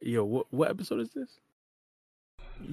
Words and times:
yo, 0.00 0.24
what 0.24 0.46
what 0.50 0.70
episode 0.70 1.00
is 1.00 1.10
this? 1.10 1.38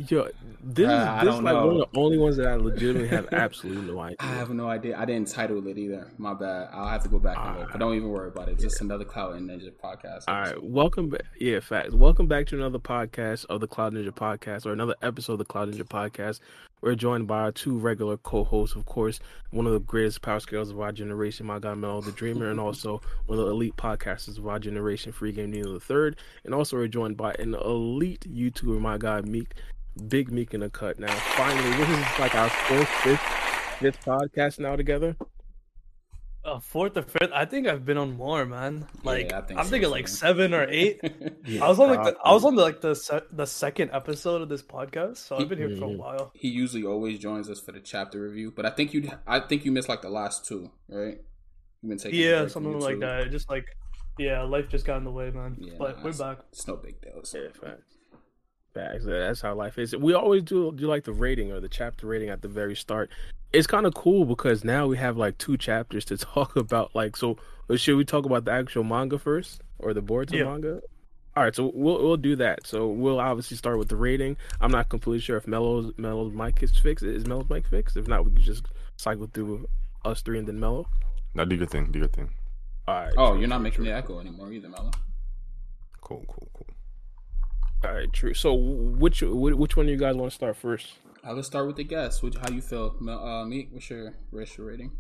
Yo, 0.10 0.28
this 0.64 0.90
Uh, 0.90 1.20
is 1.22 1.26
this 1.28 1.42
like 1.44 1.54
one 1.56 1.70
of 1.70 1.78
the 1.78 2.00
only 2.00 2.18
ones 2.18 2.38
that 2.38 2.48
I 2.48 2.56
legitimately 2.56 3.08
have 3.10 3.32
absolutely 3.32 3.94
no 3.94 4.00
idea. 4.02 4.16
I 4.20 4.26
have 4.34 4.50
no 4.50 4.68
idea. 4.68 4.98
I 4.98 5.06
didn't 5.06 5.28
title 5.28 5.66
it 5.68 5.78
either. 5.78 6.12
My 6.18 6.34
bad. 6.34 6.70
I'll 6.74 6.88
have 6.88 7.04
to 7.04 7.10
go 7.10 7.20
back 7.20 7.38
and 7.38 7.60
look. 7.60 7.72
But 7.72 7.78
don't 7.80 7.94
even 7.96 8.10
worry 8.10 8.30
about 8.30 8.50
it. 8.50 8.54
It's 8.54 8.64
just 8.64 8.82
another 8.82 9.06
Cloud 9.06 9.36
Ninja 9.40 9.72
podcast. 9.72 10.24
All 10.28 10.40
right, 10.42 10.64
welcome 10.64 11.10
back. 11.10 11.22
Yeah, 11.40 11.60
facts. 11.60 11.94
Welcome 11.94 12.26
back 12.28 12.48
to 12.48 12.56
another 12.56 12.80
podcast 12.80 13.46
of 13.46 13.62
the 13.62 13.68
Cloud 13.68 13.94
Ninja 13.94 14.10
Podcast, 14.10 14.66
or 14.66 14.74
another 14.74 14.96
episode 15.04 15.34
of 15.34 15.40
the 15.40 15.46
Cloud 15.46 15.72
Ninja 15.72 15.84
Podcast. 15.88 16.40
We're 16.86 16.94
joined 16.94 17.26
by 17.26 17.40
our 17.40 17.52
two 17.52 17.80
regular 17.80 18.16
co-hosts, 18.16 18.76
of 18.76 18.86
course, 18.86 19.20
one 19.50 19.66
of 19.66 19.74
the 19.74 19.80
greatest 19.80 20.22
power 20.22 20.40
scales 20.40 20.70
of 20.70 20.80
our 20.80 20.92
generation, 20.92 21.48
my 21.48 21.58
guy 21.58 21.74
Mel 21.74 22.00
the 22.00 22.12
Dreamer, 22.12 22.52
and 22.52 22.60
also 22.60 23.02
one 23.26 23.40
of 23.40 23.46
the 23.46 23.50
elite 23.50 23.76
podcasters 23.76 24.38
of 24.38 24.48
our 24.48 24.60
generation, 24.60 25.12
Free 25.12 25.32
Game 25.32 25.50
Nino 25.50 25.74
the 25.74 25.80
Third. 25.80 26.18
And 26.44 26.54
also 26.54 26.78
we're 26.78 26.88
joined 26.88 27.18
by 27.18 27.34
an 27.40 27.56
elite 27.56 28.28
YouTuber, 28.32 28.80
my 28.80 29.00
guy 29.00 29.22
Meek, 29.22 29.56
Big 30.08 30.32
Meek 30.32 30.54
in 30.54 30.60
the 30.60 30.70
cut. 30.70 31.00
Now, 31.00 31.12
finally, 31.36 31.72
this 31.72 31.90
is 31.90 32.20
like 32.20 32.36
our 32.36 32.50
fourth, 32.50 32.88
fifth, 32.88 33.20
fifth 33.80 34.06
podcast 34.06 34.60
now 34.60 34.76
together. 34.76 35.16
Uh, 36.46 36.60
fourth 36.60 36.96
or 36.96 37.02
fifth, 37.02 37.32
I 37.34 37.46
think 37.46 37.68
I've 37.68 37.84
been 37.86 37.98
on 37.98 38.16
more, 38.16 38.46
man. 38.46 38.86
Like 39.04 39.34
I 39.34 39.42
think 39.42 39.60
I'm 39.60 39.66
so, 39.66 39.72
thinking 39.72 39.88
too. 39.90 39.94
like 39.94 40.08
seven 40.08 40.54
or 40.54 40.68
eight. 40.70 41.00
Yeah, 41.48 41.64
I 41.66 41.68
was 41.70 41.80
on 41.80 41.90
like 41.90 42.04
the, 42.04 42.16
I 42.24 42.34
was 42.34 42.46
on 42.46 42.56
the, 42.56 42.62
like 42.62 42.82
the 42.82 42.94
se- 42.96 43.28
the 43.32 43.46
second 43.48 43.90
episode 43.94 44.42
of 44.44 44.50
this 44.50 44.62
podcast, 44.62 45.18
so 45.18 45.38
I've 45.38 45.50
been 45.50 45.58
here 45.58 45.76
for 45.76 45.86
a 45.86 45.88
Mhm. 45.88 45.98
while. 45.98 46.32
he 46.36 46.50
usually 46.50 46.86
always 46.86 47.18
joins 47.20 47.50
us 47.50 47.60
for 47.60 47.72
the 47.72 47.80
chapter 47.80 48.22
review, 48.22 48.52
but 48.56 48.66
I 48.66 48.70
think 48.70 48.94
you 48.94 49.10
I 49.28 49.40
think 49.40 49.66
you 49.66 49.72
missed 49.72 49.90
like 49.90 50.02
the 50.04 50.10
last 50.10 50.46
two, 50.46 50.70
right? 50.88 51.18
You've 51.82 51.90
been 51.90 51.98
taking 51.98 52.20
a 52.20 52.24
Yeah, 52.24 52.40
break 52.42 52.50
something 52.52 52.80
like 52.80 52.98
YouTube. 52.98 53.24
that. 53.24 53.32
Just 53.32 53.50
like 53.50 53.66
yeah, 54.20 54.44
life 54.44 54.70
just 54.70 54.86
got 54.86 54.98
in 54.98 55.04
the 55.04 55.12
way, 55.12 55.30
man. 55.32 55.58
Yeah, 55.60 55.74
but 55.80 55.98
nah, 55.98 56.04
we're 56.06 56.14
back. 56.14 56.40
It's 56.52 56.68
no 56.68 56.76
big 56.78 57.02
deal. 57.02 57.24
So. 57.24 57.38
Yeah, 57.40 57.50
facts. 57.60 57.95
Facts. 58.76 59.06
That's 59.06 59.42
how 59.42 59.56
life 59.56 59.80
is. 59.80 59.96
We 59.96 60.14
always 60.14 60.44
do 60.44 60.72
do 60.74 60.86
like 60.88 61.06
the 61.06 61.14
rating 61.14 61.52
or 61.52 61.60
the 61.62 61.70
chapter 61.70 62.06
rating 62.06 62.30
at 62.30 62.42
the 62.44 62.48
very 62.50 62.76
start. 62.76 63.10
It's 63.54 63.68
kind 63.68 63.86
of 63.86 63.94
cool 63.96 64.26
because 64.26 64.64
now 64.66 64.86
we 64.86 64.98
have 64.98 65.16
like 65.18 65.38
two 65.38 65.58
chapters 65.58 66.04
to 66.06 66.18
talk 66.36 66.56
about. 66.58 66.94
Like, 66.94 67.16
so 67.16 67.38
uh, 67.70 67.78
should 67.78 67.96
we 67.96 68.04
talk 68.06 68.26
about 68.26 68.46
the 68.46 68.52
actual 68.52 68.84
manga 68.84 69.18
first 69.18 69.62
or 69.80 69.94
the 69.94 70.02
Boruto 70.02 70.34
Yeah. 70.34 70.44
manga? 70.44 70.82
All 71.38 71.44
right, 71.44 71.56
so 71.56 71.72
we'll 71.74 72.02
we'll 72.04 72.18
do 72.18 72.36
that. 72.36 72.68
So 72.68 72.88
we'll 72.88 73.20
obviously 73.20 73.58
start 73.58 73.78
with 73.80 73.88
the 73.90 73.96
rating. 73.96 74.38
I'm 74.62 74.72
not 74.72 74.90
completely 74.90 75.20
sure 75.22 75.38
if 75.38 75.48
Mello's 75.48 75.92
Mello's 75.98 76.34
mic 76.34 76.62
is 76.62 76.78
fixed. 76.78 77.04
Is 77.06 77.26
Mello's 77.26 77.50
mic 77.50 77.68
fixed? 77.68 77.98
If 77.98 78.08
not, 78.08 78.26
we 78.26 78.32
can 78.32 78.42
just 78.42 78.66
cycle 78.98 79.30
through 79.34 79.68
us 80.04 80.22
three 80.22 80.38
and 80.40 80.48
then 80.48 80.60
Mello. 80.60 80.88
Now 81.34 81.44
do 81.46 81.56
your 81.56 81.68
thing. 81.68 81.92
Do 81.92 82.00
your 82.00 82.08
thing. 82.10 82.30
All 82.88 82.94
right. 82.96 83.14
Oh, 83.18 83.32
true, 83.32 83.40
you're 83.40 83.48
not 83.50 83.62
making 83.62 83.78
true. 83.78 83.86
the 83.86 83.94
echo 83.94 84.20
anymore 84.20 84.52
either, 84.52 84.70
Mello. 84.70 84.92
Cool, 86.02 86.24
cool, 86.28 86.48
cool. 86.54 86.68
All 87.86 87.94
right, 87.94 88.12
true. 88.12 88.34
So 88.34 88.54
which 88.54 89.22
which 89.22 89.78
one 89.78 89.86
do 89.86 89.92
you 89.92 89.98
guys 89.98 90.16
want 90.16 90.32
to 90.32 90.36
start 90.36 90.58
first? 90.58 90.94
Uh, 91.24 91.34
let's 91.34 91.48
start 91.48 91.68
with 91.68 91.76
the 91.76 91.84
guess. 91.84 92.24
Which, 92.24 92.36
how 92.36 92.50
you 92.50 92.62
feel, 92.62 92.96
Mel, 93.00 93.20
uh, 93.20 93.46
Meek? 93.46 93.70
What's 93.72 93.90
your 93.90 94.14
what's 94.32 94.58
your 94.58 94.68
rating? 94.68 94.92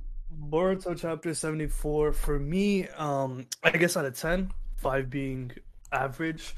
Boruto 0.49 0.99
chapter 0.99 1.33
74 1.33 2.11
for 2.11 2.39
me 2.39 2.87
um 2.89 3.45
I 3.63 3.71
guess 3.71 3.95
out 3.95 4.05
of 4.05 4.17
10 4.17 4.51
5 4.77 5.09
being 5.09 5.51
average 5.91 6.55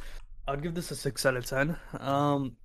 I'd 0.48 0.64
give 0.64 0.73
this 0.73 0.89
a 0.92 0.95
6 0.95 1.25
out 1.25 1.36
of 1.36 1.45
10 1.45 1.78
um 2.00 2.55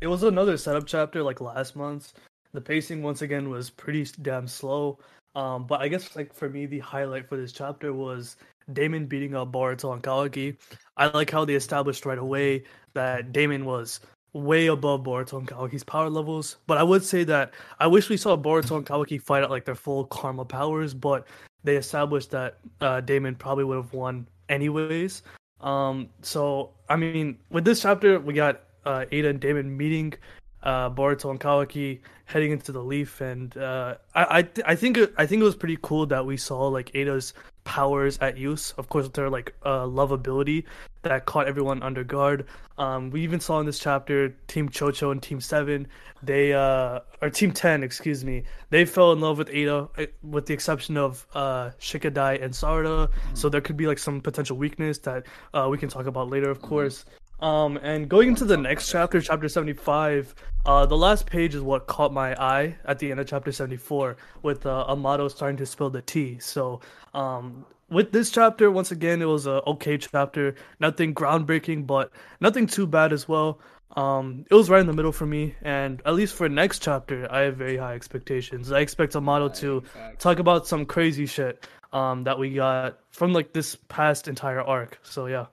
it 0.00 0.06
was 0.06 0.22
another 0.22 0.56
setup 0.56 0.86
chapter 0.86 1.22
like 1.22 1.40
last 1.40 1.74
month's 1.76 2.14
the 2.52 2.60
pacing 2.60 3.02
once 3.02 3.22
again 3.22 3.50
was 3.50 3.70
pretty 3.70 4.06
damn 4.22 4.46
slow 4.46 4.98
um 5.34 5.66
but 5.66 5.80
I 5.80 5.88
guess 5.88 6.14
like 6.14 6.32
for 6.32 6.48
me 6.48 6.66
the 6.66 6.78
highlight 6.78 7.28
for 7.28 7.36
this 7.36 7.52
chapter 7.52 7.92
was 7.92 8.36
Damon 8.72 9.06
beating 9.06 9.34
up 9.34 9.52
Boruto 9.52 9.92
and 9.92 10.02
Kawaki 10.02 10.56
I 10.96 11.06
like 11.08 11.30
how 11.30 11.44
they 11.44 11.54
established 11.54 12.06
right 12.06 12.18
away 12.18 12.64
that 12.94 13.32
Damon 13.32 13.64
was 13.64 14.00
way 14.32 14.66
above 14.66 15.02
Boruto 15.02 15.38
and 15.38 15.48
Kawaki's 15.48 15.84
power 15.84 16.08
levels. 16.08 16.56
But 16.66 16.78
I 16.78 16.82
would 16.82 17.04
say 17.04 17.24
that 17.24 17.52
I 17.78 17.86
wish 17.86 18.08
we 18.08 18.16
saw 18.16 18.36
Boruto 18.36 18.76
and 18.76 18.86
Kawaki 18.86 19.20
fight 19.20 19.42
at 19.42 19.50
like 19.50 19.64
their 19.64 19.74
full 19.74 20.04
karma 20.06 20.44
powers, 20.44 20.94
but 20.94 21.26
they 21.64 21.76
established 21.76 22.30
that 22.30 22.58
uh, 22.80 23.00
Damon 23.00 23.34
probably 23.34 23.64
would 23.64 23.76
have 23.76 23.92
won 23.92 24.26
anyways. 24.48 25.22
Um, 25.60 26.08
so 26.22 26.70
I 26.88 26.96
mean, 26.96 27.38
with 27.50 27.64
this 27.64 27.82
chapter, 27.82 28.18
we 28.20 28.34
got 28.34 28.62
uh, 28.84 29.04
Ada 29.10 29.28
and 29.28 29.40
Damon 29.40 29.76
meeting 29.76 30.14
uh, 30.62 30.90
Boruto 30.90 31.30
and 31.30 31.40
Kawaki 31.40 32.00
heading 32.24 32.52
into 32.52 32.72
the 32.72 32.82
Leaf, 32.82 33.20
and 33.20 33.56
uh, 33.56 33.96
I 34.14 34.38
I, 34.38 34.42
th- 34.42 34.66
I 34.66 34.74
think 34.74 34.96
it, 34.96 35.14
I 35.18 35.26
think 35.26 35.40
it 35.40 35.44
was 35.44 35.56
pretty 35.56 35.78
cool 35.82 36.06
that 36.06 36.24
we 36.24 36.36
saw 36.36 36.66
like 36.68 36.94
Ada's 36.94 37.34
powers 37.64 38.18
at 38.20 38.36
use. 38.36 38.72
Of 38.72 38.88
course, 38.88 39.04
with 39.04 39.14
their 39.14 39.30
like 39.30 39.54
uh, 39.64 39.86
love 39.86 40.10
ability 40.10 40.66
that 41.02 41.26
caught 41.26 41.46
everyone 41.46 41.82
under 41.82 42.04
guard. 42.04 42.46
Um, 42.78 43.10
we 43.10 43.22
even 43.22 43.40
saw 43.40 43.60
in 43.60 43.66
this 43.66 43.78
chapter 43.78 44.30
Team 44.46 44.68
Chocho 44.68 45.12
and 45.12 45.22
Team 45.22 45.40
Seven. 45.40 45.86
They 46.22 46.52
uh, 46.52 47.00
or 47.20 47.30
Team 47.30 47.52
Ten, 47.52 47.82
excuse 47.82 48.24
me. 48.24 48.44
They 48.70 48.84
fell 48.84 49.12
in 49.12 49.20
love 49.20 49.38
with 49.38 49.50
Ada, 49.50 49.88
uh, 49.98 50.06
with 50.22 50.46
the 50.46 50.54
exception 50.54 50.96
of 50.96 51.26
uh, 51.34 51.70
Shikadai 51.80 52.42
and 52.42 52.52
Sarada. 52.52 53.10
So 53.34 53.48
there 53.48 53.60
could 53.60 53.76
be 53.76 53.86
like 53.86 53.98
some 53.98 54.20
potential 54.20 54.56
weakness 54.56 54.98
that 54.98 55.26
uh, 55.54 55.68
we 55.70 55.78
can 55.78 55.88
talk 55.88 56.06
about 56.06 56.30
later, 56.30 56.50
of 56.50 56.62
course. 56.62 57.04
Um, 57.42 57.76
and 57.82 58.08
going 58.08 58.28
into 58.28 58.44
the 58.44 58.56
next 58.56 58.88
chapter, 58.88 59.20
chapter 59.20 59.48
75, 59.48 60.32
uh, 60.64 60.86
the 60.86 60.96
last 60.96 61.26
page 61.26 61.56
is 61.56 61.60
what 61.60 61.88
caught 61.88 62.12
my 62.12 62.40
eye 62.40 62.76
at 62.84 63.00
the 63.00 63.10
end 63.10 63.18
of 63.18 63.26
chapter 63.26 63.50
74 63.50 64.16
with 64.42 64.64
uh, 64.64 64.84
Amado 64.86 65.26
starting 65.26 65.56
to 65.56 65.66
spill 65.66 65.90
the 65.90 66.02
tea. 66.02 66.38
So, 66.38 66.80
um, 67.14 67.66
with 67.90 68.12
this 68.12 68.30
chapter, 68.30 68.70
once 68.70 68.92
again, 68.92 69.20
it 69.20 69.26
was 69.26 69.48
a 69.48 69.60
okay 69.66 69.98
chapter. 69.98 70.54
Nothing 70.78 71.12
groundbreaking, 71.14 71.84
but 71.84 72.12
nothing 72.40 72.68
too 72.68 72.86
bad 72.86 73.12
as 73.12 73.28
well. 73.28 73.58
Um, 73.96 74.46
it 74.48 74.54
was 74.54 74.70
right 74.70 74.80
in 74.80 74.86
the 74.86 74.94
middle 74.94 75.12
for 75.12 75.26
me, 75.26 75.56
and 75.62 76.00
at 76.06 76.14
least 76.14 76.34
for 76.34 76.48
next 76.48 76.80
chapter, 76.80 77.30
I 77.30 77.40
have 77.40 77.56
very 77.56 77.76
high 77.76 77.94
expectations. 77.94 78.70
I 78.70 78.80
expect 78.80 79.16
Amado 79.16 79.48
to 79.48 79.82
talk 80.18 80.38
about 80.38 80.66
some 80.66 80.86
crazy 80.86 81.26
shit 81.26 81.66
um, 81.92 82.22
that 82.24 82.38
we 82.38 82.54
got 82.54 83.00
from 83.10 83.32
like 83.32 83.52
this 83.52 83.76
past 83.88 84.28
entire 84.28 84.62
arc. 84.62 84.98
So 85.02 85.26
yeah, 85.26 85.46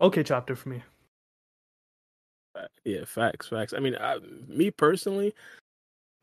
okay 0.00 0.22
chapter 0.22 0.54
for 0.54 0.68
me. 0.68 0.82
Yeah, 2.84 3.04
facts, 3.04 3.48
facts. 3.48 3.72
I 3.72 3.80
mean, 3.80 3.96
I, 3.96 4.18
me 4.46 4.70
personally, 4.70 5.34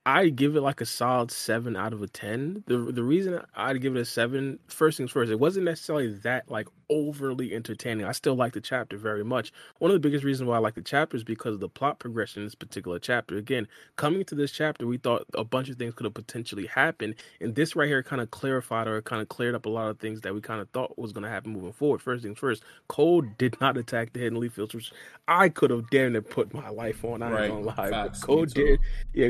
I 0.03 0.29
give 0.29 0.55
it 0.55 0.61
like 0.61 0.81
a 0.81 0.85
solid 0.85 1.29
seven 1.29 1.75
out 1.75 1.93
of 1.93 2.01
a 2.01 2.07
ten. 2.07 2.63
The 2.65 2.77
the 2.77 3.03
reason 3.03 3.39
I'd 3.55 3.81
give 3.81 3.95
it 3.95 3.99
a 3.99 4.05
seven, 4.05 4.57
first 4.67 4.97
things 4.97 5.11
first, 5.11 5.31
it 5.31 5.39
wasn't 5.39 5.65
necessarily 5.65 6.11
that 6.23 6.49
like 6.49 6.67
overly 6.89 7.53
entertaining. 7.53 8.05
I 8.05 8.11
still 8.11 8.33
like 8.33 8.53
the 8.53 8.61
chapter 8.61 8.97
very 8.97 9.23
much. 9.23 9.53
One 9.77 9.91
of 9.91 9.95
the 9.95 9.99
biggest 9.99 10.23
reasons 10.25 10.47
why 10.47 10.55
I 10.55 10.59
like 10.59 10.73
the 10.73 10.81
chapter 10.81 11.15
is 11.15 11.23
because 11.23 11.53
of 11.53 11.59
the 11.59 11.69
plot 11.69 11.99
progression 11.99 12.41
in 12.41 12.47
this 12.47 12.55
particular 12.55 12.97
chapter. 12.97 13.37
Again, 13.37 13.67
coming 13.95 14.25
to 14.25 14.33
this 14.35 14.51
chapter, 14.51 14.87
we 14.87 14.97
thought 14.97 15.23
a 15.35 15.43
bunch 15.43 15.69
of 15.69 15.77
things 15.77 15.93
could 15.93 16.05
have 16.05 16.15
potentially 16.15 16.65
happened, 16.65 17.13
and 17.39 17.53
this 17.53 17.75
right 17.75 17.87
here 17.87 18.01
kind 18.01 18.23
of 18.23 18.31
clarified 18.31 18.87
or 18.87 19.03
kind 19.03 19.21
of 19.21 19.29
cleared 19.29 19.53
up 19.53 19.67
a 19.67 19.69
lot 19.69 19.89
of 19.89 19.99
things 19.99 20.21
that 20.21 20.33
we 20.33 20.41
kind 20.41 20.61
of 20.61 20.69
thought 20.71 20.97
was 20.97 21.13
going 21.13 21.23
to 21.23 21.29
happen 21.29 21.53
moving 21.53 21.73
forward. 21.73 22.01
First 22.01 22.23
things 22.23 22.39
first, 22.39 22.63
Code 22.87 23.37
did 23.37 23.61
not 23.61 23.77
attack 23.77 24.13
the 24.13 24.19
hidden 24.19 24.39
leaf 24.39 24.53
fields, 24.53 24.73
which 24.73 24.91
I 25.27 25.49
could 25.49 25.69
have 25.69 25.91
damn 25.91 26.13
near 26.13 26.23
put 26.23 26.53
my 26.55 26.69
life 26.69 27.05
on. 27.05 27.21
I 27.21 27.27
ain't 27.27 27.35
Right. 27.35 27.47
gonna 27.49 27.65
lie, 27.67 27.89
Facts. 27.91 28.23
Code 28.23 28.49
did. 28.53 28.79
Yeah, 29.13 29.29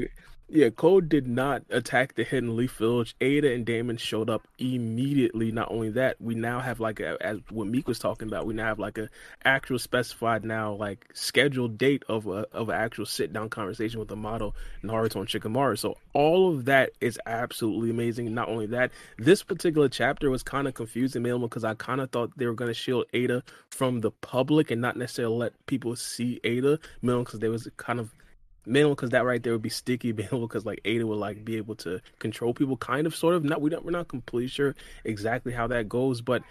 yeah. 0.51 0.69
Code 0.69 1.09
did 1.09 1.27
not 1.27 1.63
attack 1.69 2.15
the 2.15 2.23
hidden 2.23 2.55
leaf 2.55 2.73
village. 2.73 3.15
Ada 3.21 3.53
and 3.53 3.65
Damon 3.65 3.97
showed 3.97 4.29
up 4.29 4.47
immediately. 4.59 5.51
Not 5.51 5.71
only 5.71 5.89
that, 5.91 6.21
we 6.21 6.35
now 6.35 6.59
have 6.59 6.79
like 6.79 6.99
a, 6.99 7.17
as 7.21 7.39
what 7.49 7.67
Meek 7.67 7.87
was 7.87 7.99
talking 7.99 8.27
about. 8.27 8.45
We 8.45 8.53
now 8.53 8.65
have 8.65 8.79
like 8.79 8.97
a 8.97 9.09
actual 9.43 9.79
specified 9.79 10.43
now 10.43 10.73
like 10.73 11.07
scheduled 11.13 11.77
date 11.77 12.03
of 12.07 12.27
a 12.27 12.45
of 12.51 12.69
an 12.69 12.75
actual 12.75 13.05
sit 13.05 13.33
down 13.33 13.49
conversation 13.49 13.99
with 13.99 14.09
the 14.09 14.15
model 14.15 14.55
Naruto 14.83 15.15
and 15.15 15.27
Shikamaru. 15.27 15.77
So 15.79 15.97
all 16.13 16.53
of 16.53 16.65
that 16.65 16.91
is 17.01 17.19
absolutely 17.25 17.89
amazing. 17.89 18.33
Not 18.33 18.49
only 18.49 18.67
that, 18.67 18.91
this 19.17 19.43
particular 19.43 19.89
chapter 19.89 20.29
was 20.29 20.43
kind 20.43 20.67
of 20.67 20.73
confusing 20.73 21.23
me 21.23 21.31
because 21.37 21.63
I 21.63 21.73
kind 21.75 22.01
of 22.01 22.11
thought 22.11 22.37
they 22.37 22.45
were 22.45 22.53
going 22.53 22.69
to 22.69 22.75
shield 22.75 23.05
Ada 23.13 23.43
from 23.69 24.01
the 24.01 24.11
public 24.11 24.69
and 24.69 24.81
not 24.81 24.97
necessarily 24.97 25.35
let 25.35 25.65
people 25.65 25.95
see 25.95 26.39
Ada, 26.43 26.79
because 27.01 27.39
there 27.39 27.49
was 27.51 27.67
kind 27.77 27.99
of 27.99 28.13
mainly 28.65 28.91
because 28.91 29.09
that 29.11 29.25
right 29.25 29.41
there 29.41 29.53
would 29.53 29.61
be 29.61 29.69
sticky, 29.69 30.13
mainly 30.13 30.41
because 30.41 30.65
like 30.65 30.81
Ada 30.85 31.07
would 31.07 31.19
like 31.19 31.43
be 31.43 31.57
able 31.57 31.75
to 31.75 31.99
control 32.19 32.53
people, 32.53 32.77
kind 32.77 33.07
of, 33.07 33.15
sort 33.15 33.35
of. 33.35 33.43
Not 33.43 33.61
we 33.61 33.69
don't 33.69 33.85
we're 33.85 33.91
not 33.91 34.07
completely 34.07 34.47
sure 34.47 34.75
exactly 35.03 35.51
how 35.51 35.67
that 35.67 35.89
goes, 35.89 36.21
but 36.21 36.43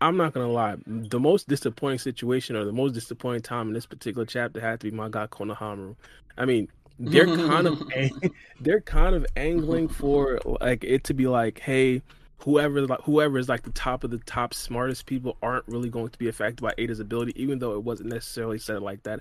I'm 0.00 0.16
not 0.16 0.34
gonna 0.34 0.48
lie. 0.50 0.76
The 0.86 1.20
most 1.20 1.48
disappointing 1.48 1.98
situation 1.98 2.56
or 2.56 2.64
the 2.64 2.72
most 2.72 2.92
disappointing 2.92 3.42
time 3.42 3.68
in 3.68 3.74
this 3.74 3.86
particular 3.86 4.26
chapter 4.26 4.60
had 4.60 4.80
to 4.80 4.90
be 4.90 4.96
my 4.96 5.08
guy 5.08 5.26
Konohamaru. 5.26 5.96
I 6.36 6.44
mean, 6.44 6.68
they're 6.98 7.26
kind 7.26 7.66
of 7.66 7.82
ang- 7.96 8.32
they're 8.60 8.80
kind 8.80 9.14
of 9.14 9.26
angling 9.36 9.88
for 9.88 10.40
like 10.60 10.84
it 10.84 11.04
to 11.04 11.14
be 11.14 11.26
like, 11.26 11.60
hey, 11.60 12.02
whoever 12.38 12.86
like 12.86 13.00
whoever 13.02 13.38
is 13.38 13.48
like 13.48 13.62
the 13.62 13.70
top 13.70 14.04
of 14.04 14.10
the 14.10 14.18
top 14.18 14.54
smartest 14.54 15.06
people 15.06 15.36
aren't 15.42 15.66
really 15.66 15.88
going 15.88 16.08
to 16.08 16.18
be 16.18 16.28
affected 16.28 16.62
by 16.62 16.74
Ada's 16.78 17.00
ability, 17.00 17.32
even 17.40 17.58
though 17.58 17.72
it 17.74 17.82
wasn't 17.82 18.10
necessarily 18.10 18.58
said 18.58 18.82
like 18.82 19.02
that. 19.04 19.20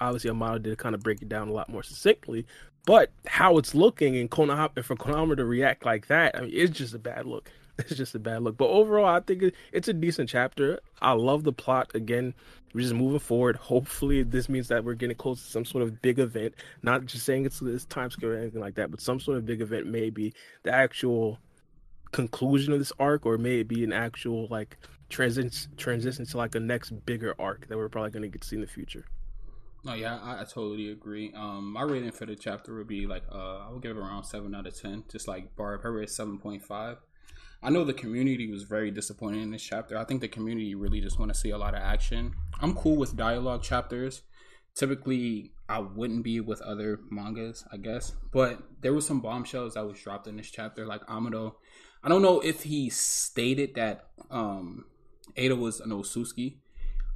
Obviously, 0.00 0.30
Amado 0.30 0.58
did 0.58 0.78
kind 0.78 0.94
of 0.94 1.02
break 1.02 1.22
it 1.22 1.28
down 1.28 1.48
a 1.48 1.52
lot 1.52 1.68
more 1.68 1.82
succinctly, 1.82 2.46
but 2.86 3.10
how 3.26 3.58
it's 3.58 3.74
looking 3.74 4.16
and 4.16 4.30
Konohama 4.30 4.84
for 4.84 4.96
Konohamaru 4.96 5.36
to 5.36 5.44
react 5.44 5.84
like 5.84 6.06
that, 6.08 6.36
I 6.36 6.42
mean, 6.42 6.50
it's 6.52 6.76
just 6.76 6.94
a 6.94 6.98
bad 6.98 7.26
look. 7.26 7.50
it's 7.78 7.96
just 7.96 8.14
a 8.14 8.18
bad 8.18 8.42
look. 8.42 8.56
But 8.56 8.68
overall, 8.68 9.06
I 9.06 9.20
think 9.20 9.54
it's 9.72 9.88
a 9.88 9.92
decent 9.92 10.28
chapter. 10.28 10.80
I 11.02 11.12
love 11.12 11.44
the 11.44 11.52
plot. 11.52 11.90
Again, 11.94 12.32
we're 12.72 12.80
just 12.82 12.94
moving 12.94 13.18
forward. 13.18 13.56
Hopefully, 13.56 14.22
this 14.22 14.48
means 14.48 14.68
that 14.68 14.84
we're 14.84 14.94
getting 14.94 15.16
close 15.16 15.42
to 15.42 15.50
some 15.50 15.64
sort 15.64 15.82
of 15.82 16.00
big 16.00 16.18
event. 16.18 16.54
Not 16.82 17.06
just 17.06 17.26
saying 17.26 17.44
it's 17.44 17.60
this 17.60 17.84
time 17.84 18.10
scale 18.10 18.30
or 18.30 18.36
anything 18.36 18.60
like 18.60 18.76
that, 18.76 18.90
but 18.90 19.00
some 19.00 19.20
sort 19.20 19.36
of 19.36 19.46
big 19.46 19.60
event. 19.60 19.86
Maybe 19.86 20.32
the 20.62 20.72
actual 20.72 21.38
conclusion 22.12 22.72
of 22.72 22.78
this 22.78 22.92
arc, 22.98 23.26
or 23.26 23.38
may 23.38 23.60
it 23.60 23.68
be 23.68 23.84
an 23.84 23.92
actual 23.92 24.48
like 24.50 24.78
transition 25.08 25.72
transition 25.76 26.24
to 26.26 26.36
like 26.36 26.54
a 26.54 26.60
next 26.60 26.90
bigger 27.06 27.34
arc 27.38 27.68
that 27.68 27.76
we're 27.76 27.88
probably 27.88 28.10
going 28.10 28.22
to 28.22 28.28
get 28.28 28.42
to 28.42 28.48
see 28.48 28.56
in 28.56 28.62
the 28.62 28.66
future. 28.66 29.04
No, 29.84 29.94
yeah, 29.94 30.18
I, 30.20 30.40
I, 30.40 30.44
totally 30.44 30.90
agree. 30.90 31.32
Um, 31.36 31.72
my 31.72 31.82
rating 31.82 32.10
for 32.10 32.26
the 32.26 32.34
chapter 32.34 32.74
would 32.74 32.88
be 32.88 33.06
like 33.06 33.22
uh, 33.30 33.58
I 33.58 33.70
would 33.70 33.82
give 33.82 33.96
it 33.96 34.00
around 34.00 34.24
seven 34.24 34.54
out 34.54 34.66
of 34.66 34.78
ten, 34.78 35.04
just 35.10 35.28
like 35.28 35.54
Barb. 35.54 35.82
Her 35.82 35.92
rate 35.92 36.10
seven 36.10 36.38
point 36.38 36.64
five. 36.64 36.98
I 37.62 37.70
know 37.70 37.84
the 37.84 37.94
community 37.94 38.50
was 38.50 38.64
very 38.64 38.90
disappointed 38.90 39.42
in 39.42 39.50
this 39.50 39.62
chapter. 39.62 39.96
I 39.96 40.04
think 40.04 40.20
the 40.20 40.28
community 40.28 40.74
really 40.74 41.00
just 41.00 41.18
want 41.18 41.32
to 41.32 41.38
see 41.38 41.50
a 41.50 41.58
lot 41.58 41.74
of 41.74 41.80
action. 41.80 42.34
I'm 42.60 42.74
cool 42.74 42.96
with 42.96 43.16
dialogue 43.16 43.62
chapters. 43.62 44.22
Typically, 44.74 45.52
I 45.68 45.78
wouldn't 45.78 46.22
be 46.22 46.40
with 46.40 46.60
other 46.60 47.00
mangas, 47.10 47.64
I 47.72 47.78
guess, 47.78 48.12
but 48.32 48.60
there 48.82 48.92
were 48.92 49.00
some 49.00 49.20
bombshells 49.20 49.74
that 49.74 49.86
was 49.86 49.98
dropped 49.98 50.26
in 50.26 50.36
this 50.36 50.50
chapter, 50.50 50.84
like 50.84 51.08
Amado. 51.08 51.56
I 52.06 52.08
don't 52.08 52.22
know 52.22 52.38
if 52.38 52.62
he 52.62 52.88
stated 52.88 53.74
that 53.74 54.06
um, 54.30 54.84
Ada 55.34 55.56
was 55.56 55.80
an 55.80 55.90
Osuski, 55.90 56.54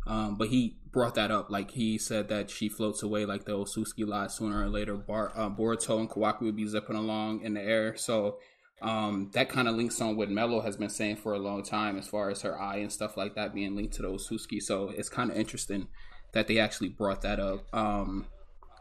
um, 0.05 0.35
but 0.35 0.49
he 0.49 0.79
brought 0.91 1.15
that 1.15 1.31
up. 1.31 1.49
Like 1.49 1.71
he 1.71 1.97
said 1.97 2.29
that 2.31 2.51
she 2.51 2.69
floats 2.69 3.01
away 3.01 3.25
like 3.25 3.45
the 3.45 3.53
Osuski 3.53 4.05
lie 4.05 4.27
sooner 4.27 4.65
or 4.65 4.69
later. 4.69 4.97
Bar, 4.97 5.31
uh, 5.37 5.49
Boruto 5.49 6.01
and 6.01 6.11
Kawaki 6.11 6.41
would 6.41 6.57
be 6.57 6.67
zipping 6.67 6.97
along 6.97 7.43
in 7.43 7.55
the 7.55 7.63
air. 7.63 7.95
So 7.97 8.39
um, 8.83 9.31
that 9.35 9.49
kind 9.49 9.69
of 9.69 9.77
links 9.77 10.01
on 10.01 10.17
what 10.17 10.29
Mello 10.29 10.61
has 10.61 10.77
been 10.77 10.91
saying 10.91 11.19
for 11.19 11.35
a 11.35 11.39
long 11.39 11.63
time 11.63 11.97
as 11.97 12.09
far 12.09 12.29
as 12.29 12.43
her 12.43 12.61
eye 12.61 12.79
and 12.79 12.91
stuff 12.91 13.17
like 13.17 13.37
that 13.37 13.55
being 13.55 13.77
linked 13.77 13.95
to 13.95 14.03
the 14.03 14.09
Osuski. 14.09 14.61
So 14.61 14.89
it's 14.89 15.09
kind 15.09 15.31
of 15.31 15.37
interesting 15.37 15.87
that 16.33 16.49
they 16.49 16.59
actually 16.59 16.89
brought 16.89 17.23
that 17.23 17.39
up. 17.39 17.73
Um, 17.73 18.27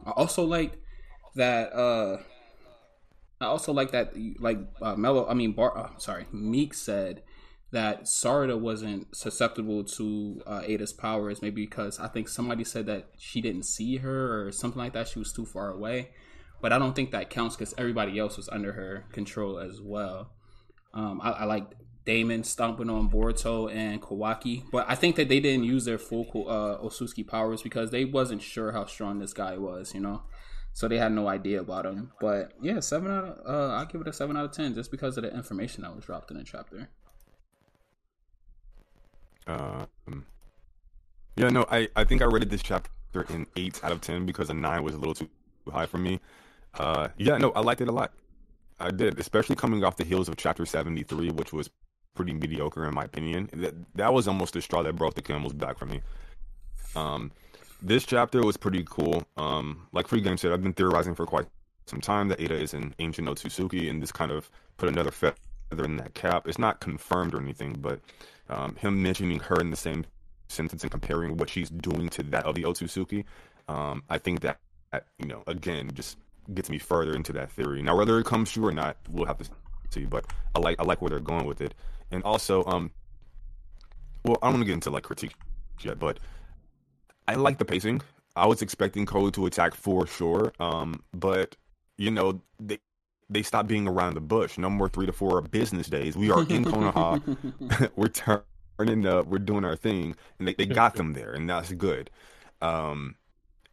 I 0.08 0.10
also 0.10 0.44
like 0.44 0.74
that. 1.36 1.72
Uh, 1.72 2.18
I 3.42 3.46
also 3.46 3.72
like 3.72 3.92
that. 3.92 4.14
Like 4.40 4.60
uh, 4.82 4.96
Mello, 4.96 5.28
I 5.28 5.34
mean, 5.34 5.54
Bar, 5.54 5.78
uh, 5.78 5.98
sorry, 5.98 6.26
Meek 6.32 6.74
said 6.74 7.24
that 7.72 8.04
Sarada 8.04 8.60
wasn't 8.60 9.16
susceptible 9.16 9.84
to 9.84 10.42
uh, 10.46 10.62
Ada's 10.66 10.92
powers, 10.92 11.42
maybe 11.42 11.66
because 11.66 12.00
I 12.00 12.08
think 12.08 12.28
somebody 12.28 12.64
said 12.64 12.88
that 12.88 13.10
she 13.18 13.42
didn't 13.42 13.64
see 13.64 13.98
her 13.98 14.48
or 14.48 14.52
something 14.52 14.80
like 14.80 14.94
that. 14.94 15.08
She 15.08 15.20
was 15.20 15.32
too 15.32 15.46
far 15.46 15.70
away. 15.70 16.10
But 16.62 16.74
I 16.74 16.80
don't 16.80 16.96
think 16.96 17.12
that 17.12 17.30
counts 17.30 17.56
because 17.56 17.74
everybody 17.78 18.20
else 18.20 18.36
was 18.36 18.50
under 18.50 18.74
her 18.74 19.06
control 19.14 19.60
as 19.60 19.80
well. 19.82 20.32
Um, 20.94 21.22
I, 21.24 21.32
I 21.32 21.44
like 21.46 21.72
Damon 22.06 22.44
stomping 22.44 22.90
on 22.90 23.10
Boruto 23.10 23.74
and 23.74 24.02
Kawaki, 24.02 24.64
but 24.72 24.86
I 24.90 24.96
think 24.96 25.16
that 25.16 25.30
they 25.30 25.40
didn't 25.40 25.64
use 25.64 25.86
their 25.86 26.00
full 26.00 26.26
uh, 26.50 26.84
Osuski 26.84 27.26
powers 27.26 27.62
because 27.62 27.92
they 27.92 28.04
wasn't 28.04 28.42
sure 28.42 28.72
how 28.72 28.86
strong 28.86 29.20
this 29.20 29.32
guy 29.32 29.58
was, 29.58 29.94
you 29.94 30.02
know. 30.02 30.24
So 30.80 30.88
they 30.88 30.98
had 30.98 31.12
no 31.12 31.28
idea 31.28 31.60
about 31.60 31.86
him. 31.86 32.10
But 32.22 32.54
yeah, 32.62 32.80
seven 32.80 33.12
out 33.12 33.26
of 33.26 33.40
uh, 33.46 33.76
I'll 33.76 33.86
give 33.86 34.00
it 34.00 34.08
a 34.08 34.14
seven 34.14 34.38
out 34.38 34.46
of 34.46 34.54
ten 34.54 34.74
just 34.74 34.92
because 34.92 35.18
of 35.18 35.24
the 35.24 35.36
information 35.36 35.84
that 35.84 35.94
was 35.94 36.06
dropped 36.06 36.32
in 36.32 36.38
the 36.38 36.44
chapter. 36.46 36.88
Um, 39.46 40.26
yeah, 41.36 41.50
no, 41.50 41.66
I, 41.70 41.90
I 41.98 42.06
think 42.06 42.22
I 42.22 42.26
rated 42.28 42.50
this 42.50 42.64
chapter 42.64 42.90
in 43.28 43.46
eight 43.58 43.84
out 43.84 43.92
of 43.92 44.00
ten 44.00 44.26
because 44.26 44.50
a 44.50 44.54
nine 44.54 44.82
was 44.82 44.96
a 44.96 44.98
little 44.98 45.14
too 45.14 45.30
high 45.70 45.86
for 45.86 45.98
me. 45.98 46.22
Uh, 46.76 47.10
yeah, 47.18 47.38
no, 47.38 47.52
I 47.52 47.60
liked 47.60 47.82
it 47.82 47.90
a 47.90 47.92
lot. 47.92 48.14
I 48.80 48.92
did, 48.92 49.20
especially 49.20 49.58
coming 49.58 49.84
off 49.84 49.98
the 49.98 50.06
heels 50.06 50.30
of 50.30 50.38
chapter 50.38 50.66
seventy 50.66 51.04
three, 51.04 51.30
which 51.30 51.52
was 51.52 51.70
pretty 52.16 52.32
mediocre 52.32 52.86
in 52.86 52.94
my 52.94 53.04
opinion. 53.04 53.50
That 53.52 53.74
that 53.96 54.14
was 54.14 54.30
almost 54.30 54.54
the 54.54 54.62
straw 54.62 54.82
that 54.84 54.96
broke 54.96 55.16
the 55.16 55.22
camel's 55.22 55.52
back 55.52 55.78
for 55.78 55.88
me. 55.88 56.00
Um, 56.96 57.34
this 57.82 58.06
chapter 58.06 58.42
was 58.42 58.58
pretty 58.58 58.84
cool. 58.88 59.24
Um, 59.38 59.88
like 59.92 60.08
Free 60.08 60.22
Game 60.22 60.38
said, 60.38 60.52
I've 60.52 60.64
been 60.64 60.74
theorizing 60.74 61.16
for 61.16 61.26
quite 61.26 61.48
some 61.86 62.02
time 62.02 62.28
that 62.30 62.40
Ada 62.40 62.56
is 62.56 62.74
an 62.74 62.94
ancient 63.00 63.28
Otsutsuki, 63.28 63.90
and 63.90 64.02
this 64.02 64.12
kind 64.12 64.32
of 64.32 64.50
put 64.78 64.90
another 64.90 65.12
feather 65.12 65.36
in 65.84 65.98
that 65.98 66.14
cap. 66.14 66.48
It's 66.48 66.60
not 66.60 66.80
confirmed 66.80 67.34
or 67.34 67.42
anything, 67.42 67.78
but 67.80 68.00
um, 68.50 68.76
him 68.76 69.02
mentioning 69.02 69.40
her 69.40 69.60
in 69.60 69.72
the 69.72 69.78
same 69.78 70.06
sentence 70.48 70.84
and 70.84 70.92
comparing 70.92 71.38
what 71.38 71.50
she's 71.50 71.70
doing 71.70 72.10
to 72.10 72.24
that 72.24 72.46
of 72.46 72.56
the 72.56 72.64
Otsutsuki, 72.64 73.24
um, 73.68 74.04
I 74.10 74.18
think 74.18 74.42
that, 74.42 74.60
that, 74.92 75.06
you 75.18 75.28
know, 75.28 75.44
again, 75.48 75.92
just 75.94 76.18
gets 76.54 76.70
me 76.70 76.80
further 76.80 77.16
into 77.16 77.32
that 77.34 77.52
theory. 77.52 77.82
Now, 77.82 77.96
whether 77.96 78.20
it 78.20 78.26
comes 78.26 78.52
true 78.52 78.68
or 78.68 78.72
not, 78.72 78.98
we'll 79.10 79.26
have 79.26 79.38
to 79.38 79.50
see. 79.90 80.06
But 80.06 80.26
I 80.56 80.60
like 80.60 80.80
I 80.80 80.84
like 80.84 81.02
where 81.02 81.10
they're 81.10 81.20
going 81.20 81.46
with 81.46 81.62
it, 81.62 81.74
and 82.12 82.24
also, 82.24 82.64
um, 82.66 82.92
well, 84.24 84.38
I 84.42 84.48
don't 84.48 84.56
want 84.56 84.62
to 84.62 84.66
get 84.66 84.74
into 84.74 84.90
like 84.90 85.04
critique 85.04 85.36
yet, 85.82 86.00
but 86.00 86.20
I 87.30 87.36
like 87.36 87.60
the 87.60 87.66
pacing. 87.66 88.02
I 88.36 88.48
was 88.48 88.64
expecting 88.64 89.06
Code 89.06 89.36
to 89.36 89.46
attack 89.46 89.76
for 89.76 90.08
sure, 90.08 90.52
um, 90.60 91.04
but 91.14 91.56
you 91.96 92.10
know 92.10 92.42
they 92.60 92.80
they 93.30 93.44
stopped 93.44 93.68
being 93.68 93.88
around 93.88 94.16
the 94.16 94.22
bush. 94.22 94.58
No 94.58 94.68
more 94.68 94.90
three 94.90 95.06
to 95.06 95.14
four 95.14 95.40
business 95.42 95.88
days. 95.88 96.18
We 96.18 96.32
are 96.32 96.42
in 96.42 96.66
Konoha. 96.66 97.92
we're 97.96 98.08
turning 98.08 99.06
up. 99.06 99.28
We're 99.28 99.38
doing 99.38 99.64
our 99.64 99.76
thing, 99.76 100.16
and 100.40 100.48
they, 100.48 100.56
they 100.56 100.66
got 100.66 100.96
them 100.96 101.14
there, 101.14 101.32
and 101.32 101.48
that's 101.48 101.72
good. 101.74 102.10
Um, 102.62 103.16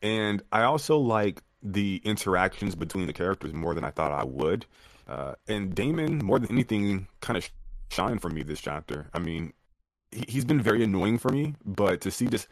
and 0.02 0.42
I 0.52 0.64
also 0.64 0.98
like 0.98 1.42
the 1.62 2.02
interactions 2.04 2.74
between 2.74 3.06
the 3.06 3.14
characters 3.14 3.54
more 3.54 3.72
than 3.74 3.84
I 3.84 3.90
thought 3.90 4.12
I 4.12 4.24
would. 4.24 4.66
Uh, 5.08 5.34
and 5.48 5.74
Damon, 5.74 6.18
more 6.18 6.38
than 6.38 6.50
anything, 6.50 7.08
kind 7.22 7.38
of 7.38 7.48
shined 7.88 8.20
for 8.20 8.28
me 8.28 8.42
this 8.42 8.60
chapter. 8.60 9.08
I 9.14 9.18
mean, 9.18 9.54
he, 10.10 10.26
he's 10.28 10.44
been 10.44 10.60
very 10.60 10.84
annoying 10.84 11.16
for 11.16 11.30
me, 11.30 11.54
but 11.64 12.02
to 12.02 12.10
see 12.10 12.26
this, 12.26 12.46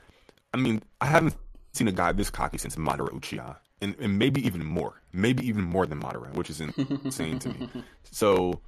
I 0.55 0.56
mean, 0.56 0.83
I 1.01 1.06
haven't 1.06 1.35
seen 1.73 1.89
a 1.89 1.93
guy 1.93 2.12
this 2.12 2.31
cocky 2.31 2.59
since 2.59 2.77
Madara 2.77 3.11
Uchiha 3.11 3.56
and, 3.81 3.97
and 3.99 4.17
maybe 4.19 4.47
even 4.47 4.65
more, 4.65 5.03
maybe 5.12 5.45
even 5.47 5.65
more 5.65 5.85
than 5.85 6.01
Madara, 6.01 6.33
which 6.35 6.49
is 6.49 6.61
insane 7.05 7.41
to 7.41 7.49
me. 7.49 7.69
So, 8.05 8.61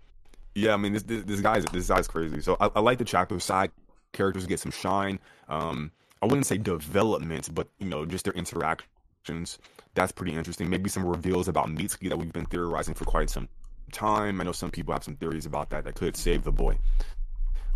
yeah, 0.56 0.74
I 0.74 0.78
mean, 0.78 0.94
this 0.94 1.04
this, 1.04 1.22
this 1.22 1.40
guy's 1.40 1.64
this 1.66 1.86
guy's 1.86 2.08
crazy. 2.08 2.40
So 2.40 2.56
I, 2.58 2.70
I 2.74 2.80
like 2.80 2.98
the 2.98 3.04
chapter 3.04 3.38
side 3.38 3.70
characters 4.12 4.46
get 4.46 4.58
some 4.58 4.72
shine. 4.72 5.20
Um, 5.48 5.92
I 6.20 6.26
wouldn't 6.26 6.46
say 6.46 6.58
development, 6.58 7.54
but 7.54 7.68
you 7.78 7.86
know, 7.86 8.04
just 8.04 8.24
their 8.24 8.34
interactions. 8.34 9.58
That's 9.94 10.10
pretty 10.10 10.32
interesting. 10.34 10.68
Maybe 10.68 10.90
some 10.90 11.06
reveals 11.06 11.46
about 11.46 11.68
Mitsuki 11.68 12.08
that 12.08 12.18
we've 12.18 12.32
been 12.32 12.46
theorizing 12.46 12.94
for 12.94 13.04
quite 13.04 13.30
some 13.30 13.48
time. 13.92 14.40
I 14.40 14.44
know 14.44 14.52
some 14.52 14.72
people 14.72 14.92
have 14.92 15.04
some 15.04 15.14
theories 15.14 15.46
about 15.46 15.70
that 15.70 15.84
that 15.84 15.94
could 15.94 16.16
save 16.16 16.42
the 16.42 16.52
boy. 16.52 16.78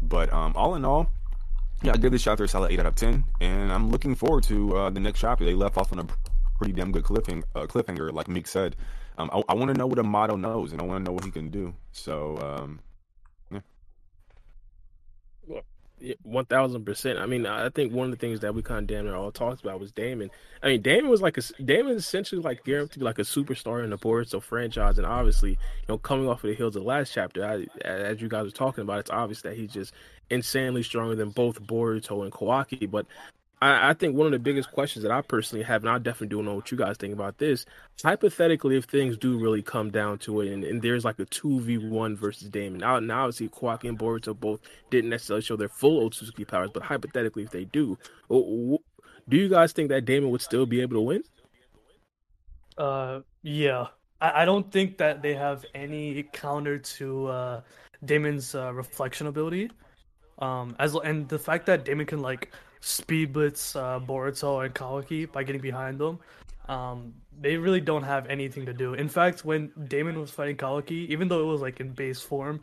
But 0.02 0.32
um, 0.32 0.52
all 0.56 0.74
in 0.74 0.84
all, 0.84 1.10
yeah, 1.82 1.92
I 1.92 1.96
give 1.96 2.12
this 2.12 2.22
chapter 2.22 2.44
a 2.44 2.48
solid 2.48 2.72
eight 2.72 2.80
out 2.80 2.86
of 2.86 2.94
ten, 2.94 3.24
and 3.40 3.72
I'm 3.72 3.90
looking 3.90 4.14
forward 4.14 4.44
to 4.44 4.76
uh, 4.76 4.90
the 4.90 5.00
next 5.00 5.20
chapter. 5.20 5.44
They 5.44 5.54
left 5.54 5.76
off 5.76 5.92
on 5.92 5.98
a 6.00 6.06
pretty 6.58 6.72
damn 6.74 6.92
good 6.92 7.04
cliffhanger, 7.04 7.44
uh, 7.54 7.66
cliffhanger 7.66 8.12
like 8.12 8.28
Meek 8.28 8.46
said. 8.46 8.76
Um, 9.18 9.30
I, 9.32 9.42
I 9.48 9.54
want 9.54 9.72
to 9.72 9.78
know 9.78 9.86
what 9.86 9.98
Amado 9.98 10.36
knows, 10.36 10.72
and 10.72 10.80
I 10.80 10.84
want 10.84 11.04
to 11.04 11.10
know 11.10 11.14
what 11.14 11.24
he 11.24 11.30
can 11.30 11.50
do. 11.50 11.74
So, 11.92 12.36
um, 12.38 12.80
yeah. 13.50 13.60
One 16.22 16.46
thousand 16.46 16.84
percent. 16.86 17.18
I 17.18 17.26
mean, 17.26 17.44
I 17.44 17.68
think 17.68 17.92
one 17.92 18.06
of 18.06 18.10
the 18.10 18.16
things 18.16 18.40
that 18.40 18.54
we 18.54 18.62
kind 18.62 18.80
of 18.80 18.86
damn 18.86 19.14
all 19.14 19.30
talked 19.30 19.60
about 19.60 19.80
was 19.80 19.92
Damon. 19.92 20.30
I 20.62 20.68
mean, 20.68 20.82
Damon 20.82 21.10
was 21.10 21.20
like 21.20 21.36
a 21.36 21.42
Damon 21.62 21.96
essentially 21.96 22.40
like 22.40 22.64
guaranteed 22.64 22.92
to 22.94 22.98
be 23.00 23.04
like 23.04 23.18
a 23.18 23.22
superstar 23.22 23.84
in 23.84 23.90
the 23.90 23.98
Boruto 23.98 24.42
franchise, 24.42 24.96
and 24.96 25.06
obviously, 25.06 25.50
you 25.50 25.56
know, 25.88 25.98
coming 25.98 26.26
off 26.26 26.42
of 26.42 26.48
the 26.48 26.56
heels 26.56 26.74
of 26.74 26.82
the 26.82 26.88
last 26.88 27.12
chapter, 27.12 27.44
I, 27.44 27.66
as 27.84 28.22
you 28.22 28.28
guys 28.28 28.44
were 28.44 28.50
talking 28.50 28.82
about, 28.82 29.00
it's 29.00 29.10
obvious 29.10 29.42
that 29.42 29.56
he's 29.56 29.72
just 29.72 29.92
insanely 30.30 30.82
stronger 30.82 31.14
than 31.14 31.30
both 31.30 31.62
Boruto 31.62 32.22
and 32.22 32.32
Kawaki. 32.32 32.90
But 32.90 33.06
I, 33.62 33.90
I, 33.90 33.94
think 33.94 34.16
one 34.16 34.26
of 34.26 34.32
the 34.32 34.38
biggest 34.38 34.72
questions 34.72 35.02
that 35.02 35.12
I 35.12 35.20
personally 35.20 35.64
have, 35.64 35.82
and 35.82 35.90
I 35.90 35.98
definitely 35.98 36.34
don't 36.34 36.46
know 36.46 36.54
what 36.54 36.70
you 36.70 36.78
guys 36.78 36.96
think 36.96 37.12
about 37.12 37.38
this. 37.38 37.66
Hypothetically, 38.02 38.76
if 38.76 38.84
things 38.84 39.18
do 39.18 39.38
really 39.38 39.62
come 39.62 39.90
down 39.90 40.18
to 40.20 40.40
it, 40.40 40.50
and, 40.50 40.64
and 40.64 40.80
there's 40.80 41.04
like 41.04 41.18
a 41.18 41.26
two 41.26 41.60
v 41.60 41.76
one 41.76 42.16
versus 42.16 42.48
Damon, 42.48 42.80
now, 42.80 42.98
now 43.00 43.24
obviously 43.24 43.48
Kawaki 43.48 43.88
and 43.88 43.98
Boruto 43.98 44.38
both 44.38 44.60
didn't 44.90 45.10
necessarily 45.10 45.42
show 45.42 45.56
their 45.56 45.68
full 45.68 46.08
Otsutsuki 46.08 46.48
powers, 46.48 46.70
but 46.72 46.82
hypothetically, 46.82 47.42
if 47.42 47.50
they 47.50 47.64
do, 47.64 47.98
do 48.30 49.36
you 49.36 49.48
guys 49.48 49.72
think 49.72 49.90
that 49.90 50.04
Damon 50.06 50.30
would 50.30 50.42
still 50.42 50.66
be 50.66 50.80
able 50.80 50.96
to 50.96 51.00
win? 51.02 51.22
Uh, 52.78 53.20
yeah. 53.42 53.88
I, 54.20 54.42
I 54.42 54.44
don't 54.44 54.70
think 54.72 54.96
that 54.98 55.22
they 55.22 55.34
have 55.34 55.64
any 55.74 56.22
counter 56.32 56.78
to 56.78 57.26
uh, 57.26 57.60
Damon's 58.04 58.54
uh, 58.54 58.72
reflection 58.72 59.26
ability. 59.26 59.70
Um, 60.38 60.74
as 60.78 60.94
and 60.94 61.28
the 61.28 61.38
fact 61.38 61.66
that 61.66 61.84
Damon 61.84 62.06
can 62.06 62.22
like 62.22 62.50
speed 62.80 63.32
blitz 63.32 63.76
uh, 63.76 64.00
Boruto 64.00 64.64
and 64.64 64.74
Kawaki 64.74 65.30
by 65.30 65.42
getting 65.42 65.60
behind 65.60 65.98
them. 65.98 66.18
Um, 66.68 67.14
they 67.40 67.56
really 67.56 67.80
don't 67.80 68.02
have 68.02 68.26
anything 68.26 68.66
to 68.66 68.72
do. 68.72 68.94
In 68.94 69.08
fact, 69.08 69.44
when 69.44 69.70
Damon 69.88 70.20
was 70.20 70.30
fighting 70.30 70.56
Kawaki, 70.56 71.08
even 71.08 71.28
though 71.28 71.40
it 71.40 71.46
was 71.46 71.60
like 71.60 71.80
in 71.80 71.92
base 71.92 72.20
form, 72.20 72.62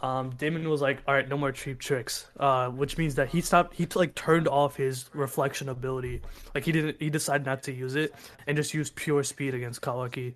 um, 0.00 0.30
Damon 0.30 0.68
was 0.68 0.80
like, 0.80 1.02
"All 1.06 1.14
right, 1.14 1.28
no 1.28 1.36
more 1.36 1.52
cheap 1.52 1.78
tricks," 1.78 2.26
uh, 2.38 2.68
which 2.68 2.98
means 2.98 3.14
that 3.14 3.28
he 3.28 3.40
stopped. 3.40 3.74
He 3.74 3.86
like 3.94 4.14
turned 4.14 4.48
off 4.48 4.76
his 4.76 5.08
reflection 5.14 5.68
ability. 5.68 6.20
Like 6.54 6.64
he 6.64 6.72
didn't. 6.72 6.96
He 7.00 7.10
decided 7.10 7.46
not 7.46 7.62
to 7.64 7.72
use 7.72 7.94
it 7.94 8.14
and 8.46 8.56
just 8.56 8.74
use 8.74 8.90
pure 8.90 9.22
speed 9.22 9.54
against 9.54 9.80
Kawaki. 9.80 10.34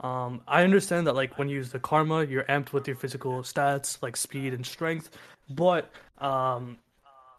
Um, 0.00 0.40
I 0.48 0.64
understand 0.64 1.06
that 1.06 1.14
like 1.14 1.38
when 1.38 1.48
you 1.48 1.56
use 1.56 1.70
the 1.70 1.80
karma, 1.80 2.24
you're 2.24 2.44
amped 2.44 2.72
with 2.72 2.86
your 2.86 2.96
physical 2.96 3.42
stats 3.42 4.02
like 4.02 4.16
speed 4.16 4.54
and 4.54 4.64
strength, 4.64 5.10
but 5.50 5.90
um, 6.18 6.78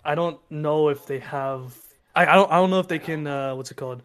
I 0.04 0.16
don't 0.16 0.40
know 0.50 0.90
if 0.90 1.06
they 1.06 1.20
have. 1.20 1.78
I, 2.16 2.26
I 2.26 2.36
don't 2.36 2.52
I 2.52 2.56
don't 2.56 2.70
know 2.70 2.80
if 2.80 2.88
they 2.88 3.00
can. 3.00 3.28
Uh, 3.28 3.56
what's 3.56 3.72
it 3.72 3.78
called? 3.78 4.02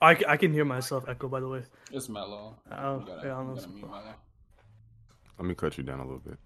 I, 0.00 0.16
I 0.28 0.36
can 0.36 0.52
hear 0.52 0.64
myself 0.64 1.04
echo. 1.08 1.28
By 1.28 1.40
the 1.40 1.48
way. 1.48 1.62
It's 1.92 2.08
Mello. 2.08 2.56
You 2.70 2.76
gotta- 2.76 3.02
yeah, 3.08 3.16
I 3.16 3.26
don't 3.38 3.48
know. 3.48 3.54
gotta 3.56 3.68
mute 3.68 3.90
Mello. 3.90 4.14
Let 5.38 5.46
me 5.46 5.54
cut 5.54 5.78
you 5.78 5.84
down 5.84 6.00
a 6.00 6.04
little 6.04 6.18
bit. 6.20 6.38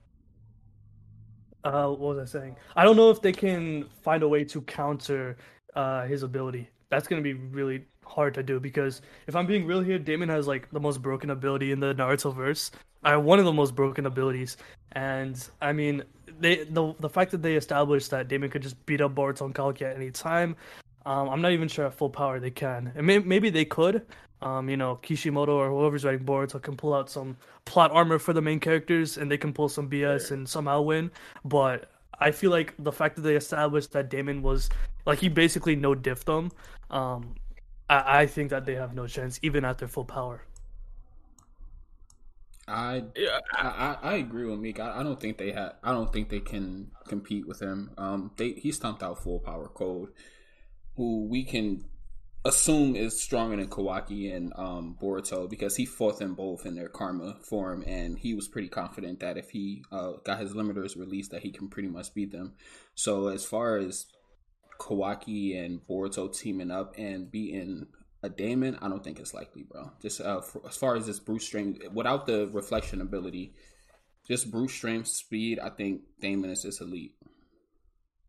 Uh, 1.64 1.88
what 1.88 2.16
was 2.16 2.18
I 2.18 2.25
saying? 2.40 2.56
I 2.75 2.85
don't 2.85 2.97
know 2.97 3.11
if 3.11 3.23
they 3.23 3.32
can 3.32 3.85
find 4.02 4.23
a 4.23 4.28
way 4.28 4.44
to 4.44 4.61
counter 4.62 5.37
uh, 5.75 6.06
his 6.06 6.23
ability. 6.23 6.68
That's 6.90 7.06
gonna 7.06 7.23
be 7.23 7.35
really 7.35 7.85
hard 8.04 8.35
to 8.35 8.42
do 8.42 8.59
because 8.61 9.00
if 9.26 9.37
I'm 9.37 9.47
being 9.47 9.64
real 9.64 9.80
here, 9.80 9.99
Damon 9.99 10.28
has 10.28 10.47
like 10.47 10.68
the 10.71 10.80
most 10.80 11.00
broken 11.02 11.30
ability 11.30 11.73
in 11.73 11.80
the 11.80 11.94
Naruto 11.94 12.35
verse. 12.35 12.71
I 13.04 13.16
one 13.16 13.38
of 13.38 13.44
the 13.44 13.52
most 13.52 13.75
broken 13.75 14.06
abilities, 14.06 14.56
and 14.92 15.37
I 15.61 15.73
mean, 15.73 16.02
they 16.42 16.64
the 16.64 16.94
the 17.00 17.08
fact 17.08 17.30
that 17.30 17.42
they 17.42 17.56
established 17.56 18.11
that 18.11 18.28
Damon 18.28 18.50
could 18.50 18.62
just 18.62 18.84
beat 18.87 19.00
up 19.00 19.14
Boruto 19.14 19.42
and 19.42 19.54
Kawaki 19.54 19.82
at 19.82 19.96
any 19.96 20.11
time. 20.11 20.56
Um, 21.04 21.28
I'm 21.28 21.40
not 21.40 21.52
even 21.52 21.68
sure 21.68 21.87
at 21.87 21.94
full 21.94 22.11
power 22.11 22.38
they 22.38 22.50
can. 22.50 22.92
And 22.94 23.06
may, 23.06 23.18
maybe 23.18 23.50
they 23.50 23.64
could. 23.64 24.06
Um, 24.40 24.68
you 24.68 24.76
know, 24.76 24.96
Kishimoto 24.96 25.56
or 25.56 25.68
whoever's 25.68 26.04
writing 26.04 26.26
Boruto 26.26 26.61
can 26.61 26.76
pull 26.76 26.94
out 26.94 27.08
some 27.08 27.37
plot 27.64 27.92
armor 27.92 28.18
for 28.18 28.32
the 28.32 28.42
main 28.42 28.61
characters, 28.61 29.16
and 29.16 29.30
they 29.30 29.37
can 29.37 29.52
pull 29.52 29.68
some 29.68 29.88
BS 29.88 30.32
and 30.32 30.49
somehow 30.49 30.82
win. 30.82 31.11
But 31.44 31.90
I 32.18 32.30
feel 32.30 32.50
like 32.50 32.75
the 32.78 32.92
fact 32.92 33.16
that 33.16 33.22
they 33.22 33.37
established 33.37 33.92
that 33.92 34.11
Damon 34.11 34.42
was 34.42 34.68
like 35.06 35.18
he 35.18 35.28
basically 35.28 35.76
no 35.76 35.94
diff 35.94 36.25
them. 36.25 36.50
Um, 36.90 37.34
I, 37.88 38.22
I 38.22 38.26
think 38.26 38.50
that 38.50 38.66
they 38.66 38.75
have 38.75 38.94
no 38.94 39.06
chance 39.06 39.38
even 39.42 39.64
at 39.64 39.78
their 39.78 39.88
full 39.88 40.04
power. 40.04 40.44
I 42.69 43.04
Yeah, 43.16 43.40
I, 43.52 43.97
I, 44.02 44.14
agree 44.14 44.47
with 44.47 44.61
Meek. 44.61 44.78
I, 44.78 45.00
I 45.00 45.02
don't 45.02 45.21
think 45.21 45.38
they 45.38 45.50
had. 45.52 45.73
I 45.83 45.92
don't 45.92 46.12
think 46.12 46.28
they 46.28 46.40
can 46.40 46.92
compete 47.09 47.47
with 47.47 47.61
him. 47.61 47.90
Um, 47.99 48.31
they 48.37 48.52
he 48.52 48.71
stomped 48.73 49.02
out 49.02 49.23
full 49.23 49.40
power 49.40 49.69
code, 49.69 50.11
who 50.97 51.26
we 51.26 51.45
can 51.45 51.85
assume 52.45 52.97
is 52.97 53.21
stronger 53.23 53.57
than 53.57 53.69
Kawaki 53.69 54.35
and 54.35 54.52
um 54.57 54.97
Boruto 55.00 55.49
because 55.49 55.76
he 55.76 55.87
fought 55.87 56.19
them 56.19 56.35
both 56.35 56.66
in 56.66 56.75
their 56.75 56.88
karma 56.88 57.37
form, 57.49 57.83
and 57.87 58.19
he 58.19 58.35
was 58.35 58.49
pretty 58.49 58.69
confident 58.69 59.21
that 59.21 59.37
if 59.37 59.50
he 59.50 59.85
uh 59.90 60.12
got 60.25 60.38
his 60.38 60.52
limiters 60.52 60.97
released, 60.97 61.33
that 61.33 61.42
he 61.42 61.50
can 61.50 61.69
pretty 61.69 61.88
much 61.88 62.14
beat 62.14 62.31
them. 62.31 62.54
So 62.95 63.28
as 63.28 63.45
far 63.45 63.76
as 63.76 64.07
Kawaki 64.78 65.59
and 65.59 65.81
Boruto 65.87 66.33
teaming 66.33 66.71
up 66.71 66.95
and 66.97 67.31
beating 67.31 67.87
a 68.23 68.29
Damon, 68.29 68.79
I 68.81 68.88
don't 68.88 69.02
think 69.02 69.19
it's 69.19 69.35
likely, 69.35 69.62
bro. 69.64 69.91
Just 70.00 70.21
uh, 70.21 70.38
f 70.38 70.57
as 70.69 70.76
far 70.76 70.97
as 70.97 71.07
this 71.07 71.19
brute 71.21 71.43
strength, 71.43 71.83
without 71.93 72.26
the 72.26 72.49
reflection 72.52 73.00
ability, 73.00 73.52
just 74.26 74.50
brute 74.50 74.71
strength, 74.71 75.09
speed, 75.09 75.59
I 75.59 75.71
think 75.71 76.02
Damon 76.21 76.50
is 76.50 76.62
just 76.62 76.81
elite. 76.81 77.14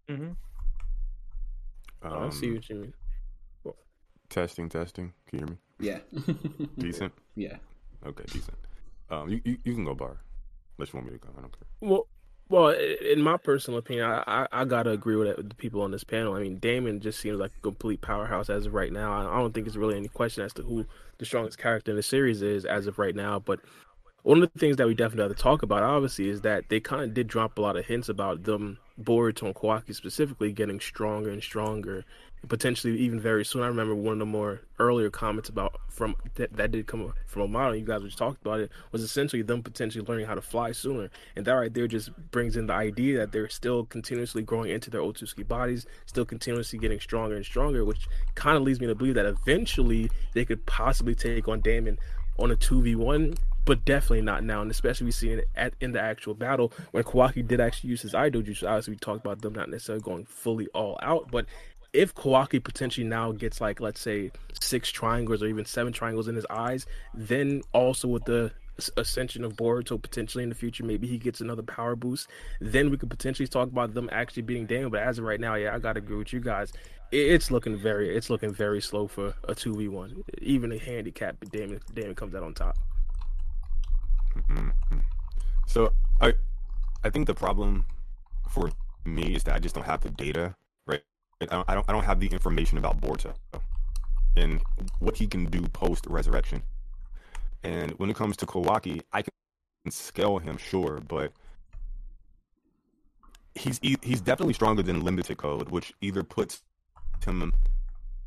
Mm-hmm. 0.09 0.31
I 2.01 2.29
see 2.29 2.47
Um, 2.49 2.55
what 2.55 2.69
you 2.69 2.75
mean. 2.75 2.93
testing, 4.29 4.69
testing. 4.69 5.13
Can 5.27 5.39
you 5.39 5.45
hear 5.45 5.55
me? 5.55 5.57
Yeah. 5.79 6.65
Decent. 6.77 7.13
Yeah. 7.35 7.57
Okay, 8.05 8.23
decent. 8.27 8.57
Um, 9.09 9.29
you, 9.29 9.41
you, 9.45 9.57
you 9.63 9.73
can 9.75 9.85
go 9.85 9.95
bar. 9.95 10.17
Unless 10.77 10.91
you 10.93 10.97
want 10.99 11.11
me 11.11 11.17
to 11.17 11.25
go. 11.25 11.29
I 11.37 11.41
don't 11.41 11.51
care. 11.53 11.67
Well, 11.89 12.07
well, 12.49 12.69
in 12.69 13.21
my 13.21 13.37
personal 13.37 13.79
opinion, 13.79 14.05
I, 14.05 14.23
I, 14.27 14.47
I 14.51 14.65
gotta 14.65 14.91
agree 14.91 15.15
with, 15.15 15.49
the 15.49 15.55
people 15.55 15.81
on 15.81 15.91
this 15.91 16.03
panel. 16.03 16.33
I 16.33 16.41
mean, 16.41 16.57
Damon 16.57 16.99
just 16.99 17.19
seems 17.19 17.39
like 17.39 17.51
a 17.57 17.61
complete 17.61 18.01
powerhouse 18.01 18.49
as 18.49 18.65
of 18.65 18.73
right 18.73 18.91
now. 18.91 19.13
I, 19.13 19.39
don't 19.39 19.53
think 19.53 19.67
it's 19.67 19.75
really 19.75 19.97
any 19.97 20.09
question 20.09 20.43
as 20.43 20.53
to 20.53 20.61
who 20.61 20.85
the 21.17 21.25
strongest 21.25 21.57
character 21.57 21.91
in 21.91 21.97
the 21.97 22.03
series 22.03 22.41
is 22.41 22.65
as 22.65 22.87
of 22.87 22.99
right 22.99 23.15
now. 23.15 23.39
But 23.39 23.59
one 24.23 24.41
of 24.41 24.51
the 24.53 24.59
things 24.59 24.77
that 24.77 24.87
we 24.87 24.93
definitely 24.93 25.29
have 25.29 25.37
to 25.37 25.41
talk 25.41 25.63
about, 25.63 25.83
obviously, 25.83 26.29
is 26.29 26.41
that 26.41 26.69
they 26.69 26.79
kind 26.79 27.03
of 27.03 27.13
did 27.13 27.27
drop 27.27 27.57
a 27.57 27.61
lot 27.61 27.77
of 27.77 27.85
hints 27.85 28.09
about 28.09 28.43
them, 28.43 28.77
Boruto 29.01 29.43
and 29.43 29.55
Kawaki 29.55 29.95
specifically, 29.95 30.51
getting 30.51 30.79
stronger 30.79 31.29
and 31.29 31.41
stronger, 31.41 32.05
potentially 32.47 32.97
even 32.97 33.19
very 33.19 33.45
soon. 33.45 33.63
I 33.63 33.67
remember 33.67 33.95
one 33.95 34.13
of 34.13 34.19
the 34.19 34.25
more 34.25 34.61
earlier 34.79 35.09
comments 35.09 35.49
about 35.49 35.79
from 35.89 36.15
that, 36.35 36.53
that 36.53 36.71
did 36.71 36.87
come 36.87 37.13
from 37.25 37.43
Amado. 37.43 37.73
You 37.73 37.85
guys 37.85 38.01
just 38.01 38.17
talked 38.17 38.41
about 38.41 38.59
it 38.59 38.71
was 38.91 39.01
essentially 39.01 39.41
them 39.41 39.63
potentially 39.63 40.05
learning 40.05 40.25
how 40.25 40.35
to 40.35 40.41
fly 40.41 40.71
sooner, 40.71 41.09
and 41.35 41.45
that 41.45 41.53
right 41.53 41.73
there 41.73 41.87
just 41.87 42.11
brings 42.31 42.57
in 42.57 42.67
the 42.67 42.73
idea 42.73 43.19
that 43.19 43.31
they're 43.31 43.49
still 43.49 43.85
continuously 43.85 44.41
growing 44.41 44.71
into 44.71 44.89
their 44.89 45.01
Otsuki 45.01 45.47
bodies, 45.47 45.85
still 46.05 46.25
continuously 46.25 46.79
getting 46.79 46.99
stronger 46.99 47.35
and 47.35 47.45
stronger, 47.45 47.85
which 47.85 48.07
kind 48.35 48.57
of 48.57 48.63
leads 48.63 48.79
me 48.79 48.87
to 48.87 48.95
believe 48.95 49.15
that 49.15 49.25
eventually 49.25 50.09
they 50.33 50.45
could 50.45 50.65
possibly 50.65 51.15
take 51.15 51.47
on 51.47 51.61
Damon 51.61 51.97
on 52.39 52.51
a 52.51 52.55
two 52.55 52.81
v 52.81 52.95
one 52.95 53.35
but 53.65 53.85
definitely 53.85 54.21
not 54.21 54.43
now. 54.43 54.61
And 54.61 54.71
especially 54.71 55.05
we 55.05 55.11
see 55.11 55.29
it 55.29 55.47
at 55.55 55.73
in 55.79 55.91
the 55.93 56.01
actual 56.01 56.33
battle 56.33 56.73
when 56.91 57.03
Kawaki 57.03 57.47
did 57.47 57.61
actually 57.61 57.91
use 57.91 58.01
his 58.01 58.13
Aido 58.13 58.43
Jutsu. 58.43 58.67
Obviously, 58.67 58.93
we 58.93 58.97
talked 58.97 59.25
about 59.25 59.41
them 59.41 59.53
not 59.53 59.69
necessarily 59.69 60.01
going 60.01 60.25
fully 60.25 60.67
all 60.67 60.99
out, 61.01 61.31
but 61.31 61.45
if 61.93 62.13
Kawaki 62.15 62.63
potentially 62.63 63.05
now 63.05 63.31
gets 63.31 63.61
like 63.61 63.79
let's 63.79 64.01
say 64.01 64.31
six 64.59 64.91
triangles 64.91 65.43
or 65.43 65.47
even 65.47 65.65
seven 65.65 65.93
triangles 65.93 66.27
in 66.27 66.35
his 66.35 66.45
eyes, 66.49 66.85
then 67.13 67.61
also 67.71 68.07
with 68.07 68.25
the 68.25 68.51
ascension 68.97 69.43
of 69.43 69.53
Boruto 69.53 70.01
potentially 70.01 70.43
in 70.43 70.49
the 70.49 70.55
future, 70.55 70.83
maybe 70.83 71.07
he 71.07 71.17
gets 71.19 71.41
another 71.41 71.61
power 71.61 71.95
boost. 71.95 72.27
Then 72.59 72.89
we 72.89 72.97
could 72.97 73.09
potentially 73.09 73.47
talk 73.47 73.69
about 73.69 73.93
them 73.93 74.09
actually 74.11 74.41
beating 74.41 74.65
Daniel. 74.65 74.89
But 74.89 75.03
as 75.03 75.19
of 75.19 75.25
right 75.25 75.39
now, 75.39 75.53
yeah, 75.55 75.75
I 75.75 75.79
gotta 75.79 75.99
agree 75.99 76.17
with 76.17 76.33
you 76.33 76.39
guys. 76.39 76.73
It's 77.11 77.51
looking 77.51 77.77
very, 77.77 78.15
it's 78.15 78.31
looking 78.31 78.51
very 78.51 78.81
slow 78.81 79.07
for 79.07 79.35
a 79.47 79.53
two 79.53 79.75
v 79.75 79.87
one. 79.87 80.23
Even 80.41 80.71
a 80.71 80.79
handicap, 80.79 81.35
Damon, 81.51 81.79
Damon 81.93 82.15
comes 82.15 82.33
out 82.33 82.41
on 82.41 82.55
top. 82.55 82.75
Mhm. 84.35 84.73
So 85.67 85.93
I 86.19 86.33
I 87.03 87.11
think 87.11 87.27
the 87.27 87.35
problem 87.35 87.85
for 88.49 88.71
me 89.05 89.35
is 89.35 89.43
that 89.43 89.55
I 89.55 89.59
just 89.59 89.75
don't 89.75 89.85
have 89.85 90.01
the 90.01 90.09
data? 90.09 90.55
I 91.41 91.45
don't 91.45 91.69
I 91.87 91.91
don't, 91.91 92.03
have 92.03 92.19
the 92.19 92.27
information 92.27 92.77
about 92.77 93.01
Boruto 93.01 93.33
and 94.35 94.61
what 94.99 95.17
he 95.17 95.27
can 95.27 95.45
do 95.45 95.61
post 95.61 96.05
resurrection. 96.07 96.63
And 97.63 97.91
when 97.91 98.09
it 98.09 98.15
comes 98.15 98.37
to 98.37 98.45
Kawaki, 98.45 99.01
I 99.11 99.21
can 99.21 99.31
scale 99.89 100.39
him, 100.39 100.57
sure, 100.57 100.99
but 101.07 101.31
he's 103.55 103.79
he's 103.81 104.21
definitely 104.21 104.53
stronger 104.53 104.83
than 104.83 105.03
limited 105.03 105.37
code, 105.37 105.69
which 105.69 105.93
either 106.01 106.23
puts 106.23 106.61
him 107.25 107.53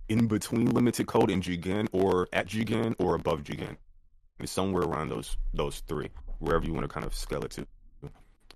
in 0.08 0.26
between 0.26 0.66
limited 0.70 1.06
code 1.06 1.30
and 1.30 1.42
Jigen, 1.42 1.88
or 1.92 2.28
at 2.32 2.46
Jigen, 2.46 2.94
or 2.98 3.14
above 3.14 3.42
Jigen. 3.42 3.76
It's 4.38 4.52
somewhere 4.52 4.84
around 4.84 5.08
those 5.08 5.36
those 5.54 5.80
three, 5.80 6.10
wherever 6.38 6.64
you 6.64 6.72
want 6.72 6.84
to 6.84 6.88
kind 6.88 7.06
of 7.06 7.14
scale 7.14 7.42
it 7.42 7.50
to. 7.52 7.66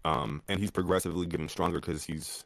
Um, 0.04 0.42
and 0.48 0.58
he's 0.58 0.70
progressively 0.70 1.26
getting 1.26 1.48
stronger 1.48 1.78
because 1.78 2.04
he's, 2.04 2.44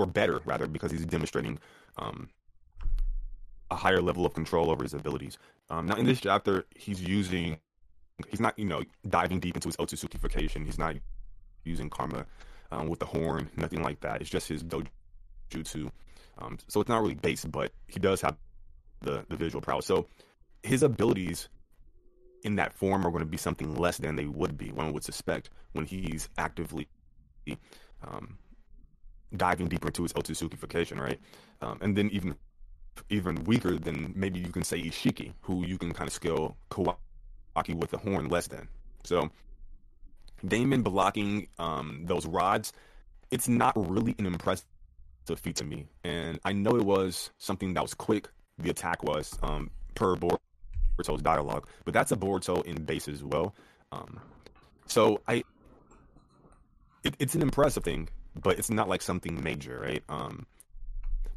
or 0.00 0.06
better 0.06 0.40
rather, 0.44 0.66
because 0.66 0.90
he's 0.90 1.06
demonstrating 1.06 1.58
um, 1.98 2.28
a 3.70 3.76
higher 3.76 4.00
level 4.00 4.26
of 4.26 4.34
control 4.34 4.70
over 4.70 4.82
his 4.82 4.94
abilities. 4.94 5.38
Um, 5.68 5.86
now 5.86 5.96
in 5.96 6.06
this 6.06 6.20
chapter, 6.20 6.64
he's 6.74 7.00
using, 7.00 7.58
he's 8.28 8.40
not 8.40 8.58
you 8.58 8.64
know 8.64 8.82
diving 9.08 9.40
deep 9.40 9.54
into 9.56 9.68
his 9.68 9.76
Otsutsukification. 9.76 10.64
He's 10.64 10.78
not 10.78 10.96
using 11.64 11.90
karma 11.90 12.26
um, 12.70 12.88
with 12.88 12.98
the 12.98 13.06
horn, 13.06 13.50
nothing 13.56 13.82
like 13.82 14.00
that. 14.00 14.20
It's 14.20 14.30
just 14.30 14.48
his 14.48 14.62
dojutsu. 14.62 15.90
Um, 16.38 16.58
so 16.68 16.80
it's 16.80 16.88
not 16.88 17.02
really 17.02 17.14
base, 17.14 17.44
but 17.44 17.72
he 17.86 18.00
does 18.00 18.20
have 18.22 18.36
the 19.02 19.24
the 19.28 19.36
visual 19.36 19.60
prowess. 19.60 19.86
So 19.86 20.06
his 20.62 20.82
abilities 20.82 21.48
in 22.42 22.56
that 22.56 22.72
form 22.72 23.06
are 23.06 23.10
going 23.10 23.20
to 23.20 23.26
be 23.26 23.36
something 23.36 23.74
less 23.74 23.98
than 23.98 24.16
they 24.16 24.26
would 24.26 24.56
be, 24.56 24.72
one 24.72 24.92
would 24.92 25.04
suspect, 25.04 25.50
when 25.72 25.84
he's 25.84 26.28
actively 26.38 26.88
um, 28.02 28.38
diving 29.36 29.68
deeper 29.68 29.88
into 29.88 30.02
his 30.02 30.12
Otsutsukification, 30.12 30.98
right? 31.00 31.18
Um, 31.60 31.78
and 31.80 31.96
then 31.96 32.10
even 32.10 32.34
even 33.08 33.44
weaker 33.44 33.76
than 33.78 34.12
maybe 34.14 34.40
you 34.40 34.50
can 34.52 34.62
say 34.62 34.80
Ishiki, 34.82 35.32
who 35.42 35.64
you 35.64 35.78
can 35.78 35.92
kind 35.92 36.08
of 36.08 36.12
scale 36.12 36.56
Kawaki 36.70 37.74
with 37.74 37.90
the 37.90 37.98
horn 37.98 38.28
less 38.28 38.46
than. 38.48 38.68
So 39.04 39.30
Damon 40.46 40.82
blocking 40.82 41.48
um, 41.58 42.02
those 42.04 42.26
rods, 42.26 42.72
it's 43.30 43.48
not 43.48 43.72
really 43.76 44.14
an 44.18 44.26
impressive 44.26 44.64
feat 45.36 45.56
to 45.56 45.64
me. 45.64 45.86
And 46.04 46.40
I 46.44 46.52
know 46.52 46.76
it 46.76 46.84
was 46.84 47.30
something 47.38 47.74
that 47.74 47.82
was 47.82 47.94
quick. 47.94 48.28
The 48.58 48.70
attack 48.70 49.02
was 49.02 49.38
um, 49.42 49.70
per 49.94 50.16
Boruto's 50.16 51.22
dialogue, 51.22 51.66
but 51.84 51.94
that's 51.94 52.12
a 52.12 52.16
Boruto 52.16 52.64
in 52.64 52.82
base 52.84 53.08
as 53.08 53.22
well. 53.22 53.54
Um, 53.92 54.20
so 54.86 55.20
I, 55.26 55.44
it, 57.04 57.14
it's 57.18 57.34
an 57.34 57.42
impressive 57.42 57.84
thing, 57.84 58.08
but 58.42 58.58
it's 58.58 58.70
not 58.70 58.88
like 58.88 59.02
something 59.02 59.42
major, 59.42 59.78
right? 59.80 60.02
Um, 60.08 60.46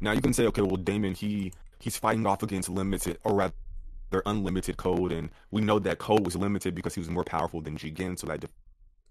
now 0.00 0.12
you 0.12 0.20
can 0.20 0.32
say, 0.32 0.46
okay, 0.46 0.62
well, 0.62 0.76
Damon, 0.76 1.14
he 1.14 1.52
he's 1.78 1.96
fighting 1.96 2.26
off 2.26 2.42
against 2.42 2.68
limited 2.68 3.18
or 3.24 3.34
rather 3.34 3.54
unlimited 4.26 4.76
code, 4.76 5.12
and 5.12 5.30
we 5.50 5.60
know 5.60 5.78
that 5.78 5.98
code 5.98 6.24
was 6.24 6.36
limited 6.36 6.74
because 6.74 6.94
he 6.94 7.00
was 7.00 7.10
more 7.10 7.24
powerful 7.24 7.60
than 7.60 7.76
Jigen, 7.76 8.18
so 8.18 8.26
that 8.26 8.44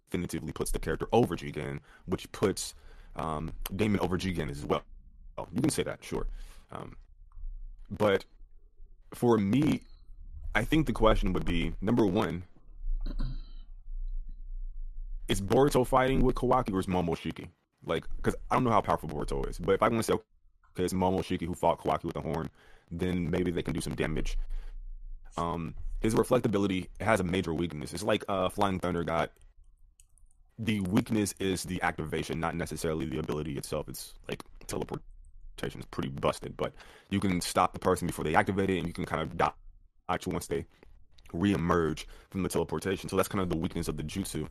definitively 0.10 0.52
puts 0.52 0.72
the 0.72 0.80
character 0.80 1.08
over 1.12 1.36
Jigen, 1.36 1.80
which 2.06 2.32
puts 2.32 2.74
um, 3.16 3.52
Damon 3.76 4.00
over 4.00 4.18
Jigen 4.18 4.50
as 4.50 4.66
well. 4.66 4.84
Oh, 5.38 5.48
You 5.52 5.62
can 5.62 5.72
say 5.72 5.84
that, 5.84 6.04
sure, 6.04 6.28
um, 6.72 6.96
but 7.90 8.24
for 9.14 9.38
me, 9.38 9.82
I 10.56 10.64
think 10.64 10.86
the 10.88 10.94
question 10.94 11.34
would 11.34 11.46
be 11.46 11.74
number 11.82 12.06
one: 12.06 12.44
Is 15.28 15.42
Boruto 15.42 15.86
fighting 15.86 16.22
with 16.22 16.36
Kawaki 16.36 16.74
or 16.74 16.80
is 16.80 16.86
Momoshiki? 16.86 17.48
Like, 17.86 18.06
because 18.18 18.36
I 18.50 18.56
don't 18.56 18.64
know 18.64 18.72
how 18.72 18.82
powerful 18.82 19.10
Boruto 19.10 19.48
is, 19.50 19.58
but 19.58 19.74
if 19.74 19.84
I 19.84 19.90
want 19.90 20.00
to 20.00 20.04
say, 20.04 20.14
okay, 20.14 20.84
it's 20.84 20.94
Momoshiki 20.94 21.46
who 21.46 21.54
fought 21.54 21.80
Kawaki 21.80 22.06
with 22.06 22.14
the 22.14 22.22
horn, 22.22 22.50
then 22.92 23.30
maybe 23.30 23.52
they 23.52 23.62
can 23.62 23.74
do 23.74 23.82
some 23.82 23.96
damage. 23.96 24.38
Um, 25.38 25.76
his 26.00 26.16
reflectability 26.16 26.88
has 27.00 27.20
a 27.20 27.24
major 27.24 27.54
weakness. 27.54 27.94
It's 27.94 28.04
like 28.04 28.24
uh, 28.28 28.50
Flying 28.50 28.80
Thunder 28.80 29.04
God. 29.04 29.30
The 30.60 30.82
weakness 30.82 31.34
is 31.40 31.64
the 31.64 31.82
activation, 31.82 32.40
not 32.40 32.56
necessarily 32.56 33.06
the 33.06 33.20
ability 33.20 33.58
itself. 33.58 33.90
It's 33.90 34.14
like 34.30 34.44
teleportation 34.68 35.80
is 35.80 35.86
pretty 35.90 36.10
busted, 36.10 36.56
but 36.56 36.74
you 37.10 37.20
can 37.20 37.42
stop 37.42 37.74
the 37.74 37.80
person 37.80 38.08
before 38.08 38.24
they 38.24 38.36
activate 38.36 38.70
it, 38.70 38.78
and 38.78 38.88
you 38.88 38.94
can 38.94 39.06
kind 39.06 39.22
of 39.22 39.36
dodge 39.38 40.28
once 40.28 40.48
they 40.48 40.66
re-emerge 41.34 42.08
from 42.30 42.44
the 42.44 42.50
teleportation. 42.50 43.10
So 43.10 43.16
that's 43.16 43.28
kind 43.28 43.42
of 43.42 43.50
the 43.50 43.58
weakness 43.58 43.88
of 43.88 43.98
the 43.98 44.04
jutsu. 44.04 44.48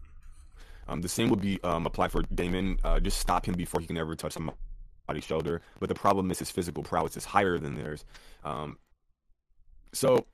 Um, 0.88 1.00
the 1.00 1.08
same 1.08 1.30
would 1.30 1.40
be 1.40 1.58
um, 1.62 1.86
applied 1.86 2.12
for 2.12 2.22
Damon. 2.34 2.78
Uh, 2.82 3.00
just 3.00 3.18
stop 3.18 3.46
him 3.46 3.54
before 3.54 3.80
he 3.80 3.86
can 3.86 3.96
ever 3.96 4.14
touch 4.14 4.32
somebody's 4.32 5.24
shoulder. 5.24 5.60
But 5.78 5.88
the 5.88 5.94
problem 5.94 6.30
is 6.30 6.38
his 6.38 6.50
physical 6.50 6.82
prowess 6.82 7.16
is 7.16 7.24
higher 7.24 7.58
than 7.58 7.74
theirs. 7.74 8.04
Um, 8.44 8.78
so 9.92 10.26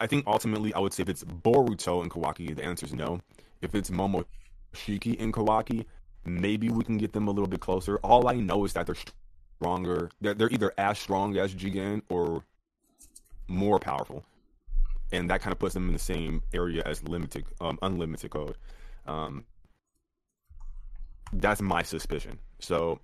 I 0.00 0.06
think 0.06 0.26
ultimately 0.26 0.72
I 0.74 0.78
would 0.78 0.92
say 0.92 1.02
if 1.02 1.08
it's 1.08 1.24
Boruto 1.24 2.02
and 2.02 2.10
Kawaki, 2.10 2.54
the 2.54 2.64
answer 2.64 2.86
is 2.86 2.94
no. 2.94 3.20
If 3.62 3.74
it's 3.74 3.90
Momoshiki 3.90 5.20
and 5.20 5.32
Kawaki, 5.32 5.86
maybe 6.24 6.68
we 6.68 6.84
can 6.84 6.98
get 6.98 7.12
them 7.12 7.28
a 7.28 7.30
little 7.30 7.46
bit 7.46 7.60
closer. 7.60 7.98
All 7.98 8.28
I 8.28 8.34
know 8.34 8.64
is 8.64 8.72
that 8.72 8.86
they're 8.86 8.96
stronger. 9.58 10.10
They're, 10.20 10.34
they're 10.34 10.50
either 10.52 10.72
as 10.78 10.98
strong 10.98 11.36
as 11.36 11.54
Jigen 11.54 12.02
or 12.08 12.44
more 13.48 13.78
powerful. 13.78 14.24
And 15.12 15.30
that 15.30 15.42
kind 15.42 15.52
of 15.52 15.58
puts 15.58 15.74
them 15.74 15.86
in 15.86 15.92
the 15.92 15.98
same 15.98 16.42
area 16.52 16.82
as 16.84 17.02
limited, 17.04 17.44
um, 17.60 17.78
unlimited 17.82 18.30
code. 18.30 18.56
Um, 19.06 19.44
that's 21.32 21.60
my 21.60 21.82
suspicion. 21.82 22.38
So 22.60 23.00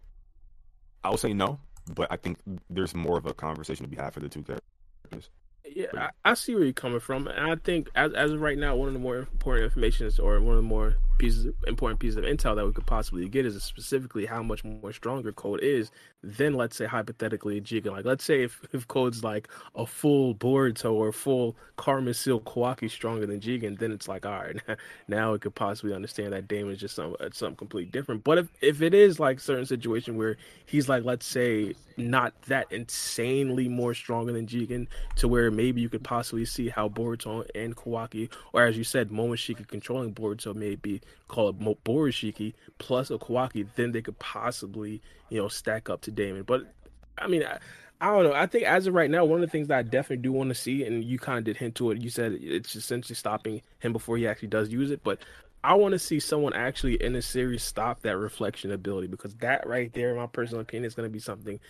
I'll 1.04 1.16
say 1.16 1.32
no, 1.32 1.58
but 1.94 2.08
I 2.10 2.16
think 2.16 2.38
there's 2.68 2.94
more 2.94 3.18
of 3.18 3.26
a 3.26 3.34
conversation 3.34 3.84
to 3.84 3.90
be 3.90 3.96
had 3.96 4.12
for 4.12 4.20
the 4.20 4.28
two 4.28 4.42
characters. 4.42 5.30
Yeah, 5.64 5.86
I, 5.96 6.08
I, 6.24 6.34
see 6.34 6.54
where 6.54 6.64
you're 6.64 6.72
coming 6.72 7.00
from, 7.00 7.28
and 7.28 7.50
I 7.50 7.54
think 7.54 7.90
as 7.94 8.12
as 8.14 8.32
of 8.32 8.40
right 8.40 8.58
now, 8.58 8.74
one 8.74 8.88
of 8.88 8.94
the 8.94 9.00
more 9.00 9.18
important 9.18 9.64
information 9.64 10.10
or 10.18 10.40
one 10.40 10.56
of 10.56 10.62
the 10.62 10.68
more 10.68 10.96
pieces, 11.20 11.52
important 11.66 12.00
pieces 12.00 12.16
of 12.16 12.24
intel 12.24 12.56
that 12.56 12.64
we 12.64 12.72
could 12.72 12.86
possibly 12.86 13.28
get 13.28 13.44
is 13.44 13.62
specifically 13.62 14.24
how 14.24 14.42
much 14.42 14.64
more 14.64 14.90
stronger 14.90 15.32
Code 15.32 15.60
is 15.60 15.90
than, 16.22 16.54
let's 16.54 16.76
say, 16.76 16.86
hypothetically 16.86 17.60
Jigen. 17.60 17.92
Like, 17.92 18.06
let's 18.06 18.24
say 18.24 18.42
if, 18.42 18.62
if 18.72 18.88
Code's 18.88 19.22
like 19.22 19.46
a 19.74 19.84
full 19.84 20.34
Boruto 20.34 20.92
or 20.92 21.12
full 21.12 21.56
Karma 21.76 22.14
Seal 22.14 22.40
Kawaki 22.40 22.90
stronger 22.90 23.26
than 23.26 23.38
Jigen, 23.38 23.78
then 23.78 23.92
it's 23.92 24.08
like, 24.08 24.24
all 24.24 24.32
right, 24.32 24.56
now 25.08 25.32
we 25.32 25.38
could 25.38 25.54
possibly 25.54 25.94
understand 25.94 26.32
that 26.32 26.48
Damon 26.48 26.72
is 26.72 26.80
just 26.80 26.96
some, 26.96 27.14
something 27.32 27.56
completely 27.56 27.90
different. 27.90 28.24
But 28.24 28.38
if, 28.38 28.48
if 28.62 28.80
it 28.80 28.94
is 28.94 29.20
like 29.20 29.40
certain 29.40 29.66
situation 29.66 30.16
where 30.16 30.38
he's 30.64 30.88
like, 30.88 31.04
let's 31.04 31.26
say, 31.26 31.74
not 31.98 32.32
that 32.42 32.72
insanely 32.72 33.68
more 33.68 33.92
stronger 33.92 34.32
than 34.32 34.46
Jigen, 34.46 34.86
to 35.16 35.28
where 35.28 35.50
maybe 35.50 35.82
you 35.82 35.88
could 35.90 36.02
possibly 36.02 36.46
see 36.46 36.68
how 36.68 36.88
Boruto 36.88 37.46
and 37.54 37.76
Kawaki, 37.76 38.30
or 38.52 38.64
as 38.64 38.78
you 38.78 38.84
said, 38.84 39.10
Momoshiki 39.10 39.66
controlling 39.68 40.14
Boruto 40.14 40.54
may 40.54 40.76
be 40.76 41.00
call 41.28 41.48
it 41.48 41.58
Borishiki 41.58 42.54
plus 42.78 43.10
a 43.10 43.18
Kawaki, 43.18 43.66
then 43.76 43.92
they 43.92 44.02
could 44.02 44.18
possibly, 44.18 45.00
you 45.28 45.40
know, 45.40 45.48
stack 45.48 45.88
up 45.88 46.00
to 46.02 46.10
Damon. 46.10 46.42
But 46.42 46.72
I 47.18 47.28
mean, 47.28 47.44
I, 47.44 47.58
I 48.00 48.06
don't 48.06 48.24
know. 48.24 48.32
I 48.32 48.46
think 48.46 48.64
as 48.64 48.86
of 48.86 48.94
right 48.94 49.10
now, 49.10 49.24
one 49.24 49.42
of 49.42 49.46
the 49.46 49.50
things 49.50 49.68
that 49.68 49.78
I 49.78 49.82
definitely 49.82 50.22
do 50.22 50.32
want 50.32 50.48
to 50.48 50.54
see, 50.54 50.84
and 50.84 51.04
you 51.04 51.18
kind 51.18 51.38
of 51.38 51.44
did 51.44 51.56
hint 51.56 51.74
to 51.76 51.90
it. 51.90 52.00
You 52.00 52.10
said 52.10 52.32
it's 52.40 52.74
essentially 52.74 53.14
stopping 53.14 53.62
him 53.78 53.92
before 53.92 54.16
he 54.16 54.26
actually 54.26 54.48
does 54.48 54.70
use 54.70 54.90
it, 54.90 55.04
but 55.04 55.18
I 55.62 55.74
want 55.74 55.92
to 55.92 55.98
see 55.98 56.20
someone 56.20 56.54
actually 56.54 56.94
in 57.02 57.12
the 57.12 57.20
series 57.20 57.62
stop 57.62 58.00
that 58.02 58.16
reflection 58.16 58.72
ability 58.72 59.08
because 59.08 59.34
that 59.36 59.66
right 59.66 59.92
there, 59.92 60.10
in 60.10 60.16
my 60.16 60.26
personal 60.26 60.62
opinion, 60.62 60.86
is 60.86 60.94
going 60.94 61.08
to 61.08 61.12
be 61.12 61.18
something 61.18 61.60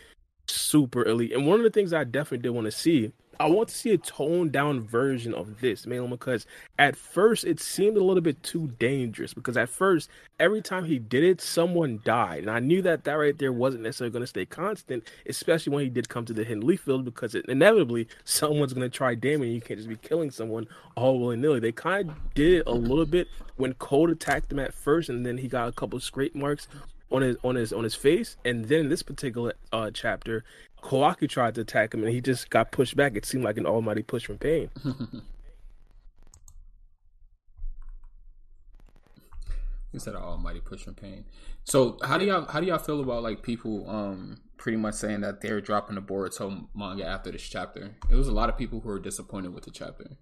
super 0.50 1.04
elite. 1.04 1.32
And 1.32 1.46
one 1.46 1.58
of 1.58 1.64
the 1.64 1.70
things 1.70 1.92
I 1.92 2.04
definitely 2.04 2.38
did 2.38 2.50
want 2.50 2.66
to 2.66 2.72
see 2.72 3.12
I 3.40 3.48
want 3.48 3.70
to 3.70 3.74
see 3.74 3.94
a 3.94 3.96
toned 3.96 4.52
down 4.52 4.82
version 4.82 5.32
of 5.32 5.62
this, 5.62 5.86
mainly 5.86 6.08
because 6.08 6.44
at 6.78 6.94
first 6.94 7.44
it 7.44 7.58
seemed 7.58 7.96
a 7.96 8.04
little 8.04 8.20
bit 8.20 8.42
too 8.42 8.72
dangerous. 8.78 9.32
Because 9.32 9.56
at 9.56 9.70
first, 9.70 10.10
every 10.38 10.60
time 10.60 10.84
he 10.84 10.98
did 10.98 11.24
it, 11.24 11.40
someone 11.40 12.02
died, 12.04 12.40
and 12.40 12.50
I 12.50 12.58
knew 12.58 12.82
that 12.82 13.04
that 13.04 13.14
right 13.14 13.36
there 13.38 13.50
wasn't 13.50 13.84
necessarily 13.84 14.12
going 14.12 14.24
to 14.24 14.26
stay 14.26 14.44
constant, 14.44 15.04
especially 15.24 15.72
when 15.72 15.84
he 15.84 15.88
did 15.88 16.10
come 16.10 16.26
to 16.26 16.34
the 16.34 16.44
Hidden 16.44 16.66
Leaf 16.66 16.82
Field, 16.82 17.06
because 17.06 17.34
it, 17.34 17.46
inevitably 17.48 18.08
someone's 18.24 18.74
going 18.74 18.88
to 18.88 18.94
try 18.94 19.14
Damon. 19.14 19.48
You 19.48 19.62
can't 19.62 19.78
just 19.80 19.88
be 19.88 19.96
killing 19.96 20.30
someone 20.30 20.68
all 20.94 21.18
willy 21.18 21.38
nilly. 21.38 21.60
They 21.60 21.72
kind 21.72 22.10
of 22.10 22.34
did 22.34 22.64
a 22.66 22.74
little 22.74 23.06
bit 23.06 23.26
when 23.56 23.72
Code 23.72 24.10
attacked 24.10 24.52
him 24.52 24.58
at 24.58 24.74
first, 24.74 25.08
and 25.08 25.24
then 25.24 25.38
he 25.38 25.48
got 25.48 25.66
a 25.66 25.72
couple 25.72 25.98
scrape 25.98 26.34
marks 26.34 26.68
on 27.10 27.22
his 27.22 27.36
on 27.42 27.54
his 27.56 27.72
on 27.72 27.84
his 27.84 27.94
face, 27.94 28.36
and 28.44 28.66
then 28.66 28.80
in 28.80 28.88
this 28.88 29.02
particular 29.02 29.54
uh, 29.72 29.90
chapter, 29.92 30.44
Kawaki 30.82 31.28
tried 31.28 31.54
to 31.56 31.62
attack 31.62 31.94
him 31.94 32.02
and 32.02 32.12
he 32.12 32.20
just 32.20 32.50
got 32.50 32.72
pushed 32.72 32.96
back. 32.96 33.16
It 33.16 33.24
seemed 33.24 33.44
like 33.44 33.58
an 33.58 33.66
almighty 33.66 34.02
push 34.02 34.26
from 34.26 34.38
Pain. 34.38 34.70
You 39.92 39.98
said 39.98 40.14
an 40.14 40.22
almighty 40.22 40.60
push 40.60 40.84
from 40.84 40.94
Pain. 40.94 41.24
So 41.64 41.98
how 42.02 42.16
do 42.16 42.24
y'all 42.24 42.46
how 42.46 42.60
do 42.60 42.66
y'all 42.66 42.78
feel 42.78 43.00
about 43.00 43.22
like 43.22 43.42
people 43.42 43.88
um 43.90 44.40
pretty 44.56 44.76
much 44.76 44.94
saying 44.94 45.22
that 45.22 45.40
they're 45.40 45.60
dropping 45.60 45.96
the 45.96 46.02
Boruto 46.02 46.66
manga 46.74 47.04
after 47.04 47.30
this 47.32 47.42
chapter? 47.42 47.96
It 48.08 48.14
was 48.14 48.28
a 48.28 48.32
lot 48.32 48.48
of 48.48 48.56
people 48.56 48.80
who 48.80 48.88
were 48.88 49.00
disappointed 49.00 49.52
with 49.52 49.64
the 49.64 49.70
chapter. 49.70 50.16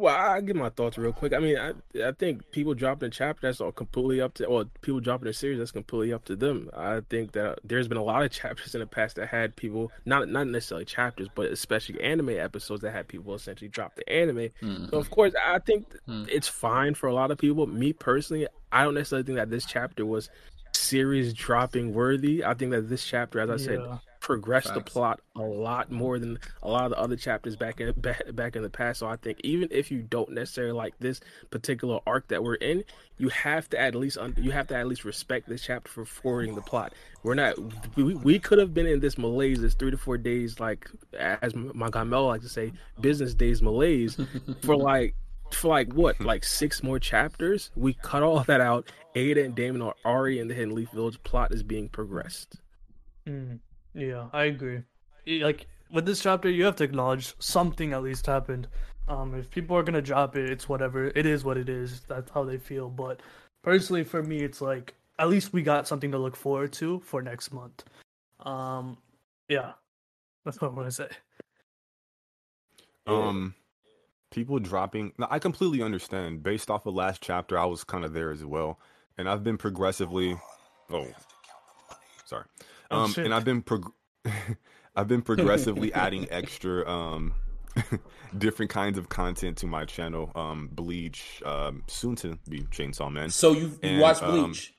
Well, 0.00 0.16
I 0.16 0.40
give 0.40 0.56
my 0.56 0.70
thoughts 0.70 0.96
real 0.96 1.12
quick. 1.12 1.34
I 1.34 1.40
mean, 1.40 1.58
I 1.58 1.74
I 2.02 2.12
think 2.12 2.50
people 2.52 2.72
dropping 2.72 3.08
a 3.08 3.10
chapter 3.10 3.46
that's 3.46 3.60
all 3.60 3.70
completely 3.70 4.22
up 4.22 4.32
to, 4.34 4.46
or 4.46 4.64
people 4.80 4.98
dropping 4.98 5.28
a 5.28 5.32
series 5.34 5.58
that's 5.58 5.72
completely 5.72 6.14
up 6.14 6.24
to 6.24 6.36
them. 6.36 6.70
I 6.74 7.02
think 7.10 7.32
that 7.32 7.58
there's 7.64 7.86
been 7.86 7.98
a 7.98 8.02
lot 8.02 8.22
of 8.22 8.30
chapters 8.40 8.74
in 8.74 8.80
the 8.80 8.86
past 8.86 9.16
that 9.16 9.28
had 9.28 9.56
people 9.56 9.92
not 10.06 10.30
not 10.30 10.46
necessarily 10.46 10.86
chapters, 10.86 11.28
but 11.34 11.52
especially 11.52 12.00
anime 12.00 12.30
episodes 12.30 12.80
that 12.80 12.92
had 12.92 13.08
people 13.08 13.34
essentially 13.34 13.68
drop 13.68 13.94
the 13.94 14.08
anime. 14.10 14.48
Mm-hmm. 14.62 14.86
So 14.88 14.96
of 14.96 15.10
course, 15.10 15.34
I 15.46 15.58
think 15.58 15.86
mm-hmm. 16.08 16.24
it's 16.30 16.48
fine 16.48 16.94
for 16.94 17.06
a 17.06 17.12
lot 17.12 17.30
of 17.30 17.36
people. 17.36 17.66
Me 17.66 17.92
personally, 17.92 18.46
I 18.72 18.84
don't 18.84 18.94
necessarily 18.94 19.26
think 19.26 19.36
that 19.36 19.50
this 19.50 19.66
chapter 19.66 20.06
was 20.06 20.30
series 20.72 21.34
dropping 21.34 21.92
worthy. 21.92 22.42
I 22.42 22.54
think 22.54 22.70
that 22.70 22.88
this 22.88 23.04
chapter, 23.04 23.38
as 23.38 23.50
I 23.50 23.56
yeah. 23.56 23.58
said, 23.58 23.98
progressed 24.20 24.68
Facts. 24.68 24.78
the 24.78 24.84
plot 24.84 25.20
a 25.34 25.40
lot 25.40 25.90
more 25.90 26.18
than 26.18 26.38
a 26.62 26.70
lot 26.70 26.84
of 26.84 26.90
the 26.90 26.98
other 26.98 27.16
chapters 27.16 27.56
back 27.56 27.80
in 27.80 27.92
back, 27.96 28.22
back 28.34 28.56
in 28.56 28.62
the 28.62 28.70
past. 28.70 29.00
So 29.00 29.06
I 29.06 29.16
think 29.16 29.40
even 29.42 29.68
if 29.70 29.90
you 29.90 30.02
don't 30.02 30.30
necessarily 30.30 30.72
like 30.72 30.94
this 31.00 31.20
particular 31.50 32.00
arc 32.06 32.28
that 32.28 32.42
we're 32.42 32.54
in, 32.54 32.84
you 33.18 33.30
have 33.30 33.68
to 33.70 33.80
at 33.80 33.94
least 33.94 34.18
you 34.36 34.50
have 34.52 34.68
to 34.68 34.76
at 34.76 34.86
least 34.86 35.04
respect 35.04 35.48
this 35.48 35.62
chapter 35.62 35.90
for 35.90 36.04
forwarding 36.04 36.54
the 36.54 36.62
plot. 36.62 36.92
We're 37.22 37.34
not 37.34 37.56
we, 37.96 38.14
we 38.14 38.38
could 38.38 38.58
have 38.58 38.74
been 38.74 38.86
in 38.86 39.00
this 39.00 39.18
malaise, 39.18 39.60
this 39.60 39.74
three 39.74 39.90
to 39.90 39.98
four 39.98 40.18
days, 40.18 40.60
like 40.60 40.88
as 41.18 41.54
my 41.54 41.90
guy 41.90 42.04
Mel 42.04 42.26
like 42.26 42.42
to 42.42 42.48
say, 42.48 42.72
business 43.00 43.34
days 43.34 43.62
malaise 43.62 44.18
for 44.62 44.76
like 44.76 45.14
for 45.50 45.68
like 45.68 45.92
what, 45.92 46.20
like 46.20 46.44
six 46.44 46.82
more 46.82 46.98
chapters. 46.98 47.70
We 47.74 47.94
cut 47.94 48.22
all 48.22 48.42
that 48.44 48.60
out. 48.60 48.90
Ada 49.14 49.44
and 49.44 49.54
Damon 49.54 49.82
are 49.82 49.94
already 50.04 50.38
in 50.38 50.48
the 50.48 50.54
Hidden 50.54 50.74
Leaf 50.74 50.90
Village. 50.90 51.20
Plot 51.24 51.52
is 51.52 51.62
being 51.62 51.88
progressed. 51.88 52.56
Mm. 53.26 53.58
Yeah, 53.94 54.26
I 54.32 54.44
agree. 54.44 54.82
Like 55.26 55.66
with 55.90 56.06
this 56.06 56.22
chapter, 56.22 56.48
you 56.48 56.64
have 56.64 56.76
to 56.76 56.84
acknowledge 56.84 57.34
something 57.38 57.92
at 57.92 58.02
least 58.02 58.26
happened. 58.26 58.68
Um, 59.08 59.34
if 59.34 59.50
people 59.50 59.76
are 59.76 59.82
gonna 59.82 60.02
drop 60.02 60.36
it, 60.36 60.50
it's 60.50 60.68
whatever. 60.68 61.06
It 61.06 61.26
is 61.26 61.44
what 61.44 61.56
it 61.56 61.68
is. 61.68 62.00
That's 62.08 62.30
how 62.30 62.44
they 62.44 62.58
feel. 62.58 62.88
But 62.88 63.20
personally, 63.62 64.04
for 64.04 64.22
me, 64.22 64.38
it's 64.38 64.60
like 64.60 64.94
at 65.18 65.28
least 65.28 65.52
we 65.52 65.62
got 65.62 65.88
something 65.88 66.12
to 66.12 66.18
look 66.18 66.36
forward 66.36 66.72
to 66.74 67.00
for 67.00 67.20
next 67.20 67.52
month. 67.52 67.84
Um, 68.40 68.96
yeah, 69.48 69.72
that's 70.44 70.60
what 70.60 70.70
I 70.70 70.74
want 70.74 70.88
to 70.88 70.92
say. 70.92 71.08
Um, 73.06 73.54
people 74.30 74.58
dropping. 74.60 75.12
Now, 75.18 75.26
I 75.30 75.38
completely 75.38 75.82
understand. 75.82 76.42
Based 76.42 76.70
off 76.70 76.86
of 76.86 76.94
last 76.94 77.20
chapter, 77.20 77.58
I 77.58 77.64
was 77.64 77.84
kind 77.84 78.04
of 78.04 78.12
there 78.12 78.30
as 78.30 78.44
well, 78.44 78.78
and 79.18 79.28
I've 79.28 79.42
been 79.42 79.58
progressively. 79.58 80.38
Oh, 80.90 81.08
sorry. 82.24 82.44
Oh, 82.90 83.04
um, 83.04 83.14
and 83.16 83.32
I've 83.32 83.44
been 83.44 83.62
prog- 83.62 83.92
I've 84.96 85.08
been 85.08 85.22
progressively 85.22 85.92
adding 85.94 86.26
extra 86.30 86.88
um 86.88 87.34
different 88.38 88.70
kinds 88.70 88.98
of 88.98 89.08
content 89.08 89.58
to 89.58 89.66
my 89.66 89.84
channel. 89.84 90.30
Um, 90.34 90.68
Bleach, 90.72 91.42
um, 91.44 91.84
soon 91.86 92.16
to 92.16 92.38
be 92.48 92.62
Chainsaw 92.62 93.12
Man. 93.12 93.30
So 93.30 93.52
you 93.52 93.78
watched 94.00 94.22
um, 94.22 94.30
Bleach? 94.30 94.74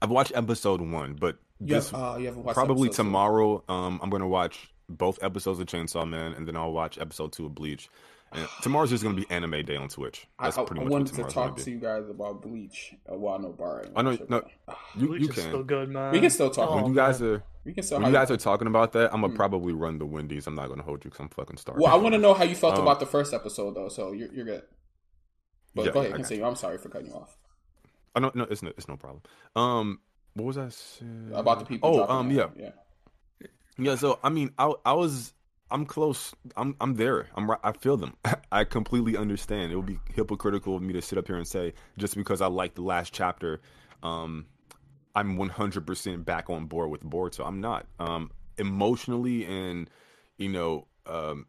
I've 0.00 0.10
watched 0.10 0.32
episode 0.34 0.80
one, 0.80 1.14
but 1.14 1.38
you 1.60 1.74
this 1.74 1.90
have, 1.90 2.18
uh, 2.18 2.52
probably 2.52 2.88
tomorrow. 2.88 3.62
Um, 3.68 4.00
I'm 4.02 4.10
gonna 4.10 4.28
watch 4.28 4.72
both 4.88 5.22
episodes 5.22 5.60
of 5.60 5.66
Chainsaw 5.66 6.08
Man, 6.08 6.32
and 6.32 6.46
then 6.46 6.56
I'll 6.56 6.72
watch 6.72 6.98
episode 6.98 7.32
two 7.32 7.46
of 7.46 7.54
Bleach. 7.54 7.88
And 8.34 8.48
tomorrow's 8.62 8.90
just 8.90 9.02
gonna 9.02 9.14
be 9.16 9.26
anime 9.30 9.64
day 9.64 9.76
on 9.76 9.88
Twitch. 9.88 10.26
That's 10.40 10.56
I, 10.56 10.64
pretty 10.64 10.80
I 10.80 10.84
much 10.84 10.90
wanted 10.92 11.18
what 11.18 11.28
to 11.28 11.34
talk 11.34 11.56
gonna 11.56 11.70
you 11.70 11.78
guys 11.78 12.08
about 12.08 12.40
Bleach. 12.42 12.94
Uh, 13.10 13.16
well, 13.16 13.34
I 13.34 13.38
know 13.38 13.52
Bar. 13.52 13.86
I 13.94 14.02
know. 14.02 14.18
No, 14.28 14.42
you 14.96 15.06
Bleach 15.08 15.22
you 15.22 15.28
is 15.28 15.34
still 15.36 15.52
can. 15.58 15.62
good, 15.64 15.88
man. 15.90 16.12
We 16.12 16.20
can 16.20 16.30
still 16.30 16.50
talk. 16.50 16.74
When 16.74 16.84
Oh, 16.84 16.88
you 16.88 16.94
guys 16.94 17.20
man. 17.20 17.30
are 17.30 17.42
we 17.64 17.72
can 17.74 17.82
still. 17.82 17.98
when 17.98 18.06
you 18.08 18.12
guys 18.12 18.30
are 18.30 18.36
talking 18.36 18.66
about 18.66 18.92
that, 18.92 19.12
I'm 19.12 19.20
gonna 19.20 19.32
Hmm. 19.32 19.36
probably 19.36 19.72
run 19.74 19.98
the 19.98 20.06
Wendy's. 20.06 20.46
I'm 20.46 20.54
not 20.54 20.68
gonna 20.68 20.82
hold 20.82 21.04
you 21.04 21.10
because 21.10 21.20
I'm 21.24 21.28
fucking 21.28 21.58
starving. 21.58 21.82
Well, 21.82 21.92
I 21.92 21.96
want 21.96 22.14
to 22.14 22.18
know 22.18 22.32
how 22.34 22.44
you 22.44 22.54
felt 22.54 22.74
Um, 22.76 22.82
about 22.82 23.00
the 23.00 23.06
first 23.06 23.34
episode, 23.34 23.74
though. 23.74 23.88
So 23.88 24.12
you're 24.12 24.32
you're 24.32 24.44
good. 24.46 24.62
But 25.74 25.86
Yeah, 25.86 25.92
go 25.92 26.00
ahead, 26.00 26.14
continue. 26.14 26.44
I'm 26.44 26.56
sorry 26.56 26.78
for 26.78 26.88
cutting 26.88 27.08
you 27.08 27.14
off. 27.14 27.36
I 28.14 28.20
don't 28.20 28.34
no, 28.34 28.44
it's 28.44 28.62
no, 28.62 28.70
it's 28.76 28.88
no 28.88 28.96
problem. 28.96 29.22
Um, 29.56 30.00
what 30.34 30.46
was 30.46 30.58
I 30.58 30.68
saying 30.70 31.32
About 31.34 31.58
the 31.60 31.64
people. 31.66 31.90
Oh, 32.00 32.10
um, 32.10 32.30
yeah, 32.30 32.48
yeah. 32.56 32.70
yeah. 33.78 33.94
So 33.96 34.18
I 34.24 34.28
mean, 34.30 34.52
I 34.58 34.72
I 34.84 34.92
was 34.94 35.32
I'm 35.72 35.86
close. 35.86 36.34
I'm 36.56 36.76
I'm 36.80 36.94
there. 36.94 37.28
I'm. 37.34 37.50
I 37.64 37.72
feel 37.72 37.96
them. 37.96 38.14
I 38.52 38.64
completely 38.64 39.16
understand. 39.16 39.72
It 39.72 39.76
would 39.76 39.86
be 39.86 39.98
hypocritical 40.14 40.76
of 40.76 40.82
me 40.82 40.92
to 40.92 41.02
sit 41.02 41.18
up 41.18 41.26
here 41.26 41.36
and 41.36 41.48
say 41.48 41.72
just 41.96 42.14
because 42.14 42.40
I 42.42 42.46
like 42.46 42.74
the 42.74 42.82
last 42.82 43.12
chapter, 43.12 43.60
um, 44.02 44.46
I'm 45.14 45.38
100% 45.38 46.24
back 46.24 46.50
on 46.50 46.66
board 46.66 46.90
with 46.90 47.02
Boruto. 47.02 47.46
I'm 47.46 47.60
not. 47.60 47.86
Um, 47.98 48.30
emotionally 48.58 49.46
and 49.46 49.88
you 50.36 50.50
know, 50.50 50.86
um, 51.06 51.46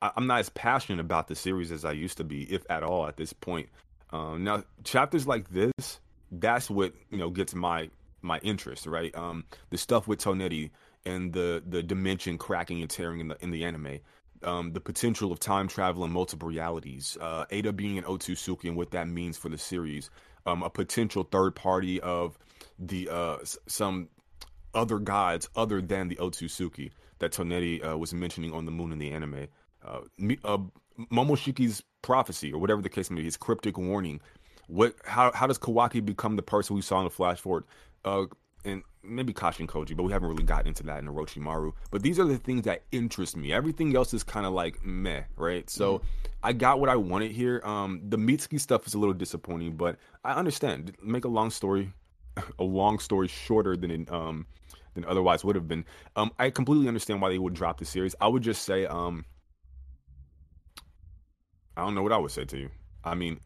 I, 0.00 0.10
I'm 0.16 0.26
not 0.26 0.40
as 0.40 0.48
passionate 0.48 1.00
about 1.00 1.28
the 1.28 1.36
series 1.36 1.70
as 1.70 1.84
I 1.84 1.92
used 1.92 2.16
to 2.18 2.24
be, 2.24 2.42
if 2.52 2.64
at 2.68 2.82
all, 2.82 3.06
at 3.06 3.16
this 3.16 3.32
point. 3.32 3.68
Um, 4.10 4.44
now, 4.44 4.64
chapters 4.84 5.26
like 5.26 5.50
this, 5.50 6.00
that's 6.30 6.68
what 6.68 6.94
you 7.10 7.18
know 7.18 7.30
gets 7.30 7.54
my 7.54 7.90
my 8.22 8.38
interest, 8.40 8.86
right? 8.86 9.14
Um, 9.14 9.44
the 9.70 9.78
stuff 9.78 10.08
with 10.08 10.20
Toneri 10.20 10.70
and 11.04 11.32
the 11.32 11.62
the 11.66 11.82
dimension 11.82 12.38
cracking 12.38 12.80
and 12.80 12.90
tearing 12.90 13.20
in 13.20 13.28
the 13.28 13.36
in 13.42 13.50
the 13.50 13.64
anime, 13.64 13.98
um, 14.44 14.72
the 14.72 14.80
potential 14.80 15.32
of 15.32 15.40
time 15.40 15.68
travel 15.68 16.04
and 16.04 16.12
multiple 16.12 16.48
realities, 16.48 17.16
uh, 17.20 17.44
Ada 17.50 17.72
being 17.72 17.98
an 17.98 18.04
Otsutsuki 18.04 18.64
and 18.64 18.76
what 18.76 18.90
that 18.92 19.08
means 19.08 19.36
for 19.36 19.48
the 19.48 19.58
series, 19.58 20.10
um, 20.46 20.62
a 20.62 20.70
potential 20.70 21.24
third 21.24 21.54
party 21.54 22.00
of 22.00 22.38
the 22.78 23.08
uh, 23.08 23.38
some 23.66 24.08
other 24.74 24.98
gods 24.98 25.48
other 25.56 25.80
than 25.80 26.08
the 26.08 26.16
Otsutsuki 26.16 26.90
that 27.18 27.32
Toneri 27.32 27.86
uh, 27.86 27.96
was 27.96 28.12
mentioning 28.14 28.52
on 28.52 28.64
the 28.64 28.72
moon 28.72 28.92
in 28.92 28.98
the 28.98 29.10
anime. 29.10 29.46
Uh, 29.84 30.00
uh, 30.44 30.58
Momoshiki's 31.10 31.82
prophecy, 32.02 32.52
or 32.52 32.58
whatever 32.58 32.82
the 32.82 32.88
case 32.88 33.10
may 33.10 33.18
be, 33.18 33.24
his 33.24 33.36
cryptic 33.36 33.78
warning. 33.78 34.20
What? 34.68 34.94
How? 35.04 35.32
How 35.32 35.46
does 35.46 35.58
Kawaki 35.58 36.04
become 36.04 36.36
the 36.36 36.42
person 36.42 36.76
we 36.76 36.82
saw 36.82 36.98
in 36.98 37.04
the 37.04 37.10
flash 37.10 37.40
forward? 37.40 37.64
Uh, 38.04 38.26
and 38.64 38.82
maybe 39.04 39.32
Kashin 39.32 39.66
Koji, 39.66 39.96
but 39.96 40.04
we 40.04 40.12
haven't 40.12 40.28
really 40.28 40.44
gotten 40.44 40.68
into 40.68 40.82
that 40.84 40.98
in 40.98 41.06
Orochimaru. 41.08 41.72
But 41.90 42.02
these 42.02 42.18
are 42.18 42.24
the 42.24 42.38
things 42.38 42.62
that 42.62 42.82
interest 42.92 43.36
me. 43.36 43.52
Everything 43.52 43.94
else 43.96 44.14
is 44.14 44.22
kind 44.22 44.46
of 44.46 44.52
like 44.52 44.84
meh, 44.84 45.22
right? 45.36 45.68
So 45.68 46.02
I 46.42 46.52
got 46.52 46.80
what 46.80 46.88
I 46.88 46.96
wanted 46.96 47.32
here. 47.32 47.60
Um, 47.64 48.00
the 48.08 48.16
Mitsuki 48.16 48.60
stuff 48.60 48.86
is 48.86 48.94
a 48.94 48.98
little 48.98 49.14
disappointing, 49.14 49.76
but 49.76 49.96
I 50.24 50.32
understand. 50.34 50.96
Make 51.02 51.24
a 51.24 51.28
long 51.28 51.50
story, 51.50 51.92
a 52.58 52.64
long 52.64 52.98
story 52.98 53.28
shorter 53.28 53.76
than 53.76 53.90
it, 53.90 54.12
um 54.12 54.46
than 54.94 55.04
otherwise 55.04 55.44
would 55.44 55.56
have 55.56 55.68
been. 55.68 55.84
Um, 56.16 56.32
I 56.38 56.50
completely 56.50 56.88
understand 56.88 57.22
why 57.22 57.30
they 57.30 57.38
would 57.38 57.54
drop 57.54 57.78
the 57.78 57.84
series. 57.84 58.14
I 58.20 58.28
would 58.28 58.42
just 58.42 58.62
say, 58.62 58.86
um, 58.86 59.24
I 61.76 61.82
don't 61.82 61.94
know 61.94 62.02
what 62.02 62.12
I 62.12 62.18
would 62.18 62.30
say 62.30 62.44
to 62.44 62.58
you. 62.58 62.70
I 63.04 63.14
mean, 63.14 63.40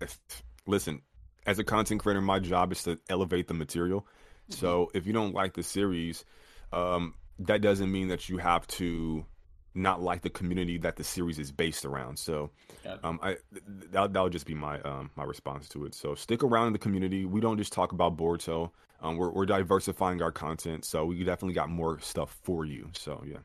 if, 0.00 0.18
listen, 0.66 1.02
as 1.46 1.58
a 1.58 1.64
content 1.64 2.02
creator, 2.02 2.20
my 2.20 2.38
job 2.38 2.72
is 2.72 2.82
to 2.84 2.98
elevate 3.08 3.48
the 3.48 3.54
material. 3.54 4.06
So 4.48 4.90
if 4.94 5.06
you 5.06 5.12
don't 5.12 5.34
like 5.34 5.54
the 5.54 5.62
series, 5.62 6.24
um, 6.72 7.14
that 7.38 7.60
doesn't 7.60 7.90
mean 7.90 8.08
that 8.08 8.28
you 8.28 8.38
have 8.38 8.66
to 8.68 9.24
not 9.74 10.00
like 10.00 10.22
the 10.22 10.30
community 10.30 10.78
that 10.78 10.96
the 10.96 11.04
series 11.04 11.38
is 11.38 11.52
based 11.52 11.84
around. 11.84 12.18
So 12.18 12.50
um, 13.04 13.20
I 13.22 13.36
that 13.90 14.12
that 14.12 14.22
would 14.22 14.32
just 14.32 14.46
be 14.46 14.54
my 14.54 14.80
um, 14.80 15.10
my 15.16 15.24
response 15.24 15.68
to 15.70 15.84
it. 15.84 15.94
So 15.94 16.14
stick 16.14 16.42
around 16.42 16.68
in 16.68 16.72
the 16.72 16.78
community. 16.78 17.24
We 17.24 17.40
don't 17.40 17.58
just 17.58 17.72
talk 17.72 17.92
about 17.92 18.16
Boruto. 18.16 18.70
Um, 19.02 19.16
we're 19.16 19.30
we're 19.30 19.46
diversifying 19.46 20.22
our 20.22 20.32
content, 20.32 20.84
so 20.84 21.04
we 21.04 21.22
definitely 21.22 21.54
got 21.54 21.68
more 21.68 22.00
stuff 22.00 22.38
for 22.42 22.64
you. 22.64 22.88
So 22.94 23.22
yeah. 23.26 23.38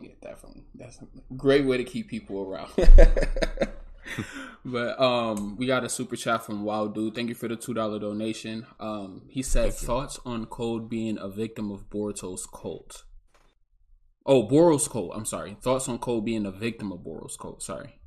Yeah, 0.00 0.12
definitely. 0.20 0.64
That's 0.74 0.98
a 1.00 1.34
great 1.36 1.66
way 1.66 1.76
to 1.76 1.84
keep 1.84 2.08
people 2.08 2.40
around. 2.40 2.72
but 4.64 5.00
um, 5.00 5.56
we 5.56 5.66
got 5.66 5.84
a 5.84 5.88
super 5.88 6.16
chat 6.16 6.44
from 6.44 6.62
Wild 6.64 6.94
Dude. 6.94 7.14
Thank 7.14 7.28
you 7.28 7.34
for 7.34 7.48
the 7.48 7.56
two 7.56 7.74
dollar 7.74 7.98
donation. 7.98 8.66
Um, 8.80 9.22
he 9.28 9.42
said 9.42 9.72
thoughts 9.74 10.18
on 10.24 10.46
Code 10.46 10.88
being 10.88 11.18
a 11.18 11.28
victim 11.28 11.70
of 11.70 11.88
Boruto's 11.90 12.46
cult. 12.46 13.04
Oh, 14.26 14.46
Boros 14.48 14.88
cult. 14.90 15.12
I'm 15.14 15.26
sorry. 15.26 15.56
Thoughts 15.60 15.88
on 15.88 15.98
Code 15.98 16.24
being 16.24 16.46
a 16.46 16.50
victim 16.50 16.92
of 16.92 17.00
Boros 17.00 17.36
cult. 17.38 17.62
Sorry. 17.62 18.00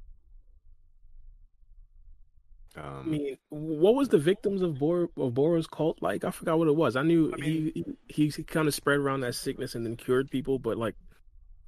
I 2.76 2.80
Um, 2.82 3.12
mean, 3.12 3.38
what 3.50 3.96
was 3.96 4.10
the 4.10 4.18
victims 4.20 4.62
of 4.62 4.78
Bor 4.80 5.04
of 5.18 5.34
Boros 5.34 5.70
cult 5.70 6.00
like? 6.02 6.24
I 6.24 6.32
forgot 6.32 6.58
what 6.60 6.68
it 6.68 6.76
was. 6.76 6.96
I 6.96 7.02
knew 7.04 7.32
I 7.34 7.38
mean- 7.38 7.72
he, 7.74 7.84
he 8.08 8.30
he 8.30 8.44
kind 8.44 8.68
of 8.68 8.74
spread 8.74 9.00
around 9.00 9.22
that 9.22 9.36
sickness 9.36 9.74
and 9.76 9.86
then 9.86 9.96
cured 9.96 10.30
people, 10.30 10.60
but 10.60 10.78
like, 10.78 10.96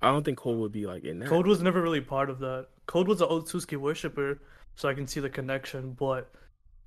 I 0.02 0.12
don't 0.12 0.24
think 0.24 0.38
Code 0.38 0.58
would 0.60 0.72
be 0.72 0.86
like 0.86 1.04
in 1.04 1.20
that. 1.20 1.30
Code 1.30 1.48
was 1.48 1.62
never 1.62 1.82
really 1.82 2.02
part 2.02 2.30
of 2.30 2.40
that. 2.40 2.68
Code 2.86 3.08
was 3.08 3.22
an 3.22 3.28
Otsutsuki 3.28 3.78
worshiper, 3.78 4.40
so 4.76 4.88
I 4.88 4.94
can 4.94 5.08
see 5.08 5.20
the 5.20 5.30
connection. 5.30 5.92
But 5.92 6.32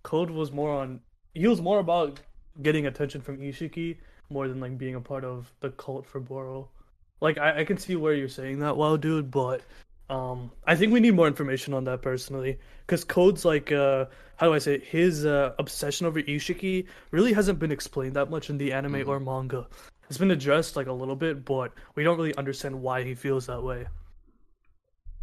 Code 0.02 0.30
was 0.30 0.50
more 0.50 0.70
on. 0.70 1.00
He 1.34 1.46
was 1.46 1.60
more 1.60 1.78
about 1.78 2.20
getting 2.62 2.86
attention 2.86 3.20
from 3.20 3.38
Ishiki 3.38 3.96
more 4.32 4.48
than 4.48 4.60
like 4.60 4.78
being 4.78 4.94
a 4.94 5.00
part 5.00 5.24
of 5.24 5.52
the 5.60 5.70
cult 5.70 6.06
for 6.06 6.20
Boro. 6.20 6.68
Like 7.20 7.38
I, 7.38 7.60
I 7.60 7.64
can 7.64 7.76
see 7.76 7.96
where 7.96 8.14
you're 8.14 8.28
saying 8.28 8.58
that, 8.60 8.76
wow, 8.76 8.96
dude. 8.96 9.30
But 9.30 9.62
um, 10.10 10.50
I 10.66 10.74
think 10.74 10.92
we 10.92 11.00
need 11.00 11.14
more 11.14 11.26
information 11.28 11.74
on 11.74 11.84
that 11.84 12.02
personally, 12.02 12.58
because 12.86 13.04
Code's 13.04 13.44
like, 13.44 13.70
uh, 13.70 14.06
how 14.36 14.48
do 14.48 14.54
I 14.54 14.58
say, 14.58 14.74
it? 14.74 14.84
his 14.84 15.24
uh, 15.24 15.52
obsession 15.58 16.06
over 16.06 16.20
Ishiki 16.20 16.86
really 17.10 17.32
hasn't 17.32 17.58
been 17.58 17.72
explained 17.72 18.16
that 18.16 18.30
much 18.30 18.50
in 18.50 18.58
the 18.58 18.72
anime 18.72 19.08
or 19.08 19.20
manga. 19.20 19.68
It's 20.12 20.18
been 20.18 20.30
addressed 20.30 20.76
like 20.76 20.88
a 20.88 20.92
little 20.92 21.16
bit, 21.16 21.42
but 21.42 21.72
we 21.94 22.04
don't 22.04 22.18
really 22.18 22.36
understand 22.36 22.82
why 22.82 23.02
he 23.02 23.14
feels 23.14 23.46
that 23.46 23.62
way. 23.62 23.86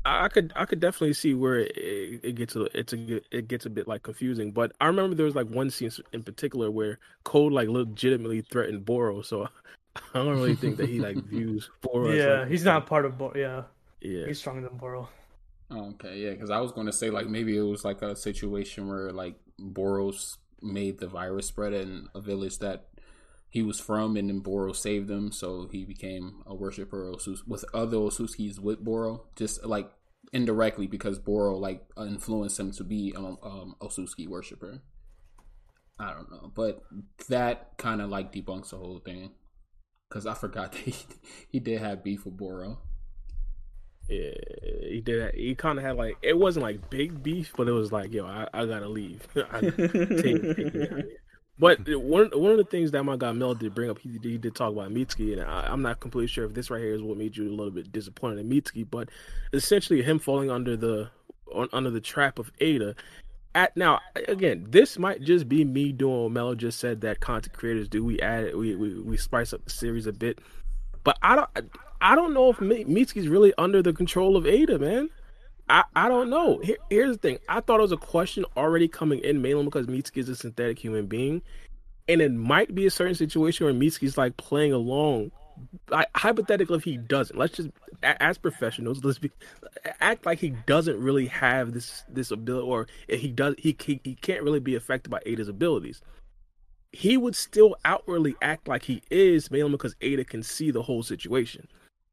I 0.04 0.26
I 0.26 0.30
could 0.30 0.52
I 0.56 0.66
could 0.66 0.80
definitely 0.80 1.14
see 1.14 1.36
where 1.36 1.60
it, 1.60 1.78
it, 1.78 2.22
it 2.24 2.32
gets 2.34 2.56
a 2.56 2.64
it's 2.76 2.94
a 2.94 3.22
it 3.30 3.48
gets 3.48 3.68
a 3.68 3.70
bit 3.70 3.88
like 3.88 4.02
confusing. 4.02 4.52
But 4.52 4.72
I 4.82 4.88
remember 4.88 5.16
there 5.16 5.28
was 5.28 5.36
like 5.36 5.48
one 5.48 5.70
scene 5.70 5.92
in 6.12 6.24
particular 6.24 6.72
where 6.72 6.98
Code 7.24 7.54
like 7.54 7.70
legitimately 7.70 8.42
threatened 8.42 8.84
Boro, 8.84 9.22
so 9.22 9.48
I 9.96 10.24
don't 10.24 10.30
really 10.30 10.56
think 10.56 10.78
that 10.78 10.90
he 10.90 11.00
like 11.00 11.18
views 11.26 11.70
Boro. 11.82 12.12
yeah, 12.12 12.40
like, 12.40 12.48
he's 12.48 12.64
not 12.64 12.88
part 12.88 13.06
of 13.06 13.16
Boro. 13.16 13.34
Yeah, 13.36 13.66
Yeah, 14.02 14.26
he's 14.26 14.40
stronger 14.40 14.68
than 14.68 14.76
Boro. 14.76 15.08
Okay, 15.72 16.18
yeah, 16.18 16.32
because 16.32 16.50
I 16.50 16.60
was 16.62 16.72
going 16.72 16.88
to 16.88 16.94
say 16.94 17.12
like 17.12 17.28
maybe 17.28 17.56
it 17.56 17.62
was 17.62 17.86
like 17.86 18.02
a 18.02 18.16
situation 18.16 18.88
where 18.88 19.12
like 19.12 19.36
Boros 19.62 20.38
made 20.62 21.00
the 21.00 21.08
virus 21.08 21.46
spread 21.46 21.74
in 21.74 22.08
a 22.16 22.22
village 22.22 22.58
that 22.60 22.88
he 23.50 23.64
was 23.64 23.80
from, 23.80 24.16
and 24.16 24.30
then 24.30 24.40
Boro 24.40 24.74
saved 24.74 25.10
him, 25.10 25.32
so 25.32 25.68
he 25.72 25.84
became 25.84 26.44
a 26.46 26.54
worshiper 26.54 27.12
Osus- 27.12 27.48
with 27.48 27.66
other 27.74 27.98
Osuskis 27.98 28.60
with 28.60 28.84
Boro, 28.84 29.26
just 29.36 29.66
like 29.66 29.90
indirectly 30.32 30.86
because 30.86 31.18
Boro 31.18 31.58
like 31.58 31.84
influenced 31.98 32.60
him 32.60 32.72
to 32.74 32.84
be 32.84 33.14
an 33.16 33.38
um, 33.42 33.76
Osuski 33.82 34.28
worshiper. 34.28 34.82
I 36.00 36.14
don't 36.14 36.32
know, 36.32 36.52
but 36.54 36.82
that 37.28 37.78
kind 37.78 38.02
of 38.02 38.10
like 38.10 38.32
debunks 38.32 38.70
the 38.70 38.78
whole 38.78 39.00
thing 39.00 39.32
because 40.08 40.26
I 40.26 40.34
forgot 40.34 40.72
that 40.74 40.82
he, 40.82 40.96
he 41.52 41.60
did 41.60 41.82
have 41.82 42.04
beef 42.04 42.26
with 42.26 42.38
Boro. 42.38 42.80
yeah, 44.08 44.32
he 44.82 45.02
did. 45.04 45.34
He 45.36 45.56
kind 45.56 45.78
of 45.80 45.86
had 45.86 45.98
like 45.98 46.18
it 46.22 46.38
wasn't 46.38 46.64
like 46.64 46.90
big 46.90 47.24
beef, 47.24 47.54
but 47.58 47.68
it 47.68 47.72
was 47.72 47.92
like 47.92 48.14
yo, 48.14 48.26
I, 48.28 48.48
I 48.54 48.66
gotta 48.66 48.88
leave. 48.88 49.28
I, 49.52 49.62
take, 49.62 50.22
take 50.22 51.04
But 51.60 51.80
one 51.90 52.30
one 52.34 52.52
of 52.52 52.58
the 52.58 52.64
things 52.64 52.92
that 52.92 53.04
my 53.04 53.18
guy 53.18 53.34
Mel 53.34 53.54
did 53.54 53.76
bring 53.76 53.90
up, 53.90 54.00
he, 54.00 54.18
he 54.24 54.38
did 54.38 54.56
talk 54.56 54.72
about 54.72 54.92
Mitsuki, 54.92 55.34
and 55.34 55.42
I, 55.42 55.68
I'm 55.70 55.82
not 55.82 56.00
completely 56.00 56.28
sure 56.28 56.46
if 56.46 56.54
this 56.54 56.70
right 56.70 56.82
here 56.82 56.94
is 56.94 57.02
what 57.02 57.18
made 57.18 57.36
you 57.36 57.50
a 57.50 57.52
little 57.52 57.72
bit 57.72 57.92
disappointed 57.92 58.40
in 58.40 58.50
Mitsuki, 58.50 58.90
but 58.90 59.10
essentially 59.52 60.02
him 60.02 60.20
falling 60.20 60.50
under 60.50 60.78
the 60.78 61.10
on, 61.54 61.68
under 61.74 61.90
the 61.90 62.00
trap 62.00 62.40
of 62.40 62.52
Ada. 62.62 62.96
At 63.56 63.76
now 63.76 64.00
again, 64.30 64.68
this 64.70 64.98
might 64.98 65.22
just 65.22 65.50
be 65.50 65.66
me 65.66 65.92
doing 65.92 66.24
what 66.24 66.32
Mel 66.32 66.56
just 66.56 66.80
said 66.80 67.02
that 67.02 67.20
content 67.20 67.54
creators 67.54 67.90
do. 67.90 68.06
We 68.06 68.22
add 68.22 68.56
we 68.56 68.76
we, 68.76 69.02
we 69.02 69.18
spice 69.18 69.52
up 69.52 69.64
the 69.66 69.70
series 69.70 70.08
a 70.08 70.14
bit, 70.14 70.40
but 71.04 71.18
I 71.22 71.36
don't 71.36 71.50
I 72.00 72.16
don't 72.16 72.34
know 72.34 72.50
if 72.50 72.62
Mi- 72.62 72.86
Mitsuki's 72.86 73.28
really 73.28 73.54
under 73.58 73.82
the 73.82 73.92
control 73.92 74.38
of 74.38 74.46
Ada, 74.48 74.80
man. 74.80 75.10
I, 75.70 75.84
I 75.96 76.10
don't 76.10 76.30
know. 76.30 76.60
Here, 76.64 76.78
here's 76.90 77.12
the 77.12 77.18
thing. 77.18 77.38
I 77.48 77.60
thought 77.62 77.80
it 77.80 77.84
was 77.84 77.92
a 77.92 77.98
question 77.98 78.44
already 78.58 78.88
coming 78.88 79.20
in 79.20 79.42
mainly 79.42 79.64
because 79.64 79.86
Mitsuki 79.86 80.18
is 80.18 80.30
a 80.30 80.36
synthetic 80.36 80.80
human 80.80 81.06
being. 81.06 81.42
And 82.08 82.22
it 82.22 82.34
might 82.34 82.74
be 82.74 82.88
a 82.88 82.92
certain 82.92 83.14
situation 83.14 83.66
where 83.66 83.74
Mitsuki's 83.74 84.18
like 84.18 84.36
playing 84.38 84.74
along. 84.74 85.32
Like, 85.90 86.08
hypothetically, 86.16 86.78
if 86.78 86.84
he 86.84 86.98
doesn't, 86.98 87.38
let's 87.38 87.58
just, 87.58 87.70
as 88.02 88.38
professionals, 88.38 89.04
let's 89.04 89.20
be, 89.20 89.30
act 90.00 90.26
like 90.26 90.40
he 90.40 90.52
doesn't 90.66 90.98
really 90.98 91.28
have 91.28 91.74
this 91.74 92.06
this 92.08 92.32
ability, 92.32 92.66
or 92.66 92.88
he 93.10 93.28
does, 93.28 93.56
he, 93.58 93.76
he 93.78 94.00
he 94.04 94.16
can't 94.16 94.42
really 94.42 94.62
be 94.62 94.76
affected 94.76 95.10
by 95.10 95.20
Ada's 95.26 95.50
abilities. 95.50 96.02
He 96.94 97.18
would 97.18 97.36
still 97.36 97.76
outwardly 97.84 98.36
act 98.42 98.70
like 98.70 98.84
he 98.84 99.04
is, 99.12 99.52
mainly 99.52 99.72
because 99.72 99.96
Ada 100.00 100.24
can 100.24 100.44
see 100.44 100.72
the 100.72 100.84
whole 100.84 101.04
situation. 101.04 101.68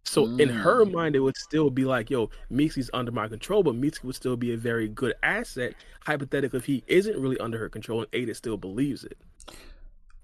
So 0.07 0.33
in 0.39 0.49
her 0.51 0.85
Mm. 0.85 0.93
mind, 0.93 1.17
it 1.17 1.21
would 1.21 1.37
still 1.37 1.71
be 1.71 1.85
like, 1.85 2.11
yo, 2.11 2.31
Mitsuki's 2.51 2.91
under 2.95 3.13
my 3.13 3.29
control, 3.29 3.63
but 3.63 3.75
Mitsuki 3.75 4.05
would 4.05 4.15
still 4.17 4.37
be 4.37 4.53
a 4.53 4.57
very 4.57 4.89
good 4.89 5.15
asset, 5.23 5.75
hypothetically, 6.07 6.59
if 6.59 6.65
he 6.67 6.85
isn't 6.87 7.19
really 7.21 7.39
under 7.39 7.59
her 7.59 7.69
control 7.69 8.01
and 8.01 8.09
Ada 8.13 8.35
still 8.35 8.57
believes 8.57 9.05
it. 9.05 9.19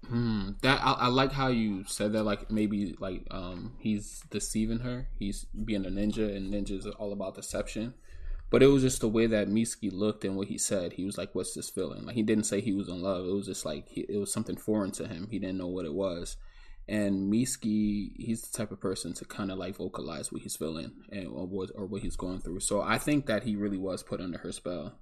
Hmm. 0.07 0.51
That 0.61 0.81
I, 0.83 0.91
I 0.93 1.07
like 1.07 1.31
how 1.31 1.47
you 1.47 1.85
said 1.85 2.11
that. 2.13 2.23
Like 2.23 2.51
maybe 2.51 2.95
like 2.99 3.25
um 3.31 3.73
he's 3.79 4.21
deceiving 4.29 4.79
her. 4.79 5.07
He's 5.17 5.45
being 5.45 5.85
a 5.85 5.89
ninja, 5.89 6.35
and 6.35 6.53
ninjas 6.53 6.85
are 6.85 6.91
all 6.97 7.13
about 7.13 7.35
deception. 7.35 7.93
But 8.49 8.61
it 8.63 8.67
was 8.67 8.83
just 8.83 9.01
the 9.01 9.07
way 9.09 9.27
that 9.27 9.47
Mitsuki 9.49 9.91
looked 9.91 10.25
and 10.25 10.35
what 10.35 10.47
he 10.49 10.57
said. 10.57 10.93
He 10.93 11.05
was 11.05 11.17
like, 11.17 11.33
"What's 11.33 11.53
this 11.53 11.69
feeling?" 11.69 12.05
Like 12.05 12.15
he 12.15 12.23
didn't 12.23 12.45
say 12.45 12.61
he 12.61 12.73
was 12.73 12.89
in 12.89 13.01
love. 13.01 13.25
It 13.25 13.31
was 13.33 13.45
just 13.47 13.65
like 13.65 13.87
he, 13.89 14.01
it 14.01 14.17
was 14.17 14.31
something 14.33 14.57
foreign 14.57 14.91
to 14.93 15.07
him. 15.07 15.27
He 15.31 15.39
didn't 15.39 15.57
know 15.57 15.67
what 15.67 15.85
it 15.85 15.93
was. 15.93 16.35
And 16.87 17.31
Mitsuki, 17.31 18.11
he's 18.17 18.41
the 18.41 18.57
type 18.57 18.71
of 18.71 18.79
person 18.81 19.13
to 19.13 19.25
kind 19.25 19.51
of 19.51 19.57
like 19.57 19.77
vocalize 19.77 20.31
what 20.31 20.41
he's 20.41 20.57
feeling 20.57 20.91
and 21.11 21.27
or 21.27 21.45
what 21.45 21.69
or 21.75 21.85
what 21.85 22.01
he's 22.01 22.17
going 22.17 22.41
through. 22.41 22.59
So 22.59 22.81
I 22.81 22.97
think 22.97 23.25
that 23.27 23.43
he 23.43 23.55
really 23.55 23.77
was 23.77 24.03
put 24.03 24.19
under 24.19 24.37
her 24.39 24.51
spell. 24.51 24.93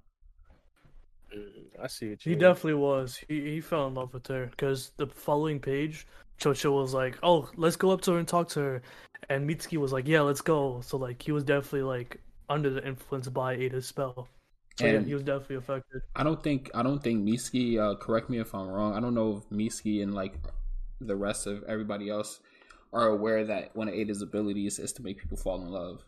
I 1.82 1.86
see 1.88 2.08
it. 2.08 2.20
He 2.22 2.30
mean. 2.30 2.38
definitely 2.40 2.74
was. 2.74 3.18
He 3.28 3.40
he 3.40 3.60
fell 3.60 3.88
in 3.88 3.94
love 3.94 4.14
with 4.14 4.26
her 4.28 4.46
because 4.46 4.92
the 4.96 5.06
following 5.06 5.58
page, 5.58 6.06
Chocho 6.38 6.72
was 6.80 6.94
like, 6.94 7.18
"Oh, 7.22 7.50
let's 7.56 7.76
go 7.76 7.90
up 7.90 8.00
to 8.02 8.12
her 8.12 8.18
and 8.18 8.28
talk 8.28 8.48
to 8.50 8.60
her," 8.60 8.82
and 9.28 9.48
Mitsuki 9.48 9.78
was 9.78 9.92
like, 9.92 10.06
"Yeah, 10.06 10.20
let's 10.20 10.40
go." 10.40 10.80
So 10.82 10.98
like 10.98 11.20
he 11.22 11.32
was 11.32 11.42
definitely 11.42 11.82
like 11.82 12.20
under 12.48 12.70
the 12.70 12.86
influence 12.86 13.28
by 13.28 13.54
Ada's 13.54 13.86
spell. 13.86 14.28
So 14.78 14.86
yeah, 14.86 15.00
he 15.00 15.14
was 15.14 15.22
definitely 15.22 15.56
affected. 15.56 16.02
I 16.14 16.22
don't 16.22 16.42
think 16.42 16.70
I 16.74 16.82
don't 16.82 17.02
think 17.02 17.24
Mitsuki. 17.24 17.78
Uh, 17.78 17.96
correct 17.96 18.30
me 18.30 18.38
if 18.38 18.54
I'm 18.54 18.68
wrong. 18.68 18.94
I 18.94 19.00
don't 19.00 19.14
know 19.14 19.38
if 19.38 19.56
Mitsuki 19.56 20.02
and 20.02 20.14
like 20.14 20.34
the 21.06 21.16
rest 21.16 21.46
of 21.46 21.62
everybody 21.64 22.08
else 22.08 22.40
are 22.92 23.08
aware 23.08 23.44
that 23.44 23.74
one 23.74 23.88
of 23.88 23.94
Ada's 23.94 24.22
abilities 24.22 24.78
is 24.78 24.92
to 24.94 25.02
make 25.02 25.18
people 25.18 25.36
fall 25.36 25.62
in 25.62 25.70
love. 25.70 26.04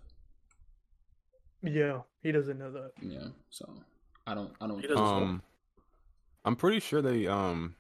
Yeah, 1.62 2.00
he 2.22 2.30
doesn't 2.30 2.58
know 2.58 2.70
that. 2.72 2.90
Yeah, 3.00 3.28
so 3.50 3.66
I 4.26 4.34
don't. 4.34 4.52
I 4.60 4.66
don't. 4.66 4.80
He 4.80 4.86
doesn't 4.86 5.02
know. 5.02 5.14
Um, 5.14 5.42
I'm 6.44 6.56
pretty 6.56 6.80
sure 6.80 7.00
they 7.00 7.26
um, 7.26 7.74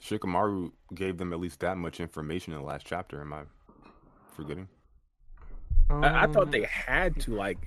Shikamaru 0.00 0.70
gave 0.94 1.18
them 1.18 1.32
at 1.32 1.40
least 1.40 1.60
that 1.60 1.76
much 1.76 1.98
information 2.00 2.52
in 2.52 2.60
the 2.60 2.64
last 2.64 2.86
chapter. 2.86 3.20
Am 3.20 3.32
I 3.32 3.42
forgetting? 4.36 4.68
I, 5.90 6.24
I 6.24 6.26
thought 6.28 6.44
Um, 6.44 6.50
they 6.50 6.64
had 6.64 7.18
to 7.20 7.34
like, 7.34 7.58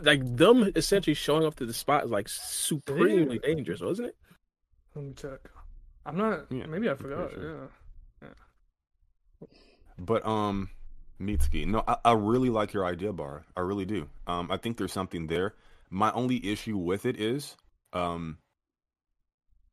like 0.00 0.22
them 0.36 0.72
essentially 0.74 1.14
showing 1.14 1.44
up 1.44 1.56
to 1.56 1.66
the 1.66 1.74
spot 1.74 2.04
is 2.04 2.10
like 2.10 2.28
supremely 2.28 3.38
dangerous, 3.38 3.80
wasn't 3.80 4.08
it? 4.08 4.16
Let 4.94 5.04
me 5.04 5.12
check. 5.14 5.40
I'm 6.06 6.16
not. 6.16 6.46
Yeah, 6.50 6.66
maybe 6.66 6.88
I 6.88 6.94
forgot. 6.94 7.32
sure. 7.32 7.68
Yeah. 8.22 9.48
But 9.98 10.26
um, 10.26 10.70
Mitsuki, 11.20 11.66
no, 11.66 11.82
I, 11.86 11.96
I 12.04 12.12
really 12.12 12.50
like 12.50 12.72
your 12.72 12.86
idea, 12.86 13.12
Bar. 13.12 13.44
I 13.56 13.60
really 13.60 13.84
do. 13.84 14.08
Um, 14.26 14.50
I 14.50 14.56
think 14.56 14.76
there's 14.76 14.92
something 14.92 15.26
there. 15.26 15.54
My 15.90 16.12
only 16.12 16.44
issue 16.46 16.76
with 16.76 17.06
it 17.06 17.20
is, 17.20 17.56
um, 17.92 18.38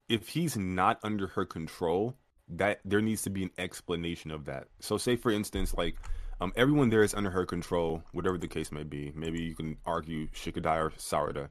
if 0.09 0.29
he's 0.29 0.57
not 0.57 0.99
under 1.03 1.27
her 1.27 1.45
control, 1.45 2.15
that 2.49 2.79
there 2.85 3.01
needs 3.01 3.21
to 3.23 3.29
be 3.29 3.43
an 3.43 3.51
explanation 3.57 4.31
of 4.31 4.45
that. 4.45 4.67
So, 4.79 4.97
say 4.97 5.15
for 5.15 5.31
instance, 5.31 5.73
like, 5.73 5.95
um, 6.41 6.51
everyone 6.55 6.89
there 6.89 7.03
is 7.03 7.13
under 7.13 7.29
her 7.29 7.45
control, 7.45 8.03
whatever 8.11 8.37
the 8.37 8.47
case 8.47 8.71
may 8.71 8.83
be. 8.83 9.11
Maybe 9.15 9.41
you 9.41 9.55
can 9.55 9.77
argue 9.85 10.27
Shikadai 10.29 10.77
or 10.77 10.89
Sarada. 10.91 11.49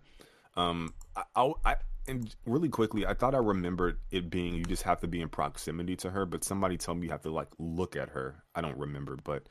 Um, 0.56 0.92
I, 1.16 1.52
I 1.64 1.76
and 2.08 2.34
really 2.46 2.68
quickly, 2.68 3.06
I 3.06 3.14
thought 3.14 3.34
I 3.34 3.38
remembered 3.38 3.98
it 4.10 4.30
being 4.30 4.54
you 4.54 4.64
just 4.64 4.82
have 4.82 5.00
to 5.00 5.08
be 5.08 5.20
in 5.20 5.28
proximity 5.28 5.96
to 5.96 6.10
her, 6.10 6.26
but 6.26 6.44
somebody 6.44 6.76
told 6.76 6.98
me 6.98 7.06
you 7.06 7.12
have 7.12 7.22
to 7.22 7.30
like 7.30 7.48
look 7.58 7.96
at 7.96 8.10
her. 8.10 8.42
I 8.54 8.60
don't 8.60 8.76
remember, 8.76 9.16
but 9.22 9.44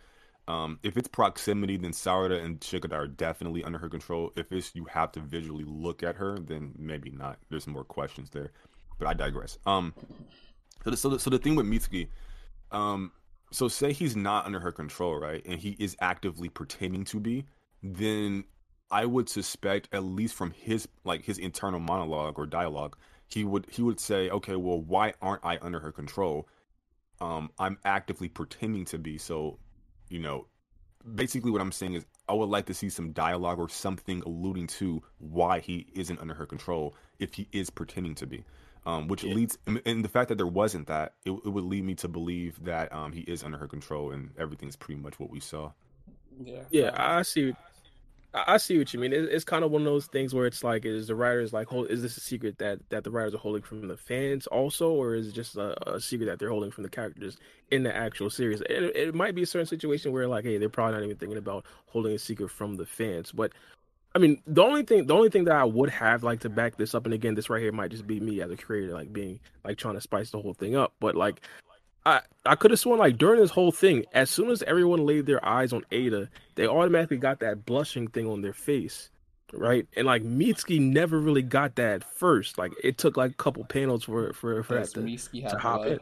um, 0.48 0.80
if 0.84 0.98
it's 0.98 1.08
proximity, 1.08 1.78
then 1.78 1.92
Sarada 1.92 2.44
and 2.44 2.60
Shikadai 2.60 2.94
are 2.94 3.08
definitely 3.08 3.64
under 3.64 3.78
her 3.78 3.90
control. 3.90 4.32
If 4.36 4.52
it's 4.52 4.76
you 4.76 4.86
have 4.86 5.12
to 5.14 5.20
visually 5.20 5.64
look 5.66 6.04
at 6.04 6.16
her, 6.16 6.40
then 6.40 6.74
maybe 6.78 7.10
not. 7.12 7.38
There's 7.50 7.68
more 7.68 7.84
questions 7.84 8.30
there, 8.32 8.52
but 9.00 9.08
I 9.08 9.14
digress. 9.14 9.58
Um, 9.66 9.94
so 10.84 10.90
the, 10.90 10.98
so 10.98 11.10
the, 11.10 11.20
so 11.20 11.30
the 11.30 11.38
thing 11.38 11.56
with 11.56 11.68
Mitsuki, 11.68 12.08
um, 12.72 13.12
so 13.52 13.68
say 13.68 13.94
he's 13.94 14.16
not 14.16 14.46
under 14.46 14.60
her 14.60 14.72
control, 14.72 15.20
right, 15.20 15.42
and 15.46 15.60
he 15.60 15.76
is 15.80 15.96
actively 16.02 16.50
pretending 16.50 17.06
to 17.06 17.20
be, 17.20 17.46
then 17.84 18.44
I 18.92 19.06
would 19.06 19.30
suspect, 19.30 19.88
at 19.92 20.04
least 20.04 20.36
from 20.36 20.52
his 20.52 20.88
like 21.04 21.24
his 21.24 21.38
internal 21.38 21.80
monologue 21.80 22.38
or 22.38 22.46
dialogue, 22.46 22.98
he 23.28 23.44
would 23.44 23.68
he 23.72 23.82
would 23.82 24.00
say, 24.00 24.30
okay, 24.30 24.56
well, 24.56 24.82
why 24.82 25.14
aren't 25.22 25.46
I 25.46 25.58
under 25.62 25.80
her 25.80 25.92
control? 25.92 26.48
Um, 27.20 27.52
I'm 27.60 27.78
actively 27.86 28.28
pretending 28.28 28.86
to 28.86 28.98
be. 28.98 29.18
So, 29.18 29.60
you 30.10 30.20
know, 30.20 30.48
basically 31.16 31.52
what 31.52 31.62
I'm 31.62 31.72
saying 31.72 31.94
is, 31.94 32.06
I 32.28 32.34
would 32.34 32.50
like 32.50 32.66
to 32.66 32.74
see 32.74 32.90
some 32.90 33.12
dialogue 33.12 33.60
or 33.60 33.70
something 33.70 34.22
alluding 34.26 34.68
to 34.68 35.02
why 35.20 35.60
he 35.60 35.88
isn't 35.94 36.20
under 36.20 36.34
her 36.34 36.46
control 36.46 36.96
if 37.20 37.34
he 37.36 37.48
is 37.52 37.70
pretending 37.70 38.16
to 38.16 38.28
be. 38.28 38.44
Um, 38.84 39.08
which 39.08 39.24
Yeah. 39.24 39.36
leads, 39.36 39.60
and- 39.68 39.80
and 39.86 40.04
the 40.04 40.10
fact 40.10 40.30
that 40.30 40.40
there 40.40 40.48
wasn't 40.48 40.88
that, 40.88 41.14
it, 41.24 41.30
it 41.30 41.50
would 41.50 41.64
lead 41.66 41.84
me 41.84 41.94
to 41.96 42.08
believe 42.08 42.64
that 42.64 42.92
um, 42.92 43.12
he 43.12 43.22
is 43.22 43.44
under 43.44 43.60
her 43.60 43.68
control, 43.68 44.10
and 44.12 44.32
everything's 44.40 44.76
pretty 44.76 45.00
much 45.00 45.20
what 45.20 45.30
we 45.30 45.40
saw. 45.40 45.72
Yeah. 46.44 46.64
Yeah, 46.72 46.92
I 46.96 47.22
see. 47.22 47.54
I 48.34 48.58
see 48.58 48.78
what 48.78 48.94
you 48.94 49.00
mean. 49.00 49.12
It's 49.14 49.44
kind 49.44 49.66
of 49.66 49.72
one 49.72 49.82
of 49.82 49.86
those 49.86 50.06
things 50.06 50.34
where 50.34 50.46
it's 50.46 50.64
like, 50.64 50.86
is 50.86 51.08
the 51.08 51.16
writers 51.16 51.52
like, 51.52 51.68
hold, 51.68 51.90
is 51.90 52.02
this 52.02 52.16
a 52.16 52.22
secret 52.22 52.58
that 52.60 52.80
that 52.90 53.04
the 53.04 53.12
writers 53.12 53.34
are 53.34 53.40
holding 53.40 53.62
from 53.62 53.90
the 53.90 53.98
fans 53.98 54.48
also, 54.48 54.92
or 54.92 55.16
is 55.16 55.28
it 55.28 55.34
just 55.34 55.58
a, 55.58 55.96
a 55.96 56.00
secret 56.00 56.28
that 56.28 56.40
they're 56.40 56.50
holding 56.50 56.72
from 56.72 56.84
the 56.84 56.90
characters 56.90 57.38
in 57.72 57.84
the 57.84 57.94
actual 57.94 58.30
series? 58.30 58.62
It, 58.62 58.96
it 58.96 59.16
might 59.16 59.36
be 59.36 59.44
a 59.44 59.46
certain 59.46 59.68
situation 59.68 60.14
where 60.14 60.30
like, 60.30 60.46
hey, 60.46 60.58
they're 60.58 60.70
probably 60.70 60.94
not 60.94 61.04
even 61.04 61.18
thinking 61.18 61.38
about 61.38 61.66
holding 61.88 62.14
a 62.14 62.20
secret 62.20 62.52
from 62.52 62.78
the 62.78 62.86
fans. 62.86 63.34
But 63.34 63.52
I 64.16 64.20
mean, 64.20 64.42
the 64.48 64.64
only 64.64 64.84
thing, 64.84 65.08
the 65.08 65.16
only 65.16 65.30
thing 65.30 65.44
that 65.46 65.56
I 65.56 65.66
would 65.66 65.90
have 65.90 66.24
like 66.24 66.40
to 66.42 66.50
back 66.50 66.78
this 66.78 66.96
up, 66.96 67.04
and 67.04 67.14
again, 67.14 67.36
this 67.36 67.50
right 67.50 67.62
here 67.62 67.74
might 67.74 67.92
just 67.92 68.08
be 68.08 68.22
me 68.22 68.40
as 68.42 68.50
a 68.50 68.56
creator, 68.56 68.94
like 68.94 69.12
being 69.12 69.42
like 69.66 69.78
trying 69.78 69.96
to 69.96 70.02
spice 70.02 70.32
the 70.32 70.42
whole 70.42 70.54
thing 70.54 70.76
up, 70.76 70.94
but 71.02 71.16
like. 71.16 71.42
I, 72.06 72.22
I 72.46 72.56
could 72.56 72.72
have 72.72 72.80
sworn 72.80 73.00
like 73.00 73.18
during 73.18 73.40
this 73.40 73.52
whole 73.52 73.72
thing, 73.72 74.06
as 74.14 74.30
soon 74.30 74.50
as 74.50 74.64
everyone 74.64 75.06
laid 75.06 75.26
their 75.26 75.44
eyes 75.46 75.72
on 75.74 75.84
Ada, 75.92 76.30
they 76.56 76.68
automatically 76.68 77.18
got 77.18 77.40
that 77.40 77.66
blushing 77.66 78.08
thing 78.08 78.28
on 78.28 78.42
their 78.42 78.54
face, 78.54 79.10
right? 79.54 79.88
And 79.96 80.08
like 80.08 80.24
Mitsuki 80.24 80.80
never 80.82 81.20
really 81.20 81.44
got 81.44 81.76
that 81.76 82.04
first. 82.04 82.58
Like 82.58 82.74
it 82.84 82.98
took 82.98 83.18
like 83.18 83.32
a 83.32 83.36
couple 83.36 83.64
panels 83.66 84.06
for 84.06 84.34
for 84.34 84.64
for 84.64 84.76
that 84.76 84.94
to, 84.94 85.50
to 85.50 85.58
hop 85.58 85.82
blood? 85.82 85.92
in. 85.94 86.00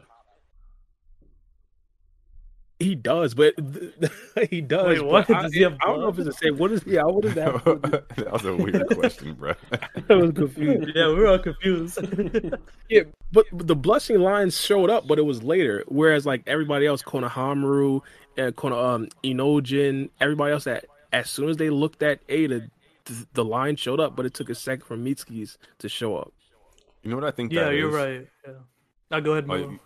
He 2.79 2.95
does, 2.95 3.33
but 3.33 3.53
he 4.49 4.61
does. 4.61 4.87
Wait, 4.87 4.99
but 4.99 5.05
what? 5.05 5.29
I, 5.29 5.49
he 5.51 5.61
have 5.63 5.77
I 5.83 5.87
don't 5.87 5.99
know 5.99 6.07
if 6.07 6.17
it's 6.17 6.27
the 6.27 6.33
same. 6.33 6.57
What 6.57 6.71
is 6.71 6.81
yeah? 6.85 7.03
What 7.03 7.25
is 7.25 7.33
that? 7.35 7.53
that 8.15 8.31
was 8.31 8.45
a 8.45 8.55
weird 8.55 8.87
question, 8.95 9.33
bro. 9.33 9.53
I 10.09 10.13
was 10.15 10.31
confused. 10.31 10.91
yeah, 10.95 11.07
we 11.09 11.15
were 11.15 11.27
all 11.27 11.39
confused. 11.39 11.99
Yeah, 12.87 13.01
but, 13.33 13.45
but 13.51 13.67
the 13.67 13.75
blushing 13.75 14.19
lines 14.21 14.57
showed 14.57 14.89
up, 14.89 15.07
but 15.07 15.19
it 15.19 15.23
was 15.23 15.43
later. 15.43 15.83
Whereas 15.89 16.25
like 16.25 16.43
everybody 16.47 16.85
else, 16.87 17.03
Konohamaru, 17.03 18.01
uh, 18.37 18.41
Kono, 18.51 18.81
um, 18.95 19.07
Inojin, 19.25 20.09
everybody 20.21 20.53
else, 20.53 20.63
that 20.63 20.85
as 21.11 21.29
soon 21.29 21.49
as 21.49 21.57
they 21.57 21.69
looked 21.69 22.01
at 22.01 22.21
Ada, 22.29 22.69
th- 23.05 23.25
the 23.33 23.43
line 23.43 23.75
showed 23.75 23.99
up, 23.99 24.15
but 24.15 24.25
it 24.25 24.33
took 24.33 24.49
a 24.49 24.55
second 24.55 24.85
for 24.85 24.95
Mitsuki's 24.95 25.57
to 25.79 25.89
show 25.89 26.15
up. 26.15 26.31
You 27.03 27.09
know 27.09 27.17
what 27.17 27.25
I 27.25 27.31
think? 27.31 27.51
yeah, 27.51 27.65
that 27.65 27.75
you're 27.75 27.89
is? 27.89 27.95
right. 27.95 28.27
Yeah. 28.47 28.53
Now 29.11 29.19
go 29.19 29.33
ahead, 29.33 29.43
Oh, 29.45 29.47
Milo. 29.47 29.69
you- 29.71 29.79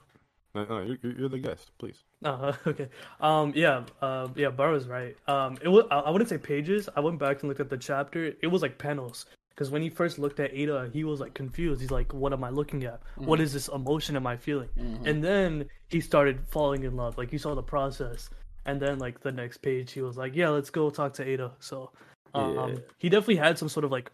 no, 0.56 0.66
no, 0.66 0.82
you're, 1.02 1.12
you're 1.18 1.30
the 1.30 1.40
guest, 1.40 1.72
please. 1.80 1.98
Uh, 2.24 2.54
okay. 2.68 2.90
Um. 3.20 3.54
Yeah. 3.56 3.84
Uh. 4.02 4.28
Yeah. 4.36 4.50
Bar 4.50 4.72
was 4.72 4.88
right. 4.88 5.16
Um. 5.28 5.58
It 5.62 5.68
was. 5.70 5.86
I 5.92 6.00
I 6.00 6.10
wouldn't 6.10 6.30
say 6.30 6.38
pages. 6.38 6.90
I 6.96 7.00
went 7.00 7.20
back 7.20 7.42
and 7.42 7.50
looked 7.50 7.62
at 7.62 7.70
the 7.70 7.78
chapter. 7.78 8.34
It 8.42 8.48
was 8.48 8.62
like 8.62 8.78
panels. 8.78 9.26
Because 9.50 9.70
when 9.70 9.84
he 9.84 9.90
first 9.90 10.18
looked 10.18 10.40
at 10.40 10.52
Ada, 10.52 10.90
he 10.92 11.04
was 11.04 11.20
like 11.20 11.36
confused. 11.36 11.80
He's 11.80 11.92
like, 11.92 12.12
"What 12.14 12.34
am 12.34 12.44
I 12.44 12.50
looking 12.50 12.86
at? 12.86 13.02
What 13.18 13.40
is 13.40 13.54
this 13.54 13.68
emotion 13.68 14.16
am 14.16 14.26
I 14.26 14.36
feeling?" 14.36 14.70
Mhm. 14.78 15.06
And 15.06 15.24
then 15.24 15.70
he 15.90 16.02
started 16.02 16.40
falling 16.48 16.84
in 16.84 16.96
love. 16.96 17.18
Like 17.20 17.30
he 17.30 17.38
saw 17.38 17.54
the 17.54 17.62
process. 17.62 18.30
And 18.66 18.82
then 18.82 18.98
like 18.98 19.20
the 19.22 19.32
next 19.32 19.58
page, 19.58 19.92
he 19.92 20.02
was 20.02 20.18
like, 20.18 20.36
"Yeah, 20.36 20.50
let's 20.50 20.72
go 20.72 20.90
talk 20.90 21.14
to 21.16 21.24
Ada." 21.28 21.52
So. 21.60 21.92
Um, 22.36 22.56
Yeah. 22.58 22.76
he 22.98 23.10
definitely 23.10 23.36
had 23.36 23.60
some 23.60 23.70
sort 23.70 23.84
of 23.86 23.92
like, 23.92 24.10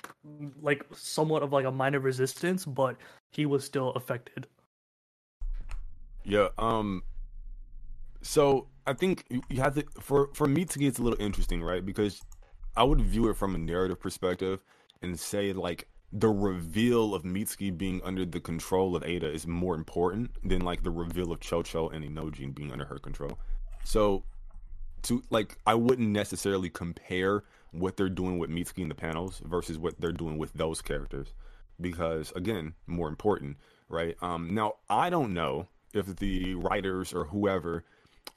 like 0.62 0.84
somewhat 0.94 1.42
of 1.42 1.54
like 1.54 1.64
a 1.66 1.72
minor 1.72 2.02
resistance, 2.02 2.66
but 2.66 2.98
he 3.32 3.46
was 3.46 3.64
still 3.64 3.92
affected. 3.92 4.46
Yeah. 6.26 6.50
Um. 6.58 7.04
So 8.22 8.68
I 8.86 8.94
think 8.94 9.26
you, 9.30 9.62
have 9.62 9.76
to 9.76 9.86
for 10.00 10.30
for 10.34 10.48
me 10.48 10.66
to 10.66 10.80
get 10.80 10.88
it's 10.90 11.00
a 11.00 11.04
little 11.04 11.22
interesting, 11.22 11.62
right? 11.62 11.86
Because 11.86 12.22
I 12.76 12.84
would 12.84 13.02
view 13.02 13.30
it 13.30 13.38
from 13.38 13.56
a 13.56 13.58
narrative 13.58 14.00
perspective 14.00 14.64
and 15.02 15.20
say 15.20 15.54
like 15.54 15.88
the 16.12 16.30
reveal 16.30 17.14
of 17.14 17.24
Mitsuki 17.24 17.76
being 17.76 18.02
under 18.04 18.26
the 18.26 18.40
control 18.40 18.96
of 18.96 19.04
Ada 19.04 19.32
is 19.32 19.46
more 19.46 19.76
important 19.76 20.32
than 20.44 20.62
like 20.62 20.84
the 20.84 20.90
reveal 20.90 21.32
of 21.32 21.40
Chocho 21.40 21.94
and 21.94 22.04
Inojin 22.04 22.56
being 22.56 22.72
under 22.72 22.86
her 22.86 22.98
control. 22.98 23.38
So 23.84 24.24
to 25.04 25.24
like 25.30 25.58
I 25.66 25.76
wouldn't 25.76 26.10
necessarily 26.10 26.70
compare 26.70 27.44
what 27.72 27.96
they're 27.96 28.10
doing 28.10 28.40
with 28.40 28.50
Mitsuki 28.50 28.80
in 28.80 28.90
the 28.90 28.96
panels 28.96 29.42
versus 29.46 29.78
what 29.78 30.00
they're 30.02 30.12
doing 30.12 30.38
with 30.38 30.54
those 30.54 30.82
characters 30.82 31.34
because 31.80 32.34
again, 32.36 32.74
more 32.88 33.08
important, 33.08 33.58
right? 33.88 34.18
Um 34.22 34.54
now 34.54 34.74
I 34.90 35.10
don't 35.10 35.34
know 35.34 35.68
if 35.94 36.16
the 36.18 36.56
writers 36.56 37.14
or 37.14 37.26
whoever 37.26 37.84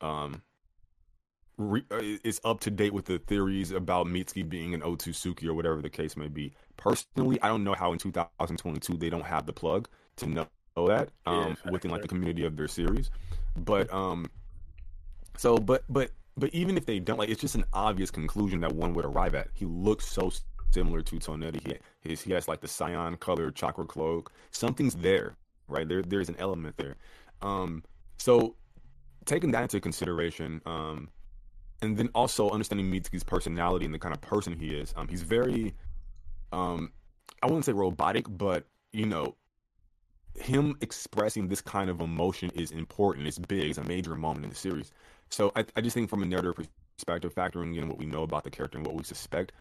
um 0.01 0.43
re, 1.57 1.83
uh, 1.91 2.01
is 2.25 2.41
up 2.45 2.61
to 2.61 2.71
date 2.71 2.93
with 2.93 3.07
the 3.07 3.19
theories 3.19 3.71
about 3.71 4.07
Mitsuki 4.07 4.49
being 4.49 4.75
an 4.75 4.81
Otsutsuki 4.81 5.47
or 5.47 5.55
whatever 5.55 5.81
the 5.81 5.91
case 5.91 6.17
may 6.17 6.29
be. 6.29 6.53
Personally, 6.77 7.39
I 7.43 7.49
don't 7.49 7.65
know 7.65 7.75
how 7.75 7.93
in 7.93 7.99
2022 7.99 8.97
they 8.97 9.11
don't 9.11 9.25
have 9.25 9.47
the 9.47 9.53
plug 9.53 9.89
to 10.17 10.27
know 10.27 10.47
that 10.77 11.11
um, 11.27 11.57
yeah, 11.65 11.71
within 11.71 11.91
like 11.91 12.03
the 12.03 12.09
community 12.09 12.45
of 12.45 12.57
their 12.57 12.69
series. 12.69 13.11
But 13.57 13.93
um, 13.93 14.27
so 15.37 15.57
but 15.57 15.85
but 15.89 16.11
but 16.37 16.53
even 16.55 16.77
if 16.77 16.87
they 16.87 16.99
don't, 16.99 17.19
like, 17.19 17.29
it's 17.29 17.41
just 17.41 17.55
an 17.55 17.65
obvious 17.73 18.11
conclusion 18.11 18.61
that 18.61 18.73
one 18.73 18.95
would 18.95 19.05
arrive 19.05 19.35
at. 19.35 19.49
He 19.53 19.67
looks 19.67 20.09
so 20.09 20.33
similar 20.71 21.03
to 21.03 21.17
Toneri. 21.17 21.61
He, 21.67 22.09
his, 22.09 22.23
he 22.23 22.33
has 22.33 22.49
like 22.49 22.61
the 22.61 22.69
cyan 22.69 23.17
colored 23.17 23.55
chakra 23.55 23.85
cloak. 23.85 24.33
Something's 24.51 24.95
there, 24.95 25.37
right? 25.69 25.87
There, 25.87 26.03
there's 26.03 26.31
an 26.31 26.37
element 26.39 26.77
there. 26.79 26.97
Um, 27.43 27.85
so 28.17 28.57
taking 29.25 29.51
that 29.53 29.63
into 29.63 29.81
consideration, 29.81 30.61
um, 30.67 31.09
and 31.81 31.97
then 31.97 32.09
also 32.15 32.51
understanding 32.51 32.91
Mitsuki's 32.91 33.25
personality 33.25 33.85
and 33.85 33.95
the 33.95 33.99
kind 33.99 34.15
of 34.15 34.21
person 34.21 34.59
he 34.59 34.69
is. 34.75 34.95
Um, 34.97 35.09
he's 35.09 35.23
very, 35.23 35.75
um, 36.53 36.93
I 37.43 37.47
wouldn't 37.47 37.65
say 37.65 37.73
robotic, 37.73 38.27
but 38.29 38.67
you 38.93 39.07
know, 39.07 39.37
him 40.35 40.77
expressing 40.81 41.49
this 41.49 41.61
kind 41.61 41.91
of 41.91 42.01
emotion 42.01 42.51
is 42.55 42.71
important. 42.71 43.27
It's 43.27 43.39
big. 43.39 43.71
It's 43.71 43.79
a 43.79 43.85
major 43.85 44.15
moment 44.15 44.45
in 44.45 44.51
the 44.51 44.57
series. 44.57 44.93
So 45.29 45.53
I, 45.57 45.65
I 45.77 45.81
just 45.81 45.95
think 45.95 46.09
from 46.09 46.23
a 46.23 46.27
narrative 46.27 46.69
perspective, 46.97 47.35
factoring 47.35 47.77
in 47.77 47.89
what 47.89 47.99
we 47.99 48.07
know 48.07 48.23
about 48.23 48.45
the 48.45 48.51
character 48.51 48.79
and 48.79 48.87
what 48.87 48.97
we 48.97 49.05
suspect, 49.05 49.53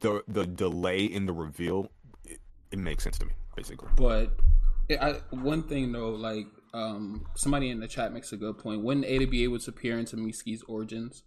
the 0.00 0.22
the 0.28 0.46
delay 0.46 1.04
in 1.04 1.26
the 1.26 1.32
reveal, 1.32 1.90
it, 2.24 2.38
it 2.70 2.78
makes 2.78 3.04
sense 3.04 3.18
to 3.18 3.26
me, 3.26 3.32
basically. 3.56 3.88
But 3.96 4.38
I, 4.90 5.20
one 5.30 5.62
thing 5.62 5.92
though, 5.92 6.10
like 6.10 6.46
um, 6.74 7.26
somebody 7.34 7.70
in 7.70 7.80
the 7.80 7.88
chat 7.88 8.12
makes 8.12 8.32
a 8.32 8.36
good 8.36 8.58
point. 8.58 8.82
Wouldn't 8.82 9.06
Ada 9.06 9.26
be 9.26 9.44
able 9.44 9.58
to 9.60 9.72
peer 9.72 9.98
into 9.98 10.16
Mitsuki's 10.16 10.62
origins 10.68 11.22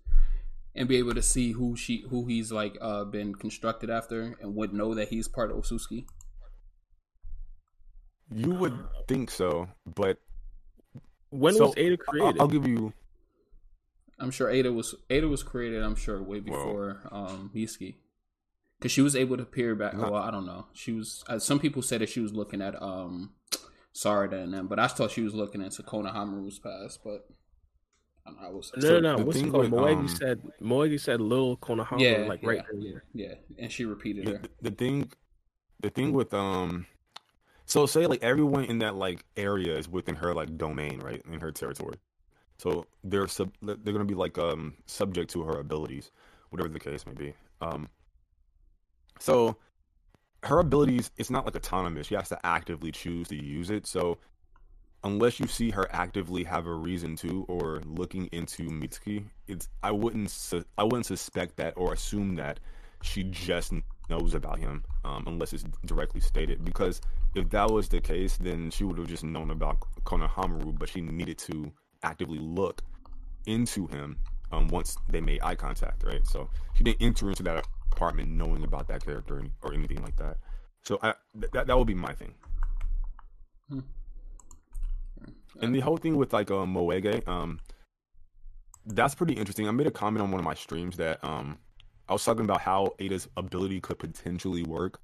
and 0.75 0.87
be 0.87 0.97
able 0.97 1.13
to 1.13 1.21
see 1.21 1.53
who 1.53 1.75
she 1.75 2.05
who 2.09 2.25
he's 2.25 2.51
like 2.51 2.77
uh, 2.81 3.05
been 3.05 3.33
constructed 3.33 3.89
after 3.89 4.37
and 4.41 4.55
would 4.55 4.73
know 4.73 4.93
that 4.93 5.07
he's 5.07 5.27
part 5.27 5.49
of 5.49 5.57
Otsutsuki? 5.57 6.05
You 8.29 8.51
would 8.51 8.77
think 9.07 9.31
so, 9.31 9.69
but 9.95 10.19
when 11.29 11.55
so, 11.55 11.67
was 11.67 11.77
Ada 11.77 11.97
created? 11.97 12.35
I'll, 12.35 12.41
I'll 12.43 12.47
give 12.47 12.67
you 12.67 12.93
I'm 14.19 14.31
sure 14.31 14.49
Ada 14.49 14.73
was 14.73 14.95
Ada 15.09 15.27
was 15.27 15.43
created. 15.43 15.83
I'm 15.83 15.95
sure 15.95 16.21
way 16.21 16.39
before 16.39 17.01
um, 17.11 17.51
Mitsuki, 17.55 17.95
because 18.79 18.91
she 18.91 19.01
was 19.01 19.15
able 19.15 19.37
to 19.37 19.45
peer 19.45 19.75
back. 19.75 19.93
Well, 19.93 20.15
I 20.15 20.31
don't 20.31 20.45
know. 20.45 20.65
She 20.73 20.91
was. 20.91 21.23
Uh, 21.27 21.39
some 21.39 21.59
people 21.59 21.81
said 21.81 22.01
that 22.01 22.09
she 22.09 22.19
was 22.19 22.33
looking 22.33 22.61
at 22.61 22.81
um, 22.81 23.31
Sarada 23.97 24.43
and 24.43 24.53
them, 24.53 24.67
but 24.67 24.79
I 24.79 24.87
thought 24.87 25.11
she 25.11 25.21
was 25.21 25.33
looking 25.33 25.61
into 25.61 25.81
Konohamaru's 25.81 26.59
past. 26.59 26.99
But 27.03 27.27
I 28.25 28.29
don't 28.29 28.41
know. 28.41 28.47
I 28.47 28.51
was 28.51 28.71
no, 28.77 28.99
no, 28.99 29.17
no. 29.17 29.23
What's 29.23 29.39
it 29.39 29.51
called? 29.51 29.71
Moegi 29.71 29.97
um, 29.97 30.07
said 30.07 30.41
Moegi 30.61 30.99
said 30.99 31.19
little 31.19 31.57
Konohamaru, 31.57 32.01
yeah, 32.01 32.27
like 32.27 32.43
yeah, 32.43 32.49
right 32.49 32.61
there. 32.79 33.03
Yeah, 33.13 33.33
and 33.57 33.71
she 33.71 33.85
repeated 33.85 34.29
it. 34.29 34.41
The, 34.43 34.69
the 34.69 34.75
thing, 34.75 35.11
the 35.79 35.89
thing 35.89 36.13
with 36.13 36.33
um. 36.33 36.85
So 37.65 37.85
say 37.85 38.05
like 38.05 38.23
everyone 38.23 38.65
in 38.65 38.79
that 38.79 38.95
like 38.95 39.25
area 39.35 39.75
is 39.75 39.89
within 39.89 40.15
her 40.15 40.33
like 40.33 40.57
domain, 40.57 40.99
right, 40.99 41.21
in 41.29 41.39
her 41.39 41.51
territory. 41.51 41.97
So 42.59 42.85
they're 43.03 43.27
sub- 43.27 43.55
they're 43.61 43.75
going 43.75 43.97
to 43.97 44.05
be 44.05 44.13
like 44.13 44.37
um 44.37 44.75
subject 44.85 45.31
to 45.31 45.43
her 45.43 45.59
abilities, 45.59 46.11
whatever 46.49 46.69
the 46.69 46.79
case 46.79 47.05
may 47.05 47.13
be. 47.13 47.33
Um, 47.61 47.89
so 49.19 49.57
her 50.47 50.59
abilities, 50.59 51.11
it's 51.17 51.29
not 51.29 51.45
like 51.45 51.55
autonomous. 51.55 52.07
She 52.07 52.15
has 52.15 52.29
to 52.29 52.45
actively 52.45 52.91
choose 52.91 53.27
to 53.27 53.35
use 53.35 53.69
it. 53.69 53.85
So 53.85 54.17
unless 55.03 55.39
you 55.39 55.47
see 55.47 55.71
her 55.71 55.87
actively 55.91 56.43
have 56.45 56.67
a 56.67 56.73
reason 56.73 57.15
to 57.17 57.45
or 57.49 57.81
looking 57.85 58.27
into 58.31 58.63
Mitsuki, 58.63 59.25
it's 59.47 59.67
I 59.83 59.91
wouldn't 59.91 60.31
su- 60.31 60.65
I 60.77 60.83
wouldn't 60.83 61.05
suspect 61.05 61.57
that 61.57 61.73
or 61.75 61.93
assume 61.93 62.35
that 62.35 62.59
she 63.01 63.23
just 63.23 63.73
knows 64.09 64.33
about 64.33 64.57
him 64.57 64.83
um, 65.03 65.25
unless 65.27 65.51
it's 65.53 65.65
directly 65.85 66.21
stated. 66.21 66.63
Because 66.63 67.01
if 67.35 67.49
that 67.49 67.69
was 67.69 67.89
the 67.89 67.99
case, 67.99 68.37
then 68.37 68.71
she 68.71 68.85
would 68.85 68.97
have 68.97 69.07
just 69.07 69.23
known 69.23 69.51
about 69.51 69.81
Konohamaru, 70.05 70.79
but 70.79 70.89
she 70.89 71.01
needed 71.01 71.37
to 71.39 71.71
actively 72.03 72.39
look 72.39 72.81
into 73.45 73.87
him 73.87 74.17
um, 74.51 74.67
once 74.69 74.97
they 75.09 75.19
made 75.19 75.41
eye 75.43 75.55
contact, 75.55 76.03
right? 76.03 76.25
So 76.25 76.49
she 76.73 76.83
didn't 76.83 77.01
enter 77.01 77.29
into 77.29 77.43
that 77.43 77.67
apartment 77.91 78.29
knowing 78.29 78.63
about 78.63 78.87
that 78.87 79.03
character 79.03 79.43
or 79.61 79.73
anything 79.73 80.01
like 80.01 80.15
that. 80.17 80.37
So 80.83 80.99
I, 81.01 81.13
th- 81.39 81.51
that 81.51 81.67
that 81.67 81.77
would 81.77 81.87
be 81.87 81.93
my 81.93 82.13
thing. 82.13 82.33
Hmm. 83.69 83.79
And 85.61 85.75
the 85.75 85.79
whole 85.79 85.97
thing 85.97 86.15
with 86.17 86.33
like 86.33 86.51
um, 86.51 86.73
Moegi, 86.73 87.27
um, 87.27 87.59
that's 88.85 89.15
pretty 89.15 89.33
interesting. 89.33 89.67
I 89.67 89.71
made 89.71 89.87
a 89.87 89.91
comment 89.91 90.23
on 90.23 90.31
one 90.31 90.39
of 90.39 90.45
my 90.45 90.53
streams 90.53 90.97
that 90.97 91.23
um, 91.23 91.57
I 92.07 92.13
was 92.13 92.23
talking 92.23 92.45
about 92.45 92.61
how 92.61 92.93
Ada's 92.99 93.27
ability 93.35 93.81
could 93.81 93.99
potentially 93.99 94.63
work. 94.63 94.99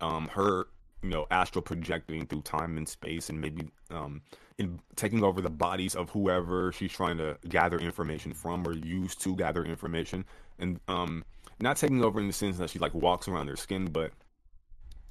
Um, 0.00 0.28
her, 0.28 0.68
you 1.02 1.10
know, 1.10 1.26
astral 1.30 1.62
projecting 1.62 2.26
through 2.26 2.42
time 2.42 2.76
and 2.76 2.88
space, 2.88 3.28
and 3.30 3.40
maybe 3.40 3.68
um, 3.90 4.22
in 4.58 4.80
taking 4.96 5.24
over 5.24 5.40
the 5.40 5.50
bodies 5.50 5.94
of 5.94 6.10
whoever 6.10 6.72
she's 6.72 6.92
trying 6.92 7.18
to 7.18 7.36
gather 7.48 7.78
information 7.78 8.32
from 8.32 8.66
or 8.66 8.72
use 8.72 9.14
to 9.16 9.34
gather 9.36 9.64
information 9.64 10.24
and 10.58 10.80
um 10.88 11.24
not 11.60 11.76
taking 11.76 12.02
over 12.04 12.20
in 12.20 12.26
the 12.26 12.32
sense 12.32 12.58
that 12.58 12.70
she 12.70 12.78
like 12.78 12.94
walks 12.94 13.28
around 13.28 13.46
their 13.46 13.56
skin 13.56 13.86
but 13.86 14.12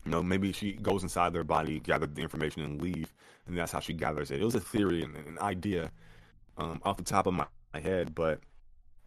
you 0.06 0.12
know 0.12 0.22
maybe 0.22 0.52
she 0.52 0.74
goes 0.74 1.04
inside 1.04 1.34
their 1.34 1.44
body 1.44 1.80
gather 1.80 2.06
the 2.06 2.22
information 2.22 2.62
and 2.62 2.82
leave 2.82 3.14
and 3.48 3.58
that's 3.58 3.72
how 3.72 3.80
she 3.80 3.94
gathers 3.94 4.32
it 4.32 4.42
it 4.42 4.46
was 4.46 4.56
a 4.56 4.60
theory 4.60 5.04
and 5.04 5.16
an 5.16 5.40
idea 5.40 5.92
um 6.58 6.82
off 6.84 6.98
the 6.98 7.04
top 7.04 7.28
of 7.28 7.34
my, 7.34 7.46
my 7.74 7.80
head 7.80 8.14
but 8.14 8.40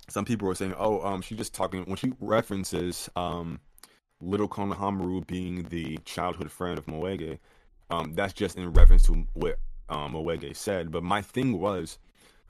some 0.08 0.24
people 0.24 0.46
were 0.46 0.54
saying 0.54 0.74
oh 0.78 1.00
um 1.02 1.20
she's 1.20 1.38
just 1.38 1.54
talking 1.54 1.84
when 1.84 1.96
she 1.96 2.12
references 2.20 3.08
um 3.16 3.60
little 4.20 4.48
konohamaru 4.48 5.26
being 5.26 5.64
the 5.64 5.98
childhood 6.04 6.50
friend 6.50 6.78
of 6.78 6.86
moegi 6.86 7.38
um, 7.90 8.14
that's 8.14 8.32
just 8.32 8.56
in 8.56 8.72
reference 8.72 9.04
to 9.04 9.26
what 9.34 9.58
um, 9.88 10.12
Moegi 10.14 10.54
said. 10.54 10.90
But 10.90 11.02
my 11.02 11.22
thing 11.22 11.58
was, 11.60 11.98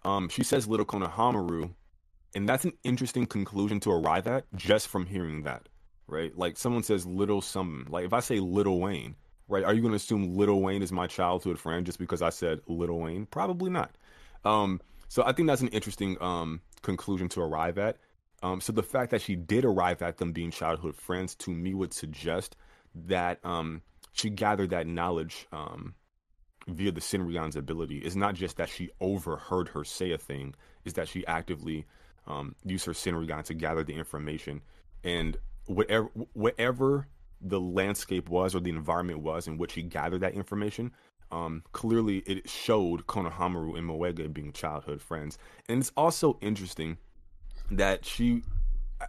um, 0.04 0.28
she 0.28 0.42
says 0.42 0.68
little 0.68 0.86
Konohamaru, 0.86 1.70
and 2.34 2.48
that's 2.48 2.64
an 2.64 2.72
interesting 2.84 3.26
conclusion 3.26 3.80
to 3.80 3.90
arrive 3.90 4.26
at 4.26 4.44
just 4.54 4.88
from 4.88 5.06
hearing 5.06 5.42
that, 5.44 5.68
right? 6.06 6.36
Like 6.36 6.56
someone 6.56 6.82
says 6.82 7.06
little 7.06 7.40
something. 7.40 7.90
Like 7.90 8.04
if 8.04 8.12
I 8.12 8.20
say 8.20 8.40
little 8.40 8.80
Wayne, 8.80 9.16
right? 9.48 9.64
Are 9.64 9.72
you 9.72 9.80
going 9.80 9.92
to 9.92 9.96
assume 9.96 10.36
little 10.36 10.60
Wayne 10.60 10.82
is 10.82 10.92
my 10.92 11.06
childhood 11.06 11.58
friend 11.58 11.86
just 11.86 11.98
because 11.98 12.22
I 12.22 12.30
said 12.30 12.60
little 12.66 12.98
Wayne? 12.98 13.26
Probably 13.26 13.70
not. 13.70 13.96
Um, 14.44 14.80
so 15.08 15.22
I 15.24 15.32
think 15.32 15.48
that's 15.48 15.62
an 15.62 15.68
interesting 15.68 16.20
um, 16.20 16.60
conclusion 16.82 17.28
to 17.30 17.40
arrive 17.40 17.78
at. 17.78 17.98
Um, 18.42 18.60
so 18.60 18.72
the 18.72 18.82
fact 18.82 19.10
that 19.12 19.22
she 19.22 19.34
did 19.34 19.64
arrive 19.64 20.02
at 20.02 20.18
them 20.18 20.32
being 20.32 20.50
childhood 20.50 20.94
friends 20.96 21.34
to 21.36 21.50
me 21.50 21.74
would 21.74 21.94
suggest 21.94 22.56
that 22.94 23.38
um, 23.44 23.82
she 24.12 24.30
gathered 24.30 24.70
that 24.70 24.86
knowledge 24.86 25.46
um, 25.52 25.94
via 26.68 26.92
the 26.92 27.00
Senrigan's 27.00 27.56
ability. 27.56 27.98
It's 27.98 28.16
not 28.16 28.34
just 28.34 28.56
that 28.56 28.68
she 28.68 28.90
overheard 29.00 29.68
her 29.68 29.84
say 29.84 30.12
a 30.12 30.18
thing, 30.18 30.54
is 30.84 30.94
that 30.94 31.08
she 31.08 31.26
actively 31.26 31.86
um, 32.26 32.54
used 32.64 32.86
her 32.86 32.92
Senrigan 32.92 33.44
to 33.44 33.54
gather 33.54 33.84
the 33.84 33.94
information. 33.94 34.62
And 35.04 35.36
whatever, 35.66 36.08
whatever 36.32 37.08
the 37.40 37.60
landscape 37.60 38.28
was 38.28 38.54
or 38.54 38.60
the 38.60 38.70
environment 38.70 39.20
was 39.20 39.46
in 39.46 39.58
which 39.58 39.72
she 39.72 39.82
gathered 39.82 40.20
that 40.20 40.34
information, 40.34 40.92
um, 41.30 41.62
clearly 41.72 42.18
it 42.18 42.48
showed 42.48 43.06
Konohamaru 43.06 43.76
and 43.76 43.88
Moegi 43.88 44.32
being 44.32 44.52
childhood 44.52 45.02
friends. 45.02 45.38
And 45.68 45.80
it's 45.80 45.92
also 45.96 46.38
interesting 46.40 46.98
that 47.70 48.04
she 48.04 48.42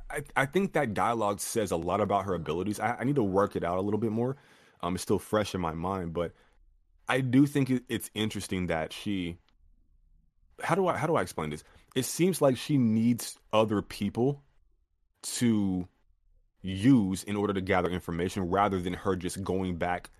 I, 0.09 0.23
I 0.35 0.45
think 0.45 0.73
that 0.73 0.93
dialogue 0.93 1.39
says 1.39 1.71
a 1.71 1.77
lot 1.77 2.01
about 2.01 2.25
her 2.25 2.33
abilities. 2.33 2.79
I, 2.79 2.97
I 2.99 3.03
need 3.03 3.15
to 3.15 3.23
work 3.23 3.55
it 3.55 3.63
out 3.63 3.77
a 3.77 3.81
little 3.81 3.99
bit 3.99 4.11
more. 4.11 4.35
Um, 4.81 4.95
it's 4.95 5.03
still 5.03 5.19
fresh 5.19 5.55
in 5.55 5.61
my 5.61 5.73
mind, 5.73 6.13
but 6.13 6.33
I 7.07 7.21
do 7.21 7.45
think 7.45 7.83
it's 7.87 8.09
interesting 8.13 8.67
that 8.67 8.93
she. 8.93 9.37
How 10.61 10.75
do 10.75 10.87
I 10.87 10.97
how 10.97 11.07
do 11.07 11.15
I 11.15 11.21
explain 11.21 11.51
this? 11.51 11.63
It 11.97 12.05
seems 12.05 12.43
like 12.43 12.57
she 12.57 12.77
needs 12.77 13.39
other 13.51 13.81
people 13.81 14.43
to 15.23 15.87
use 16.61 17.23
in 17.23 17.35
order 17.35 17.53
to 17.53 17.61
gather 17.61 17.89
information, 17.89 18.51
rather 18.51 18.79
than 18.79 18.93
her 18.93 19.15
just 19.15 19.43
going 19.43 19.77
back 19.77 20.11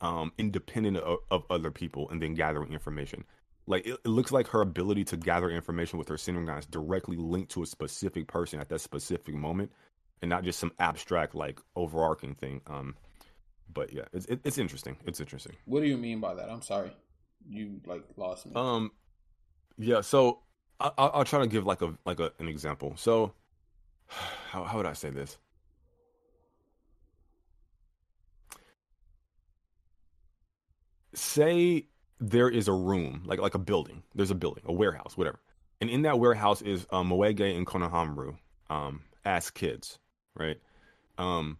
um, 0.00 0.30
independent 0.38 0.98
of, 0.98 1.18
of, 1.32 1.44
other 1.50 1.72
people 1.72 2.08
and 2.10 2.22
then 2.22 2.34
gathering 2.34 2.72
information. 2.72 3.24
Like 3.66 3.84
it, 3.84 3.98
it, 4.04 4.08
looks 4.08 4.30
like 4.30 4.46
her 4.48 4.60
ability 4.60 5.02
to 5.06 5.16
gather 5.16 5.50
information 5.50 5.98
with 5.98 6.06
her 6.08 6.14
Senrigan 6.14 6.56
is 6.56 6.66
directly 6.66 7.16
linked 7.16 7.50
to 7.52 7.64
a 7.64 7.66
specific 7.66 8.28
person 8.28 8.60
at 8.60 8.68
that 8.68 8.80
specific 8.80 9.34
moment, 9.34 9.72
and 10.22 10.28
not 10.28 10.44
just 10.44 10.60
some 10.60 10.70
abstract 10.78 11.34
like 11.34 11.60
overarching 11.74 12.36
thing. 12.36 12.60
Um, 12.68 12.94
but 13.72 13.92
yeah, 13.92 14.04
it's 14.12 14.26
it, 14.26 14.38
it's 14.44 14.58
interesting. 14.58 14.98
It's 15.04 15.18
interesting. 15.18 15.56
What 15.64 15.80
do 15.80 15.88
you 15.88 15.96
mean 15.96 16.20
by 16.20 16.34
that? 16.34 16.48
I'm 16.48 16.62
sorry, 16.62 16.92
you 17.48 17.80
like 17.86 18.04
lost 18.16 18.46
me. 18.46 18.52
Um, 18.54 18.92
yeah. 19.76 20.00
So 20.00 20.43
I, 20.80 20.90
I'll, 20.98 21.10
I'll 21.14 21.24
try 21.24 21.40
to 21.40 21.46
give 21.46 21.66
like 21.66 21.82
a 21.82 21.94
like 22.04 22.20
a, 22.20 22.32
an 22.38 22.48
example. 22.48 22.94
So 22.96 23.34
how 24.50 24.64
how 24.64 24.76
would 24.78 24.86
I 24.86 24.92
say 24.94 25.10
this? 25.10 25.38
Say 31.14 31.86
there 32.20 32.48
is 32.48 32.68
a 32.68 32.72
room, 32.72 33.22
like 33.26 33.40
like 33.40 33.54
a 33.54 33.58
building. 33.58 34.02
There's 34.14 34.30
a 34.30 34.34
building, 34.34 34.64
a 34.66 34.72
warehouse, 34.72 35.16
whatever. 35.16 35.40
and 35.80 35.90
in 35.90 36.02
that 36.02 36.18
warehouse 36.18 36.62
is 36.62 36.86
um, 36.90 37.10
Moegi 37.10 37.56
and 37.56 37.66
Konohamaru 37.66 38.36
um, 38.70 39.02
as 39.24 39.50
kids, 39.50 39.98
right? 40.34 40.58
Um, 41.18 41.58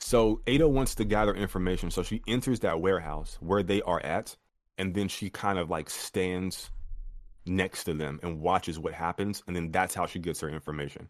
so 0.00 0.40
Ada 0.46 0.68
wants 0.68 0.94
to 0.96 1.04
gather 1.04 1.34
information, 1.34 1.90
so 1.90 2.02
she 2.02 2.22
enters 2.28 2.60
that 2.60 2.80
warehouse 2.80 3.38
where 3.40 3.62
they 3.62 3.82
are 3.82 4.00
at, 4.04 4.36
and 4.78 4.94
then 4.94 5.08
she 5.08 5.30
kind 5.30 5.58
of 5.58 5.70
like 5.70 5.90
stands 5.90 6.70
next 7.46 7.84
to 7.84 7.94
them 7.94 8.20
and 8.22 8.40
watches 8.40 8.78
what 8.78 8.94
happens, 8.94 9.42
and 9.46 9.56
then 9.56 9.70
that's 9.70 9.94
how 9.94 10.06
she 10.06 10.18
gets 10.18 10.40
her 10.40 10.48
information. 10.48 11.08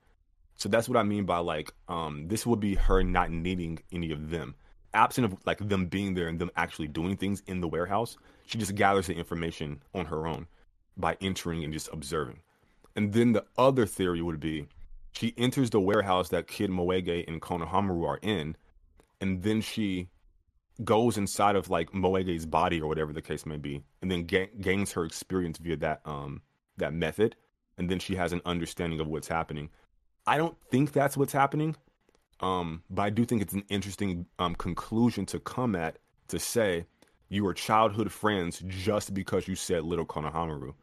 So 0.57 0.69
that's 0.69 0.89
what 0.89 0.99
I 0.99 1.03
mean 1.03 1.25
by 1.25 1.39
like 1.39 1.73
um, 1.89 2.29
this 2.29 2.47
would 2.47 2.61
be 2.61 2.75
her 2.75 3.03
not 3.03 3.31
needing 3.31 3.79
any 3.91 4.13
of 4.13 4.31
them, 4.31 4.55
absent 4.95 5.25
of 5.25 5.37
like 5.47 5.67
them 5.69 5.87
being 5.87 6.15
there 6.15 6.29
and 6.29 6.39
them 6.39 6.51
actually 6.57 6.89
doing 6.89 7.17
things 7.17 7.43
in 7.47 7.61
the 7.61 7.69
warehouse. 7.69 8.17
She 8.47 8.59
just 8.59 8.75
gathers 8.75 9.07
the 9.07 9.15
information 9.15 9.83
on 9.95 10.07
her 10.07 10.27
own 10.27 10.47
by 10.97 11.17
entering 11.21 11.65
and 11.65 11.73
just 11.73 11.89
observing. 11.93 12.41
And 12.95 13.13
then 13.13 13.33
the 13.33 13.45
other 13.57 13.87
theory 13.87 14.23
would 14.23 14.41
be 14.41 14.67
she 15.13 15.35
enters 15.37 15.71
the 15.71 15.81
warehouse 15.81 16.29
that 16.31 16.47
Kid 16.47 16.71
Moegi 16.71 17.27
and 17.27 17.41
Konohamaru 17.41 18.07
are 18.07 18.19
in, 18.23 18.57
and 19.21 19.43
then 19.43 19.61
she 19.61 20.09
goes 20.85 21.17
inside 21.17 21.57
of 21.57 21.71
like 21.71 21.93
Moegi's 21.93 22.47
body 22.47 22.81
or 22.81 22.87
whatever 22.87 23.13
the 23.13 23.23
case 23.23 23.47
may 23.47 23.57
be, 23.57 23.83
and 24.01 24.11
then 24.11 24.25
ga- 24.27 24.51
gains 24.61 24.93
her 24.93 25.05
experience 25.05 25.59
via 25.59 25.77
that 25.77 26.01
um 26.05 26.43
that 26.77 26.93
method, 26.93 27.37
and 27.79 27.89
then 27.89 27.99
she 27.99 28.15
has 28.17 28.33
an 28.33 28.41
understanding 28.45 29.01
of 29.01 29.07
what's 29.07 29.29
happening. 29.29 29.71
I 30.27 30.37
don't 30.37 30.57
think 30.71 30.93
that's 30.93 31.17
what's 31.17 31.33
happening, 31.33 31.77
um, 32.41 32.83
but 32.89 33.03
I 33.03 33.11
do 33.11 33.25
think 33.25 33.43
it's 33.43 33.55
an 33.55 33.65
interesting 33.69 34.27
um 34.39 34.55
conclusion 34.55 35.27
to 35.27 35.39
come 35.39 35.75
at 35.75 35.99
to 36.29 36.39
say 36.39 36.87
you 37.29 37.45
were 37.45 37.55
childhood 37.55 38.13
friends 38.13 38.63
just 38.67 39.15
because 39.15 39.49
you 39.49 39.55
said 39.55 39.85
little 39.85 40.07
Konohamaru. 40.07 40.75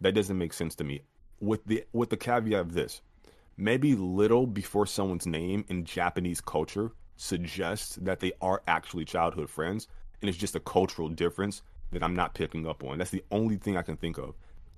That 0.00 0.14
doesn't 0.14 0.38
make 0.38 0.52
sense 0.52 0.74
to 0.76 0.84
me. 0.84 1.02
With 1.40 1.64
the 1.64 1.84
with 1.92 2.10
the 2.10 2.16
caveat 2.16 2.60
of 2.60 2.72
this, 2.72 3.02
maybe 3.56 3.94
little 3.94 4.46
before 4.46 4.86
someone's 4.86 5.26
name 5.26 5.64
in 5.68 5.84
Japanese 5.84 6.40
culture 6.40 6.92
suggests 7.18 7.96
that 7.96 8.20
they 8.20 8.32
are 8.40 8.62
actually 8.66 9.04
childhood 9.04 9.50
friends, 9.50 9.88
and 10.22 10.28
it's 10.28 10.38
just 10.38 10.56
a 10.56 10.60
cultural 10.60 11.08
difference 11.08 11.62
that 11.92 12.02
I'm 12.02 12.14
not 12.14 12.34
picking 12.34 12.66
up 12.66 12.82
on. 12.84 12.98
That's 12.98 13.10
the 13.10 13.24
only 13.30 13.56
thing 13.56 13.76
I 13.76 13.82
can 13.82 13.96
think 13.96 14.18
of. 14.18 14.34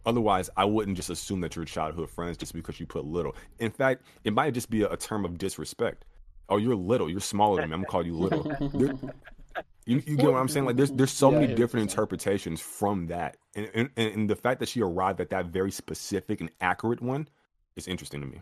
Otherwise, 0.06 0.48
I 0.56 0.64
wouldn't 0.64 0.96
just 0.96 1.10
assume 1.10 1.40
that 1.42 1.54
you're 1.54 1.64
childhood 1.64 2.08
friends 2.10 2.36
just 2.38 2.54
because 2.54 2.80
you 2.80 2.86
put 2.86 3.04
little. 3.04 3.36
In 3.58 3.70
fact, 3.70 4.02
it 4.24 4.32
might 4.32 4.54
just 4.54 4.70
be 4.70 4.82
a, 4.82 4.88
a 4.90 4.96
term 4.96 5.24
of 5.24 5.38
disrespect. 5.38 6.04
Oh, 6.48 6.56
you're 6.56 6.74
little. 6.74 7.08
You're 7.10 7.20
smaller 7.20 7.60
than 7.60 7.70
me. 7.70 7.74
I'm 7.74 7.80
gonna 7.82 7.90
call 7.90 8.04
you 8.04 8.14
little. 8.14 8.42
There- 8.74 8.94
you, 9.86 10.02
you 10.06 10.16
get 10.16 10.30
what 10.30 10.38
I'm 10.38 10.48
saying? 10.48 10.66
Like, 10.66 10.76
there's 10.76 10.90
there's 10.92 11.10
so 11.10 11.30
Yeah, 11.32 11.40
many 11.40 11.54
different 11.54 11.90
interpretations 11.90 12.60
from 12.60 13.08
that, 13.08 13.36
and, 13.54 13.68
and 13.74 13.90
and 13.96 14.30
the 14.30 14.36
fact 14.36 14.60
that 14.60 14.68
she 14.68 14.80
arrived 14.82 15.20
at 15.20 15.30
that 15.30 15.46
very 15.46 15.70
specific 15.72 16.40
and 16.40 16.50
accurate 16.60 17.02
one 17.02 17.28
is 17.76 17.88
interesting 17.88 18.20
to 18.20 18.26
me. 18.26 18.40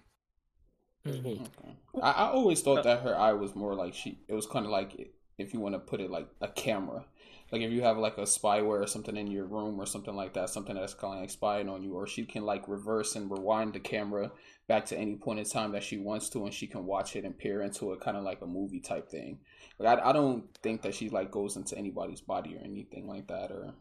Mhm. 1.07 1.41
Okay. 1.41 1.77
I, 2.03 2.11
I 2.11 2.29
always 2.31 2.61
thought 2.63 2.83
that 2.83 3.03
her 3.03 3.17
eye 3.17 3.33
was 3.33 3.55
more 3.55 3.75
like 3.75 3.95
she. 3.95 4.21
It 4.29 4.35
was 4.35 4.47
kind 4.47 4.65
of 4.65 4.71
like 4.71 5.13
if 5.39 5.55
you 5.55 5.61
want 5.61 5.75
to 5.75 5.79
put 5.79 6.01
it 6.01 6.11
like 6.11 6.29
a 6.41 6.49
camera, 6.49 7.05
like 7.51 7.63
if 7.63 7.71
you 7.73 7.83
have 7.83 7.97
like 7.99 8.19
a 8.19 8.23
spyware 8.23 8.83
or 8.83 8.87
something 8.87 9.17
in 9.17 9.29
your 9.29 9.47
room 9.47 9.81
or 9.81 9.87
something 9.87 10.15
like 10.15 10.35
that, 10.35 10.51
something 10.51 10.75
that's 10.75 10.95
kind 10.95 11.15
of 11.15 11.21
like 11.21 11.31
spying 11.31 11.69
on 11.69 11.83
you, 11.83 11.95
or 11.95 12.07
she 12.07 12.25
can 12.25 12.45
like 12.45 12.69
reverse 12.69 13.17
and 13.17 13.31
rewind 13.31 13.73
the 13.73 13.81
camera 13.81 14.31
back 14.67 14.85
to 14.87 14.99
any 14.99 15.17
point 15.17 15.39
in 15.39 15.45
time 15.47 15.73
that 15.73 15.83
she 15.83 15.97
wants 15.99 16.29
to, 16.31 16.45
and 16.45 16.53
she 16.53 16.67
can 16.67 16.85
watch 16.85 17.17
it 17.17 17.25
and 17.25 17.39
peer 17.39 17.63
into 17.63 17.93
it, 17.93 18.01
kind 18.01 18.17
of 18.17 18.25
like 18.25 18.43
a 18.43 18.47
movie 18.47 18.81
type 18.81 19.09
thing. 19.09 19.39
Like 19.79 19.99
I, 19.99 20.11
I 20.11 20.13
don't 20.13 20.45
think 20.63 20.83
that 20.83 20.95
she 20.95 21.09
like 21.09 21.31
goes 21.31 21.57
into 21.57 21.79
anybody's 21.79 22.21
body 22.21 22.57
or 22.57 22.65
anything 22.65 23.07
like 23.07 23.29
that, 23.29 23.51
or 23.51 23.73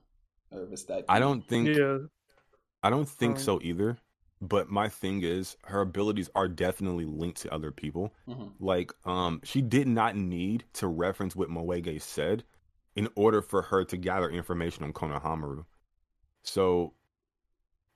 or 0.52 0.64
if 0.64 0.72
it's 0.72 0.84
that. 0.86 1.06
I 1.10 1.20
don't 1.20 1.46
think 1.48 1.76
Yeah. 1.76 1.98
I 2.84 2.90
don't 2.90 3.08
think 3.10 3.38
Um, 3.38 3.44
so 3.44 3.60
either. 3.62 3.98
But 4.42 4.70
my 4.70 4.90
thing 4.90 5.24
is, 5.24 5.58
her 5.66 5.82
abilities 5.82 6.30
are 6.36 6.48
definitely 6.48 7.06
linked 7.06 7.42
to 7.42 7.54
other 7.54 7.72
people. 7.72 8.14
Mhm. 8.28 8.54
Like, 8.60 8.92
um, 9.06 9.42
she 9.44 9.62
did 9.62 9.88
not 9.88 10.16
need 10.16 10.66
to 10.74 10.88
reference 10.88 11.36
what 11.36 11.50
Moegi 11.50 12.02
said 12.02 12.44
in 12.96 13.10
order 13.16 13.42
for 13.42 13.64
her 13.64 13.84
to 13.86 13.98
gather 13.98 14.30
information 14.30 14.84
on 14.84 14.94
Konohamaru. 14.94 15.66
So, 16.44 16.94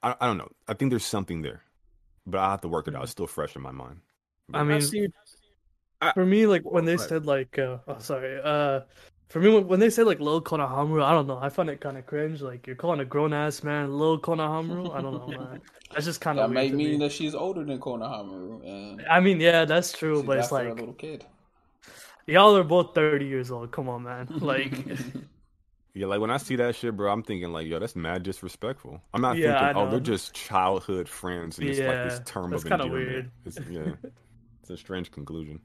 I, 0.04 0.16
I 0.20 0.28
don't 0.28 0.38
know. 0.38 0.52
I 0.68 0.74
think 0.74 0.92
there's 0.92 1.06
something 1.06 1.42
there, 1.42 1.64
but 2.26 2.40
I 2.40 2.52
have 2.52 2.62
to 2.62 2.68
work 2.68 2.88
it 2.88 2.96
out. 2.96 3.04
It's 3.04 3.12
still 3.12 3.28
fresh 3.28 3.56
in 3.56 3.62
my 3.62 3.72
mind. 3.72 4.02
I 4.54 4.60
I 4.60 4.64
mean, 4.64 4.82
see. 4.82 5.08
for 6.14 6.26
me, 6.26 6.46
like 6.48 6.64
when 6.64 6.86
they 6.86 6.98
Right. 6.98 7.10
said 7.10 7.26
like, 7.26 7.58
uh, 7.60 7.80
oh 7.88 8.00
sorry, 8.00 8.40
uh, 8.44 8.82
for 9.32 9.40
me 9.40 9.50
when, 9.54 9.68
when 9.68 9.80
they 9.80 9.90
say 9.90 10.04
like 10.04 10.20
Lil 10.20 10.42
Konohamaru, 10.42 11.04
I 11.04 11.12
don't 11.14 11.28
know, 11.28 11.38
I 11.40 11.50
find 11.50 11.70
it 11.70 11.82
kind 11.82 11.98
of 11.98 12.06
cringe. 12.06 12.42
Like 12.42 12.68
you're 12.68 12.76
calling 12.76 13.00
a 13.00 13.06
grown 13.06 13.34
ass 13.34 13.64
man 13.64 13.98
Lil 13.98 14.20
Konohamaru. 14.20 14.94
I 14.96 15.02
don't 15.02 15.16
know, 15.16 15.34
man. 15.34 15.62
That's 15.94 16.06
just 16.06 16.22
kind 16.22 16.40
of 16.40 16.46
That 16.46 16.48
weird 16.48 16.70
might 16.70 16.74
mean 16.74 16.98
me. 16.98 17.00
that 17.00 17.14
she's 17.14 17.34
older 17.34 17.64
than 17.64 17.80
Konohamaru, 17.80 18.66
and 18.66 19.08
I 19.10 19.20
mean, 19.20 19.40
yeah, 19.40 19.66
that's 19.66 19.94
true, 19.94 20.24
she's 20.24 20.24
but 20.24 20.40
it's 20.40 20.52
after 20.52 20.68
a 20.68 20.74
like 20.74 20.74
little 20.74 20.94
kid. 20.94 21.26
y'all 22.28 22.56
are 22.58 22.64
both 22.64 22.94
thirty 22.96 23.26
years 23.26 23.52
old. 23.52 23.72
Come 23.72 23.90
on, 23.90 24.04
man. 24.04 24.30
Like, 24.42 24.86
Yeah, 25.94 26.06
like 26.08 26.22
when 26.22 26.32
I 26.32 26.38
see 26.38 26.56
that 26.56 26.76
shit, 26.76 26.96
bro, 26.96 27.12
I'm 27.12 27.24
thinking 27.24 27.52
like, 27.52 27.68
yo, 27.68 27.80
that's 27.80 27.96
mad 27.98 28.24
disrespectful. 28.24 29.02
I'm 29.14 29.22
not 29.22 29.42
Yeah, 29.42 29.42
thinking, 29.44 29.70
oh, 29.74 29.88
they're 29.88 30.00
just 30.00 30.34
childhood 30.34 31.10
friends 31.10 31.60
and 31.60 31.68
it's 31.68 31.84
like 31.86 32.02
this 32.02 32.20
term 32.22 32.54
that's 32.54 32.64
of 32.64 32.66
kinda 32.66 32.88
endearment. 32.88 32.88
weird. 32.88 33.32
It's, 33.46 33.60
yeah, 33.68 33.96
it's 34.62 34.72
a 34.72 34.78
strange 34.78 35.12
conclusion. 35.12 35.62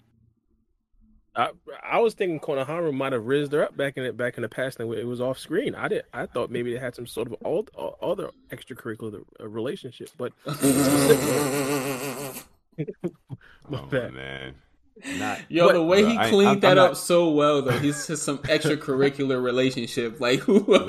I, 1.37 1.51
I 1.83 1.99
was 1.99 2.15
thinking 2.15 2.41
Konohamaru 2.41 2.95
might 2.95 3.13
have 3.13 3.27
raised 3.27 3.53
her 3.53 3.65
up 3.65 3.77
back 3.77 3.99
in 3.99 4.05
it 4.05 4.17
back 4.17 4.39
in 4.39 4.43
the 4.43 4.49
past, 4.49 4.81
and 4.81 4.91
it 4.95 5.05
was 5.07 5.21
off 5.21 5.39
screen. 5.39 5.75
I 5.75 5.89
did. 5.89 6.05
I 6.15 6.25
thought 6.27 6.51
maybe 6.51 6.73
they 6.73 6.79
had 6.79 6.95
some 6.95 7.07
sort 7.07 7.27
of 7.29 7.35
old, 7.45 7.71
other 8.01 8.31
extracurricular 8.51 9.23
uh, 9.41 9.47
relationship, 9.47 10.09
but 10.17 10.33
oh 10.47 12.33
man, 13.91 14.55
not 15.19 15.41
Yo, 15.51 15.73
the 15.73 15.83
way 15.83 16.03
Bro, 16.03 16.11
he 16.11 16.17
cleaned 16.31 16.49
I'm- 16.49 16.61
that 16.61 16.79
I'm 16.79 16.85
up 16.85 16.91
not- 16.93 16.99
so 16.99 17.31
well, 17.31 17.61
though, 17.63 17.79
he's 17.79 18.07
just 18.07 18.23
some 18.23 18.39
extracurricular 18.45 19.43
relationship. 19.43 20.21
Like, 20.21 20.41
who? 20.41 20.61
what 20.61 20.87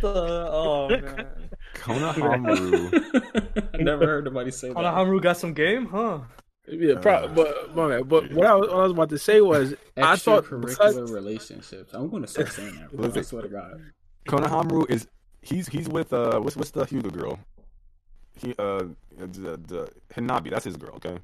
the? 0.00 0.48
Oh 0.50 0.88
man. 0.88 1.26
Konohamaru. 1.74 3.80
Never 3.80 4.06
heard 4.06 4.24
nobody 4.24 4.50
say 4.50 4.68
that. 4.68 4.76
Konohamaru 4.76 5.22
got 5.22 5.36
some 5.36 5.52
game, 5.54 5.86
huh? 5.86 6.20
Yeah, 6.72 6.98
pro- 7.00 7.24
Uh, 7.24 7.28
but 7.28 7.76
my 7.76 7.88
bad. 7.88 8.08
But 8.08 8.32
what 8.32 8.46
I, 8.46 8.54
was, 8.54 8.68
what 8.68 8.78
I 8.78 8.82
was 8.82 8.92
about 8.92 9.08
to 9.10 9.18
say 9.18 9.40
was, 9.40 9.74
I 9.96 10.16
thought 10.16 10.44
Extracurricular 10.44 10.68
because, 10.68 11.12
relationships. 11.12 11.92
I'm 11.92 12.08
going 12.08 12.22
to 12.22 12.28
start 12.28 12.48
saying 12.48 12.74
that. 12.76 12.92
Bro. 12.92 13.04
I 13.04 13.08
Listen. 13.08 13.24
swear 13.24 13.42
to 13.42 13.48
God. 13.48 13.82
Konohamaru 14.26 14.90
is 14.90 15.06
he's 15.42 15.68
he's 15.68 15.88
with 15.88 16.12
uh 16.12 16.40
what's 16.40 16.56
what's 16.56 16.70
the 16.70 16.86
Hyuga 16.86 17.12
girl? 17.12 17.38
He 18.36 18.54
uh 18.58 18.84
the, 19.18 19.60
the 19.66 19.90
Hanabi. 20.14 20.50
That's 20.50 20.64
his 20.64 20.76
girl. 20.76 20.94
Okay, 20.96 21.18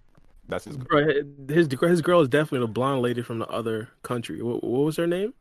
that's 0.48 0.64
his 0.64 0.76
girl. 0.76 1.04
bro, 1.04 1.24
his 1.48 1.68
his 1.70 2.02
girl 2.02 2.20
is 2.20 2.28
definitely 2.28 2.66
the 2.66 2.72
blonde 2.72 3.02
lady 3.02 3.22
from 3.22 3.38
the 3.38 3.46
other 3.48 3.88
country. 4.02 4.42
What, 4.42 4.62
what 4.64 4.84
was 4.84 4.96
her 4.96 5.06
name? 5.06 5.32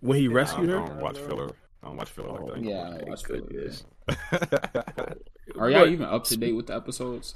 When 0.00 0.18
he 0.18 0.28
I 0.28 0.32
rescued 0.32 0.68
don't, 0.70 0.78
her. 0.78 0.84
I 0.84 0.88
don't 0.88 1.02
watch 1.02 1.18
filler. 1.18 1.50
I 1.82 1.86
don't 1.88 1.96
watch 1.96 2.10
filler 2.10 2.32
like 2.32 2.54
that. 2.54 2.64
Yeah, 2.64 2.82
I 2.82 2.98
don't 2.98 3.08
watch 3.08 3.24
filler, 3.24 3.40
goodness. 3.42 3.84
Are 5.58 5.70
y'all 5.70 5.86
even 5.86 6.06
up 6.06 6.24
to 6.24 6.36
date 6.36 6.52
with 6.54 6.66
the 6.66 6.74
episodes? 6.74 7.34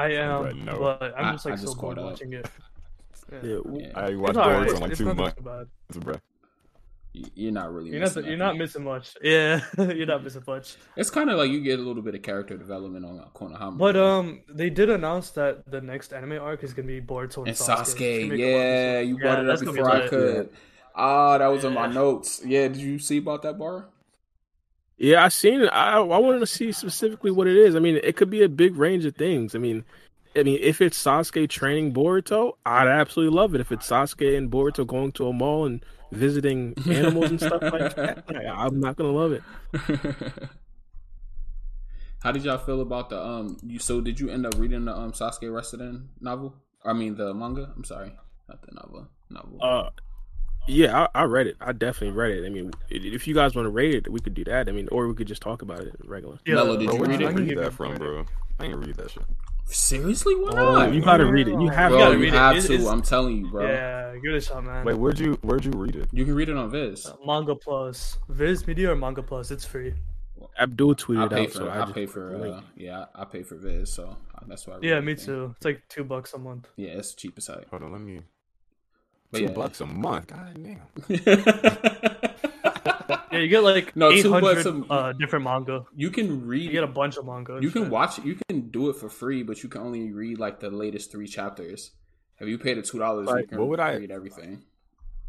I 0.00 0.08
am, 0.12 0.42
But 0.44 0.56
no. 0.56 0.78
but 0.78 1.14
I'm 1.18 1.34
just 1.34 1.44
like 1.44 1.54
I 1.54 1.56
so 1.56 1.66
just 1.66 1.78
bored 1.80 1.98
up. 1.98 2.04
watching 2.04 2.32
it. 2.32 2.46
Yeah. 3.32 3.38
Yeah, 3.42 3.58
Yeah. 3.72 3.92
I 3.94 4.14
watched 4.16 4.30
It's 4.30 4.38
alright. 4.38 4.68
Boruto 4.68 4.80
like 4.80 4.90
It's 4.90 4.98
two 4.98 5.04
not 5.06 5.16
months, 5.16 5.36
too 5.92 6.00
bro. 6.00 6.14
You're 7.12 7.50
not 7.52 7.72
really. 7.74 7.90
You're 7.90 7.98
not 8.00 8.14
missing 8.14 8.24
you're 8.26 8.36
not 8.36 8.56
missing 8.56 8.84
much. 8.84 9.16
Yeah, 9.22 9.62
you're 9.78 10.06
not 10.06 10.22
missing 10.22 10.42
much. 10.46 10.76
It's 10.96 11.10
kind 11.10 11.28
of 11.28 11.38
like 11.38 11.50
you 11.50 11.60
get 11.60 11.80
a 11.80 11.82
little 11.82 12.02
bit 12.02 12.14
of 12.14 12.22
character 12.22 12.56
development 12.56 13.04
on 13.04 13.24
Konohamaru. 13.34 13.78
But 13.78 13.96
um, 13.96 14.42
they 14.48 14.70
did 14.70 14.90
announce 14.90 15.30
that 15.30 15.68
the 15.68 15.80
next 15.80 16.12
anime 16.12 16.40
arc 16.40 16.62
is 16.62 16.72
gonna 16.72 16.86
be 16.86 17.00
Boruto 17.00 17.38
and, 17.38 17.48
and 17.48 17.56
Sasuke. 17.56 17.96
Sasuke, 17.96 18.00
It's 18.00 18.24
gonna 18.24 18.36
be 18.36 18.42
a 18.44 18.46
yeah, 18.46 19.02
collaboration. 19.02 19.08
you 19.08 19.16
Yeah, 19.16 19.22
brought 19.22 19.38
it 19.38 19.40
up 19.40 19.46
that's 19.46 19.60
be 19.60 19.66
before 19.66 19.90
I 19.90 20.08
could. 20.08 20.50
Ah, 20.94 21.38
that 21.38 21.46
was 21.48 21.64
in 21.64 21.74
my 21.74 21.86
notes. 21.88 22.42
Yeah, 22.44 22.68
did 22.68 22.76
you 22.76 22.98
see 23.00 23.18
about 23.18 23.42
that 23.42 23.58
bar? 23.58 23.86
Yeah, 25.00 25.24
I 25.24 25.28
seen 25.28 25.62
it. 25.62 25.68
I 25.68 25.96
I 25.96 26.18
wanted 26.18 26.40
to 26.40 26.46
see 26.46 26.72
specifically 26.72 27.30
what 27.30 27.46
it 27.46 27.56
is. 27.56 27.74
I 27.74 27.78
mean, 27.78 27.98
it 28.04 28.16
could 28.16 28.28
be 28.28 28.42
a 28.42 28.50
big 28.50 28.76
range 28.76 29.06
of 29.06 29.16
things. 29.16 29.54
I 29.54 29.58
mean, 29.58 29.82
I 30.36 30.42
mean, 30.42 30.58
if 30.60 30.82
it's 30.82 31.02
Sasuke 31.02 31.48
training 31.48 31.94
Boruto, 31.94 32.52
I'd 32.66 32.86
absolutely 32.86 33.34
love 33.34 33.54
it. 33.54 33.62
If 33.62 33.72
it's 33.72 33.88
Sasuke 33.88 34.36
and 34.36 34.50
Boruto 34.50 34.86
going 34.86 35.12
to 35.12 35.28
a 35.28 35.32
mall 35.32 35.64
and 35.64 35.82
visiting 36.12 36.74
animals 36.86 37.30
and 37.30 37.40
stuff 37.40 37.62
like 37.62 37.96
that, 37.96 38.24
I'm 38.54 38.78
not 38.78 38.96
gonna 38.96 39.10
love 39.10 39.32
it. 39.32 39.42
How 42.22 42.32
did 42.32 42.44
y'all 42.44 42.58
feel 42.58 42.82
about 42.82 43.08
the 43.08 43.24
um? 43.24 43.56
You 43.62 43.78
so 43.78 44.02
did 44.02 44.20
you 44.20 44.28
end 44.28 44.44
up 44.44 44.58
reading 44.58 44.84
the 44.84 44.94
um 44.94 45.12
Sasuke 45.12 45.44
Retsuden 45.44 46.08
novel? 46.20 46.54
I 46.84 46.92
mean 46.92 47.14
the 47.14 47.32
manga. 47.32 47.72
I'm 47.74 47.84
sorry, 47.84 48.12
not 48.50 48.60
the 48.60 48.72
novel. 48.74 49.08
Novel. 49.30 49.58
Uh, 49.62 49.88
yeah, 50.66 51.06
I, 51.14 51.22
I 51.22 51.24
read 51.24 51.46
it. 51.46 51.56
I 51.60 51.72
definitely 51.72 52.16
read 52.16 52.32
it. 52.38 52.46
I 52.46 52.50
mean, 52.50 52.70
if 52.90 53.26
you 53.26 53.34
guys 53.34 53.54
want 53.54 53.66
to 53.66 53.70
rate 53.70 53.94
it, 53.94 54.10
we 54.12 54.20
could 54.20 54.34
do 54.34 54.44
that. 54.44 54.68
I 54.68 54.72
mean, 54.72 54.88
or 54.92 55.08
we 55.08 55.14
could 55.14 55.26
just 55.26 55.42
talk 55.42 55.62
about 55.62 55.80
it 55.80 55.94
regular. 56.04 56.38
Yeah, 56.46 56.56
Mello, 56.56 56.76
did 56.76 56.86
Bro, 56.86 56.94
you 56.94 57.00
where'd 57.00 57.10
read 57.12 57.20
it? 57.22 57.26
I 57.28 57.32
can 57.32 57.48
read 57.48 57.58
that 57.58 57.72
from, 57.72 57.94
bro? 57.96 58.24
I 58.58 58.64
ain't 58.66 58.76
read 58.76 58.94
that 58.96 59.10
shit. 59.10 59.22
Seriously, 59.66 60.34
why 60.34 60.50
Oh, 60.52 60.72
not? 60.74 60.92
You 60.92 61.00
gotta 61.00 61.24
read 61.26 61.46
it. 61.48 61.52
You 61.60 61.68
have 61.68 61.90
bro, 61.90 61.98
gotta 61.98 62.14
you 62.16 62.20
read 62.22 62.34
it. 62.34 62.36
have 62.36 62.52
It's- 62.56 62.66
to. 62.66 62.74
it's- 62.74 62.88
I'm 62.88 63.02
telling 63.02 63.36
you, 63.36 63.50
bro. 63.50 63.66
Yeah, 63.66 64.14
give 64.16 64.34
it 64.34 64.36
a 64.38 64.40
shot, 64.40 64.64
man. 64.64 64.84
Wait, 64.84 64.94
where'd 64.98 65.18
you 65.18 65.34
where'd 65.42 65.64
you 65.64 65.70
read 65.72 65.94
it? 65.96 66.08
You 66.12 66.24
can 66.24 66.34
read 66.34 66.48
it 66.48 66.56
on 66.56 66.70
Viz. 66.70 67.10
Manga 67.24 67.54
Plus, 67.54 68.18
Viz 68.28 68.66
Media 68.66 68.90
or 68.90 68.96
Manga 68.96 69.22
Plus, 69.22 69.50
it's 69.52 69.64
free. 69.64 69.94
Abdul 70.58 70.94
tweeted 70.96 71.24
I 71.24 71.28
pay 71.28 71.42
out, 71.44 71.50
for 71.50 71.58
so 71.58 71.68
I, 71.68 71.82
I, 71.82 71.92
pay 71.92 72.06
for 72.06 72.34
uh, 72.34 72.60
yeah 72.76 73.04
I 73.14 73.24
pay 73.24 73.42
for 73.42 73.56
Viz, 73.56 73.92
so 73.92 74.16
that's 74.46 74.66
why. 74.66 74.74
I 74.74 74.76
read 74.78 74.84
it. 74.84 74.88
Yeah, 74.88 74.94
me 75.00 75.12
everything. 75.12 75.26
too. 75.26 75.54
It's 75.56 75.64
like 75.64 75.82
two 75.88 76.02
bucks 76.04 76.32
a 76.34 76.38
month. 76.38 76.68
Yeah, 76.76 76.90
it's 76.90 77.14
the 77.14 77.20
cheapest 77.20 77.46
site. 77.46 77.66
Hold 77.70 77.82
on, 77.84 77.92
let 77.92 78.00
me. 78.00 78.20
But 79.32 79.38
Two 79.38 79.44
yeah. 79.44 79.50
bucks 79.52 79.80
a 79.80 79.86
month. 79.86 80.26
God 80.28 80.58
damn. 80.62 80.80
Yeah, 83.32 83.38
you 83.38 83.48
get 83.48 83.62
like 83.62 83.94
No, 83.94 84.10
eight 84.10 84.22
two 84.22 84.30
bucks 84.40 84.66
a- 84.66 84.84
uh, 84.90 85.12
different 85.12 85.44
manga. 85.44 85.84
you 85.96 86.10
can 86.10 86.44
read. 86.46 86.64
You 86.64 86.72
get 86.72 86.82
a 86.82 86.88
bunch 86.88 87.16
of 87.16 87.24
manga. 87.26 87.58
You 87.62 87.70
can 87.70 87.84
shit. 87.84 87.90
watch. 87.92 88.18
You 88.24 88.36
can 88.48 88.70
do 88.70 88.90
it 88.90 88.96
for 88.96 89.08
free, 89.08 89.44
but 89.44 89.62
you 89.62 89.68
can 89.68 89.82
only 89.82 90.10
read 90.10 90.38
like 90.40 90.58
the 90.58 90.68
latest 90.70 91.12
three 91.12 91.28
chapters. 91.28 91.92
If 92.40 92.48
you 92.48 92.58
pay 92.58 92.74
the 92.74 92.82
two 92.82 92.98
dollars, 92.98 93.28
Like, 93.28 93.52
what 93.52 93.68
would 93.68 93.78
I- 93.80 93.94
read 93.96 94.10
everything. 94.10 94.62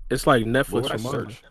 It's 0.09 0.25
like 0.25 0.45
Netflix 0.45 0.71
would 0.71 0.91
for 0.91 0.97
search? 0.97 1.43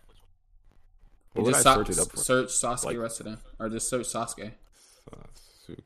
What 1.35 1.45
would 1.47 1.55
I 1.55 1.63
just 1.63 1.63
search 1.75 1.91
it 1.91 1.99
up 2.01 2.11
for? 2.11 2.17
search 2.17 2.49
Sasuke 2.49 2.85
Like- 2.87 2.99
Resident, 2.99 3.39
or 3.61 3.69
just 3.69 3.89
search 3.89 4.07
Sasuke. 4.07 4.51
Sasuke. 5.09 5.79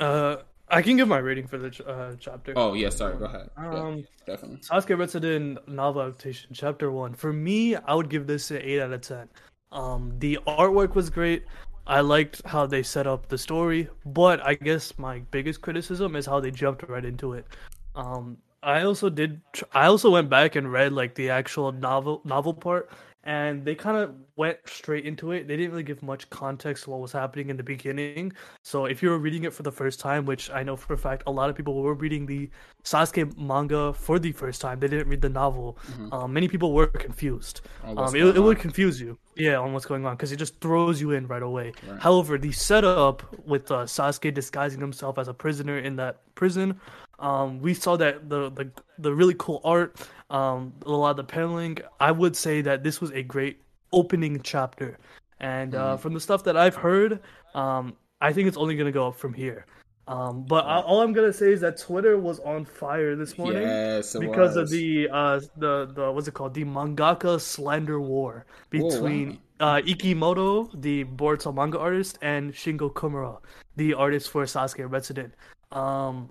Uh, 0.00 0.36
I 0.70 0.82
can 0.82 0.96
give 0.96 1.08
my 1.08 1.18
rating 1.18 1.46
for 1.46 1.58
the 1.58 1.70
ch- 1.70 1.80
uh, 1.86 2.12
chapter. 2.20 2.52
Oh 2.56 2.74
yeah, 2.74 2.90
sorry. 2.90 3.16
Go 3.16 3.24
ahead. 3.24 3.50
Yeah, 3.56 3.70
Um, 3.70 4.04
definitely. 4.26 4.58
Sasuke 4.58 4.96
Retsuden 4.96 5.66
novel 5.68 6.02
adaptation, 6.02 6.50
chapter 6.52 6.90
one. 6.90 7.14
For 7.14 7.32
me, 7.32 7.76
I 7.76 7.94
would 7.94 8.10
give 8.10 8.26
this 8.26 8.50
an 8.50 8.58
eight 8.62 8.80
out 8.80 8.92
of 8.92 9.00
ten. 9.00 9.28
Um, 9.72 10.12
the 10.18 10.38
artwork 10.46 10.94
was 10.94 11.10
great. 11.10 11.44
I 11.86 12.00
liked 12.00 12.42
how 12.44 12.66
they 12.66 12.82
set 12.82 13.06
up 13.06 13.28
the 13.28 13.38
story, 13.38 13.88
but 14.04 14.44
I 14.46 14.54
guess 14.54 14.98
my 14.98 15.20
biggest 15.30 15.62
criticism 15.62 16.16
is 16.16 16.26
how 16.26 16.38
they 16.40 16.50
jumped 16.50 16.86
right 16.88 17.04
into 17.04 17.32
it. 17.32 17.46
Um, 17.94 18.36
I 18.62 18.82
also 18.82 19.08
did. 19.08 19.40
Tr- 19.52 19.64
I 19.72 19.86
also 19.86 20.10
went 20.10 20.28
back 20.28 20.54
and 20.56 20.70
read 20.70 20.92
like 20.92 21.14
the 21.14 21.30
actual 21.30 21.72
novel 21.72 22.20
novel 22.24 22.52
part, 22.52 22.90
and 23.28 23.62
they 23.64 23.74
kind 23.74 23.96
of 23.98 24.14
went 24.36 24.58
straight 24.66 25.04
into 25.04 25.32
it. 25.32 25.46
They 25.46 25.56
didn't 25.56 25.72
really 25.72 25.82
give 25.82 26.02
much 26.02 26.28
context 26.30 26.84
to 26.84 26.90
what 26.90 27.00
was 27.00 27.12
happening 27.12 27.50
in 27.50 27.56
the 27.58 27.62
beginning. 27.62 28.32
So 28.62 28.86
if 28.86 29.02
you 29.02 29.10
were 29.10 29.18
reading 29.18 29.44
it 29.44 29.52
for 29.52 29.62
the 29.62 29.72
first 29.72 30.00
time, 30.00 30.24
which 30.24 30.50
I 30.50 30.62
know 30.62 30.76
for 30.76 30.94
a 30.94 30.98
fact 30.98 31.24
a 31.26 31.30
lot 31.30 31.50
of 31.50 31.56
people 31.56 31.74
were 31.82 31.94
reading 31.94 32.24
the 32.26 32.48
Sasuke 32.84 33.36
manga 33.36 33.92
for 33.92 34.18
the 34.18 34.32
first 34.32 34.62
time, 34.62 34.80
they 34.80 34.88
didn't 34.88 35.08
read 35.08 35.20
the 35.20 35.28
novel. 35.28 35.78
Um, 36.10 36.32
many 36.32 36.48
people 36.48 36.72
were 36.72 36.86
confused. 36.86 37.60
Um, 37.96 38.14
it, 38.16 38.24
it 38.36 38.40
would 38.40 38.58
confuse 38.58 38.98
you, 39.00 39.18
yeah, 39.38 39.56
on 39.56 39.72
what's 39.72 39.86
going 39.86 40.04
on 40.04 40.16
because 40.16 40.32
it 40.32 40.36
just 40.36 40.60
throws 40.60 41.00
you 41.00 41.12
in 41.12 41.26
right 41.26 41.42
away. 41.42 41.72
Right. 41.88 42.00
However, 42.00 42.36
the 42.38 42.52
setup 42.52 43.22
with 43.46 43.70
uh, 43.70 43.84
Sasuke 43.84 44.34
disguising 44.34 44.80
himself 44.80 45.18
as 45.18 45.28
a 45.28 45.34
prisoner 45.34 45.78
in 45.78 45.96
that 45.96 46.20
prison, 46.34 46.78
um, 47.20 47.60
we 47.60 47.72
saw 47.74 47.96
that 47.96 48.28
the 48.28 48.50
the 48.50 48.70
the 48.98 49.14
really 49.14 49.34
cool 49.38 49.60
art, 49.64 49.96
um, 50.30 50.72
a 50.84 50.90
lot 50.90 51.10
of 51.10 51.16
the 51.16 51.24
paneling. 51.24 51.78
I 52.00 52.10
would 52.12 52.36
say 52.36 52.60
that 52.62 52.82
this 52.82 53.00
was 53.00 53.10
a 53.12 53.22
great 53.22 53.60
opening 53.92 54.40
chapter, 54.42 54.98
and 55.40 55.74
uh, 55.74 55.96
Mm. 55.96 56.00
from 56.00 56.14
the 56.14 56.20
stuff 56.20 56.44
that 56.44 56.56
I've 56.56 56.76
heard, 56.76 57.20
um, 57.54 57.94
I 58.20 58.32
think 58.32 58.48
it's 58.48 58.56
only 58.56 58.76
gonna 58.76 58.92
go 58.92 59.08
up 59.08 59.16
from 59.16 59.32
here. 59.32 59.64
Um, 60.08 60.42
but 60.44 60.64
I, 60.64 60.80
all 60.80 61.02
I'm 61.02 61.12
gonna 61.12 61.34
say 61.34 61.52
is 61.52 61.60
that 61.60 61.76
Twitter 61.76 62.18
was 62.18 62.40
on 62.40 62.64
fire 62.64 63.14
this 63.14 63.36
morning 63.36 63.60
Yes, 63.60 64.16
because 64.18 64.56
of 64.56 64.70
the 64.70 65.06
uh 65.12 65.40
the 65.58 65.84
the 65.94 66.10
what's 66.10 66.26
it 66.26 66.32
called 66.32 66.54
the 66.54 66.64
mangaka 66.64 67.38
slander 67.38 68.00
war 68.00 68.46
between 68.70 69.38
uh 69.60 69.76
Ikemoto, 69.76 70.70
the 70.80 71.04
Boruto 71.04 71.54
manga 71.54 71.78
artist, 71.78 72.18
and 72.22 72.54
Shingo 72.54 72.90
Kimura, 72.90 73.36
the 73.76 73.92
artist 73.92 74.30
for 74.30 74.44
Sasuke 74.44 74.88
Retsuden. 74.88 75.30
Um, 75.76 76.30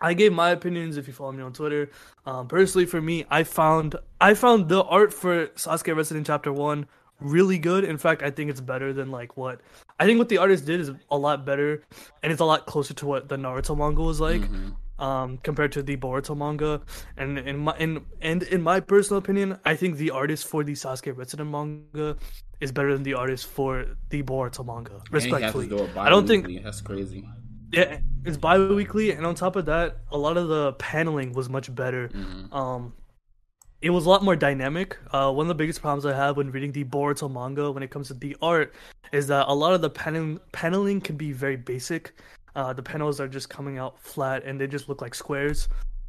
I 0.00 0.14
gave 0.14 0.32
my 0.32 0.50
opinions 0.50 0.96
if 0.96 1.08
you 1.08 1.12
follow 1.12 1.32
me 1.32 1.42
on 1.42 1.52
Twitter. 1.52 1.90
Um, 2.26 2.46
personally, 2.46 2.86
for 2.86 3.00
me, 3.00 3.26
I 3.28 3.42
found 3.42 3.96
I 4.20 4.34
found 4.34 4.68
the 4.68 4.84
art 4.84 5.12
for 5.12 5.48
Sasuke 5.48 5.96
Retsuden 5.96 6.24
Chapter 6.24 6.52
One 6.52 6.86
really 7.20 7.58
good. 7.58 7.84
In 7.84 7.98
fact, 7.98 8.22
I 8.22 8.30
think 8.30 8.50
it's 8.50 8.60
better 8.60 8.92
than 8.92 9.10
like 9.10 9.36
what 9.36 9.60
I 10.00 10.06
think 10.06 10.18
what 10.18 10.30
the 10.30 10.38
artist 10.38 10.64
did 10.64 10.80
is 10.80 10.90
a 11.10 11.18
lot 11.26 11.44
better, 11.44 11.70
and 12.22 12.32
it's 12.32 12.40
a 12.40 12.44
lot 12.52 12.66
closer 12.66 12.94
to 12.94 13.06
what 13.06 13.28
the 13.28 13.36
Naruto 13.36 13.76
manga 13.76 14.02
was 14.02 14.18
like 14.28 14.40
Mm-hmm. 14.40 15.04
um, 15.08 15.38
compared 15.48 15.72
to 15.72 15.82
the 15.82 15.96
Boruto 15.96 16.34
manga. 16.36 16.80
And 17.16 17.38
in 17.38 17.58
my 17.58 17.74
in 17.78 17.90
and 18.30 18.42
in 18.54 18.62
my 18.62 18.80
personal 18.80 19.18
opinion, 19.18 19.58
I 19.64 19.74
think 19.76 19.96
the 19.98 20.10
artist 20.10 20.46
for 20.46 20.64
the 20.64 20.72
Sasuke 20.72 21.12
Retsuden 21.14 21.50
manga 21.50 22.16
is 22.60 22.72
better 22.72 22.92
than 22.94 23.02
the 23.02 23.14
artist 23.14 23.46
for 23.46 23.72
the 24.08 24.22
Boruto 24.22 24.64
manga. 24.64 24.96
And 25.12 25.22
he 25.22 25.30
has 25.30 25.52
to 25.54 25.60
Respectfully, 25.60 25.68
do 25.68 25.88
I 25.98 26.08
don't 26.08 26.26
think 26.26 26.42
that's 26.64 26.80
crazy. 26.80 27.28
yeah, 27.72 27.98
it's 28.24 28.36
bi-weekly, 28.36 29.12
and 29.12 29.24
on 29.26 29.34
top 29.34 29.56
of 29.56 29.64
that, 29.66 29.98
a 30.10 30.18
lot 30.18 30.36
of 30.36 30.48
the 30.48 30.72
paneling 30.74 31.32
was 31.32 31.48
much 31.48 31.68
better. 31.74 32.08
Mm-hmm. 32.08 32.52
Um, 32.60 32.92
it 33.82 33.90
was 33.90 34.06
a 34.06 34.08
lot 34.08 34.22
more 34.22 34.36
dynamic. 34.36 34.98
Uh, 35.10 35.32
one 35.32 35.44
of 35.44 35.48
the 35.48 35.54
biggest 35.54 35.80
problems 35.80 36.04
I 36.04 36.14
have 36.14 36.36
when 36.36 36.50
reading 36.50 36.72
the 36.72 36.84
Boruto 36.84 37.32
manga, 37.32 37.70
when 37.70 37.82
it 37.82 37.90
comes 37.90 38.08
to 38.08 38.14
the 38.14 38.36
art, 38.42 38.74
is 39.12 39.26
that 39.28 39.48
a 39.48 39.54
lot 39.54 39.72
of 39.72 39.80
the 39.80 39.90
paneling 39.90 40.38
paneling 40.52 41.00
can 41.00 41.16
be 41.16 41.32
very 41.32 41.56
basic. 41.56 42.12
Uh, 42.54 42.72
the 42.72 42.82
panels 42.82 43.20
are 43.20 43.28
just 43.28 43.48
coming 43.48 43.78
out 43.78 43.98
flat, 43.98 44.44
and 44.44 44.60
they 44.60 44.66
just 44.66 44.88
look 44.88 45.00
like 45.00 45.14
squares. 45.14 45.68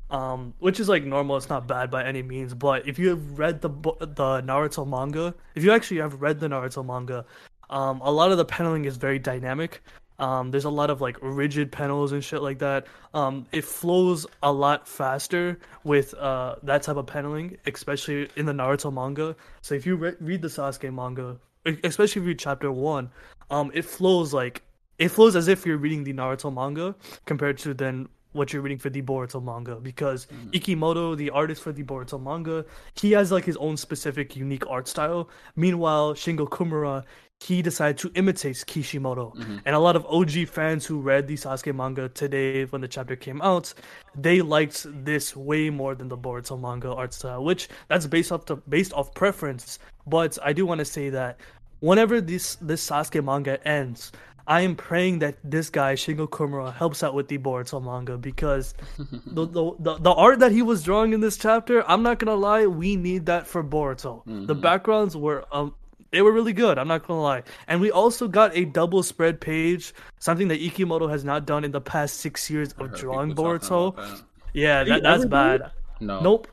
Um, 0.09 0.53
which 0.59 0.81
is 0.81 0.89
like 0.89 1.05
normal. 1.05 1.37
It's 1.37 1.47
not 1.47 1.67
bad 1.67 1.89
by 1.89 2.03
any 2.03 2.21
means. 2.21 2.53
But 2.53 2.85
if 2.85 2.99
you 2.99 3.07
have 3.09 3.39
read 3.39 3.61
the 3.61 3.69
the 3.69 4.41
Naruto 4.41 4.85
manga, 4.85 5.33
if 5.55 5.63
you 5.63 5.71
actually 5.71 6.01
have 6.01 6.21
read 6.21 6.41
the 6.41 6.49
Naruto 6.49 6.85
manga, 6.85 7.25
um, 7.69 8.01
a 8.01 8.11
lot 8.11 8.31
of 8.31 8.37
the 8.37 8.43
paneling 8.43 8.83
is 8.83 8.97
very 8.97 9.19
dynamic. 9.19 9.81
Um, 10.21 10.51
there's 10.51 10.65
a 10.65 10.69
lot 10.69 10.89
of 10.91 11.01
like 11.01 11.17
rigid 11.21 11.71
panels 11.71 12.11
and 12.11 12.23
shit 12.23 12.41
like 12.41 12.59
that. 12.59 12.85
Um, 13.13 13.47
it 13.51 13.65
flows 13.65 14.27
a 14.43 14.51
lot 14.51 14.87
faster 14.87 15.57
with 15.83 16.13
uh, 16.13 16.55
that 16.63 16.83
type 16.83 16.95
of 16.95 17.07
paneling, 17.07 17.57
especially 17.65 18.29
in 18.35 18.45
the 18.45 18.53
Naruto 18.53 18.93
manga. 18.93 19.35
So 19.61 19.73
if 19.75 19.85
you 19.85 19.95
re- 19.95 20.15
read 20.19 20.43
the 20.43 20.47
Sasuke 20.47 20.93
manga, 20.93 21.37
especially 21.83 22.21
if 22.21 22.23
you 22.27 22.29
read 22.29 22.39
chapter 22.39 22.71
one, 22.71 23.09
um, 23.49 23.71
it 23.73 23.83
flows 23.83 24.33
like 24.33 24.61
it 24.99 25.09
flows 25.09 25.35
as 25.35 25.47
if 25.47 25.65
you're 25.65 25.77
reading 25.77 26.03
the 26.03 26.13
Naruto 26.13 26.53
manga 26.53 26.95
compared 27.25 27.57
to 27.59 27.73
then 27.73 28.07
what 28.33 28.53
you're 28.53 28.61
reading 28.61 28.77
for 28.77 28.89
the 28.89 29.01
Boruto 29.01 29.43
manga 29.43 29.75
because 29.75 30.27
Ikemoto, 30.51 31.17
the 31.17 31.29
artist 31.31 31.61
for 31.61 31.71
the 31.71 31.83
Boruto 31.83 32.21
manga, 32.21 32.65
he 32.95 33.11
has 33.11 33.31
like 33.31 33.43
his 33.43 33.57
own 33.57 33.75
specific 33.75 34.35
unique 34.35 34.65
art 34.69 34.87
style. 34.87 35.29
Meanwhile, 35.55 36.13
Shingo 36.13 36.47
Kimura, 36.47 37.03
he 37.41 37.61
decided 37.61 37.97
to 37.97 38.11
imitate 38.13 38.63
Kishimoto. 38.67 39.33
And 39.65 39.75
a 39.75 39.79
lot 39.79 39.95
of 39.95 40.05
OG 40.05 40.47
fans 40.47 40.85
who 40.85 40.99
read 40.99 41.27
the 41.27 41.33
Sasuke 41.33 41.73
manga 41.73 42.07
today 42.09 42.65
when 42.65 42.81
the 42.81 42.87
chapter 42.87 43.15
came 43.15 43.41
out, 43.41 43.73
they 44.15 44.41
liked 44.41 44.85
this 45.05 45.35
way 45.35 45.69
more 45.71 45.95
than 45.95 46.07
the 46.07 46.17
Boruto 46.17 46.59
manga 46.59 46.93
art 46.93 47.13
style, 47.13 47.43
which 47.43 47.67
that's 47.87 48.05
based 48.05 48.31
off 48.31 48.45
the 48.45 48.57
based 48.57 48.93
off 48.93 49.13
preference. 49.15 49.79
But 50.05 50.37
I 50.43 50.53
do 50.53 50.65
want 50.65 50.79
to 50.79 50.85
say 50.85 51.09
that 51.09 51.39
whenever 51.79 52.21
this 52.21 52.55
this 52.61 52.87
Sasuke 52.87 53.23
manga 53.23 53.65
ends, 53.67 54.11
I 54.45 54.61
am 54.61 54.75
praying 54.75 55.19
that 55.19 55.37
this 55.43 55.69
guy 55.71 55.95
Shingo 55.95 56.27
Kimura 56.27 56.73
helps 56.73 57.01
out 57.01 57.15
with 57.15 57.27
the 57.27 57.39
Boruto 57.39 57.83
manga 57.83 58.17
because 58.17 58.75
the, 59.25 59.47
the 59.47 59.71
the 59.79 59.97
the 59.97 60.11
art 60.11 60.39
that 60.39 60.51
he 60.51 60.61
was 60.61 60.83
drawing 60.83 61.13
in 61.13 61.21
this 61.21 61.37
chapter, 61.37 61.83
I'm 61.89 62.03
not 62.03 62.19
gonna 62.19 62.35
lie, 62.35 62.67
we 62.67 62.95
need 62.95 63.25
that 63.25 63.47
for 63.47 63.63
Boruto. 63.63 64.21
The 64.47 64.55
backgrounds 64.55 65.17
were 65.17 65.45
um 65.51 65.73
they 66.11 66.21
were 66.21 66.31
really 66.31 66.53
good. 66.53 66.77
I'm 66.77 66.87
not 66.87 67.07
gonna 67.07 67.21
lie, 67.21 67.43
and 67.67 67.81
we 67.81 67.91
also 67.91 68.27
got 68.27 68.55
a 68.55 68.65
double 68.65 69.03
spread 69.03 69.39
page, 69.41 69.93
something 70.19 70.47
that 70.49 70.59
Ikemoto 70.59 71.09
has 71.09 71.23
not 71.23 71.45
done 71.45 71.63
in 71.63 71.71
the 71.71 71.81
past 71.81 72.17
six 72.17 72.49
years 72.49 72.73
of 72.73 72.93
drawing 72.93 73.29
people 73.29 73.57
talking 73.59 73.69
Boruto. 73.69 73.95
that. 73.95 74.21
Yeah, 74.53 74.83
that, 74.83 75.03
that's 75.03 75.25
bad. 75.25 75.71
No. 75.99 76.19
Nope. 76.19 76.47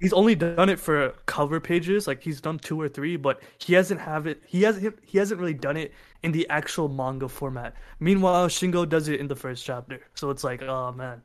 He's 0.00 0.12
only 0.12 0.34
done 0.34 0.68
it 0.68 0.80
for 0.80 1.10
cover 1.26 1.60
pages, 1.60 2.08
like 2.08 2.20
he's 2.20 2.40
done 2.40 2.58
two 2.58 2.80
or 2.80 2.88
three, 2.88 3.16
but 3.16 3.40
he 3.58 3.74
hasn't 3.74 4.00
have 4.00 4.26
it. 4.26 4.42
He 4.44 4.62
hasn't. 4.62 4.98
He 5.04 5.18
hasn't 5.18 5.40
really 5.40 5.54
done 5.54 5.76
it 5.76 5.92
in 6.24 6.32
the 6.32 6.48
actual 6.48 6.88
manga 6.88 7.28
format. 7.28 7.76
Meanwhile, 8.00 8.48
Shingo 8.48 8.88
does 8.88 9.06
it 9.06 9.20
in 9.20 9.28
the 9.28 9.36
first 9.36 9.64
chapter, 9.64 10.00
so 10.14 10.30
it's 10.30 10.42
like, 10.42 10.62
oh 10.62 10.90
man, 10.90 11.22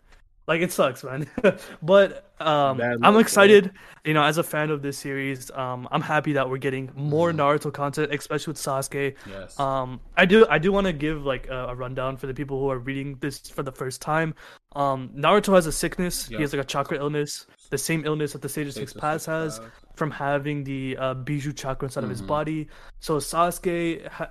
like 0.48 0.62
it 0.62 0.72
sucks, 0.72 1.04
man. 1.04 1.28
but 1.82 2.32
um, 2.40 2.82
I'm 3.02 3.18
excited. 3.18 3.72
You 4.04 4.14
know, 4.14 4.24
as 4.24 4.38
a 4.38 4.44
fan 4.44 4.70
of 4.70 4.82
this 4.82 4.98
series, 4.98 5.50
um, 5.52 5.88
I'm 5.92 6.02
happy 6.02 6.34
that 6.34 6.50
we're 6.50 6.58
getting 6.58 6.92
more 6.96 7.32
Naruto 7.32 7.72
content, 7.72 8.14
especially 8.14 8.52
with 8.52 8.58
Sasuke. 8.58 9.16
Yes. 9.26 9.58
Um, 9.60 10.02
I 10.18 10.26
do 10.26 10.46
I 10.50 10.60
do 10.60 10.72
want 10.72 10.88
to 10.88 10.94
give 10.94 11.26
like 11.26 11.48
a, 11.48 11.68
a 11.68 11.76
rundown 11.76 12.18
for 12.18 12.28
the 12.28 12.34
people 12.34 12.60
who 12.60 12.70
are 12.70 12.80
reading 12.80 13.18
this 13.22 13.40
for 13.40 13.64
the 13.64 13.72
first 13.72 14.02
time. 14.02 14.36
Um, 14.76 15.10
Naruto 15.16 15.54
has 15.56 15.66
a 15.66 15.72
sickness. 15.72 16.30
Yeah. 16.30 16.38
He 16.38 16.42
has 16.44 16.54
like 16.54 16.64
a 16.64 16.66
chakra 16.66 16.98
illness, 16.98 17.48
the 17.74 17.78
same 17.90 18.02
illness 18.10 18.30
that 18.34 18.42
the 18.46 18.50
Sage 18.56 18.68
of 18.72 18.74
Six 18.82 18.94
Paths 18.94 19.26
has 19.26 19.60
from 20.00 20.10
having 20.12 20.64
the 20.64 20.82
uh, 20.98 21.14
Bijuu 21.28 21.54
chakra 21.62 21.86
inside 21.88 22.04
of 22.08 22.10
his 22.16 22.22
Mhm. 22.22 22.28
body. 22.36 22.62
So 23.00 23.18
Sasuke 23.18 23.84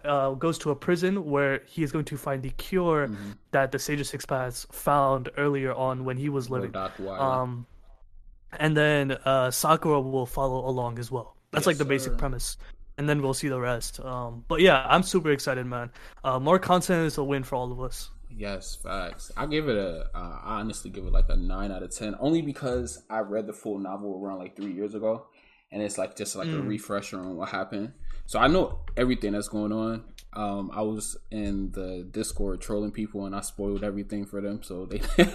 uh, 0.05 0.31
goes 0.45 0.57
to 0.63 0.71
a 0.71 0.77
prison 0.87 1.13
where 1.33 1.55
he 1.67 1.81
is 1.87 1.91
going 1.93 2.07
to 2.13 2.17
find 2.27 2.41
the 2.43 2.51
cure 2.67 3.09
Mhm. 3.09 3.37
that 3.55 3.73
the 3.73 3.79
Sage 3.87 4.01
of 4.01 4.07
Six 4.07 4.25
Paths 4.33 4.67
found 4.73 5.31
earlier 5.45 5.73
on 5.75 6.05
when 6.07 6.17
he 6.17 6.29
was 6.29 6.45
living. 6.55 6.73
Um, 7.09 7.67
and 8.65 8.77
then 8.77 9.05
uh, 9.25 9.51
Sakura 9.51 10.01
will 10.01 10.27
follow 10.39 10.61
along 10.73 10.99
as 10.99 11.11
well. 11.11 11.29
That's 11.53 11.63
Yes, 11.63 11.67
like 11.71 11.79
the 11.79 11.85
basic 11.95 12.13
sir. 12.13 12.19
premise, 12.19 12.57
and 12.99 13.09
then 13.09 13.23
we'll 13.23 13.35
see 13.43 13.49
the 13.49 13.61
rest. 13.61 14.01
Um, 14.01 14.45
but 14.49 14.61
yeah, 14.61 14.87
I'm 14.89 15.03
super 15.03 15.31
excited, 15.31 15.67
man. 15.67 15.91
Uh, 16.25 16.39
more 16.39 16.59
content 16.59 17.07
is 17.07 17.19
a 17.19 17.25
win 17.25 17.43
for 17.45 17.57
all 17.57 17.71
of 17.73 17.81
us. 17.81 18.11
Yes, 18.35 18.75
facts. 18.77 19.31
I 19.37 19.47
give 19.47 19.69
it 19.69 19.77
a. 19.77 20.09
Uh, 20.15 20.39
I 20.43 20.61
honestly 20.61 20.91
give 20.91 21.05
it 21.05 21.13
like 21.13 21.29
a 21.29 21.37
nine 21.37 21.71
out 21.71 21.83
of 21.83 21.95
ten, 21.95 22.15
only 22.19 22.43
because 22.43 23.03
I 23.11 23.19
read 23.21 23.47
the 23.47 23.53
full 23.53 23.79
novel 23.79 24.21
around 24.23 24.39
like 24.39 24.57
three 24.57 24.73
years 24.73 24.95
ago, 24.95 25.27
and 25.71 25.83
it's 25.83 25.99
like 25.99 26.17
just 26.17 26.35
like 26.37 26.49
a 26.49 26.57
Mm. 26.57 26.67
refresher 26.67 27.19
on 27.21 27.37
what 27.37 27.51
happened. 27.51 27.93
So 28.27 28.39
I 28.39 28.47
know 28.47 28.81
everything 28.97 29.33
that's 29.33 29.49
going 29.49 29.73
on. 29.73 30.05
Um, 30.35 30.71
I 30.73 30.81
was 30.81 31.19
in 31.31 31.73
the 31.73 32.09
Discord 32.11 32.61
trolling 32.63 32.93
people, 32.93 33.27
and 33.27 33.37
I 33.37 33.41
spoiled 33.43 33.85
everything 33.85 34.25
for 34.25 34.41
them. 34.41 34.63
So 34.63 34.87
they, 34.87 35.01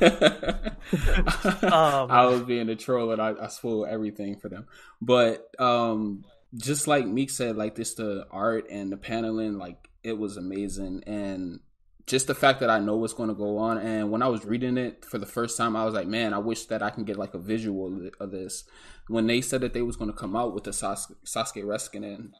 Um, 1.63 2.09
I 2.11 2.25
was 2.25 2.41
being 2.43 2.69
a 2.69 2.75
troll, 2.75 3.11
and 3.11 3.21
I, 3.21 3.33
I 3.39 3.47
spoiled 3.47 3.87
everything 3.89 4.37
for 4.37 4.49
them. 4.49 4.65
But 5.01 5.49
um, 5.59 6.23
just 6.55 6.87
like 6.87 7.05
Meek 7.05 7.29
said, 7.29 7.57
like 7.57 7.75
this, 7.75 7.93
the 7.93 8.25
art 8.31 8.67
and 8.71 8.91
the 8.91 8.97
paneling, 8.97 9.57
like 9.57 9.87
it 10.03 10.17
was 10.17 10.37
amazing, 10.37 11.03
and 11.05 11.59
just 12.07 12.27
the 12.27 12.33
fact 12.33 12.61
that 12.61 12.69
I 12.69 12.79
know 12.79 12.95
what's 12.95 13.13
going 13.13 13.27
to 13.29 13.35
go 13.35 13.57
on. 13.57 13.77
And 13.77 14.09
when 14.09 14.23
I 14.23 14.27
was 14.29 14.45
reading 14.45 14.77
it 14.77 15.03
for 15.03 15.17
the 15.17 15.25
first 15.25 15.57
time, 15.57 15.75
I 15.75 15.83
was 15.83 15.93
like, 15.93 16.07
man, 16.07 16.33
I 16.33 16.37
wish 16.37 16.65
that 16.65 16.81
I 16.81 16.89
can 16.89 17.03
get 17.03 17.17
like 17.17 17.33
a 17.33 17.37
visual 17.37 18.09
of 18.19 18.31
this. 18.31 18.63
When 19.07 19.27
they 19.27 19.41
said 19.41 19.61
that 19.61 19.73
they 19.73 19.81
was 19.81 19.97
going 19.97 20.09
to 20.11 20.17
come 20.17 20.35
out 20.35 20.53
with 20.53 20.63
the 20.63 20.73
Sas- 20.73 21.11
Sasuke 21.25 21.63
Retsuden 21.63 22.31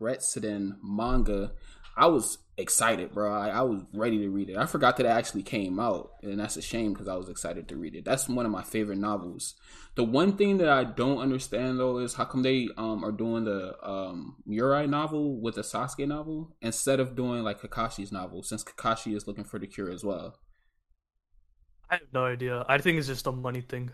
Retsuden 0.00 0.76
manga, 0.82 1.52
I 1.96 2.06
was 2.06 2.38
excited, 2.56 3.12
bro. 3.12 3.32
I, 3.32 3.48
I, 3.48 3.62
was 3.62 3.82
ready 3.92 4.18
to 4.18 4.28
read 4.28 4.50
it. 4.50 4.56
I 4.56 4.66
forgot 4.66 4.96
that 4.96 5.06
it 5.06 5.10
actually 5.10 5.42
came 5.42 5.78
out, 5.78 6.10
and 6.22 6.38
that's 6.38 6.56
a 6.56 6.62
shame 6.62 6.92
because 6.92 7.08
I 7.08 7.14
was 7.14 7.28
excited 7.28 7.68
to 7.68 7.76
read 7.76 7.94
it. 7.94 8.04
That's 8.04 8.28
one 8.28 8.46
of 8.46 8.52
my 8.52 8.62
favorite 8.62 8.98
novels. 8.98 9.54
The 9.94 10.04
one 10.04 10.36
thing 10.36 10.58
that 10.58 10.68
I 10.68 10.84
don't 10.84 11.18
understand 11.18 11.78
though 11.78 11.98
is 11.98 12.14
how 12.14 12.24
come 12.24 12.42
they 12.42 12.68
um 12.76 13.04
are 13.04 13.12
doing 13.12 13.44
the 13.44 13.76
um 13.88 14.36
Mirai 14.48 14.88
novel 14.88 15.40
with 15.40 15.54
the 15.54 15.62
Sasuke 15.62 16.06
novel 16.08 16.56
instead 16.60 16.98
of 16.98 17.14
doing 17.14 17.44
like 17.44 17.60
Kakashi's 17.60 18.10
novel, 18.10 18.42
since 18.42 18.64
Kakashi 18.64 19.16
is 19.16 19.28
looking 19.28 19.44
for 19.44 19.58
the 19.58 19.68
cure 19.68 19.90
as 19.90 20.04
well. 20.04 20.36
I 21.90 21.94
have 21.94 22.12
no 22.12 22.24
idea. 22.24 22.64
I 22.68 22.78
think 22.78 22.98
it's 22.98 23.06
just 23.06 23.26
a 23.26 23.32
money 23.32 23.60
thing. 23.60 23.90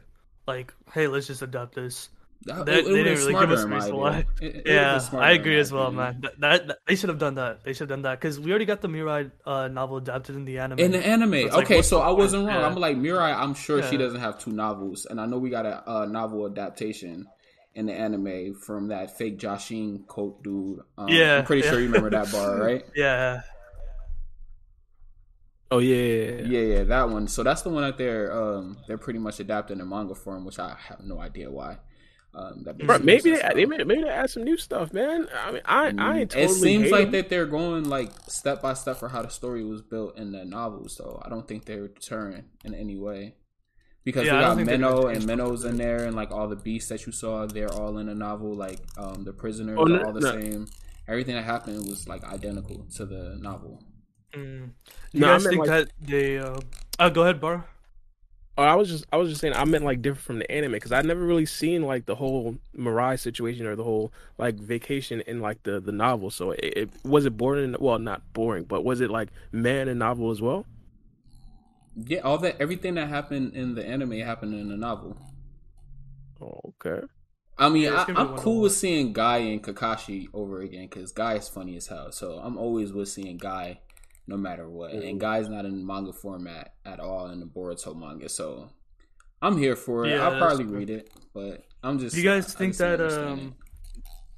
Like, 0.46 0.72
hey, 0.92 1.06
let's 1.06 1.26
just 1.26 1.42
adapt 1.42 1.74
this. 1.74 2.08
That, 2.46 2.64
They, 2.64 2.78
it, 2.80 2.84
they 2.84 3.00
it 3.00 3.04
didn't 3.04 3.18
would've 3.18 3.18
really 3.18 3.34
give 3.34 3.50
us 3.50 3.60
smarter, 3.60 3.62
in 3.62 3.68
my 3.68 3.76
reason 3.76 3.96
why. 3.96 4.24
It- 4.40 4.56
it 4.56 4.62
Yeah, 4.66 4.98
I 5.12 5.32
agree 5.32 5.58
as 5.58 5.70
well, 5.72 5.88
opinion. 5.88 5.96
man. 5.96 6.20
That, 6.22 6.40
that, 6.40 6.66
that- 6.68 6.78
they 6.86 6.96
should 6.96 7.10
have 7.10 7.18
done 7.18 7.34
that. 7.34 7.64
They 7.64 7.72
should 7.74 7.80
have 7.80 7.88
done 7.90 8.02
that 8.02 8.18
because 8.18 8.40
we 8.40 8.50
already 8.50 8.64
got 8.64 8.80
the 8.80 8.88
Mirai 8.88 9.30
uh, 9.44 9.68
novel 9.68 9.98
adapted 9.98 10.36
in 10.36 10.44
the 10.46 10.58
anime. 10.58 10.78
In 10.78 10.92
the 10.92 11.06
anime, 11.06 11.32
So 11.32 11.38
it's 11.38 11.54
like, 11.54 11.64
okay, 11.66 11.82
so 11.82 12.00
I 12.00 12.10
wasn't 12.10 12.46
wrong. 12.46 12.56
Yeah. 12.56 12.66
I'm 12.66 12.76
like 12.76 12.96
Mirai. 12.96 13.34
I'm 13.36 13.54
sure 13.54 13.82
she 13.82 13.96
doesn't 13.98 14.20
have 14.20 14.38
two 14.38 14.52
novels, 14.52 15.04
and 15.06 15.20
I 15.20 15.26
know 15.26 15.38
we 15.38 15.50
got 15.50 15.66
a, 15.66 15.88
uh 15.88 16.06
novel 16.06 16.46
adaptation 16.46 17.26
in 17.74 17.86
the 17.86 17.92
anime 17.92 18.54
from 18.54 18.88
that 18.88 19.16
fake 19.16 19.38
Joshin 19.38 20.06
quote 20.06 20.42
dude. 20.42 20.80
Um, 20.96 21.08
Yeah, 21.10 21.38
I'm 21.38 21.44
pretty 21.44 21.62
yeah. 21.62 21.70
sure 21.70 21.78
you 21.78 21.86
remember 21.86 22.10
that 22.10 22.32
bar, 22.32 22.56
right? 22.66 22.84
Yeah, 22.96 23.42
Oh 25.70 25.78
yeah, 25.78 25.94
yeah, 25.96 26.30
yeah. 26.42 26.42
Yeah, 26.42 26.60
yeah, 26.78 26.84
that 26.84 27.08
one. 27.10 27.28
So 27.28 27.42
that's 27.42 27.62
the 27.62 27.70
one 27.70 27.82
that 27.82 27.96
they're 27.96 28.32
um 28.32 28.78
they're 28.86 28.98
pretty 28.98 29.18
much 29.20 29.38
adapting 29.40 29.78
in 29.80 29.88
manga 29.88 30.14
form, 30.14 30.44
which 30.44 30.58
I 30.58 30.76
have 30.88 31.00
no 31.00 31.20
idea 31.20 31.50
why. 31.50 31.78
Um, 32.32 32.62
that 32.64 32.78
Bro, 32.78 33.00
maybe 33.00 33.30
they, 33.30 33.40
at 33.42 33.56
they 33.56 33.66
may, 33.66 33.78
maybe 33.82 34.02
they 34.02 34.08
add 34.08 34.30
some 34.30 34.44
new 34.44 34.56
stuff, 34.56 34.92
man. 34.92 35.26
I 35.36 35.50
mean, 35.50 35.62
I 35.64 35.92
I 35.98 36.18
ain't 36.20 36.30
totally 36.30 36.44
it 36.44 36.48
seems 36.60 36.84
hate 36.84 36.92
like 36.92 37.06
'em. 37.06 37.12
that 37.12 37.28
they're 37.28 37.46
going 37.46 37.88
like 37.88 38.12
step 38.28 38.62
by 38.62 38.74
step 38.74 38.98
for 38.98 39.08
how 39.08 39.22
the 39.22 39.30
story 39.30 39.64
was 39.64 39.82
built 39.82 40.16
in 40.16 40.30
the 40.30 40.44
novels, 40.44 40.96
though. 40.96 41.20
I 41.24 41.28
don't 41.28 41.48
think 41.48 41.64
they're 41.64 41.88
deterring 41.88 42.44
in 42.64 42.74
any 42.74 42.96
way. 42.96 43.34
Because 44.04 44.26
Yeah, 44.26 44.34
we 44.36 44.40
got 44.40 44.56
think 44.56 44.68
Menno 44.70 45.10
and 45.12 45.20
change 45.26 45.30
Menno's 45.40 45.64
in 45.64 45.76
there, 45.76 46.04
and 46.04 46.14
like 46.14 46.30
all 46.30 46.46
the 46.48 46.56
beasts 46.56 46.88
that 46.90 47.04
you 47.04 47.12
saw, 47.12 47.46
they're 47.46 47.72
all 47.72 47.98
in 47.98 48.06
the 48.06 48.14
novel. 48.14 48.54
Like 48.54 48.78
um, 48.96 49.24
the 49.24 49.32
prisoners 49.32 49.76
Oh, 49.78 49.92
are 49.92 50.06
all 50.06 50.12
the 50.12 50.20
no. 50.20 50.40
same. 50.40 50.66
Everything 51.08 51.34
that 51.34 51.44
happened 51.44 51.78
was 51.86 52.06
like 52.08 52.22
identical 52.24 52.86
to 52.96 53.04
the 53.06 53.36
novel. 53.40 53.82
Mm. 54.34 54.70
You 55.12 55.20
No, 55.20 55.26
I 55.26 55.32
guys 55.32 55.44
meant, 55.44 55.52
think 55.56 55.66
like- 55.66 55.68
that 55.88 55.90
they? 56.00 56.38
Uh... 56.38 56.60
Uh, 57.00 57.08
go 57.10 57.22
ahead, 57.22 57.40
Bar. 57.40 57.66
Oh, 58.60 58.64
I 58.64 58.74
was 58.74 58.90
just 58.90 59.06
I 59.10 59.16
was 59.16 59.30
just 59.30 59.40
saying 59.40 59.54
I 59.54 59.64
meant 59.64 59.86
like 59.86 60.02
different 60.02 60.20
from 60.22 60.38
the 60.40 60.52
anime 60.52 60.72
because 60.72 60.92
I 60.92 61.00
never 61.00 61.24
really 61.24 61.46
seen 61.46 61.80
like 61.80 62.04
the 62.04 62.16
whole 62.16 62.58
Mirai 62.76 63.18
situation 63.18 63.64
or 63.64 63.74
the 63.74 63.84
whole 63.84 64.12
like 64.36 64.56
vacation 64.56 65.22
in 65.22 65.40
like 65.40 65.62
the 65.62 65.80
the 65.80 65.92
novel. 65.92 66.30
So 66.30 66.50
it, 66.50 66.64
it 66.76 66.90
was 67.02 67.24
it 67.24 67.38
boring. 67.38 67.74
Well, 67.80 67.98
not 67.98 68.20
boring, 68.34 68.64
but 68.64 68.84
was 68.84 69.00
it 69.00 69.10
like 69.10 69.30
man 69.50 69.88
and 69.88 69.98
novel 69.98 70.30
as 70.30 70.42
well? 70.42 70.66
Yeah, 71.96 72.20
all 72.20 72.36
that 72.38 72.60
everything 72.60 72.96
that 72.96 73.08
happened 73.08 73.54
in 73.54 73.74
the 73.76 73.86
anime 73.86 74.12
happened 74.20 74.52
in 74.52 74.68
the 74.68 74.76
novel. 74.76 75.16
Oh, 76.40 76.60
okay. 76.84 77.06
I 77.58 77.68
mean, 77.68 77.84
Yeah, 77.84 78.04
I, 78.14 78.20
I'm 78.20 78.36
cool 78.36 78.62
with 78.62 78.72
seeing 78.72 79.12
Guy 79.12 79.38
and 79.38 79.62
Kakashi 79.62 80.28
over 80.32 80.60
again 80.60 80.88
because 80.88 81.12
Guy 81.12 81.34
is 81.34 81.48
funny 81.48 81.76
as 81.76 81.88
hell. 81.88 82.12
So 82.12 82.40
I'm 82.42 82.56
always 82.56 82.92
with 82.92 83.08
seeing 83.08 83.36
Guy, 83.36 83.80
no 84.26 84.36
matter 84.36 84.68
what. 84.68 84.92
Mm-hmm. 84.92 85.06
And 85.08 85.20
Guy's 85.20 85.48
not 85.48 85.64
in 85.64 85.84
manga 85.86 86.12
format 86.12 86.74
at 86.84 87.00
all 87.00 87.28
in 87.30 87.40
the 87.40 87.46
Boruto 87.46 87.96
manga, 87.98 88.28
so 88.28 88.70
I'm 89.42 89.56
here 89.58 89.76
for 89.76 90.06
it. 90.06 90.10
Yeah, 90.10 90.28
I'll 90.28 90.38
probably 90.38 90.64
true. 90.64 90.76
read 90.78 90.90
it, 90.90 91.10
but 91.34 91.64
I'm 91.82 91.98
just. 91.98 92.14
Do 92.14 92.20
you 92.22 92.28
guys 92.28 92.54
I 92.54 92.58
think 92.58 92.76
that? 92.76 93.00
Um, 93.00 93.54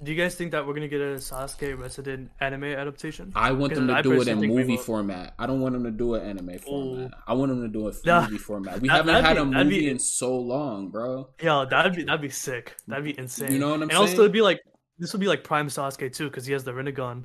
do 0.02 0.10
you 0.10 0.16
guys 0.20 0.34
think 0.34 0.50
that 0.50 0.66
we're 0.66 0.74
gonna 0.74 0.88
get 0.88 1.00
a 1.00 1.14
Sasuke 1.14 1.76
Retsuden 1.78 2.28
anime 2.40 2.64
adaptation? 2.64 3.32
I 3.36 3.52
want 3.52 3.72
them 3.74 3.86
to 3.86 3.94
I 3.94 4.02
do 4.02 4.20
it 4.20 4.26
in 4.26 4.40
movie 4.40 4.76
format. 4.76 5.34
I 5.38 5.46
don't 5.46 5.60
want 5.60 5.74
them 5.74 5.84
to 5.84 5.92
do 5.92 6.14
it 6.14 6.24
anime 6.24 6.58
format. 6.58 7.12
I 7.28 7.34
want 7.34 7.50
them 7.50 7.62
to 7.62 7.68
do 7.68 7.86
it 7.86 7.94
Nah, 8.04 8.22
movie 8.22 8.38
format. 8.38 8.80
We 8.80 8.88
that- 8.88 8.96
haven't 9.06 9.24
had 9.24 9.34
be- 9.34 9.40
a 9.42 9.44
that'd 9.44 9.68
be- 9.68 9.74
movie 9.76 9.90
in 9.90 9.98
so 10.00 10.36
long, 10.36 10.88
bro. 10.90 11.28
Yo, 11.40 11.66
that'd 11.66 11.94
be 11.94 12.02
that'd 12.02 12.20
be 12.20 12.30
sick. 12.30 12.74
That'd 12.88 13.04
be 13.04 13.16
insane. 13.16 13.52
You 13.52 13.60
know 13.60 13.68
what 13.68 13.76
I'm 13.76 13.82
and 13.82 13.90
saying? 13.92 14.00
also 14.02 14.20
it'd 14.22 14.32
be 14.32 14.40
like 14.42 14.60
this 14.98 15.12
would 15.12 15.20
be 15.20 15.28
like 15.28 15.44
Prime 15.44 15.68
Sasuke 15.68 16.12
too, 16.12 16.28
because 16.28 16.46
he 16.46 16.52
has 16.52 16.64
the 16.64 16.72
Rinnegan. 16.72 17.24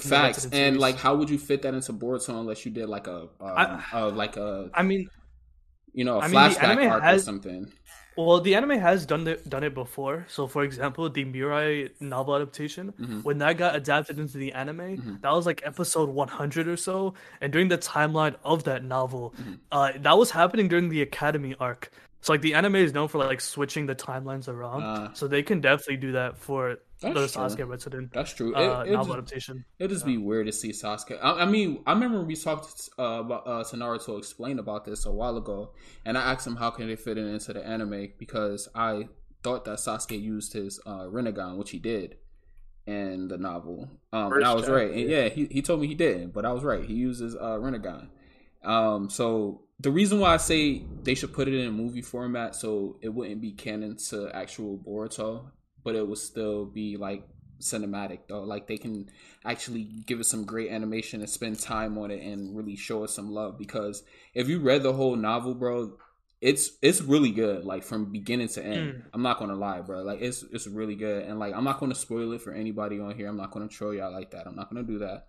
Facts 0.00 0.44
and 0.44 0.52
series. 0.52 0.76
like, 0.78 0.96
how 0.96 1.14
would 1.16 1.30
you 1.30 1.38
fit 1.38 1.62
that 1.62 1.74
into 1.74 1.92
Boruto 1.92 2.30
unless 2.40 2.64
you 2.64 2.70
did 2.72 2.88
like 2.88 3.06
a, 3.06 3.22
um, 3.22 3.28
I- 3.40 3.82
uh, 3.92 4.10
like 4.10 4.36
a 4.36 4.70
I 4.74 4.82
mean, 4.82 5.08
you 5.92 6.04
know, 6.04 6.16
a 6.20 6.24
I 6.24 6.28
flashback 6.28 6.62
anime 6.64 6.88
arc 6.92 7.04
or 7.04 7.18
something. 7.18 7.72
well, 8.16 8.40
the 8.40 8.54
anime 8.54 8.78
has 8.78 9.06
done 9.06 9.26
it 9.28 9.48
done 9.48 9.64
it 9.64 9.74
before. 9.74 10.26
So, 10.28 10.46
for 10.46 10.62
example, 10.64 11.08
the 11.08 11.24
Mirai 11.24 11.90
novel 12.00 12.34
adaptation, 12.36 12.92
Mm-hmm. 12.92 13.20
when 13.22 13.38
that 13.38 13.56
got 13.56 13.76
adapted 13.76 14.18
into 14.18 14.38
the 14.38 14.52
anime, 14.52 15.18
that 15.22 15.30
was 15.32 15.46
like 15.46 15.62
episode 15.64 16.08
100 16.10 16.68
or 16.68 16.76
so. 16.76 17.14
And 17.40 17.52
during 17.52 17.68
the 17.68 17.78
timeline 17.78 18.34
of 18.44 18.64
that 18.64 18.84
novel, 18.84 19.34
Mm-hmm. 19.40 19.54
uh, 19.72 19.92
that 20.00 20.16
was 20.18 20.30
happening 20.30 20.68
during 20.68 20.88
the 20.88 21.02
Academy 21.02 21.54
arc. 21.60 21.90
So, 22.20 22.32
like, 22.32 22.40
the 22.42 22.54
anime 22.54 22.74
is 22.76 22.92
known 22.92 23.06
for 23.08 23.18
like 23.18 23.40
switching 23.40 23.86
the 23.86 23.94
timelines 23.94 24.48
around. 24.48 24.82
Ah. 24.82 25.10
so 25.14 25.28
they 25.28 25.42
can 25.42 25.60
definitely 25.60 25.96
do 25.98 26.12
that 26.12 26.36
for 26.36 26.78
That's 27.00 27.32
true. 27.32 27.42
Sasuke 27.42 27.68
Retsuden 27.68 28.12
That's 28.12 28.32
true. 28.32 28.50
It, 28.50 28.56
uh, 28.56 28.84
novel 28.84 28.94
just, 28.94 29.10
adaptation. 29.10 29.64
it'd 29.78 29.90
just 29.90 30.04
be 30.04 30.18
weird 30.18 30.46
to 30.46 30.52
see 30.52 30.70
Sasuke. 30.70 31.18
I, 31.22 31.42
I 31.42 31.44
mean, 31.44 31.82
I 31.86 31.92
remember 31.92 32.22
we 32.22 32.34
talked 32.34 32.88
uh, 32.98 33.20
about 33.20 33.46
uh, 33.46 33.62
to 33.64 33.76
Naruto 33.76 34.18
explain 34.18 34.58
about 34.58 34.84
this 34.84 35.06
a 35.06 35.12
while 35.12 35.36
ago, 35.36 35.72
and 36.04 36.18
I 36.18 36.32
asked 36.32 36.46
him 36.46 36.56
how 36.56 36.70
can 36.70 36.88
they 36.88 36.96
fit 36.96 37.18
it 37.18 37.26
into 37.26 37.52
the 37.52 37.64
anime 37.64 38.08
because 38.18 38.68
I 38.74 39.08
thought 39.42 39.64
that 39.66 39.78
Sasuke 39.78 40.20
used 40.20 40.52
his 40.52 40.80
uh, 40.86 41.04
Rinnegan, 41.04 41.56
which 41.56 41.70
he 41.70 41.78
did 41.78 42.16
in 42.86 43.28
the 43.28 43.38
novel. 43.38 43.88
Um, 44.12 44.32
and 44.32 44.44
I 44.44 44.54
was 44.54 44.68
right. 44.68 44.90
And 44.90 45.08
yeah, 45.08 45.28
he, 45.28 45.46
he 45.46 45.62
told 45.62 45.80
me 45.80 45.86
he 45.86 45.94
didn't, 45.94 46.32
but 46.32 46.44
I 46.44 46.52
was 46.52 46.64
right. 46.64 46.84
He 46.84 46.94
uses 46.94 47.36
uh, 47.36 47.58
Rinnegan. 47.58 48.08
Um, 48.64 49.08
so 49.10 49.62
the 49.78 49.90
reason 49.90 50.18
why 50.18 50.34
I 50.34 50.38
say 50.38 50.82
they 51.02 51.14
should 51.14 51.32
put 51.32 51.48
it 51.48 51.54
in 51.54 51.68
a 51.68 51.70
movie 51.70 52.02
format 52.02 52.56
so 52.56 52.98
it 53.02 53.10
wouldn't 53.10 53.40
be 53.40 53.52
canon 53.52 53.96
to 54.08 54.30
actual 54.34 54.78
Boruto, 54.78 55.50
but 55.88 55.96
it 55.96 56.06
will 56.06 56.16
still 56.16 56.66
be 56.66 56.98
like 56.98 57.26
cinematic 57.60 58.18
though. 58.28 58.42
Like 58.42 58.66
they 58.66 58.76
can 58.76 59.08
actually 59.42 59.84
give 59.84 60.20
it 60.20 60.24
some 60.24 60.44
great 60.44 60.70
animation 60.70 61.20
and 61.20 61.30
spend 61.30 61.58
time 61.58 61.96
on 61.96 62.10
it 62.10 62.22
and 62.22 62.54
really 62.54 62.76
show 62.76 63.04
us 63.04 63.14
some 63.14 63.32
love. 63.32 63.56
Because 63.56 64.02
if 64.34 64.50
you 64.50 64.60
read 64.60 64.82
the 64.82 64.92
whole 64.92 65.16
novel, 65.16 65.54
bro, 65.54 65.96
it's 66.42 66.72
it's 66.82 67.00
really 67.00 67.30
good. 67.30 67.64
Like 67.64 67.84
from 67.84 68.12
beginning 68.12 68.48
to 68.48 68.62
end. 68.62 68.92
Mm. 68.92 69.02
I'm 69.14 69.22
not 69.22 69.38
gonna 69.38 69.54
lie, 69.54 69.80
bro. 69.80 70.02
Like 70.02 70.20
it's 70.20 70.42
it's 70.52 70.66
really 70.66 70.94
good. 70.94 71.24
And 71.24 71.38
like 71.38 71.54
I'm 71.54 71.64
not 71.64 71.80
gonna 71.80 71.94
spoil 71.94 72.32
it 72.32 72.42
for 72.42 72.52
anybody 72.52 73.00
on 73.00 73.14
here. 73.14 73.26
I'm 73.26 73.38
not 73.38 73.50
gonna 73.50 73.66
troll 73.66 73.94
y'all 73.94 74.12
like 74.12 74.32
that. 74.32 74.46
I'm 74.46 74.56
not 74.56 74.68
gonna 74.68 74.82
do 74.82 74.98
that. 74.98 75.28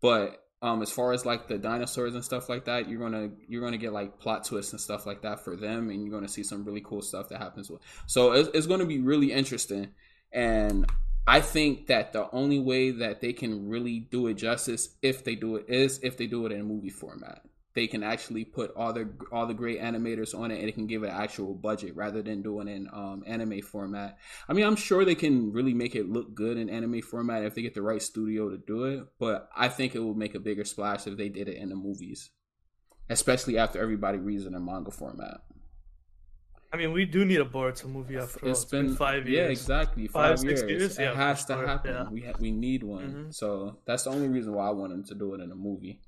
But 0.00 0.40
um 0.62 0.82
as 0.82 0.90
far 0.90 1.12
as 1.12 1.26
like 1.26 1.48
the 1.48 1.58
dinosaurs 1.58 2.14
and 2.14 2.24
stuff 2.24 2.48
like 2.48 2.64
that 2.64 2.88
you're 2.88 2.98
gonna 2.98 3.30
you're 3.48 3.62
gonna 3.62 3.76
get 3.76 3.92
like 3.92 4.18
plot 4.18 4.44
twists 4.44 4.72
and 4.72 4.80
stuff 4.80 5.06
like 5.06 5.22
that 5.22 5.44
for 5.44 5.56
them 5.56 5.90
and 5.90 6.02
you're 6.02 6.12
gonna 6.12 6.28
see 6.28 6.42
some 6.42 6.64
really 6.64 6.80
cool 6.80 7.02
stuff 7.02 7.28
that 7.28 7.38
happens 7.38 7.70
with 7.70 7.80
so 8.06 8.32
it's, 8.32 8.48
it's 8.54 8.66
gonna 8.66 8.86
be 8.86 8.98
really 8.98 9.32
interesting 9.32 9.88
and 10.32 10.86
i 11.26 11.40
think 11.40 11.86
that 11.86 12.12
the 12.12 12.30
only 12.32 12.58
way 12.58 12.90
that 12.90 13.20
they 13.20 13.32
can 13.32 13.68
really 13.68 14.00
do 14.00 14.26
it 14.28 14.34
justice 14.34 14.90
if 15.02 15.24
they 15.24 15.34
do 15.34 15.56
it 15.56 15.66
is 15.68 16.00
if 16.02 16.16
they 16.16 16.26
do 16.26 16.46
it 16.46 16.52
in 16.52 16.60
a 16.60 16.64
movie 16.64 16.90
format 16.90 17.45
they 17.76 17.86
can 17.86 18.02
actually 18.02 18.44
put 18.44 18.72
all 18.74 18.92
the 18.92 19.08
all 19.30 19.46
the 19.46 19.54
great 19.54 19.80
animators 19.80 20.36
on 20.36 20.50
it 20.50 20.58
and 20.58 20.68
it 20.68 20.72
can 20.72 20.88
give 20.88 21.04
it 21.04 21.10
an 21.10 21.14
actual 21.22 21.54
budget 21.54 21.94
rather 21.94 22.22
than 22.22 22.42
doing 22.42 22.66
it 22.66 22.74
in 22.74 22.88
um, 22.92 23.22
anime 23.26 23.60
format 23.62 24.18
I 24.48 24.52
mean, 24.54 24.64
I'm 24.66 24.74
sure 24.76 25.04
they 25.04 25.14
can 25.14 25.52
really 25.52 25.74
make 25.74 25.94
it 25.94 26.08
look 26.08 26.34
good 26.34 26.56
in 26.56 26.68
anime 26.68 27.02
format 27.02 27.44
if 27.44 27.54
they 27.54 27.62
get 27.62 27.74
the 27.74 27.82
right 27.82 28.02
studio 28.02 28.48
to 28.50 28.56
do 28.58 28.84
it. 28.84 29.04
But 29.20 29.48
I 29.56 29.68
think 29.68 29.94
it 29.94 30.00
would 30.02 30.16
make 30.16 30.34
a 30.34 30.40
bigger 30.40 30.64
splash 30.64 31.06
if 31.06 31.16
they 31.16 31.28
did 31.28 31.48
it 31.48 31.56
in 31.58 31.68
the 31.68 31.76
movies, 31.76 32.30
especially 33.10 33.58
after 33.58 33.80
everybody 33.80 34.18
reads 34.18 34.44
it 34.46 34.52
in 34.54 34.64
manga 34.64 34.90
format. 34.90 35.38
I 36.72 36.76
mean, 36.78 36.92
we 36.92 37.04
do 37.06 37.24
need 37.24 37.40
a 37.40 37.44
Boruto 37.44 37.86
movie 37.86 38.16
after 38.18 38.44
all. 38.44 38.50
It's 38.50 38.64
been, 38.64 38.94
five 38.96 39.28
years. 39.28 39.44
yeah, 39.46 39.50
exactly 39.50 40.08
Five, 40.08 40.42
years. 40.44 40.62
years? 40.62 40.98
It 40.98 41.02
Yeah, 41.04 41.14
has 41.14 41.44
to 41.46 41.54
sure, 41.54 41.66
happen. 41.66 41.92
yeah. 41.94 42.08
We 42.10 42.20
ha- 42.22 42.38
we 42.40 42.50
need 42.50 42.82
one. 42.82 43.08
Mhm. 43.28 43.34
So 43.34 43.78
that's 43.86 44.04
the 44.04 44.10
only 44.10 44.28
reason 44.28 44.52
why 44.52 44.66
I 44.68 44.70
want 44.70 44.90
them 44.92 45.04
to 45.04 45.14
do 45.14 45.34
it 45.34 45.40
in 45.40 45.50
a 45.52 45.54
movie. 45.54 46.00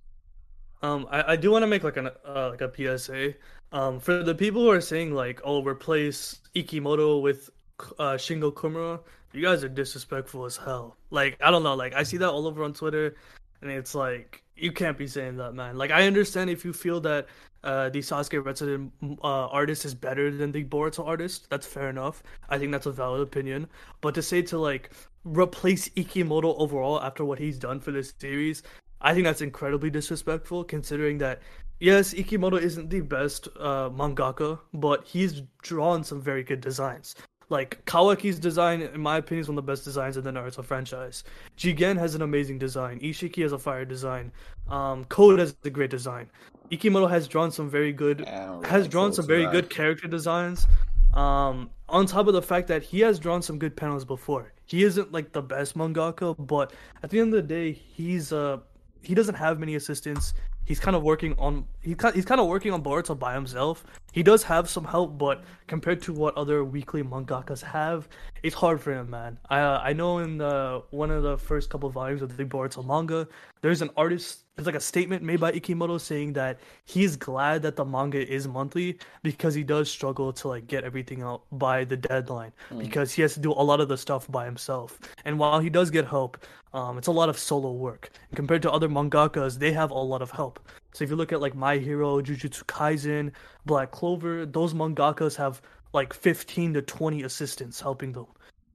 Um, 0.83 1.07
I, 1.11 1.33
I 1.33 1.37
do 1.37 1.51
want 1.51 1.63
to 1.63 1.67
make 1.67 1.85
like 1.85 1.97
an 1.97 2.11
uh, 2.27 2.51
like 2.51 2.61
a 2.61 2.99
PSA. 2.99 3.35
Um, 3.73 4.01
for 4.01 4.23
the 4.23 4.35
people 4.35 4.63
who 4.63 4.71
are 4.71 4.81
saying 4.81 5.13
like, 5.13 5.41
oh, 5.45 5.63
replace 5.63 6.41
Ikemoto 6.55 7.21
with 7.21 7.51
uh, 7.99 8.15
Shingo 8.15 8.53
Kimura, 8.53 9.01
you 9.33 9.43
guys 9.43 9.63
are 9.63 9.69
disrespectful 9.69 10.45
as 10.45 10.57
hell. 10.57 10.97
Like 11.11 11.37
I 11.41 11.51
don't 11.51 11.63
know, 11.63 11.75
like 11.75 11.95
I 11.95 12.03
see 12.03 12.17
that 12.19 12.29
all 12.29 12.47
over 12.47 12.63
on 12.65 12.73
Twitter, 12.73 13.17
and 13.63 13.71
it's 13.71 13.95
like 13.95 14.43
you 14.57 14.73
can't 14.73 14.97
be 14.97 15.07
saying 15.07 15.37
that, 15.37 15.53
man. 15.55 15.77
Like 15.77 15.91
I 15.91 16.07
understand 16.07 16.51
if 16.51 16.65
you 16.65 16.73
feel 16.73 17.01
that 17.01 17.27
uh, 17.65 17.89
the 17.89 17.99
Sasuke 17.99 18.43
Retsuden 18.43 18.91
uh, 19.23 19.47
artist 19.49 19.85
is 19.85 19.95
better 19.95 20.31
than 20.31 20.53
the 20.53 20.65
Boruto 20.65 21.07
artist. 21.07 21.51
That's 21.51 21.67
fair 21.67 21.91
enough. 21.91 22.23
I 22.49 22.59
think 22.59 22.73
that's 22.73 22.87
a 22.87 22.93
valid 22.93 23.21
opinion. 23.21 23.69
But 24.01 24.15
to 24.15 24.23
say 24.23 24.43
to 24.43 24.59
like 24.59 24.91
replace 25.25 25.89
Ikemoto 25.91 26.55
overall 26.59 27.03
after 27.03 27.25
what 27.25 27.39
he's 27.39 27.59
done 27.59 27.81
for 27.81 27.91
this 27.91 28.15
series, 28.19 28.63
I 29.01 29.15
think 29.15 29.25
that's 29.25 29.41
incredibly 29.41 29.91
disrespectful. 29.91 30.65
Considering 30.65 31.19
that 31.19 31.41
yes, 31.81 32.15
Ikemoto 32.15 32.61
isn't 32.61 32.91
the 32.91 33.01
best 33.01 33.49
uh, 33.59 33.91
mangaka, 33.91 34.59
but 34.75 35.05
he's 35.05 35.43
drawn 35.63 36.03
some 36.05 36.21
very 36.21 36.43
good 36.43 36.61
designs. 36.61 37.15
Like 37.51 37.83
Kawaki's 37.87 38.39
design, 38.39 38.83
in 38.83 39.01
my 39.01 39.17
opinion, 39.19 39.41
is 39.41 39.49
one 39.49 39.57
of 39.57 39.65
the 39.65 39.73
best 39.73 39.83
designs 39.85 40.19
in 40.19 40.25
the 40.25 40.31
Naruto 40.31 40.63
franchise. 40.63 41.25
Jigen 41.57 41.97
has 41.99 42.15
an 42.15 42.21
amazing 42.21 42.59
design. 42.59 43.01
Ishiki 43.01 43.43
has 43.43 43.53
a 43.53 43.59
fire 43.59 43.87
design. 43.87 44.31
Um, 44.69 45.07
Code 45.07 45.39
has 45.39 45.57
a 45.65 45.71
great 45.71 45.89
design. 45.91 46.29
Ikemoto 46.71 47.09
has 47.09 47.27
drawn 47.27 47.51
some 47.51 47.71
very 47.71 47.93
good 47.93 48.21
Yeah, 48.27 48.61
has 48.67 48.87
drawn 48.87 49.15
some 49.15 49.27
very 49.27 49.45
that. 49.45 49.53
good 49.53 49.71
character 49.71 50.07
designs. 50.09 50.67
Um, 51.15 51.71
on 51.89 52.05
top 52.05 52.27
of 52.27 52.35
the 52.35 52.43
fact 52.43 52.69
that 52.69 52.83
he 52.83 53.01
has 53.01 53.19
drawn 53.19 53.41
some 53.41 53.59
good 53.59 53.75
panels 53.75 54.05
before. 54.05 54.53
He 54.67 54.85
isn't 54.85 55.11
like 55.11 55.33
the 55.33 55.41
best 55.41 55.75
mangaka, 55.75 56.37
but 56.39 56.75
at 57.03 57.09
the 57.09 57.19
end 57.19 57.33
of 57.33 57.49
the 57.49 57.49
day, 57.49 57.73
he's 57.73 58.31
uh 58.31 58.59
he 59.03 59.15
doesn't 59.15 59.37
have 59.37 59.59
many 59.59 59.75
assistants. 59.75 60.35
He's 60.65 60.81
kind 60.81 60.97
of 60.97 61.03
working 61.03 61.35
on 61.39 61.67
he 61.89 61.97
he's 62.15 62.27
kind 62.27 62.41
of 62.41 62.47
working 62.47 62.73
on 62.73 62.83
Boruto 62.83 63.19
by 63.19 63.33
himself. 63.33 63.85
He 64.13 64.23
does 64.23 64.43
have 64.43 64.69
some 64.69 64.85
help, 64.85 65.17
but 65.17 65.43
compared 65.67 66.03
to 66.03 66.13
what 66.13 66.37
other 66.37 66.63
weekly 66.63 67.03
mangakas 67.03 67.63
have, 67.63 68.09
it's 68.43 68.55
hard 68.55 68.81
for 68.81 68.93
him, 68.93 69.09
man. 69.09 69.39
I 69.49 69.61
uh, 69.61 69.81
I 69.83 69.95
know 69.95 70.19
in 70.19 70.37
the 70.37 70.83
one 70.91 71.11
of 71.11 71.23
the 71.23 71.39
first 71.39 71.71
couple 71.71 71.89
volumes 71.89 72.21
of 72.21 72.37
the 72.37 72.45
Boruto 72.45 72.85
manga, 72.85 73.27
there's 73.63 73.81
an 73.81 73.91
artist. 73.97 74.45
There's 74.55 74.67
like 74.67 74.75
a 74.75 74.81
statement 74.81 75.23
made 75.23 75.41
by 75.41 75.53
Ikemoto 75.53 76.01
saying 76.01 76.33
that 76.35 76.59
he's 76.85 77.17
glad 77.17 77.63
that 77.63 77.77
the 77.77 77.85
manga 77.85 78.21
is 78.29 78.49
monthly 78.49 78.99
because 79.23 79.55
he 79.55 79.63
does 79.63 79.89
struggle 79.89 80.33
to 80.33 80.49
like 80.49 80.67
get 80.67 80.83
everything 80.85 81.23
out 81.23 81.43
by 81.53 81.85
the 81.85 81.97
deadline 81.97 82.53
because 82.77 83.13
he 83.13 83.23
has 83.23 83.35
to 83.35 83.41
do 83.41 83.53
a 83.53 83.65
lot 83.71 83.81
of 83.81 83.89
the 83.89 83.97
stuff 83.97 84.27
by 84.31 84.45
himself. 84.45 84.99
And 85.25 85.39
while 85.39 85.61
he 85.61 85.71
does 85.71 85.91
get 85.91 86.07
help, 86.07 86.45
um, 86.75 86.99
it's 86.99 87.07
a 87.07 87.13
lot 87.13 87.29
of 87.29 87.39
solo 87.39 87.71
work. 87.73 88.11
And 88.31 88.37
compared 88.37 88.63
to 88.63 88.73
other 88.73 88.89
mangakas, 88.89 89.59
they 89.59 89.73
have 89.73 89.93
a 89.93 89.95
lot 89.95 90.23
of 90.23 90.33
help. 90.33 90.59
So 90.93 91.05
if 91.05 91.11
you 91.11 91.17
look 91.17 91.33
at 91.33 91.41
like 91.41 91.55
My 91.55 91.79
Hero, 91.79 92.21
Jujutsu 92.21 92.65
Kaisen, 92.65 93.33
Black 93.67 93.91
Clover, 93.91 94.47
those 94.47 94.75
mangakas 94.75 95.37
have 95.37 95.63
like 95.93 96.13
15 96.13 96.75
to 96.75 96.83
20 96.83 97.23
assistants 97.23 97.81
helping 97.81 98.13
them. 98.13 98.27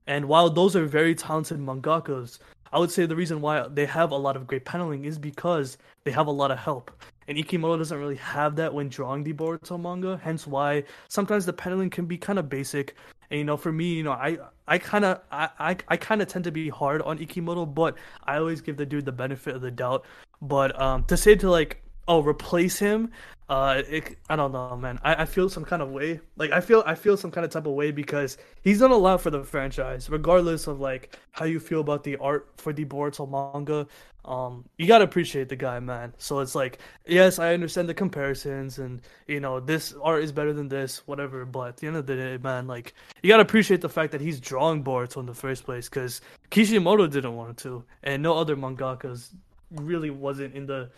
And 0.06 0.26
while 0.26 0.50
those 0.50 0.76
are 0.76 0.86
very 0.86 1.14
talented 1.14 1.58
mangakas, 1.58 2.38
I 2.72 2.78
would 2.78 2.90
say 2.90 3.06
the 3.06 3.14
reason 3.14 3.40
why 3.40 3.68
they 3.68 3.86
have 3.86 4.10
a 4.10 4.16
lot 4.16 4.36
of 4.36 4.46
great 4.46 4.64
paneling 4.64 5.04
is 5.04 5.18
because 5.18 5.78
they 6.02 6.10
have 6.10 6.26
a 6.26 6.32
lot 6.32 6.50
of 6.50 6.58
help. 6.58 6.90
And 7.28 7.38
Ikemoto 7.38 7.78
doesn't 7.78 7.98
really 7.98 8.16
have 8.16 8.56
that 8.56 8.74
when 8.74 8.88
drawing 8.88 9.22
the 9.22 9.32
Boruto 9.32 9.80
manga, 9.80 10.20
hence 10.22 10.46
why 10.46 10.82
sometimes 11.08 11.46
the 11.46 11.52
paneling 11.52 11.88
can 11.88 12.06
be 12.06 12.18
kind 12.18 12.38
of 12.38 12.48
basic. 12.48 12.96
And 13.30 13.38
you 13.38 13.44
know, 13.44 13.56
for 13.56 13.70
me, 13.70 13.94
you 13.94 14.02
know, 14.02 14.12
I 14.12 14.38
I 14.66 14.78
kind 14.78 15.04
of 15.04 15.20
I 15.30 15.48
I, 15.58 15.76
I 15.88 15.96
kind 15.96 16.20
of 16.20 16.28
tend 16.28 16.44
to 16.44 16.50
be 16.50 16.68
hard 16.68 17.00
on 17.02 17.18
Ikemoto, 17.18 17.72
but 17.72 17.96
I 18.24 18.38
always 18.38 18.60
give 18.60 18.76
the 18.76 18.84
dude 18.84 19.04
the 19.04 19.12
benefit 19.12 19.54
of 19.54 19.62
the 19.62 19.70
doubt. 19.70 20.04
But 20.42 20.78
um, 20.80 21.04
to 21.04 21.16
say 21.16 21.36
to 21.36 21.48
like, 21.48 21.80
oh, 22.06 22.22
replace 22.22 22.78
him, 22.78 23.10
uh, 23.48 23.82
it, 23.86 24.16
I 24.30 24.36
don't 24.36 24.52
know, 24.52 24.74
man. 24.76 24.98
I, 25.02 25.22
I 25.22 25.24
feel 25.26 25.50
some 25.50 25.64
kind 25.64 25.82
of 25.82 25.90
way. 25.90 26.20
Like 26.36 26.50
I 26.50 26.60
feel 26.60 26.82
I 26.86 26.94
feel 26.94 27.16
some 27.16 27.30
kind 27.30 27.44
of 27.44 27.50
type 27.50 27.66
of 27.66 27.74
way 27.74 27.90
because 27.90 28.38
he's 28.62 28.80
done 28.80 28.90
a 28.90 28.96
lot 28.96 29.20
for 29.20 29.30
the 29.30 29.44
franchise, 29.44 30.08
regardless 30.08 30.66
of 30.66 30.80
like 30.80 31.18
how 31.32 31.44
you 31.44 31.60
feel 31.60 31.80
about 31.80 32.04
the 32.04 32.16
art 32.16 32.48
for 32.56 32.72
the 32.72 32.86
Boruto 32.86 33.28
manga. 33.28 33.86
Um, 34.24 34.64
you 34.78 34.86
gotta 34.86 35.04
appreciate 35.04 35.50
the 35.50 35.56
guy, 35.56 35.78
man. 35.78 36.14
So 36.16 36.38
it's 36.38 36.54
like, 36.54 36.78
yes, 37.06 37.38
I 37.38 37.52
understand 37.52 37.86
the 37.86 37.92
comparisons, 37.92 38.78
and 38.78 39.02
you 39.26 39.40
know 39.40 39.60
this 39.60 39.92
art 40.02 40.24
is 40.24 40.32
better 40.32 40.54
than 40.54 40.68
this, 40.68 41.06
whatever. 41.06 41.44
But 41.44 41.68
at 41.68 41.76
the 41.76 41.86
end 41.86 41.96
of 41.96 42.06
the 42.06 42.16
day, 42.16 42.38
man, 42.38 42.66
like 42.66 42.94
you 43.22 43.28
gotta 43.28 43.42
appreciate 43.42 43.82
the 43.82 43.90
fact 43.90 44.12
that 44.12 44.22
he's 44.22 44.40
drawing 44.40 44.82
Boruto 44.82 45.18
in 45.18 45.26
the 45.26 45.34
first 45.34 45.64
place, 45.64 45.90
because 45.90 46.22
Kishimoto 46.48 47.06
didn't 47.06 47.36
want 47.36 47.58
to, 47.58 47.84
and 48.04 48.22
no 48.22 48.38
other 48.38 48.56
mangakas 48.56 49.34
really 49.70 50.10
wasn't 50.10 50.54
in 50.54 50.64
the 50.64 50.90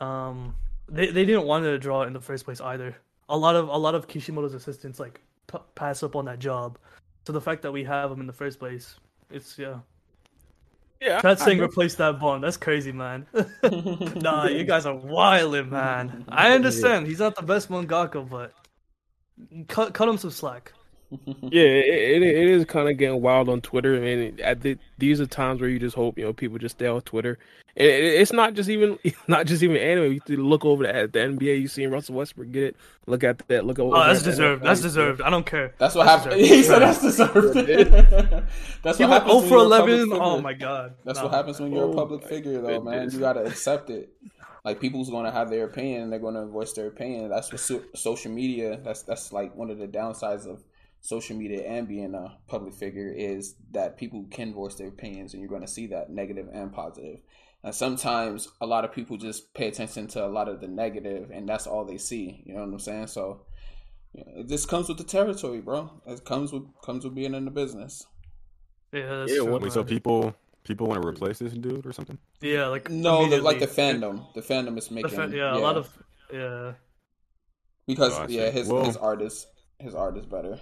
um 0.00 0.56
they 0.88 1.06
they 1.06 1.24
didn't 1.24 1.44
want 1.44 1.64
to 1.64 1.78
draw 1.78 2.02
it 2.02 2.06
in 2.06 2.12
the 2.12 2.20
first 2.20 2.44
place 2.44 2.60
either. 2.60 2.96
A 3.28 3.36
lot 3.36 3.56
of 3.56 3.68
a 3.68 3.76
lot 3.76 3.94
of 3.94 4.08
Kishimoto's 4.08 4.54
assistants 4.54 4.98
like 5.00 5.20
p- 5.46 5.58
pass 5.74 6.02
up 6.02 6.16
on 6.16 6.24
that 6.26 6.38
job. 6.38 6.78
So 7.26 7.32
the 7.32 7.40
fact 7.40 7.62
that 7.62 7.72
we 7.72 7.84
have 7.84 8.10
him 8.10 8.20
in 8.20 8.26
the 8.26 8.32
first 8.32 8.58
place, 8.58 8.96
it's 9.30 9.58
yeah. 9.58 9.78
Yeah, 11.00 11.20
That's 11.20 11.42
I- 11.42 11.46
saying 11.46 11.60
I 11.60 11.64
replace 11.64 11.96
that 11.96 12.20
bond. 12.20 12.44
That's 12.44 12.56
crazy, 12.56 12.92
man. 12.92 13.26
nah, 14.16 14.46
you 14.46 14.64
guys 14.64 14.86
are 14.86 14.94
wildin', 14.94 15.70
man. 15.70 16.24
I 16.28 16.52
understand 16.52 17.06
he's 17.08 17.18
not 17.18 17.34
the 17.34 17.42
best 17.42 17.68
mangaka, 17.70 18.28
but 18.28 18.52
cut 19.68 19.94
cut 19.94 20.08
him 20.08 20.18
some 20.18 20.30
slack. 20.30 20.72
Yeah, 21.42 21.62
it, 21.62 22.22
it, 22.22 22.22
it 22.22 22.48
is 22.48 22.64
kind 22.64 22.88
of 22.88 22.96
getting 22.96 23.20
wild 23.20 23.48
on 23.48 23.60
Twitter, 23.60 23.94
and 23.94 24.40
at 24.40 24.60
the, 24.62 24.78
these 24.98 25.20
are 25.20 25.26
times 25.26 25.60
where 25.60 25.70
you 25.70 25.78
just 25.78 25.96
hope 25.96 26.18
you 26.18 26.24
know 26.24 26.32
people 26.32 26.58
just 26.58 26.76
stay 26.76 26.86
off 26.86 27.04
Twitter. 27.04 27.38
And 27.74 27.86
it, 27.88 28.04
it's 28.20 28.32
not 28.32 28.54
just 28.54 28.68
even 28.68 28.98
not 29.28 29.46
just 29.46 29.62
even 29.62 29.76
anime. 29.76 30.20
You 30.26 30.36
look 30.36 30.64
over 30.64 30.84
at 30.86 31.12
the 31.12 31.18
NBA, 31.20 31.60
you 31.60 31.68
see 31.68 31.86
Russell 31.86 32.16
Westbrook 32.16 32.50
get 32.52 32.62
it. 32.64 32.76
Look 33.06 33.24
at 33.24 33.46
that. 33.48 33.64
Look 33.64 33.78
over. 33.78 33.96
Oh, 33.96 34.06
that's 34.06 34.22
deserved. 34.22 34.62
NFL, 34.62 34.66
That's 34.66 34.80
deserved. 34.82 35.22
I 35.22 35.30
don't 35.30 35.46
care. 35.46 35.74
That's 35.78 35.94
what 35.94 36.04
That's 36.06 36.24
happened. 36.24 36.40
deserved. 36.42 36.52
He 36.56 36.62
said 36.62 36.78
that's 36.80 37.00
deserved. 37.02 37.54
that's 38.82 38.98
He 38.98 39.04
what 39.04 39.12
happens. 39.12 39.30
0 39.32 39.40
when 39.40 39.48
for 39.48 39.56
you're 39.56 39.66
a 39.66 39.78
public 39.78 39.98
11. 40.00 40.12
Oh 40.12 40.40
my 40.40 40.52
god. 40.52 40.94
That's 41.04 41.18
Nah. 41.18 41.24
what 41.24 41.34
happens 41.34 41.60
when 41.60 41.72
you're 41.72 41.84
a 41.84 41.88
Oh 41.88 41.94
public 41.94 42.22
my 42.22 42.28
figure, 42.28 42.60
though, 42.60 42.80
man. 42.80 42.94
goodness. 42.94 43.14
You 43.14 43.20
gotta 43.20 43.44
accept 43.44 43.90
it. 43.90 44.10
Like 44.64 44.78
people's 44.80 45.10
going 45.10 45.24
to 45.24 45.32
have 45.32 45.50
their 45.50 45.64
opinion, 45.64 46.02
and 46.02 46.12
they're 46.12 46.20
going 46.20 46.34
to 46.34 46.46
voice 46.46 46.72
their 46.72 46.86
opinion. 46.86 47.28
That's 47.30 47.50
what 47.50 47.60
so- 47.60 47.82
social 47.96 48.30
media. 48.30 48.78
That's 48.84 49.02
that's 49.02 49.32
like 49.32 49.56
one 49.56 49.70
of 49.70 49.78
the 49.78 49.88
downsides 49.88 50.46
of 50.46 50.62
social 51.02 51.36
media 51.36 51.62
and 51.66 51.86
being 51.88 52.14
a 52.14 52.38
public 52.46 52.72
figure 52.72 53.12
is 53.14 53.56
that 53.72 53.98
people 53.98 54.24
can 54.30 54.54
voice 54.54 54.76
their 54.76 54.88
opinions, 54.88 55.34
and 55.34 55.40
you're 55.42 55.50
going 55.50 55.60
to 55.62 55.68
see 55.68 55.88
that 55.88 56.10
negative 56.10 56.48
and 56.52 56.72
positive. 56.72 57.18
And 57.64 57.74
sometimes 57.74 58.48
a 58.60 58.66
lot 58.66 58.84
of 58.84 58.92
people 58.92 59.16
just 59.16 59.52
pay 59.52 59.68
attention 59.68 60.06
to 60.08 60.24
a 60.24 60.28
lot 60.28 60.48
of 60.48 60.60
the 60.60 60.68
negative, 60.68 61.30
and 61.32 61.48
that's 61.48 61.66
all 61.66 61.84
they 61.84 61.98
see. 61.98 62.42
You 62.46 62.54
know 62.54 62.60
what 62.60 62.72
I'm 62.72 62.78
saying? 62.78 63.08
So 63.08 63.42
yeah, 64.14 64.24
it 64.36 64.48
just 64.48 64.68
comes 64.68 64.88
with 64.88 64.98
the 64.98 65.04
territory, 65.04 65.60
bro. 65.60 65.90
It 66.06 66.24
comes 66.24 66.52
with 66.52 66.64
comes 66.82 67.04
with 67.04 67.14
being 67.14 67.34
in 67.34 67.44
the 67.44 67.50
business. 67.50 68.06
Yeah, 68.92 69.18
that's 69.20 69.32
Yeah, 69.32 69.38
true. 69.44 69.58
Wait, 69.58 69.72
so 69.72 69.82
people 69.84 70.34
people 70.64 70.86
want 70.86 71.02
to 71.02 71.06
replace 71.08 71.38
this 71.40 71.52
dude 71.52 71.84
or 71.86 71.92
something? 71.92 72.18
Yeah, 72.40 72.66
like 72.66 72.88
No, 72.90 73.28
the, 73.28 73.40
like 73.42 73.58
the 73.58 73.66
fandom. 73.66 74.32
The 74.34 74.42
fandom 74.42 74.78
is 74.78 74.90
making 74.90 75.10
fa- 75.10 75.30
yeah, 75.34 75.56
a 75.56 75.58
lot 75.58 75.76
of 75.76 75.88
yeah. 76.32 76.72
because 77.86 78.16
Oh, 78.18 78.26
yeah, 78.28 78.50
his 78.50 78.68
Well- 78.68 78.84
his 78.84 78.96
art 78.96 79.20
is 79.22 79.46
his 79.80 79.94
art 79.94 80.16
is 80.16 80.26
better. 80.26 80.60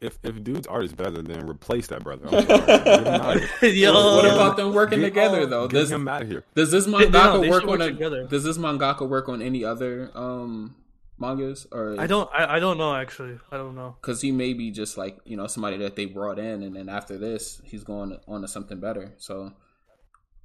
If 0.00 0.18
if 0.22 0.42
dude's 0.44 0.66
art 0.68 0.84
is 0.84 0.92
better, 0.92 1.22
then 1.22 1.48
replace 1.48 1.88
that 1.88 2.04
brother. 2.04 2.26
I'm 2.30 2.30
sorry. 2.46 2.46
Get 2.66 2.98
him 3.06 3.06
out 3.20 3.36
of 3.36 3.42
here. 3.60 3.70
Yo, 3.70 3.92
what 3.92 4.24
about 4.26 4.56
them 4.56 4.72
working 4.72 5.00
Get- 5.00 5.06
together 5.06 5.44
though? 5.46 5.66
Get 5.66 5.78
Does 5.78 5.90
him 5.90 6.06
out 6.06 6.22
of 6.22 6.28
here. 6.28 6.44
does 6.54 6.70
this 6.70 6.86
They- 6.86 6.92
they 6.98 7.06
mangaka 7.06 7.32
don't- 7.42 7.48
work 7.48 7.62
on 7.64 7.68
work 7.70 7.80
a, 7.80 7.86
together. 7.88 8.26
does 8.26 8.44
this 8.44 8.58
mangaka 8.58 9.08
work 9.08 9.28
on 9.28 9.42
any 9.42 9.64
other 9.64 10.10
um 10.14 10.76
mangas 11.18 11.66
or 11.72 11.96
I 11.98 12.06
don't 12.06 12.30
I, 12.32 12.56
I 12.56 12.58
don't 12.60 12.78
know 12.78 12.94
actually. 12.94 13.38
I 13.50 13.56
don't 13.56 13.74
know. 13.74 13.96
because 14.00 14.22
he 14.22 14.30
may 14.30 14.52
be 14.52 14.70
just 14.70 14.96
like 14.96 15.18
you 15.24 15.36
know 15.36 15.48
somebody 15.48 15.76
that 15.78 15.96
they 15.96 16.04
brought 16.06 16.38
in 16.38 16.62
and 16.62 16.76
then 16.76 16.88
after 16.88 17.18
this 17.18 17.60
he's 17.64 17.82
going 17.82 18.16
on 18.28 18.42
to 18.42 18.48
something 18.48 18.78
better. 18.78 19.14
So 19.18 19.52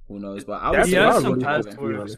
who 0.08 0.18
knows? 0.18 0.42
But 0.44 0.62
I 0.62 0.70
would 0.70 0.78
That's 0.80 0.88
He 0.88 0.94
say 0.94 0.98
what 1.00 1.08
I 1.08 1.12
has 1.14 1.22
was 1.24 1.30
some 1.32 1.40
past 1.40 1.68
hoping, 1.78 1.98
works. 1.98 2.16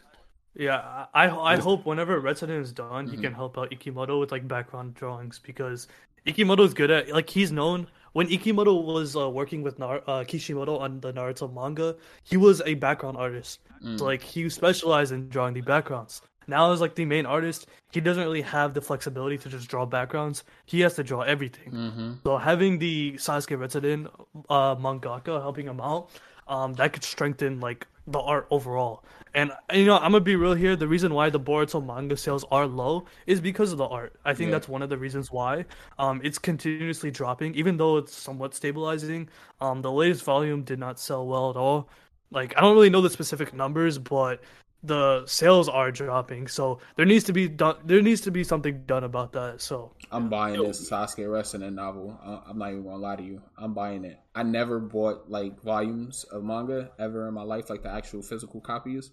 Yeah, 0.55 1.05
I 1.13 1.29
I 1.29 1.57
hope 1.57 1.85
whenever 1.85 2.19
Retsuden 2.19 2.59
is 2.59 2.71
done, 2.73 3.05
Mm-hmm. 3.05 3.15
he 3.15 3.21
can 3.21 3.33
help 3.35 3.59
out 3.59 3.69
Ikemoto 3.69 4.19
with 4.19 4.31
like 4.31 4.47
background 4.47 4.95
drawings 4.95 5.37
because 5.37 5.87
Ikemoto 6.27 6.65
is 6.65 6.73
good 6.73 6.91
at 6.91 7.09
like 7.09 7.29
he's 7.29 7.51
known 7.51 7.87
when 8.17 8.27
Ikemoto 8.29 8.83
was 8.83 9.15
uh, 9.15 9.29
working 9.29 9.61
with 9.61 9.77
Nar- 9.77 10.01
uh, 10.07 10.23
Kishimoto 10.23 10.77
on 10.77 10.99
the 11.01 11.13
Naruto 11.13 11.53
manga, 11.53 11.95
he 12.23 12.35
was 12.35 12.63
a 12.65 12.73
background 12.73 13.15
artist. 13.15 13.59
Mm. 13.83 13.99
So 13.99 14.05
like 14.05 14.23
he 14.23 14.49
specialized 14.49 15.11
in 15.11 15.29
drawing 15.29 15.53
the 15.53 15.61
backgrounds. 15.61 16.23
Now 16.47 16.71
as 16.71 16.81
like 16.81 16.95
the 16.95 17.05
main 17.05 17.27
artist, 17.27 17.67
he 17.91 18.01
doesn't 18.01 18.23
really 18.23 18.41
have 18.41 18.73
the 18.73 18.81
flexibility 18.81 19.37
to 19.37 19.49
just 19.49 19.67
draw 19.67 19.85
backgrounds. 19.85 20.43
He 20.65 20.79
has 20.81 20.95
to 20.95 21.03
draw 21.03 21.21
everything. 21.21 21.71
Mm-hmm. 21.71 22.13
So 22.23 22.37
having 22.37 22.79
the 22.79 23.13
Sasuke 23.17 23.55
Retsuden 23.57 24.09
uh, 24.49 24.75
mangaka 24.77 25.39
helping 25.39 25.67
him 25.67 25.79
out, 25.79 26.09
um, 26.47 26.73
that 26.73 26.93
could 26.93 27.03
strengthen 27.03 27.59
like 27.59 27.85
the 28.07 28.19
art 28.19 28.47
overall. 28.49 29.03
And 29.33 29.51
you 29.73 29.85
know, 29.85 29.95
I'm 29.95 30.11
gonna 30.11 30.21
be 30.21 30.35
real 30.35 30.53
here. 30.53 30.75
The 30.75 30.87
reason 30.87 31.13
why 31.13 31.29
the 31.29 31.39
Boruto 31.39 31.83
manga 31.85 32.17
sales 32.17 32.45
are 32.51 32.67
low 32.67 33.05
is 33.25 33.41
because 33.41 33.71
of 33.71 33.77
the 33.77 33.85
art. 33.87 34.19
I 34.25 34.33
think 34.33 34.49
Yeah. 34.49 34.53
that's 34.53 34.67
one 34.67 34.81
of 34.81 34.89
the 34.89 34.97
reasons 34.97 35.31
why. 35.31 35.65
Um, 35.99 36.21
it's 36.23 36.39
continuously 36.39 37.11
dropping, 37.11 37.55
even 37.55 37.77
though 37.77 37.97
it's 37.97 38.15
somewhat 38.15 38.53
stabilizing. 38.55 39.29
Um, 39.61 39.81
the 39.81 39.91
latest 39.91 40.23
volume 40.23 40.63
did 40.63 40.79
not 40.79 40.99
sell 40.99 41.25
well 41.27 41.49
at 41.49 41.55
all. 41.57 41.89
Like 42.31 42.53
I 42.57 42.61
don't 42.61 42.73
really 42.75 42.89
know 42.89 43.01
the 43.01 43.09
specific 43.09 43.53
numbers, 43.53 43.97
but 43.97 44.41
the 44.83 45.25
sales 45.25 45.67
are 45.67 45.91
dropping. 45.91 46.47
So 46.47 46.79
there 46.95 47.05
needs 47.05 47.23
to 47.25 47.33
be 47.33 47.47
done. 47.47 47.75
There 47.85 48.01
needs 48.01 48.21
to 48.21 48.31
be 48.31 48.43
something 48.43 48.83
done 48.85 49.03
about 49.03 49.31
that. 49.33 49.61
So 49.61 49.91
I'm 50.11 50.29
buying 50.29 50.61
this 50.63 50.89
Sasuke 50.89 51.25
Retsuden 51.27 51.73
novel. 51.73 52.17
I- 52.23 52.49
I'm 52.49 52.57
not 52.57 52.69
even 52.71 52.83
gonna 52.83 52.97
lie 52.97 53.15
to 53.15 53.23
you. 53.23 53.41
I'm 53.57 53.73
buying 53.73 54.05
it. 54.05 54.19
I 54.35 54.43
never 54.43 54.79
bought 54.79 55.29
like 55.29 55.61
volumes 55.63 56.23
of 56.25 56.43
manga 56.43 56.91
ever 56.99 57.27
in 57.27 57.33
my 57.33 57.43
life, 57.43 57.69
like 57.69 57.83
the 57.83 57.89
actual 57.89 58.21
physical 58.21 58.61
copies. 58.61 59.11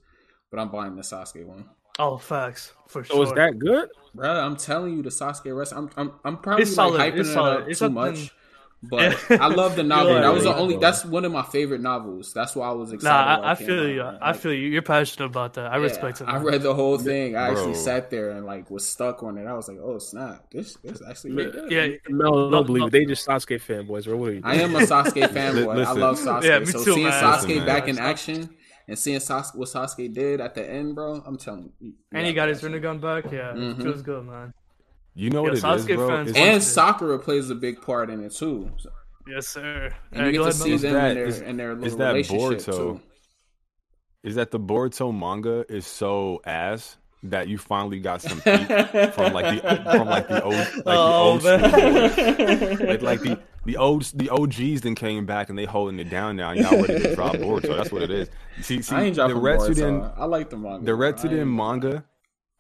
But 0.51 0.61
I'm 0.61 0.69
buying 0.71 0.95
the 0.97 1.03
Sasuke 1.03 1.45
one. 1.47 1.65
oh, 1.99 2.17
facts 2.19 2.73
for 2.89 3.03
So 3.05 3.15
sure. 3.15 3.25
is 3.25 3.33
that 3.33 3.59
good? 3.59 3.89
Bro, 4.15 4.29
I'm 4.31 4.57
telling 4.57 4.97
you, 4.97 5.03
the 5.03 5.11
Sasuke 5.11 5.47
Retsuden. 5.47 5.77
I'm, 5.77 5.91
I'm, 5.97 6.13
I'm 6.25 6.37
probably 6.39 6.63
It's 6.63 6.77
like 6.77 6.89
solid. 6.91 7.01
hyping 7.01 7.21
It's 7.21 7.29
it 7.31 7.33
solid. 7.33 7.63
up 7.63 7.69
It's 7.69 7.79
too 7.79 7.85
something- 7.87 7.95
much. 8.13 8.35
But 8.89 9.31
I 9.41 9.49
love 9.49 9.77
the 9.77 9.83
novel. 9.83 10.13
You're 10.13 10.21
that 10.23 10.33
was 10.35 10.45
the 10.45 10.55
only. 10.55 10.77
That's 10.77 11.05
one 11.05 11.25
of 11.25 11.33
my 11.33 11.43
favorite 11.43 11.81
novels. 11.81 12.33
That's 12.33 12.55
why 12.57 12.69
I 12.69 12.73
was 12.73 12.93
excited. 12.93 13.41
Nah, 13.43 13.47
I, 13.49 13.53
I 13.53 13.55
feel 13.55 13.89
you. 13.89 14.03
man. 14.03 14.19
I 14.21 14.31
Like, 14.33 14.41
feel 14.41 14.53
you. 14.53 14.69
You're 14.69 14.83
passionate 14.83 15.27
about 15.27 15.55
that. 15.55 15.73
I 15.73 15.77
yeah, 15.77 15.83
respect 15.83 16.21
it. 16.21 16.25
I 16.29 16.39
read 16.39 16.63
the 16.63 16.75
whole 16.75 16.99
thing. 16.99 17.37
I 17.37 17.51
actually 17.51 17.75
sat 17.75 18.11
there 18.11 18.31
and 18.31 18.45
like 18.47 18.71
was 18.71 18.87
stuck 18.89 19.23
on 19.23 19.39
it. 19.39 19.47
I 19.47 19.53
was 19.55 19.69
like, 19.69 19.79
"Oh 19.83 19.99
snap! 19.99 20.51
This 20.51 20.75
this 20.85 21.01
actually 21.09 21.33
really 21.33 21.53
good." 21.53 21.71
Yeah, 21.73 21.87
No, 22.09 22.31
No, 22.31 22.51
don't 22.51 22.67
believe 22.67 22.81
no. 22.83 22.87
it. 22.87 22.91
They 22.91 23.05
just 23.05 23.27
Sasuke 23.27 23.61
fanboys, 23.61 24.05
bro. 24.05 24.17
What 24.17 24.29
are 24.31 24.33
you? 24.35 24.41
Doing? 24.41 24.45
I 24.45 24.63
am 24.63 24.75
a 24.77 24.81
Sasuke 24.81 25.29
fanboy. 25.37 25.85
I 25.85 25.93
love 25.93 26.19
Sasuke. 26.19 26.45
Yeah, 26.45 26.59
me 26.61 26.67
so 26.67 26.85
too, 26.85 26.95
seeing 26.95 27.07
man. 27.09 27.23
Sasuke 27.23 27.43
Listen, 27.49 27.57
man. 27.59 27.67
back 27.67 27.89
in 27.89 27.99
action 27.99 28.57
and 28.87 28.99
seeing 28.99 29.19
Sasuke, 29.19 29.57
what 29.57 29.69
Sasuke 29.69 30.13
did 30.13 30.41
at 30.43 30.55
the 30.55 30.69
end, 30.69 30.95
bro, 30.95 31.23
I'm 31.27 31.39
telling 31.39 31.73
you. 31.81 31.95
and 32.13 32.27
he 32.27 32.33
got 32.35 32.49
his 32.51 32.61
Rinnegan 32.61 33.01
back. 33.01 33.25
Yeah, 33.33 33.53
Mhm. 33.55 33.81
it 33.81 33.83
feels 33.83 34.03
good, 34.03 34.27
man. 34.27 34.53
You 35.15 35.31
know 35.31 35.39
Yeah, 35.39 35.43
what 35.43 35.53
it 35.53 35.57
is, 35.59 35.63
Sasuke 35.65 35.97
bro? 35.97 36.09
fans 36.09 36.31
It's- 36.31 36.41
want- 36.41 36.55
And 36.55 36.63
Sakura 36.63 37.19
plays 37.19 37.51
a 37.51 37.55
big 37.55 37.81
part 37.81 38.11
in 38.11 38.23
it 38.25 38.33
too. 38.33 38.71
So- 38.79 38.91
Yes, 39.27 39.49
sir. 39.49 39.91
And 40.13 40.21
Hey, 40.21 40.27
you 40.27 40.33
get 40.33 40.45
to 40.45 40.53
see 40.53 40.71
Mel. 40.71 40.79
them 40.79 40.87
in 40.89 40.93
that- 40.95 41.15
their 41.15 41.25
is- 41.27 41.41
in 41.41 41.57
their 41.57 41.73
is 41.73 41.79
little 41.79 41.99
that 41.99 42.09
relationship 42.13 42.59
Boruto? 42.59 42.77
too. 42.77 43.01
is 44.23 44.35
that 44.37 44.51
the 44.51 44.59
Boruto 44.61 45.17
manga 45.19 45.65
is 45.73 45.87
so 45.87 46.41
ass 46.47 46.97
that 47.23 47.47
you 47.49 47.57
finally 47.59 48.01
got 48.01 48.21
some 48.23 48.39
heat 48.45 48.67
from 49.15 49.33
like 49.33 49.63
the 49.63 49.81
from 49.93 50.07
like 50.09 50.29
the 50.29 50.43
old 50.43 50.55
like 50.55 50.87
Oh, 50.87 51.39
the 51.39 51.53
old 51.55 51.63
man. 51.63 52.79
like, 52.89 53.03
like 53.03 53.21
the 53.21 53.39
the 53.65 53.77
old 53.79 54.03
the 54.15 54.29
OGs 54.31 54.83
then 54.83 54.95
came 54.95 55.25
back 55.25 55.49
and 55.49 55.59
they 55.59 55.65
holding 55.65 55.99
it 55.99 56.11
down 56.11 56.37
now. 56.37 56.53
Y'all 56.53 56.83
ready 56.83 57.01
to 57.03 57.15
drop 57.15 57.33
Boruto? 57.37 57.77
That's 57.77 57.91
what 57.93 58.03
it 58.03 58.11
is. 58.11 58.29
See, 58.61 58.83
see, 58.83 58.95
I 58.95 59.05
ain't 59.05 59.17
the 59.17 59.27
dropping 59.29 59.37
Retsuden 59.43 60.01
Boruto. 60.03 60.15
I 60.19 60.25
like 60.27 60.51
the 60.51 60.57
manga. 60.59 60.85
the 60.85 60.95
bro. 60.95 61.09
I 61.09 61.13
Retsuden 61.13 61.55
manga, 61.55 62.05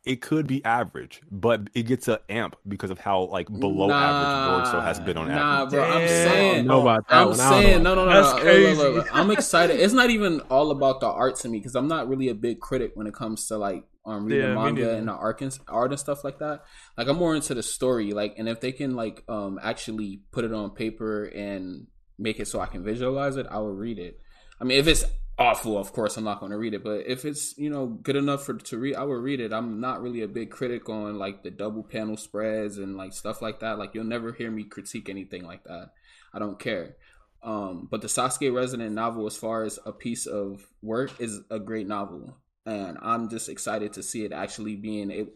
it 0.04 0.20
could 0.20 0.46
be 0.46 0.62
average, 0.64 1.22
but 1.30 1.68
it 1.74 1.84
gets 1.84 2.08
a 2.08 2.20
amp 2.28 2.56
because 2.68 2.90
of 2.90 2.98
how 2.98 3.22
like 3.24 3.48
below 3.58 3.88
Nah, 3.88 3.94
average 3.94 4.34
Boruto 4.34 4.82
has 4.82 5.00
been 5.00 5.16
on 5.16 5.28
Nah, 5.28 5.64
average. 5.64 5.70
bro. 5.70 5.84
I'm 5.84 6.08
saying. 6.08 6.26
I 6.26 6.54
don't 6.54 6.66
know 6.66 6.80
about 6.82 7.08
that 7.08 7.16
I'm 7.16 7.28
one. 7.28 7.40
I 7.40 7.50
don't 7.50 7.62
saying 7.62 7.82
know 7.82 7.94
no, 7.94 7.94
no, 7.94 8.04
no. 8.10 8.22
That's 8.22 8.32
no. 8.34 8.40
Crazy. 8.40 8.76
look, 8.76 8.94
look. 8.96 9.08
I'm 9.16 9.30
excited. 9.30 9.80
It's 9.80 9.94
not 9.94 10.10
even 10.10 10.40
all 10.50 10.70
about 10.70 11.00
the 11.00 11.06
art 11.08 11.36
to 11.36 11.48
me 11.48 11.58
because 11.58 11.74
I'm 11.74 11.88
not 11.88 12.08
really 12.08 12.28
a 12.28 12.34
big 12.34 12.60
critic 12.60 12.92
when 12.94 13.06
it 13.06 13.14
comes 13.14 13.46
to 13.48 13.56
like 13.56 13.84
um 14.06 14.26
reading 14.26 14.40
Yeah, 14.40 14.54
manga 14.54 14.94
and 14.96 15.08
the 15.08 15.12
art 15.12 15.40
and 15.40 15.58
art 15.68 15.90
and 15.90 15.98
stuff 15.98 16.22
like 16.24 16.38
that. 16.40 16.64
Like 16.98 17.08
I'm 17.08 17.16
more 17.16 17.34
into 17.34 17.54
the 17.54 17.62
story. 17.62 18.12
Like, 18.12 18.34
and 18.36 18.48
if 18.48 18.60
they 18.60 18.72
can 18.72 18.94
like 18.94 19.24
um 19.28 19.58
actually 19.62 20.20
put 20.32 20.44
it 20.44 20.52
on 20.52 20.70
paper 20.70 21.24
and 21.24 21.86
make 22.18 22.38
it 22.40 22.46
so 22.46 22.60
I 22.60 22.66
can 22.66 22.84
visualize 22.84 23.36
it, 23.36 23.46
I 23.50 23.58
will 23.58 23.72
read 23.74 23.98
it. 23.98 24.20
I 24.60 24.64
mean, 24.64 24.78
if 24.78 24.86
it's 24.86 25.04
awful, 25.38 25.78
of 25.78 25.92
course 25.92 26.16
I'm 26.16 26.24
not 26.24 26.40
going 26.40 26.52
to 26.52 26.58
read 26.58 26.74
it. 26.74 26.84
But 26.84 27.06
if 27.06 27.24
it's 27.24 27.56
you 27.58 27.70
know 27.70 27.86
good 27.86 28.16
enough 28.16 28.44
for 28.44 28.54
to 28.54 28.78
read, 28.78 28.96
I 28.96 29.04
will 29.04 29.14
read 29.16 29.40
it. 29.40 29.52
I'm 29.52 29.80
not 29.80 30.02
really 30.02 30.22
a 30.22 30.28
big 30.28 30.50
critic 30.50 30.88
on 30.88 31.18
like 31.18 31.42
the 31.42 31.50
double 31.50 31.82
panel 31.82 32.16
spreads 32.16 32.78
and 32.78 32.96
like 32.96 33.12
stuff 33.12 33.42
like 33.42 33.60
that. 33.60 33.78
Like 33.78 33.94
you'll 33.94 34.04
never 34.04 34.32
hear 34.32 34.50
me 34.50 34.64
critique 34.64 35.08
anything 35.08 35.44
like 35.44 35.64
that. 35.64 35.90
I 36.32 36.38
don't 36.38 36.58
care. 36.58 36.96
Um, 37.42 37.88
but 37.90 38.00
the 38.00 38.08
Sasuke 38.08 38.50
Retsuden 38.50 38.92
novel, 38.92 39.26
as 39.26 39.36
far 39.36 39.64
as 39.64 39.78
a 39.84 39.92
piece 39.92 40.26
of 40.26 40.66
work, 40.80 41.20
is 41.20 41.40
a 41.50 41.58
great 41.58 41.86
novel, 41.86 42.38
and 42.64 42.96
I'm 43.02 43.28
just 43.28 43.50
excited 43.50 43.92
to 43.94 44.02
see 44.02 44.24
it 44.24 44.32
actually 44.32 44.76
being 44.76 45.10
a, 45.10 45.26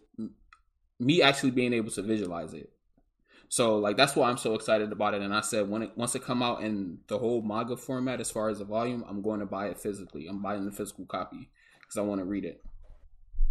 me 0.98 1.20
actually 1.20 1.50
being 1.50 1.74
able 1.74 1.90
to 1.92 2.02
visualize 2.02 2.54
it. 2.54 2.72
So 3.50 3.78
like 3.78 3.96
that's 3.96 4.14
why 4.14 4.28
I'm 4.28 4.36
so 4.36 4.54
excited 4.54 4.92
about 4.92 5.14
it. 5.14 5.22
And 5.22 5.34
I 5.34 5.40
said 5.40 5.68
when 5.68 5.82
it 5.82 5.92
once 5.96 6.14
it 6.14 6.22
come 6.22 6.42
out 6.42 6.62
in 6.62 6.98
the 7.08 7.18
whole 7.18 7.40
manga 7.42 7.76
format, 7.76 8.20
as 8.20 8.30
far 8.30 8.48
as 8.50 8.58
the 8.58 8.64
volume, 8.64 9.04
I'm 9.08 9.22
going 9.22 9.40
to 9.40 9.46
buy 9.46 9.68
it 9.68 9.78
physically. 9.78 10.26
I'm 10.28 10.42
buying 10.42 10.64
the 10.66 10.72
physical 10.72 11.06
copy 11.06 11.48
because 11.80 11.96
I 11.96 12.02
want 12.02 12.20
to 12.20 12.24
read 12.26 12.44
it. 12.44 12.62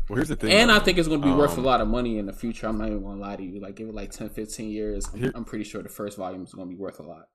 Well, 0.08 0.18
here's 0.18 0.30
the 0.30 0.36
thing, 0.38 0.52
And 0.54 0.70
though. 0.70 0.76
I 0.76 0.80
think 0.80 0.98
it's 1.00 1.08
going 1.08 1.22
to 1.22 1.28
be 1.28 1.34
worth 1.34 1.56
a 1.56 1.60
Um, 1.60 1.66
lot 1.66 1.82
of 1.82 1.88
money 1.90 2.18
in 2.18 2.28
the 2.28 2.34
future. 2.34 2.68
I'm 2.68 2.78
not 2.78 2.88
even 2.88 3.02
going 3.02 3.18
to 3.18 3.22
lie 3.22 3.36
to 3.36 3.44
you. 3.44 3.60
Like 3.60 3.76
give 3.76 3.90
it 3.90 3.94
like 3.96 4.12
10, 4.12 4.30
15 4.30 4.70
years. 4.70 5.12
Here- 5.14 5.32
I'm 5.36 5.44
pretty 5.44 5.66
sure 5.66 5.84
the 5.84 5.90
first 5.90 6.18
volume 6.18 6.44
is 6.44 6.54
going 6.54 6.70
to 6.70 6.74
be 6.74 6.80
worth 6.80 7.00
a 7.00 7.04
lot. 7.04 7.28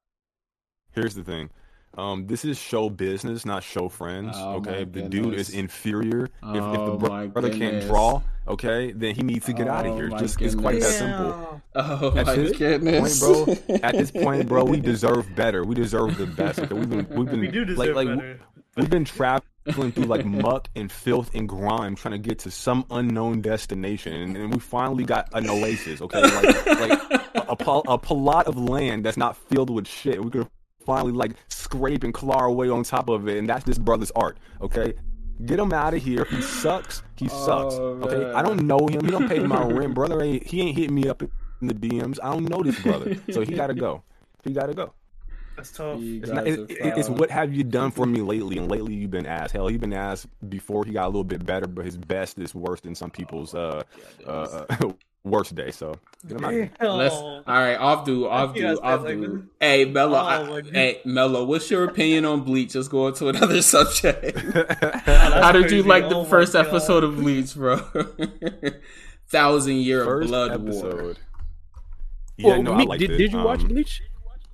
Here's 0.93 1.15
the 1.15 1.23
thing. 1.25 1.51
Um, 1.99 2.27
this 2.27 2.45
is 2.47 2.57
show 2.59 2.89
business, 2.89 3.45
not 3.45 3.63
show 3.63 3.89
friends. 3.89 4.35
Oh, 4.39 4.55
okay, 4.57 4.85
my 4.85 4.91
the 5.03 5.03
dude 5.03 5.35
is 5.35 5.51
inferior. 5.51 6.29
oh, 6.43 6.51
if, 6.51 6.57
if 6.57 6.63
Oh, 6.81 6.91
the 6.93 6.97
bro- 6.97 7.09
my 7.11 7.27
brother 7.27 7.51
can't 7.51 7.85
draw, 7.87 8.23
okay, 8.49 8.93
then 8.93 9.15
he 9.15 9.23
needs 9.23 9.45
to 9.47 9.53
get 9.53 9.69
out 9.69 9.85
Oh, 9.85 9.91
of 9.93 9.97
here. 9.99 10.09
my 10.09 10.19
Just 10.19 10.41
it's 10.41 10.55
quite 10.55 10.81
that 10.81 10.87
simple. 10.91 11.61
Oh 11.75 12.17
At 12.17 12.27
my 12.27 12.35
this 12.37 12.57
goodness, 12.57 13.21
point, 13.21 13.67
bro. 13.69 13.77
At 13.83 13.93
this 13.93 14.11
point, 14.11 14.49
bro, 14.49 14.65
we 14.65 14.81
deserve 14.93 15.35
better. 15.37 15.65
We 15.65 15.75
deserve 15.75 16.17
the 16.17 16.27
best. 16.27 16.61
Okay, 16.61 16.75
we've 16.75 16.89
been 16.89 17.07
we've 17.11 17.29
been 17.31 17.41
We 17.41 17.49
do 17.49 17.65
like 17.67 17.89
deserve 17.91 17.97
like 17.97 18.09
better. 18.09 18.41
we've 18.79 18.91
been 18.91 19.05
traveling 19.05 19.93
through 19.93 20.05
like 20.05 20.25
muck 20.25 20.69
and 20.75 20.91
filth 20.91 21.35
and 21.35 21.47
grime 21.47 21.95
trying 21.95 22.13
to 22.13 22.19
get 22.19 22.39
to 22.41 22.51
some 22.51 22.87
unknown 22.91 23.43
destination, 23.43 24.15
and, 24.15 24.37
and 24.39 24.53
we 24.55 24.59
finally 24.61 25.05
got 25.05 25.29
an 25.35 25.49
oasis. 25.51 26.01
Okay, 26.01 26.21
like 26.23 26.67
like 26.67 27.03
a, 27.35 27.45
a, 27.51 27.57
pl- 27.57 27.85
a 27.87 27.99
plot 27.99 28.47
of 28.47 28.57
land 28.57 29.05
that's 29.05 29.19
not 29.19 29.37
filled 29.37 29.69
with 29.69 29.87
shit. 29.87 30.25
We 30.25 30.31
could 30.31 30.49
finally 30.85 31.13
like 31.13 31.33
scrape 31.49 32.05
and 32.05 32.13
claw 32.15 32.37
our 32.39 32.51
way 32.51 32.69
on 32.69 32.83
top 32.85 33.09
of 33.09 33.29
it, 33.29 33.39
and 33.39 33.49
that's 33.49 33.65
this 33.65 33.79
brother's 33.79 34.11
art. 34.13 34.39
Okay. 34.61 34.95
Get 35.47 35.59
him 35.59 35.73
out 35.73 35.95
of 35.95 36.03
here. 36.03 36.25
He 36.27 36.41
sucks. 36.43 37.03
He 37.17 37.27
sucks. 37.29 37.75
Oh, 37.75 37.99
okay. 38.05 38.33
I 38.33 38.43
don't 38.43 38.63
know 38.67 38.87
him. 38.87 39.05
He 39.05 39.11
don't 39.11 39.29
pay 39.29 39.41
my 39.41 39.65
rent, 39.65 39.95
brother. 39.95 40.23
Ain't 40.23 40.47
he 40.47 40.61
ain't 40.61 40.77
hit 40.79 40.91
me 40.91 41.09
up 41.09 41.23
in 41.23 41.67
the 41.67 41.75
DMs. 41.75 42.19
I 42.23 42.33
don't 42.33 42.49
know 42.49 42.63
this 42.63 42.81
brother. 42.81 43.17
So 43.33 43.41
he 43.41 43.55
gotta 43.55 43.75
go. 43.75 44.03
He 44.45 44.53
gotta 44.53 44.75
go. 44.75 44.93
That's 45.57 45.73
tough. 45.73 45.99
It's, 46.01 46.31
not, 46.31 46.47
it, 46.47 46.71
it- 46.71 46.97
it's 46.99 47.09
what 47.09 47.31
have 47.31 47.53
you 47.53 47.65
done 47.65 47.91
for 47.91 48.07
me 48.07 48.21
lately? 48.21 48.57
And 48.59 48.71
lately 48.71 48.95
you've 48.95 49.11
been 49.11 49.27
ass. 49.27 49.53
Hell, 49.53 49.67
he 49.67 49.77
been 49.79 49.93
ass 49.93 50.27
before 50.49 50.85
he 50.85 50.93
got 50.93 51.07
a 51.07 51.09
little 51.09 51.25
bit 51.25 51.45
better, 51.45 51.67
but 51.67 51.85
his 51.85 51.97
best 51.97 52.39
is 52.39 52.55
worse 52.55 52.81
than 52.81 52.95
some 52.95 53.11
people's 53.11 53.55
uh, 53.55 53.83
uh, 54.27 54.65
worst 55.25 55.55
day. 55.55 55.71
So 55.71 55.95
get 56.27 56.37
him 56.39 56.45
out 56.45 56.53
here. 56.53 56.71
Let's, 56.81 57.15
all 57.15 57.43
right, 57.47 57.77
off 57.77 58.05
do, 58.05 58.29
off 58.29 58.55
You 58.57 58.63
do, 58.63 58.81
off 58.81 59.01
said, 59.03 59.19
like, 59.21 59.21
do. 59.31 59.47
Hey, 59.61 59.85
Mello, 59.85 60.19
Oh, 60.19 60.57
I- 60.57 60.63
hey, 60.73 61.01
Mello, 61.05 61.45
what's 61.45 61.71
your 61.71 61.85
opinion 61.85 62.25
on 62.25 62.43
Bleach? 62.43 62.75
Let's 62.75 62.89
go 62.89 63.09
into 63.09 63.29
another 63.29 63.63
subject. 63.75 64.35
That's 64.55 65.05
How 65.07 65.53
did 65.53 65.71
you 65.71 65.83
like 65.83 66.09
the 66.09 66.17
Oh 66.17 66.25
first 66.25 66.55
episode 66.55 67.05
of 67.05 67.17
Bleach, 67.17 67.55
bro? 67.55 67.81
Thousand 69.29 69.77
Year 69.77 70.05
First 70.05 70.29
Blood 70.29 70.51
episode. 70.53 71.03
War. 71.03 71.15
Yeah, 72.37 72.47
Well, 72.49 72.63
no, 72.63 72.73
I 72.75 72.83
liked 72.85 73.01
did, 73.01 73.11
it. 73.13 73.19
did 73.19 73.33
you 73.33 73.39
watch 73.43 73.61
Um, 73.63 73.69
Bleach? 73.69 74.03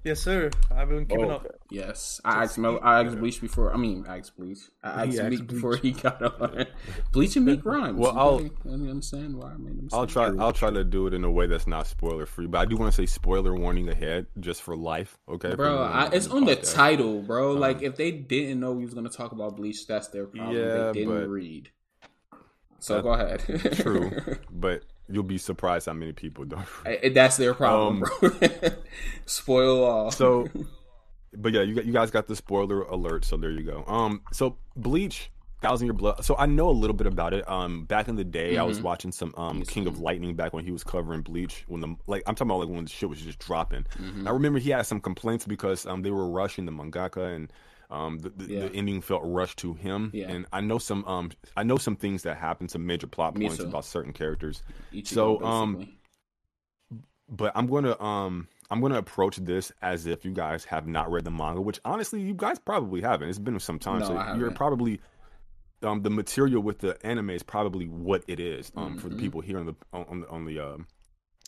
Yes, 0.09 0.20
sir. 0.20 0.50
I've 0.70 0.88
been 0.88 1.04
keeping 1.06 1.26
Oh, 1.30 1.36
up. 1.36 1.46
Yes, 1.70 2.20
I 2.24 2.44
asked 2.44 2.56
Mel. 2.56 2.80
I 2.82 3.02
asked 3.04 3.18
Bleach 3.18 3.40
before. 3.42 3.74
I 3.74 3.76
mean, 3.76 4.06
I 4.09 4.18
asked 4.18 4.36
Bleach. 4.38 4.59
I 4.82 5.04
asked 5.06 5.18
asked 5.18 5.28
Meek 5.30 5.46
before 5.46 5.76
he 5.76 5.92
got 5.92 6.22
on. 6.22 6.64
Bleach 7.12 7.36
and 7.36 7.44
Meek 7.44 7.62
rhymes. 7.64 7.98
Well, 7.98 8.16
I'll- 8.18 8.38
gotta- 8.38 8.70
understand 8.70 9.36
why 9.36 9.50
I 9.52 9.56
made 9.59 9.76
them. 9.76 9.88
I'll 9.92 10.06
try. 10.06 10.28
I'll 10.38 10.52
try 10.54 10.70
to 10.70 10.82
do 10.82 11.06
it 11.06 11.12
in 11.14 11.24
a 11.24 11.30
way 11.30 11.46
that's 11.46 11.66
not 11.66 11.86
spoiler 11.86 12.24
free, 12.24 12.46
but 12.46 12.59
I 12.59 12.64
do 12.64 12.76
want 12.78 12.90
to 12.92 12.96
say 12.96 13.04
spoiler 13.06 13.54
warning 13.54 13.88
ahead, 13.90 14.26
just 14.40 14.62
for 14.62 14.74
life. 14.76 15.18
Okay, 15.28 15.54
Bro, 15.54 15.82
I, 15.82 16.09
it's 16.11 16.26
on 16.28 16.44
the 16.46 16.56
podcast. 16.56 16.74
title, 16.74 17.20
bro. 17.22 17.50
Uh-huh. 17.52 17.61
like, 17.61 17.82
if 17.82 17.96
they 17.96 18.11
didn't 18.12 18.61
know 18.61 18.72
we 18.72 18.84
was 18.84 18.94
gonna 18.94 19.11
talk 19.11 19.32
about 19.32 19.56
Bleach, 19.56 19.86
that's 19.86 20.09
their 20.09 20.26
problem. 20.26 20.56
Yeah, 20.56 20.86
they 20.92 21.00
didn't 21.00 21.20
but- 21.20 21.28
read. 21.28 21.70
So 22.80 22.94
That- 22.94 23.02
go 23.02 23.12
ahead. 23.12 23.72
True, 23.74 24.12
but 24.50 24.84
you'll 25.09 25.22
be 25.22 25.38
surprised 25.38 25.86
how 25.86 25.92
many 25.94 26.12
people 26.12 26.44
don't. 26.44 26.66
I- 26.86 27.09
that's 27.11 27.36
their 27.36 27.54
problem, 27.54 28.04
bro. 28.20 28.30
Spoil 29.26 29.84
all. 29.84 30.11
So, 30.11 30.48
but 31.36 31.52
yeah, 31.52 31.62
you 31.62 31.74
got, 31.74 31.84
you 31.86 31.92
guys 31.92 32.11
got 32.11 32.26
the 32.26 32.36
spoiler 32.36 32.82
alert, 32.82 33.24
so 33.24 33.36
there 33.36 33.50
you 33.50 33.62
go. 33.62 33.84
Um, 33.86 34.22
so 34.32 34.56
Bleach, 34.76 35.30
Thousand 35.61 35.86
Year 35.86 35.92
Blood. 35.94 36.24
So 36.24 36.36
I 36.36 36.46
know 36.46 36.68
a 36.68 36.72
little 36.72 36.94
bit 36.94 37.06
about 37.06 37.34
it. 37.34 37.48
Um, 37.48 37.84
back 37.84 38.09
in 38.09 38.16
the 38.16 38.24
day, 38.24 38.59
I 38.59 38.62
was 38.62 38.78
Mhm. 38.78 38.82
watching 38.82 39.12
some 39.12 39.34
um 39.36 39.62
King 39.62 39.86
of 39.86 39.98
Lightning 39.98 40.34
back 40.36 40.52
when 40.52 40.64
he 40.64 40.70
was 40.70 40.84
covering 40.84 41.22
Bleach. 41.22 41.64
When 41.68 41.80
the 41.80 41.96
like, 42.06 42.22
I'm 42.26 42.34
talking 42.34 42.50
about 42.50 42.61
like 42.61 42.68
when 42.68 42.84
the 42.84 42.90
shit 42.90 43.09
was 43.09 43.20
just 43.20 43.38
dropping. 43.40 43.84
Mhm. 43.98 44.26
I 44.26 44.30
remember 44.30 44.59
he 44.61 44.70
had 44.70 44.86
some 44.86 45.00
complaints 45.00 45.46
because 45.46 45.84
um 45.86 46.02
they 46.02 46.11
were 46.11 46.28
rushing 46.30 46.64
the 46.64 46.72
mangaka 46.72 47.34
and 47.34 47.52
um 47.91 48.18
the, 48.18 48.30
the, 48.30 48.45
Yeah. 48.53 48.61
the 48.61 48.72
ending 48.74 49.01
felt 49.01 49.22
rushed 49.24 49.59
to 49.59 49.74
him. 49.74 50.11
Yeah. 50.12 50.28
And 50.30 50.47
I 50.53 50.61
know 50.61 50.78
some 50.78 51.05
um 51.07 51.30
I 51.57 51.62
know 51.62 51.76
some 51.76 51.97
things 51.97 52.22
that 52.24 52.36
happened, 52.36 52.70
some 52.70 52.86
major 52.86 53.07
plot 53.07 53.34
points 53.34 53.59
about 53.61 53.84
certain 53.84 54.12
characters. 54.12 54.62
Ichigo, 54.93 55.07
so, 55.09 55.43
um, 55.45 55.74
basically. 55.76 55.99
but 57.28 57.53
I'm 57.55 57.66
gonna 57.66 58.01
um 58.01 58.49
I'm 58.70 58.80
gonna 58.80 58.99
approach 58.99 59.36
this 59.36 59.72
as 59.82 60.07
if 60.07 60.24
you 60.24 60.32
guys 60.32 60.64
have 60.66 60.86
not 60.86 61.11
read 61.11 61.24
the 61.24 61.30
manga, 61.30 61.61
which 61.61 61.80
honestly 61.84 62.20
you 62.20 62.34
guys 62.34 62.59
probably 62.59 63.01
haven't. 63.01 63.28
It's 63.30 63.39
been 63.39 63.59
some 63.61 63.78
time, 63.78 64.01
No, 64.01 64.07
so 64.07 64.34
you're 64.36 64.51
probably 64.51 65.01
um 65.82 66.03
the 66.03 66.11
material 66.11 66.62
with 66.62 66.78
the 66.80 66.99
anime 67.07 67.30
is 67.30 67.43
probably 67.43 67.86
what 67.86 68.24
it 68.28 68.41
is 68.41 68.72
um 68.76 68.99
for 68.99 69.09
the 69.09 69.14
Mhm. 69.16 69.20
people 69.20 69.41
here 69.41 69.59
on 69.59 69.66
the 69.66 69.74
on, 69.93 70.20
the 70.20 70.28
on 70.28 70.45
the 70.45 70.59
um 70.61 70.86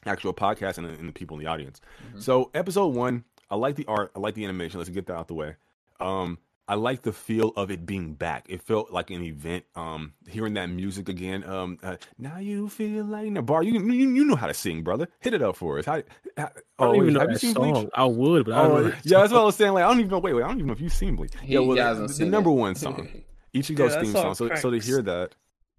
actual 0.06 0.32
podcast 0.32 0.78
and, 0.78 0.86
the- 0.86 0.94
and 0.94 1.08
the 1.08 1.12
people 1.12 1.36
in 1.36 1.44
the 1.44 1.50
audience. 1.50 1.80
Mhm. 2.14 2.22
So 2.22 2.50
episode 2.54 2.94
one, 2.94 3.24
I 3.50 3.56
like 3.56 3.76
the 3.76 3.84
art, 3.86 4.12
I 4.16 4.18
like 4.20 4.34
the 4.34 4.44
animation. 4.44 4.78
Let's 4.78 4.88
get 4.88 5.04
that 5.06 5.16
out 5.16 5.28
the 5.28 5.34
way. 5.34 5.56
Um, 6.00 6.38
I 6.68 6.74
like 6.74 7.02
the 7.02 7.12
feel 7.12 7.48
of 7.56 7.70
it 7.72 7.84
being 7.84 8.14
back. 8.14 8.46
It 8.48 8.62
felt 8.62 8.92
like 8.92 9.10
an 9.10 9.22
event. 9.24 9.64
Um, 9.74 10.12
hearing 10.28 10.54
that 10.54 10.66
music 10.66 11.08
again. 11.08 11.42
Um, 11.42 11.78
uh, 11.82 11.96
now 12.16 12.38
you 12.38 12.68
feel 12.68 13.04
like 13.04 13.26
in 13.26 13.36
a 13.36 13.42
bar. 13.42 13.64
You, 13.64 13.72
you 13.92 14.08
you 14.10 14.24
know 14.24 14.36
how 14.36 14.46
to 14.46 14.54
sing, 14.54 14.84
brother. 14.84 15.08
Hit 15.18 15.34
it 15.34 15.42
up 15.42 15.56
for 15.56 15.80
us. 15.80 15.84
How, 15.86 16.02
how, 16.36 16.44
I 16.44 16.50
oh, 16.78 16.84
don't 16.86 16.94
even 16.96 17.06
wait, 17.06 17.12
know 17.14 17.20
have 17.20 17.28
you 17.30 17.34
that 17.34 17.40
seen 17.40 17.54
song. 17.54 17.72
Bleach? 17.72 17.90
I 17.94 18.04
would, 18.04 18.44
but 18.46 18.54
I 18.54 18.62
don't 18.62 18.70
Oh, 18.70 18.74
know. 18.82 18.82
yeah, 18.84 18.90
that 18.90 19.02
that's 19.02 19.28
song. 19.30 19.32
what 19.36 19.42
I 19.42 19.44
was 19.46 19.56
saying. 19.56 19.72
Like, 19.72 19.84
I 19.84 19.88
don't 19.88 19.98
even 19.98 20.10
know. 20.10 20.18
Wait, 20.20 20.32
wait, 20.32 20.42
I 20.44 20.46
don't 20.46 20.56
even 20.58 20.66
know 20.68 20.72
if 20.74 20.80
you've 20.80 20.92
seen 20.92 21.16
Bleach. 21.16 21.32
He- 21.42 21.54
Yeah, 21.54 21.58
well, 21.60 21.76
the, 21.76 21.82
hasn't 21.82 22.08
the 22.08 22.14
seen 22.14 22.30
number 22.30 22.52
one 22.52 22.74
song, 22.76 23.08
Yeah, 23.52 23.60
Ichigo's 23.62 23.94
that 23.94 24.02
theme 24.04 24.12
song 24.12 24.34
song. 24.36 24.48
So, 24.50 24.54
so 24.54 24.70
to 24.70 24.78
hear 24.78 25.02
that, 25.02 25.34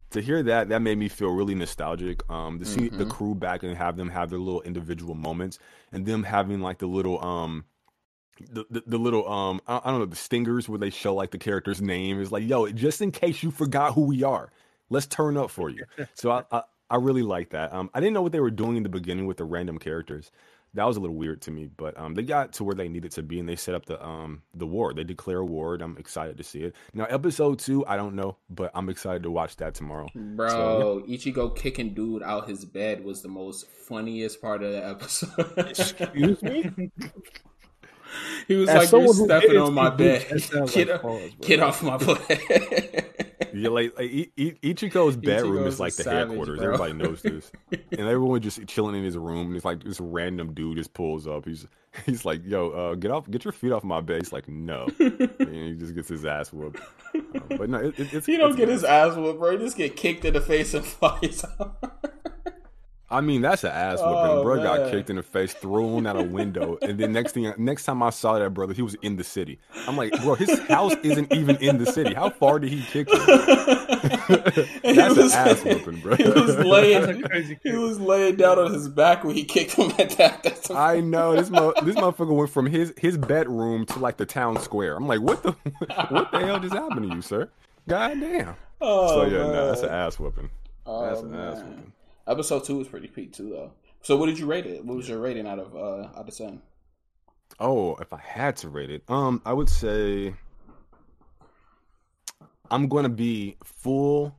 to 0.09 0.19
hear 0.22 0.43
that, 0.43 0.67
that 0.67 0.82
made 0.82 0.97
me 0.97 1.07
feel 1.07 1.30
really 1.32 1.55
nostalgic. 1.55 2.30
Um, 2.30 2.59
to 2.59 2.65
see 2.65 2.89
the 2.89 3.05
Mhm. 3.05 3.09
crew 3.09 3.34
back 3.34 3.63
and 3.63 3.78
have 3.78 3.95
them 3.95 4.09
have 4.09 4.30
their 4.30 4.39
little 4.39 4.61
individual 4.63 5.15
moments, 5.15 5.57
and 5.93 6.05
them 6.05 6.24
having 6.24 6.59
like 6.59 6.80
the 6.80 6.88
little 6.88 7.24
um. 7.24 7.63
The, 8.51 8.65
the, 8.69 8.83
the 8.87 8.97
little 8.97 9.27
um 9.29 9.61
I, 9.67 9.81
I 9.83 9.91
don't 9.91 9.99
know 9.99 10.05
the 10.05 10.15
stingers 10.15 10.67
where 10.69 10.79
they 10.79 10.89
show 10.89 11.13
like 11.15 11.31
the 11.31 11.37
character's 11.37 11.81
name 11.81 12.21
is 12.21 12.31
like 12.31 12.43
yo 12.47 12.67
just 12.71 13.01
in 13.01 13.11
case 13.11 13.43
you 13.43 13.51
forgot 13.51 13.93
who 13.93 14.01
we 14.01 14.23
are 14.23 14.51
let's 14.89 15.07
turn 15.07 15.37
up 15.37 15.49
for 15.49 15.69
you. 15.69 15.85
So 16.13 16.31
I, 16.31 16.43
I 16.51 16.63
I 16.89 16.95
really 16.97 17.21
like 17.23 17.49
that. 17.51 17.73
Um 17.73 17.89
I 17.93 17.99
didn't 17.99 18.13
know 18.13 18.21
what 18.21 18.31
they 18.31 18.39
were 18.39 18.51
doing 18.51 18.77
in 18.77 18.83
the 18.83 18.89
beginning 18.89 19.25
with 19.25 19.37
the 19.37 19.45
random 19.45 19.77
characters. 19.77 20.31
That 20.73 20.85
was 20.85 20.95
a 20.95 21.01
little 21.01 21.15
weird 21.17 21.41
to 21.43 21.51
me 21.51 21.69
but 21.75 21.97
um 21.99 22.15
they 22.15 22.23
got 22.23 22.53
to 22.53 22.63
where 22.63 22.75
they 22.75 22.87
needed 22.87 23.11
to 23.11 23.23
be 23.23 23.39
and 23.39 23.47
they 23.49 23.55
set 23.57 23.75
up 23.75 23.85
the 23.85 24.03
um 24.05 24.41
the 24.53 24.65
war. 24.65 24.93
They 24.93 25.03
declare 25.03 25.39
a 25.39 25.45
war 25.45 25.73
and 25.73 25.83
I'm 25.83 25.97
excited 25.97 26.37
to 26.37 26.43
see 26.43 26.63
it. 26.63 26.75
Now 26.93 27.05
episode 27.05 27.59
two 27.59 27.85
I 27.85 27.97
don't 27.97 28.15
know 28.15 28.37
but 28.49 28.71
I'm 28.73 28.89
excited 28.89 29.23
to 29.23 29.31
watch 29.31 29.55
that 29.57 29.73
tomorrow. 29.73 30.07
Bro, 30.15 30.47
So, 30.49 31.03
Ichigo 31.09 31.55
kicking 31.55 31.93
dude 31.93 32.23
out 32.23 32.47
his 32.49 32.63
bed 32.65 33.03
was 33.03 33.21
the 33.21 33.29
most 33.29 33.67
funniest 33.69 34.41
part 34.41 34.63
of 34.63 34.71
the 34.71 34.85
episode. 34.85 35.53
Excuse 35.57 36.41
me. 36.41 36.91
he 38.47 38.55
was 38.55 38.70
As 38.70 38.91
like, 38.93 39.01
"You're 39.03 39.14
stepping 39.14 39.57
on 39.57 39.74
my 39.74 39.89
bed. 39.89 40.26
that 40.30 40.72
Get, 40.74 40.88
like 40.88 40.95
up- 40.95 41.01
pause, 41.01 41.32
get 41.41 41.59
off 41.59 41.84
my 41.84 41.97
bed." 41.97 43.07
Yeah, 43.53 43.68
like, 43.70 43.97
like 43.97 44.09
I- 44.09 44.32
I- 44.39 44.55
Ichigo's 44.64 45.18
bedroom 45.18 45.64
Ichigo's 45.66 45.74
is 45.74 45.80
like 45.80 45.93
the 45.95 46.03
savage, 46.03 46.30
headquarters. 46.30 46.57
bro. 46.59 46.66
Everybody 46.68 46.93
knows 46.93 47.22
this, 47.22 47.51
and 47.72 47.99
everyone 47.99 48.41
just 48.41 48.66
chilling 48.68 48.95
in 48.95 49.03
his 49.03 49.18
room. 49.18 49.47
And 49.47 49.55
it's 49.55 49.66
like 49.66 49.84
this 49.84 49.99
random 49.99 50.53
dude 50.53 50.78
just 50.78 50.93
pulls 50.93 51.28
up. 51.28 51.45
He's 51.45 51.68
he's 52.05 52.24
like, 52.24 52.45
"Yo, 52.45 52.70
uh, 52.70 52.95
get 52.95 53.12
off, 53.12 53.30
get 53.30 53.43
your 53.43 53.51
feet 53.51 53.74
off 53.74 53.84
my 53.84 53.99
bed." 53.99 54.22
He's 54.22 54.32
like, 54.32 54.47
"No," 54.47 54.88
and 54.99 55.49
he 55.49 55.74
just 55.78 55.93
gets 55.95 56.07
his 56.07 56.24
ass 56.26 56.53
whooped. 56.53 56.80
Um, 57.14 57.43
but 57.49 57.70
no, 57.70 57.78
it, 57.80 57.99
it, 57.99 58.14
it's 58.14 58.26
he 58.26 58.38
don't 58.38 58.51
it's 58.51 58.57
get 58.57 58.68
good. 58.68 58.72
his 58.74 58.84
ass 58.86 59.18
whooped, 59.18 59.39
bro. 59.39 59.51
He 59.57 59.57
just 59.66 59.76
get 59.76 59.97
kicked 59.97 60.24
in 60.24 60.34
the 60.34 60.39
face 60.41 60.74
and 60.74 60.86
flies 60.86 61.43
out. 61.59 61.78
I 63.12 63.22
mean, 63.22 63.41
that's 63.41 63.64
an 63.64 63.72
ass 63.72 63.99
whooping. 63.99 64.14
Oh, 64.14 64.43
bro 64.43 64.64
got 64.64 64.89
kicked 64.91 65.09
in 65.09 65.18
the 65.18 65.24
face, 65.24 65.53
thrown 65.53 66.07
out 66.07 66.16
a 66.18 66.24
window, 66.24 66.78
and 66.82 66.97
then 66.97 67.12
next 67.12 67.34
thing, 67.34 67.53
next 67.57 67.84
time 67.86 68.01
I 68.01 68.09
saw 68.09 68.39
that 68.39 68.51
brother, 68.51 68.74
he 68.74 68.82
was 68.82 68.95
in 69.01 69.18
the 69.18 69.24
city. 69.24 69.59
I'm 69.88 69.97
like, 69.97 70.12
bro, 70.22 70.36
his 70.36 70.59
house 70.68 70.93
isn't 71.03 71.34
even 71.34 71.57
in 71.57 71.78
the 71.78 71.86
city. 71.86 72.14
How 72.14 72.30
far 72.30 72.59
did 72.59 72.72
he 72.72 72.82
kick 72.82 73.12
him? 73.12 73.20
And 74.84 74.97
That's 74.97 75.16
he 75.16 75.22
an 75.22 75.32
ass 75.32 75.64
whooping, 75.64 75.99
bro. 75.99 76.16
He 76.16 76.24
was 76.24 76.57
laying, 76.57 77.24
he 77.64 77.72
was 77.72 77.99
laying 77.99 78.36
down 78.36 78.57
on 78.59 78.74
his 78.74 78.88
back 78.89 79.24
when 79.24 79.36
he 79.36 79.43
kicked 79.43 79.74
him 79.74 79.91
at 79.99 80.12
that. 80.12 80.41
That's 80.43 80.70
a- 80.70 80.74
I 80.74 81.01
know 81.01 81.36
this 81.36 81.49
mo- 81.49 81.74
this 81.84 81.95
motherfucker 81.95 82.36
went 82.36 82.49
from 82.49 82.66
his 82.66 82.93
his 82.97 83.18
bedroom 83.18 83.86
to 83.88 83.99
like 83.99 84.18
the 84.18 84.26
town 84.26 84.59
square. 84.59 84.95
I'm 84.95 85.07
like, 85.07 85.22
what 85.22 85.43
the 85.43 85.51
what 86.09 86.32
the 86.32 86.39
hell 86.39 86.59
just 86.59 86.74
happened 86.74 87.09
to 87.09 87.16
you, 87.16 87.22
sir? 87.22 87.49
God 87.88 88.20
damn. 88.20 88.55
Oh, 88.80 89.07
so 89.07 89.26
yeah, 89.26 89.38
no, 89.38 89.68
that's 89.68 89.82
an 89.84 89.89
ass 89.89 90.18
oh, 90.20 90.24
whooping. 90.24 90.49
Oh, 90.86 91.05
That's 91.05 91.22
an 91.22 91.36
ass 91.36 91.57
man. 91.57 91.91
Whooping. 92.26 92.34
Episode 92.39 92.63
two 92.65 92.78
was 92.78 92.88
pretty 92.88 93.07
peak 93.07 93.34
too, 93.34 93.49
though. 93.49 93.72
So, 94.01 94.17
what 94.17 94.26
did 94.28 94.39
you 94.39 94.45
rate 94.45 94.65
it? 94.65 94.84
What 94.84 94.97
was 94.97 95.07
your 95.07 95.19
rating 95.19 95.47
out 95.47 95.59
of 95.59 95.76
uh 95.76 96.09
out 96.19 96.28
of 96.28 96.36
ten? 96.36 96.61
Oh, 97.59 97.95
if 97.97 98.13
I 98.13 98.17
had 98.19 98.55
to 98.57 98.69
rate 98.69 98.89
it, 98.89 99.03
um, 99.09 99.41
I 99.45 99.53
would 99.53 99.69
say 99.69 100.34
I'm 102.69 102.88
gonna 102.88 103.09
be 103.09 103.57
full 103.63 104.36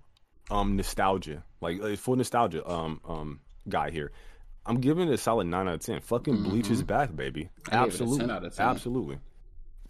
um 0.50 0.76
nostalgia, 0.76 1.44
like 1.60 1.80
uh, 1.82 1.96
full 1.96 2.16
nostalgia 2.16 2.68
um 2.68 3.00
um 3.06 3.40
guy 3.68 3.90
here. 3.90 4.12
I'm 4.64 4.80
giving 4.80 5.08
it 5.08 5.14
a 5.14 5.18
solid 5.18 5.46
nine 5.48 5.68
out 5.68 5.74
of 5.74 5.80
ten. 5.80 6.00
Fucking 6.00 6.42
Bleach 6.44 6.70
is 6.70 6.82
back, 6.82 7.14
baby. 7.14 7.48
Mm-hmm. 7.64 7.84
Gave 7.84 7.94
it 7.94 7.94
a 7.94 7.98
10 7.98 8.06
Absolutely, 8.08 8.30
out 8.34 8.44
of 8.44 8.54
10. 8.54 8.66
absolutely, 8.66 9.18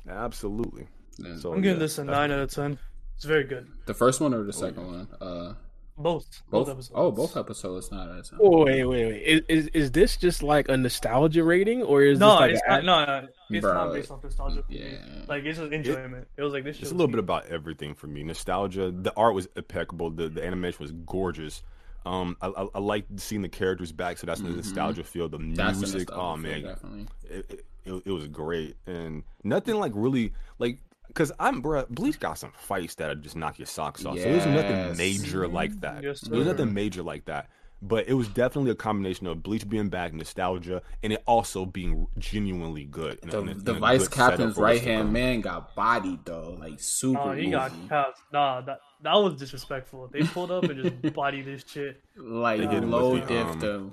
absolutely. 0.08 0.86
Yeah. 1.18 1.36
So 1.36 1.52
I'm 1.52 1.60
giving 1.60 1.76
yeah, 1.76 1.80
this 1.80 1.98
a 1.98 2.02
that's- 2.04 2.16
nine 2.16 2.30
out 2.32 2.38
of 2.40 2.50
ten. 2.50 2.78
It's 3.16 3.24
very 3.26 3.44
good. 3.44 3.68
The 3.86 3.94
first 3.94 4.20
one 4.20 4.34
or 4.34 4.42
the 4.42 4.52
second 4.52 4.84
one? 4.86 5.08
Uh, 5.20 5.54
Both. 5.96 6.42
both. 6.50 6.66
Both 6.66 6.68
episodes. 6.70 6.92
Oh, 6.94 7.10
both 7.10 7.36
episodes. 7.36 7.90
Not 7.92 8.08
as. 8.18 8.32
Oh, 8.40 8.64
wait, 8.64 8.84
wait, 8.84 9.06
wait. 9.06 9.22
Is, 9.22 9.42
is 9.48 9.66
is 9.68 9.90
this 9.92 10.16
just 10.16 10.42
like 10.42 10.68
a 10.68 10.76
nostalgia 10.76 11.44
rating, 11.44 11.82
or 11.82 12.02
is 12.02 12.18
No, 12.18 12.30
this 12.32 12.40
like 12.40 12.50
it's 12.52 12.62
a- 12.66 12.82
not, 12.82 12.84
no, 12.84 13.20
no, 13.20 13.28
it's 13.50 13.60
Bro, 13.60 13.74
not 13.74 13.92
based 13.92 14.10
off 14.10 14.24
nostalgia. 14.24 14.64
yeah. 14.68 14.96
Like 15.28 15.44
it's 15.44 15.58
just 15.58 15.72
enjoyment. 15.72 16.26
It, 16.36 16.42
was 16.42 16.52
like 16.54 16.64
this. 16.64 16.80
It's 16.80 16.90
a 16.90 16.94
little 16.94 17.06
was 17.08 17.12
bit 17.12 17.18
about 17.20 17.46
everything 17.46 17.94
for 17.94 18.06
me. 18.06 18.22
Nostalgia. 18.22 18.90
The 18.90 19.12
art 19.16 19.34
was 19.34 19.48
impeccable. 19.54 20.10
The 20.10 20.28
the 20.28 20.44
animation 20.44 20.78
was 20.82 20.92
gorgeous. 21.04 21.62
Um, 22.04 22.36
I 22.40 22.48
I, 22.48 22.66
I 22.74 22.78
like 22.80 23.04
seeing 23.16 23.42
the 23.42 23.48
characters 23.48 23.92
back, 23.92 24.18
so 24.18 24.26
that's 24.26 24.40
the 24.40 24.48
nostalgia 24.48 25.04
feel. 25.04 25.28
The 25.28 25.38
Mm-hmm. 25.38 25.54
That's 25.54 25.78
music, 25.78 26.08
nostalgia 26.08 26.22
oh 26.22 26.36
man, 26.36 26.62
definitely. 26.62 27.06
it, 27.30 27.46
it, 27.50 27.64
it, 27.84 28.02
it 28.06 28.10
was 28.10 28.26
great, 28.28 28.76
and 28.86 29.22
nothing 29.44 29.76
like 29.76 29.92
really 29.94 30.32
like 30.58 30.78
because 31.12 31.32
I'm 31.38 31.60
bro. 31.60 31.84
Bleach 31.90 32.18
got 32.18 32.38
some 32.38 32.52
fights 32.56 32.94
that 32.96 33.20
just 33.20 33.36
knock 33.36 33.58
your 33.58 33.66
socks 33.66 34.04
off. 34.04 34.16
So 34.18 34.22
there's 34.24 34.46
nothing 34.46 34.96
major 34.96 35.46
like 35.48 35.78
that. 35.80 36.02
Yes, 36.02 36.20
There's 36.20 36.46
nothing 36.46 36.72
major 36.74 37.02
like 37.02 37.26
that. 37.26 37.48
But 37.84 38.06
it 38.06 38.14
was 38.14 38.28
definitely 38.28 38.70
a 38.70 38.76
combination 38.76 39.26
of 39.26 39.42
Bleach 39.42 39.68
being 39.68 39.88
back, 39.88 40.14
nostalgia, 40.14 40.82
and 41.02 41.12
it 41.12 41.20
also 41.26 41.66
being 41.66 42.06
genuinely 42.16 42.84
good. 42.84 43.18
in 43.24 43.28
a- 43.28 43.32
The, 43.32 43.38
in 43.40 43.48
a- 43.48 43.54
the 43.54 43.70
in 43.72 43.76
a 43.76 43.80
vice 43.80 44.06
good 44.06 44.12
captain's 44.16 44.56
right 44.56 44.80
hand 44.80 45.12
man 45.12 45.40
got 45.40 45.74
bodied 45.74 46.24
though, 46.24 46.56
like 46.60 46.78
super. 46.78 47.18
Oh, 47.20 47.32
he 47.32 47.50
got 47.50 47.72
easy. 47.72 47.88
capped. 47.88 48.20
Nah, 48.32 48.60
that 48.60 48.78
that 49.02 49.14
was 49.14 49.34
disrespectful. 49.34 50.08
They 50.12 50.22
pulled 50.22 50.52
up 50.52 50.62
and 50.62 50.80
just 51.02 51.12
bodied 51.14 51.46
this 51.46 51.64
shit. 51.66 52.00
like 52.16 52.60
They 52.60 52.66
hit 52.66 52.84
him 52.84 52.90
low 52.92 53.14
with 53.14 53.22
the, 53.26 53.34
diff 53.34 53.46
um, 53.48 53.60
though. 53.60 53.92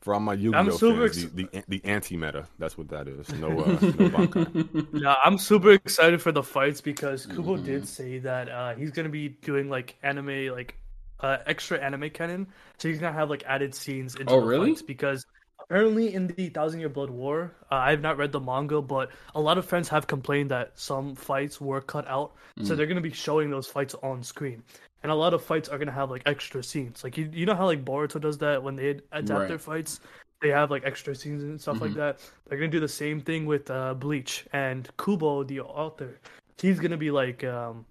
For 0.00 0.14
all 0.14 0.20
my 0.20 0.32
Yu-Gi-Oh 0.34 0.58
I'm 0.58 0.70
super 0.72 1.08
fans, 1.08 1.24
ex- 1.24 1.32
the, 1.34 1.48
the 1.52 1.64
the 1.68 1.84
anti-meta. 1.84 2.46
That's 2.58 2.78
what 2.78 2.88
that 2.88 3.06
is. 3.06 3.28
No, 3.34 3.48
uh, 3.48 3.66
no 3.66 4.08
Bankai. 4.08 4.86
Yeah, 5.02 5.14
I'm 5.24 5.36
super 5.36 5.72
excited 5.72 6.22
for 6.22 6.32
the 6.32 6.42
fights 6.42 6.80
because 6.80 7.26
Kubo 7.26 7.56
Mm-hmm. 7.56 7.64
did 7.66 7.86
say 7.88 8.18
that 8.20 8.48
uh, 8.48 8.74
he's 8.74 8.90
gonna 8.92 9.10
be 9.10 9.28
doing 9.28 9.68
like 9.68 9.96
anime, 10.02 10.48
like 10.54 10.76
uh, 11.20 11.36
extra 11.46 11.78
anime 11.78 12.08
canon. 12.10 12.46
So 12.78 12.88
he's 12.88 12.98
gonna 12.98 13.12
have 13.12 13.28
like 13.28 13.42
added 13.46 13.74
scenes 13.74 14.14
into 14.14 14.32
Oh, 14.32 14.40
the 14.40 14.46
really? 14.46 14.70
fights 14.70 14.80
because 14.82 15.26
apparently 15.60 16.14
in 16.14 16.28
the 16.28 16.48
Thousand 16.48 16.80
Year 16.80 16.88
Blood 16.88 17.10
War, 17.10 17.52
uh, 17.70 17.74
I've 17.74 18.00
not 18.00 18.16
read 18.16 18.32
the 18.32 18.40
manga, 18.40 18.80
but 18.80 19.10
a 19.34 19.40
lot 19.40 19.58
of 19.58 19.66
fans 19.66 19.88
have 19.90 20.06
complained 20.06 20.50
that 20.50 20.72
some 20.78 21.14
fights 21.14 21.60
were 21.60 21.82
cut 21.82 22.08
out. 22.08 22.32
Mm. 22.58 22.66
So 22.66 22.74
they're 22.74 22.86
gonna 22.86 23.02
be 23.02 23.12
showing 23.12 23.50
those 23.50 23.66
fights 23.66 23.94
on 24.02 24.22
screen. 24.22 24.62
And 25.02 25.10
a 25.10 25.14
lot 25.14 25.32
of 25.32 25.42
fights 25.42 25.68
are 25.68 25.78
gonna 25.78 25.92
have 25.92 26.10
like 26.10 26.22
extra 26.26 26.62
scenes. 26.62 27.02
Like 27.04 27.16
you, 27.16 27.30
you 27.32 27.46
know 27.46 27.54
how 27.54 27.66
like 27.66 27.84
Boruto 27.84 28.20
does 28.20 28.38
that 28.38 28.62
when 28.62 28.76
they 28.76 29.00
adapt 29.12 29.30
Right. 29.30 29.48
their 29.48 29.58
fights, 29.58 30.00
they 30.42 30.48
have 30.50 30.70
like 30.70 30.84
extra 30.84 31.14
scenes 31.14 31.42
and 31.42 31.60
stuff 31.60 31.76
Mm-hmm. 31.76 31.84
like 31.84 31.94
that. 31.94 32.18
They're 32.48 32.58
gonna 32.58 32.70
do 32.70 32.80
the 32.80 32.88
same 32.88 33.20
thing 33.20 33.46
with 33.46 33.70
uh, 33.70 33.94
Bleach 33.94 34.46
and 34.52 34.88
Kubo, 34.98 35.44
the 35.44 35.60
author. 35.60 36.18
He's 36.58 36.78
gonna 36.80 36.98
be 36.98 37.10
like, 37.10 37.42
um, 37.44 37.86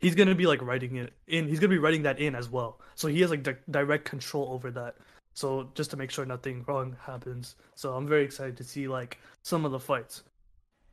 he's 0.00 0.14
gonna 0.16 0.34
be 0.34 0.46
like 0.46 0.60
writing 0.62 0.96
it 0.96 1.12
in. 1.28 1.46
He's 1.46 1.60
gonna 1.60 1.68
be 1.70 1.78
writing 1.78 2.02
that 2.02 2.18
in 2.18 2.34
as 2.34 2.48
well. 2.50 2.80
So 2.96 3.06
he 3.08 3.20
has 3.20 3.30
like 3.30 3.42
di- 3.44 3.56
direct 3.70 4.04
control 4.04 4.48
over 4.50 4.70
that. 4.72 4.96
So 5.34 5.68
just 5.74 5.90
to 5.92 5.96
make 5.96 6.10
sure 6.10 6.24
nothing 6.24 6.64
wrong 6.66 6.96
happens. 7.00 7.56
So 7.76 7.92
I'm 7.94 8.06
very 8.08 8.24
excited 8.24 8.56
to 8.56 8.64
see 8.64 8.86
like 8.88 9.18
some 9.42 9.64
of 9.64 9.70
the 9.72 9.80
fights. 9.80 10.22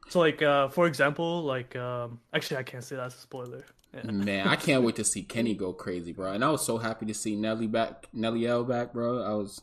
So 0.10 0.20
like 0.20 0.42
uh, 0.42 0.68
for 0.70 0.86
example, 0.88 1.44
like 1.44 1.76
um, 1.76 2.20
actually 2.34 2.58
I 2.58 2.64
can't 2.64 2.84
say 2.84 2.96
that's 2.96 3.16
a 3.16 3.20
spoiler. 3.20 3.66
Man, 4.04 4.48
I 4.48 4.56
can't 4.56 4.84
wait 4.84 4.96
to 4.96 5.04
see 5.04 5.24
Kenny 5.24 5.54
go 5.54 5.74
crazy, 5.74 6.14
bro. 6.14 6.32
And 6.32 6.46
I 6.46 6.50
was 6.50 6.66
so 6.66 6.78
happy 6.78 7.06
to 7.08 7.14
see 7.14 7.36
Nelly 7.36 7.68
back, 7.68 8.08
Nelly 8.14 8.48
L 8.48 8.64
back, 8.64 8.94
bro. 8.94 9.22
I 9.22 9.34
was. 9.34 9.62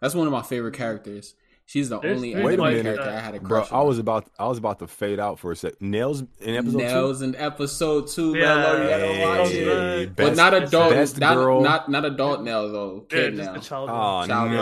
That's 0.00 0.14
one 0.14 0.26
of 0.26 0.32
my 0.32 0.42
favorite 0.42 0.74
characters. 0.74 1.34
She's 1.68 1.88
the 1.88 1.98
There's- 1.98 2.16
only 2.16 2.32
there's 2.32 2.44
Wait 2.46 2.58
a 2.60 2.62
minute. 2.62 2.82
character 2.84 3.10
I 3.10 3.18
had 3.18 3.34
a 3.34 3.40
Bro, 3.40 3.48
crush 3.62 3.72
I 3.72 3.82
was 3.82 3.98
about 3.98 4.26
I 4.38 4.46
was 4.46 4.56
about 4.56 4.78
to 4.78 4.86
fade 4.86 5.18
out 5.18 5.40
for 5.40 5.50
a 5.50 5.56
sec. 5.56 5.82
Nails 5.82 6.22
in 6.40 6.54
episode 6.54 6.76
Nails 6.76 7.22
in 7.22 7.34
episode 7.34 8.06
two, 8.06 8.36
Yeah. 8.36 8.54
man. 8.54 8.82
You 8.82 8.88
gotta 8.88 9.06
Hey, 9.06 9.26
watch 9.26 9.48
hey, 9.50 9.58
it. 9.58 9.66
hey, 9.66 10.06
But 10.06 10.16
best- 10.16 10.36
not 10.36 10.54
adult, 10.54 10.90
best 10.92 11.18
not, 11.18 11.34
girl. 11.34 11.60
not 11.62 11.90
not 11.90 12.04
adult 12.04 12.42
nails 12.42 12.70
though. 12.70 13.04
Yeah, 13.10 13.16
Kid 13.18 13.36
just 13.36 13.46
now. 13.48 13.54
the 13.54 13.60
child. 13.60 13.90
Oh 13.90 14.26
Child 14.28 14.50
no! 14.52 14.56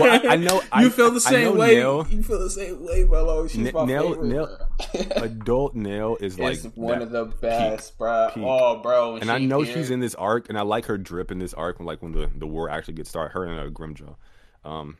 well, 0.00 0.20
I 0.28 0.36
know- 0.36 0.62
I- 0.72 0.82
you 0.82 0.90
feel 0.90 1.10
the 1.10 1.20
same 1.20 1.56
way. 1.56 1.76
Nell. 1.76 2.06
You 2.10 2.22
feel 2.22 2.38
the 2.40 2.50
same 2.50 2.84
way, 2.84 3.04
Mello. 3.04 3.46
She's 3.46 3.66
N- 3.68 3.72
my 3.74 3.84
Nell- 3.84 4.08
favorite. 4.14 4.24
Nell- 4.26 4.58
bro. 4.92 5.02
Adult 5.22 5.74
Nail 5.74 6.16
is 6.20 6.38
like 6.38 6.54
it's 6.64 6.76
one 6.76 7.02
of 7.02 7.10
the 7.10 7.24
best, 7.26 7.96
bro. 7.98 8.30
peak. 8.34 8.44
Oh, 8.46 8.76
bro. 8.82 9.16
and 9.16 9.30
I 9.30 9.38
know 9.38 9.60
here- 9.62 9.74
she's 9.74 9.90
in 9.90 10.00
this 10.00 10.14
arc, 10.16 10.48
and 10.48 10.58
I 10.58 10.62
like 10.62 10.86
her 10.86 10.98
drip 10.98 11.30
in 11.30 11.38
this 11.38 11.54
arc, 11.54 11.78
when 11.78 11.86
like 11.86 12.02
when 12.02 12.12
the, 12.12 12.28
the 12.34 12.46
war 12.46 12.68
actually 12.70 12.94
gets 12.94 13.10
started. 13.10 13.32
Her 13.32 13.44
and 13.44 13.58
uh, 13.60 13.64
Grimmjow, 13.70 14.07
um, 14.68 14.98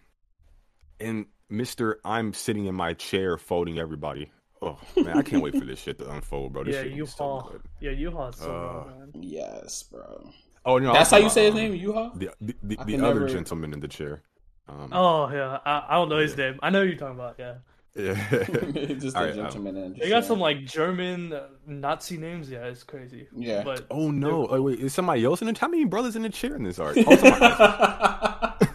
and 1.01 1.27
Mister, 1.51 2.01
I'm 2.05 2.33
sitting 2.33 2.66
in 2.66 2.75
my 2.75 2.95
chair 2.95 3.37
folding 3.39 3.79
everybody. 3.79 4.31
Oh 4.61 4.79
man, 4.97 5.16
I 5.16 5.23
can't 5.23 5.43
wait 5.43 5.55
for 5.57 5.64
this 5.64 5.79
shit 5.81 5.99
to 6.01 6.11
unfold, 6.11 6.53
bro. 6.53 6.64
This 6.64 6.75
Yeah, 6.75 6.83
shit 6.83 6.93
U 6.93 7.05
is 7.05 7.14
so 7.14 7.49
good. 7.53 7.62
Yeah, 7.81 7.91
U 7.93 8.11
Haul. 8.11 8.33
So 8.33 8.51
Uh, 8.51 8.85
good. 9.12 9.25
Yes, 9.25 9.85
bro. 9.85 10.31
Oh 10.64 10.79
no, 10.79 10.93
That's 10.93 11.12
I'm 11.12 11.23
how 11.23 11.29
you 11.29 11.31
talking 11.31 11.35
say 11.35 11.47
his 11.47 11.55
name, 11.55 11.73
um, 11.73 11.79
Yuha. 11.79 12.19
The 12.19 12.31
the, 12.41 12.55
the, 12.62 12.77
the 12.85 12.97
other 13.07 13.21
never- 13.21 13.29
gentleman 13.29 13.73
in 13.73 13.81
the 13.81 13.89
chair. 13.89 14.23
Um, 14.69 14.91
Oh 14.93 15.31
yeah, 15.31 15.59
I, 15.64 15.85
I 15.91 15.95
don't 15.95 16.09
know 16.09 16.19
his 16.19 16.33
Yeah. 16.37 16.51
name. 16.51 16.61
I 16.62 16.71
know 16.71 16.83
who 16.83 16.89
you're 16.89 16.99
talking 16.99 17.14
about. 17.14 17.37
Yeah. 17.39 17.55
Yeah. 17.99 18.14
just 18.99 19.16
a 19.16 19.20
right, 19.20 19.30
um, 19.30 19.36
gentleman. 19.36 19.76
and 19.76 19.96
They 19.96 20.09
got 20.09 20.24
some 20.24 20.38
like 20.40 20.64
German 20.64 21.32
uh, 21.32 21.49
Nazi 21.66 22.16
names. 22.16 22.49
Yeah, 22.49 22.64
it's 22.66 22.84
crazy. 22.84 23.26
Yeah. 23.36 23.64
But 23.64 23.86
Oh 23.90 24.11
no! 24.11 24.46
Oh, 24.49 24.62
wait, 24.62 24.78
is 24.80 24.94
somebody 24.94 25.24
else 25.24 25.40
in 25.42 25.49
the? 25.53 25.59
How 25.59 25.68
many 25.68 25.84
brothers 25.84 26.14
in 26.16 26.22
the 26.22 26.28
chair 26.30 26.55
in 26.57 26.62
this 26.62 26.78
art? 26.78 26.96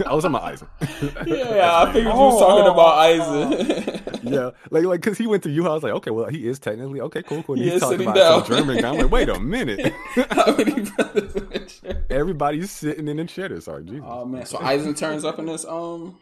Oh, 0.06 0.18
it's 0.18 0.26
on 0.26 0.32
my 0.32 0.40
Aizen. 0.54 0.68
I 0.82 0.86
was 0.86 0.96
on 1.16 1.22
my 1.22 1.26
Aizen. 1.26 1.28
yeah, 1.56 1.82
I 1.82 1.86
figured 1.94 2.14
you 2.14 2.20
was 2.20 2.40
talking 2.40 2.68
Oh, 2.68 2.74
about 2.74 2.98
oh, 2.98 3.56
Aizen. 3.56 4.32
yeah, 4.32 4.50
like 4.72 4.86
like 4.86 5.02
because 5.02 5.18
he 5.18 5.28
went 5.28 5.44
to 5.44 5.50
you. 5.50 5.68
I 5.68 5.74
was 5.74 5.84
like, 5.84 5.92
okay, 5.94 6.10
well, 6.12 6.28
he 6.30 6.48
is 6.48 6.58
technically 6.60 7.02
okay, 7.02 7.22
cool, 7.22 7.44
cool. 7.44 7.56
And 7.56 7.64
He 7.64 7.70
he's 7.70 7.76
is 7.76 7.82
talking 7.82 8.00
sitting 8.00 8.12
about 8.12 8.46
some 8.48 8.58
down. 8.58 8.66
German 8.68 8.82
guy. 8.82 8.90
I'm 8.90 8.98
like, 8.98 9.12
wait 9.12 9.30
a 9.30 9.40
minute. 9.40 9.94
How 10.32 10.56
many 10.56 10.82
brothers 10.82 11.36
in 11.36 11.50
the 11.50 11.60
chair? 11.60 12.06
Everybody's 12.10 12.72
sitting 12.72 13.08
in 13.08 13.18
the 13.18 13.26
chair. 13.26 13.50
This 13.50 13.68
art, 13.68 13.86
Jesus. 13.86 14.04
Oh 14.06 14.26
man, 14.26 14.46
so 14.46 14.58
Aizen 14.58 14.98
turns 14.98 15.26
up 15.26 15.38
in 15.38 15.46
this 15.46 15.66
um 15.66 16.18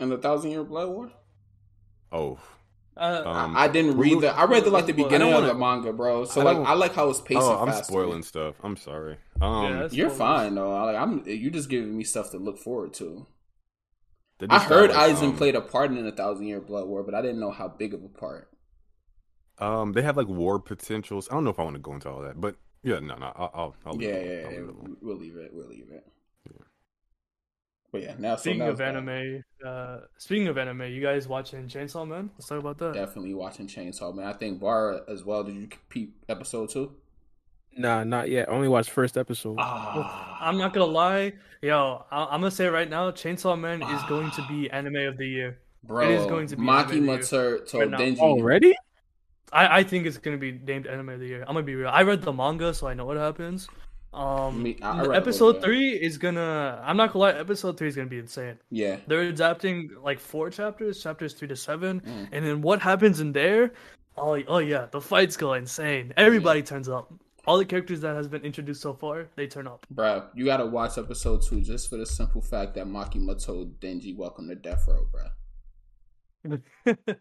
in 0.00 0.10
the 0.10 0.18
Thousand 0.18 0.50
Year 0.50 0.62
Blood 0.64 0.88
War. 0.90 1.10
Oh, 2.10 2.38
uh, 2.96 3.22
um, 3.24 3.56
I 3.56 3.68
didn't 3.68 3.96
read 3.96 4.20
the. 4.20 4.34
I 4.34 4.44
read 4.44 4.64
the 4.64 4.70
like 4.70 4.86
the 4.86 4.92
beginning 4.92 5.28
of 5.28 5.34
wanna- 5.34 5.46
the 5.48 5.54
manga, 5.54 5.92
bro. 5.92 6.24
So 6.24 6.40
I 6.40 6.44
like 6.44 6.56
I 6.68 6.72
like 6.74 6.94
how 6.94 7.08
it's 7.10 7.20
pacing. 7.20 7.42
oh, 7.42 7.58
I'm 7.60 7.68
fast. 7.68 7.86
spoiling 7.86 8.22
stuff. 8.22 8.56
I'm 8.62 8.76
sorry. 8.76 9.18
Um, 9.40 9.64
Yeah, 9.64 9.88
You're 9.92 10.10
fine 10.10 10.54
though. 10.56 10.74
I, 10.74 10.82
like 10.84 10.96
I'm. 10.96 11.22
You 11.26 11.50
just 11.50 11.68
giving 11.68 11.96
me 11.96 12.04
stuff 12.04 12.30
to 12.32 12.38
look 12.38 12.58
forward 12.58 12.94
to. 12.94 13.26
I 14.48 14.58
heard 14.60 14.90
got, 14.90 15.08
like, 15.08 15.16
Aizen 15.16 15.22
um, 15.30 15.36
played 15.36 15.56
a 15.56 15.60
part 15.60 15.90
in 15.90 16.04
the 16.04 16.12
Thousand 16.12 16.46
Year 16.46 16.60
Blood 16.60 16.86
War, 16.86 17.02
but 17.02 17.14
I 17.14 17.22
didn't 17.22 17.40
know 17.40 17.50
how 17.50 17.68
big 17.68 17.92
of 17.92 18.04
a 18.04 18.08
part. 18.08 18.48
Um, 19.58 19.92
they 19.92 20.02
have 20.02 20.16
like 20.16 20.28
war 20.28 20.60
potentials. 20.60 21.28
I 21.30 21.34
don't 21.34 21.44
know 21.44 21.50
if 21.50 21.58
I 21.58 21.64
want 21.64 21.74
to 21.74 21.80
go 21.82 21.92
into 21.94 22.08
all 22.08 22.20
that, 22.22 22.40
but 22.40 22.56
yeah, 22.84 23.00
no, 23.00 23.16
no, 23.16 23.32
I'll, 23.34 23.50
I'll, 23.54 23.76
I'll 23.86 23.92
leave 23.94 24.08
Yeah, 24.08 24.14
it 24.14 24.26
yeah, 24.26 24.40
yeah. 24.40 24.44
I'll 24.46 24.62
leave 24.62 24.68
it. 24.68 24.96
We'll 25.02 25.16
leave 25.16 25.36
it. 25.36 25.50
We'll 25.52 25.68
leave 25.68 25.90
it. 25.90 26.06
But 28.00 28.06
yeah, 28.08 28.14
now 28.18 28.36
so 28.36 28.40
speaking 28.42 28.58
now 28.60 28.68
of 28.70 28.80
anime, 28.80 29.44
uh, 29.64 29.98
speaking 30.18 30.48
of 30.48 30.58
anime, 30.58 30.82
you 30.82 31.02
guys 31.02 31.26
watching 31.28 31.66
Chainsaw 31.66 32.06
Man? 32.06 32.30
Let's 32.34 32.48
talk 32.48 32.58
about 32.60 32.78
that. 32.78 32.94
definitely 32.94 33.34
watching 33.34 33.66
Chainsaw 33.66 34.14
Man. 34.14 34.26
I 34.26 34.32
think 34.32 34.60
Bar 34.60 35.02
as 35.08 35.24
well. 35.24 35.42
Did 35.44 35.56
you 35.56 35.68
peep 35.88 36.14
episode 36.28 36.70
two? 36.70 36.92
Nah, 37.76 38.02
not 38.04 38.28
yet. 38.30 38.48
Only 38.48 38.66
watched 38.68 38.90
first 38.90 39.16
episode. 39.16 39.56
Ah, 39.60 40.38
I'm 40.40 40.58
not 40.58 40.72
gonna 40.72 40.86
lie, 40.86 41.34
yo, 41.62 42.04
I- 42.10 42.24
I'm 42.26 42.40
gonna 42.40 42.50
say 42.50 42.66
it 42.66 42.70
right 42.70 42.88
now, 42.88 43.10
Chainsaw 43.10 43.58
Man 43.58 43.82
is 43.82 44.02
going 44.08 44.30
to 44.32 44.42
be 44.48 44.70
anime 44.70 44.96
of 44.96 45.16
the 45.16 45.26
year. 45.26 45.58
bro, 45.84 46.08
it 46.08 46.10
is 46.12 46.26
going 46.26 46.46
to 46.48 46.56
be 46.56 46.62
Maki 46.62 46.90
anime 46.92 47.06
Mater 47.06 47.58
to 47.60 47.78
right 47.78 47.90
now. 47.90 47.98
Denji. 47.98 48.18
Already? 48.18 48.74
I, 49.52 49.78
I 49.78 49.82
think 49.82 50.06
it's 50.06 50.18
gonna 50.18 50.36
be 50.38 50.52
named 50.52 50.86
anime 50.86 51.08
of 51.10 51.20
the 51.20 51.26
year. 51.26 51.40
I'm 51.42 51.54
gonna 51.54 51.62
be 51.62 51.74
real. 51.74 51.88
I 51.88 52.02
read 52.02 52.22
the 52.22 52.32
manga, 52.32 52.74
so 52.74 52.86
I 52.88 52.94
know 52.94 53.06
what 53.06 53.16
happens. 53.16 53.68
Um, 54.12 54.62
Me- 54.62 54.78
I- 54.82 55.00
I 55.00 55.02
the 55.02 55.08
read 55.10 55.14
a 55.16 55.20
episode 55.20 55.62
three 55.62 55.90
is 55.90 56.16
gonna. 56.18 56.80
I'm 56.84 56.96
not 56.96 57.12
gonna 57.12 57.24
lie. 57.26 57.38
Episode 57.38 57.76
three 57.76 57.88
is 57.88 57.96
gonna 57.96 58.08
be 58.08 58.18
insane. 58.18 58.58
Yeah, 58.70 58.96
They're 59.06 59.20
adapting 59.22 59.90
like 60.02 60.18
four 60.18 60.48
chapters, 60.50 61.02
chapters 61.02 61.34
three 61.34 61.48
to 61.48 61.56
seven, 61.56 62.00
Mm. 62.00 62.28
and 62.32 62.44
then 62.46 62.62
what 62.62 62.80
happens 62.80 63.20
in 63.20 63.32
there? 63.32 63.72
Oh, 64.16 64.40
oh 64.48 64.58
yeah, 64.58 64.86
the 64.90 65.00
fights 65.00 65.36
go 65.36 65.52
insane. 65.52 66.12
Everybody 66.16 66.62
turns 66.62 66.88
up. 66.88 67.12
All 67.46 67.56
the 67.58 67.64
characters 67.64 68.00
that 68.00 68.14
has 68.16 68.28
been 68.28 68.42
introduced 68.42 68.80
so 68.82 68.92
far, 68.94 69.28
they 69.36 69.46
turn 69.46 69.66
up. 69.66 69.86
bro, 69.90 70.24
you 70.34 70.44
gotta 70.44 70.66
watch 70.66 70.98
episode 70.98 71.42
two 71.42 71.60
just 71.60 71.88
for 71.88 71.96
the 71.96 72.04
simple 72.06 72.40
fact 72.40 72.74
that 72.74 72.86
Maki 72.86 73.20
told 73.44 73.78
Denji, 73.80 74.16
"Welcome 74.16 74.48
to 74.48 74.54
Death 74.54 74.86
Row, 74.88 75.06
bro." 75.12 76.58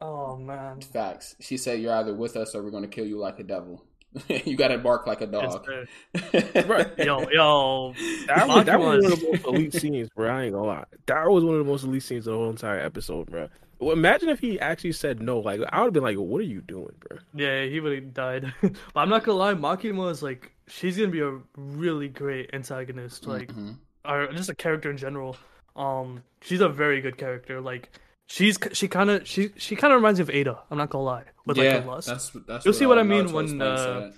oh 0.00 0.36
man, 0.36 0.80
Facts. 0.80 1.36
She 1.40 1.56
said, 1.56 1.80
"You're 1.80 1.94
either 1.94 2.14
with 2.14 2.36
us 2.36 2.54
or 2.54 2.62
we're 2.62 2.70
gonna 2.70 2.88
kill 2.88 3.06
you 3.06 3.18
like 3.18 3.38
a 3.38 3.42
devil. 3.44 3.84
you 4.28 4.56
gotta 4.56 4.78
bark 4.78 5.06
like 5.06 5.20
a 5.20 5.26
dog." 5.26 5.66
fair. 5.66 6.64
Right. 6.66 6.88
yo, 6.98 7.28
yo, 7.30 7.94
That 8.26 8.46
was, 8.48 8.64
that 8.66 8.78
was 8.80 9.04
Makima 9.04 9.04
one 9.04 9.12
of 9.12 9.20
the 9.20 9.26
most 9.32 9.44
elite 9.46 9.74
scenes, 9.74 10.08
bro. 10.10 10.28
I 10.30 10.42
ain't 10.44 10.52
gonna 10.54 10.66
lie. 10.66 10.84
That 11.06 11.28
was 11.30 11.44
one 11.44 11.54
of 11.54 11.64
the 11.64 11.70
most 11.70 11.84
elite 11.84 12.02
scenes 12.02 12.26
of 12.26 12.32
the 12.32 12.38
whole 12.38 12.50
entire 12.50 12.78
episode, 12.80 13.30
bro. 13.30 13.48
Well, 13.80 13.92
imagine 13.92 14.28
if 14.28 14.38
he 14.38 14.58
actually 14.60 14.92
said 14.92 15.20
no. 15.20 15.40
Like, 15.40 15.60
I 15.70 15.80
would 15.80 15.86
have 15.86 15.92
been 15.92 16.02
like, 16.04 16.16
"What 16.16 16.38
are 16.38 16.44
you 16.44 16.60
doing, 16.62 16.94
bro?" 17.00 17.18
Yeah, 17.34 17.64
he 17.64 17.80
would 17.80 17.92
have 17.94 18.14
died. 18.14 18.54
but 18.62 18.72
I'm 18.96 19.08
not 19.08 19.24
gonna 19.24 19.38
lie, 19.38 19.54
Makima 19.54 20.10
is 20.10 20.22
like 20.22 20.52
she's 20.68 20.96
gonna 20.96 21.08
be 21.10 21.20
a 21.20 21.38
really 21.56 22.08
great 22.08 22.50
antagonist, 22.54 23.26
like 23.26 23.52
Mhm. 23.52 23.76
or 24.04 24.28
just 24.32 24.48
a 24.48 24.54
character 24.54 24.90
in 24.90 24.96
general. 24.96 25.36
Um, 25.76 26.22
she's 26.40 26.60
a 26.60 26.68
very 26.68 27.00
good 27.00 27.18
character. 27.18 27.60
Like 27.60 27.90
she's 28.26 28.58
she 28.72 28.88
kind 28.88 29.10
of 29.10 29.26
she 29.26 29.50
she 29.56 29.76
kind 29.76 29.92
of 29.92 29.98
reminds 29.98 30.18
me 30.18 30.22
of 30.22 30.30
Ada. 30.30 30.58
I'm 30.70 30.78
not 30.78 30.90
gonna 30.90 31.04
lie 31.04 31.24
with 31.46 31.56
yeah, 31.56 31.64
like 31.74 31.82
her 31.84 31.88
lust. 31.90 32.08
that's 32.08 32.30
that's. 32.46 32.64
You'll 32.64 32.74
see 32.74 32.86
what 32.86 32.98
I 32.98 33.02
mean 33.02 33.32
when, 33.32 33.60
uh. 33.60 34.12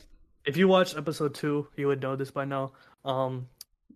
If 0.44 0.56
you 0.56 0.68
watch 0.68 0.96
episode 0.96 1.34
two, 1.34 1.66
you 1.76 1.88
would 1.88 2.00
know 2.00 2.14
this 2.14 2.30
by 2.30 2.44
now. 2.44 2.72
Um, 3.04 3.48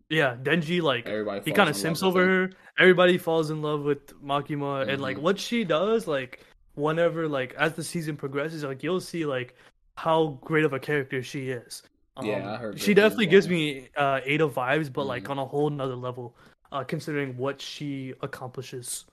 yeah, 0.08 0.34
Denji 0.34 0.82
like 0.82 1.06
everybody 1.06 1.42
he 1.44 1.52
kind 1.52 1.68
of 1.70 1.76
simps 1.76 2.02
over 2.02 2.26
her. 2.26 2.50
Everybody 2.76 3.18
falls 3.18 3.50
in 3.50 3.62
love 3.62 3.82
with 3.82 4.20
Makima, 4.20 4.88
and 4.88 5.00
like 5.00 5.16
Mhm. 5.16 5.22
what 5.22 5.38
she 5.38 5.62
does, 5.62 6.08
like 6.08 6.44
whenever 6.74 7.28
like 7.28 7.54
as 7.54 7.74
the 7.74 7.84
season 7.84 8.16
progresses, 8.16 8.64
like 8.64 8.82
you'll 8.82 9.00
see 9.00 9.24
like 9.26 9.54
how 9.96 10.38
great 10.42 10.64
of 10.64 10.72
a 10.72 10.80
character 10.80 11.22
she 11.22 11.50
is. 11.50 11.84
Um, 12.16 12.26
Yeah, 12.26 12.54
I 12.54 12.56
heard 12.56 12.80
she 12.80 12.94
definitely 12.94 13.26
gives 13.26 13.48
me 13.48 13.88
uh, 13.96 14.20
Ada 14.24 14.48
vibes, 14.48 14.92
but 14.92 15.04
like 15.06 15.24
Mhm. 15.24 15.30
on 15.30 15.38
a 15.38 15.44
whole 15.46 15.70
nother 15.70 15.94
level, 15.94 16.36
uh, 16.72 16.82
considering 16.82 17.36
what 17.36 17.60
she 17.60 18.14
accomplishes. 18.22 19.04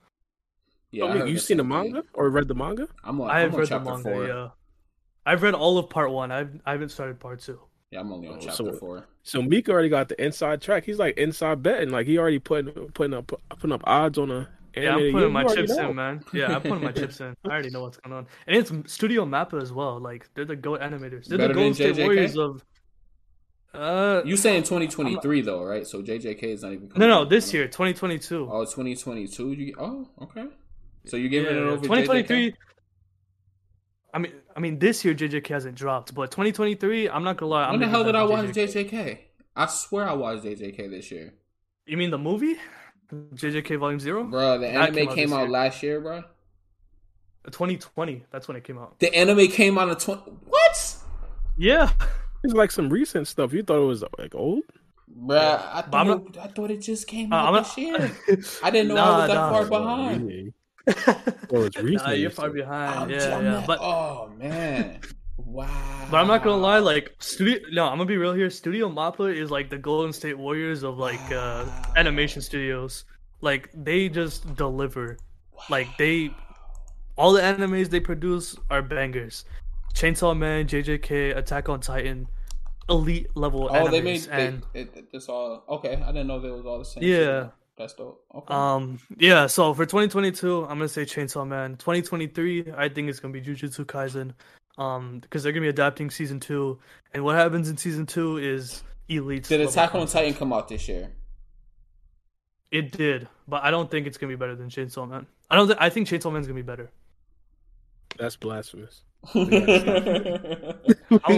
Yeah, 0.91 1.03
Oh, 1.03 1.07
wait, 1.19 1.27
you 1.27 1.33
the 1.35 1.39
seen 1.39 1.57
the 1.57 1.63
same 1.63 1.69
thing. 1.69 1.91
manga 1.93 2.03
or 2.13 2.29
read 2.29 2.47
the 2.47 2.55
manga? 2.55 2.87
I'm 3.03 3.19
on. 3.21 3.29
I 3.29 3.41
I'm 3.41 3.51
have 3.51 3.53
on 3.53 3.59
read 3.59 3.69
the 3.69 3.79
manga. 3.79 4.03
four. 4.03 4.27
Yeah, 4.27 4.47
I've 5.25 5.43
read 5.43 5.53
all 5.53 5.77
of 5.77 5.89
part 5.89 6.11
one. 6.11 6.31
I've 6.31 6.59
I 6.65 6.71
haven't 6.71 6.89
started 6.89 7.19
part 7.19 7.39
two. 7.41 7.59
Yeah, 7.91 8.01
I'm 8.01 8.11
only 8.11 8.27
on 8.27 8.35
Oh, 8.35 8.39
chapter 8.39 8.51
so- 8.71 8.73
four. 8.73 9.07
So 9.23 9.41
Mika 9.41 9.71
already 9.71 9.89
got 9.89 10.07
the 10.09 10.23
inside 10.23 10.61
track. 10.61 10.85
He's 10.85 10.99
like 10.99 11.17
inside 11.17 11.61
betting. 11.61 11.89
Like 11.89 12.07
he 12.07 12.17
already 12.17 12.39
putting 12.39 12.71
putting 12.93 13.13
up 13.13 13.31
putting 13.49 13.73
up 13.73 13.81
odds 13.85 14.17
on 14.17 14.31
a. 14.31 14.47
Yeah, 14.75 14.91
I'm 14.93 14.99
putting 15.11 15.17
You 15.17 15.29
my 15.29 15.43
already 15.43 15.61
chips 15.63 15.75
know. 15.75 15.89
in, 15.89 15.95
man. 15.95 16.23
Yeah, 16.33 16.55
I'm 16.55 16.61
putting 16.61 16.83
my 16.83 16.91
chips 17.01 17.19
in. 17.19 17.35
I 17.45 17.49
already 17.49 17.69
know 17.71 17.81
what's 17.81 17.97
going 17.97 18.13
on, 18.15 18.27
and 18.45 18.55
it's 18.55 18.71
Studio 18.93 19.25
Mappa 19.25 19.61
as 19.61 19.73
well. 19.73 19.99
Like 19.99 20.29
they're 20.35 20.45
the 20.45 20.55
goat 20.55 20.81
animators. 20.81 21.25
They're 21.25 21.37
Better 21.37 21.53
the 21.53 21.59
than 21.59 21.73
Golden 21.73 21.73
State 21.73 21.97
Warriors 22.05 22.37
of. 22.37 22.63
Uh, 23.73 24.21
You 24.25 24.37
saying 24.37 24.63
2023 24.63 25.41
though, 25.41 25.63
right? 25.63 25.85
So 25.85 26.01
JJK 26.01 26.43
is 26.43 26.63
not 26.63 26.73
even. 26.73 26.87
no, 26.87 26.93
coming 26.93 27.09
no, 27.09 27.21
out. 27.21 27.29
this 27.29 27.53
year, 27.53 27.65
2022. 27.67 28.47
Oh, 28.51 28.63
2022. 28.65 29.51
You 29.51 29.75
oh 29.79 30.07
okay. 30.21 30.45
So 31.07 31.17
you're 31.17 31.29
giving 31.29 31.55
Yeah, 31.55 31.61
it 31.61 31.63
over 31.63 31.81
2023. 31.85 32.53
I 34.13 34.19
mean, 34.19 34.33
I 34.55 34.59
mean, 34.59 34.79
this 34.79 35.03
year 35.05 35.13
JJK 35.13 35.47
hasn't 35.47 35.75
dropped, 35.75 36.13
but 36.13 36.31
2023, 36.31 37.09
I'm 37.09 37.23
not 37.23 37.37
gonna 37.37 37.51
lie. 37.51 37.65
I'm 37.65 37.71
When 37.71 37.79
the 37.79 37.87
hell 37.87 38.03
did 38.03 38.15
I 38.15 38.23
watch 38.23 38.47
JJK? 38.51 39.19
I 39.55 39.65
swear 39.65 40.07
I 40.07 40.13
watched 40.13 40.43
JJK 40.45 40.87
this 40.89 41.11
year, 41.11 41.33
You 41.87 41.97
mean 41.97 42.11
the 42.11 42.17
movie? 42.19 42.57
JJK 43.33 43.77
Volume 43.79 43.99
Zero? 43.99 44.23
bro. 44.29 44.57
The 44.59 44.67
That 44.73 44.91
anime 44.91 44.93
came 44.93 45.07
out 45.09 45.15
came 45.15 45.29
this 45.29 45.33
out 45.33 45.39
year. 45.39 45.49
last 45.49 45.81
year, 45.83 45.99
bro. 46.01 46.23
2020. 47.51 48.25
That's 48.31 48.47
when 48.47 48.57
it 48.57 48.63
came 48.63 48.77
out. 48.77 48.99
The 48.99 49.13
anime 49.15 49.47
came 49.47 49.77
out 49.77 49.89
in 49.89 49.95
20. 49.95 50.21
What? 50.45 50.97
Yeah. 51.57 51.91
It's 52.43 52.53
like 52.53 52.71
some 52.71 52.89
recent 52.89 53.27
stuff. 53.27 53.53
You 53.53 53.63
thought 53.63 53.81
it 53.81 53.85
was 53.85 54.03
like 54.17 54.35
old? 54.35 54.63
Bruh, 55.09 55.59
I 55.59 55.83
I'm 55.91 56.07
thought, 56.07 56.27
it, 56.29 56.37
I 56.37 56.47
thought 56.47 56.71
it 56.71 56.77
just 56.81 57.07
came 57.07 57.31
Uh, 57.31 57.35
out 57.35 57.53
I'm 57.53 57.53
this 57.53 57.77
year. 57.77 58.11
I 58.61 58.69
didn't 58.71 58.87
know 58.89 58.97
I 58.97 59.11
was 59.11 59.25
that 59.25 59.33
Nah, 59.33 59.49
far 59.49 59.65
nah. 59.65 59.69
behind. 59.69 60.27
Really? 60.27 60.53
Oh, 61.53 61.63
it's 61.63 61.77
recent. 61.77 62.07
Nah, 62.07 62.13
you're 62.13 62.29
far 62.29 62.49
behind. 62.49 62.99
I'm, 63.03 63.09
yeah, 63.09 63.39
yeah. 63.39 63.63
But 63.65 63.79
oh 63.81 64.29
man, 64.37 64.99
wow. 65.37 66.07
But 66.11 66.17
I'm 66.17 66.27
not 66.27 66.43
gonna 66.43 66.61
lie, 66.61 66.79
like 66.79 67.15
studio. 67.19 67.59
No, 67.71 67.85
I'm 67.85 67.97
gonna 67.97 68.05
be 68.05 68.17
real 68.17 68.33
here. 68.33 68.49
Studio 68.49 68.89
Mappa 68.89 69.33
is 69.33 69.49
like 69.49 69.69
the 69.69 69.77
Golden 69.77 70.11
State 70.11 70.37
Warriors 70.37 70.83
of 70.83 70.97
like 70.97 71.21
uh, 71.31 71.65
animation 71.95 72.41
studios. 72.41 73.05
Like 73.41 73.69
they 73.73 74.09
just 74.09 74.55
deliver. 74.55 75.17
Like 75.69 75.87
they, 75.97 76.31
all 77.17 77.31
the 77.33 77.41
animes 77.41 77.89
they 77.89 77.99
produce 78.01 78.55
are 78.69 78.81
bangers. 78.81 79.45
Chainsaw 79.93 80.37
Man, 80.37 80.67
JJK, 80.67 81.35
Attack 81.37 81.69
on 81.69 81.79
Titan, 81.79 82.27
elite 82.89 83.27
level 83.35 83.67
Oh, 83.71 83.85
animes. 83.85 83.91
they 83.91 84.01
made 84.01 84.27
and 84.31 84.63
they, 84.73 84.81
it, 84.81 85.07
it's 85.13 85.27
all 85.29 85.63
okay. 85.69 85.95
I 85.95 86.07
didn't 86.07 86.27
know 86.27 86.39
they 86.39 86.49
was 86.51 86.65
all 86.65 86.79
the 86.79 86.85
same. 86.85 87.03
Yeah. 87.03 87.43
shit. 87.43 87.51
That's 87.77 87.93
dope. 87.93 88.23
Okay. 88.33 88.53
um 88.53 88.99
yeah. 89.17 89.47
So 89.47 89.73
for 89.73 89.85
2022, 89.85 90.63
I'm 90.63 90.69
gonna 90.69 90.87
say 90.87 91.03
Chainsaw 91.03 91.47
Man. 91.47 91.75
2023, 91.77 92.73
I 92.75 92.89
think 92.89 93.09
it's 93.09 93.19
gonna 93.19 93.33
be 93.33 93.41
Jujutsu 93.41 93.85
Kaisen. 93.85 94.33
Um, 94.77 95.19
because 95.19 95.41
they're 95.41 95.51
gonna 95.51 95.63
be 95.65 95.69
adapting 95.69 96.11
season 96.11 96.39
two, 96.39 96.77
and 97.13 97.23
what 97.23 97.35
happens 97.35 97.67
in 97.69 97.77
season 97.77 98.05
two 98.05 98.37
is 98.37 98.83
elite. 99.09 99.43
Did 99.45 99.59
level 99.59 99.71
Attack 99.71 99.95
on. 99.95 100.05
Titan 100.07 100.33
come 100.35 100.53
out 100.53 100.67
this 100.67 100.87
year? 100.87 101.11
It 102.71 102.91
did, 102.91 103.27
but 103.47 103.63
I 103.63 103.71
don't 103.71 103.89
think 103.89 104.05
it's 104.05 104.17
gonna 104.17 104.31
be 104.31 104.35
better 104.35 104.55
than 104.55 104.69
Chainsaw 104.69 105.07
Man. 105.09 105.25
I 105.49 105.55
don't. 105.55 105.67
Th- 105.67 105.77
I 105.81 105.89
think 105.89 106.07
Chainsaw 106.07 106.31
Man's 106.31 106.45
gonna 106.47 106.55
be 106.55 106.61
better. 106.61 106.91
That's 108.19 108.35
blasphemous. 108.35 109.01
I'm 109.33 109.43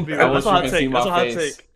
be 0.03 0.13
I 0.13 0.25
real. 0.25 0.33
wish 0.33 0.43
That's 0.43 0.45
a 0.45 0.49
you 0.49 0.51
hot 0.51 0.63
take. 0.69 0.91
That's 0.91 1.05
a 1.05 1.09
hot 1.11 1.27
face. 1.27 1.57
take. 1.57 1.68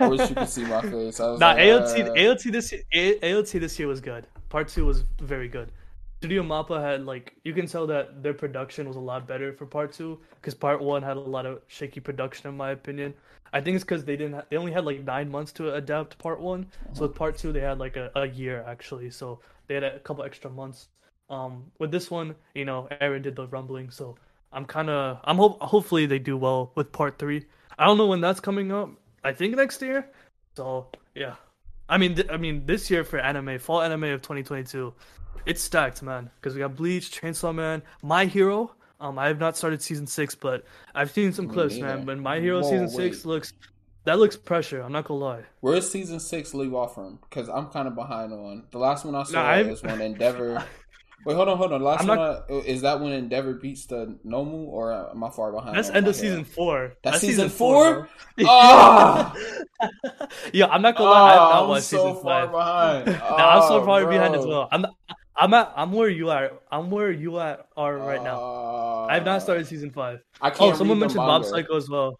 I 0.00 0.06
wish 0.06 0.28
you 0.28 0.36
could 0.36 0.48
see 0.48 0.64
my 0.64 0.82
face. 0.82 1.20
I 1.20 1.30
was 1.30 1.40
Nah, 1.40 1.52
like, 1.52 1.58
AOT, 1.58 2.02
uh, 2.02 2.14
AOT 2.16 2.50
this 2.52 2.72
AOT 2.92 3.60
this 3.60 3.78
year 3.78 3.88
was 3.88 4.00
good. 4.00 4.26
Part 4.48 4.68
two 4.68 4.86
was 4.86 5.02
very 5.20 5.48
good. 5.48 5.72
Studio 6.20 6.42
Mappa 6.42 6.80
had 6.80 7.04
like 7.04 7.34
you 7.44 7.52
can 7.52 7.66
tell 7.66 7.86
that 7.88 8.22
their 8.22 8.34
production 8.34 8.86
was 8.88 8.96
a 8.96 9.00
lot 9.00 9.26
better 9.26 9.52
for 9.52 9.66
part 9.66 9.92
two 9.92 10.20
because 10.36 10.54
part 10.54 10.80
one 10.80 11.02
had 11.02 11.16
a 11.16 11.20
lot 11.20 11.44
of 11.46 11.60
shaky 11.68 12.00
production 12.00 12.48
in 12.48 12.56
my 12.56 12.70
opinion. 12.70 13.14
I 13.52 13.60
think 13.60 13.74
it's 13.76 13.84
because 13.84 14.04
they 14.04 14.16
didn't 14.16 14.34
ha- 14.34 14.44
they 14.50 14.56
only 14.56 14.72
had 14.72 14.84
like 14.84 15.04
nine 15.04 15.30
months 15.30 15.52
to 15.54 15.74
adapt 15.74 16.18
part 16.18 16.40
one, 16.40 16.66
so 16.92 17.02
with 17.06 17.14
part 17.14 17.36
two 17.38 17.52
they 17.52 17.60
had 17.60 17.78
like 17.78 17.96
a, 17.96 18.10
a 18.16 18.26
year 18.26 18.64
actually, 18.66 19.10
so 19.10 19.40
they 19.66 19.74
had 19.74 19.84
a 19.84 19.98
couple 20.00 20.24
extra 20.24 20.50
months. 20.50 20.88
Um, 21.30 21.70
with 21.78 21.90
this 21.90 22.10
one, 22.10 22.34
you 22.54 22.64
know, 22.64 22.88
Eren 23.00 23.22
did 23.22 23.36
the 23.36 23.46
rumbling, 23.48 23.90
so 23.90 24.16
I'm 24.52 24.64
kind 24.64 24.88
of 24.90 25.18
I'm 25.24 25.36
hope 25.36 25.60
hopefully 25.62 26.06
they 26.06 26.18
do 26.18 26.36
well 26.36 26.72
with 26.74 26.92
part 26.92 27.18
three. 27.18 27.46
I 27.78 27.84
don't 27.86 27.98
know 27.98 28.06
when 28.06 28.20
that's 28.20 28.40
coming 28.40 28.72
up. 28.72 28.90
I 29.24 29.32
think 29.32 29.56
next 29.56 29.80
year. 29.82 30.08
So 30.56 30.88
yeah, 31.14 31.34
I 31.88 31.98
mean 31.98 32.14
th- 32.14 32.28
I 32.30 32.36
mean 32.36 32.66
this 32.66 32.90
year 32.90 33.02
for 33.04 33.18
anime, 33.18 33.58
fall 33.58 33.80
anime 33.82 34.04
of 34.04 34.22
2022, 34.22 34.92
it's 35.46 35.62
stacked, 35.62 36.02
man. 36.02 36.30
Because 36.36 36.54
we 36.54 36.60
got 36.60 36.76
Bleach, 36.76 37.10
Chainsaw 37.20 37.54
Man, 37.54 37.82
My 38.02 38.26
Hero. 38.26 38.72
Um, 39.00 39.18
I 39.18 39.26
have 39.26 39.40
not 39.40 39.56
started 39.56 39.82
season 39.82 40.06
six, 40.06 40.34
but 40.34 40.64
I've 40.94 41.10
seen 41.10 41.32
some 41.32 41.48
clips, 41.48 41.76
man. 41.76 42.06
When 42.06 42.20
My 42.20 42.38
Hero 42.40 42.60
Whoa, 42.62 42.70
season 42.70 42.86
wait. 42.86 42.94
six 43.12 43.24
looks, 43.24 43.52
that 44.04 44.18
looks 44.18 44.36
pressure. 44.36 44.80
I'm 44.80 44.92
not 44.92 45.04
gonna 45.04 45.20
lie. 45.20 45.42
Where's 45.60 45.90
season 45.90 46.20
six 46.20 46.54
leave 46.54 46.72
off 46.74 46.94
from? 46.94 47.18
Because 47.28 47.48
I'm 47.48 47.66
kind 47.66 47.88
of 47.88 47.94
behind 47.96 48.32
on 48.32 48.64
the 48.70 48.78
last 48.78 49.04
one 49.04 49.14
I 49.14 49.24
saw. 49.24 49.32
Nah, 49.42 49.48
I'm- 49.48 49.76
when 49.82 50.00
Endeavor. 50.00 50.64
Wait, 51.26 51.34
hold 51.34 51.48
on, 51.48 51.56
hold 51.56 51.72
on. 51.72 51.82
Last 51.82 52.06
one 52.06 52.18
I, 52.18 52.42
is 52.66 52.82
that 52.82 53.00
when 53.00 53.12
Endeavor 53.12 53.54
beats 53.54 53.86
the 53.86 54.18
Nomu, 54.26 54.66
or 54.68 54.92
am 54.92 55.24
I 55.24 55.30
far 55.30 55.52
behind? 55.52 55.76
That's 55.76 55.90
end 55.90 56.06
of 56.06 56.14
season 56.16 56.44
four. 56.44 56.94
That's 57.02 57.20
season 57.20 57.48
season 57.48 57.48
four? 57.50 57.94
bro. 58.36 58.46
Ah! 58.46 59.34
yeah, 60.52 60.66
I'm 60.66 60.82
not 60.82 60.96
gonna 60.96 61.10
lie. 61.10 61.30
I 61.30 61.32
have 61.32 61.42
Oh, 61.42 61.48
not 61.50 61.62
I'm 61.62 61.68
watched 61.68 61.84
so 61.86 61.96
season 62.08 62.22
far 62.22 62.42
five. 62.46 62.50
behind. 62.52 63.06
Nah, 63.36 63.56
I'm 63.56 63.62
so 63.62 63.80
Oh, 63.80 63.84
far 63.86 64.06
behind 64.06 64.34
as 64.34 64.46
well. 64.46 64.68
I'm 64.70 64.86
I'm 65.36 65.54
at 65.54 65.72
I'm 65.76 65.92
where 65.92 66.08
you 66.08 66.30
are. 66.30 66.52
I'm 66.70 66.90
where 66.90 67.10
you 67.10 67.38
at 67.40 67.66
are 67.76 67.96
right 67.98 68.22
now. 68.22 68.38
Uh, 68.38 69.06
I 69.06 69.14
have 69.14 69.24
not 69.24 69.42
started 69.42 69.66
season 69.66 69.90
five. 69.90 70.20
I 70.40 70.50
can't 70.50 70.74
Oh, 70.74 70.74
someone 70.74 70.98
mentioned 70.98 71.24
Mob. 71.26 71.44
Psycho 71.44 71.76
as 71.76 71.88
well. 71.88 72.18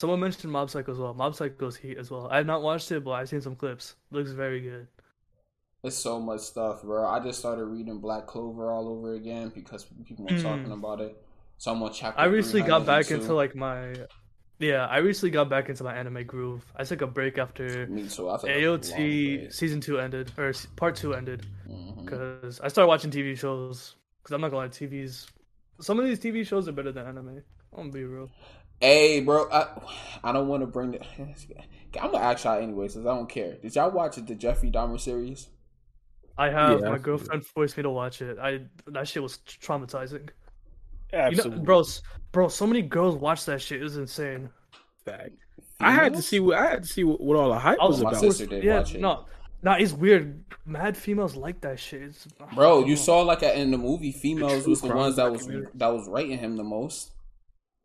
Someone 0.00 0.20
mentioned 0.20 0.52
Mob 0.52 0.70
Psycho 0.70 0.92
as 0.92 0.98
well. 0.98 1.14
Mob 1.14 1.34
Psycho's 1.34 1.76
heat 1.76 1.96
as 1.98 2.10
well. 2.10 2.28
I 2.30 2.36
have 2.38 2.46
not 2.46 2.62
watched 2.62 2.90
it, 2.92 3.04
but 3.04 3.12
I've 3.12 3.28
seen 3.28 3.40
some 3.40 3.56
clips. 3.56 3.96
Looks 4.10 4.32
very 4.32 4.60
good. 4.60 4.88
It's 5.86 5.96
so 5.96 6.18
much 6.20 6.40
stuff, 6.40 6.82
bro. 6.82 7.06
I 7.06 7.20
just 7.20 7.38
started 7.38 7.64
reading 7.66 7.98
Black 7.98 8.26
Clover 8.26 8.72
all 8.72 8.88
over 8.88 9.14
again 9.14 9.52
because 9.54 9.84
people 10.04 10.24
were 10.24 10.32
Mm. 10.32 10.42
talking 10.42 10.72
about 10.72 11.00
it. 11.00 11.22
So 11.58 11.72
I'm 11.72 11.82
on 11.82 11.92
chapter. 11.92 12.20
I 12.20 12.24
recently 12.24 12.62
got 12.62 12.84
back 12.84 13.06
302. 13.06 13.14
into 13.22 13.34
like 13.34 13.54
my 13.54 13.94
yeah. 14.58 14.86
I 14.86 14.98
recently 14.98 15.30
got 15.30 15.48
back 15.48 15.68
into 15.68 15.84
my 15.84 15.94
anime 15.94 16.24
groove. 16.24 16.64
I 16.74 16.82
took 16.84 17.02
a 17.02 17.06
break 17.06 17.38
after 17.38 17.86
Me 17.86 18.08
too. 18.08 18.28
I 18.28 18.36
AOT 18.36 19.52
season 19.52 19.80
two 19.80 19.98
ended 20.00 20.32
or 20.36 20.52
part 20.74 20.96
two 20.96 21.14
ended 21.14 21.46
because 22.02 22.60
I 22.60 22.68
started 22.68 22.88
watching 22.88 23.10
TV 23.10 23.36
shows. 23.38 23.94
Because 24.22 24.34
I'm 24.34 24.40
not 24.40 24.50
gonna 24.50 24.62
lie, 24.64 24.68
TVs. 24.68 25.26
Some 25.80 26.00
of 26.00 26.04
these 26.04 26.18
TV 26.18 26.44
shows 26.44 26.66
are 26.66 26.72
better 26.72 26.90
than 26.90 27.06
anime. 27.06 27.42
I'm 27.72 27.76
gonna 27.78 27.92
be 27.92 28.02
real. 28.04 28.28
Hey, 28.80 29.20
bro. 29.20 29.48
I, 29.50 29.68
I 30.24 30.32
don't 30.32 30.48
want 30.48 30.62
to 30.62 30.66
bring 30.66 30.90
the. 30.90 31.00
I'm 32.02 32.10
gonna 32.10 32.24
ask 32.24 32.44
y'all 32.44 32.58
anyway, 32.60 32.88
since 32.88 33.06
I 33.06 33.14
don't 33.14 33.28
care. 33.28 33.54
Did 33.54 33.74
y'all 33.76 33.90
watch 33.92 34.16
the 34.16 34.34
Jeffrey 34.34 34.70
Dahmer 34.70 34.98
series? 34.98 35.48
I 36.38 36.50
have 36.50 36.80
Yeah, 36.80 36.88
my 36.90 36.94
I- 36.96 36.98
girlfriend 36.98 37.46
forced 37.46 37.76
me 37.76 37.82
to 37.84 37.90
watch 37.90 38.20
it. 38.22 38.38
I 38.38 38.60
that 38.88 39.08
shit 39.08 39.22
was 39.22 39.38
traumatizing. 39.46 40.28
You 41.12 41.18
Absolutely. 41.18 41.58
know, 41.58 41.64
bro, 41.64 41.82
bro, 42.32 42.48
so 42.48 42.66
many 42.66 42.82
girls 42.82 43.16
watch 43.16 43.44
that 43.46 43.62
shit. 43.62 43.80
It 43.80 43.84
was 43.84 43.96
insane. 43.96 44.50
fact. 45.04 45.30
I 45.80 45.92
had 45.92 46.14
to 46.14 46.22
see 46.22 46.40
what 46.40 46.58
I 46.58 46.70
had 46.70 46.82
to 46.82 46.88
see 46.88 47.04
what, 47.04 47.20
what 47.20 47.36
all 47.36 47.48
the 47.50 47.58
hype 47.58 47.78
I 47.80 47.86
was 47.86 48.02
my 48.02 48.10
about. 48.10 48.20
sister 48.20 48.46
did 48.46 48.64
yeah, 48.64 48.78
watch 48.78 48.94
it. 48.94 49.00
no, 49.00 49.24
no, 49.62 49.72
it's 49.72 49.92
weird. 49.92 50.44
Mad 50.64 50.96
females 50.96 51.36
like 51.36 51.60
that 51.60 51.78
shit. 51.78 52.02
It's, 52.02 52.26
Bro, 52.54 52.86
you 52.86 52.96
saw 52.96 53.20
like 53.22 53.42
in 53.42 53.70
the 53.70 53.78
movie, 53.78 54.10
females 54.12 54.62
true 54.64 54.70
was 54.70 54.80
the 54.80 54.88
ones 54.94 55.16
that 55.16 55.30
was 55.30 55.42
documentary. 55.42 55.70
that 55.74 55.88
was 55.88 56.08
rating 56.08 56.38
him 56.38 56.56
the 56.56 56.64
most. 56.64 57.12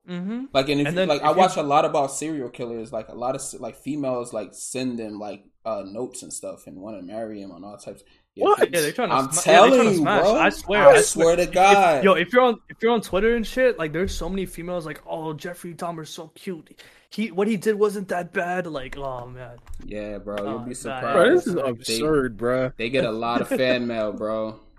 Mm-hmm. 0.09 0.45
Like, 0.51 0.67
and, 0.69 0.81
if 0.81 0.87
And 0.87 0.95
you, 0.95 0.99
then 1.01 1.07
like 1.09 1.21
if 1.21 1.27
I 1.27 1.31
you- 1.31 1.37
watch 1.37 1.57
a 1.57 1.61
lot 1.63 1.85
about 1.85 2.11
serial 2.11 2.49
killers. 2.49 2.91
Like 2.91 3.07
a 3.09 3.13
lot 3.15 3.35
of 3.35 3.41
like 3.61 3.75
females 3.75 4.33
like 4.33 4.49
send 4.53 4.97
them 4.97 5.19
like 5.19 5.43
uh 5.63 5.83
notes 5.85 6.23
and 6.23 6.33
stuff 6.33 6.65
and 6.65 6.77
want 6.77 6.97
to 6.97 7.03
marry 7.03 7.39
him 7.41 7.51
and 7.51 7.63
all 7.63 7.77
types. 7.77 8.03
Yeah, 8.35 8.45
What? 8.45 8.71
Yeah, 8.71 8.79
they're 8.81 8.91
trying 8.93 9.09
to. 9.09 9.15
I'm 9.15 9.31
sma- 9.31 9.51
yeah, 9.51 9.57
telling 9.57 9.73
trying 9.73 9.87
to 9.89 9.95
you, 9.95 10.03
bro. 10.03 10.35
I 10.35 10.49
swear. 10.49 10.87
I 10.87 11.01
swear 11.01 11.35
to 11.35 11.41
If- 11.43 11.51
God. 11.51 12.03
yo, 12.03 12.13
if 12.13 12.31
you're 12.31 12.41
on 12.43 12.59
if 12.69 12.77
you're 12.81 12.93
on 12.93 13.01
Twitter 13.01 13.35
and 13.35 13.45
shit, 13.45 13.77
like 13.77 13.91
there's 13.91 14.15
so 14.15 14.29
many 14.29 14.45
females 14.45 14.85
like, 14.85 15.01
oh, 15.05 15.33
Jeffrey 15.33 15.73
Dahmer's 15.73 16.09
so 16.09 16.29
cute. 16.33 16.81
He 17.09 17.29
what 17.31 17.47
he 17.49 17.57
did 17.57 17.75
wasn't 17.75 18.07
that 18.07 18.31
bad. 18.31 18.67
Like, 18.67 18.97
oh 18.97 19.27
man. 19.27 19.57
Yeah, 19.85 20.17
bro, 20.19 20.37
Oh, 20.39 20.49
you'll 20.49 20.59
be 20.59 20.73
surprised. 20.73 21.13
Bro, 21.13 21.29
this 21.35 21.47
is 21.47 21.55
They- 21.55 21.61
absurd, 21.61 22.37
bro. 22.37 22.71
They 22.77 22.89
get 22.89 23.03
a 23.03 23.11
lot 23.11 23.41
of 23.41 23.49
fan 23.49 23.85
mail, 23.87 24.13
bro. 24.13 24.59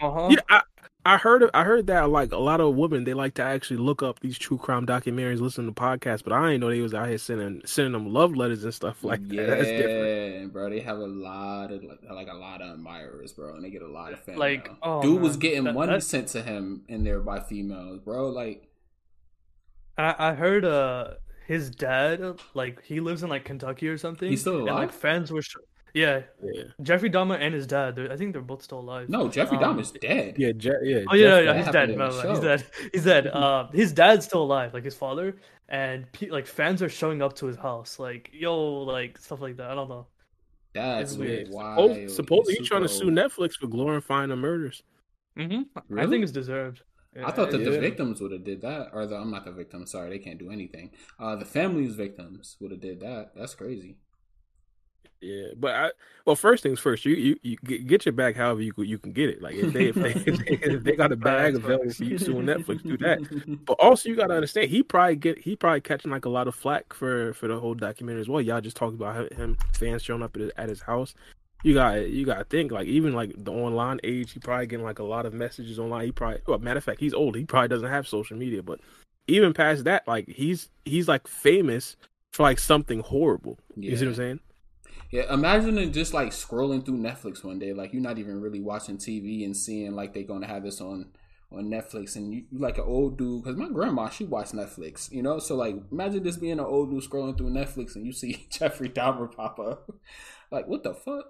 Uh 0.00 0.10
huh. 0.10 0.28
Yeah, 0.32 0.40
I, 0.48 0.62
I 1.04 1.16
heard 1.16 1.50
I 1.52 1.64
heard 1.64 1.88
that 1.88 2.10
like 2.10 2.30
a 2.32 2.36
lot 2.38 2.60
of 2.60 2.76
women 2.76 3.02
they 3.02 3.12
like 3.14 3.34
to 3.34 3.42
actually 3.42 3.78
look 3.78 4.02
up 4.04 4.20
these 4.20 4.38
true 4.38 4.56
crime 4.56 4.86
documentaries, 4.86 5.40
listen 5.40 5.66
to 5.66 5.72
podcasts, 5.72 6.22
but 6.22 6.32
I 6.32 6.46
didn't 6.46 6.60
know 6.60 6.70
they 6.70 6.80
was 6.80 6.94
out 6.94 7.08
here 7.08 7.18
sending 7.18 7.60
sending 7.64 7.92
them 7.92 8.12
love 8.12 8.36
letters 8.36 8.62
and 8.62 8.72
stuff 8.72 9.02
like 9.04 9.26
that. 9.28 9.46
That's 9.48 9.68
different. 9.68 10.40
Yeah, 10.42 10.46
bro, 10.46 10.70
they 10.70 10.78
have 10.80 10.98
a 10.98 11.06
lot 11.06 11.72
of 11.72 11.82
like, 11.82 11.98
like 12.08 12.28
a 12.28 12.34
lot 12.36 12.62
of 12.62 12.70
admirers, 12.74 13.32
bro, 13.32 13.54
and 13.54 13.64
they 13.64 13.70
get 13.70 13.82
a 13.82 13.88
lot 13.90 14.12
of 14.12 14.20
fan 14.20 14.36
Like, 14.38 14.68
oh, 14.82 15.02
Dude 15.02 15.20
was 15.20 15.36
getting 15.36 15.64
That- 15.64 15.74
money 15.74 15.92
that- 15.92 16.02
sent 16.04 16.28
to 16.28 16.42
him 16.42 16.84
in 16.88 17.02
there 17.02 17.20
by 17.20 17.40
females, 17.40 17.98
bro. 17.98 18.28
Like, 18.28 18.68
I, 19.98 20.14
I 20.18 20.34
heard 20.34 20.64
uh 20.64 21.14
his 21.48 21.68
dad 21.70 22.38
like 22.54 22.82
he 22.84 23.00
lives 23.00 23.22
in 23.24 23.28
like 23.28 23.44
Kentucky 23.44 23.88
or 23.88 23.98
something. 23.98 24.28
He's 24.30 24.40
still 24.42 24.58
And 24.58 24.76
like 24.76 24.92
fans 24.92 25.32
were, 25.32 25.42
sh- 25.42 25.56
yeah, 25.94 26.22
Yeah, 26.42 26.62
Jeffrey 26.82 27.10
Dahmer 27.10 27.38
and 27.40 27.54
his 27.54 27.66
dad. 27.66 27.98
I 28.10 28.16
think 28.16 28.32
they're 28.32 28.42
both 28.42 28.62
still 28.62 28.80
alive. 28.80 29.08
no, 29.08 29.28
Jeffrey 29.28 29.58
Um, 29.58 29.76
Dahmer's 29.78 29.90
dead. 29.92 30.36
yeah, 30.38 30.52
Je- 30.52 30.70
yeah. 30.84 31.04
Oh 31.10 31.14
yeah, 31.14 31.42
Jeff- 31.42 31.44
yeah, 31.44 31.52
that 31.52 31.56
he's 31.64 31.72
dead. 31.72 31.90
in 31.90 31.98
No, 31.98 32.08
no, 32.22 32.30
he's 32.30 32.40
dead. 32.40 32.64
He's 32.92 33.04
dead. 33.04 33.26
Uh, 33.26 33.68
his 33.72 33.92
dad's 33.92 34.24
still 34.24 34.42
alive, 34.42 34.72
like 34.74 34.84
his 34.84 34.94
father, 34.94 35.36
and 35.68 36.10
pe- 36.12 36.30
like 36.30 36.46
fans 36.46 36.82
are 36.82 36.88
showing 36.88 37.20
up 37.22 37.34
to 37.36 37.46
his 37.46 37.56
house, 37.56 37.98
like 37.98 38.30
yo, 38.32 38.54
like 38.82 39.18
stuff 39.18 39.40
like 39.40 39.56
that. 39.58 39.70
I 39.70 39.74
don't 39.74 39.88
know. 39.88 40.06
That's 40.74 41.12
It's 41.12 41.18
weird. 41.18 41.48
wild. 41.50 41.90
Oh, 41.90 42.06
supposedly 42.08 42.54
he's 42.58 42.66
trying 42.68 42.82
to 42.82 42.88
sue 42.88 43.10
Netflix 43.10 43.54
for 43.60 43.66
glorifying 43.66 44.30
the 44.30 44.36
murders. 44.36 44.82
hmm 45.36 45.62
I 45.98 46.06
think 46.06 46.22
it's 46.22 46.32
deserved. 46.32 46.82
I 47.22 47.30
thought 47.30 47.50
that 47.50 47.58
the 47.58 47.78
victims 47.78 48.22
would 48.22 48.32
have 48.32 48.42
did 48.44 48.62
that, 48.62 48.88
or 48.94 49.06
the 49.06 49.16
I'm 49.16 49.30
not 49.30 49.44
the 49.44 49.52
victim. 49.52 49.84
Sorry, 49.86 50.08
they 50.08 50.18
can't 50.18 50.38
do 50.38 50.50
anything. 50.50 50.92
Uh, 51.20 51.36
the 51.36 51.44
family's 51.44 51.94
victims 51.94 52.56
would 52.58 52.70
have 52.70 52.80
did 52.80 53.00
that. 53.00 53.32
That's 53.36 53.54
crazy. 53.54 53.98
Yeah, 55.22 55.48
but 55.56 55.74
I 55.74 55.90
well, 56.26 56.34
first 56.34 56.64
things 56.64 56.80
first, 56.80 57.04
you 57.04 57.14
you, 57.14 57.36
you 57.42 57.56
get, 57.56 58.04
your 58.04 58.12
bag 58.12 58.36
however 58.36 58.60
you 58.60 58.72
you 58.78 58.98
can 58.98 59.12
get 59.12 59.30
it. 59.30 59.40
Like 59.40 59.54
if 59.54 59.72
they 59.72 59.86
if 59.86 59.94
they, 59.94 60.10
if 60.10 60.24
they, 60.24 60.54
if 60.54 60.82
they 60.82 60.96
got 60.96 61.12
a 61.12 61.16
bag 61.16 61.54
available 61.54 61.92
for 61.92 62.04
you 62.04 62.18
suing 62.18 62.46
Netflix, 62.46 62.82
do 62.82 62.96
that. 62.98 63.20
But 63.64 63.74
also, 63.80 64.08
you 64.08 64.16
gotta 64.16 64.34
understand, 64.34 64.68
he 64.68 64.82
probably 64.82 65.16
get 65.16 65.38
he 65.38 65.54
probably 65.54 65.80
catching 65.80 66.10
like 66.10 66.24
a 66.24 66.28
lot 66.28 66.48
of 66.48 66.56
flack 66.56 66.92
for 66.92 67.32
for 67.34 67.46
the 67.46 67.58
whole 67.58 67.74
documentary 67.74 68.20
as 68.20 68.28
well. 68.28 68.40
Y'all 68.40 68.60
just 68.60 68.76
talked 68.76 68.94
about 68.94 69.32
him 69.32 69.56
fans 69.72 70.02
showing 70.02 70.22
up 70.22 70.34
at 70.36 70.42
his, 70.42 70.50
at 70.56 70.68
his 70.68 70.82
house. 70.82 71.14
You 71.62 71.74
got 71.74 72.08
you 72.08 72.26
got 72.26 72.38
to 72.38 72.44
think 72.44 72.72
like 72.72 72.88
even 72.88 73.12
like 73.12 73.32
the 73.36 73.52
online 73.52 74.00
age, 74.02 74.32
he 74.32 74.40
probably 74.40 74.66
getting 74.66 74.84
like 74.84 74.98
a 74.98 75.04
lot 75.04 75.26
of 75.26 75.32
messages 75.32 75.78
online. 75.78 76.06
He 76.06 76.12
probably, 76.12 76.40
well, 76.46 76.58
matter 76.58 76.78
of 76.78 76.84
fact, 76.84 76.98
he's 76.98 77.14
old. 77.14 77.36
He 77.36 77.44
probably 77.44 77.68
doesn't 77.68 77.88
have 77.88 78.08
social 78.08 78.36
media, 78.36 78.62
but 78.62 78.80
even 79.28 79.54
past 79.54 79.84
that, 79.84 80.06
like 80.08 80.28
he's 80.28 80.68
he's 80.84 81.06
like 81.06 81.28
famous 81.28 81.96
for 82.32 82.42
like 82.42 82.58
something 82.58 83.00
horrible. 83.00 83.58
You 83.76 83.96
see 83.96 84.04
what 84.06 84.10
I'm 84.10 84.16
saying? 84.16 84.40
Yeah, 85.10 85.32
imagine 85.32 85.92
just 85.92 86.14
like 86.14 86.30
scrolling 86.30 86.84
through 86.84 86.98
Netflix 86.98 87.44
one 87.44 87.58
day, 87.58 87.72
like 87.72 87.92
you're 87.92 88.00
not 88.02 88.18
even 88.18 88.40
really 88.40 88.60
watching 88.60 88.96
TV 88.96 89.44
and 89.44 89.56
seeing 89.56 89.92
like 89.94 90.14
they're 90.14 90.22
gonna 90.22 90.46
have 90.46 90.62
this 90.64 90.80
on 90.80 91.10
on 91.50 91.64
Netflix, 91.66 92.16
and 92.16 92.32
you 92.32 92.44
you 92.50 92.58
like 92.58 92.78
an 92.78 92.84
old 92.86 93.18
dude. 93.18 93.42
Because 93.42 93.58
my 93.58 93.68
grandma 93.68 94.08
she 94.08 94.24
watched 94.24 94.54
Netflix, 94.54 95.12
you 95.12 95.22
know. 95.22 95.38
So 95.38 95.54
like, 95.54 95.76
imagine 95.92 96.22
this 96.22 96.38
being 96.38 96.54
an 96.54 96.60
old 96.60 96.90
dude 96.90 97.02
scrolling 97.04 97.36
through 97.36 97.50
Netflix 97.50 97.94
and 97.94 98.06
you 98.06 98.12
see 98.12 98.46
Jeffrey 98.50 98.88
Dahmer 98.88 99.30
pop 99.34 99.58
up. 99.60 99.90
like, 100.50 100.66
what 100.66 100.82
the 100.82 100.94
fuck? 100.94 101.26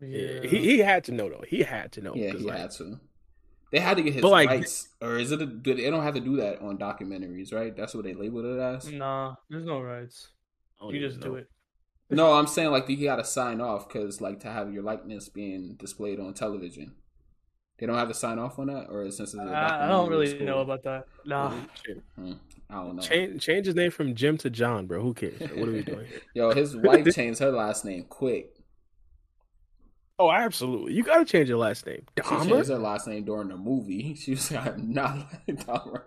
Yeah. 0.00 0.42
He 0.42 0.58
he 0.58 0.78
had 0.80 1.04
to 1.04 1.12
know 1.12 1.28
though. 1.28 1.44
He 1.46 1.62
had 1.62 1.92
to 1.92 2.00
know. 2.00 2.14
Yeah, 2.14 2.32
'cause, 2.32 2.40
he 2.40 2.46
like, 2.46 2.58
had 2.58 2.70
to. 2.72 3.00
They 3.72 3.80
had 3.80 3.96
to 3.96 4.02
get 4.02 4.12
his 4.14 4.22
But, 4.22 4.30
like- 4.30 4.48
rights, 4.48 4.88
or 5.00 5.18
is 5.18 5.32
it? 5.32 5.40
A, 5.42 5.46
do 5.46 5.74
they 5.74 5.90
don't 5.90 6.02
have 6.02 6.14
to 6.14 6.20
do 6.20 6.36
that 6.36 6.60
on 6.60 6.78
documentaries, 6.78 7.52
right? 7.52 7.76
That's 7.76 7.94
what 7.94 8.04
they 8.04 8.14
labeled 8.14 8.44
it 8.44 8.58
as. 8.60 8.90
Nah, 8.90 9.34
there's 9.50 9.64
no 9.64 9.80
rights. 9.80 10.28
I 10.80 10.88
You 10.90 11.00
just 11.00 11.20
know. 11.20 11.28
do 11.28 11.34
it. 11.36 11.48
No, 12.14 12.32
I'm 12.34 12.46
saying 12.46 12.70
like 12.70 12.88
you 12.88 12.96
got 13.04 13.16
to 13.16 13.24
sign 13.24 13.60
off 13.60 13.88
because 13.88 14.20
like 14.20 14.40
to 14.40 14.48
have 14.50 14.72
your 14.72 14.82
likeness 14.82 15.28
being 15.28 15.74
displayed 15.76 16.20
on 16.20 16.34
television. 16.34 16.94
They 17.78 17.86
don't 17.86 17.96
have 17.98 18.08
to 18.08 18.14
sign 18.14 18.38
off 18.38 18.58
on 18.58 18.68
that, 18.68 18.86
or 18.88 19.10
since 19.10 19.34
it's 19.34 19.42
a 19.42 19.46
I, 19.50 19.86
I 19.86 19.88
documentary, 19.88 19.88
don't 19.88 20.08
really 20.10 20.26
it's 20.26 20.34
cool? 20.34 20.46
know 20.46 20.58
about 20.60 20.82
that. 20.84 21.06
Nah. 21.24 21.50
Hmm, 22.14 22.32
I 22.70 22.74
don't 22.74 22.96
know. 22.96 23.02
Change 23.02 23.42
change 23.42 23.66
his 23.66 23.74
name 23.74 23.90
from 23.90 24.14
Jim 24.14 24.38
to 24.38 24.50
John, 24.50 24.86
bro. 24.86 25.02
Who 25.02 25.12
cares? 25.12 25.40
What 25.40 25.68
are 25.68 25.72
we 25.72 25.82
doing? 25.82 26.06
Yo, 26.34 26.52
his 26.52 26.76
wife 26.76 27.12
changed 27.14 27.40
her 27.40 27.50
last 27.50 27.84
name 27.84 28.04
quick. 28.08 28.50
Oh, 30.18 30.30
absolutely. 30.30 30.92
You 30.94 31.02
gotta 31.02 31.24
change 31.24 31.48
your 31.48 31.58
last 31.58 31.84
name. 31.86 32.04
She 32.16 32.22
changed 32.48 32.68
her 32.68 32.78
last 32.78 33.08
name 33.08 33.24
during 33.24 33.48
the 33.48 33.56
movie. 33.56 34.14
She 34.18 34.30
was 34.32 34.50
like, 34.52 34.66
"I'm 34.74 34.92
not 34.92 35.16
like 35.16 35.66
Dahmer." 35.66 36.02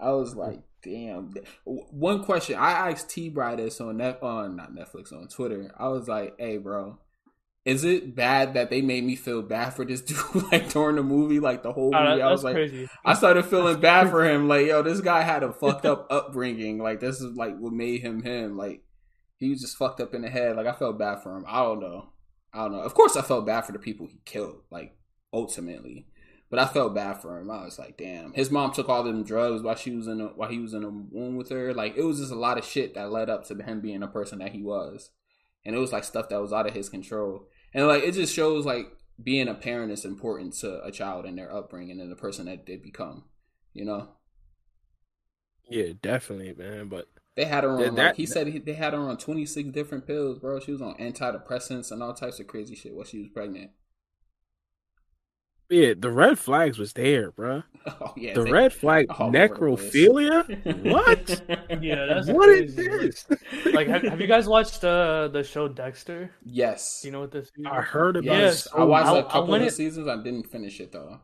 I 0.00 0.10
was 0.10 0.34
like, 0.34 0.60
"Damn." 0.82 1.32
One 1.64 2.24
question 2.24 2.58
I 2.58 2.90
asked 2.90 3.10
T. 3.10 3.28
Bry 3.28 3.56
this 3.56 3.80
on 3.80 3.98
net 3.98 4.22
on 4.22 4.56
not 4.56 4.74
Netflix 4.74 5.12
on 5.12 5.28
Twitter. 5.28 5.72
I 5.78 5.88
was 5.88 6.08
like, 6.08 6.34
"Hey, 6.38 6.58
bro." 6.58 6.98
Is 7.64 7.84
it 7.84 8.16
bad 8.16 8.54
that 8.54 8.70
they 8.70 8.82
made 8.82 9.04
me 9.04 9.14
feel 9.14 9.40
bad 9.40 9.70
for 9.74 9.84
this 9.84 10.00
dude 10.02 10.18
like 10.50 10.68
during 10.70 10.96
the 10.96 11.02
movie, 11.04 11.38
like 11.38 11.62
the 11.62 11.72
whole 11.72 11.92
Nah, 11.92 12.10
movie? 12.10 12.22
I 12.22 12.30
was 12.32 12.42
like, 12.42 12.54
crazy. 12.56 12.88
I 13.04 13.14
started 13.14 13.44
feeling 13.44 13.80
bad 13.80 14.10
for 14.10 14.24
him. 14.28 14.48
Like, 14.48 14.66
yo, 14.66 14.82
this 14.82 15.00
guy 15.00 15.22
had 15.22 15.44
a 15.44 15.52
fucked 15.52 15.86
up 15.86 16.06
upbringing. 16.10 16.78
Like, 16.78 16.98
this 16.98 17.20
is 17.20 17.36
like 17.36 17.56
what 17.58 17.72
made 17.72 18.00
him 18.00 18.22
him. 18.24 18.56
Like, 18.56 18.82
he 19.38 19.48
was 19.50 19.60
just 19.60 19.76
fucked 19.76 20.00
up 20.00 20.12
in 20.12 20.22
the 20.22 20.28
head. 20.28 20.56
Like, 20.56 20.66
I 20.66 20.72
felt 20.72 20.98
bad 20.98 21.22
for 21.22 21.36
him. 21.36 21.44
I 21.46 21.62
don't 21.62 21.78
know. 21.78 22.08
I 22.52 22.64
don't 22.64 22.72
know. 22.72 22.80
Of 22.82 22.94
course, 22.94 23.16
I 23.16 23.22
felt 23.22 23.46
bad 23.46 23.60
for 23.64 23.70
the 23.70 23.78
people 23.78 24.06
he 24.08 24.18
killed. 24.24 24.62
Like, 24.72 24.96
ultimately, 25.32 26.08
But 26.52 26.60
I 26.60 26.66
felt 26.66 26.94
bad 26.94 27.22
for 27.22 27.38
him. 27.38 27.50
I 27.50 27.64
was 27.64 27.78
like, 27.78 27.96
damn. 27.96 28.34
His 28.34 28.50
mom 28.50 28.74
took 28.74 28.90
all 28.90 29.02
them 29.02 29.24
drugs 29.24 29.62
while 29.62 29.74
she 29.74 29.96
was 29.96 30.06
in 30.06 30.20
a, 30.20 30.26
while 30.26 30.50
he 30.50 30.58
was 30.58 30.74
in 30.74 30.84
a 30.84 30.90
womb 30.90 31.34
with 31.34 31.48
her. 31.48 31.72
Like 31.72 31.96
it 31.96 32.02
was 32.02 32.18
just 32.18 32.30
a 32.30 32.34
lot 32.34 32.58
of 32.58 32.64
shit 32.66 32.94
that 32.94 33.10
led 33.10 33.30
up 33.30 33.46
to 33.46 33.54
him 33.54 33.80
being 33.80 34.02
a 34.02 34.06
person 34.06 34.40
that 34.40 34.52
he 34.52 34.62
was, 34.62 35.12
and 35.64 35.74
it 35.74 35.78
was 35.78 35.92
like 35.92 36.04
stuff 36.04 36.28
that 36.28 36.42
was 36.42 36.52
out 36.52 36.66
of 36.66 36.74
his 36.74 36.90
control. 36.90 37.48
And 37.72 37.86
like 37.86 38.02
it 38.02 38.12
just 38.12 38.34
shows 38.34 38.66
like 38.66 38.88
being 39.22 39.48
a 39.48 39.54
parent 39.54 39.92
is 39.92 40.04
important 40.04 40.52
to 40.56 40.84
a 40.84 40.92
child 40.92 41.24
and 41.24 41.38
their 41.38 41.50
upbringing 41.50 41.98
and 41.98 42.12
the 42.12 42.16
person 42.16 42.44
that 42.44 42.66
they 42.66 42.76
become. 42.76 43.24
You 43.72 43.86
know. 43.86 44.08
Yeah, 45.70 45.94
definitely, 46.02 46.52
man. 46.52 46.88
But 46.88 47.08
they 47.34 47.46
had 47.46 47.64
her 47.64 47.70
on. 47.70 47.80
that, 47.80 47.94
like, 47.94 48.16
he 48.16 48.26
said 48.26 48.48
he, 48.48 48.58
they 48.58 48.74
had 48.74 48.92
her 48.92 49.00
on 49.00 49.16
twenty 49.16 49.46
six 49.46 49.70
different 49.70 50.06
pills, 50.06 50.38
bro. 50.38 50.60
She 50.60 50.72
was 50.72 50.82
on 50.82 50.96
antidepressants 50.96 51.90
and 51.90 52.02
all 52.02 52.12
types 52.12 52.40
of 52.40 52.46
crazy 52.46 52.74
shit 52.74 52.94
while 52.94 53.06
she 53.06 53.20
was 53.20 53.28
pregnant. 53.30 53.70
Yeah, 55.72 55.94
the 55.98 56.10
red 56.10 56.38
flags 56.38 56.78
was 56.78 56.92
there, 56.92 57.30
bro. 57.30 57.62
Oh 58.00 58.12
yeah, 58.16 58.34
the 58.34 58.44
they, 58.44 58.50
red 58.52 58.72
flag 58.72 59.08
necrophilia. 59.08 60.44
what? 60.84 61.42
Yeah, 61.82 62.06
that's 62.06 62.28
what 62.28 62.48
is 62.50 62.74
crazy. 62.74 62.88
this? 63.08 63.26
Like, 63.74 63.88
have, 63.88 64.02
have 64.02 64.20
you 64.20 64.26
guys 64.26 64.46
watched 64.46 64.84
uh, 64.84 65.28
the 65.28 65.42
show 65.42 65.66
Dexter? 65.68 66.30
Yes, 66.44 67.00
Do 67.02 67.08
you 67.08 67.12
know 67.12 67.20
what 67.20 67.32
this 67.32 67.46
is? 67.46 67.52
I 67.66 67.80
heard 67.80 68.16
about 68.16 68.26
yes. 68.38 68.66
it. 68.66 68.72
I 68.76 68.84
watched 68.84 69.08
I- 69.08 69.16
a 69.16 69.26
I 69.26 69.30
couple 69.32 69.54
of 69.54 69.62
it- 69.62 69.72
seasons. 69.72 70.06
I 70.08 70.16
didn't 70.22 70.44
finish 70.50 70.78
it 70.80 70.92
though. 70.92 71.20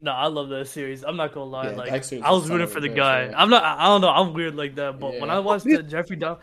No, 0.00 0.12
I 0.12 0.26
love 0.28 0.50
that 0.50 0.68
series. 0.68 1.02
I'm 1.04 1.16
not 1.16 1.32
gonna 1.32 1.46
lie. 1.50 1.70
Yeah, 1.70 1.76
like, 1.76 1.90
Dexter's 1.90 2.22
I 2.22 2.30
was 2.30 2.48
rooting 2.48 2.66
for 2.68 2.80
the 2.80 2.88
guy. 2.88 3.30
show. 3.30 3.34
I'm 3.36 3.50
not. 3.50 3.64
I 3.64 3.86
don't 3.86 4.02
know. 4.02 4.10
I'm 4.10 4.32
weird 4.34 4.54
like 4.54 4.74
that. 4.76 5.00
But 5.00 5.18
when 5.20 5.30
I 5.30 5.38
watched 5.40 5.64
the 5.64 5.82
Jeffrey 5.82 6.16
Dahmer, 6.18 6.38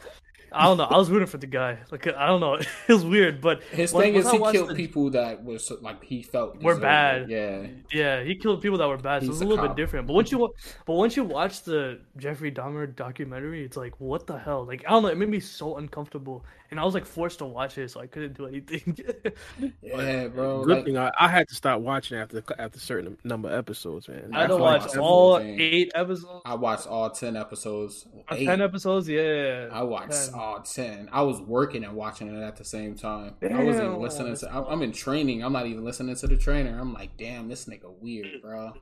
I 0.53 0.65
don't 0.65 0.77
know. 0.77 0.83
I 0.85 0.97
was 0.97 1.09
rooting 1.09 1.27
for 1.27 1.37
the 1.37 1.47
guy. 1.47 1.79
Like, 1.91 2.05
I 2.07 2.27
don't 2.27 2.39
know. 2.41 2.55
It 2.87 2.93
was 2.93 3.03
weird, 3.05 3.41
but 3.41 3.63
His 3.71 3.91
when- 3.93 4.03
thing 4.03 4.13
once 4.13 4.25
is 4.27 4.31
he 4.31 4.37
killed 4.51 4.69
the- 4.69 4.75
people 4.75 5.09
that 5.11 5.43
was 5.43 5.71
like 5.81 6.03
he 6.03 6.21
felt 6.21 6.61
Were 6.61 6.77
bad. 6.77 7.29
Yeah, 7.29 7.67
Yeah, 7.91 8.23
he 8.23 8.35
killed 8.35 8.61
people 8.61 8.77
that 8.77 8.87
were 8.87 8.97
bad, 8.97 9.21
so 9.23 9.27
He's 9.27 9.29
it 9.29 9.31
was 9.31 9.41
a 9.41 9.45
a 9.45 9.47
little 9.47 9.65
cop. 9.65 9.75
bit 9.75 9.81
different. 9.83 10.07
But 10.07 10.13
once 10.13 10.31
you, 10.31 10.53
but 10.85 10.93
once 10.93 11.17
you 11.17 11.23
watch 11.23 11.63
the 11.63 11.99
Jeffrey 12.17 12.51
Dahmer 12.51 12.95
documentary, 12.95 13.65
it's 13.65 13.77
like, 13.77 13.93
what 13.99 14.27
the 14.27 14.37
hell? 14.37 14.65
Like, 14.65 14.83
I 14.87 14.91
don't 14.91 15.03
know. 15.03 15.09
It 15.09 15.17
made 15.17 15.29
me 15.29 15.39
so 15.39 15.77
uncomfortable, 15.77 16.45
and 16.73 16.79
I 16.79 16.85
was 16.85 16.95
like 16.95 17.05
forced 17.05 17.37
to 17.37 17.45
watch 17.45 17.77
it, 17.77 17.91
so 17.91 18.01
I 18.01 18.07
couldn't 18.07 18.35
do 18.35 18.47
anything. 18.47 18.97
yeah, 19.83 20.27
bro. 20.27 20.63
Good 20.65 20.75
Like, 20.77 20.85
thing 20.85 20.97
I, 20.97 21.11
I 21.19 21.27
had 21.27 21.47
to 21.49 21.53
stop 21.55 21.81
watching 21.81 22.17
after 22.17 22.43
after 22.57 22.79
certain 22.79 23.15
number 23.23 23.47
of 23.49 23.53
episodes, 23.53 24.07
man. 24.09 24.31
I 24.33 24.41
had 24.41 24.47
to 24.47 24.57
watch 24.57 24.81
like 24.87 24.97
all 24.97 25.37
the 25.37 25.45
eight 25.61 25.91
episodes, 25.93 26.41
I 26.45 26.55
watched 26.55 26.87
all 26.87 27.11
ten 27.11 27.37
episodes. 27.37 28.07
Eight. 28.31 28.45
ten 28.45 28.59
episodes. 28.59 29.07
Yeah, 29.07 29.69
I 29.71 29.83
watched 29.83 30.31
10. 30.31 30.33
all 30.33 30.61
ten. 30.61 31.09
I 31.11 31.21
was 31.21 31.39
working 31.41 31.83
and 31.83 31.93
watching 31.95 32.35
it 32.35 32.41
at 32.43 32.55
the 32.55 32.65
same 32.65 32.95
time. 32.95 33.35
I 33.43 33.63
wasn't 33.63 33.99
listening 33.99 34.35
to. 34.37 34.55
I'm, 34.55 34.65
I'm 34.65 34.81
in 34.81 34.93
training. 34.93 35.43
I'm 35.43 35.53
not 35.53 35.67
even 35.67 35.83
listening 35.83 36.15
to 36.15 36.27
the 36.27 36.37
trainer. 36.37 36.75
I'm 36.79 36.91
like, 36.93 37.15
damn, 37.17 37.49
this 37.49 37.65
nigga 37.65 37.93
weird, 38.01 38.41
bro. 38.41 38.73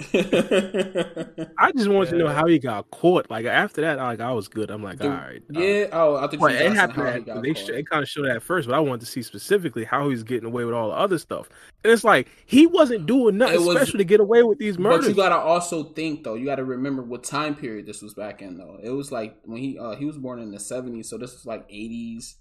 I 0.14 1.72
just 1.76 1.88
wanted 1.88 2.10
to 2.10 2.16
know 2.18 2.28
how 2.28 2.46
he 2.46 2.58
got 2.58 2.90
caught. 2.90 3.28
Like 3.30 3.46
after 3.46 3.80
that, 3.80 3.98
like 3.98 4.20
I 4.20 4.32
was 4.32 4.48
good. 4.48 4.70
I'm 4.70 4.82
like, 4.82 4.98
Dude, 4.98 5.10
all 5.10 5.16
right, 5.16 5.42
uh, 5.56 5.60
yeah. 5.60 5.86
Oh, 5.92 6.16
I 6.16 6.26
think 6.28 6.42
Well, 6.42 6.54
it 6.54 6.72
happened. 6.72 6.98
how 6.98 7.04
he 7.12 7.16
At, 7.18 7.26
got 7.26 7.42
they 7.42 7.54
caught. 7.54 7.66
sh- 7.66 7.70
it 7.70 7.88
kind 7.88 8.02
of 8.02 8.08
showed 8.08 8.26
that 8.26 8.42
first, 8.42 8.68
but 8.68 8.74
I 8.76 8.80
wanted 8.80 9.00
to 9.00 9.06
see 9.06 9.22
specifically 9.22 9.84
how 9.84 10.08
he's 10.08 10.22
getting 10.22 10.46
away 10.46 10.64
with 10.64 10.74
all 10.74 10.88
the 10.88 10.94
other 10.96 11.18
stuff. 11.18 11.48
And 11.84 11.92
it's 11.92 12.04
like 12.04 12.28
he 12.46 12.66
wasn't 12.66 13.06
doing 13.06 13.38
nothing 13.38 13.64
was- 13.64 13.76
special 13.76 13.98
to 13.98 14.04
get 14.04 14.20
away 14.20 14.42
with 14.42 14.58
these 14.58 14.76
But 14.76 14.82
murders. 14.84 15.08
you 15.08 15.14
gotta 15.14 15.36
also 15.36 15.84
think 15.84 16.24
though. 16.24 16.34
You 16.34 16.44
gotta 16.44 16.64
remember 16.64 17.02
what 17.02 17.24
time 17.24 17.54
period 17.54 17.86
this 17.86 18.02
was 18.02 18.14
back 18.14 18.40
in 18.42 18.56
though. 18.58 18.78
It 18.82 18.90
was 18.90 19.10
like 19.10 19.36
when 19.44 19.58
he 19.60 19.78
uh, 19.78 19.96
he 19.96 20.04
was 20.04 20.16
born 20.18 20.38
in 20.40 20.50
the 20.52 20.60
seventies, 20.60 21.08
so 21.08 21.18
this 21.18 21.32
was 21.32 21.46
like 21.46 21.64
eighties. 21.70 22.36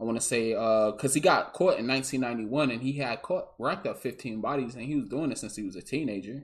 I 0.00 0.04
want 0.04 0.18
to 0.18 0.24
say 0.26 0.52
uh 0.54 0.90
because 0.92 1.14
he 1.14 1.20
got 1.20 1.52
caught 1.52 1.78
in 1.78 1.86
1991 1.86 2.70
and 2.72 2.82
he 2.82 2.94
had 2.94 3.22
caught 3.22 3.50
racked 3.60 3.86
up 3.86 4.00
15 4.02 4.40
bodies 4.40 4.74
and 4.74 4.82
he 4.84 4.96
was 4.96 5.08
doing 5.08 5.30
it 5.30 5.38
since 5.38 5.54
he 5.54 5.62
was 5.62 5.76
a 5.76 5.82
teenager. 5.82 6.42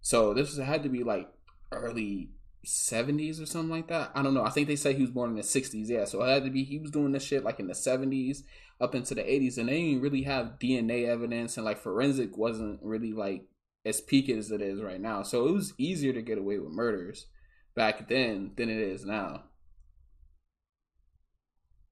So 0.00 0.34
this 0.34 0.56
had 0.56 0.82
to 0.82 0.88
be 0.88 1.02
like 1.02 1.28
early 1.72 2.30
70s 2.66 3.42
or 3.42 3.46
something 3.46 3.70
like 3.70 3.88
that. 3.88 4.10
I 4.14 4.22
don't 4.22 4.34
know. 4.34 4.44
I 4.44 4.50
think 4.50 4.68
they 4.68 4.76
say 4.76 4.94
he 4.94 5.02
was 5.02 5.10
born 5.10 5.30
in 5.30 5.36
the 5.36 5.42
60s. 5.42 5.88
Yeah, 5.88 6.04
so 6.04 6.22
it 6.22 6.28
had 6.28 6.44
to 6.44 6.50
be 6.50 6.64
he 6.64 6.78
was 6.78 6.90
doing 6.90 7.12
this 7.12 7.24
shit 7.24 7.44
like 7.44 7.60
in 7.60 7.68
the 7.68 7.74
70s 7.74 8.42
up 8.80 8.94
into 8.94 9.14
the 9.14 9.22
80s, 9.22 9.58
and 9.58 9.68
they 9.68 9.82
didn't 9.82 10.02
really 10.02 10.22
have 10.22 10.58
DNA 10.58 11.06
evidence 11.06 11.56
and 11.56 11.64
like 11.64 11.78
forensic 11.78 12.36
wasn't 12.36 12.80
really 12.82 13.12
like 13.12 13.44
as 13.84 14.00
peaked 14.00 14.30
as 14.30 14.50
it 14.50 14.60
is 14.60 14.82
right 14.82 15.00
now. 15.00 15.22
So 15.22 15.46
it 15.46 15.52
was 15.52 15.74
easier 15.78 16.12
to 16.12 16.22
get 16.22 16.38
away 16.38 16.58
with 16.58 16.72
murders 16.72 17.26
back 17.74 18.08
then 18.08 18.52
than 18.56 18.68
it 18.68 18.78
is 18.78 19.04
now. 19.04 19.44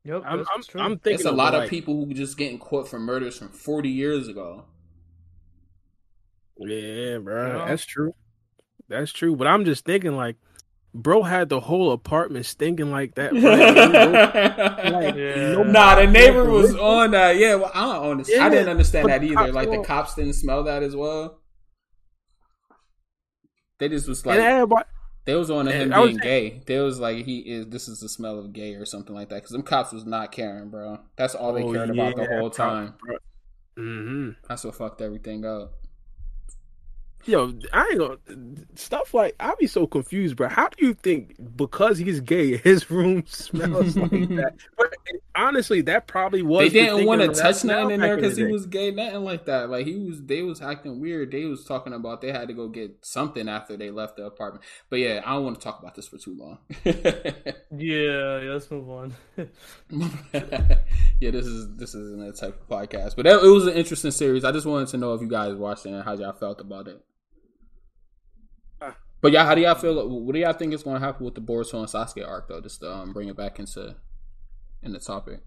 Yep, 0.04 0.22
I'm, 0.24 0.38
that's 0.38 0.50
I'm, 0.54 0.62
true. 0.62 0.80
I'm 0.80 0.98
thinking 0.98 1.14
It's 1.14 1.24
a 1.24 1.32
lot 1.32 1.54
of 1.54 1.62
like, 1.62 1.70
people 1.70 2.04
who 2.04 2.14
just 2.14 2.38
getting 2.38 2.58
caught 2.58 2.88
for 2.88 2.98
murders 2.98 3.38
from 3.38 3.48
40 3.48 3.88
years 3.88 4.28
ago. 4.28 4.64
Yeah, 6.58 7.18
bro, 7.18 7.58
Yeah. 7.58 7.64
that's 7.66 7.84
true. 7.84 8.14
That's 8.88 9.12
true. 9.12 9.36
But 9.36 9.46
I'm 9.46 9.64
just 9.64 9.84
thinking 9.84 10.16
like, 10.16 10.36
bro 10.94 11.22
had 11.22 11.48
the 11.48 11.60
whole 11.60 11.92
apartment 11.92 12.46
stinking 12.46 12.90
like 12.90 13.14
that. 13.16 13.30
Bro. 13.32 13.40
Like, 14.92 15.14
Yeah. 15.16 15.52
no- 15.52 15.62
Nah, 15.64 15.94
the 15.96 16.06
neighbor 16.06 16.44
was 16.50 16.74
on 16.74 17.10
that. 17.12 17.36
Yeah, 17.36 17.56
well, 17.56 17.70
I 17.74 17.92
don't 17.94 18.10
understand. 18.12 18.42
I 18.42 18.48
didn't 18.48 18.68
understand 18.70 19.08
that 19.08 19.22
either. 19.22 19.34
cops 19.36 19.54
Like 19.54 19.70
the 19.70 19.82
cops 19.84 20.14
didn't 20.14 20.32
smell 20.34 20.64
that 20.64 20.82
as 20.82 20.96
well. 20.96 21.40
They 23.78 23.88
just 23.88 24.08
was 24.08 24.20
and 24.22 24.26
like 24.26 24.40
everybody, 24.40 24.84
they 25.24 25.34
was 25.36 25.50
on 25.50 25.66
to 25.66 25.72
him 25.72 25.82
And 25.82 25.94
I 25.94 26.00
was 26.00 26.08
being 26.18 26.18
gay. 26.20 26.62
They 26.66 26.80
was 26.80 26.98
like 26.98 27.24
he 27.24 27.38
is. 27.40 27.68
This 27.68 27.86
is 27.86 28.00
the 28.00 28.08
smell 28.08 28.38
of 28.38 28.52
gay 28.52 28.74
or 28.74 28.84
something 28.84 29.14
like 29.14 29.28
that. 29.28 29.36
Because 29.36 29.50
them 29.50 29.62
cops 29.62 29.92
was 29.92 30.04
not 30.04 30.32
caring, 30.32 30.70
bro. 30.70 30.98
That's 31.16 31.34
all 31.36 31.52
they 31.52 31.62
Oh, 31.62 31.72
cared 31.72 31.90
about 31.90 32.16
the 32.16 32.26
whole 32.26 32.50
time. 32.50 32.94
hmm 33.76 34.30
That's 34.48 34.64
what 34.64 34.74
fucked 34.74 35.00
everything 35.00 35.44
up. 35.44 35.74
Yo, 37.28 37.52
I 37.74 37.88
ain't 37.90 37.98
gonna 37.98 38.16
stuff 38.74 39.12
like 39.12 39.36
I'll 39.38 39.54
be 39.56 39.66
so 39.66 39.86
confused, 39.86 40.36
bro. 40.36 40.48
How 40.48 40.70
do 40.70 40.86
you 40.86 40.94
think 40.94 41.36
because 41.56 41.98
he's 41.98 42.20
gay, 42.20 42.56
his 42.64 42.90
room 42.90 43.22
smells 43.26 43.98
like 43.98 44.10
that? 44.10 44.54
But 44.78 44.94
honestly, 45.34 45.82
that 45.82 46.06
probably 46.06 46.40
was. 46.40 46.72
They 46.72 46.84
didn't 46.84 47.04
want 47.04 47.20
to 47.20 47.28
touch 47.28 47.64
nothing 47.64 47.90
in 47.90 48.00
there 48.00 48.16
because 48.16 48.36
the 48.36 48.46
he 48.46 48.52
was 48.52 48.64
gay, 48.64 48.92
nothing 48.92 49.24
like 49.24 49.44
that. 49.44 49.68
Like 49.68 49.86
he 49.86 49.96
was, 49.96 50.22
they 50.24 50.40
was 50.40 50.62
acting 50.62 51.00
weird. 51.00 51.30
They 51.30 51.44
was 51.44 51.66
talking 51.66 51.92
about 51.92 52.22
they 52.22 52.32
had 52.32 52.48
to 52.48 52.54
go 52.54 52.66
get 52.66 52.96
something 53.02 53.46
after 53.46 53.76
they 53.76 53.90
left 53.90 54.16
the 54.16 54.24
apartment. 54.24 54.64
But 54.88 55.00
yeah, 55.00 55.20
I 55.26 55.34
don't 55.34 55.44
want 55.44 55.60
to 55.60 55.62
talk 55.62 55.80
about 55.80 55.96
this 55.96 56.08
for 56.08 56.16
too 56.16 56.34
long. 56.34 56.58
Yeah, 57.70 58.40
yeah, 58.40 58.52
let's 58.52 58.70
move 58.70 58.88
on. 58.88 59.14
yeah, 59.36 61.30
this 61.30 61.46
is 61.46 61.76
this 61.76 61.94
isn't 61.94 62.26
that 62.26 62.36
type 62.36 62.58
of 62.58 62.68
podcast, 62.68 63.14
but 63.14 63.24
that, 63.24 63.44
it 63.44 63.48
was 63.48 63.66
an 63.66 63.74
interesting 63.74 64.10
series. 64.10 64.42
I 64.42 64.52
just 64.52 64.66
wanted 64.66 64.88
to 64.88 64.96
know 64.96 65.12
if 65.12 65.20
you 65.20 65.28
guys 65.28 65.54
watched 65.54 65.84
it 65.84 65.90
and 65.90 66.02
how 66.02 66.14
y'all 66.14 66.32
felt 66.32 66.60
about 66.60 66.88
it. 66.88 67.04
But 69.20 69.32
yeah, 69.32 69.44
how 69.44 69.54
do 69.54 69.60
y'all 69.60 69.74
feel? 69.74 70.08
What 70.08 70.32
do 70.32 70.40
y'all 70.40 70.52
think 70.52 70.72
is 70.72 70.82
going 70.82 71.00
to 71.00 71.04
happen 71.04 71.24
with 71.24 71.34
the 71.34 71.40
Boruto 71.40 71.74
and 71.74 71.88
Sasuke 71.88 72.26
arc, 72.26 72.48
though? 72.48 72.60
Just 72.60 72.80
to 72.80 72.92
um, 72.92 73.12
bring 73.12 73.28
it 73.28 73.36
back 73.36 73.58
into 73.58 73.96
in 74.82 74.92
the 74.92 75.00
topic. 75.00 75.40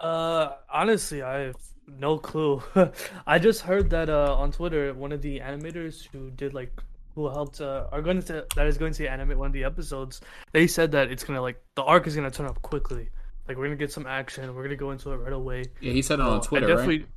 Uh, 0.00 0.52
honestly, 0.72 1.22
I 1.22 1.38
have 1.38 1.56
no 1.86 2.18
clue. 2.18 2.62
I 3.26 3.38
just 3.38 3.62
heard 3.62 3.90
that 3.90 4.08
uh 4.10 4.34
on 4.36 4.52
Twitter, 4.52 4.92
one 4.94 5.12
of 5.12 5.22
the 5.22 5.40
animators 5.40 6.06
who 6.12 6.30
did 6.30 6.52
like 6.52 6.72
who 7.14 7.28
helped 7.28 7.60
uh, 7.60 7.86
are 7.92 8.02
going 8.02 8.20
to 8.22 8.46
that 8.54 8.66
is 8.66 8.76
going 8.76 8.92
to 8.94 9.06
animate 9.06 9.38
one 9.38 9.46
of 9.46 9.52
the 9.52 9.64
episodes. 9.64 10.20
They 10.52 10.66
said 10.66 10.92
that 10.92 11.10
it's 11.10 11.24
gonna 11.24 11.40
like 11.40 11.62
the 11.74 11.82
arc 11.82 12.06
is 12.06 12.14
gonna 12.14 12.30
turn 12.30 12.46
up 12.46 12.60
quickly. 12.62 13.08
Like 13.48 13.56
we're 13.56 13.64
gonna 13.64 13.76
get 13.76 13.92
some 13.92 14.06
action. 14.06 14.54
We're 14.54 14.64
gonna 14.64 14.76
go 14.76 14.90
into 14.90 15.12
it 15.12 15.16
right 15.16 15.32
away. 15.32 15.64
Yeah, 15.80 15.92
he 15.92 16.02
said 16.02 16.18
it 16.18 16.22
on 16.22 16.40
I 16.40 16.42
Twitter, 16.42 16.66
definitely, 16.66 16.98
right? 16.98 17.08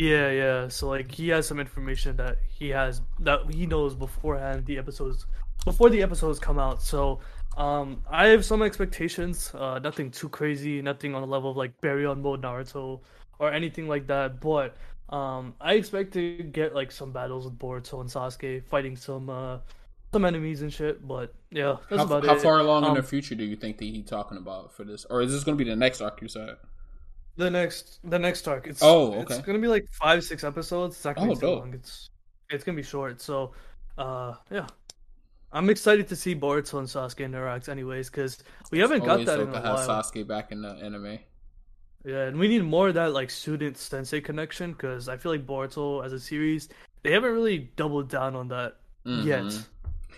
Yeah, 0.00 0.30
yeah. 0.30 0.68
So 0.68 0.88
like 0.88 1.12
he 1.12 1.28
has 1.28 1.46
some 1.46 1.60
information 1.60 2.16
that 2.16 2.38
he 2.48 2.70
has 2.70 3.02
that 3.20 3.40
he 3.52 3.66
knows 3.66 3.94
beforehand 3.94 4.64
the 4.66 4.78
episodes 4.78 5.26
before 5.64 5.90
the 5.90 6.02
episodes 6.02 6.38
come 6.38 6.58
out. 6.58 6.82
So 6.82 7.20
um 7.56 8.02
I 8.08 8.28
have 8.28 8.44
some 8.44 8.62
expectations. 8.62 9.52
Uh 9.54 9.78
nothing 9.78 10.10
too 10.10 10.28
crazy, 10.30 10.80
nothing 10.80 11.14
on 11.14 11.20
the 11.22 11.28
level 11.28 11.50
of 11.50 11.56
like 11.56 11.78
Baryon 11.82 12.22
mode 12.22 12.42
Naruto 12.42 13.00
or 13.38 13.52
anything 13.52 13.88
like 13.88 14.06
that, 14.06 14.40
but 14.40 14.76
um 15.10 15.54
I 15.60 15.74
expect 15.74 16.12
to 16.14 16.44
get 16.44 16.74
like 16.74 16.90
some 16.92 17.12
battles 17.12 17.44
with 17.44 17.58
Boruto 17.58 18.00
and 18.00 18.08
Sasuke 18.08 18.64
fighting 18.64 18.96
some 18.96 19.28
uh 19.28 19.58
some 20.12 20.24
enemies 20.24 20.62
and 20.62 20.72
shit, 20.72 21.06
but 21.06 21.34
yeah, 21.50 21.76
that's 21.90 22.00
How, 22.00 22.04
about 22.04 22.24
how 22.26 22.34
it. 22.36 22.40
far 22.42 22.58
along 22.60 22.84
in 22.84 22.90
Um, 22.90 22.96
the 22.96 23.02
future 23.02 23.34
do 23.34 23.44
you 23.44 23.56
think 23.56 23.78
that 23.78 23.84
he 23.84 24.02
talking 24.02 24.38
about 24.38 24.72
for 24.72 24.84
this, 24.84 25.04
or 25.10 25.22
is 25.22 25.30
this 25.32 25.44
going 25.44 25.58
to 25.58 25.64
be 25.64 25.70
the 25.70 25.76
next 25.76 26.00
arc 26.00 26.20
you 26.22 26.28
said? 26.28 26.56
The 27.36 27.50
next, 27.50 28.00
the 28.04 28.18
next 28.18 28.46
arc. 28.48 28.66
It's 28.66 28.82
Oh, 28.82 29.20
It's 29.20 29.38
gonna 29.38 29.58
be 29.58 29.68
like 29.68 29.86
five, 29.92 30.24
six 30.24 30.44
episodes. 30.44 30.96
It's 30.96 31.04
not 31.04 31.16
gonna 31.16 31.32
Oh, 31.32 31.36
be 31.36 31.46
long. 31.46 31.74
It's 31.74 32.10
it's 32.50 32.64
gonna 32.64 32.76
be 32.76 32.82
short. 32.82 33.20
So, 33.20 33.52
uh, 33.96 34.34
yeah, 34.50 34.66
I'm 35.52 35.70
excited 35.70 36.08
to 36.08 36.16
see 36.16 36.34
Boruto 36.34 36.78
and 36.78 36.88
Sasuke 36.88 37.24
interact, 37.24 37.68
anyways, 37.68 38.10
because 38.10 38.42
we 38.70 38.78
haven't 38.78 39.04
got 39.04 39.24
that 39.24 39.40
in 39.40 39.48
a 39.48 39.60
while. 39.60 39.78
Sasuke 39.88 40.26
back 40.26 40.52
in 40.52 40.62
the 40.62 40.70
anime. 40.70 41.18
Yeah, 42.04 42.26
and 42.26 42.38
we 42.38 42.48
need 42.48 42.64
more 42.64 42.88
of 42.88 42.94
that 42.94 43.12
like 43.12 43.30
student 43.30 43.76
sensei 43.76 44.20
connection 44.20 44.72
because 44.72 45.08
I 45.08 45.16
feel 45.16 45.32
like 45.32 45.46
Boruto 45.46 46.04
as 46.04 46.12
a 46.12 46.20
series 46.20 46.68
they 47.02 47.12
haven't 47.12 47.32
really 47.32 47.70
doubled 47.76 48.08
down 48.10 48.34
on 48.36 48.48
that 48.48 48.76
yet. 49.04 49.52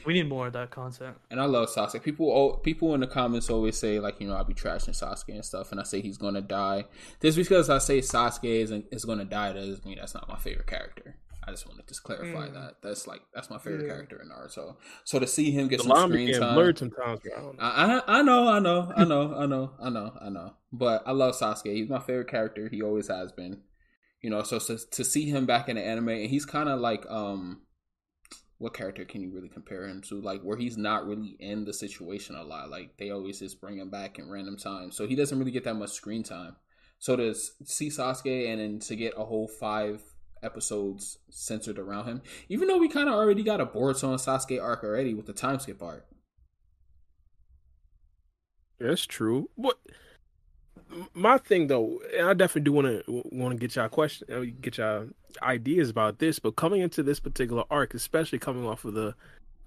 We 0.07 0.15
need 0.15 0.29
more 0.29 0.47
of 0.49 0.53
that 0.55 0.70
content. 0.70 1.16
And 1.31 1.41
I 1.41 1.45
love 1.47 1.69
Sasuke. 1.69 2.03
People, 2.03 2.33
al- 2.33 2.57
people 2.59 2.95
in 2.95 3.01
the 3.01 3.07
comments 3.07 3.49
always 3.51 3.77
say 3.77 3.99
like, 4.01 4.20
you 4.20 4.29
know, 4.29 4.35
I'll 4.35 4.45
be 4.45 4.55
trashing 4.55 4.91
Sasuke 4.99 5.35
and 5.35 5.45
stuff, 5.45 5.70
and 5.73 5.81
I 5.81 5.85
say 5.85 6.01
he's 6.01 6.19
gonna 6.19 6.41
die. 6.41 6.85
Just 7.20 7.37
because 7.37 7.70
I 7.70 7.79
say 7.79 8.01
Sasuke 8.01 8.45
is 8.45 8.70
is 8.91 9.05
gonna 9.05 9.24
die 9.24 9.53
doesn't 9.53 9.85
mean 9.85 9.99
that's 9.99 10.15
not 10.15 10.29
my 10.29 10.37
favorite 10.39 10.66
character. 10.66 11.16
I 11.45 11.51
just 11.51 11.66
wanted 11.66 11.83
to 11.83 11.89
just 11.89 12.05
clarify 12.05 12.47
Mm. 12.49 12.55
that. 12.55 12.74
That's 12.83 13.07
like 13.09 13.20
that's 13.35 13.51
my 13.51 13.59
favorite 13.59 13.83
Yeah. 13.87 13.95
character 13.95 14.23
in 14.23 14.29
Naruto. 14.29 14.77
So 15.05 15.19
to 15.19 15.27
see 15.27 15.51
him 15.51 15.66
get 15.66 15.79
The 15.83 15.89
some 15.89 16.11
screen 16.11 16.39
time, 16.39 16.55
blurred 16.55 16.79
sometimes. 16.79 17.19
Bro. 17.20 17.57
I 17.59 17.87
know. 17.87 18.03
I, 18.07 18.15
I 18.16 18.19
I 18.19 18.23
know, 18.23 18.49
I 18.49 18.59
know, 18.61 18.93
I 18.97 19.05
know, 19.05 19.35
I 19.35 19.47
know, 19.47 19.70
I 19.83 19.89
know, 19.91 20.12
I 20.20 20.29
know. 20.29 20.55
But 20.73 21.03
I 21.05 21.11
love 21.11 21.35
Sasuke. 21.35 21.74
He's 21.74 21.89
my 21.89 21.99
favorite 21.99 22.29
character. 22.29 22.69
He 22.70 22.81
always 22.81 23.09
has 23.09 23.33
been. 23.33 23.62
You 24.20 24.31
know, 24.31 24.45
so, 24.45 24.61
so 24.61 24.77
to 24.77 25.03
see 25.05 25.29
him 25.29 25.47
back 25.47 25.69
in 25.69 25.74
the 25.74 25.83
anime, 25.83 26.11
and 26.11 26.31
he's 26.31 26.45
kind 26.47 26.69
of 26.69 26.79
like 26.79 27.05
um, 27.11 27.62
what 28.62 28.74
character 28.74 29.05
can 29.05 29.20
you 29.20 29.30
really 29.32 29.48
compare 29.48 29.89
him 29.89 30.01
to? 30.02 30.20
Like 30.20 30.40
where 30.43 30.56
he's 30.56 30.76
not 30.76 31.05
really 31.05 31.36
in 31.40 31.64
the 31.64 31.74
situation 31.74 32.36
a 32.36 32.44
lot. 32.44 32.70
Like 32.70 32.97
they 32.97 33.10
always 33.10 33.40
just 33.40 33.60
bring 33.60 33.78
him 33.78 33.90
back 33.90 34.20
in 34.20 34.30
random 34.30 34.56
times, 34.56 34.97
so 34.97 35.05
he 35.05 35.16
doesn't 35.16 35.36
really 35.36 35.51
get 35.51 35.64
that 35.64 35.74
much 35.74 35.90
screen 35.90 36.22
time. 36.22 36.55
So 37.01 37.16
to 37.16 37.34
see 37.34 37.89
Sasuke 37.89 38.48
and 38.48 38.60
then 38.60 38.78
to 38.78 38.94
get 38.94 39.14
a 39.16 39.24
whole 39.24 39.48
five 39.48 40.01
episodes 40.44 41.18
centered 41.28 41.76
around 41.76 42.05
him, 42.05 42.22
even 42.48 42.68
though 42.68 42.78
we 42.78 42.89
kind 42.89 43.09
of 43.09 43.16
already 43.16 43.43
got 43.43 43.60
a 43.60 43.66
Boruto 43.66 44.10
and 44.10 44.20
Sasuke 44.20 44.62
arc 44.62 44.84
already 44.84 45.12
with 45.12 45.26
the 45.26 45.32
time 45.32 45.59
skip 45.59 45.82
arc. 45.82 46.06
That's 48.78 49.06
true. 49.06 49.51
What 49.56 49.78
my 51.14 51.39
thing 51.39 51.66
though, 51.66 52.01
I 52.23 52.35
definitely 52.35 52.62
do 52.62 52.73
want 52.73 52.86
to 52.86 53.23
want 53.32 53.52
to 53.52 53.59
get 53.59 53.77
y'all 53.77 53.89
question, 53.89 54.32
uh, 54.32 54.44
get 54.60 54.78
y'all 54.78 55.09
ideas 55.43 55.90
about 55.90 56.19
this. 56.19 56.39
But 56.39 56.56
coming 56.56 56.81
into 56.81 57.02
this 57.02 57.20
particular 57.20 57.64
arc, 57.70 57.94
especially 57.94 58.39
coming 58.39 58.66
off 58.66 58.85
of 58.85 58.94
the 58.94 59.14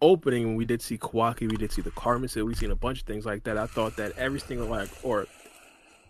opening, 0.01 0.47
when 0.47 0.55
we 0.55 0.65
did 0.65 0.81
see 0.81 0.97
Kawaki, 0.97 1.49
we 1.49 1.57
did 1.57 1.71
see 1.71 1.81
the 1.81 1.91
Carmen 1.91 2.29
we 2.35 2.55
seen 2.55 2.71
a 2.71 2.75
bunch 2.75 3.01
of 3.01 3.07
things 3.07 3.25
like 3.25 3.43
that. 3.43 3.57
I 3.57 3.67
thought 3.67 3.95
that 3.97 4.17
every 4.17 4.39
single 4.39 4.71
arc, 4.73 4.89
or 5.03 5.27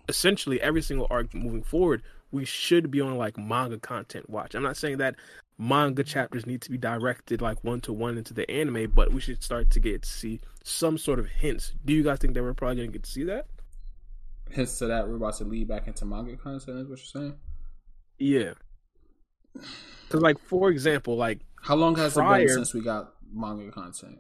essentially 0.10 0.62
every 0.62 0.82
single 0.82 1.08
arc 1.10 1.34
moving 1.34 1.64
forward, 1.64 2.02
we 2.32 2.46
should 2.46 2.92
be 2.92 3.02
on 3.02 3.18
like 3.18 3.38
manga 3.38 3.80
content 3.80 4.30
watch. 4.30 4.56
I'm 4.56 4.64
not 4.64 4.78
saying 4.78 4.98
that 4.98 5.16
manga 5.58 6.04
chapters 6.04 6.46
need 6.46 6.62
to 6.62 6.70
be 6.70 6.78
directed 6.78 7.42
like 7.42 7.64
one 7.64 7.80
to 7.82 7.94
one 7.94 8.18
into 8.18 8.34
the 8.34 8.50
anime, 8.50 8.92
but 8.94 9.14
we 9.14 9.22
should 9.22 9.44
start 9.44 9.70
to 9.72 9.80
get 9.80 10.02
to 10.02 10.10
see 10.10 10.40
some 10.64 10.98
sort 10.98 11.20
of 11.20 11.28
hints. 11.28 11.74
Do 11.86 11.94
you 11.94 12.04
guys 12.04 12.20
think 12.20 12.34
that 12.34 12.44
we're 12.44 12.54
probably 12.54 12.78
gonna 12.78 12.88
get 12.88 13.04
to 13.04 13.12
see 13.12 13.24
that? 13.26 13.48
Hints 14.56 14.78
to 14.80 14.88
that 14.88 15.08
we're 15.08 15.16
about 15.18 15.36
to 15.38 15.44
lead 15.44 15.68
back 15.68 15.88
into 15.88 16.06
manga 16.06 16.36
content. 16.38 16.80
Is 16.80 16.88
what 16.88 16.98
you're 17.00 17.06
saying? 17.22 17.36
Yeah. 18.18 18.54
Because, 19.54 20.22
like, 20.22 20.40
for 20.40 20.70
example, 20.70 21.16
like 21.18 21.40
How 21.62 21.76
long 21.76 21.96
has 21.96 22.18
it 22.18 22.22
been 22.22 22.50
since 22.50 22.74
we 22.74 22.82
got 22.82 23.14
manga 23.34 23.72
content? 23.72 24.20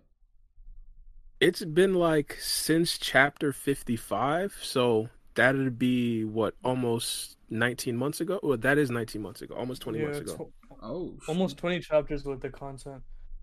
it's 1.41 1.63
been 1.65 1.93
like 1.93 2.37
since 2.39 2.97
chapter 2.97 3.51
fifty-five, 3.51 4.55
so 4.61 5.09
that'd 5.35 5.77
be 5.77 6.23
what 6.23 6.55
almost 6.63 7.37
nineteen 7.49 7.97
months 7.97 8.21
ago. 8.21 8.39
Well, 8.41 8.57
that 8.57 8.77
is 8.77 8.89
nineteen 8.89 9.21
months 9.21 9.41
ago, 9.41 9.55
almost 9.55 9.81
twenty 9.81 9.99
Yeah, 9.99 10.05
months 10.05 10.19
it's 10.19 10.33
ago. 10.33 10.51
Oh, 10.81 11.13
shit. 11.19 11.29
almost 11.29 11.57
20 11.57 11.79
chapters 11.79 12.25
with 12.25 12.41
the 12.41 12.49
content. 12.49 13.01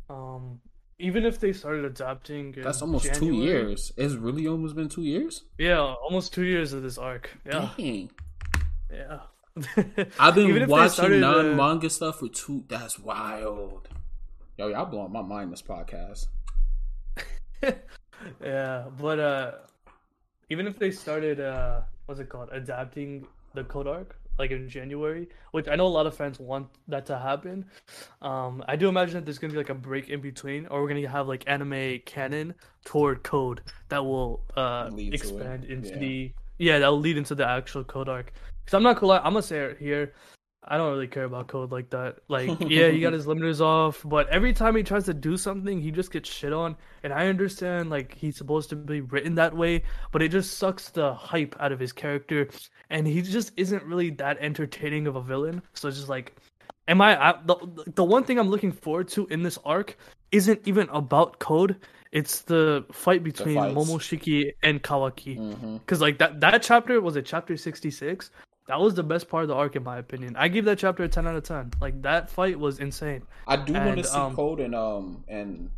Um, 0.09 0.60
even 0.98 1.24
if 1.24 1.40
they 1.40 1.52
started 1.52 1.85
adapting, 1.85 2.55
in 2.55 2.62
That's 2.62 2.82
almost 2.82 3.14
two 3.14 3.35
years. 3.35 3.93
It's 3.97 4.14
really 4.14 4.47
almost 4.47 4.74
been 4.74 4.89
two 4.89 5.02
years. 5.02 5.44
Yeah, 5.59 5.81
almost 5.81 6.32
two 6.32 6.44
years 6.44 6.73
of 6.73 6.82
this 6.82 6.98
arc. 6.98 7.31
Yeah, 7.44 7.70
Dang. 7.77 8.10
yeah. 8.93 9.19
I've 10.19 10.35
been 10.35 10.47
Even 10.48 10.62
if 10.62 10.69
they 10.69 10.73
watching 10.73 11.05
uh, 11.05 11.32
non 11.32 11.56
manga 11.56 11.90
stuff 11.90 12.20
for 12.20 12.28
two. 12.28 12.64
That's 12.69 12.98
wild. 12.98 13.89
Yo, 14.56 14.69
y'all 14.69 14.86
blowing 14.86 15.12
my 15.12 15.23
mind. 15.23 15.52
This 15.52 15.62
podcast. 15.62 16.27
yeah, 18.43 18.85
but 18.98 19.19
uh, 19.19 19.52
even 20.51 20.66
if 20.66 20.78
they 20.78 20.90
started, 20.90 21.40
uh, 21.40 21.82
what's 22.06 22.20
it 22.20 22.28
called, 22.28 22.48
adapting 22.52 23.27
the 23.55 23.64
code 23.64 23.86
arc 23.86 24.16
like 24.38 24.50
in 24.50 24.68
January, 24.68 25.28
which 25.52 25.68
I 25.68 25.76
know 25.76 25.86
a 25.86 25.88
lot 25.88 26.06
of 26.06 26.16
fans 26.16 26.38
want 26.40 26.68
that 26.88 27.06
to 27.06 27.18
happen. 27.18 27.66
Um, 28.20 28.64
I 28.66 28.76
do 28.76 28.88
imagine 28.88 29.14
that 29.14 29.24
there's 29.24 29.38
gonna 29.38 29.52
be 29.52 29.59
like 29.59 29.70
a 29.70 29.74
break 29.74 30.09
in 30.09 30.20
between, 30.20 30.66
or 30.66 30.82
we're 30.82 30.88
gonna 30.88 31.09
have 31.09 31.28
like 31.28 31.44
anime 31.46 32.00
canon 32.06 32.54
toward 32.84 33.22
code 33.22 33.62
that 33.88 34.04
will 34.04 34.42
uh 34.56 34.90
expand 34.96 35.64
into 35.64 35.90
yeah. 35.90 35.98
the 35.98 36.32
yeah 36.59 36.78
that 36.78 36.88
will 36.88 37.00
lead 37.00 37.16
into 37.16 37.34
the 37.34 37.46
actual 37.46 37.84
code 37.84 38.09
arc. 38.09 38.32
Because 38.64 38.74
I'm 38.74 38.82
not 38.82 38.96
gonna 38.96 39.09
lie, 39.09 39.18
I'm 39.18 39.32
gonna 39.32 39.42
say 39.42 39.59
it 39.59 39.78
here. 39.78 40.12
I 40.64 40.76
don't 40.76 40.93
really 40.93 41.09
care 41.09 41.24
about 41.24 41.48
code 41.48 41.72
like 41.72 41.90
that. 41.90 42.18
Like, 42.28 42.48
yeah, 42.60 42.89
he 42.89 43.01
got 43.01 43.12
his 43.12 43.26
limiters 43.26 43.60
off, 43.60 44.02
but 44.05 44.28
every 44.28 44.52
time 44.52 44.76
he 44.76 44.82
tries 44.82 45.05
to 45.06 45.14
do 45.14 45.36
something, 45.36 45.80
he 45.80 45.90
just 45.90 46.12
gets 46.12 46.30
shit 46.30 46.52
on. 46.52 46.76
And 47.02 47.12
I 47.12 47.26
understand, 47.26 47.90
like, 47.90 48.14
he's 48.14 48.36
supposed 48.36 48.70
to 48.70 48.76
be 48.76 49.01
written 49.01 49.34
that 49.34 49.56
way, 49.56 49.82
but 50.12 50.22
it 50.22 50.28
just 50.30 50.59
sucks 50.59 50.90
the 50.90 51.12
hype 51.14 51.56
out 51.59 51.72
of 51.72 51.80
his 51.80 51.93
character. 51.93 52.48
And 52.90 53.06
he 53.06 53.22
just 53.22 53.52
isn't 53.56 53.82
really 53.82 54.10
that 54.10 54.39
entertaining 54.40 55.06
of 55.09 55.16
a 55.16 55.22
villain. 55.22 55.62
So 55.72 55.89
it's 55.89 55.97
just 55.97 56.09
like, 56.09 56.36
am 56.86 57.01
I, 57.01 57.30
I 57.30 57.34
the, 57.44 57.56
the 57.94 58.05
one 58.05 58.22
thing 58.22 58.39
I'm 58.39 58.48
looking 58.48 58.72
forward 58.72 59.09
to 59.09 59.26
in 59.28 59.43
this 59.43 59.59
arc 59.64 59.97
isn't 60.30 60.60
even 60.66 60.89
about 60.90 61.39
code. 61.39 61.76
It's 62.10 62.43
the 62.43 62.84
fight 62.93 63.22
between 63.22 63.56
fights. 63.56 63.74
Momoshiki 63.74 64.52
and 64.62 64.82
Kawaki. 64.82 65.39
Mm-hmm. 65.39 65.76
Because 65.78 66.01
like 66.01 66.18
that 66.18 66.40
that 66.40 66.62
chapter 66.62 67.01
was 67.01 67.16
it 67.16 67.24
chapter 67.24 67.56
sixty 67.56 67.90
six. 67.90 68.30
That 68.68 68.80
was 68.80 68.94
the 68.94 69.02
best 69.02 69.28
part 69.28 69.43
of 69.43 69.48
the 69.48 69.55
arc 69.55 69.74
in 69.76 69.82
my 69.82 69.98
opinion. 69.98 70.36
I 70.36 70.48
give 70.48 70.64
that 70.66 70.78
chapter 70.78 71.02
a 71.02 71.09
ten 71.09 71.26
out 71.26 71.34
of 71.36 71.43
ten. 71.43 71.72
Like 71.80 72.01
that 72.02 72.30
fight 72.30 72.59
was 72.59 72.78
insane. 72.78 73.22
I 73.47 73.56
do 73.56 73.72
want 73.72 73.98
to 73.98 74.05
see 74.05 74.16
um, 74.16 74.36
Code 74.36 74.60
and 74.60 74.74
um 74.74 75.24
and 75.28 75.70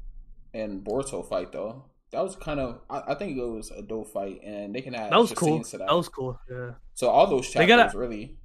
and 0.52 0.84
Boruto 0.84 1.26
fight 1.28 1.50
though. 1.52 1.84
That 2.12 2.22
was 2.22 2.36
kind 2.36 2.60
of 2.60 2.80
I, 2.90 3.02
I 3.08 3.14
think 3.14 3.36
it 3.38 3.44
was 3.44 3.70
a 3.70 3.82
dope 3.82 4.08
fight, 4.12 4.40
and 4.44 4.74
they 4.74 4.82
can 4.82 4.94
add 4.94 5.10
That 5.10 5.18
was 5.18 5.32
cool. 5.32 5.64
to 5.64 5.78
That. 5.78 5.86
that. 5.88 5.94
was 5.96 6.08
cool. 6.08 6.38
Yeah, 6.50 6.72
so 6.94 7.08
all 7.08 7.26
those 7.26 7.46
They 7.52 7.66
chapters 7.66 7.68
gotta- 7.68 7.98
really. 7.98 8.36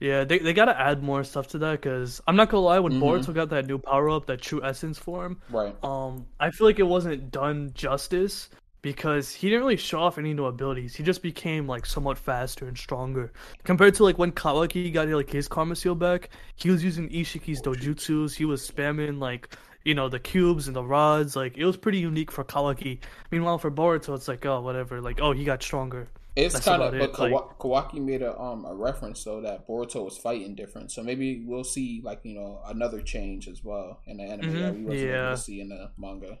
yeah. 0.00 0.24
They 0.24 0.38
they 0.40 0.52
gotta 0.52 0.78
add 0.78 1.02
more 1.02 1.22
stuff 1.24 1.46
to 1.48 1.58
that 1.58 1.80
because 1.80 2.20
I'm 2.26 2.34
not 2.36 2.50
gonna 2.50 2.64
lie. 2.64 2.80
When 2.80 2.94
Mhm. 2.94 3.00
Boruto 3.00 3.32
got 3.32 3.48
that 3.50 3.66
new 3.66 3.78
power 3.78 4.10
up, 4.10 4.26
that 4.26 4.42
true 4.42 4.62
essence 4.64 4.98
form, 4.98 5.40
Right. 5.50 5.74
um, 5.84 6.26
I 6.40 6.50
feel 6.50 6.66
like 6.66 6.80
it 6.80 6.86
wasn't 6.86 7.30
done 7.30 7.70
justice 7.74 8.50
because 8.82 9.32
he 9.32 9.48
didn't 9.48 9.62
really 9.62 9.76
show 9.76 10.00
off 10.00 10.18
any 10.18 10.34
new 10.34 10.46
abilities. 10.46 10.94
He 10.94 11.02
just 11.02 11.22
became 11.22 11.66
like 11.66 11.86
somewhat 11.86 12.18
faster 12.18 12.66
and 12.66 12.76
stronger 12.76 13.32
compared 13.64 13.94
to 13.94 14.02
like 14.04 14.18
when 14.18 14.32
Kawaki 14.32 14.92
got 14.92 15.08
like 15.08 15.30
his 15.30 15.48
Karma 15.48 15.76
Seal 15.76 15.94
back. 15.94 16.30
He 16.56 16.70
was 16.70 16.84
using 16.84 17.08
Ishiki's 17.08 17.62
dojutsus. 17.62 18.34
He 18.34 18.44
was 18.44 18.68
spamming 18.68 19.20
like 19.20 19.56
you 19.84 19.94
know 19.94 20.08
the 20.08 20.18
cubes 20.18 20.66
and 20.66 20.76
the 20.76 20.84
rods. 20.84 21.36
Like 21.36 21.56
it 21.56 21.64
was 21.64 21.76
pretty 21.76 21.98
unique 21.98 22.30
for 22.30 22.44
Kawaki. 22.44 22.98
Meanwhile, 23.30 23.58
for 23.58 23.70
Boruto, 23.70 24.14
it's 24.14 24.28
like 24.28 24.44
oh 24.44 24.60
whatever. 24.60 25.00
Like 25.00 25.20
oh 25.20 25.32
he 25.32 25.44
got 25.44 25.62
stronger. 25.62 26.08
It's 26.34 26.58
kind 26.60 26.82
of, 26.82 26.92
but 26.92 27.10
it, 27.10 27.12
Kawa- 27.12 27.54
Kawaki 27.60 28.00
made 28.00 28.22
a 28.22 28.38
um 28.40 28.64
a 28.64 28.74
reference 28.74 29.22
though 29.22 29.42
that 29.42 29.68
Boruto 29.68 30.04
was 30.04 30.16
fighting 30.16 30.54
different, 30.54 30.90
so 30.90 31.02
maybe 31.02 31.44
we'll 31.46 31.62
see 31.62 32.00
like 32.02 32.20
you 32.24 32.34
know 32.34 32.60
another 32.66 33.00
change 33.00 33.48
as 33.48 33.62
well 33.62 34.00
in 34.06 34.16
the 34.16 34.24
anime 34.24 34.60
that 34.60 34.74
we 34.74 34.84
wasn't 34.84 35.02
able 35.02 35.14
yeah. 35.14 35.30
to 35.30 35.36
see 35.36 35.60
in 35.60 35.68
the 35.68 35.90
manga. 35.98 36.38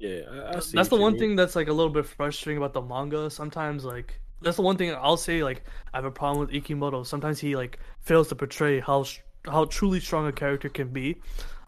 Yeah, 0.00 0.22
I, 0.30 0.56
I 0.56 0.60
see 0.60 0.76
that's 0.76 0.88
the 0.88 0.96
one 0.96 1.12
mean. 1.12 1.20
thing 1.20 1.36
that's 1.36 1.54
like 1.54 1.68
a 1.68 1.72
little 1.72 1.92
bit 1.92 2.06
frustrating 2.06 2.56
about 2.56 2.72
the 2.72 2.80
manga. 2.82 3.30
Sometimes 3.30 3.84
like 3.84 4.18
that's 4.40 4.56
the 4.56 4.62
one 4.62 4.76
thing 4.76 4.94
I'll 4.94 5.18
say 5.18 5.44
like 5.44 5.62
I 5.92 5.98
have 5.98 6.06
a 6.06 6.10
problem 6.10 6.40
with 6.40 6.50
Ikemoto. 6.50 7.06
Sometimes 7.06 7.38
he 7.38 7.54
like 7.54 7.78
fails 8.00 8.28
to 8.28 8.34
portray 8.34 8.80
how 8.80 9.04
how 9.44 9.66
truly 9.66 10.00
strong 10.00 10.26
a 10.26 10.32
character 10.32 10.70
can 10.70 10.88
be. 10.88 11.20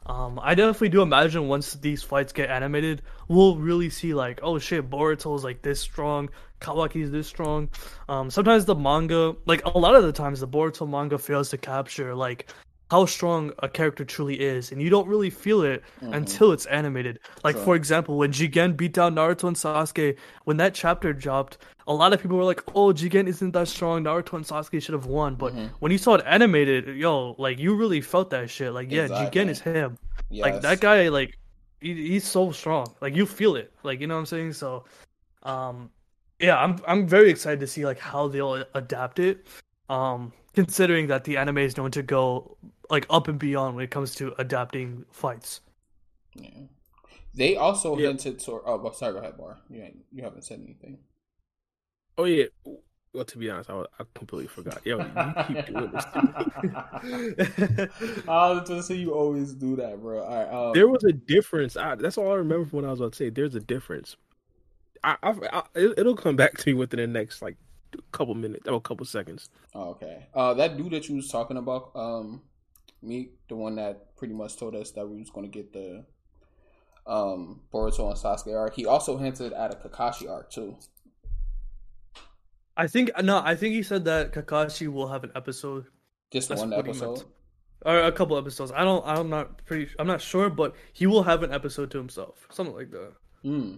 Um, 0.06 0.40
I 0.42 0.54
definitely 0.54 0.88
do 0.88 1.02
imagine 1.02 1.46
once 1.46 1.74
these 1.74 2.02
fights 2.02 2.32
get 2.32 2.50
animated, 2.50 3.02
we'll 3.28 3.56
really 3.56 3.88
see 3.88 4.14
like, 4.14 4.40
oh 4.42 4.58
shit, 4.58 4.90
Boruto's 4.90 5.44
like 5.44 5.62
this 5.62 5.78
strong, 5.78 6.28
Kawaki's 6.60 7.10
this 7.12 7.28
strong. 7.28 7.68
Um, 8.08 8.30
sometimes 8.30 8.64
the 8.64 8.74
manga, 8.74 9.36
like 9.46 9.64
a 9.64 9.78
lot 9.78 9.94
of 9.94 10.02
the 10.02 10.10
times, 10.12 10.40
the 10.40 10.48
Boruto 10.48 10.88
manga 10.88 11.18
fails 11.18 11.50
to 11.50 11.58
capture 11.58 12.14
like 12.14 12.52
how 12.92 13.06
strong 13.06 13.50
a 13.66 13.68
character 13.78 14.04
truly 14.04 14.36
is, 14.38 14.70
and 14.70 14.78
you 14.84 14.90
don't 14.94 15.08
really 15.08 15.30
feel 15.30 15.62
it 15.62 15.82
Mhm. 16.02 16.14
until 16.20 16.52
it's 16.52 16.66
animated. 16.66 17.18
Like 17.42 17.56
Sure. 17.56 17.64
for 17.64 17.74
example, 17.80 18.18
when 18.18 18.32
Jigen 18.32 18.76
beat 18.76 18.92
down 18.92 19.14
Naruto 19.14 19.48
and 19.48 19.56
Sasuke, 19.56 20.16
when 20.44 20.58
that 20.58 20.74
chapter 20.74 21.10
dropped, 21.14 21.56
a 21.86 21.94
lot 21.94 22.12
of 22.12 22.20
people 22.22 22.36
were 22.36 22.44
like, 22.52 22.62
"Oh, 22.76 22.88
Jigen 22.92 23.26
isn't 23.32 23.52
that 23.52 23.68
strong. 23.68 24.04
Naruto 24.04 24.34
and 24.36 24.44
Sasuke 24.44 24.82
should 24.82 24.92
have 25.00 25.06
won." 25.06 25.36
But 25.36 25.54
Mhm. 25.54 25.70
when 25.80 25.90
you 25.90 25.98
saw 25.98 26.14
it 26.18 26.24
animated, 26.26 26.82
yo, 27.04 27.34
like 27.38 27.58
you 27.58 27.74
really 27.74 28.02
felt 28.02 28.28
that 28.30 28.50
shit. 28.50 28.72
Like, 28.74 28.90
yeah, 28.92 29.04
Exactly. 29.04 29.40
Jigen 29.40 29.48
is 29.48 29.60
him. 29.60 29.96
Like 30.30 30.60
that 30.60 30.80
guy, 30.80 31.08
like 31.08 31.38
he, 31.80 31.94
he's 32.12 32.26
so 32.36 32.52
strong. 32.52 32.86
Like 33.00 33.16
you 33.16 33.24
feel 33.26 33.56
it. 33.56 33.72
Like 33.88 34.00
you 34.00 34.06
know 34.06 34.16
what 34.16 34.20
I'm 34.20 34.26
saying. 34.36 34.52
So, 34.52 34.84
um, 35.44 35.88
yeah, 36.40 36.56
I'm 36.64 36.76
I'm 36.86 37.08
very 37.16 37.30
excited 37.30 37.60
to 37.60 37.66
see 37.66 37.86
like 37.86 37.98
how 37.98 38.28
they'll 38.28 38.64
adapt 38.74 39.18
it. 39.18 39.46
Um, 39.88 40.32
considering 40.54 41.06
that 41.08 41.24
the 41.24 41.36
anime 41.38 41.58
is 41.58 41.76
known 41.78 41.90
to 41.92 42.02
go 42.02 42.56
like 42.90 43.06
up 43.10 43.28
and 43.28 43.38
beyond 43.38 43.76
when 43.76 43.84
it 43.84 43.90
comes 43.90 44.14
to 44.16 44.34
adapting 44.38 45.04
fights. 45.10 45.60
Yeah. 46.34 46.50
They 47.34 47.56
also 47.56 47.96
Yeah. 47.96 48.08
hinted 48.08 48.38
to. 48.40 48.60
Oh, 48.64 48.78
well, 48.78 48.92
sorry. 48.92 49.14
Go 49.14 49.18
ahead, 49.20 49.38
Bar. 49.38 49.58
You 49.70 49.90
you 50.12 50.22
haven't 50.22 50.42
said 50.44 50.60
anything. 50.62 50.98
Oh 52.18 52.24
yeah. 52.24 52.46
Well, 53.14 53.24
to 53.26 53.38
be 53.38 53.50
honest, 53.50 53.68
I, 53.68 53.80
I 53.98 54.04
completely 54.14 54.48
forgot. 54.48 54.80
Yo, 54.86 54.98
you 54.98 55.04
keep 55.46 55.66
doing 55.66 55.90
this. 55.92 56.04
To 56.04 56.22
me. 56.22 56.32
I 58.28 58.50
was 58.52 58.68
just 58.68 58.88
say 58.88 58.94
you 58.94 59.12
always 59.12 59.52
do 59.54 59.76
that, 59.76 60.00
bro. 60.00 60.22
All 60.22 60.34
right. 60.34 60.48
Um, 60.68 60.72
there 60.74 60.88
was 60.88 61.04
a 61.04 61.12
difference. 61.12 61.76
I, 61.76 61.94
that's 61.94 62.16
all 62.16 62.32
I 62.32 62.36
remember 62.36 62.68
from 62.68 62.80
what 62.80 62.86
I 62.86 62.90
was 62.90 63.00
about 63.00 63.12
to 63.12 63.16
say. 63.16 63.30
There's 63.30 63.54
a 63.54 63.60
difference. 63.60 64.16
I, 65.04 65.16
I, 65.22 65.30
I 65.52 65.62
it- 65.74 65.98
it'll 65.98 66.16
come 66.16 66.36
back 66.36 66.56
to 66.58 66.70
me 66.70 66.74
within 66.74 67.00
the 67.00 67.06
next 67.06 67.42
like 67.42 67.56
couple 68.12 68.34
minutes 68.34 68.66
or 68.66 68.74
a 68.74 68.80
couple 68.80 69.04
seconds. 69.04 69.50
oh, 69.74 69.90
okay. 69.90 70.26
Uh, 70.34 70.54
that 70.54 70.76
dude 70.78 70.92
that 70.92 71.08
you 71.08 71.16
was 71.16 71.28
talking 71.28 71.58
about, 71.58 71.90
um, 71.94 72.40
Meek, 73.02 73.32
the 73.48 73.56
one 73.56 73.76
that 73.76 74.16
pretty 74.16 74.34
much 74.34 74.56
told 74.56 74.74
us 74.76 74.90
that 74.92 75.06
we 75.08 75.18
was 75.18 75.30
going 75.30 75.50
to 75.50 75.52
get 75.52 75.72
the 75.72 76.04
um 77.06 77.60
Boruto 77.72 78.08
and 78.08 78.16
Sasuke 78.16 78.56
arc. 78.56 78.74
He 78.74 78.86
also 78.86 79.16
hinted 79.16 79.52
at 79.52 79.74
a 79.74 79.76
Kakashi 79.76 80.30
arc 80.30 80.50
too. 80.50 80.76
I 82.76 82.86
think 82.86 83.10
no, 83.22 83.42
I 83.44 83.54
think 83.54 83.74
he 83.74 83.82
said 83.82 84.04
that 84.06 84.32
Kakashi 84.32 84.88
will 84.88 85.08
have 85.08 85.24
an 85.24 85.32
episode 85.34 85.86
Just 86.30 86.48
That's 86.48 86.60
one 86.60 86.72
episode. 86.72 87.24
or 87.84 87.98
a 88.04 88.12
couple 88.12 88.38
episodes. 88.38 88.72
I 88.74 88.84
don't. 88.84 89.04
I'm 89.06 89.28
not 89.28 89.64
pretty. 89.66 89.92
I'm 89.98 90.06
not 90.06 90.20
sure, 90.20 90.48
but 90.48 90.74
he 90.92 91.06
will 91.06 91.24
have 91.24 91.42
an 91.42 91.52
episode 91.52 91.90
to 91.90 91.98
himself, 91.98 92.46
something 92.50 92.74
like 92.74 92.90
that. 92.92 93.12
Hmm. 93.42 93.74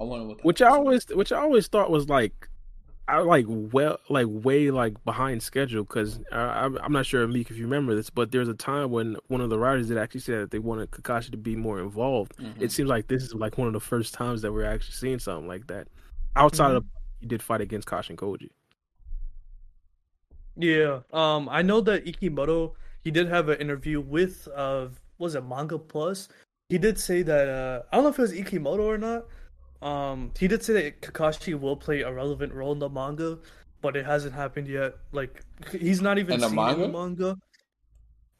I 0.00 0.04
wonder 0.04 0.26
what. 0.26 0.38
that 0.38 0.44
which 0.44 0.62
I 0.62 0.68
always 0.68 1.06
which 1.08 1.32
I 1.32 1.38
always 1.38 1.66
thought 1.68 1.90
was 1.90 2.08
like 2.08 2.48
I 3.08 3.18
like 3.20 3.46
well 3.48 3.98
like 4.10 4.26
way 4.28 4.70
like 4.70 5.02
behind 5.04 5.42
schedule 5.42 5.82
because 5.82 6.20
I'm, 6.30 6.92
not 6.92 7.06
sure 7.06 7.26
Meek 7.26 7.50
if 7.50 7.56
you 7.56 7.64
remember 7.64 7.94
this 7.94 8.10
but 8.10 8.30
there's 8.30 8.48
a 8.48 8.54
time 8.54 8.90
when 8.90 9.16
one 9.28 9.40
of 9.40 9.48
the 9.48 9.58
writers 9.58 9.88
did 9.88 9.96
actually 9.96 10.20
say 10.20 10.34
that 10.34 10.50
they 10.50 10.58
wanted 10.58 10.90
Kakashi 10.90 11.30
to 11.30 11.38
be 11.38 11.56
more 11.56 11.80
involved 11.80 12.36
Mhm. 12.36 12.60
it 12.60 12.70
seems 12.70 12.88
like 12.90 13.08
this 13.08 13.22
is 13.22 13.34
like 13.34 13.56
one 13.56 13.66
of 13.66 13.72
the 13.72 13.80
first 13.80 14.12
times 14.12 14.42
that 14.42 14.52
we're 14.52 14.64
actually 14.64 14.92
seeing 14.92 15.18
something 15.18 15.48
like 15.48 15.66
that 15.68 15.88
outside 16.36 16.74
of 16.74 16.84
he 17.18 17.26
did 17.26 17.42
fight 17.42 17.62
against 17.62 17.88
Kashin 17.88 18.16
Koji 18.16 18.50
Yeah. 20.56 21.00
Um. 21.12 21.48
I 21.48 21.62
know 21.62 21.80
that 21.82 22.04
Ikemoto. 22.04 22.72
He 23.04 23.10
did 23.10 23.28
have 23.28 23.48
an 23.48 23.60
interview 23.60 24.00
with. 24.00 24.48
Uh. 24.54 24.88
Was 25.18 25.34
it 25.34 25.44
Manga 25.46 25.78
Plus? 25.78 26.28
He 26.68 26.78
did 26.78 26.98
say 26.98 27.22
that. 27.22 27.48
Uh. 27.48 27.82
I 27.90 27.96
don't 27.96 28.04
know 28.04 28.10
if 28.10 28.18
it 28.18 28.22
was 28.22 28.32
Ikemoto 28.32 28.80
or 28.80 28.98
not. 28.98 29.26
Um. 29.80 30.32
He 30.38 30.48
did 30.48 30.62
say 30.62 30.72
that 30.74 31.02
Kakashi 31.02 31.58
will 31.58 31.76
play 31.76 32.00
a 32.02 32.12
relevant 32.12 32.52
role 32.52 32.72
in 32.72 32.78
the 32.78 32.88
manga, 32.88 33.38
but 33.80 33.96
it 33.96 34.04
hasn't 34.04 34.34
happened 34.34 34.68
yet. 34.68 34.96
Like 35.12 35.42
he's 35.70 36.00
not 36.00 36.18
even 36.18 36.34
In 36.34 36.40
the 36.40 36.48
seen 36.48 36.58
in 36.58 36.80
the 36.80 36.88
manga. 36.88 37.36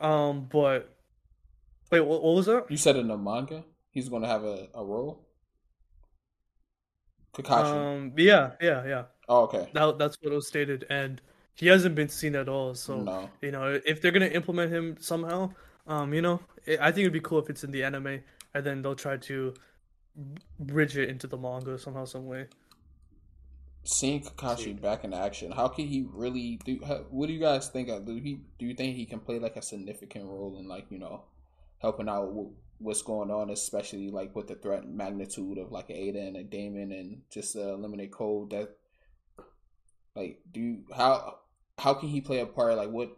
Um. 0.01 0.49
But. 0.51 0.97
Wait. 1.91 2.01
What, 2.01 2.23
what 2.23 2.35
was 2.35 2.47
that? 2.47 2.71
You 2.71 2.77
said 2.77 2.97
in 2.97 3.09
the 3.09 3.17
manga 3.17 3.65
he's 3.91 4.09
going 4.09 4.23
to 4.23 4.29
have 4.29 4.45
a, 4.45 4.69
a 4.75 4.85
role. 4.85 5.27
Kakashi. 7.35 7.97
Um. 7.97 8.13
Yeah. 8.17 8.53
Yeah. 8.61 8.87
Yeah. 8.87 9.05
oh, 9.29 9.43
okay. 9.45 9.69
That, 9.75 9.99
that's 9.99 10.17
what 10.21 10.33
was 10.33 10.49
stated, 10.49 10.87
and 10.91 11.21
he 11.55 11.67
hasn't 11.67 11.95
been 11.95 12.09
seen 12.09 12.35
at 12.37 12.49
all. 12.49 12.75
So 12.75 13.01
no. 13.01 13.31
you 13.43 13.51
know, 13.51 13.81
if 13.85 14.01
they're 14.01 14.13
gonna 14.13 14.27
implement 14.27 14.73
him 14.73 14.97
somehow, 15.01 15.51
um, 15.87 16.15
you 16.15 16.23
know, 16.23 16.41
it, 16.67 16.81
I 16.81 16.93
think 16.93 17.03
it'd 17.03 17.13
be 17.13 17.21
cool 17.21 17.41
if 17.41 17.51
it's 17.51 17.65
in 17.65 17.71
the 17.71 17.83
anime, 17.83 18.21
and 18.55 18.65
then 18.65 18.83
they'll 18.83 18.95
try 18.95 19.17
to 19.17 19.55
bridge 20.59 20.97
it 20.97 21.09
into 21.09 21.27
the 21.27 21.37
manga 21.37 21.79
somehow, 21.79 22.05
some 22.05 22.27
way. 22.27 22.47
Seeing 23.85 24.23
Kakashi 24.23 24.79
back 24.81 25.05
in 25.05 25.15
action, 25.15 25.51
how 25.51 25.69
can 25.69 25.87
he 25.87 26.07
really 26.13 26.61
do? 26.65 26.81
How, 26.87 26.97
what 27.11 27.27
do 27.29 27.33
you 27.33 27.41
guys 27.41 27.69
think? 27.69 27.89
Of, 27.89 28.05
do 28.05 28.17
he 28.17 28.41
do 28.59 28.67
you 28.67 28.75
think 28.75 28.97
he 28.97 29.07
can 29.07 29.21
play 29.21 29.39
like 29.39 29.57
a 29.57 29.63
significant 29.63 30.27
role 30.27 30.59
in 30.59 30.69
like 30.69 30.87
you 30.91 30.99
know 30.99 31.23
helping 31.79 32.09
out 32.09 32.33
with 32.33 32.49
what's 32.81 33.03
going 33.03 33.31
on, 33.31 33.51
especially 33.51 34.11
like 34.11 34.35
with 34.37 34.49
the 34.49 34.57
threat 34.57 34.87
magnitude 34.87 35.59
of 35.59 35.73
like 35.73 35.91
Ada 35.91 36.21
and 36.21 36.37
a 36.37 36.45
Damon 36.45 36.93
and 36.93 37.23
just 37.31 37.57
uh, 37.57 37.75
eliminate 37.75 38.13
Code? 38.13 38.51
That 38.51 38.77
like 40.15 40.41
do 40.53 40.61
you, 40.61 40.85
how 40.95 41.39
how 41.79 41.95
can 41.95 42.09
he 42.11 42.21
play 42.21 42.41
a 42.41 42.47
part? 42.47 42.77
Like 42.77 42.91
what? 42.91 43.17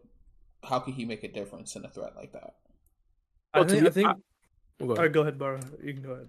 How 0.63 0.79
can 0.79 0.93
he 0.93 1.05
make 1.05 1.25
a 1.25 1.33
difference 1.33 1.75
in 1.75 1.85
a 1.85 1.89
threat 1.89 2.15
like 2.15 2.33
that? 2.33 2.55
I 3.55 3.61
Well, 3.61 3.69
to 3.69 3.73
think. 3.73 3.83
me, 3.83 3.89
I 3.89 3.93
think. 3.93 4.09
I- 4.09 4.15
Go 4.79 4.87
ahead. 4.87 4.99
All 4.99 5.05
right, 5.05 5.13
go 5.13 5.21
ahead, 5.21 5.39
Bara. 5.39 5.61
You 5.83 5.93
can 5.93 6.03
go 6.03 6.13
ahead. 6.13 6.29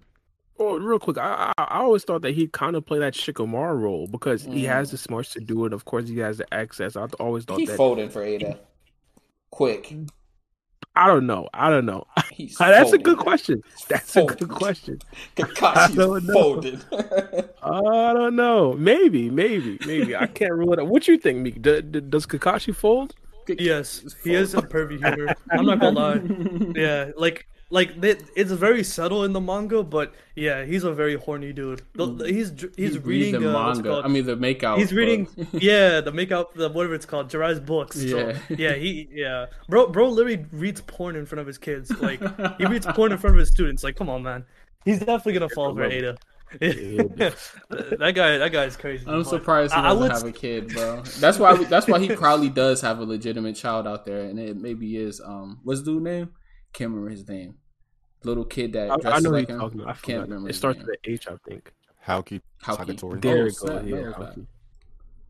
Well, 0.58 0.78
real 0.78 0.98
quick, 0.98 1.18
I, 1.18 1.52
I 1.58 1.62
I 1.64 1.78
always 1.80 2.04
thought 2.04 2.22
that 2.22 2.34
he'd 2.34 2.52
kind 2.52 2.76
of 2.76 2.84
play 2.86 2.98
that 2.98 3.14
Shikamaru 3.14 3.80
role 3.80 4.06
because 4.06 4.44
he 4.44 4.64
has 4.64 4.88
Mm. 4.88 4.90
the 4.92 4.98
smarts 4.98 5.32
to 5.32 5.40
do 5.40 5.64
it. 5.66 5.72
Of 5.72 5.84
course, 5.86 6.08
he 6.08 6.18
has 6.18 6.38
the 6.38 6.54
access. 6.54 6.96
I 6.96 7.06
always 7.18 7.44
thought 7.44 7.58
He 7.58 7.66
that. 7.66 7.76
folding 7.76 8.10
for 8.10 8.22
Ada. 8.22 8.58
Quick. 9.50 9.94
I 10.94 11.06
don't 11.06 11.26
know. 11.26 11.48
I 11.54 11.70
don't 11.70 11.86
know. 11.86 12.04
He's 12.32 12.56
That's 12.58 12.92
a 12.92 12.98
good 12.98 13.16
question. 13.18 13.62
That's 13.88 14.14
a 14.14 14.24
good 14.24 14.50
question. 14.50 14.98
I 15.62 15.88
don't 15.94 16.24
know. 16.26 16.32
folded. 16.34 16.84
I 17.62 18.12
don't 18.12 18.36
know. 18.36 18.74
Maybe, 18.74 19.30
maybe, 19.30 19.78
maybe. 19.86 20.14
I 20.14 20.26
can't 20.26 20.52
rule 20.52 20.72
it 20.74 20.78
out. 20.80 20.88
What 20.88 21.08
you 21.08 21.16
think, 21.18 21.38
Meek? 21.38 21.62
D- 21.62 21.80
d- 21.80 22.00
does 22.00 22.26
Kakashi 22.26 22.74
fold? 22.74 23.14
Yes, 23.48 24.04
he 24.22 24.34
is 24.34 24.54
a 24.54 24.62
pervy 24.62 24.98
humor. 25.04 25.34
I'm 25.50 25.64
not 25.66 25.80
gonna 25.80 25.98
lie. 25.98 26.72
Yeah, 26.80 27.10
like 27.16 27.46
like 27.72 28.00
they, 28.00 28.16
it's 28.36 28.52
very 28.52 28.84
subtle 28.84 29.24
in 29.24 29.32
the 29.32 29.40
manga, 29.40 29.82
but 29.82 30.14
yeah, 30.36 30.64
he's 30.64 30.84
a 30.84 30.92
very 30.92 31.16
horny 31.16 31.52
dude. 31.52 31.82
The- 31.94 32.06
the- 32.06 32.28
He's 32.32 32.52
he's 32.76 32.98
reading 32.98 33.40
the 33.40 33.48
uh, 33.58 33.72
manga. 33.72 34.02
I 34.04 34.08
mean, 34.08 34.26
the 34.26 34.36
makeout. 34.36 34.78
He's 34.78 34.92
reading, 34.92 35.26
yeah, 35.52 36.00
the 36.02 36.12
makeup, 36.12 36.54
the 36.54 36.68
whatever 36.68 36.94
it's 36.94 37.06
called, 37.06 37.30
Jiraiya's 37.30 37.60
books. 37.60 37.96
So, 37.98 38.04
Yeah. 38.18 38.38
yeah, 38.50 38.74
he, 38.74 39.08
yeah, 39.10 39.46
bro, 39.68 39.86
bro, 39.88 40.08
literally 40.10 40.44
reads 40.52 40.80
porn 40.82 41.16
in 41.16 41.24
front 41.26 41.40
of 41.40 41.46
his 41.46 41.58
kids. 41.58 41.90
Like, 42.00 42.20
he 42.58 42.66
reads 42.66 42.86
porn 42.96 43.10
in 43.12 43.18
front 43.18 43.34
of 43.36 43.40
his 43.40 43.48
students. 43.48 43.82
Like, 43.82 43.96
come 43.96 44.08
on, 44.10 44.22
man, 44.22 44.44
he's 44.84 44.98
definitely 44.98 45.32
gonna 45.34 45.48
fall 45.48 45.74
for 45.74 45.84
Ada. 45.84 46.16
That 46.60 48.12
guy, 48.14 48.36
that 48.38 48.52
guy's 48.52 48.76
crazy. 48.76 49.04
I'm 49.08 49.24
surprised 49.24 49.72
he 49.72 49.80
I- 49.80 49.84
I 49.86 49.88
doesn't 49.94 50.02
would- 50.02 50.12
have 50.12 50.24
a 50.24 50.32
kid, 50.32 50.68
bro. 50.74 51.02
That's 51.20 51.38
why. 51.38 51.56
That's 51.64 51.88
why 51.88 51.98
he 51.98 52.14
probably 52.14 52.50
does 52.50 52.80
have 52.82 52.98
a 52.98 53.04
legitimate 53.04 53.56
child 53.56 53.86
out 53.86 54.04
there, 54.04 54.20
and 54.28 54.38
it 54.38 54.56
maybe 54.56 54.96
is. 54.96 55.20
Um, 55.24 55.60
what's 55.64 55.80
the 55.80 55.92
dude 55.92 56.02
name? 56.02 56.30
Can't 56.74 56.90
remember 56.90 57.10
his 57.10 57.26
name. 57.28 57.54
Little 58.24 58.44
kid 58.44 58.72
that 58.74 58.90
I, 58.90 58.96
dresses 58.96 59.26
I 59.26 59.28
know 59.28 59.30
like 59.30 59.48
you're 59.48 59.56
him. 59.56 59.60
talking 59.60 59.80
about. 59.80 59.90
I 59.90 59.92
Can't 59.92 60.04
forgot. 60.04 60.22
remember. 60.28 60.48
It 60.50 60.54
starts 60.54 60.78
name. 60.78 60.86
with 60.86 60.96
H, 61.04 61.28
I 61.28 61.36
think. 61.48 61.72
Haoki 62.06 62.40
Haoki. 62.64 62.96
Taketori. 62.98 63.20
There 63.20 63.42
Oh, 63.42 63.44
we 63.44 63.52
go. 63.52 63.80
Yeah, 63.96 64.12
that. 64.18 64.46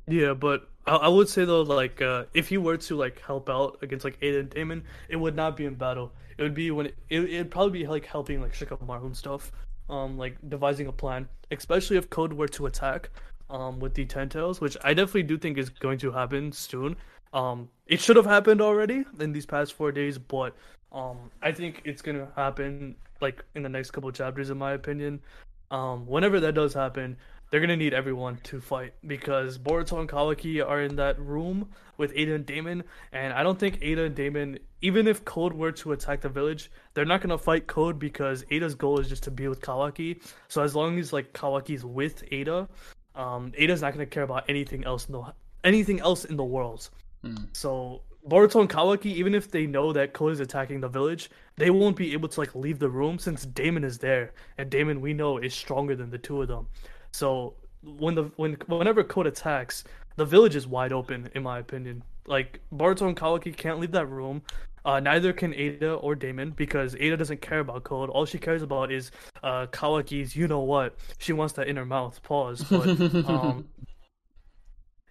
Yeah, 0.08 0.34
but 0.34 0.68
I, 0.86 0.96
I 0.96 1.08
would 1.08 1.28
say 1.28 1.44
though, 1.44 1.62
like, 1.62 2.02
uh, 2.02 2.24
if 2.34 2.48
he 2.48 2.58
were 2.58 2.76
to 2.76 2.96
like 2.96 3.20
help 3.20 3.48
out 3.48 3.78
against 3.82 4.04
like 4.04 4.18
Aiden 4.20 4.50
Damon, 4.50 4.84
it 5.08 5.16
would 5.16 5.36
not 5.36 5.56
be 5.56 5.64
in 5.64 5.74
battle. 5.74 6.12
It 6.38 6.42
would 6.42 6.54
be 6.54 6.70
when 6.70 6.86
it, 6.86 6.96
it 7.08 7.20
it'd 7.24 7.50
probably 7.50 7.80
be 7.80 7.86
like 7.86 8.06
helping 8.06 8.40
like 8.40 8.52
Shikamaru 8.54 9.06
and 9.06 9.16
stuff, 9.16 9.52
um, 9.88 10.18
like 10.18 10.36
devising 10.48 10.86
a 10.88 10.92
plan, 10.92 11.28
especially 11.50 11.96
if 11.98 12.10
Code 12.10 12.32
were 12.32 12.48
to 12.48 12.66
attack, 12.66 13.10
um, 13.50 13.78
with 13.78 13.94
the 13.94 14.04
Ten 14.04 14.28
Tails, 14.28 14.60
which 14.60 14.76
I 14.82 14.94
definitely 14.94 15.24
do 15.24 15.38
think 15.38 15.58
is 15.58 15.68
going 15.70 15.98
to 15.98 16.10
happen 16.10 16.52
soon. 16.52 16.96
Um, 17.32 17.68
it 17.86 18.00
should 18.00 18.16
have 18.16 18.26
happened 18.26 18.60
already 18.60 19.04
in 19.20 19.32
these 19.32 19.46
past 19.46 19.72
four 19.74 19.92
days, 19.92 20.18
but 20.18 20.54
um, 20.92 21.16
I 21.42 21.52
think 21.52 21.82
it's 21.84 22.02
gonna 22.02 22.28
happen 22.36 22.96
like 23.20 23.44
in 23.54 23.62
the 23.62 23.68
next 23.68 23.92
couple 23.92 24.10
chapters, 24.12 24.50
in 24.50 24.58
my 24.58 24.72
opinion. 24.72 25.20
Um, 25.70 26.06
whenever 26.06 26.38
that 26.40 26.54
does 26.54 26.74
happen, 26.74 27.16
they're 27.50 27.60
gonna 27.60 27.76
need 27.76 27.94
everyone 27.94 28.38
to 28.44 28.60
fight 28.60 28.94
because 29.06 29.58
Boruto 29.58 30.00
and 30.00 30.08
Kawaki 30.08 30.66
are 30.66 30.82
in 30.82 30.96
that 30.96 31.18
room 31.18 31.68
with 31.96 32.12
Ada 32.14 32.34
and 32.34 32.46
Damon, 32.46 32.84
and 33.12 33.32
I 33.32 33.42
don't 33.42 33.58
think 33.58 33.78
Ada 33.80 34.04
and 34.04 34.14
Damon, 34.14 34.58
even 34.82 35.06
if 35.06 35.24
Code 35.24 35.54
were 35.54 35.72
to 35.72 35.92
attack 35.92 36.20
the 36.20 36.28
village, 36.28 36.70
they're 36.94 37.04
not 37.06 37.22
gonna 37.22 37.38
fight 37.38 37.66
Code 37.66 37.98
because 37.98 38.44
Ada's 38.50 38.74
goal 38.74 38.98
is 39.00 39.08
just 39.08 39.22
to 39.24 39.30
be 39.30 39.48
with 39.48 39.60
Kawaki. 39.60 40.22
So 40.48 40.62
as 40.62 40.74
long 40.74 40.98
as 40.98 41.12
like 41.12 41.32
Kawaki's 41.32 41.84
with 41.84 42.22
Ada, 42.30 42.68
um, 43.14 43.52
Ada's 43.56 43.80
not 43.80 43.92
gonna 43.92 44.06
care 44.06 44.24
about 44.24 44.44
anything 44.48 44.84
else 44.84 45.06
in 45.06 45.12
the 45.12 45.22
anything 45.64 46.00
else 46.00 46.24
in 46.26 46.36
the 46.36 46.44
world. 46.44 46.90
Hmm. 47.22 47.44
So 47.52 48.02
Boruto 48.28 48.60
and 48.60 48.70
Kawaki, 48.70 49.06
even 49.06 49.34
if 49.34 49.50
they 49.50 49.66
know 49.66 49.92
that 49.92 50.12
Code 50.12 50.32
is 50.32 50.40
attacking 50.40 50.80
the 50.80 50.88
village, 50.88 51.30
they 51.56 51.70
won't 51.70 51.96
be 51.96 52.12
able 52.12 52.28
to 52.28 52.40
like 52.40 52.54
leave 52.54 52.78
the 52.78 52.88
room 52.88 53.18
since 53.18 53.44
Damon 53.44 53.84
is 53.84 53.98
there, 53.98 54.32
and 54.58 54.70
Damon 54.70 55.00
we 55.00 55.12
know 55.12 55.38
is 55.38 55.54
stronger 55.54 55.96
than 55.96 56.10
the 56.10 56.18
two 56.18 56.42
of 56.42 56.48
them. 56.48 56.68
So 57.10 57.54
when 57.82 58.14
the 58.14 58.24
when 58.36 58.56
whenever 58.66 59.02
Code 59.02 59.26
attacks, 59.26 59.84
the 60.16 60.24
village 60.24 60.54
is 60.54 60.66
wide 60.66 60.92
open, 60.92 61.30
in 61.34 61.42
my 61.42 61.58
opinion. 61.58 62.04
Like 62.26 62.60
Boruto 62.72 63.08
and 63.08 63.16
Kawaki 63.16 63.56
can't 63.56 63.80
leave 63.80 63.92
that 63.92 64.06
room. 64.06 64.42
Uh, 64.84 64.98
neither 64.98 65.32
can 65.32 65.54
Ada 65.54 65.94
or 65.94 66.14
Damon 66.14 66.50
because 66.50 66.96
Ada 66.96 67.16
doesn't 67.16 67.40
care 67.40 67.60
about 67.60 67.84
Code. 67.84 68.10
All 68.10 68.26
she 68.26 68.38
cares 68.38 68.62
about 68.62 68.90
is 68.90 69.10
uh, 69.42 69.66
Kawaki's. 69.66 70.34
You 70.34 70.48
know 70.48 70.60
what? 70.60 70.96
She 71.18 71.32
wants 71.32 71.54
that 71.54 71.68
inner 71.68 71.84
mouth. 71.84 72.20
Pause. 72.22 72.64
But 72.64 72.88
um, 73.28 73.68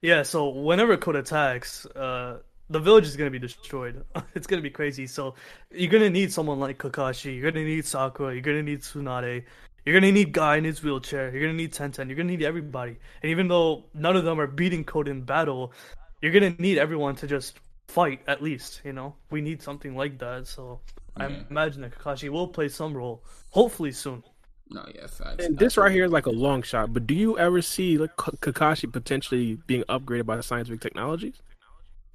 yeah. 0.02 0.24
So 0.24 0.50
whenever 0.50 0.98
Code 0.98 1.16
attacks, 1.16 1.86
uh, 1.86 2.40
the 2.72 2.80
village 2.80 3.06
is 3.06 3.16
gonna 3.16 3.30
be 3.30 3.40
destroyed. 3.40 4.04
it's 4.36 4.48
gonna 4.48 4.62
be 4.62 4.70
crazy. 4.70 5.06
So 5.08 5.36
you're 5.72 5.92
gonna 5.92 6.10
need 6.10 6.32
someone 6.32 6.60
like 6.60 6.78
Kakashi. 6.78 7.38
You're 7.38 7.52
gonna 7.52 7.66
need 7.66 7.86
Sakura. 7.86 8.34
You're 8.34 8.42
gonna 8.42 8.64
need 8.64 8.82
Tsunade. 8.82 9.44
You're 9.86 10.00
gonna 10.00 10.12
need 10.12 10.32
Guy 10.32 10.58
in 10.58 10.64
his 10.64 10.84
wheelchair. 10.84 11.32
You're 11.32 11.42
gonna 11.42 11.54
need 11.54 11.74
Tenten. 11.74 12.08
You're 12.08 12.16
gonna 12.16 12.30
need 12.30 12.44
everybody. 12.44 12.98
And 13.22 13.30
even 13.30 13.48
though 13.48 13.86
none 13.94 14.16
of 14.16 14.24
them 14.24 14.40
are 14.40 14.48
beating 14.48 14.84
Code 14.84 15.08
in 15.08 15.22
battle, 15.22 15.74
you're 16.22 16.32
gonna 16.32 16.56
need 16.60 16.78
everyone 16.78 17.16
to 17.18 17.28
just 17.28 17.60
fight 17.88 18.22
at 18.28 18.42
least. 18.42 18.82
You 18.86 18.94
know, 18.94 19.16
we 19.32 19.42
need 19.42 19.62
something 19.62 19.96
like 19.96 20.18
that. 20.20 20.48
So 20.48 20.80
I 21.18 21.26
imagine 21.50 21.82
that 21.82 21.98
Kakashi 21.98 22.30
will 22.30 22.48
play 22.48 22.70
some 22.70 22.96
role, 22.96 23.24
hopefully 23.50 23.92
soon. 23.92 24.24
No, 24.70 24.86
yeah, 24.96 25.08
facts. 25.08 25.46
And 25.46 25.58
this 25.58 25.76
right 25.76 25.92
here 25.92 26.06
is 26.06 26.12
like 26.12 26.28
a 26.28 26.32
long 26.32 26.62
shot, 26.62 26.94
but 26.94 27.06
do 27.06 27.14
you 27.14 27.38
ever 27.38 27.62
see 27.62 27.98
like 27.98 28.16
K- 28.16 28.52
Kakashi 28.52 28.92
potentially 28.92 29.58
being 29.68 29.84
upgraded 29.90 30.26
by 30.26 30.40
scientific 30.40 30.80
technologies? 30.80 31.42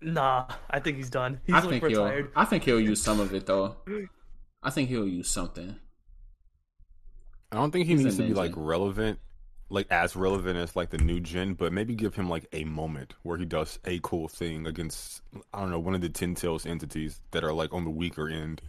Nah, 0.01 0.47
I 0.70 0.81
think 0.81 0.97
he's 0.97 1.10
done. 1.10 1.40
He's 1.44 1.55
I 1.55 1.60
like 1.60 1.68
think 1.70 1.85
retired. 1.85 2.27
he'll. 2.27 2.32
I 2.36 2.44
think 2.44 2.64
he'll 2.64 2.81
use 2.81 3.02
some 3.02 3.20
of 3.20 3.35
it 3.35 3.47
though. 3.47 3.77
I 4.62 4.70
think 4.70 4.89
he'll 4.89 5.09
use 5.09 5.28
something. 5.28 5.77
I 7.52 7.56
don't 7.56 7.70
think 7.70 7.86
he 7.86 7.94
He's 7.94 8.05
needs 8.05 8.16
to 8.16 8.23
be 8.23 8.35
like 8.35 8.52
relevant 8.56 9.18
like 9.68 9.86
as 9.90 10.14
relevant 10.14 10.56
as 10.56 10.77
like 10.77 10.90
the 10.90 10.98
new 10.98 11.20
gen, 11.20 11.55
but 11.55 11.73
maybe 11.73 11.94
give 11.94 12.14
him 12.14 12.28
like 12.28 12.47
a 12.52 12.64
moment 12.64 13.14
where 13.23 13.36
he 13.36 13.44
does 13.44 13.78
a 13.85 13.98
cool 14.02 14.28
thing 14.28 14.66
against 14.66 15.23
I 15.52 15.60
don't 15.60 15.70
know 15.70 15.78
one 15.78 15.94
of 15.94 16.01
the 16.01 16.09
Ten 16.09 16.35
Tails 16.35 16.66
entities 16.66 17.20
that 17.32 17.43
are 17.43 17.52
like 17.52 17.73
on 17.73 17.85
the 17.85 17.90
weaker 17.90 18.28
end, 18.28 18.62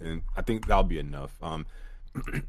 and 0.00 0.22
I 0.36 0.42
think 0.42 0.66
that'll 0.66 0.82
be 0.84 0.98
enough. 0.98 1.36
Um, 1.42 1.66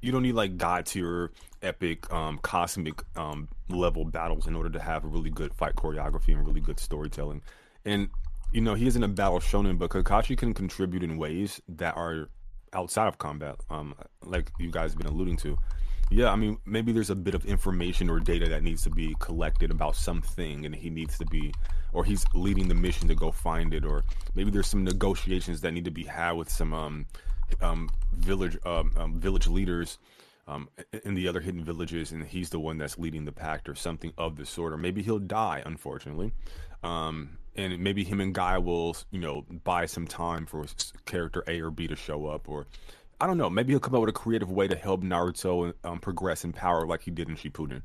you 0.00 0.10
don't 0.10 0.22
need 0.22 0.34
like 0.34 0.56
god 0.56 0.86
tier, 0.86 1.30
epic, 1.62 2.12
um, 2.12 2.38
cosmic 2.38 3.02
um, 3.16 3.48
level 3.68 4.04
battles 4.04 4.46
in 4.48 4.56
order 4.56 4.70
to 4.70 4.80
have 4.80 5.04
a 5.04 5.08
really 5.08 5.30
good 5.30 5.54
fight 5.54 5.76
choreography 5.76 6.28
and 6.34 6.44
really 6.46 6.60
good 6.60 6.80
storytelling. 6.80 7.42
And 7.86 8.10
you 8.52 8.60
know 8.60 8.74
he 8.74 8.86
isn't 8.86 9.02
a 9.02 9.08
battle 9.08 9.40
shonen, 9.40 9.78
but 9.78 9.90
Kakashi 9.90 10.36
can 10.36 10.52
contribute 10.52 11.02
in 11.02 11.16
ways 11.16 11.62
that 11.68 11.96
are 11.96 12.28
outside 12.72 13.06
of 13.06 13.16
combat, 13.16 13.56
um, 13.70 13.94
like 14.24 14.50
you 14.58 14.70
guys 14.70 14.90
have 14.90 14.98
been 14.98 15.10
alluding 15.10 15.36
to. 15.38 15.56
Yeah, 16.10 16.30
I 16.30 16.36
mean, 16.36 16.58
maybe 16.64 16.92
there's 16.92 17.10
a 17.10 17.16
bit 17.16 17.34
of 17.34 17.44
information 17.46 18.08
or 18.08 18.20
data 18.20 18.48
that 18.48 18.62
needs 18.62 18.82
to 18.84 18.90
be 18.90 19.16
collected 19.18 19.72
about 19.72 19.96
something, 19.96 20.64
and 20.64 20.74
he 20.74 20.88
needs 20.88 21.18
to 21.18 21.26
be, 21.26 21.52
or 21.92 22.04
he's 22.04 22.24
leading 22.32 22.68
the 22.68 22.76
mission 22.76 23.08
to 23.08 23.14
go 23.14 23.32
find 23.32 23.74
it, 23.74 23.84
or 23.84 24.04
maybe 24.34 24.50
there's 24.50 24.68
some 24.68 24.84
negotiations 24.84 25.60
that 25.62 25.72
need 25.72 25.84
to 25.84 25.90
be 25.90 26.04
had 26.04 26.32
with 26.32 26.48
some 26.48 26.72
um, 26.72 27.06
um, 27.60 27.88
village 28.12 28.56
um, 28.64 28.92
um, 28.96 29.18
village 29.18 29.48
leaders 29.48 29.98
um, 30.46 30.68
in 31.04 31.14
the 31.14 31.26
other 31.26 31.40
hidden 31.40 31.64
villages, 31.64 32.12
and 32.12 32.24
he's 32.24 32.50
the 32.50 32.60
one 32.60 32.78
that's 32.78 32.98
leading 32.98 33.24
the 33.24 33.32
pact, 33.32 33.68
or 33.68 33.74
something 33.74 34.12
of 34.16 34.36
the 34.36 34.46
sort, 34.46 34.72
or 34.72 34.76
maybe 34.76 35.02
he'll 35.02 35.18
die, 35.18 35.60
unfortunately, 35.66 36.32
um, 36.84 37.36
and 37.56 37.78
maybe 37.78 38.04
him 38.04 38.20
and 38.20 38.34
Guy 38.34 38.58
will, 38.58 38.96
you 39.10 39.20
know, 39.20 39.44
buy 39.64 39.86
some 39.86 40.06
time 40.06 40.46
for 40.46 40.66
character 41.04 41.42
A 41.48 41.60
or 41.60 41.70
B 41.70 41.86
to 41.88 41.96
show 41.96 42.26
up, 42.26 42.48
or 42.48 42.66
I 43.20 43.26
don't 43.26 43.38
know. 43.38 43.50
Maybe 43.50 43.72
he'll 43.72 43.80
come 43.80 43.94
up 43.94 44.00
with 44.00 44.10
a 44.10 44.12
creative 44.12 44.50
way 44.50 44.68
to 44.68 44.76
help 44.76 45.02
Naruto 45.02 45.72
um, 45.84 45.98
progress 45.98 46.44
in 46.44 46.52
power 46.52 46.86
like 46.86 47.02
he 47.02 47.10
did 47.10 47.28
in 47.28 47.36
Shippuden. 47.36 47.82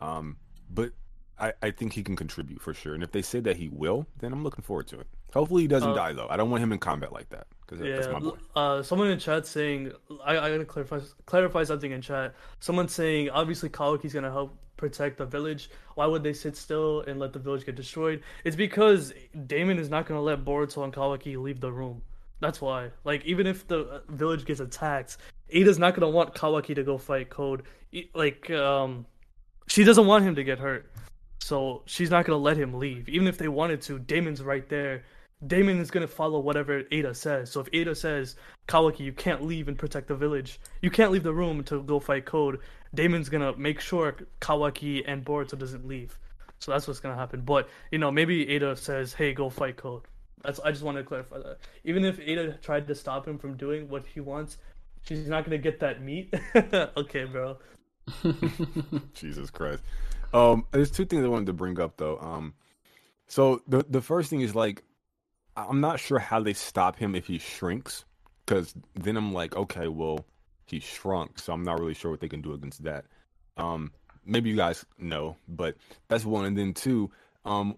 Um, 0.00 0.36
but 0.70 0.92
I, 1.38 1.52
I, 1.62 1.70
think 1.70 1.92
he 1.92 2.02
can 2.02 2.14
contribute 2.14 2.60
for 2.60 2.72
sure. 2.72 2.94
And 2.94 3.02
if 3.02 3.10
they 3.10 3.22
say 3.22 3.40
that 3.40 3.56
he 3.56 3.68
will, 3.68 4.06
then 4.18 4.32
I'm 4.32 4.44
looking 4.44 4.62
forward 4.62 4.86
to 4.88 5.00
it. 5.00 5.06
Hopefully 5.32 5.62
he 5.62 5.68
doesn't 5.68 5.90
uh, 5.90 5.94
die 5.94 6.12
though. 6.12 6.26
I 6.28 6.36
don't 6.36 6.50
want 6.50 6.62
him 6.62 6.72
in 6.72 6.78
combat 6.78 7.12
like 7.12 7.28
that 7.30 7.46
because 7.60 7.84
yeah, 7.84 7.96
that's 7.96 8.08
my 8.08 8.20
boy. 8.20 8.36
Uh, 8.56 8.82
someone 8.82 9.08
in 9.08 9.18
chat 9.18 9.46
saying 9.46 9.92
I, 10.24 10.38
I 10.38 10.50
gotta 10.50 10.64
clarify 10.64 11.00
clarify 11.26 11.64
something 11.64 11.92
in 11.92 12.00
chat. 12.00 12.34
Someone 12.60 12.88
saying 12.88 13.30
obviously 13.30 13.68
Kawaki's 13.68 14.14
gonna 14.14 14.30
help 14.30 14.56
protect 14.78 15.18
the 15.18 15.26
village. 15.26 15.70
Why 15.94 16.06
would 16.06 16.22
they 16.22 16.32
sit 16.32 16.56
still 16.56 17.02
and 17.02 17.20
let 17.20 17.34
the 17.34 17.38
village 17.38 17.66
get 17.66 17.74
destroyed? 17.74 18.22
It's 18.44 18.56
because 18.56 19.12
Daemon 19.46 19.78
is 19.78 19.90
not 19.90 20.06
gonna 20.06 20.22
let 20.22 20.44
Boruto 20.44 20.82
and 20.84 20.92
Kawaki 20.92 21.36
leave 21.36 21.60
the 21.60 21.70
room. 21.70 22.00
That's 22.40 22.60
why. 22.60 22.90
Like, 23.04 23.24
even 23.26 23.46
if 23.46 23.66
the 23.66 24.02
village 24.08 24.44
gets 24.46 24.60
attacked, 24.60 25.18
Ada's 25.50 25.78
not 25.78 25.94
gonna 25.94 26.08
want 26.08 26.34
Kawaki 26.34 26.74
to 26.76 26.82
go 26.82 26.96
fight 26.96 27.28
Code. 27.28 27.64
Like, 28.14 28.50
um, 28.50 29.06
she 29.66 29.84
doesn't 29.84 30.06
want 30.06 30.24
him 30.24 30.34
to 30.36 30.44
get 30.44 30.58
hurt, 30.58 30.90
so 31.40 31.82
she's 31.86 32.10
not 32.10 32.24
gonna 32.24 32.38
let 32.38 32.56
him 32.56 32.74
leave. 32.74 33.08
Even 33.08 33.26
if 33.26 33.38
they 33.38 33.48
wanted 33.48 33.82
to, 33.82 33.98
Daemon's 33.98 34.42
right 34.42 34.68
there. 34.68 35.04
Daemon 35.46 35.78
is 35.78 35.90
gonna 35.90 36.08
follow 36.08 36.40
whatever 36.40 36.82
Ada 36.90 37.14
says. 37.14 37.50
So 37.50 37.60
if 37.60 37.68
Ada 37.72 37.94
says, 37.94 38.36
Kawaki, 38.66 39.00
you 39.00 39.12
can't 39.12 39.44
leave 39.44 39.68
and 39.68 39.78
protect 39.78 40.08
the 40.08 40.16
village, 40.16 40.60
you 40.82 40.90
can't 40.90 41.12
leave 41.12 41.22
the 41.22 41.34
room 41.34 41.62
to 41.64 41.82
go 41.82 42.00
fight 42.00 42.24
Code. 42.24 42.60
Daemon's 42.94 43.28
gonna 43.28 43.56
make 43.56 43.80
sure 43.80 44.16
Kawaki 44.40 45.02
and 45.06 45.24
Boruto 45.24 45.58
doesn't 45.58 45.86
leave. 45.86 46.18
So 46.58 46.72
that's 46.72 46.86
what's 46.88 47.00
gonna 47.00 47.16
happen. 47.16 47.42
But 47.42 47.68
you 47.90 47.98
know, 47.98 48.10
maybe 48.10 48.48
Ada 48.50 48.76
says, 48.76 49.12
"Hey, 49.12 49.32
go 49.32 49.50
fight 49.50 49.76
Code." 49.76 50.02
That's 50.42 50.60
I 50.60 50.70
just 50.70 50.82
wanted 50.82 51.02
to 51.02 51.08
clarify 51.08 51.38
that. 51.38 51.58
Even 51.84 52.04
if 52.04 52.20
Ada 52.20 52.58
tried 52.62 52.86
to 52.88 52.94
stop 52.94 53.26
him 53.26 53.38
from 53.38 53.56
doing 53.56 53.88
what 53.88 54.06
he 54.06 54.20
wants, 54.20 54.58
she's 55.02 55.28
not 55.28 55.44
gonna 55.44 55.58
get 55.58 55.80
that 55.80 56.02
meat. 56.02 56.32
okay, 56.56 57.24
bro. 57.24 57.58
Jesus 59.14 59.50
Christ. 59.50 59.82
Um, 60.32 60.66
there's 60.70 60.90
two 60.90 61.04
things 61.04 61.24
I 61.24 61.28
wanted 61.28 61.46
to 61.46 61.52
bring 61.52 61.80
up 61.80 61.96
though. 61.96 62.18
Um, 62.18 62.54
so 63.26 63.62
the 63.66 63.84
the 63.88 64.00
first 64.00 64.30
thing 64.30 64.40
is 64.40 64.54
like, 64.54 64.82
I'm 65.56 65.80
not 65.80 66.00
sure 66.00 66.18
how 66.18 66.40
they 66.40 66.54
stop 66.54 66.96
him 66.96 67.14
if 67.14 67.26
he 67.26 67.38
shrinks, 67.38 68.04
because 68.44 68.74
then 68.94 69.16
I'm 69.16 69.32
like, 69.32 69.56
okay, 69.56 69.88
well, 69.88 70.24
he 70.70 70.80
shrunk, 70.80 71.38
so 71.38 71.52
I'm 71.52 71.62
not 71.62 71.80
really 71.80 71.94
sure 71.94 72.10
what 72.10 72.20
they 72.20 72.28
can 72.28 72.42
do 72.42 72.52
against 72.52 72.84
that. 72.84 73.04
Um, 73.56 73.92
maybe 74.24 74.50
you 74.50 74.56
guys 74.56 74.84
know, 74.98 75.36
but 75.48 75.76
that's 76.08 76.24
one. 76.24 76.44
And 76.44 76.56
then 76.56 76.74
two, 76.74 77.10
um, 77.44 77.76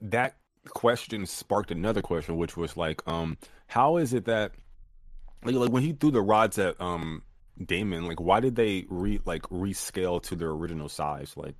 that 0.00 0.36
question 0.68 1.26
sparked 1.26 1.70
another 1.70 2.02
question, 2.02 2.36
which 2.36 2.56
was 2.56 2.76
like, 2.76 3.06
um, 3.06 3.36
how 3.66 3.96
is 3.96 4.12
it 4.14 4.24
that 4.26 4.52
like, 5.44 5.54
like 5.54 5.70
when 5.70 5.82
he 5.82 5.92
threw 5.92 6.10
the 6.10 6.22
rods 6.22 6.58
at 6.58 6.80
um 6.80 7.22
Daemon, 7.62 8.06
like 8.06 8.20
why 8.20 8.40
did 8.40 8.56
they 8.56 8.86
re 8.88 9.20
like 9.24 9.42
rescale 9.42 10.22
to 10.24 10.34
their 10.34 10.50
original 10.50 10.88
size? 10.88 11.34
Like 11.36 11.54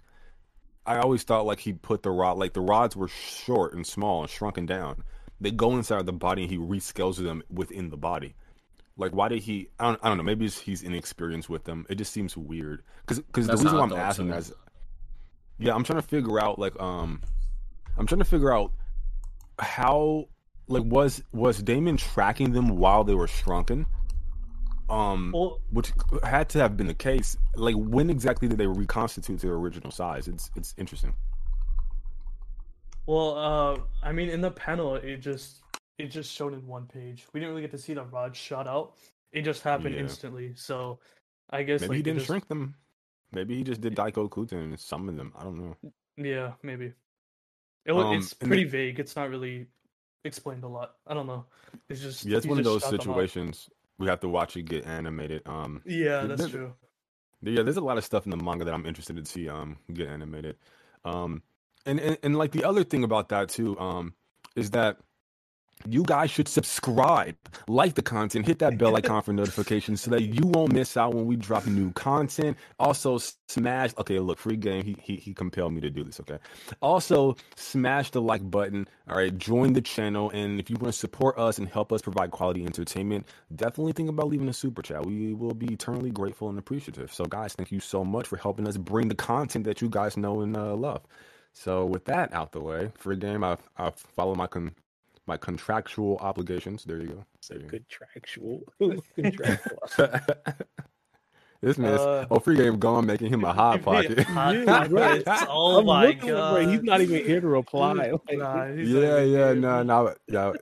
I 0.86 0.96
always 0.96 1.22
thought 1.22 1.46
like 1.46 1.60
he 1.60 1.72
put 1.72 2.02
the 2.02 2.10
rod 2.10 2.38
like 2.38 2.54
the 2.54 2.60
rods 2.60 2.96
were 2.96 3.08
short 3.08 3.74
and 3.74 3.86
small 3.86 4.22
and 4.22 4.30
shrunken 4.30 4.66
down. 4.66 5.04
They 5.40 5.50
go 5.50 5.76
inside 5.76 6.00
of 6.00 6.06
the 6.06 6.12
body 6.12 6.42
and 6.42 6.50
he 6.50 6.58
rescales 6.58 7.22
them 7.22 7.42
within 7.50 7.90
the 7.90 7.96
body. 7.96 8.34
Like 8.96 9.12
why 9.12 9.28
did 9.28 9.42
he? 9.42 9.68
I 9.78 9.86
don't, 9.86 10.00
I 10.02 10.08
don't 10.08 10.18
know. 10.18 10.22
Maybe 10.22 10.48
he's 10.48 10.82
inexperienced 10.82 11.48
with 11.48 11.64
them. 11.64 11.86
It 11.88 11.96
just 11.96 12.12
seems 12.12 12.36
weird. 12.36 12.82
Because 13.02 13.20
because 13.20 13.46
the 13.46 13.54
reason 13.54 13.76
why 13.76 13.82
I'm 13.82 13.92
asking 13.92 14.28
that 14.28 14.38
is, 14.38 14.52
yeah, 15.58 15.74
I'm 15.74 15.84
trying 15.84 16.00
to 16.00 16.06
figure 16.06 16.40
out 16.40 16.58
like 16.58 16.80
um, 16.80 17.20
I'm 17.96 18.06
trying 18.06 18.20
to 18.20 18.24
figure 18.24 18.52
out 18.52 18.72
how 19.58 20.28
like 20.68 20.84
was 20.84 21.22
was 21.32 21.62
Daemon 21.62 21.96
tracking 21.96 22.52
them 22.52 22.68
while 22.68 23.04
they 23.04 23.14
were 23.14 23.28
shrunken? 23.28 23.86
Um, 24.88 25.32
well, 25.34 25.60
which 25.70 25.92
had 26.22 26.48
to 26.50 26.58
have 26.58 26.76
been 26.76 26.86
the 26.86 26.94
case. 26.94 27.36
Like, 27.56 27.74
when 27.74 28.10
exactly 28.10 28.48
did 28.48 28.58
they 28.58 28.66
reconstitute 28.66 29.40
their 29.40 29.54
original 29.54 29.90
size? 29.90 30.28
It's 30.28 30.50
it's 30.56 30.74
interesting. 30.76 31.14
Well, 33.06 33.36
uh, 33.36 34.06
I 34.06 34.12
mean, 34.12 34.28
in 34.28 34.40
the 34.40 34.50
panel, 34.50 34.96
it 34.96 35.18
just 35.18 35.62
it 35.98 36.06
just 36.06 36.32
showed 36.32 36.52
in 36.52 36.66
one 36.66 36.86
page. 36.86 37.26
We 37.32 37.40
didn't 37.40 37.50
really 37.50 37.62
get 37.62 37.70
to 37.72 37.78
see 37.78 37.94
the 37.94 38.04
rod 38.04 38.36
shot 38.36 38.66
out. 38.66 38.94
It 39.32 39.42
just 39.42 39.62
happened 39.62 39.94
yeah. 39.94 40.02
instantly. 40.02 40.52
So, 40.54 40.98
I 41.50 41.62
guess 41.62 41.80
maybe 41.80 41.88
like, 41.88 41.96
he 41.96 42.02
didn't 42.02 42.18
just... 42.18 42.26
shrink 42.26 42.48
them. 42.48 42.74
Maybe 43.32 43.56
he 43.56 43.64
just 43.64 43.80
did 43.80 43.96
Daikoku 43.96 44.50
and 44.52 44.78
summoned 44.78 45.18
them. 45.18 45.32
I 45.36 45.42
don't 45.42 45.58
know. 45.58 45.76
Yeah, 46.16 46.52
maybe. 46.62 46.92
It, 47.84 47.92
um, 47.92 48.16
it's 48.16 48.32
pretty 48.32 48.64
vague. 48.64 49.00
It's 49.00 49.16
not 49.16 49.28
really 49.28 49.66
explained 50.24 50.64
a 50.64 50.68
lot. 50.68 50.94
I 51.06 51.14
don't 51.14 51.26
know. 51.26 51.44
It's 51.88 52.00
just 52.00 52.24
yeah, 52.24 52.38
it's 52.38 52.46
one 52.46 52.58
of 52.58 52.64
those 52.64 52.84
situations 52.84 53.68
we 53.98 54.06
have 54.06 54.20
to 54.20 54.28
watch 54.28 54.56
it 54.56 54.62
get 54.62 54.86
animated. 54.86 55.42
Um, 55.46 55.82
yeah, 55.84 56.24
that's 56.26 56.48
true. 56.48 56.72
Yeah, 57.42 57.62
there's 57.62 57.76
a 57.76 57.82
lot 57.82 57.98
of 57.98 58.04
stuff 58.04 58.24
in 58.24 58.30
the 58.30 58.36
manga 58.36 58.64
that 58.64 58.72
I'm 58.72 58.86
interested 58.86 59.16
to 59.16 59.24
see 59.24 59.48
um 59.48 59.76
get 59.92 60.08
animated. 60.08 60.56
Um, 61.04 61.42
and 61.84 62.00
and, 62.00 62.18
and 62.22 62.36
like 62.36 62.52
the 62.52 62.64
other 62.64 62.84
thing 62.84 63.04
about 63.04 63.28
that 63.28 63.50
too 63.50 63.78
um 63.78 64.14
is 64.56 64.70
that 64.70 64.98
you 65.88 66.02
guys 66.04 66.30
should 66.30 66.48
subscribe, 66.48 67.36
like 67.68 67.94
the 67.94 68.02
content, 68.02 68.46
hit 68.46 68.58
that 68.60 68.78
bell 68.78 68.96
icon 68.96 69.22
for 69.22 69.32
notifications 69.32 70.00
so 70.00 70.10
that 70.10 70.22
you 70.22 70.46
won't 70.46 70.72
miss 70.72 70.96
out 70.96 71.14
when 71.14 71.26
we 71.26 71.36
drop 71.36 71.66
new 71.66 71.92
content. 71.92 72.56
Also, 72.78 73.18
smash. 73.48 73.92
Okay, 73.98 74.18
look, 74.18 74.38
free 74.38 74.56
game. 74.56 74.84
He 74.84 74.96
he 75.02 75.16
he 75.16 75.34
compelled 75.34 75.72
me 75.72 75.80
to 75.80 75.90
do 75.90 76.04
this. 76.04 76.20
Okay. 76.20 76.38
Also, 76.80 77.36
smash 77.56 78.10
the 78.10 78.22
like 78.22 78.48
button. 78.50 78.88
All 79.08 79.16
right, 79.16 79.36
join 79.36 79.74
the 79.74 79.82
channel, 79.82 80.30
and 80.30 80.58
if 80.60 80.70
you 80.70 80.76
want 80.76 80.92
to 80.92 80.98
support 80.98 81.38
us 81.38 81.58
and 81.58 81.68
help 81.68 81.92
us 81.92 82.02
provide 82.02 82.30
quality 82.30 82.64
entertainment, 82.64 83.26
definitely 83.54 83.92
think 83.92 84.08
about 84.08 84.28
leaving 84.28 84.48
a 84.48 84.52
super 84.54 84.82
chat. 84.82 85.04
We 85.04 85.34
will 85.34 85.54
be 85.54 85.72
eternally 85.72 86.10
grateful 86.10 86.48
and 86.48 86.58
appreciative. 86.58 87.12
So, 87.12 87.26
guys, 87.26 87.54
thank 87.54 87.70
you 87.72 87.80
so 87.80 88.04
much 88.04 88.26
for 88.26 88.36
helping 88.36 88.66
us 88.66 88.76
bring 88.76 89.08
the 89.08 89.14
content 89.14 89.64
that 89.66 89.82
you 89.82 89.88
guys 89.88 90.16
know 90.16 90.40
and 90.40 90.56
uh, 90.56 90.74
love. 90.74 91.02
So, 91.52 91.84
with 91.86 92.06
that 92.06 92.32
out 92.32 92.52
the 92.52 92.60
way, 92.60 92.90
free 92.96 93.16
game. 93.16 93.44
I've 93.44 93.60
I 93.76 93.90
follow 94.16 94.34
my 94.34 94.46
con- 94.46 94.74
my 95.26 95.36
contractual 95.36 96.18
obligations. 96.18 96.84
There 96.84 97.00
you 97.00 97.08
go. 97.08 97.24
So 97.40 97.58
contractual. 97.58 98.62
contractual. 99.14 99.78
this 101.60 101.78
man, 101.78 101.94
uh, 101.94 102.26
oh, 102.30 102.38
free 102.38 102.56
game 102.56 102.78
gone, 102.78 103.06
making 103.06 103.28
him 103.28 103.44
a 103.44 103.52
hot 103.54 103.82
pocket. 103.82 104.20
hot 104.20 104.66
pocket. 104.66 105.24
oh 105.48 105.80
I'm 105.80 105.86
my 105.86 106.12
god, 106.12 106.68
he's 106.68 106.82
not 106.82 107.00
even 107.00 107.24
here 107.24 107.40
to 107.40 107.46
reply. 107.46 108.12
Nah, 108.30 108.66
yeah, 108.66 109.20
yeah, 109.20 109.52
no, 109.52 109.82
no, 109.82 110.14
yeah. 110.28 110.52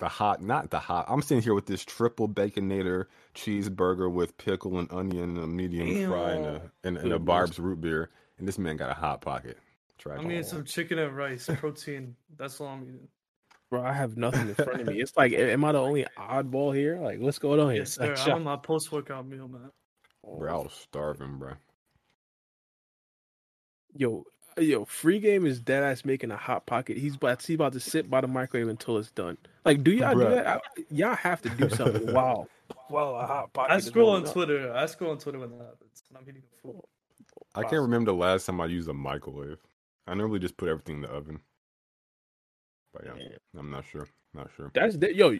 The 0.00 0.08
hot, 0.08 0.42
not 0.42 0.70
the 0.70 0.80
hot. 0.80 1.06
I'm 1.08 1.22
sitting 1.22 1.42
here 1.42 1.54
with 1.54 1.66
this 1.66 1.84
triple 1.84 2.28
baconator 2.28 3.06
cheeseburger 3.34 4.12
with 4.12 4.36
pickle 4.38 4.78
and 4.78 4.92
onion, 4.92 5.38
a 5.38 5.46
medium 5.46 5.86
Damn. 5.86 6.10
fry, 6.10 6.30
and 6.32 6.46
a, 6.46 6.70
and, 6.82 6.98
and 6.98 7.12
a 7.12 7.18
Barq's 7.18 7.60
root 7.60 7.80
beer, 7.80 8.10
and 8.38 8.46
this 8.46 8.58
man 8.58 8.76
got 8.76 8.90
a 8.90 8.94
hot 8.94 9.20
pocket. 9.20 9.56
Try 9.96 10.16
I'm 10.16 10.30
eating 10.30 10.42
some 10.42 10.64
chicken 10.64 10.98
and 10.98 11.16
rice, 11.16 11.48
protein. 11.58 12.16
That's 12.36 12.60
all 12.60 12.66
I'm 12.66 12.82
eating 12.82 13.08
bro. 13.70 13.82
I 13.82 13.92
have 13.92 14.16
nothing 14.16 14.48
in 14.48 14.54
front 14.54 14.80
of 14.80 14.86
me. 14.86 15.00
It's 15.00 15.16
like, 15.16 15.32
am 15.32 15.64
I 15.64 15.72
the 15.72 15.80
only 15.80 16.06
oddball 16.18 16.74
here? 16.74 16.98
Like, 16.98 17.20
what's 17.20 17.38
going 17.38 17.60
on 17.60 17.70
here? 17.70 17.80
Yes, 17.80 17.94
sir. 17.94 18.14
I'm 18.26 18.34
on 18.34 18.44
my 18.44 18.56
post 18.56 18.90
workout 18.92 19.26
meal, 19.26 19.48
man. 19.48 19.70
Bro, 20.24 20.52
I 20.52 20.62
was 20.62 20.72
starving, 20.72 21.38
bro. 21.38 21.52
Yo, 23.96 24.24
yo, 24.58 24.84
free 24.84 25.18
game 25.18 25.46
is 25.46 25.60
dead 25.60 25.82
ass 25.82 26.04
making 26.04 26.30
a 26.30 26.36
hot 26.36 26.66
pocket. 26.66 26.96
He's 26.96 27.16
about 27.16 27.42
he's 27.42 27.54
about 27.54 27.72
to 27.74 27.80
sit 27.80 28.10
by 28.10 28.20
the 28.20 28.28
microwave 28.28 28.68
until 28.68 28.98
it's 28.98 29.10
done. 29.10 29.36
Like, 29.64 29.84
do 29.84 29.92
y'all 29.92 30.14
Bruh. 30.14 30.28
do 30.28 30.34
that? 30.34 30.46
I, 30.46 30.60
y'all 30.90 31.14
have 31.14 31.42
to 31.42 31.50
do 31.50 31.68
something. 31.70 32.12
wow, 32.12 32.46
wow, 32.90 33.14
a 33.14 33.26
hot 33.26 33.52
pocket. 33.52 33.72
I 33.72 33.80
scroll 33.80 34.10
on 34.10 34.24
Twitter. 34.24 34.72
I 34.74 34.86
scroll 34.86 35.12
on 35.12 35.18
Twitter 35.18 35.38
when 35.38 35.50
that 35.50 35.58
happens. 35.58 36.02
When 36.08 36.20
I'm 36.20 36.26
hitting 36.26 36.42
the 36.42 36.60
floor. 36.60 36.82
I 37.54 37.62
can't 37.62 37.82
remember 37.82 38.10
the 38.10 38.16
last 38.16 38.46
time 38.46 38.60
I 38.60 38.66
used 38.66 38.88
a 38.88 38.94
microwave. 38.94 39.58
I 40.06 40.14
normally 40.14 40.40
just 40.40 40.56
put 40.56 40.68
everything 40.68 40.96
in 40.96 41.02
the 41.02 41.08
oven. 41.08 41.40
But 42.94 43.04
yeah, 43.04 43.12
Man. 43.14 43.30
I'm 43.58 43.70
not 43.70 43.84
sure. 43.90 44.08
Not 44.34 44.48
sure. 44.56 44.70
That's 44.74 44.96
the, 44.96 45.14
yo. 45.14 45.36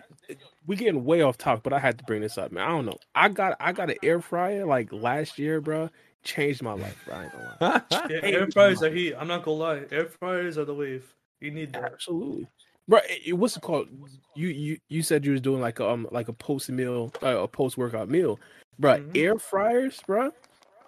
We 0.67 0.77
getting 0.77 1.05
way 1.05 1.23
off 1.23 1.39
topic, 1.39 1.63
but 1.65 1.73
I 1.73 1.79
had 1.79 1.99
to 1.99 2.05
bring 2.05 2.21
this 2.21 2.37
up, 2.39 2.53
man. 2.53 2.65
I 2.65 2.69
don't 2.69 2.87
know. 2.87 2.99
I 3.15 3.29
got 3.29 3.57
I 3.61 3.73
got 3.73 3.91
an 3.91 3.97
air 4.03 4.21
fryer 4.21 4.67
like 4.67 4.93
last 4.93 5.39
year, 5.39 5.61
bro. 5.61 5.91
Changed 6.23 6.63
my 6.63 6.73
life. 6.75 6.97
Bro. 7.07 7.15
I 7.17 7.23
ain't 7.25 7.33
gonna 7.33 7.57
lie. 7.61 8.07
yeah, 8.11 8.21
air 8.23 8.51
fryers 8.51 8.83
are 8.83 8.91
heat. 8.91 9.15
I'm 9.15 9.29
not 9.29 9.45
gonna 9.45 9.57
lie. 9.57 9.83
Air 9.91 10.07
fryers 10.07 10.59
are 10.59 10.65
the 10.65 10.75
wave. 10.75 11.13
You 11.41 11.51
need 11.51 11.73
that. 11.75 11.85
Absolutely, 11.93 12.49
bro. 12.89 12.99
It, 13.09 13.29
it- 13.29 13.33
what's 13.35 13.57
it 13.57 13.63
called? 13.63 13.89
You 14.35 14.49
you 14.49 14.79
you 14.89 15.03
said 15.03 15.25
you 15.25 15.33
was 15.33 15.41
doing 15.41 15.61
like 15.61 15.81
a, 15.81 15.89
um 15.91 16.09
like 16.11 16.29
a 16.29 16.33
post 16.33 16.71
meal, 16.71 17.13
uh, 17.23 17.39
a 17.43 17.49
post 17.49 17.77
workout 17.77 18.09
meal, 18.09 18.39
bro. 18.79 18.99
Mhm. 18.99 19.17
Air 19.17 19.39
fryers, 19.39 20.01
bro. 20.07 20.31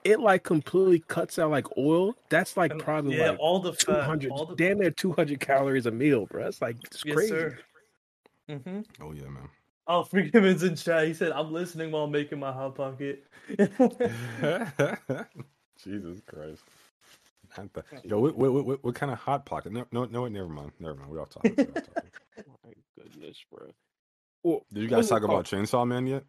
It 0.06 0.20
like 0.20 0.44
completely 0.44 1.00
cuts 1.00 1.38
out 1.38 1.50
like 1.50 1.66
oil. 1.76 2.14
That's 2.28 2.56
like 2.56 2.70
And, 2.70 2.80
probably 2.80 3.16
yeah, 3.16 3.30
like 3.30 3.40
all 3.40 3.58
the 3.58 3.72
two 3.72 3.92
fat, 3.92 4.04
hundred, 4.04 4.30
all 4.30 4.46
the 4.46 4.54
damn 4.54 4.78
near 4.78 4.90
two 4.90 5.12
hundred 5.12 5.40
calories 5.40 5.86
a 5.86 5.90
meal, 5.90 6.26
bro. 6.26 6.44
That's 6.44 6.62
like 6.62 6.76
it's 6.84 7.04
yes, 7.04 7.14
crazy. 7.14 7.28
sir. 7.30 7.58
Mm-hmm. 8.48 8.80
oh 9.02 9.12
yeah, 9.12 9.24
man. 9.24 9.48
Oh, 9.88 10.02
freaking 10.02 10.44
is 10.44 10.62
in 10.62 10.76
chat. 10.76 11.06
He 11.06 11.14
said, 11.14 11.32
"I'm 11.32 11.52
listening 11.52 11.90
while 11.90 12.06
making 12.06 12.38
my 12.38 12.52
hot 12.52 12.74
pocket." 12.76 13.24
Jesus 15.82 16.20
Christ. 16.26 16.62
Not 17.56 17.72
the- 17.72 17.84
Yo, 18.04 18.18
what, 18.18 18.36
what, 18.36 18.52
what, 18.64 18.84
what 18.84 18.94
kind 18.94 19.10
of 19.12 19.18
hot 19.18 19.44
pocket? 19.46 19.72
No, 19.72 19.86
no, 19.92 20.04
no, 20.04 20.26
never 20.28 20.48
mind. 20.48 20.72
Never 20.80 20.94
mind. 20.94 21.10
We're 21.10 21.20
off 21.20 21.30
topic. 21.30 21.54
We're 21.56 21.64
off 21.64 21.94
topic. 21.94 22.12
My 22.64 22.72
goodness, 22.96 23.38
bro. 23.50 23.68
Well, 24.42 24.62
Did 24.72 24.82
you 24.84 24.88
guys 24.88 25.08
talk 25.08 25.22
about 25.22 25.44
Chainsaw 25.44 25.86
Man 25.86 26.06
yet? 26.06 26.24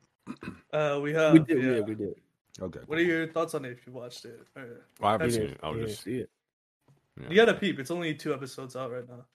uh, 0.74 0.99
we 1.02 1.14
have. 1.14 1.34
We 1.34 1.40
did, 1.40 1.64
yeah. 1.64 1.72
yeah, 1.76 1.80
we 1.82 1.95
did. 1.95 2.16
Okay. 2.62 2.80
What 2.88 2.98
are 2.98 3.04
your 3.04 3.28
thoughts 3.28 3.54
on 3.54 3.66
it 3.66 3.72
if 3.72 3.86
you 3.86 3.94
watched 3.94 4.26
it? 4.26 4.40
Uh, 4.56 4.62
Well, 5.00 5.10
I 5.10 5.12
haven't 5.14 5.28
We 5.28 5.34
seen 5.34 5.44
it. 5.44 5.60
I'll 5.62 5.76
just. 5.76 6.04
see 6.04 6.18
it. 6.18 6.30
Yeah. 7.22 7.30
You 7.30 7.36
gotta 7.36 7.54
peep. 7.54 7.80
It's 7.80 7.92
only 7.92 8.14
two 8.16 8.34
episodes 8.34 8.76
out 8.76 8.92
right 8.92 9.08
now. 9.08 9.26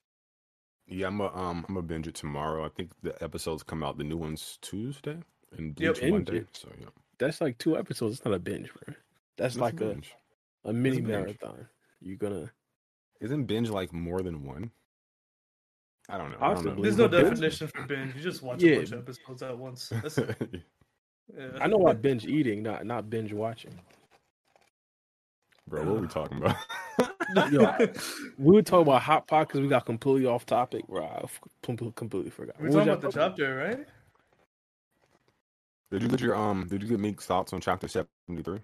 Yeah, 0.87 1.07
I'm 1.07 1.19
a, 1.21 1.27
um 1.35 1.65
I'm 1.67 1.75
gonna 1.75 1.81
binge 1.87 2.07
it 2.07 2.15
tomorrow. 2.15 2.65
I 2.65 2.69
think 2.69 2.91
the 3.01 3.21
episodes 3.23 3.63
come 3.63 3.83
out 3.83 3.97
the 3.97 4.03
new 4.03 4.17
ones 4.17 4.57
Tuesday 4.61 5.17
and 5.57 5.79
Yep. 5.79 5.93
Bleach 5.95 6.01
Binge 6.01 6.11
Monday. 6.13 6.37
it. 6.39 6.47
So 6.53 6.69
yeah, 6.79 6.87
That's 7.19 7.39
like 7.41 7.57
two 7.57 7.77
episodes. 7.77 8.17
It's 8.17 8.25
not 8.25 8.33
a 8.33 8.39
binge, 8.39 8.69
bro. 8.73 8.93
That's 9.37 9.55
It's 9.55 9.61
like 9.61 9.75
a, 9.81 9.85
binge. 9.85 10.13
a 10.65 10.73
mini 10.73 10.97
binge. 10.97 11.07
marathon. 11.07 11.67
You're 12.01 12.17
gonna 12.17 12.51
Isn't 13.21 13.45
binge 13.45 13.69
like 13.69 13.93
more 13.93 14.21
than 14.21 14.43
one? 14.45 14.71
I 16.09 16.17
don't 16.17 16.31
know. 16.31 16.37
I 16.41 16.53
don't 16.53 16.65
know. 16.65 16.81
There's 16.81 16.97
no 16.97 17.07
But 17.07 17.11
binge- 17.11 17.29
definition 17.29 17.67
for 17.67 17.83
binge. 17.83 18.15
You 18.15 18.21
just 18.21 18.41
watch 18.43 18.61
Yeah. 18.61 18.73
a 18.73 18.75
bunch 18.77 18.91
of 18.91 18.99
episodes 18.99 19.41
at 19.43 19.57
once. 19.57 19.87
That's 19.89 20.17
it. 20.17 20.63
Yeah. 21.37 21.47
I 21.61 21.67
know 21.67 21.77
about 21.77 22.01
binge 22.01 22.25
eating, 22.25 22.63
not 22.63 22.85
not 22.85 23.09
binge 23.09 23.33
watching. 23.33 23.73
Bro, 25.67 25.85
what 25.85 25.97
are 25.97 26.01
we 26.01 26.07
talking 26.07 26.37
about? 26.37 26.57
Yo, 27.51 27.65
I- 27.65 27.89
We 28.37 28.55
were 28.55 28.61
talking 28.61 28.87
about 28.87 29.01
hot 29.03 29.27
pot 29.27 29.47
because 29.47 29.61
we 29.61 29.67
got 29.67 29.85
completely 29.85 30.25
off 30.27 30.45
topic, 30.45 30.87
bro. 30.87 31.05
I 31.05 31.21
f- 31.23 31.39
completely, 31.61 31.93
completely 31.95 32.31
forgot. 32.31 32.55
We're 32.59 32.69
What 32.69 32.85
talking 32.85 32.89
about 32.89 33.01
the 33.01 33.07
talking 33.07 33.21
chapter, 33.21 33.55
right? 33.55 33.87
did 35.91 36.01
you 36.03 36.09
get 36.09 36.21
your 36.21 36.35
um? 36.35 36.67
Did 36.67 36.83
you 36.83 36.89
get 36.89 36.99
Meek's 36.99 37.25
thoughts 37.25 37.53
on 37.53 37.61
chapter 37.61 37.87
seventy 37.87 38.43
three? 38.43 38.59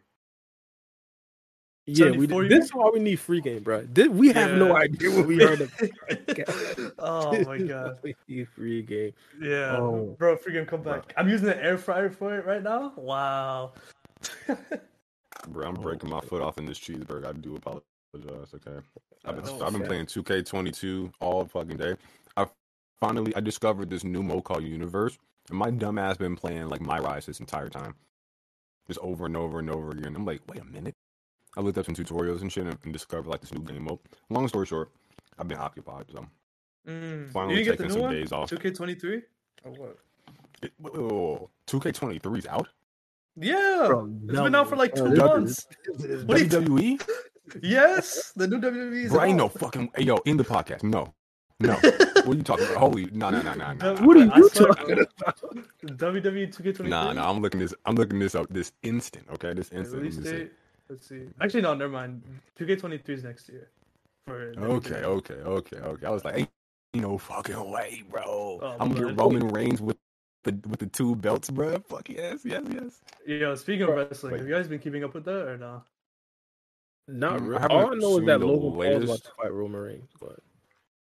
Yeah, 1.94 2.12
we 2.12 2.28
74 2.28 2.44
did. 2.44 2.52
This 2.52 2.66
is 2.66 2.74
why 2.74 2.90
we 2.94 3.00
need 3.00 3.20
free 3.20 3.42
game, 3.42 3.64
bro. 3.64 3.82
This, 3.92 4.08
we 4.08 4.32
have 4.34 4.58
no 4.58 4.76
idea 4.76 5.12
what 5.12 5.26
we 5.26 5.38
heard 5.38 5.62
of. 5.62 5.74
oh 7.00 7.44
my 7.46 7.58
god. 7.58 7.98
we 8.04 8.16
need 8.28 8.48
free 8.50 8.82
game. 8.82 9.14
Yeah. 9.42 9.78
Oh. 9.78 10.16
Bro, 10.18 10.38
game 10.48 10.66
come 10.66 10.84
back. 10.84 11.14
I'm 11.18 11.30
using 11.30 11.48
the 11.48 11.64
air 11.64 11.78
fryer 11.78 12.10
for 12.10 12.38
it 12.38 12.46
right 12.46 12.64
now. 12.64 12.94
Wow. 12.96 13.74
Bro, 15.48 15.68
I'm 15.68 15.78
Oh, 15.78 15.82
breaking 15.82 16.10
my 16.10 16.20
foot 16.22 16.42
off 16.42 16.58
in 16.58 16.66
this 16.66 16.80
cheeseburger. 16.80 17.26
I 17.26 17.32
do 17.34 17.56
apologize. 17.56 18.54
Okay, 18.54 18.80
I've 19.26 19.36
been, 19.36 19.46
Oh, 19.48 19.66
I've 19.66 19.74
been 19.74 19.86
playing 19.86 20.06
2K22 20.08 21.12
all 21.22 21.46
fucking 21.46 21.78
day. 21.78 21.96
I 22.36 22.48
finally 23.00 23.36
I 23.36 23.40
discovered 23.40 23.90
this 23.90 24.04
new 24.04 24.24
mode 24.24 24.44
called 24.44 24.64
Universe, 24.64 25.18
and 25.50 25.58
my 25.58 25.72
dumb 25.72 25.98
ass 25.98 26.18
been 26.18 26.36
playing 26.36 26.68
like 26.68 26.82
My 26.82 27.00
Rise 27.00 27.26
this 27.26 27.40
entire 27.40 27.70
time, 27.70 27.96
just 28.88 29.00
over 29.00 29.26
and 29.26 29.38
over 29.38 29.60
and 29.60 29.70
over 29.70 29.92
again. 29.92 30.16
I'm 30.16 30.26
like, 30.26 30.42
wait 30.48 30.62
a 30.62 30.66
minute. 30.66 30.96
I 31.58 31.62
looked 31.62 31.78
up 31.78 31.86
some 31.86 31.96
tutorials 31.96 32.42
and 32.42 32.52
shit 32.52 32.66
and, 32.66 32.78
and 32.84 32.94
discovered 32.94 33.28
like 33.30 33.42
this 33.42 33.54
new 33.54 33.62
game 33.64 33.84
mode. 33.84 34.00
Long 34.30 34.48
story 34.48 34.66
short, 34.66 34.92
I've 35.38 35.48
been 35.48 35.58
occupied, 35.58 36.06
so 36.12 36.26
Mm. 36.88 37.30
Finally 37.32 37.60
you 37.60 37.66
didn't 37.66 37.78
get 37.78 37.84
taking 37.84 37.92
some 37.94 38.02
one? 38.04 38.14
days 38.14 38.32
off. 38.32 38.50
2K23? 38.50 39.22
Or 39.66 39.72
what? 39.74 39.98
it, 40.64 40.72
oh, 40.86 41.50
2K23 41.68 42.38
is 42.40 42.48
out. 42.48 42.68
Yeah. 43.36 43.84
Bro, 43.88 44.10
it's 44.28 44.40
been 44.42 44.56
out 44.56 44.70
for 44.70 44.76
like 44.76 44.96
two 44.96 45.10
this- 45.10 45.20
months. 45.20 45.68
What 46.26 46.38
do 46.38 46.44
you 46.44 46.50
WWE? 46.50 47.02
Yes, 47.62 48.32
the 48.36 48.48
new 48.48 48.60
WWE 48.60 49.06
is 49.06 49.12
Bro, 49.12 49.24
ain't 49.24 49.38
no 49.38 49.50
fucking 49.50 49.92
hey, 49.96 50.04
yo 50.04 50.18
in 50.26 50.38
the 50.38 50.44
podcast. 50.44 50.84
No, 50.84 51.14
no. 51.60 51.74
what 52.24 52.28
are 52.28 52.34
you 52.36 52.44
talking 52.44 52.66
about? 52.66 52.78
Holy, 52.78 53.06
no, 53.12 53.30
no, 53.30 53.42
no, 53.42 53.54
no, 53.56 53.74
no. 53.74 53.96
What 54.06 54.18
are 54.18 54.26
you 54.38 54.50
talking 54.50 54.96
bro. 54.96 55.04
about? 55.20 55.42
WWE 55.86 56.56
2K23. 56.56 56.88
Nah, 56.88 57.12
nah, 57.14 57.30
I'm 57.30 57.42
looking 57.42 57.60
this. 57.60 57.74
I'm 57.86 57.96
looking 57.96 58.20
this 58.20 58.36
up 58.36 58.48
this 58.50 58.72
instant. 58.84 59.26
Okay, 59.34 59.54
this 59.54 59.70
instant. 59.72 60.02
Release 60.02 60.16
Let 60.18 60.24
me 60.26 60.30
see. 60.32 60.38
date. 60.38 60.52
Let's 60.90 61.08
see. 61.08 61.22
Actually, 61.42 61.62
no, 61.62 61.74
never 61.76 61.92
mind. 61.92 62.24
2K23 62.60 63.10
is 63.10 63.24
next 63.24 63.50
year. 63.50 63.70
For 64.28 64.54
Okay, 64.58 64.90
WWE. 65.02 65.04
okay, 65.04 65.34
okay, 65.36 65.78
okay. 65.78 66.06
I 66.06 66.10
was 66.10 66.26
like, 66.26 66.36
ain't 66.38 66.50
no 66.96 67.18
fucking 67.18 67.70
way, 67.72 68.04
bro. 68.10 68.24
Oh, 68.26 68.76
I'm 68.80 68.90
my 68.90 68.96
getting 68.96 69.16
God. 69.16 69.18
Roman 69.24 69.48
Reigns 69.50 69.82
with 69.82 69.98
the 70.44 70.52
with 70.68 70.80
the 70.80 70.88
two 70.88 71.16
belts, 71.16 71.50
bro. 71.50 71.80
Fuck 71.88 72.10
yes, 72.10 72.42
yes, 72.44 72.64
yes. 72.74 73.02
Yo, 73.26 73.56
speaking 73.56 73.84
of 73.84 73.88
Bro, 73.90 73.98
wrestling, 74.08 74.32
wait. 74.34 74.40
have 74.40 74.48
you 74.48 74.54
guys 74.56 74.68
been 74.68 74.80
keeping 74.80 75.04
up 75.04 75.14
with 75.14 75.26
that 75.26 75.48
or 75.48 75.58
no? 75.58 75.84
Not 77.08 77.34
Mm, 77.40 77.42
I 77.42 77.46
really. 77.46 77.62
haven't 77.62 77.78
All 77.78 77.92
I 77.92 77.96
know 77.96 78.10
is 78.12 78.16
seen 78.18 78.26
that 78.28 78.40
the 78.40 78.46
Logan 78.46 78.62
Paul's 78.72 78.74
about 78.76 79.00
latest. 79.08 79.26
to 79.26 79.32
fight 79.42 79.54
Roman 79.54 79.82
Reigns, 79.82 80.10
but 80.20 80.40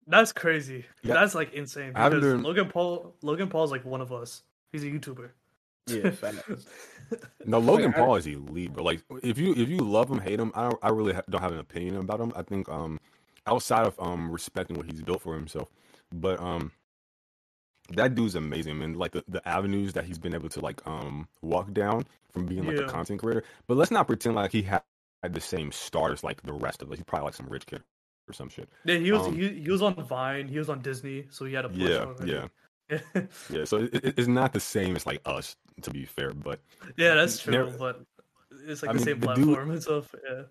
That's 0.06 0.32
crazy. 0.32 0.84
Yeah. 1.02 1.14
That's 1.14 1.34
like 1.34 1.52
insane. 1.54 1.92
I 1.94 2.02
haven't 2.04 2.20
Because 2.20 2.34
been- 2.34 2.42
Logan 2.42 2.68
Paul, 2.68 3.14
Logan 3.22 3.48
Paul's 3.48 3.70
like 3.70 3.84
one 3.84 4.00
of 4.00 4.12
us. 4.12 4.42
He's 4.72 4.82
a 4.84 4.86
YouTuber. 4.88 5.30
Yeah, 5.86 6.10
facts. 6.10 6.66
No, 7.44 7.58
Logan 7.58 7.92
Paul 7.92 8.16
is 8.16 8.26
elite, 8.26 8.72
but 8.72 8.84
like 8.84 9.02
if 9.22 9.38
you 9.38 9.52
if 9.56 9.68
you 9.68 9.78
love 9.78 10.10
him, 10.10 10.20
hate 10.20 10.40
him, 10.40 10.52
I 10.54 10.64
don't, 10.68 10.78
I 10.82 10.90
really 10.90 11.14
ha- 11.14 11.22
don't 11.30 11.40
have 11.42 11.52
an 11.52 11.58
opinion 11.58 11.96
about 11.96 12.20
him. 12.20 12.32
I 12.36 12.42
think 12.42 12.68
um 12.68 13.00
outside 13.46 13.86
of 13.86 13.98
um 14.00 14.30
respecting 14.30 14.76
what 14.76 14.86
he's 14.86 15.02
built 15.02 15.22
for 15.22 15.34
himself, 15.34 15.68
but 16.12 16.40
um 16.40 16.72
that 17.90 18.14
dude's 18.14 18.34
amazing, 18.36 18.78
man. 18.78 18.94
Like 18.94 19.12
the, 19.12 19.24
the 19.28 19.46
avenues 19.48 19.92
that 19.94 20.04
he's 20.04 20.18
been 20.18 20.34
able 20.34 20.48
to 20.50 20.60
like 20.60 20.86
um 20.86 21.28
walk 21.42 21.72
down 21.72 22.06
from 22.32 22.46
being 22.46 22.66
like 22.66 22.78
Yeah. 22.78 22.80
a 22.80 22.84
content 22.84 23.20
creator. 23.20 23.44
But 23.66 23.76
let's 23.76 23.90
not 23.90 24.06
pretend 24.06 24.36
like 24.36 24.52
he 24.52 24.62
had, 24.62 24.82
had 25.22 25.34
the 25.34 25.40
same 25.40 25.72
start 25.72 26.12
as 26.12 26.24
like 26.24 26.42
the 26.42 26.52
rest 26.54 26.82
of 26.82 26.90
us. 26.92 26.98
He's 26.98 27.04
probably 27.04 27.26
like 27.26 27.34
some 27.34 27.48
rich 27.48 27.66
kid 27.66 27.82
or 28.28 28.34
some 28.34 28.48
shit. 28.48 28.68
yeah, 28.84 28.98
he 28.98 29.12
was 29.12 29.26
Um, 29.26 29.34
he, 29.34 29.48
he 29.62 29.70
was 29.70 29.82
on 29.82 29.94
Vine. 29.94 30.48
He 30.48 30.58
was 30.58 30.68
on 30.70 30.80
Disney, 30.82 31.26
so 31.30 31.44
he 31.44 31.54
had 31.54 31.64
a 31.64 31.70
push 31.70 32.00
Yeah, 32.00 32.00
already. 32.00 32.32
yeah, 32.32 32.48
yeah. 32.90 33.00
yeah. 33.48 33.64
So 33.64 33.78
it, 33.78 33.94
it- 33.94 34.18
it's 34.18 34.28
not 34.28 34.52
the 34.52 34.60
same 34.60 34.96
as 34.96 35.06
like 35.06 35.20
us, 35.26 35.56
to 35.82 35.90
be 35.90 36.04
fair. 36.04 36.32
But 36.32 36.60
yeah, 36.96 37.14
that's 37.14 37.38
true. 37.38 37.52
Never- 37.52 37.70
but 37.78 38.02
it's 38.66 38.82
like 38.82 38.90
I 38.90 38.92
the 38.92 38.98
mean, 38.98 39.04
same 39.06 39.20
the 39.20 39.26
platform 39.26 39.70
and 39.72 39.82
stuff. 39.82 40.14
Yeah. 40.28 40.42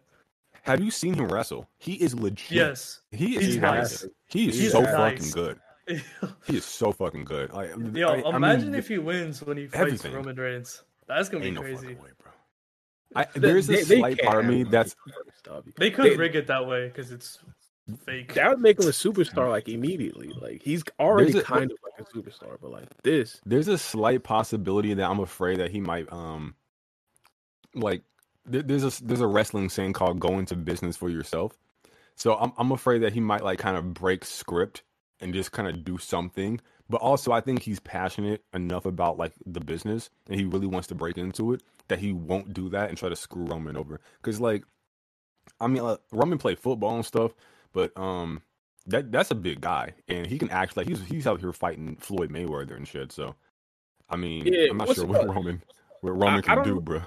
have 0.63 0.83
you 0.83 0.91
seen 0.91 1.13
him 1.13 1.27
wrestle? 1.31 1.69
He 1.77 1.93
is 1.93 2.13
legit. 2.15 2.51
Yes. 2.51 3.01
he 3.11 3.35
is 3.37 3.45
He's 3.45 3.57
nice. 3.57 4.03
nice. 4.03 4.11
He 4.27 4.49
is 4.49 4.59
He's 4.59 4.71
so 4.71 4.81
nice. 4.81 4.93
fucking 4.95 5.31
good. 5.31 5.59
He 6.47 6.57
is 6.57 6.65
so 6.65 6.91
fucking 6.91 7.25
good. 7.25 7.51
Like, 7.53 7.71
Yo, 7.93 8.07
I- 8.09 8.13
I 8.13 8.15
mean, 8.23 8.35
imagine 8.35 8.75
if 8.75 8.87
he 8.87 8.97
wins 8.97 9.41
when 9.43 9.57
he 9.57 9.67
fights 9.67 9.81
everything. 9.81 10.13
Roman 10.13 10.35
Reigns. 10.35 10.83
That's 11.07 11.27
gonna 11.29 11.41
be 11.41 11.47
ain't 11.47 11.55
no 11.55 11.61
crazy. 11.61 11.75
fucking 11.87 11.97
way, 12.01 12.09
bro. 12.21 12.31
I, 13.15 13.27
there's 13.35 13.67
a 13.69 13.73
They- 13.73 13.83
they 13.83 13.97
slight 13.99 14.17
can't 14.19 14.29
part 14.29 14.45
of 14.45 14.49
me 14.51 14.63
that's. 14.63 14.95
They 15.77 15.91
could 15.91 16.05
They- 16.05 16.15
rig 16.17 16.35
it 16.35 16.47
that 16.47 16.65
way 16.65 16.87
because 16.87 17.11
it's 17.11 17.39
fake. 18.05 18.33
That 18.35 18.49
would 18.49 18.61
make 18.61 18.79
him 18.79 18.85
a 18.87 18.91
superstar 18.91 19.49
like 19.49 19.67
immediately. 19.67 20.31
Like 20.39 20.61
he's 20.63 20.83
already 20.99 21.37
a- 21.37 21.43
kind 21.43 21.71
of 21.71 21.77
like 21.80 21.80
a 22.01 22.17
superstar, 22.17 22.57
but 22.61 22.71
like 22.71 22.85
this, 23.03 23.41
there's 23.45 23.67
a 23.67 23.77
slight 23.77 24.23
possibility 24.23 24.93
that 24.93 25.09
I'm 25.09 25.19
afraid 25.19 25.59
that 25.59 25.71
he 25.71 25.79
might 25.79 26.11
um 26.11 26.55
like 27.75 28.03
there, 28.45 28.61
there's 28.63 28.83
a 28.83 29.03
there's 29.03 29.21
a 29.21 29.27
wrestling 29.27 29.69
saying 29.69 29.93
called 29.93 30.19
go 30.19 30.39
into 30.39 30.55
business 30.55 30.97
for 30.97 31.09
yourself. 31.09 31.57
So 32.15 32.35
I'm 32.35 32.53
I'm 32.57 32.71
afraid 32.71 32.99
that 32.99 33.13
he 33.13 33.19
might 33.19 33.43
like 33.43 33.59
kind 33.59 33.77
of 33.77 33.93
break 33.93 34.25
script 34.25 34.83
and 35.19 35.33
just 35.33 35.51
kind 35.51 35.67
of 35.67 35.83
do 35.83 35.97
something. 35.97 36.59
But 36.89 37.01
also 37.01 37.31
I 37.31 37.41
think 37.41 37.61
he's 37.61 37.79
passionate 37.79 38.43
enough 38.53 38.85
about 38.85 39.17
like 39.17 39.33
the 39.45 39.61
business 39.61 40.09
and 40.27 40.39
he 40.39 40.45
really 40.45 40.67
wants 40.67 40.87
to 40.89 40.95
break 40.95 41.17
into 41.17 41.53
it 41.53 41.63
that 41.87 41.99
he 41.99 42.13
won't 42.13 42.53
do 42.53 42.69
that 42.69 42.89
and 42.89 42.97
try 42.97 43.09
to 43.09 43.15
screw 43.15 43.45
Roman 43.45 43.77
over. 43.77 44.01
Cause 44.21 44.39
like 44.39 44.63
I 45.59 45.67
mean 45.67 45.83
like, 45.83 45.99
Roman 46.11 46.37
played 46.37 46.59
football 46.59 46.95
and 46.95 47.05
stuff, 47.05 47.33
but 47.73 47.97
um 47.97 48.41
that 48.87 49.11
that's 49.11 49.31
a 49.31 49.35
big 49.35 49.61
guy 49.61 49.93
and 50.07 50.25
he 50.25 50.37
can 50.39 50.49
act 50.49 50.75
like 50.75 50.87
he's 50.87 51.01
he's 51.03 51.27
out 51.27 51.39
here 51.39 51.53
fighting 51.53 51.95
Floyd 51.97 52.29
Mayweather 52.31 52.75
and 52.75 52.87
shit. 52.87 53.11
So 53.11 53.35
I 54.09 54.15
mean, 54.17 54.45
Yeah, 54.45 54.67
I'm 54.71 54.77
not 54.77 54.93
sure 54.95 55.05
what? 55.05 55.27
Roman 55.27 55.61
what 56.01 56.11
Roman 56.11 56.27
I- 56.27 56.37
I 56.37 56.41
can 56.41 56.55
don't- 56.57 56.65
do, 56.65 56.81
bro. 56.81 57.01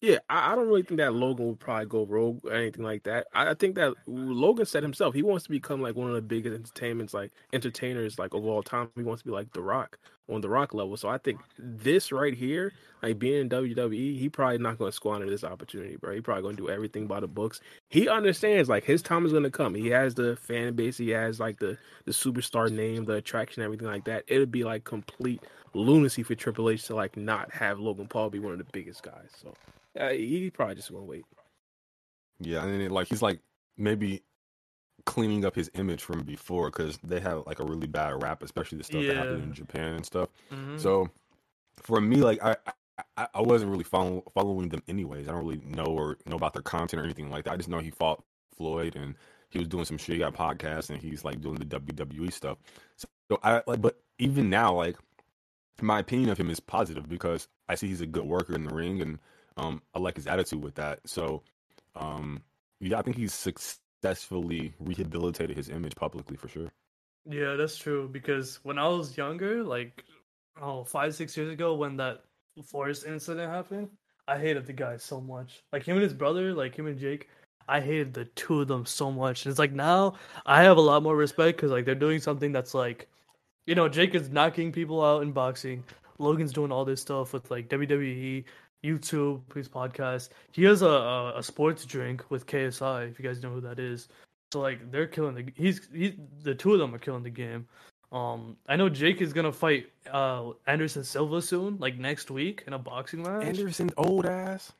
yeah, 0.00 0.18
I, 0.30 0.52
I 0.52 0.54
don't 0.54 0.68
really 0.68 0.82
think 0.84 0.98
that 0.98 1.12
Logan 1.14 1.48
would 1.48 1.58
probably 1.58 1.86
go 1.86 2.06
rogue 2.06 2.44
or 2.44 2.52
anything 2.52 2.84
like 2.84 3.02
that. 3.02 3.26
I, 3.34 3.50
I 3.50 3.54
think 3.54 3.74
that 3.74 3.94
Logan 4.06 4.64
said 4.66 4.82
himself 4.84 5.14
he 5.14 5.22
wants 5.22 5.44
to 5.44 5.50
become 5.50 5.82
like 5.82 5.96
one 5.96 6.08
of 6.08 6.14
the 6.14 6.22
biggest 6.22 6.54
entertainments, 6.54 7.12
like 7.12 7.32
entertainers, 7.52 8.18
like 8.18 8.32
of 8.34 8.44
all 8.46 8.62
time. 8.62 8.88
He 8.94 9.02
wants 9.02 9.22
to 9.22 9.26
be 9.28 9.32
like 9.32 9.52
The 9.52 9.60
Rock. 9.62 9.98
On 10.28 10.40
the 10.40 10.48
Rock 10.48 10.74
level. 10.74 10.96
So 10.96 11.08
I 11.08 11.18
think 11.18 11.40
this 11.58 12.12
right 12.12 12.34
here, 12.34 12.72
like 13.02 13.18
being 13.18 13.40
in 13.40 13.48
WWE, 13.48 14.18
he 14.18 14.28
probably 14.28 14.58
not 14.58 14.78
going 14.78 14.90
to 14.90 14.94
squander 14.94 15.28
this 15.28 15.44
opportunity, 15.44 15.96
bro. 15.96 16.14
He 16.14 16.20
probably 16.20 16.42
going 16.42 16.56
to 16.56 16.62
do 16.62 16.70
everything 16.70 17.06
by 17.06 17.20
the 17.20 17.26
books. 17.26 17.60
He 17.88 18.08
understands 18.08 18.68
like 18.68 18.84
his 18.84 19.02
time 19.02 19.24
is 19.24 19.32
going 19.32 19.44
to 19.44 19.50
come. 19.50 19.74
He 19.74 19.88
has 19.88 20.14
the 20.14 20.36
fan 20.36 20.74
base. 20.74 20.98
He 20.98 21.10
has 21.10 21.40
like 21.40 21.58
the 21.58 21.78
the 22.04 22.12
superstar 22.12 22.70
name, 22.70 23.04
the 23.04 23.14
attraction, 23.14 23.62
everything 23.62 23.86
like 23.86 24.04
that. 24.04 24.24
It'd 24.28 24.52
be 24.52 24.64
like 24.64 24.84
complete 24.84 25.42
lunacy 25.74 26.22
for 26.22 26.34
Triple 26.34 26.70
H 26.70 26.84
to 26.86 26.94
like 26.94 27.16
not 27.16 27.52
have 27.52 27.78
Logan 27.78 28.08
Paul 28.08 28.30
be 28.30 28.38
one 28.38 28.52
of 28.52 28.58
the 28.58 28.66
biggest 28.72 29.02
guys. 29.02 29.30
So 29.42 29.54
uh, 29.98 30.10
he 30.10 30.50
probably 30.50 30.74
just 30.76 30.90
going 30.90 31.04
to 31.04 31.10
wait. 31.10 31.24
Yeah, 32.40 32.64
and 32.64 32.82
it, 32.82 32.90
like 32.90 33.08
he's 33.08 33.22
like 33.22 33.40
maybe 33.76 34.22
cleaning 35.04 35.44
up 35.44 35.54
his 35.54 35.70
image 35.74 36.02
from 36.02 36.22
before 36.22 36.70
because 36.70 36.98
they 37.02 37.20
have 37.20 37.44
like 37.46 37.60
a 37.60 37.64
really 37.64 37.86
bad 37.86 38.22
rap, 38.22 38.42
especially 38.42 38.78
the 38.78 38.84
stuff 38.84 39.02
that 39.06 39.16
happened 39.16 39.38
Yeah. 39.38 39.44
in 39.44 39.52
Japan 39.54 39.94
and 39.94 40.06
stuff. 40.06 40.28
Mhm. 40.50 40.78
So 40.80 41.08
for 41.76 42.00
me, 42.00 42.16
like 42.16 42.42
I, 42.42 42.56
I, 43.16 43.28
I 43.34 43.40
wasn't 43.40 43.70
really 43.70 43.84
follow, 43.84 44.24
following 44.34 44.68
them 44.68 44.82
anyways. 44.88 45.28
I 45.28 45.32
don't 45.32 45.44
really 45.46 45.62
know 45.64 45.84
or 45.86 46.18
know 46.26 46.36
about 46.36 46.52
their 46.52 46.62
content 46.62 47.00
or 47.00 47.04
anything 47.04 47.30
like 47.30 47.44
that. 47.44 47.52
I 47.52 47.56
just 47.56 47.68
know 47.68 47.78
he 47.78 47.90
fought 47.90 48.22
Floyd 48.56 48.96
and 48.96 49.14
he 49.50 49.58
was 49.58 49.68
doing 49.68 49.84
some 49.84 49.96
shit. 49.98 50.14
He 50.14 50.18
got 50.18 50.34
podcasts 50.34 50.90
and 50.90 51.00
he's 51.00 51.24
like 51.24 51.40
doing 51.40 51.56
the 51.56 51.64
WWE 51.64 52.32
stuff. 52.32 52.58
So 52.96 53.38
I 53.42 53.62
like, 53.66 53.80
but 53.80 54.00
even 54.18 54.50
now, 54.50 54.74
like 54.74 54.96
my 55.80 56.00
opinion 56.00 56.28
of 56.30 56.38
him 56.38 56.50
is 56.50 56.58
positive 56.60 57.08
because 57.08 57.46
I 57.68 57.76
see 57.76 57.86
he's 57.86 58.00
a 58.00 58.06
good 58.06 58.24
worker 58.24 58.54
in 58.54 58.64
the 58.64 58.74
ring 58.74 59.00
and 59.00 59.20
um 59.56 59.80
I 59.94 60.00
like 60.00 60.16
his 60.16 60.26
attitude 60.26 60.62
with 60.62 60.74
that. 60.74 61.00
So 61.06 61.42
um 61.94 62.42
yeah, 62.80 62.98
I 62.98 63.02
think 63.02 63.16
he's 63.16 63.32
successfully 64.00 64.72
rehabilitated 64.78 65.56
his 65.56 65.68
image 65.68 65.94
publicly 65.96 66.36
for 66.36 66.48
sure. 66.48 66.68
Yeah, 67.28 67.54
that's 67.56 67.76
true. 67.76 68.08
Because 68.10 68.60
when 68.62 68.78
I 68.78 68.88
was 68.88 69.16
younger, 69.16 69.62
like 69.62 70.04
oh 70.60 70.84
five, 70.84 71.14
six 71.14 71.36
years 71.36 71.50
ago, 71.52 71.74
when 71.74 71.96
that 71.96 72.24
forest 72.64 73.06
incident 73.06 73.50
happened, 73.50 73.88
I 74.26 74.38
hated 74.38 74.66
the 74.66 74.72
guy 74.72 74.96
so 74.96 75.20
much. 75.20 75.62
Like 75.72 75.84
him 75.84 75.96
and 75.96 76.02
his 76.02 76.14
brother, 76.14 76.54
like 76.54 76.76
him 76.76 76.86
and 76.86 76.98
Jake, 76.98 77.28
I 77.68 77.80
hated 77.80 78.14
the 78.14 78.24
two 78.26 78.62
of 78.62 78.68
them 78.68 78.86
so 78.86 79.10
much. 79.10 79.44
And 79.44 79.50
it's 79.50 79.58
like 79.58 79.72
now 79.72 80.14
I 80.46 80.62
have 80.62 80.76
a 80.76 80.82
lot 80.82 81.02
more 81.02 81.16
respect 81.16 81.58
because 81.58 81.70
like 81.70 81.84
they're 81.84 81.94
doing 81.94 82.20
something 82.20 82.52
that's 82.52 82.74
like, 82.74 83.08
you 83.66 83.74
know, 83.74 83.88
Jake 83.88 84.14
is 84.14 84.30
knocking 84.30 84.72
people 84.72 85.04
out 85.04 85.22
in 85.22 85.32
boxing. 85.32 85.84
Logan's 86.18 86.52
doing 86.52 86.72
all 86.72 86.84
this 86.84 87.00
stuff 87.00 87.32
with 87.32 87.50
like 87.50 87.68
WWE, 87.68 88.44
YouTube, 88.84 89.40
his 89.54 89.68
podcast. 89.68 90.28
He 90.52 90.64
has 90.64 90.82
a, 90.82 90.86
a, 90.86 91.38
a 91.38 91.42
sports 91.42 91.84
drink 91.84 92.24
with 92.30 92.46
KSI. 92.46 93.10
If 93.10 93.18
you 93.18 93.24
guys 93.24 93.42
know 93.42 93.50
who 93.50 93.60
that 93.62 93.78
is. 93.78 94.08
So 94.52 94.60
like 94.60 94.90
they're 94.90 95.06
killing 95.06 95.34
the 95.34 95.44
he's 95.56 95.86
he's 95.92 96.14
the 96.42 96.54
two 96.54 96.72
of 96.72 96.78
them 96.78 96.94
are 96.94 96.98
killing 96.98 97.22
the 97.22 97.30
game. 97.30 97.66
Um, 98.10 98.56
I 98.66 98.76
know 98.76 98.88
Jake 98.88 99.20
is 99.20 99.34
gonna 99.34 99.52
fight 99.52 99.90
uh 100.10 100.52
Anderson 100.66 101.04
Silva 101.04 101.42
soon, 101.42 101.76
like 101.78 101.98
next 101.98 102.30
week 102.30 102.64
in 102.66 102.72
a 102.72 102.78
boxing 102.78 103.22
match. 103.22 103.44
Anderson's 103.44 103.92
old 103.98 104.24
ass. 104.24 104.72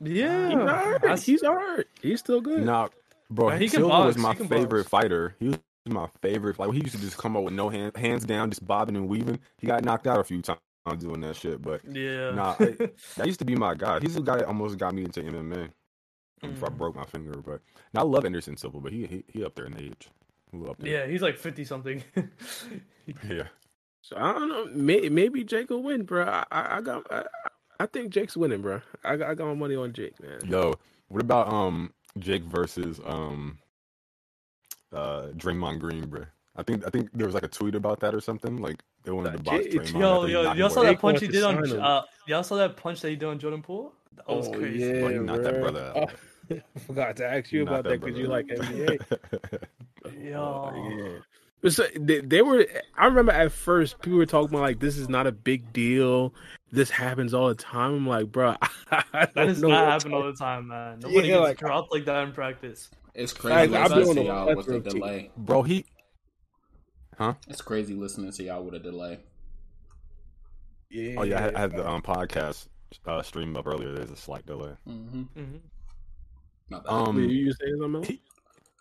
yeah, 0.00 0.48
He's 0.48 0.56
alright. 0.56 1.00
that's- 1.02 1.22
He's 1.26 1.42
alright. 1.42 1.86
He's 2.00 2.20
still 2.20 2.40
good. 2.40 2.62
Nah, 2.64 2.88
bro, 3.30 3.50
Yeah, 3.50 3.58
he 3.58 3.68
can 3.68 3.80
Silva 3.80 4.06
was 4.06 4.16
my 4.16 4.32
he 4.34 4.44
favorite 4.46 4.84
box. 4.84 4.88
fighter. 4.88 5.34
He 5.38 5.48
was 5.48 5.58
my 5.88 6.08
favorite. 6.22 6.58
Like 6.58 6.72
he 6.72 6.80
used 6.80 6.94
to 6.94 7.00
just 7.02 7.18
come 7.18 7.36
up 7.36 7.42
with 7.42 7.52
no 7.52 7.68
hand, 7.68 7.94
hands 7.98 8.24
down, 8.24 8.48
just 8.48 8.66
bobbing 8.66 8.96
and 8.96 9.06
weaving. 9.08 9.38
He 9.58 9.66
got 9.66 9.84
knocked 9.84 10.06
out 10.06 10.18
a 10.18 10.24
few 10.24 10.40
times 10.40 10.60
doing 10.98 11.20
that 11.20 11.36
shit, 11.36 11.60
but 11.62 11.80
yeah. 11.90 12.30
Nah, 12.32 12.56
I- 12.58 12.76
that 13.16 13.26
used 13.26 13.38
to 13.40 13.44
be 13.44 13.54
my 13.56 13.74
guy. 13.74 14.00
He's 14.00 14.14
the 14.14 14.20
guy 14.22 14.38
that 14.38 14.46
almost 14.46 14.78
got 14.78 14.94
me 14.94 15.04
into 15.04 15.20
MMA 15.22 15.70
before 16.42 16.68
I 16.68 16.72
Mm. 16.72 16.78
broke 16.78 16.96
my 16.96 17.04
finger. 17.04 17.32
But 17.44 17.60
now 17.92 18.00
I 18.00 18.04
love 18.04 18.24
Anderson 18.24 18.56
Silva, 18.56 18.80
but 18.80 18.92
he 18.92 19.06
he, 19.06 19.24
he 19.28 19.44
up 19.44 19.54
there 19.54 19.66
in 19.66 19.78
age. 19.80 20.08
He 20.52 20.58
up 20.66 20.78
there. 20.78 20.90
yeah, 20.90 21.06
he's 21.06 21.22
like 21.22 21.36
fifty 21.38 21.64
something. 21.64 22.02
yeah. 23.28 23.44
So 24.02 24.16
I 24.16 24.32
don't 24.32 24.48
know. 24.48 24.66
May, 24.72 25.08
maybe 25.10 25.44
Jake 25.44 25.70
will 25.70 25.82
win, 25.82 26.04
bro. 26.04 26.24
I, 26.24 26.44
I, 26.50 26.76
I 26.78 26.80
got. 26.80 27.06
I, 27.12 27.24
I 27.78 27.86
think 27.86 28.10
Jake's 28.12 28.36
winning, 28.36 28.60
bro. 28.62 28.80
I, 29.04 29.16
got- 29.16 29.30
I 29.30 29.34
got 29.34 29.46
my 29.46 29.54
money 29.54 29.74
on 29.76 29.92
Jake, 29.92 30.20
man. 30.22 30.40
Yo, 30.46 30.74
what 31.08 31.22
about 31.22 31.48
um 31.52 31.92
Jake 32.18 32.42
versus 32.44 33.00
um 33.04 33.58
uh 34.92 35.28
Draymond 35.36 35.78
Green, 35.80 36.06
bro? 36.06 36.24
I 36.56 36.62
think 36.62 36.86
I 36.86 36.90
think 36.90 37.10
there 37.14 37.26
was 37.26 37.34
like 37.34 37.44
a 37.44 37.48
tweet 37.48 37.74
about 37.74 38.00
that 38.00 38.14
or 38.14 38.20
something. 38.20 38.56
Like 38.56 38.82
they 39.04 39.10
wanted 39.10 39.32
to 39.32 39.38
box 39.42 39.64
Jake- 39.64 39.72
Draymond. 39.82 40.00
yo, 40.00 40.24
yo, 40.26 40.52
y'all 40.52 40.70
saw 40.70 40.82
that 40.82 40.98
punch 40.98 41.20
he 41.20 41.28
did 41.28 41.42
on. 41.42 41.78
Uh, 41.80 42.02
y'all 42.26 42.42
saw 42.42 42.56
that 42.56 42.76
punch 42.76 43.00
that 43.00 43.08
he 43.10 43.16
did 43.16 43.26
on 43.26 43.38
Jordan 43.38 43.62
Poole. 43.62 43.92
That 44.16 44.28
was 44.28 44.48
oh, 44.48 44.52
crazy. 44.52 44.84
Yeah, 44.84 45.00
Bro, 45.00 45.08
you 45.08 45.22
knocked 45.22 45.42
that 45.44 45.60
brother 45.60 45.92
out. 45.96 46.10
Oh, 46.50 46.56
I 46.76 46.78
forgot 46.80 47.16
to 47.16 47.26
ask 47.26 47.52
you 47.52 47.64
Knocked 47.64 47.80
about 47.80 47.90
that 47.90 48.00
because 48.00 48.18
you 48.18 48.26
like 48.26 48.46
brother 48.48 48.64
NBA. 48.64 49.12
out. 49.12 50.12
Yo. 50.20 50.96
Yeah. 50.98 51.18
But 51.62 51.72
so 51.74 51.86
they, 51.98 52.20
they 52.20 52.40
were. 52.42 52.66
I 52.96 53.04
remember 53.06 53.32
at 53.32 53.52
first 53.52 54.00
people 54.00 54.18
were 54.18 54.24
talking 54.26 54.48
about 54.50 54.62
like 54.62 54.80
this 54.80 54.96
is 54.96 55.08
not 55.10 55.26
a 55.26 55.32
big 55.32 55.72
deal. 55.74 56.32
This 56.72 56.88
happens 56.90 57.34
all 57.34 57.48
the 57.48 57.54
time. 57.54 57.94
I'm 57.94 58.06
like, 58.06 58.32
bro, 58.32 58.54
I 58.90 59.02
That 59.12 59.34
don't 59.34 59.46
does 59.48 59.62
know 59.62 59.68
not 59.68 59.84
what 59.84 59.92
happen 59.92 60.14
all 60.14 60.24
the 60.24 60.32
time, 60.32 60.68
man. 60.68 61.00
Nobody 61.00 61.28
Yeah, 61.28 61.34
gets 61.34 61.40
like- 61.48 61.58
dropped 61.58 61.92
like 61.92 62.04
that 62.06 62.22
in 62.24 62.32
practice. 62.32 62.90
It's 63.14 63.32
Guys, 63.34 63.68
crazy 63.68 63.76
I've 63.76 63.90
been 63.90 64.08
on 64.08 64.14
to 64.14 64.20
a 64.20 64.24
y'all 64.24 64.46
with 64.46 64.66
the 64.66 64.72
plethora 64.72 64.76
of 64.76 64.82
teams. 64.84 64.94
delay. 64.94 65.30
Bro, 65.36 65.62
he 65.64 65.84
It's 67.48 67.60
crazy 67.60 67.94
listening 67.94 68.32
to 68.32 68.42
y'all 68.42 68.62
with 68.64 68.74
a 68.74 68.78
delay. 68.78 69.20
Yeah. 70.90 71.14
Oh 71.18 71.22
yeah, 71.22 71.38
I 71.38 71.40
had, 71.42 71.54
I 71.54 71.60
had 71.60 71.72
the 71.72 71.88
um, 71.88 72.02
podcast 72.02 72.66
uh, 73.06 73.22
stream 73.22 73.56
up 73.56 73.66
earlier. 73.66 73.92
There's 73.92 74.10
a 74.10 74.16
slight 74.16 74.46
delay. 74.46 74.72
Mm-hmm. 74.88 75.20
Mm-hmm. 75.38 75.56
Not 76.70 76.84
bad. 76.84 76.92
Um, 76.92 77.16
Wait, 77.16 77.30
you 77.30 77.52
saying 77.52 77.76
something? 77.78 77.94
else? 77.96 78.06
he, 78.08 78.20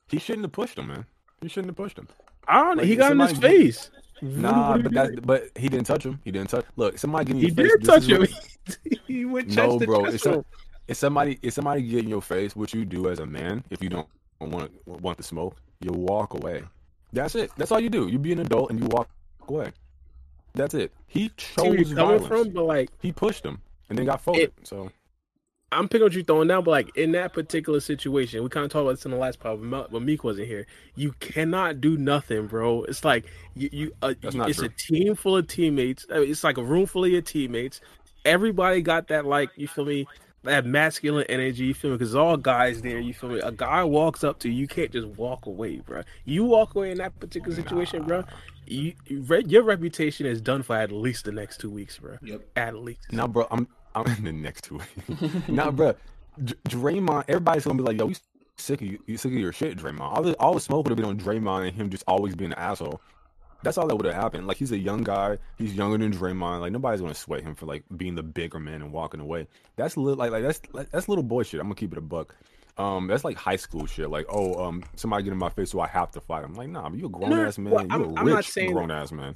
he 0.08 0.20
shouldn't 0.20 0.46
have 0.46 0.52
pushed 0.54 0.78
him, 0.78 0.88
man. 0.88 1.06
He 1.42 1.50
shouldn't 1.50 1.70
have 1.70 1.78
pushed 1.78 1.98
him. 1.98 2.08
I 2.48 2.56
don't 2.64 2.78
know. 2.78 2.82
like, 2.82 2.88
He 2.90 2.96
got 2.96 3.12
in 3.12 3.20
his 3.20 3.32
somebody- 3.32 3.58
face. 3.58 3.92
Nah, 4.22 4.74
but 4.78 4.78
do 4.78 4.84
you 4.84 4.90
that 5.16 5.26
but 5.26 5.44
he 5.56 5.70
didn't 5.70 5.86
touch 5.86 6.06
him. 6.06 6.20
He 6.26 6.32
didn't 6.32 6.50
touch. 6.50 6.66
Look, 6.76 6.98
somebody 6.98 7.26
getting 7.26 7.42
he 7.42 7.48
in 7.48 7.56
your 7.56 7.78
face. 7.80 8.06
He 8.06 8.12
did 8.12 8.22
this 8.22 8.38
touch 8.68 8.90
him. 8.92 9.00
he 9.08 9.26
went 9.26 9.48
chest 9.48 9.58
No, 9.58 9.80
to 9.80 9.86
bro. 9.86 10.04
chest 10.04 10.16
It's 10.16 10.26
with 10.26 10.46
if 10.90 10.98
somebody 10.98 11.40
if 11.42 11.54
somebody 11.54 11.84
get 11.84 12.04
in 12.04 12.10
your 12.10 12.22
face, 12.22 12.54
what 12.56 12.74
you 12.74 12.84
do 12.84 13.10
as 13.10 13.20
a 13.20 13.26
man, 13.26 13.64
if 13.70 13.82
you 13.82 13.88
don't 13.90 14.08
want 14.42 14.72
want 14.88 15.18
the 15.18 15.24
smoke, 15.24 15.56
you 15.80 15.92
walk 15.94 16.34
away. 16.34 16.64
That's 17.14 17.36
it. 17.36 17.52
That's 17.58 17.72
all 17.72 17.80
you 17.80 17.90
do. 17.90 18.08
You 18.08 18.20
be 18.20 18.32
an 18.32 18.40
adult 18.40 18.70
and 18.70 18.80
you 18.80 18.86
walk 18.88 19.10
away. 19.48 19.72
That's 20.54 20.74
it. 20.74 20.92
He 21.08 21.30
chose 21.38 21.92
violence. 21.92 22.28
from, 22.28 22.50
but 22.52 22.66
like 22.66 22.90
He 23.02 23.12
pushed 23.12 23.44
him 23.46 23.62
and 23.90 23.98
then 23.98 24.06
got 24.06 24.22
folded. 24.22 24.52
so 24.64 24.92
I'm 25.72 25.88
picking 25.88 26.04
what 26.04 26.14
you're 26.14 26.24
throwing 26.24 26.48
down, 26.48 26.64
but 26.64 26.72
like 26.72 26.96
in 26.98 27.12
that 27.12 27.34
particular 27.34 27.80
situation, 27.80 28.42
we 28.44 28.50
kind 28.50 28.66
of 28.66 28.72
talked 28.72 28.82
about 28.84 28.92
this 28.96 29.06
in 29.06 29.12
the 29.12 29.18
last 29.18 29.40
part, 29.40 29.60
but 29.62 29.92
when 29.92 30.04
Meek 30.06 30.24
wasn't 30.24 30.48
here. 30.48 30.66
You 30.96 31.14
cannot 31.20 31.80
do 31.80 31.96
nothing, 31.96 32.48
bro. 32.48 32.84
It's 32.84 33.06
like 33.06 33.26
you, 33.54 33.70
you 33.72 33.92
uh, 34.02 34.16
That's 34.22 34.36
not 34.36 34.50
it's 34.50 34.60
true. 34.60 34.68
a 34.68 34.70
team 34.70 35.16
full 35.16 35.38
of 35.38 35.48
teammates. 35.48 36.08
It's 36.10 36.44
like 36.44 36.58
a 36.58 36.64
room 36.64 36.88
full 36.88 37.06
of 37.06 37.12
your 37.12 37.22
teammates. 37.22 37.82
Everybody 38.26 38.82
got 38.82 39.08
that, 39.10 39.26
like 39.26 39.52
you 39.56 39.68
feel 39.68 39.86
me, 39.86 40.08
that 40.44 40.66
masculine 40.66 41.26
energy. 41.30 41.66
You 41.66 41.74
feel 41.74 41.92
me? 41.92 41.98
Because 41.98 42.16
all 42.16 42.38
guys 42.38 42.82
there. 42.82 43.00
You 43.00 43.14
feel 43.14 43.30
me? 43.30 43.40
A 43.40 43.52
guy 43.52 43.84
walks 43.84 44.24
up 44.24 44.40
to 44.40 44.50
you, 44.50 44.56
you 44.62 44.68
can't 44.68 44.92
just 44.92 45.08
walk 45.08 45.46
away, 45.46 45.78
bro. 45.78 46.04
You 46.26 46.44
walk 46.46 46.76
away 46.76 46.92
in 46.92 46.98
that 47.00 47.20
particular 47.20 47.56
situation, 47.56 48.04
bro. 48.04 48.24
You, 48.68 48.94
you- 49.08 49.26
your 49.48 49.64
reputation 49.64 50.26
is 50.26 50.42
done 50.42 50.64
for 50.64 50.76
at 50.76 50.92
least 50.92 51.26
the 51.26 51.32
next 51.32 51.60
two 51.60 51.70
weeks, 51.70 51.98
bro. 51.98 52.18
Yep. 52.22 52.42
At 52.56 52.76
least. 52.76 53.00
now, 53.12 53.28
bro, 53.28 53.48
I'm 53.52 53.68
I'm 53.96 54.06
in 54.18 54.24
the 54.24 54.32
next 54.32 54.66
two 54.66 54.80
weeks. 55.10 55.48
now, 55.48 55.72
bro, 55.72 55.96
Dr- 56.44 56.64
Draymond, 56.64 57.26
everybody's 57.28 57.66
gonna 57.66 57.78
be 57.78 57.84
like, 57.84 57.98
"Yo, 57.98 58.08
you 58.10 58.16
sick 58.58 58.82
of 58.82 58.88
you, 58.88 59.00
you 59.08 59.18
sick 59.18 59.32
of 59.34 59.38
your 59.40 59.52
shit, 59.52 59.78
Draymond." 59.78 60.02
All 60.02 60.22
the 60.22 60.34
all 60.36 60.54
the 60.54 60.60
smoke 60.60 60.86
would 60.86 60.92
have 60.92 60.98
been 60.98 61.06
on 61.06 61.20
Draymond 61.20 61.68
and 61.68 61.76
him 61.76 61.90
just 61.90 62.04
always 62.08 62.36
being 62.36 62.52
an 62.52 62.60
asshole. 62.60 63.02
That's 63.62 63.78
all 63.78 63.88
that 63.88 63.96
would 63.96 64.06
have 64.06 64.16
happened. 64.16 64.48
Like 64.48 64.58
he's 64.58 64.72
a 64.72 64.78
young 64.78 65.04
guy. 65.04 65.38
He's 65.58 65.74
younger 65.74 65.98
than 65.98 66.14
Draymond. 66.14 66.62
Like 66.62 66.72
nobody's 66.72 67.02
gonna 67.02 67.14
sweat 67.14 67.42
him 67.42 67.56
for 67.56 67.66
like 67.66 67.84
being 67.98 68.16
the 68.16 68.24
bigger 68.24 68.60
man 68.60 68.82
and 68.82 68.92
walking 68.92 69.20
away. 69.20 69.48
That's 69.76 69.98
little 69.98 70.18
like 70.18 70.32
like 70.32 70.44
that's 70.44 70.62
like, 70.72 70.90
that's 70.92 71.10
little 71.10 71.24
boy 71.24 71.44
shit. 71.44 71.60
I'm 71.60 71.68
gonna 71.68 71.76
keep 71.76 71.92
it 71.92 71.98
a 71.98 72.02
buck. 72.02 72.36
Um, 72.80 73.08
that's 73.08 73.26
like 73.26 73.36
high 73.36 73.58
school 73.58 73.86
shit. 73.86 74.10
Like, 74.10 74.26
oh, 74.30 74.64
um, 74.64 74.84
somebody 74.96 75.24
get 75.24 75.34
in 75.34 75.38
my 75.38 75.50
face, 75.50 75.72
so 75.72 75.82
I 75.82 75.88
have 75.88 76.12
to 76.12 76.22
fight. 76.22 76.46
I'm 76.46 76.54
like, 76.54 76.70
nah, 76.70 76.88
but 76.88 76.98
you 76.98 77.08
a 77.08 77.10
grown 77.10 77.34
ass 77.34 77.58
man. 77.58 77.74
well, 77.74 77.86
you 77.86 78.16
a 78.16 78.24
rich 78.24 78.56
grown 78.56 78.90
ass 78.90 79.12
man. 79.12 79.36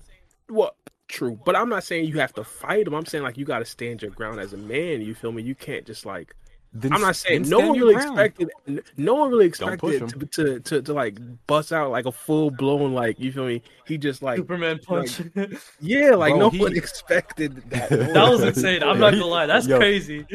Well, 0.49 0.77
true, 1.09 1.37
but 1.45 1.53
I'm 1.53 1.67
not 1.67 1.83
saying 1.83 2.05
you 2.05 2.19
have 2.19 2.33
to 2.35 2.45
fight 2.45 2.87
him. 2.87 2.93
I'm 2.93 3.05
saying 3.05 3.23
like 3.23 3.37
you 3.37 3.43
got 3.43 3.59
to 3.59 3.65
stand 3.65 4.01
your 4.01 4.11
ground 4.11 4.39
as 4.39 4.53
a 4.53 4.57
man. 4.57 5.01
You 5.01 5.13
feel 5.13 5.33
me? 5.33 5.43
You 5.43 5.55
can't 5.55 5.85
just 5.85 6.05
like. 6.05 6.33
Then 6.75 6.91
I'm 6.93 7.01
not 7.01 7.15
saying 7.15 7.47
no 7.49 7.59
one 7.59 7.77
really 7.79 7.93
ground. 7.93 8.19
expected. 8.19 8.49
No 8.97 9.13
one 9.13 9.29
really 9.29 9.45
expected 9.45 10.09
to, 10.09 10.25
to 10.25 10.59
to 10.59 10.81
to 10.81 10.93
like 10.93 11.17
bust 11.45 11.71
out 11.71 11.91
like 11.91 12.05
a 12.07 12.11
full 12.11 12.49
blown 12.49 12.93
like 12.93 13.19
you 13.19 13.31
feel 13.31 13.45
me? 13.45 13.61
He 13.85 13.97
just 13.99 14.23
like 14.23 14.37
Superman 14.37 14.79
punch. 14.79 15.21
yeah, 15.81 16.15
like 16.15 16.31
Bro, 16.31 16.39
no 16.39 16.49
he- 16.49 16.59
one 16.59 16.75
expected 16.77 17.57
that. 17.69 17.89
that 18.13 18.27
was 18.29 18.41
insane. 18.41 18.81
I'm 18.81 18.99
not 18.99 19.11
gonna 19.11 19.25
lie. 19.25 19.45
That's 19.45 19.67
Yo. 19.67 19.77
crazy. 19.77 20.25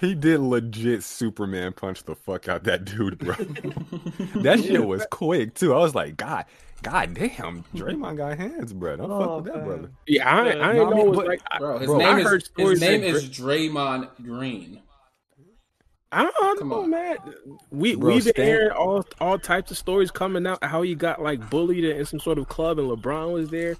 He 0.00 0.14
did 0.14 0.40
legit 0.40 1.02
Superman 1.02 1.72
punch 1.72 2.04
the 2.04 2.14
fuck 2.14 2.48
out 2.48 2.64
that 2.64 2.84
dude, 2.84 3.18
bro. 3.18 3.34
that 4.42 4.62
shit 4.62 4.84
was 4.86 5.06
quick 5.10 5.54
too. 5.54 5.74
I 5.74 5.78
was 5.78 5.94
like, 5.94 6.16
God, 6.16 6.44
God 6.82 7.14
damn, 7.14 7.64
Draymond 7.74 8.16
got 8.18 8.38
hands, 8.38 8.72
bro. 8.72 8.96
Don't 8.96 9.08
fuck 9.08 9.28
Oh, 9.28 9.36
with 9.38 9.44
that, 9.46 9.56
man. 9.56 9.64
brother. 9.66 9.90
yeah, 10.06 10.28
I, 10.30 10.40
I 10.40 10.44
didn't 10.44 10.58
No, 10.60 10.64
I 10.68 10.72
know 10.74 10.90
mean, 11.04 11.14
but- 11.14 11.26
like. 11.26 11.40
Bro, 11.58 11.78
his 11.78 11.86
Bro, 11.88 11.98
name 11.98 12.08
I 12.08 12.18
is 12.20 12.24
heard 12.26 12.48
his 12.58 12.80
name 12.80 13.00
that 13.00 13.06
is 13.08 13.28
Draymond 13.30 14.08
Green. 14.22 14.82
I 16.10 16.22
don't, 16.22 16.58
Come 16.58 16.68
know, 16.70 16.82
on. 16.84 16.90
man. 16.90 17.18
We 17.70 17.94
Bro, 17.94 18.14
we've 18.14 18.24
been 18.24 18.32
Stan- 18.32 18.46
hearing 18.46 18.70
all 18.70 19.04
all 19.20 19.38
types 19.38 19.70
of 19.70 19.76
stories 19.76 20.10
coming 20.10 20.46
out 20.46 20.62
how 20.64 20.82
he 20.82 20.94
got 20.94 21.22
like 21.22 21.50
bullied 21.50 21.84
in 21.84 22.04
some 22.06 22.18
sort 22.20 22.38
of 22.38 22.48
club 22.48 22.78
and 22.78 22.88
LeBron 22.88 23.32
was 23.32 23.50
there. 23.50 23.76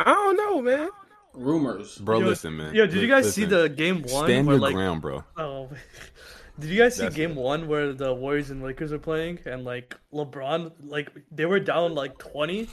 I 0.00 0.04
don't 0.12 0.36
know, 0.36 0.62
man. 0.62 0.88
Rumors. 1.34 1.98
Bro, 1.98 2.20
Yo, 2.20 2.26
listen, 2.26 2.56
man. 2.56 2.74
Yo, 2.74 2.86
did 2.86 2.96
you 2.96 3.08
guys 3.08 3.24
Listen. 3.24 3.42
see 3.42 3.48
the 3.48 3.68
game 3.68 4.02
one? 4.02 4.26
Stand 4.26 4.46
where, 4.46 4.56
your 4.56 4.60
like, 4.62 4.74
ground, 4.74 5.00
bro. 5.00 5.24
Oh, 5.36 5.68
did 6.60 6.70
you 6.70 6.78
guys 6.78 6.94
see 6.94 7.02
That's 7.02 7.14
game 7.16 7.30
it. 7.32 7.36
one 7.36 7.66
where 7.66 7.92
the 7.92 8.12
Warriors 8.14 8.50
and 8.50 8.62
Lakers 8.62 8.92
are 8.92 8.98
playing 8.98 9.38
and 9.46 9.64
like 9.64 9.96
LeBron, 10.12 10.72
like 10.84 11.08
they 11.30 11.46
were 11.46 11.58
down 11.58 11.94
like 11.94 12.18
twenty, 12.18 12.68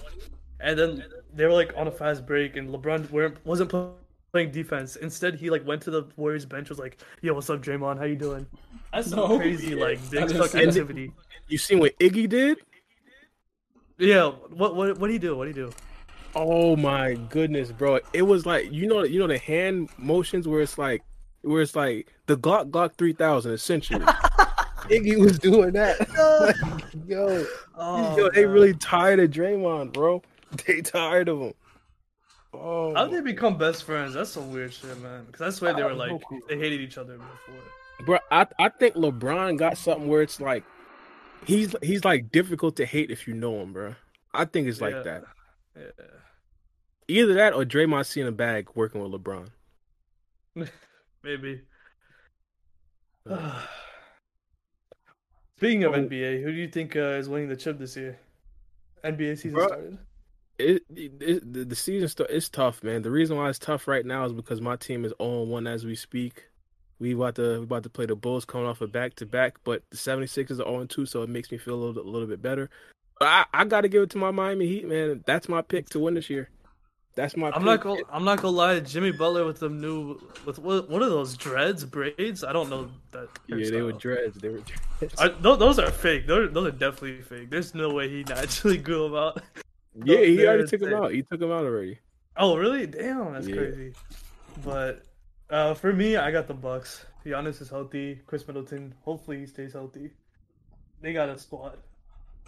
and 0.59 0.77
then 0.77 1.03
they 1.33 1.45
were 1.45 1.53
like 1.53 1.73
on 1.77 1.87
a 1.87 1.91
fast 1.91 2.25
break 2.25 2.57
and 2.57 2.69
LeBron 2.69 3.09
weren't 3.11 3.43
wasn't 3.45 3.69
pl- 3.69 3.95
playing 4.31 4.51
defense. 4.51 4.95
Instead, 4.95 5.35
he 5.35 5.49
like 5.49 5.65
went 5.65 5.81
to 5.83 5.91
the 5.91 6.07
Warriors 6.15 6.45
bench, 6.45 6.69
was 6.69 6.79
like, 6.79 6.97
"Yo, 7.21 7.33
what's 7.33 7.49
up, 7.49 7.61
Draymond? 7.61 7.97
How 7.97 8.05
you 8.05 8.15
doing?" 8.15 8.45
That's 8.93 9.09
some 9.09 9.19
No. 9.19 9.37
crazy 9.37 9.75
like 9.75 9.97
I 10.07 10.09
big 10.09 10.27
didn't 10.27 10.43
stuck 10.47 10.55
activity. 10.55 11.11
You 11.47 11.57
seen 11.57 11.79
what 11.79 11.97
Iggy 11.99 12.27
did? 12.29 12.59
Yeah, 13.97 14.29
what 14.29 14.75
what 14.75 14.97
what 14.97 15.07
do 15.07 15.13
you 15.13 15.19
do? 15.19 15.35
What 15.35 15.43
do 15.45 15.49
you 15.59 15.67
do? 15.67 15.71
Oh 16.35 16.75
my 16.75 17.15
goodness, 17.29 17.71
bro! 17.71 17.99
It 18.13 18.21
was 18.21 18.45
like 18.45 18.71
you 18.71 18.87
know 18.87 19.03
you 19.03 19.19
know 19.19 19.27
the 19.27 19.37
hand 19.37 19.89
motions 19.97 20.47
where 20.47 20.61
it's 20.61 20.77
like 20.77 21.03
where 21.41 21.61
it's 21.61 21.75
like 21.75 22.07
the 22.27 22.37
Glock 22.37 22.69
Glock 22.71 22.95
three 22.97 23.13
thousand 23.13 23.53
essentially. 23.53 24.05
Iggy 24.89 25.19
was 25.19 25.37
doing 25.39 25.71
that. 25.73 25.97
Like, 26.39 26.55
yo, 27.05 27.45
Oh, 27.75 28.17
yo, 28.17 28.29
they 28.33 28.45
really 28.45 28.73
tired 28.73 29.19
of 29.19 29.29
Draymond, 29.29 29.91
bro. 29.93 30.21
They 30.65 30.81
tired 30.81 31.27
of 31.27 31.39
him. 31.41 31.53
Oh, 32.53 32.93
How 32.95 33.05
did 33.05 33.13
they 33.17 33.21
become 33.31 33.57
best 33.57 33.83
friends? 33.83 34.13
That's 34.15 34.31
some 34.31 34.51
weird 34.51 34.73
shit, 34.73 34.99
man. 35.01 35.25
Because 35.25 35.41
I 35.41 35.49
swear 35.57 35.73
they 35.75 35.83
were 35.83 35.93
like 35.93 36.09
don't 36.09 36.23
they 36.47 36.57
hated 36.57 36.81
each 36.81 36.97
other 36.97 37.17
before. 37.17 37.61
bro. 38.05 38.17
I 38.31 38.47
I 38.57 38.69
think 38.69 38.95
LeBron 38.95 39.57
got 39.57 39.77
something 39.77 40.07
where 40.07 40.21
it's 40.23 40.39
like 40.41 40.63
he's 41.45 41.75
he's 41.83 42.03
like 42.03 42.31
difficult 42.31 42.75
to 42.77 42.85
hate 42.85 43.11
if 43.11 43.27
you 43.27 43.33
know 43.35 43.61
him, 43.61 43.71
bro. 43.73 43.95
I 44.33 44.45
think 44.45 44.67
it's 44.67 44.81
like 44.81 44.93
Yeah. 44.95 45.01
that. 45.03 45.23
Yeah. 45.77 45.83
Either 47.07 47.33
that 47.35 47.53
or 47.53 47.63
Draymond 47.65 48.05
seeing 48.05 48.27
a 48.27 48.31
bag 48.31 48.69
working 48.75 49.01
with 49.01 49.11
LeBron. 49.11 49.49
Maybe. 51.23 51.61
Speaking 55.57 55.83
of 55.83 55.93
Oh. 55.93 55.97
NBA, 55.97 56.41
who 56.43 56.51
do 56.51 56.57
you 56.57 56.67
think 56.67 56.95
uh, 56.95 57.17
is 57.19 57.27
winning 57.29 57.49
the 57.49 57.55
chip 57.55 57.77
this 57.77 57.95
year? 57.97 58.17
NBA 59.03 59.37
season 59.37 59.59
Bruh. 59.59 59.67
started. 59.67 59.97
It, 60.59 60.83
it, 60.93 61.69
the, 61.69 61.75
season 61.75 62.09
st- 62.09 62.29
it's 62.29 62.49
tough, 62.49 62.83
man. 62.83 63.01
The 63.01 63.11
reason 63.11 63.37
why 63.37 63.49
it's 63.49 63.59
tough 63.59 63.87
right 63.87 64.05
now 64.05 64.25
is 64.25 64.33
because 64.33 64.59
my 64.59 64.75
team 64.75 65.05
is 65.05 65.13
0 65.21 65.43
1 65.43 65.67
as 65.67 65.85
we 65.85 65.95
speak. 65.95 66.49
We 66.99 67.13
about 67.13 67.35
to 67.35 67.59
we 67.59 67.63
about 67.63 67.83
to 67.83 67.89
play 67.89 68.05
the 68.05 68.15
Bulls 68.15 68.43
coming 68.43 68.67
off 68.67 68.81
a 68.81 68.87
back 68.87 69.15
to 69.15 69.25
back, 69.25 69.55
but 69.63 69.83
the 69.89 69.95
76ers 69.95 70.59
are 70.59 70.69
0 70.69 70.85
2, 70.85 71.05
so 71.05 71.23
it 71.23 71.29
makes 71.29 71.49
me 71.49 71.57
feel 71.57 71.75
a 71.75 71.81
little, 71.81 72.03
a 72.03 72.09
little 72.09 72.27
bit 72.27 72.41
better. 72.41 72.69
But 73.19 73.27
I, 73.27 73.45
I 73.53 73.65
got 73.65 73.81
to 73.81 73.89
give 73.89 74.03
it 74.03 74.09
to 74.11 74.17
my 74.17 74.31
Miami 74.31 74.67
Heat, 74.67 74.87
man. 74.87 75.23
That's 75.25 75.47
my 75.47 75.61
pick 75.61 75.89
to 75.89 75.99
win 75.99 76.15
this 76.15 76.29
year. 76.29 76.49
That's 77.15 77.35
my. 77.35 77.47
I'm 77.47 77.53
pick. 77.53 77.63
not 77.63 77.81
gonna. 77.81 78.01
I'm 78.11 78.23
not 78.23 78.41
gonna 78.41 78.55
lie. 78.55 78.79
Jimmy 78.79 79.11
Butler 79.11 79.45
with 79.45 79.59
them 79.59 79.81
new 79.81 80.21
with 80.45 80.59
what? 80.59 80.89
What 80.89 81.01
are 81.01 81.09
those 81.09 81.35
dreads 81.35 81.83
braids? 81.83 82.43
I 82.43 82.53
don't 82.53 82.69
know 82.69 82.89
that. 83.11 83.27
Yeah, 83.47 83.69
they 83.69 83.81
were 83.81 83.91
dreads. 83.91 84.37
They 84.37 84.49
were 84.49 84.59
dreads. 84.59 85.15
I, 85.19 85.29
those, 85.29 85.59
those 85.59 85.79
are 85.79 85.91
fake. 85.91 86.27
Those, 86.27 86.53
those 86.53 86.67
are 86.67 86.71
definitely 86.71 87.21
fake. 87.21 87.49
There's 87.49 87.73
no 87.73 87.89
way 87.93 88.09
he 88.09 88.23
naturally 88.27 88.77
grew 88.77 89.09
them 89.09 89.15
out. 89.15 89.41
Yeah, 89.95 90.17
he 90.21 90.45
already 90.47 90.67
took 90.67 90.79
them 90.81 90.89
insane. 90.89 91.03
out. 91.03 91.11
He 91.13 91.21
took 91.23 91.39
them 91.39 91.51
out 91.51 91.65
already. 91.65 91.99
Oh, 92.37 92.57
really? 92.57 92.85
Damn, 92.87 93.33
that's 93.33 93.47
Yeah. 93.47 93.55
crazy. 93.55 93.93
But 94.63 95.03
uh, 95.49 95.73
for 95.73 95.91
me, 95.93 96.15
I 96.17 96.31
got 96.31 96.47
the 96.47 96.53
Bucks. 96.53 97.05
Giannis 97.25 97.61
is 97.61 97.69
healthy. 97.69 98.21
Khris 98.27 98.47
Middleton, 98.47 98.93
hopefully 99.03 99.39
he 99.39 99.45
stays 99.45 99.73
healthy. 99.73 100.11
They 101.01 101.13
got 101.13 101.29
a 101.29 101.37
squad. 101.37 101.77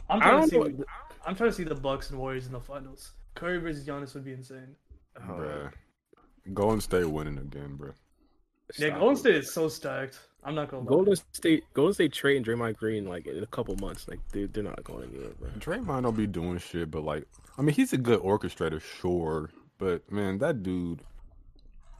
I'm 0.09 0.19
trying 0.19 0.49
to 0.49 0.55
don't 0.55 0.65
see. 0.67 0.77
know. 0.77 0.85
I'm 1.25 1.35
trying 1.35 1.49
to 1.49 1.55
see 1.55 1.63
the 1.63 1.75
Bucks 1.75 2.09
and 2.09 2.19
Warriors 2.19 2.45
in 2.47 2.53
the 2.53 2.59
finals. 2.59 3.11
Curry 3.35 3.57
versus 3.59 3.85
Giannis 3.85 4.13
would 4.13 4.25
be 4.25 4.33
insane. 4.33 4.75
Oh, 5.17 5.21
Bruh. 5.33 5.71
Golden 6.53 6.81
State 6.81 7.05
winning 7.05 7.37
again, 7.37 7.75
bro. 7.75 7.91
Yeah, 8.77 8.87
stop 8.89 8.99
Golden 8.99 9.15
it. 9.15 9.19
State 9.19 9.35
is 9.35 9.53
so 9.53 9.67
stacked. 9.69 10.19
I'm 10.43 10.55
not 10.55 10.69
gonna 10.69 10.83
lie. 10.83 10.89
Golden 10.89 11.15
State, 11.33 11.63
Golden 11.73 11.93
State 11.93 12.13
trading 12.13 12.43
Draymond 12.43 12.77
Green 12.77 13.05
like 13.05 13.27
in 13.27 13.43
a 13.43 13.47
couple 13.47 13.75
months. 13.75 14.07
Like 14.07 14.19
they 14.31 14.45
they're 14.45 14.63
not 14.63 14.83
going 14.83 15.09
anywhere, 15.09 15.29
bro. 15.39 15.49
Draymond 15.59 16.03
don't 16.03 16.17
be 16.17 16.27
doing 16.27 16.57
shit, 16.57 16.89
but 16.89 17.03
like, 17.03 17.25
I 17.57 17.61
mean, 17.61 17.75
he's 17.75 17.93
a 17.93 17.97
good 17.97 18.19
orchestrator, 18.21 18.81
sure, 18.81 19.49
but 19.77 20.09
man, 20.11 20.39
that 20.39 20.63
dude, 20.63 21.01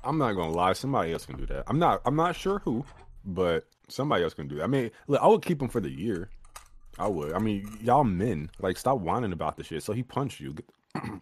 I'm 0.03 0.17
not 0.17 0.33
gonna 0.33 0.53
lie, 0.53 0.73
somebody 0.73 1.13
else 1.13 1.25
can 1.25 1.37
do 1.37 1.45
that. 1.47 1.63
I'm 1.67 1.79
not, 1.79 2.01
I'm 2.05 2.15
not 2.15 2.35
sure 2.35 2.59
who, 2.59 2.83
but 3.25 3.65
somebody 3.87 4.23
else 4.23 4.33
can 4.33 4.47
do 4.47 4.55
that. 4.55 4.63
I 4.63 4.67
mean, 4.67 4.91
look, 5.07 5.21
I 5.21 5.27
would 5.27 5.43
keep 5.43 5.61
him 5.61 5.67
for 5.67 5.79
the 5.79 5.91
year. 5.91 6.29
I 6.99 7.07
would. 7.07 7.33
I 7.33 7.39
mean, 7.39 7.77
y'all 7.81 8.03
men, 8.03 8.49
like, 8.59 8.77
stop 8.77 8.99
whining 8.99 9.31
about 9.31 9.57
the 9.57 9.63
shit. 9.63 9.81
So 9.83 9.93
he 9.93 10.03
punched 10.03 10.39
you. 10.39 10.55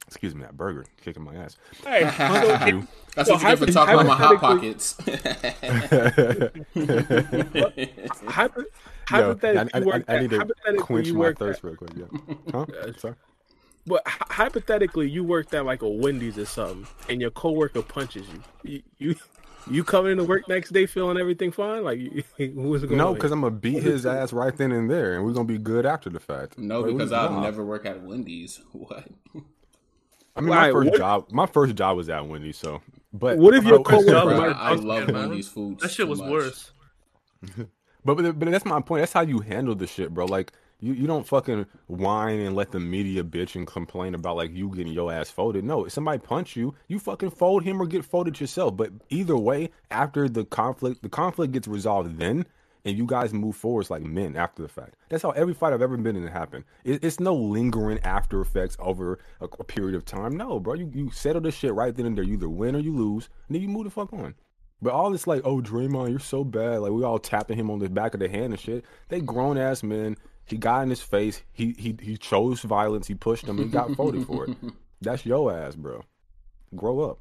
Get- 0.00 0.06
Excuse 0.08 0.34
me, 0.34 0.42
that 0.42 0.56
burger 0.56 0.84
kicking 1.02 1.22
my 1.22 1.34
ass. 1.36 1.56
Hey, 1.84 2.00
so, 2.02 2.86
That's 3.14 3.28
So 3.28 3.34
what 3.34 3.42
you 3.42 3.48
get 3.48 3.58
for 3.58 3.66
talking 3.66 3.94
about 3.94 4.06
my 4.06 4.16
hot 4.16 4.36
hypothetically- 4.38 4.72
pockets. 4.74 4.96
hypo, 8.26 8.60
Yo, 8.62 8.66
hypothetically, 9.06 9.70
I, 9.74 9.78
you 9.78 9.82
I, 9.82 9.86
work 9.86 10.04
I, 10.08 10.14
I 10.16 10.20
need 10.20 10.30
to 10.30 10.38
hypothetically, 10.38 10.78
quench 10.84 11.12
my 11.12 11.32
thirst 11.32 11.62
that, 11.62 11.68
real 11.68 11.76
quick. 11.76 11.90
Yeah. 11.96 12.06
Huh? 12.52 12.66
Sorry. 12.98 13.14
but 13.86 14.02
hypothetically, 14.06 15.08
you 15.08 15.24
worked 15.24 15.52
at 15.54 15.64
like 15.64 15.82
a 15.82 15.88
Wendy's 15.88 16.38
or 16.38 16.46
something, 16.46 16.86
and 17.08 17.20
your 17.20 17.30
coworker 17.30 17.82
punches 17.82 18.26
you. 18.28 18.42
You 18.72 18.82
you, 18.98 19.14
you 19.70 19.84
coming 19.84 20.12
into 20.12 20.24
work 20.24 20.48
next 20.48 20.70
day 20.70 20.86
feeling 20.86 21.18
everything 21.18 21.50
fine? 21.52 21.82
Like, 21.84 21.98
you, 21.98 22.22
what's 22.54 22.84
going 22.84 22.96
No, 22.96 23.12
because 23.14 23.32
I'm 23.32 23.40
gonna 23.42 23.54
beat 23.54 23.82
his 23.82 24.06
ass 24.06 24.32
right 24.32 24.56
then 24.56 24.72
and 24.72 24.88
there, 24.90 25.14
and 25.16 25.24
we're 25.24 25.32
gonna 25.32 25.44
be 25.44 25.58
good 25.58 25.84
after 25.86 26.08
the 26.08 26.20
fact. 26.20 26.56
no, 26.58 26.80
Like, 26.80 26.92
because 26.96 27.12
I'll 27.12 27.30
nah. 27.30 27.40
never 27.42 27.64
work 27.64 27.84
at 27.86 28.00
Wendy's. 28.02 28.60
What? 28.72 29.06
I 30.36 30.40
mean, 30.40 30.50
Why, 30.50 30.66
my 30.68 30.72
first 30.72 30.90
what- 30.90 30.98
job, 30.98 31.26
my 31.32 31.46
first 31.46 31.74
job 31.76 31.96
was 31.96 32.08
at 32.08 32.26
Wendy's. 32.26 32.56
So, 32.56 32.80
but 33.12 33.38
What 33.38 33.54
if 33.54 33.64
your 33.64 33.80
I- 33.80 33.82
coworker- 33.82 34.10
job 34.10 34.28
Bro, 34.28 34.50
I, 34.52 34.70
I 34.70 34.74
love. 34.74 35.08
Wendy's 35.10 35.48
food. 35.48 35.80
That 35.80 35.90
shit 35.90 36.06
too 36.06 36.10
was 36.10 36.20
much. 36.20 36.30
worse. 36.30 36.72
But, 38.02 38.14
but 38.16 38.38
but 38.38 38.50
that's 38.50 38.64
my 38.64 38.80
point. 38.80 39.02
That's 39.02 39.12
how 39.12 39.20
you 39.20 39.40
handle 39.40 39.74
the 39.74 39.86
shit, 39.86 40.14
bro. 40.14 40.24
Like 40.24 40.52
you, 40.80 40.94
you 40.94 41.06
don't 41.06 41.26
fucking 41.26 41.66
whine 41.86 42.40
and 42.40 42.56
let 42.56 42.70
the 42.72 42.80
media 42.80 43.22
bitch 43.22 43.56
and 43.56 43.66
complain 43.66 44.14
about 44.14 44.36
like 44.36 44.54
you 44.54 44.70
getting 44.74 44.94
your 44.94 45.12
ass 45.12 45.28
folded. 45.28 45.64
No, 45.64 45.84
if 45.84 45.92
somebody 45.92 46.18
punch 46.18 46.56
you, 46.56 46.74
you 46.88 46.98
fucking 46.98 47.32
fold 47.32 47.62
him 47.62 47.78
or 47.80 47.86
get 47.86 48.06
folded 48.06 48.40
yourself. 48.40 48.74
But 48.74 48.92
either 49.10 49.36
way, 49.36 49.68
after 49.90 50.30
the 50.30 50.46
conflict, 50.46 51.02
the 51.02 51.10
conflict 51.10 51.52
gets 51.52 51.68
resolved 51.68 52.18
then, 52.18 52.46
and 52.84 52.96
you 52.96 53.06
guys 53.06 53.32
move 53.32 53.56
forward 53.56 53.88
like 53.90 54.02
men 54.02 54.36
after 54.36 54.62
the 54.62 54.68
fact. 54.68 54.96
That's 55.08 55.22
how 55.22 55.30
every 55.30 55.54
fight 55.54 55.72
I've 55.72 55.82
ever 55.82 55.96
been 55.96 56.16
in 56.16 56.26
happened. 56.26 56.64
It, 56.84 57.04
it's 57.04 57.20
no 57.20 57.34
lingering 57.34 58.00
after 58.02 58.40
effects 58.40 58.76
over 58.80 59.18
a, 59.40 59.44
a 59.44 59.64
period 59.64 59.94
of 59.94 60.04
time. 60.04 60.36
No, 60.36 60.60
bro, 60.60 60.74
you 60.74 60.90
you 60.94 61.10
settle 61.10 61.42
the 61.42 61.50
shit 61.50 61.74
right 61.74 61.94
then 61.94 62.06
and 62.06 62.16
there. 62.16 62.24
You 62.24 62.34
either 62.34 62.48
win 62.48 62.76
or 62.76 62.80
you 62.80 62.94
lose, 62.94 63.28
and 63.48 63.54
then 63.54 63.62
you 63.62 63.68
move 63.68 63.84
the 63.84 63.90
fuck 63.90 64.12
on. 64.12 64.34
But 64.82 64.92
all 64.92 65.10
this 65.10 65.26
like, 65.26 65.42
oh 65.44 65.60
Draymond, 65.60 66.10
you're 66.10 66.18
so 66.18 66.42
bad. 66.44 66.80
Like 66.80 66.92
we 66.92 67.04
all 67.04 67.18
tapping 67.18 67.58
him 67.58 67.70
on 67.70 67.78
the 67.78 67.88
back 67.88 68.14
of 68.14 68.20
the 68.20 68.28
hand 68.28 68.52
and 68.52 68.60
shit. 68.60 68.84
They 69.08 69.20
grown 69.20 69.58
ass 69.58 69.82
men. 69.82 70.16
He 70.46 70.56
got 70.56 70.82
in 70.82 70.90
his 70.90 71.02
face. 71.02 71.42
He 71.52 71.74
he 71.78 71.96
he 72.00 72.16
chose 72.16 72.62
violence. 72.62 73.06
He 73.06 73.14
pushed 73.14 73.46
him. 73.46 73.58
He 73.58 73.64
got 73.66 73.90
voted 73.90 74.26
for 74.26 74.48
it. 74.48 74.56
That's 75.00 75.24
your 75.24 75.52
ass, 75.52 75.76
bro. 75.76 76.02
Grow 76.74 77.00
up. 77.00 77.20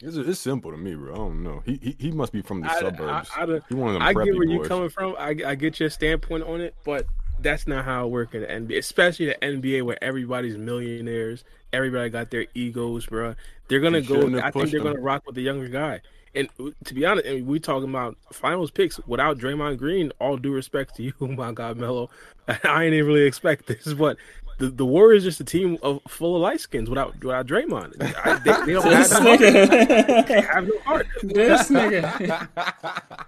It's, 0.00 0.16
it's 0.16 0.40
simple 0.40 0.70
to 0.72 0.76
me, 0.76 0.94
bro. 0.94 1.12
I 1.12 1.16
don't 1.16 1.42
know. 1.42 1.62
He 1.64 1.78
he, 1.82 1.96
he 1.98 2.10
must 2.10 2.32
be 2.32 2.42
from 2.42 2.60
the 2.62 2.68
I- 2.70 2.74
I- 2.74 2.80
suburbs. 2.80 3.30
I 3.36 3.46
don't- 3.46 3.62
he 3.68 3.74
one 3.74 3.88
of 3.90 3.94
them 3.94 4.02
I 4.02 4.12
get 4.12 4.34
where 4.36 4.44
you're 4.46 4.64
coming 4.64 4.88
from. 4.88 5.14
I, 5.18 5.36
I 5.46 5.54
get 5.54 5.78
your 5.78 5.90
standpoint 5.90 6.42
on 6.44 6.60
it, 6.60 6.74
but 6.84 7.06
that's 7.40 7.66
not 7.66 7.84
how 7.84 8.06
it 8.06 8.10
works 8.10 8.34
in 8.34 8.40
the 8.42 8.46
NBA, 8.48 8.78
especially 8.78 9.26
the 9.26 9.36
NBA 9.42 9.82
where 9.82 10.02
everybody's 10.02 10.56
millionaires. 10.56 11.44
Everybody 11.72 12.10
got 12.10 12.30
their 12.30 12.46
egos, 12.54 13.06
bro. 13.06 13.34
They're 13.68 13.80
gonna 13.80 13.98
You 14.00 14.30
go. 14.30 14.38
I 14.40 14.50
think 14.50 14.70
they're 14.70 14.80
them. 14.80 14.92
gonna 14.94 15.00
rock 15.00 15.22
with 15.26 15.34
the 15.36 15.42
younger 15.42 15.68
guy. 15.68 16.00
And 16.34 16.48
to 16.84 16.94
be 16.94 17.04
honest, 17.04 17.26
I 17.28 17.34
mean, 17.34 17.46
we 17.46 17.60
talking 17.60 17.90
about 17.90 18.16
finals 18.32 18.70
picks 18.70 18.98
without 19.06 19.38
Draymond 19.38 19.76
Green. 19.78 20.12
All 20.18 20.36
due 20.38 20.52
respect 20.52 20.96
to 20.96 21.02
you, 21.02 21.12
my 21.20 21.52
God, 21.52 21.76
Mello. 21.76 22.10
I 22.64 22.84
ain't 22.84 22.94
even 22.94 23.06
really 23.06 23.26
expect 23.26 23.66
this, 23.66 23.92
but 23.92 24.16
the, 24.62 24.70
the 24.70 24.86
Warriors 24.86 25.24
just 25.24 25.40
a 25.40 25.44
team 25.44 25.76
of 25.82 26.00
full 26.06 26.36
of 26.36 26.42
light 26.42 26.60
skins 26.60 26.88
without 26.88 27.12
without 27.22 27.48
Draymond. 27.48 28.00
I, 28.00 28.38
they, 28.38 28.66
they 28.66 28.72
don't 28.74 28.84
have, 28.84 29.08
This 29.08 29.10
no 29.10 29.36
nigga. 29.36 30.26
They 30.28 30.40
have 30.40 30.68
no 30.68 30.78
heart. 30.80 31.06
this 31.22 31.68
nigga. 31.68 32.48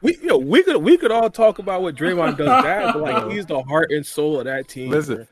We 0.01 0.16
you 0.19 0.27
know, 0.27 0.39
we 0.39 0.62
could 0.62 0.77
we 0.77 0.97
could 0.97 1.11
all 1.11 1.28
talk 1.28 1.59
about 1.59 1.82
what 1.82 1.97
Draymond 1.97 2.36
does 2.36 2.47
bad, 2.47 2.93
but 2.93 3.02
like 3.02 3.31
he's 3.32 3.47
the 3.47 3.61
heart 3.65 3.90
and 3.90 4.06
soul 4.06 4.39
of 4.39 4.44
that 4.44 4.69
team. 4.69 4.90
Listen, 4.90 5.16
bro. 5.16 5.27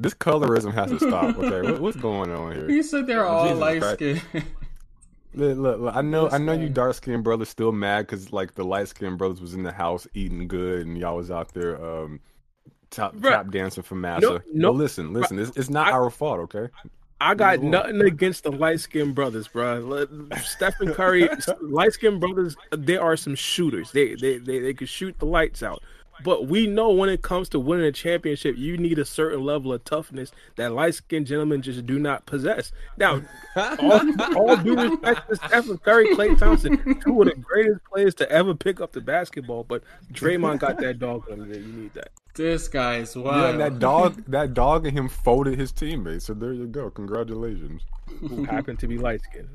this 0.00 0.14
colorism 0.14 0.74
has 0.74 0.90
to 0.90 0.98
stop. 0.98 1.38
Okay, 1.38 1.70
what, 1.70 1.80
what's 1.82 1.96
going 1.96 2.32
on 2.32 2.56
here? 2.56 2.68
You 2.68 2.82
said 2.82 3.06
they're 3.06 3.24
all 3.24 3.44
Jesus 3.44 3.60
light 3.60 3.80
Christ. 3.80 3.94
skinned. 3.94 4.22
Look, 5.34 5.56
look, 5.58 5.80
look, 5.80 5.94
I 5.94 6.00
know, 6.00 6.28
I 6.30 6.38
know 6.38 6.52
you 6.52 6.68
dark 6.68 6.94
skinned 6.94 7.22
brothers 7.22 7.48
still 7.48 7.70
mad 7.70 8.06
because 8.06 8.32
like 8.32 8.54
the 8.56 8.64
light 8.64 8.88
skinned 8.88 9.18
brothers 9.18 9.40
was 9.40 9.54
in 9.54 9.62
the 9.62 9.70
house 9.70 10.04
eating 10.14 10.48
good 10.48 10.84
and 10.84 10.98
y'all 10.98 11.14
was 11.14 11.30
out 11.30 11.54
there 11.54 11.76
um 11.84 12.18
top 12.90 13.14
Bruh. 13.16 13.30
tap 13.30 13.50
dancing 13.50 13.82
for 13.82 13.94
massa. 13.94 14.42
No, 14.52 14.70
listen, 14.70 15.12
listen, 15.12 15.38
it's, 15.38 15.56
it's 15.56 15.70
not 15.70 15.88
I- 15.88 15.92
our 15.92 16.10
fault, 16.10 16.40
okay? 16.40 16.68
I 17.20 17.34
got 17.34 17.62
nothing 17.62 18.00
against 18.02 18.44
the 18.44 18.52
light 18.52 18.78
skinned 18.78 19.16
brothers, 19.16 19.48
bro. 19.48 20.06
Stephen 20.40 20.94
Curry, 20.94 21.28
light 21.62 21.92
skinned 21.92 22.20
brothers, 22.20 22.56
they 22.70 22.96
are 22.96 23.16
some 23.16 23.34
shooters. 23.34 23.90
They 23.90 24.14
they 24.14 24.38
they 24.38 24.60
they 24.60 24.72
could 24.72 24.88
shoot 24.88 25.18
the 25.18 25.26
lights 25.26 25.64
out. 25.64 25.82
But 26.24 26.46
we 26.48 26.66
know 26.66 26.90
when 26.90 27.08
it 27.08 27.22
comes 27.22 27.48
to 27.50 27.60
winning 27.60 27.86
a 27.86 27.92
championship, 27.92 28.56
you 28.56 28.76
need 28.76 28.98
a 28.98 29.04
certain 29.04 29.44
level 29.44 29.72
of 29.72 29.84
toughness 29.84 30.32
that 30.56 30.72
light 30.72 30.94
skinned 30.94 31.26
gentlemen 31.26 31.62
just 31.62 31.86
do 31.86 31.98
not 31.98 32.26
possess. 32.26 32.72
Now, 32.96 33.22
all, 33.56 34.00
all 34.36 34.56
due 34.56 34.76
respect 34.76 35.28
to 35.28 35.36
Stephen 35.36 35.78
Curry, 35.78 36.08
Klay 36.14 36.38
Thompson, 36.38 37.00
two 37.00 37.22
of 37.22 37.28
the 37.28 37.34
greatest 37.36 37.80
players 37.84 38.14
to 38.16 38.30
ever 38.30 38.54
pick 38.54 38.80
up 38.80 38.92
the 38.92 39.00
basketball, 39.00 39.64
but 39.64 39.82
Draymond 40.12 40.58
got 40.58 40.78
that 40.80 40.98
dog 40.98 41.28
in 41.30 41.40
him. 41.40 41.52
You 41.52 41.82
need 41.82 41.94
that. 41.94 42.10
This 42.34 42.68
guy's 42.68 43.16
Yeah, 43.16 43.22
wild. 43.22 43.50
and 43.52 43.60
that 43.60 43.78
dog, 43.78 44.22
that 44.28 44.54
dog 44.54 44.86
and 44.86 44.96
him 44.96 45.08
folded 45.08 45.58
his 45.58 45.72
teammates. 45.72 46.26
So 46.26 46.34
there 46.34 46.52
you 46.52 46.66
go. 46.66 46.90
Congratulations. 46.90 47.82
Who 48.20 48.44
happened 48.44 48.78
to 48.80 48.86
be 48.86 48.96
light 48.98 49.20
skinned. 49.22 49.48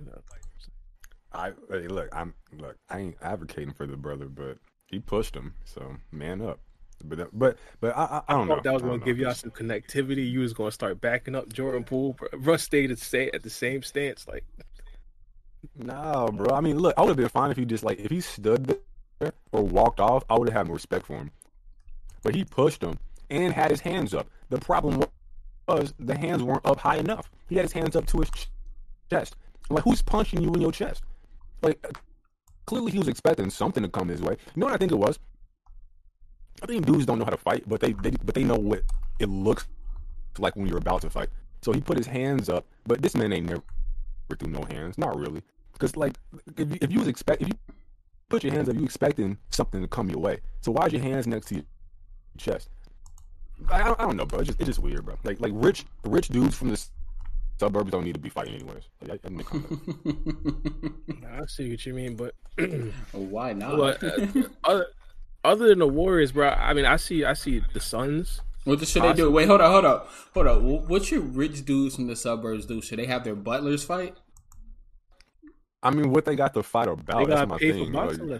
I 1.33 1.51
hey, 1.69 1.87
look, 1.87 2.09
I'm 2.13 2.33
look, 2.57 2.77
I 2.89 2.99
ain't 2.99 3.15
advocating 3.21 3.73
for 3.73 3.87
the 3.87 3.97
brother, 3.97 4.27
but 4.27 4.57
he 4.87 4.99
pushed 4.99 5.35
him, 5.35 5.55
so 5.65 5.97
man 6.11 6.41
up. 6.41 6.59
But 7.03 7.29
but 7.37 7.57
but 7.81 7.95
I 7.97 8.03
I, 8.03 8.21
I 8.29 8.33
don't 8.33 8.47
know. 8.47 8.55
thought 8.55 8.63
that 8.63 8.73
was 8.73 8.81
gonna 8.81 8.99
give 8.99 9.17
know. 9.17 9.25
y'all 9.25 9.33
some 9.33 9.51
connectivity. 9.51 10.29
You 10.29 10.39
was 10.41 10.53
going 10.53 10.69
to 10.69 10.73
start 10.73 11.01
backing 11.01 11.35
up 11.35 11.51
Jordan 11.51 11.83
Poole. 11.83 12.17
Russ 12.33 12.63
stayed 12.63 12.91
at 12.91 12.99
the 12.99 13.05
same, 13.05 13.29
at 13.33 13.43
the 13.43 13.49
same 13.49 13.83
stance. 13.83 14.27
Like, 14.27 14.45
No, 15.75 16.29
bro. 16.33 16.55
I 16.55 16.61
mean, 16.61 16.79
look, 16.79 16.93
I 16.97 17.01
would 17.01 17.09
have 17.09 17.17
been 17.17 17.29
fine 17.29 17.51
if 17.51 17.57
he 17.57 17.65
just 17.65 17.83
like 17.83 17.99
if 17.99 18.11
he 18.11 18.21
stood 18.21 18.77
there 19.19 19.33
or 19.51 19.63
walked 19.63 19.99
off. 19.99 20.23
I 20.29 20.37
would 20.37 20.49
have 20.49 20.57
had 20.57 20.67
more 20.67 20.75
respect 20.75 21.05
for 21.05 21.17
him. 21.17 21.31
But 22.21 22.35
he 22.35 22.45
pushed 22.45 22.81
him 22.81 22.99
and 23.29 23.53
had 23.53 23.71
his 23.71 23.81
hands 23.81 24.13
up. 24.13 24.27
The 24.49 24.59
problem 24.59 25.03
was 25.67 25.93
the 25.99 26.17
hands 26.17 26.43
weren't 26.43 26.65
up 26.65 26.79
high 26.79 26.97
enough. 26.97 27.29
He 27.49 27.55
had 27.55 27.65
his 27.65 27.73
hands 27.73 27.95
up 27.95 28.05
to 28.07 28.19
his 28.19 28.31
chest. 29.09 29.35
Like, 29.69 29.83
who's 29.83 30.01
punching 30.01 30.41
you 30.41 30.53
in 30.53 30.61
your 30.61 30.71
chest? 30.71 31.03
Like, 31.61 31.85
clearly 32.65 32.91
he 32.91 32.99
was 32.99 33.07
expecting 33.07 33.49
something 33.49 33.83
to 33.83 33.89
come 33.89 34.07
his 34.07 34.21
way. 34.21 34.37
You 34.55 34.59
know 34.59 34.67
what 34.67 34.75
I 34.75 34.77
think 34.77 34.91
it 34.91 34.97
was? 34.97 35.19
I 36.61 36.65
think 36.65 36.85
dudes 36.85 37.05
don't 37.05 37.19
know 37.19 37.25
how 37.25 37.31
to 37.31 37.37
fight, 37.37 37.63
but 37.67 37.81
they, 37.81 37.93
they 37.93 38.11
but 38.11 38.35
they 38.35 38.43
know 38.43 38.55
what 38.55 38.83
it 39.19 39.27
looks 39.27 39.67
like 40.37 40.55
when 40.55 40.67
you're 40.67 40.77
about 40.77 41.01
to 41.01 41.09
fight. 41.09 41.29
So 41.61 41.71
he 41.71 41.81
put 41.81 41.97
his 41.97 42.07
hands 42.07 42.49
up, 42.49 42.65
but 42.85 43.01
this 43.01 43.15
man 43.15 43.33
ain't 43.33 43.47
never 43.47 43.63
threw 44.37 44.49
no 44.49 44.63
hands. 44.63 44.97
Not 44.97 45.17
really. 45.17 45.41
Because 45.73 45.95
like 45.97 46.17
if 46.57 46.71
you, 46.71 46.77
if 46.81 46.91
you 46.91 46.99
was 46.99 47.07
expect 47.07 47.41
if 47.41 47.47
you 47.49 47.55
put 48.29 48.43
your 48.43 48.53
hands 48.53 48.69
up, 48.69 48.75
you 48.75 48.83
expecting 48.83 49.37
something 49.49 49.81
to 49.81 49.87
come 49.87 50.09
your 50.09 50.19
way. 50.19 50.39
So 50.61 50.71
why 50.71 50.85
is 50.85 50.93
your 50.93 51.01
hands 51.01 51.27
next 51.27 51.47
to 51.47 51.55
your 51.55 51.63
chest? 52.37 52.69
I, 53.69 53.91
I, 53.91 53.95
don't 53.95 54.17
know, 54.17 54.25
bro. 54.25 54.39
It's 54.39 54.47
just 54.47 54.59
it's 54.59 54.67
just 54.67 54.79
weird, 54.79 55.05
bro. 55.05 55.17
Like 55.23 55.39
like 55.39 55.51
rich 55.55 55.85
rich 56.05 56.29
dudes 56.29 56.55
from 56.55 56.69
the 56.69 56.85
suburbs 57.63 57.91
don't 57.91 58.03
need 58.03 58.13
to 58.13 58.19
be 58.19 58.29
fighting 58.29 58.55
anyways. 58.55 58.83
Like, 59.01 59.21
I, 59.23 59.27
I 59.27 59.29
make. 59.29 59.47
I 61.31 61.45
see 61.47 61.69
what 61.71 61.85
you 61.85 61.93
mean, 61.93 62.15
but 62.15 62.35
Why 63.11 63.53
not? 63.53 63.77
but 63.77 64.03
uh, 64.03 64.43
other, 64.63 64.87
other 65.43 65.67
than 65.69 65.79
the 65.79 65.87
Warriors, 65.87 66.31
bro, 66.31 66.49
I 66.49 66.73
mean, 66.73 66.85
I 66.85 66.97
see, 66.97 67.23
I 67.23 67.33
see 67.33 67.61
the 67.73 67.79
Suns. 67.79 68.41
What 68.65 68.79
the, 68.79 68.85
should 68.85 69.03
they 69.03 69.13
do? 69.13 69.31
Wait, 69.31 69.47
hold 69.47 69.61
up, 69.61 69.71
hold 69.71 69.85
up, 69.85 70.09
hold 70.33 70.47
up. 70.47 70.61
What 70.61 71.05
should 71.05 71.35
rich 71.35 71.65
dudes 71.65 71.95
from 71.95 72.07
the 72.07 72.15
suburbs 72.15 72.65
do? 72.65 72.81
Should 72.81 72.99
they 72.99 73.05
have 73.05 73.23
their 73.23 73.35
butlers 73.35 73.83
fight? 73.83 74.15
I 75.81 75.91
mean, 75.91 76.11
what 76.11 76.23
they 76.23 76.35
got 76.35 76.53
to 76.53 76.63
fight 76.63 76.87
about? 76.87 77.27
They 77.27 77.33
that's 77.33 77.49
my 77.49 77.57
thing. 77.57 77.91
for 77.93 78.15
bro. 78.15 78.39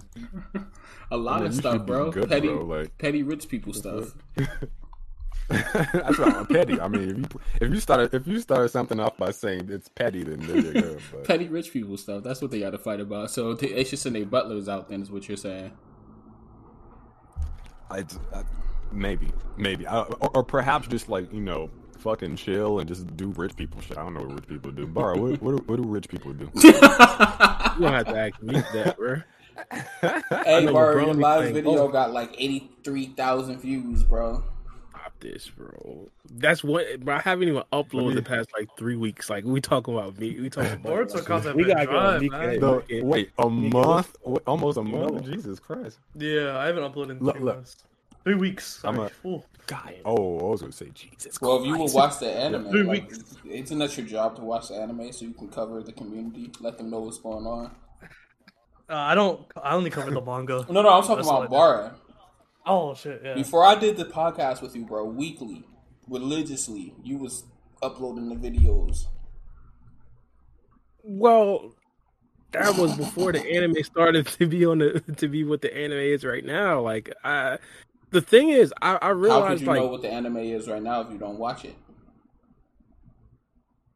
A 1.12 1.18
lot 1.18 1.36
I 1.36 1.40
mean, 1.40 1.48
of 1.48 1.56
stuff, 1.56 1.86
bro. 1.86 2.12
good, 2.12 2.30
petty, 2.30 2.48
bro, 2.48 2.64
like- 2.66 2.98
petty 2.98 3.22
rich 3.22 3.48
people 3.50 3.74
stuff. 3.74 4.16
that's 5.94 6.20
not 6.20 6.50
petty. 6.50 6.80
I 6.80 6.88
mean, 6.88 7.10
if 7.10 7.18
you 7.18 7.28
if 7.62 7.74
you 7.74 7.80
started 7.80 8.14
if 8.14 8.28
you 8.28 8.40
started 8.40 8.70
something 8.70 9.00
off 9.00 9.18
by 9.18 9.32
saying 9.32 9.68
it's 9.70 9.90
petty, 9.90 10.24
then 10.24 10.40
there 10.40 10.58
you 10.58 10.74
go. 10.74 10.98
But 11.12 11.24
Petty 11.26 11.48
rich 11.48 11.72
people 11.72 11.98
stuff. 11.98 12.24
That's 12.24 12.42
what 12.42 12.52
they 12.52 12.60
got 12.60 12.72
to 12.72 12.78
fight 12.78 13.00
about. 13.00 13.32
So 13.32 13.54
they 13.54 13.74
they 13.74 13.84
should 13.84 14.00
send 14.00 14.16
their 14.16 14.26
butlers 14.26 14.68
out. 14.68 14.90
Then 14.90 15.02
is 15.02 15.12
what 15.12 15.28
you're 15.28 15.38
saying. 15.38 15.72
I, 17.90 18.00
I 18.34 18.44
maybe 18.92 19.30
maybe 19.58 19.86
I, 19.86 20.02
or, 20.02 20.38
or 20.38 20.44
perhaps 20.44 20.88
just 20.88 21.10
like 21.10 21.32
you 21.34 21.42
know 21.42 21.70
fucking 22.00 22.36
chill 22.36 22.80
and 22.80 22.88
just 22.88 23.16
do 23.16 23.30
rich 23.36 23.56
people 23.56 23.82
shit. 23.82 23.98
I 23.98 24.04
don't 24.04 24.14
know 24.14 24.22
what 24.22 24.34
rich 24.34 24.48
people 24.48 24.72
do. 24.72 24.86
Bar, 24.86 25.16
what, 25.16 25.42
what, 25.42 25.58
do, 25.58 25.64
what 25.66 25.76
do 25.78 25.84
rich 25.84 26.10
people 26.10 26.34
do? 26.34 26.50
You 27.74 27.86
don't 27.86 27.94
have 27.94 28.06
to 28.06 28.18
ask 28.18 28.40
me 28.44 28.54
that, 28.54 28.98
bro. 28.98 29.16
Hey, 30.46 30.68
bro, 30.68 31.06
your 31.06 31.14
live 31.16 31.54
video 31.54 31.88
got 31.88 32.14
like 32.14 32.36
eighty 32.38 32.70
three 32.84 33.08
thousand 33.08 33.62
views, 33.62 34.04
bro. 34.04 34.44
Stop 35.04 35.20
this, 35.20 35.50
bro. 35.50 36.10
That's 36.32 36.64
what, 36.64 37.02
bro. 37.02 37.16
I 37.16 37.20
haven't 37.20 37.50
even 37.50 37.64
uploaded 37.74 38.16
the 38.16 38.22
past 38.22 38.48
like 38.58 38.70
three 38.78 38.96
weeks. 38.96 39.30
Like 39.30 39.44
we 39.44 39.60
talking 39.60 39.94
about 39.94 40.18
me. 40.18 40.40
We 40.40 40.50
talking 40.50 40.72
about 40.72 41.10
Boruto 41.10 41.54
We 41.56 41.66
gotta 41.66 41.86
go 41.86 41.92
dry, 41.92 42.16
on 42.16 42.20
Mika 42.22 42.38
man. 42.38 42.50
and 42.52 42.62
No, 42.62 42.84
wait, 43.02 43.32
a 43.38 43.50
month, 43.50 44.16
wait, 44.24 44.42
almost 44.48 44.78
a 44.78 44.84
know. 44.84 45.10
month. 45.10 45.26
Jesus 45.26 45.60
Christ! 45.60 46.00
Yeah, 46.16 46.58
I 46.58 46.68
haven't 46.68 46.84
uploaded 46.84 47.12
in 47.12 47.20
Look, 47.20 47.36
three 47.36 47.44
look. 47.44 47.56
months. 47.56 47.84
Three 48.24 48.36
weeks. 48.36 48.80
I'm 48.86 48.98
a- 49.00 49.12
Ooh. 49.26 49.44
God, 49.68 49.94
oh, 50.06 50.40
I 50.40 50.44
was 50.52 50.62
gonna 50.62 50.72
say 50.72 50.90
Jesus. 50.94 51.42
Well, 51.42 51.60
if 51.60 51.66
you 51.68 51.78
will 51.78 51.92
watch 51.92 52.20
the 52.20 52.32
anime, 52.32 52.70
Three 52.72 52.84
like, 52.84 53.10
weeks. 53.10 53.36
isn't 53.46 53.78
that 53.80 53.98
your 53.98 54.06
job 54.06 54.38
to 54.38 54.42
watch 54.42 54.70
the 54.70 54.76
anime 54.76 55.12
so 55.12 55.26
you 55.26 55.34
can 55.34 55.50
cover 55.50 55.84
the 55.84 55.92
community, 55.92 56.50
let 56.62 56.78
them 56.78 56.90
know 56.90 57.00
what's 57.00 57.18
going 57.18 57.46
on? 57.46 57.72
Uh, 58.90 58.96
I 58.96 59.16
don't. 59.16 59.42
I 59.62 59.76
only 59.76 59.90
cover 59.90 60.12
the 60.12 60.22
manga. 60.22 60.66
No, 60.70 60.82
no, 60.82 60.90
I'm 60.90 61.02
talking 61.02 61.18
That's 61.18 61.28
all 61.28 61.42
I 61.42 61.46
about 61.46 61.50
do. 61.50 61.56
Bara. 61.56 61.96
Oh 62.66 62.96
shit! 62.96 63.22
Yeah. 63.24 63.34
Before 63.34 63.66
I 63.66 63.76
did 63.76 63.98
the 63.98 64.06
podcast 64.06 64.62
with 64.62 64.76
you, 64.76 64.86
bro, 64.86 65.06
weekly, 65.06 65.66
religiously, 66.08 66.94
you 67.04 67.18
was 67.18 67.44
uploading 67.82 68.30
the 68.30 68.36
videos. 68.36 69.06
Well, 71.04 71.76
that 72.52 72.78
was 72.78 72.96
before 72.96 73.34
the 73.34 73.46
anime 73.46 73.84
started 73.84 74.28
to 74.28 74.48
be 74.48 74.66
on 74.66 74.78
the 74.80 75.02
to 75.18 75.28
be 75.28 75.44
what 75.44 75.62
the 75.62 75.76
anime 75.76 76.00
is 76.00 76.24
right 76.24 76.46
now. 76.46 76.80
Like, 76.80 77.14
I, 77.24 77.58
the 78.12 78.22
thing 78.22 78.50
is, 78.50 78.74
I, 78.82 78.94
I 78.94 79.08
How 79.08 79.10
could 79.10 79.18
realized 79.18 79.62
you 79.62 79.68
like 79.68 79.82
know 79.82 79.88
what 79.88 80.02
the 80.02 80.12
anime 80.12 80.38
is 80.38 80.70
right 80.70 80.82
now 80.82 81.02
if 81.02 81.12
you 81.12 81.18
don't 81.18 81.38
watch 81.38 81.66
it? 81.66 81.76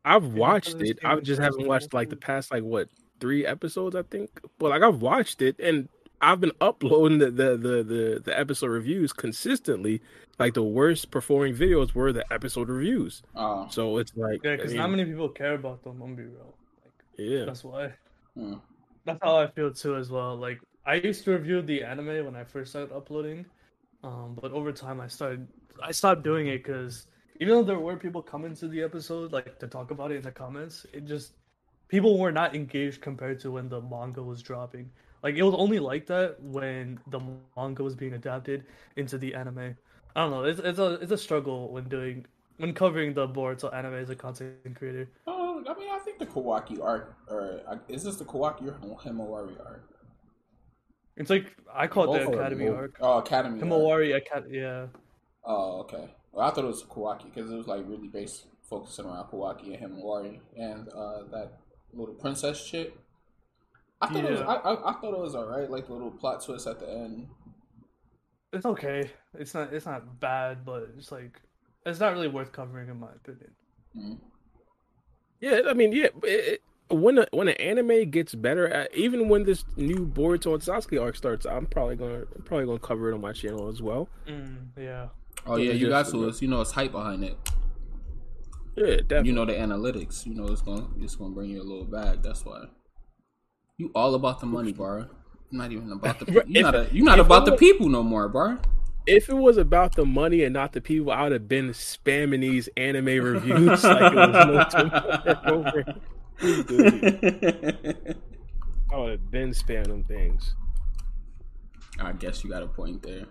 I've 0.04 0.26
watched 0.26 0.82
it. 0.82 1.00
I 1.04 1.20
just 1.20 1.42
haven't 1.42 1.68
watched 1.68 1.94
like 1.94 2.10
the 2.10 2.16
past 2.16 2.52
like 2.52 2.64
what 2.64 2.90
three 3.20 3.46
episodes, 3.46 3.96
I 3.96 4.04
think. 4.04 4.30
But 4.58 4.70
like 4.70 4.82
I've 4.82 5.02
watched 5.02 5.42
it 5.42 5.60
and 5.60 5.88
I've 6.22 6.40
been 6.42 6.52
uploading 6.62 7.20
the 7.20 7.32
the 7.32 7.58
the 7.58 7.84
the, 7.84 8.22
the 8.26 8.40
episode 8.40 8.68
reviews 8.68 9.14
consistently. 9.14 10.02
Like 10.40 10.54
the 10.54 10.64
worst 10.64 11.12
performing 11.12 11.56
videos 11.56 11.94
were 11.94 12.12
the 12.14 12.32
episode 12.32 12.70
reviews. 12.70 13.24
Uh, 13.36 13.68
So 13.68 13.98
it's 13.98 14.14
like 14.16 14.42
yeah, 14.44 14.54
I 14.54 14.56
because 14.56 14.74
mean, 14.74 14.78
not 14.78 14.90
many 14.92 15.06
people 15.06 15.30
care 15.30 15.56
about 15.56 15.84
them. 15.84 16.02
I'm 16.02 16.16
be 16.16 16.24
real. 16.24 16.56
Like, 16.84 16.94
yeah. 17.18 17.46
that's 17.46 17.64
why. 17.64 17.94
hmm. 18.36 18.56
That's 19.06 19.20
how 19.24 19.38
I 19.38 19.48
feel 19.48 19.74
too, 19.74 19.96
as 19.96 20.10
well. 20.12 20.36
Like 20.38 20.60
I 20.86 20.96
used 20.96 21.24
to 21.26 21.32
review 21.32 21.62
the 21.62 21.84
anime 21.84 22.26
when 22.26 22.36
I 22.36 22.44
first 22.44 22.72
started 22.72 22.94
uploading, 22.96 23.46
um, 24.04 24.38
but 24.42 24.52
over 24.52 24.72
time 24.72 25.00
I 25.02 25.08
started, 25.08 25.48
I 25.84 25.92
stopped 25.92 26.24
doing 26.24 26.48
it 26.48 26.64
because 26.64 27.08
even 27.40 27.56
though 27.56 27.64
there 27.64 27.80
were 27.80 27.96
people 27.98 28.22
coming 28.22 28.56
to 28.56 28.68
the 28.68 28.82
episode 28.84 29.32
like 29.32 29.60
to 29.60 29.68
talk 29.68 29.92
about 29.92 30.12
it 30.12 30.16
in 30.18 30.22
the 30.24 30.32
comments, 30.32 30.86
it 30.94 31.06
just 31.06 31.34
people 31.88 32.18
were 32.20 32.32
not 32.32 32.56
engaged 32.56 33.02
compared 33.02 33.40
to 33.42 33.52
when 33.52 33.70
the 33.70 33.82
manga 33.82 34.22
was 34.24 34.42
dropping. 34.42 34.92
Like 35.28 35.36
it 35.36 35.44
was 35.44 35.56
only 35.58 35.80
like 35.80 36.06
that 36.06 36.42
when 36.42 37.02
the 37.08 37.20
manga 37.58 37.84
was 37.84 37.96
being 37.96 38.14
adapted 38.14 38.64
into 38.96 39.18
the 39.18 39.36
anime. 39.36 39.76
I 40.16 40.22
don't 40.22 40.32
know. 40.32 40.46
It's 40.46 40.62
it's 40.62 40.80
a 40.80 40.94
it's 41.02 41.12
a 41.12 41.18
struggle 41.18 41.70
when 41.70 41.90
doing 41.90 42.26
when 42.56 42.74
covering 42.74 43.14
the 43.14 43.28
Boruto 43.28 43.74
anime 43.76 43.96
as 43.96 44.10
a 44.10 44.16
content 44.16 44.74
creator. 44.78 45.10
Oh, 45.28 45.62
I 45.68 45.78
mean, 45.78 45.90
I 45.92 46.00
think 46.00 46.20
the 46.20 46.28
Kawaki 46.28 46.82
arc, 46.82 47.14
or 47.28 47.60
uh, 47.68 47.76
is 47.90 48.06
this 48.06 48.16
the 48.16 48.24
Kawaki 48.24 48.68
or 48.68 48.98
Himawari 49.00 49.60
arc? 49.66 49.84
It's 51.18 51.30
like 51.30 51.58
I 51.76 51.88
call 51.88 52.16
it 52.16 52.20
Both 52.20 52.32
the 52.32 52.40
Academy 52.40 52.70
arc. 52.70 52.96
Oh, 53.02 53.18
Academy. 53.18 53.60
Himawari 53.60 54.16
Academy. 54.16 54.60
Yeah. 54.60 54.86
Oh, 55.44 55.82
okay. 55.82 56.10
Well, 56.32 56.48
I 56.48 56.52
thought 56.52 56.64
it 56.64 56.68
was 56.68 56.84
Kawaki 56.84 57.26
because 57.26 57.52
it 57.52 57.58
was 57.58 57.68
like 57.68 57.84
really 57.86 58.08
based 58.08 58.46
focusing 58.70 59.04
around 59.04 59.26
Kawaki 59.26 59.74
and 59.74 59.92
Himawari 59.92 60.40
and 60.58 60.88
uh, 60.88 61.24
that 61.34 61.52
little 61.92 62.16
princess 62.16 62.66
chick. 62.66 62.94
I 64.02 64.08
thought 64.08 64.26
it 64.26 64.32
was. 64.32 64.42
I, 64.42 64.54
I, 64.56 64.90
I 64.90 64.94
thought 64.94 65.14
it 65.14 65.20
was 65.20 65.36
alright. 65.36 65.70
Like 65.70 65.88
the 65.88 65.94
little 65.94 66.12
plot 66.12 66.44
twist 66.44 66.68
at 66.68 66.80
the 66.80 66.90
end. 66.90 67.28
It's 68.54 68.66
okay. 68.66 69.10
It's 69.38 69.54
not. 69.54 69.74
It's 69.74 69.86
not 69.86 70.20
bad, 70.20 70.66
but 70.66 70.90
it's 70.98 71.12
like 71.12 71.42
it's 71.86 72.00
not 72.00 72.14
really 72.14 72.28
worth 72.28 72.52
covering 72.52 72.90
in 72.90 73.00
my 73.00 73.08
opinion. 73.16 73.52
Mm. 73.98 74.18
Yeah, 75.42 75.62
I 75.68 75.74
mean, 75.74 75.92
yeah. 75.94 76.08
It, 76.24 76.54
it, 76.54 76.62
when 76.90 77.18
a, 77.18 77.28
when 77.32 77.50
an 77.50 77.56
anime 77.56 78.10
gets 78.10 78.34
better, 78.34 78.68
at, 78.70 78.96
even 78.96 79.28
when 79.28 79.44
this 79.44 79.66
new 79.76 80.08
Boruto 80.08 80.54
and 80.54 80.62
Sasuke 80.64 81.02
arc 81.02 81.16
starts, 81.18 81.46
I'm 81.46 81.66
probably 81.66 81.96
gonna 81.98 82.24
I'm 82.36 82.44
probably 82.46 82.66
gonna 82.66 82.80
cover 82.80 83.12
it 83.12 83.16
on 83.16 83.22
my 83.22 83.34
channel 83.34 83.68
as 83.68 83.82
well. 83.82 84.08
Mm, 84.28 84.68
yeah. 84.78 85.08
Oh 85.46 85.56
So 85.56 85.62
yeah, 85.62 85.74
you 85.74 85.90
got 85.90 86.04
just- 86.04 86.12
to. 86.14 86.28
It's, 86.30 86.42
you 86.42 86.48
know, 86.48 86.62
it's 86.62 86.72
hype 86.72 86.92
behind 86.94 87.24
it. 87.24 87.38
Yeah, 88.78 88.98
definitely. 88.98 89.30
You 89.30 89.34
know 89.36 89.46
the 89.46 89.54
analytics. 89.54 90.26
You 90.26 90.36
know 90.36 90.48
it's 90.48 90.62
gonna 90.62 90.88
it's 91.00 91.16
gonna 91.16 91.34
bring 91.34 91.50
you 91.50 91.62
a 91.62 91.64
little 91.64 91.84
bag. 91.86 92.22
That's 92.22 92.46
why. 92.46 92.66
You 93.78 93.92
all 93.94 94.16
about 94.16 94.40
the 94.40 94.46
money, 94.46 94.74
Bar. 94.74 95.10
Not 95.52 95.72
even 95.72 95.92
about 95.92 96.20
the. 96.20 96.26
Bro, 96.32 96.44
You're 96.48 96.64
not. 96.64 96.76
A, 96.76 96.90
you're 96.92 97.06
not 97.06 97.20
about 97.20 97.48
it 97.48 97.52
the 97.52 97.58
people 97.58 97.90
no 97.90 98.04
more, 98.04 98.28
bro 98.28 98.58
if 99.08 99.30
it 99.30 99.34
was 99.34 99.58
about 99.58 99.96
the 99.96 100.06
money 100.06 100.44
and 100.44 100.54
not 100.54 100.74
the 100.74 100.82
people, 100.82 101.12
I 101.12 101.24
would 101.24 101.32
have 101.32 101.48
been 101.48 101.70
spamming 101.70 102.42
these 102.42 102.68
anime 102.78 103.06
reviews 103.06 103.84
like 103.84 104.12
it 104.12 104.16
was 104.16 104.70
no 104.74 104.82
tomorrow. 105.50 106.02
I 108.92 108.98
would 108.98 109.12
have 109.12 109.32
been 109.32 109.52
spamming 109.52 109.88
them 109.88 110.04
things. 110.04 110.54
I 112.00 112.12
guess 112.12 112.44
you 112.44 112.50
got 112.50 112.62
a 112.64 112.68
point 112.68 113.02
there. 113.02 113.26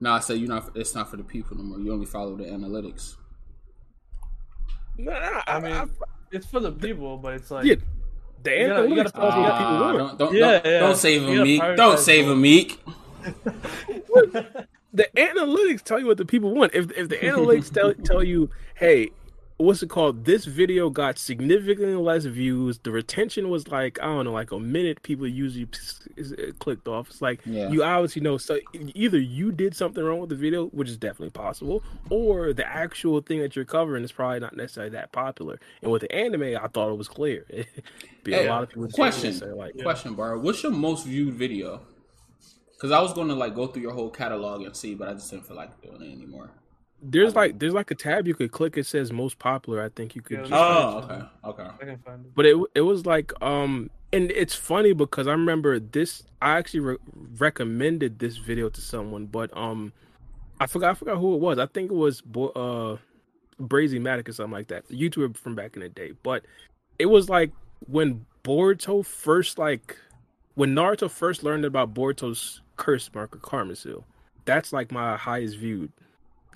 No, 0.00 0.12
I 0.12 0.20
said 0.20 0.38
you 0.38 0.48
not. 0.48 0.70
It's 0.74 0.94
not 0.94 1.10
for 1.10 1.16
the 1.16 1.24
people 1.24 1.56
no 1.56 1.62
more. 1.62 1.78
You 1.78 1.92
only 1.92 2.06
follow 2.06 2.36
the 2.36 2.44
analytics. 2.44 3.16
Nah, 4.96 5.12
I, 5.12 5.42
I 5.46 5.56
I 5.56 5.60
mean, 5.60 5.72
mean, 5.72 5.90
it's 6.32 6.46
for 6.46 6.60
the 6.60 6.72
people, 6.72 7.18
but 7.18 7.34
it's 7.34 7.50
like 7.50 7.64
yeah, 7.66 7.76
the 8.42 8.50
You 8.50 8.68
gotta- 8.68 8.88
you 8.88 8.96
gotta 8.96 9.10
tells 9.10 9.34
you 9.34 9.40
what 9.40 9.52
people 9.52 9.66
Ah, 9.76 9.92
don't 9.98 10.18
don't 10.18 10.34
Yeah, 10.34 10.40
don't, 10.60 10.64
yeah. 10.72 10.78
don't 10.80 10.96
save 10.96 11.22
You 11.22 11.40
a 11.40 11.44
meek. 11.44 11.62
Don't 11.76 11.98
save 11.98 12.28
a 12.28 12.36
meek. 12.36 12.78
the 14.92 15.08
analytics 15.16 15.82
tell 15.82 15.98
you 16.00 16.06
what 16.06 16.16
the 16.16 16.24
people 16.24 16.54
want. 16.54 16.74
If 16.74 16.90
if 16.96 17.08
the 17.08 17.16
analytics 17.16 17.72
tell 17.72 17.92
tell 17.94 18.22
you, 18.22 18.50
hey, 18.76 19.10
what's 19.58 19.82
it 19.82 19.90
called? 19.90 20.24
This 20.24 20.44
video 20.44 20.88
got 20.88 21.18
significantly 21.18 21.94
less 21.94 22.24
views. 22.24 22.78
The 22.78 22.90
retention 22.90 23.50
was 23.50 23.68
like 23.68 23.98
I 24.00 24.06
don't 24.06 24.24
know, 24.24 24.32
like 24.32 24.52
a 24.52 24.58
minute. 24.58 25.02
People 25.02 25.26
usually 25.26 25.68
uh, 26.18 26.52
clicked 26.58 26.88
off. 26.88 27.10
It's 27.10 27.20
like 27.20 27.40
Yeah. 27.44 27.68
you 27.70 27.82
obviously 27.84 28.22
know. 28.22 28.38
So 28.38 28.58
either 28.72 29.18
you 29.18 29.52
did 29.52 29.74
something 29.76 30.02
wrong 30.02 30.20
with 30.20 30.30
the 30.30 30.36
video, 30.36 30.66
which 30.68 30.88
is 30.88 30.96
definitely 30.96 31.30
possible, 31.30 31.82
or 32.08 32.52
the 32.52 32.66
actual 32.66 33.20
thing 33.20 33.40
that 33.40 33.56
you're 33.56 33.64
covering 33.64 34.04
is 34.04 34.12
probably 34.12 34.40
not 34.40 34.56
necessarily 34.56 34.90
that 34.92 35.12
popular. 35.12 35.58
And 35.82 35.90
with 35.90 36.02
the 36.02 36.12
anime, 36.14 36.56
I 36.56 36.68
thought 36.68 36.90
it 36.90 36.96
was 36.96 37.08
clear. 37.08 37.44
Be 38.24 38.32
Hey, 38.32 38.46
a 38.46 38.50
lot 38.50 38.62
of 38.62 38.68
people 38.70 38.88
question. 38.88 39.32
say 39.32 39.46
uh, 39.50 39.54
like, 39.56 39.76
Question, 39.82 40.14
bar. 40.14 40.38
What's 40.38 40.62
your 40.62 40.72
most 40.72 41.06
viewed 41.06 41.34
video? 41.34 41.82
Because 42.72 42.92
I 42.92 43.00
was 43.00 43.12
going 43.12 43.26
to 43.28 43.34
like 43.34 43.56
go 43.56 43.66
through 43.66 43.82
your 43.82 43.92
whole 43.92 44.08
catalog 44.10 44.62
and 44.62 44.76
see, 44.76 44.94
but 44.94 45.08
I 45.08 45.14
just 45.14 45.30
didn't 45.30 45.46
feel 45.48 45.56
like 45.56 45.80
doing 45.82 46.00
it 46.00 46.12
anymore. 46.12 46.50
There's 47.02 47.34
like 47.34 47.58
there's 47.58 47.74
like 47.74 47.90
a 47.90 47.94
tab 47.94 48.26
you 48.26 48.34
could 48.34 48.50
click. 48.52 48.76
It 48.76 48.86
says 48.86 49.12
most 49.12 49.38
popular. 49.38 49.82
I 49.82 49.88
think 49.88 50.14
you 50.16 50.22
could. 50.22 50.38
Yeah, 50.38 50.42
just 50.42 50.52
Oh, 50.54 51.02
okay, 51.04 51.22
okay. 51.62 51.70
I 51.80 51.84
can 51.84 51.98
find 51.98 52.24
it. 52.26 52.34
but 52.34 52.46
it 52.46 52.56
it 52.74 52.80
was 52.82 53.06
like 53.06 53.32
um 53.42 53.90
and 54.12 54.30
it's 54.30 54.54
funny 54.54 54.92
because 54.94 55.26
I 55.26 55.32
remember 55.32 55.78
this 55.78 56.24
I 56.40 56.56
actually 56.58 56.80
re- 56.80 56.96
recommended 57.38 58.18
this 58.18 58.36
video 58.36 58.68
to 58.70 58.80
someone 58.80 59.26
but 59.26 59.54
um 59.56 59.92
I 60.60 60.66
forgot 60.66 60.90
I 60.90 60.94
forgot 60.94 61.18
who 61.18 61.34
it 61.34 61.40
was 61.40 61.58
I 61.58 61.66
think 61.66 61.90
it 61.90 61.94
was 61.94 62.20
Bo- 62.20 62.48
uh 62.48 62.96
Brazy 63.62 64.00
Matic 64.00 64.28
or 64.28 64.32
something 64.32 64.52
like 64.52 64.68
that 64.68 64.88
the 64.88 64.94
YouTuber 65.00 65.36
from 65.36 65.54
back 65.54 65.74
in 65.76 65.82
the 65.82 65.88
day 65.88 66.12
but 66.22 66.44
it 66.98 67.06
was 67.06 67.28
like 67.28 67.52
when 67.86 68.24
Boruto 68.44 69.04
first 69.04 69.58
like 69.58 69.96
when 70.54 70.74
Naruto 70.74 71.08
first 71.10 71.44
learned 71.44 71.64
about 71.64 71.94
Boruto's 71.94 72.60
curse 72.76 73.10
marker 73.14 73.38
Karma 73.38 73.76
Seal 73.76 74.04
that's 74.46 74.72
like 74.72 74.90
my 74.90 75.16
highest 75.16 75.58
viewed 75.58 75.92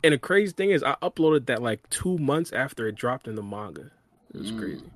and 0.04 0.12
the 0.14 0.18
crazy 0.18 0.52
thing 0.52 0.70
is 0.70 0.82
I 0.82 0.96
uploaded 1.02 1.46
that 1.46 1.62
like 1.62 1.88
two 1.90 2.18
months 2.18 2.52
after 2.52 2.86
it 2.88 2.94
dropped 2.94 3.26
in 3.28 3.34
the 3.34 3.42
manga 3.42 3.90
it 4.34 4.38
was 4.40 4.52
Mm. 4.52 4.58
crazy 4.58 4.90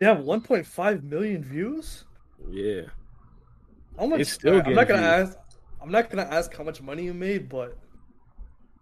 They 0.00 0.06
have 0.06 0.18
1.5 0.18 1.02
million 1.04 1.42
views. 1.44 2.04
yeah 2.50 2.82
How 3.98 4.06
much? 4.06 4.20
It's 4.20 4.30
still 4.32 4.60
I'm 4.60 4.74
not 4.74 4.88
gonna 4.88 5.00
views. 5.02 5.28
ask. 5.36 5.38
I'm 5.80 5.90
not 5.90 6.10
gonna 6.10 6.22
ask 6.30 6.54
how 6.56 6.64
much 6.64 6.80
money 6.82 7.04
you 7.04 7.14
made, 7.14 7.48
but 7.48 7.76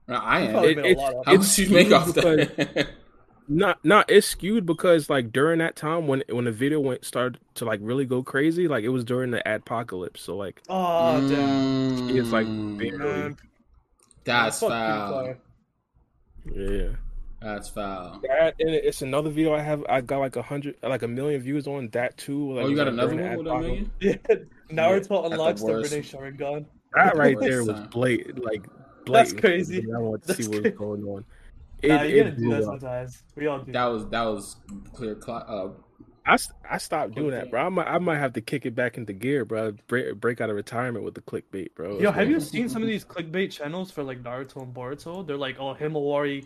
No, 0.09 0.15
I 0.17 0.41
am. 0.41 0.53
probably 0.53 0.71
It- 0.73 0.79
it's- 0.79 0.97
lot 1.15 1.27
How 1.27 1.35
it. 1.35 1.39
much 1.39 1.59
you 1.59 1.71
make 1.71 1.93
off 1.93 2.15
because- 2.15 2.37
that? 2.57 2.89
not 3.49 3.85
not 3.85 4.09
it's 4.09 4.27
skewed 4.29 4.65
because 4.65 5.11
like 5.11 5.33
during 5.33 5.59
that 5.59 5.75
time 5.75 6.07
when 6.07 6.23
when 6.31 6.45
the 6.45 6.53
video 6.53 6.79
went 6.79 7.05
started 7.05 7.39
to 7.55 7.65
like 7.65 7.81
really 7.83 8.05
go 8.07 8.23
crazy 8.23 8.69
like 8.69 8.85
it 8.85 8.89
was 8.91 9.05
during 9.05 9.33
the 9.33 9.43
adpocalypse 9.45 10.19
so 10.19 10.37
like 10.37 10.63
Oh 10.69 11.21
damn! 11.29 12.09
it's 12.17 12.31
like 12.31 12.47
Mm, 12.47 12.79
barely 12.79 12.99
Man, 12.99 13.37
That's 14.25 14.61
fuck 14.61 14.69
foul. 14.71 15.35
Yeah 16.55 16.89
That's 17.41 17.69
foul. 17.69 18.21
that 18.29 18.55
and 18.61 18.71
it's 18.71 19.03
another 19.03 19.31
video 19.31 19.55
i 19.55 19.61
have 19.61 19.85
i 19.89 20.01
got 20.01 20.19
like 20.19 20.37
a 20.37 20.43
hundred 20.43 20.77
like 20.83 21.03
a 21.03 21.09
million 21.09 21.41
views 21.41 21.67
on 21.67 21.89
that 21.91 22.17
too 22.17 22.53
like 22.55 22.65
Oh, 22.65 22.69
you 22.69 22.77
got 22.77 22.87
like, 22.87 22.93
another 22.95 23.15
during 23.17 23.37
one 23.37 23.45
the 23.45 23.53
with 23.53 23.53
a 23.53 23.57
Adpocalypse. 23.57 23.61
million? 23.61 23.91
Yeah, 24.01 24.37
Naruto 24.71 25.31
unlocks 25.31 25.61
the 25.61 25.67
worst. 25.73 25.93
Rinne 25.93 26.37
Sharingan. 26.39 26.67
that 26.95 27.17
right 27.17 27.37
Worst 27.37 27.49
there 27.49 27.65
was 27.65 27.79
time. 27.81 27.89
blatant 27.91 28.45
like 28.45 28.67
That's 29.07 29.33
crazy. 29.33 29.85
i 29.95 29.99
want 29.99 30.23
to 30.23 30.29
That's 30.29 30.45
see 30.45 30.49
what 30.51 30.63
was 30.63 30.73
going 30.73 31.03
on 31.05 31.25
Nah, 31.85 32.03
it, 32.05 32.11
you 32.11 32.17
it 32.21 32.25
gotta 32.25 32.37
do 32.37 32.51
that 32.51 32.59
up. 32.59 32.65
sometimes. 32.65 33.23
We 33.35 33.47
all 33.49 33.59
do. 33.59 33.73
That 33.73 33.87
was 33.87 34.09
that 34.11 34.23
was 34.23 34.55
clear. 34.95 35.19
Cl- 35.21 35.45
uh, 35.49 35.69
I, 36.25 36.35
s- 36.35 36.53
I 36.69 36.79
stopped 36.79 37.15
doing 37.15 37.31
that, 37.33 37.51
bro. 37.51 37.67
I 37.67 37.69
might 37.69 37.87
I 37.87 37.99
might 37.99 38.19
have 38.19 38.33
to 38.35 38.41
kick 38.41 38.65
it 38.67 38.75
back 38.75 38.97
into 38.97 39.13
gear, 39.13 39.45
bro. 39.45 39.73
Break, 39.89 40.17
break 40.21 40.41
out 40.41 40.51
of 40.51 40.57
retirement 40.57 41.05
with 41.05 41.15
the 41.15 41.21
clickbait, 41.21 41.75
bro. 41.75 41.99
Yo, 41.99 42.13
have 42.13 42.29
you 42.31 42.39
seen 42.41 42.69
some 42.69 42.83
of 42.83 42.89
these 42.89 43.05
clickbait 43.05 43.51
channels 43.51 43.91
for 43.91 44.03
like 44.05 44.23
Naruto 44.23 44.63
and 44.63 44.73
Boruto? 44.73 45.27
They're 45.27 45.37
like, 45.37 45.57
oh, 45.59 45.75
Himawari, 45.75 46.45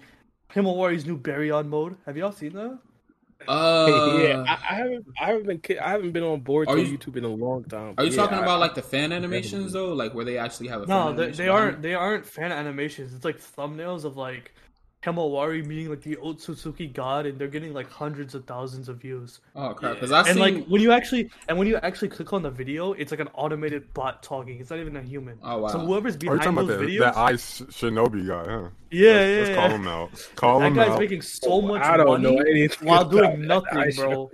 Himawari's 0.55 1.05
new 1.05 1.19
Baryon 1.19 1.69
mode. 1.69 1.97
Have 2.07 2.17
y'all 2.17 2.33
seen 2.33 2.55
that? 2.55 2.79
uh, 3.49 4.17
yeah, 4.19 4.45
I, 4.49 4.59
I 4.71 4.75
haven't 4.77 5.07
I 5.21 5.27
haven't 5.27 5.47
been 5.69 5.79
I 5.79 5.91
haven't 5.91 6.13
been 6.13 6.23
on 6.23 6.41
board 6.41 6.69
Are 6.69 6.77
to 6.77 6.83
you- 6.83 6.97
YouTube 6.97 7.17
in 7.17 7.25
a 7.25 7.29
long 7.29 7.65
time. 7.65 7.95
Are 7.99 8.05
you 8.05 8.11
Yeah, 8.11 8.17
talking 8.17 8.39
I- 8.39 8.43
about 8.43 8.61
like 8.61 8.75
the 8.75 8.83
fan 8.83 9.13
animations 9.13 9.75
though, 9.75 9.93
like 9.93 10.15
where 10.15 10.25
they 10.25 10.39
actually 10.39 10.69
have 10.69 10.83
a 10.83 10.87
No, 10.87 11.09
fan 11.09 11.17
they, 11.17 11.31
they 11.33 11.49
aren't. 11.49 11.83
They 11.83 11.95
aren't 11.95 12.25
fan 12.25 12.51
animations. 12.51 13.13
It's 13.15 13.27
like 13.27 13.39
thumbnails 13.39 14.05
of 14.05 14.17
like 14.17 14.55
Himawari 15.07 15.65
meeting 15.65 15.89
like 15.89 16.03
the 16.03 16.17
Otsutsuki 16.17 16.93
god, 16.93 17.27
and 17.27 17.39
they're 17.39 17.49
getting 17.49 17.73
like 17.73 17.89
hundreds 17.89 18.35
of 18.35 18.45
thousands 18.45 18.89
of 18.89 18.99
views. 18.99 19.41
Oh 19.55 19.73
crap! 19.73 19.95
Because 19.95 20.11
I 20.11 20.19
and 20.21 20.29
seen 20.29 20.39
like 20.39 20.67
when 20.67 20.83
you 20.83 20.91
actually 20.91 21.31
and 21.49 21.57
when 21.57 21.69
you 21.69 21.77
actually 21.77 22.09
click 22.09 22.33
on 22.33 22.43
the 22.43 22.51
video, 22.51 22.93
it's 22.93 23.13
like 23.13 23.21
an 23.21 23.29
automated 23.35 23.95
bot 23.95 24.23
talking. 24.23 24.59
It's 24.59 24.71
not 24.71 24.81
even 24.81 24.97
a 24.97 25.03
human. 25.03 25.39
Oh, 25.43 25.59
wow. 25.59 25.69
So 25.69 25.79
whoever's 25.79 26.17
Are 26.17 26.19
you 26.19 26.31
behind 26.31 26.43
talking 26.43 26.55
those 26.57 26.71
about 26.71 26.81
that, 26.81 26.89
videos, 26.89 26.99
that 27.01 27.17
Ice 27.17 27.61
Shinobi 27.63 28.27
guy, 28.27 28.51
huh? 28.51 28.69
yeah, 28.91 29.13
let's, 29.13 29.31
yeah, 29.31 29.37
let's 29.39 29.49
yeah. 29.49 29.55
call 29.55 29.71
him 29.71 29.89
out. 29.89 30.31
Call 30.35 30.61
that 30.61 30.67
him 30.67 30.75
guy's 30.75 30.99
making 30.99 31.23
so 31.23 31.53
oh, 31.53 31.61
much 31.61 31.83
I 31.83 31.97
don't 31.97 32.23
know 32.23 32.35
money 32.35 32.51
anything 32.51 32.89
while 32.89 33.05
doing 33.05 33.43
nothing, 33.43 33.93
bro. 33.95 34.31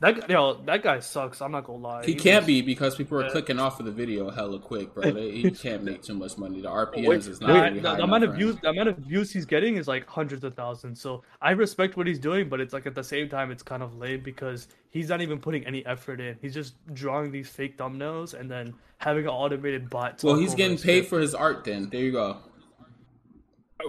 That 0.00 0.28
yo, 0.28 0.54
that 0.66 0.82
guy 0.82 1.00
sucks. 1.00 1.40
I'm 1.40 1.52
not 1.52 1.64
gonna 1.64 1.78
lie. 1.78 2.04
he 2.04 2.12
He's 2.12 2.22
can't 2.22 2.40
just- 2.42 2.46
be 2.46 2.62
because 2.62 2.96
people 2.96 3.18
are 3.18 3.24
Yeah. 3.24 3.30
clicking 3.30 3.58
off 3.58 3.80
of 3.80 3.86
the 3.86 3.92
video 3.92 4.30
hella 4.30 4.58
quick, 4.58 4.92
bro. 4.94 5.10
They, 5.10 5.30
he 5.30 5.50
can't 5.50 5.82
make 5.84 6.02
too 6.02 6.14
much 6.14 6.36
money. 6.36 6.60
The 6.60 6.68
RPMs 6.68 7.06
Wait, 7.06 7.18
is 7.26 7.40
not 7.40 7.48
Nah, 7.48 7.62
really 7.64 7.80
the, 7.80 7.90
high 7.90 7.96
the 7.96 8.02
amount 8.04 8.24
enough 8.24 8.28
of 8.28 8.34
for 8.34 8.38
views, 8.38 8.54
him. 8.56 8.60
the 8.62 8.68
amount 8.70 8.88
of 8.90 8.96
views 8.98 9.30
he's 9.32 9.46
getting 9.46 9.76
is 9.76 9.88
like 9.88 10.06
hundreds 10.06 10.44
of 10.44 10.54
thousands. 10.54 11.00
So 11.00 11.22
I 11.40 11.52
respect 11.52 11.96
what 11.96 12.06
he's 12.06 12.18
doing, 12.18 12.48
but 12.48 12.60
it's 12.60 12.72
like 12.74 12.86
at 12.86 12.94
the 12.94 13.04
same 13.04 13.28
time, 13.28 13.50
it's 13.50 13.62
kind 13.62 13.82
of 13.82 13.96
lame 13.96 14.20
because 14.20 14.68
he's 14.90 15.08
not 15.08 15.20
even 15.22 15.38
putting 15.38 15.64
any 15.66 15.84
effort 15.86 16.20
in. 16.20 16.36
He's 16.42 16.54
just 16.54 16.74
drawing 16.94 17.30
these 17.32 17.48
fake 17.48 17.78
thumbnails 17.78 18.38
and 18.38 18.50
then 18.50 18.74
having 18.98 19.24
an 19.24 19.30
automated 19.30 19.88
bot. 19.88 20.22
Well, 20.22 20.36
he's 20.36 20.54
getting 20.54 20.76
paid 20.76 21.04
script. 21.04 21.08
for 21.08 21.20
his 21.20 21.34
art. 21.34 21.64
Then 21.64 21.88
there 21.90 22.00
you 22.00 22.12
go. 22.12 22.36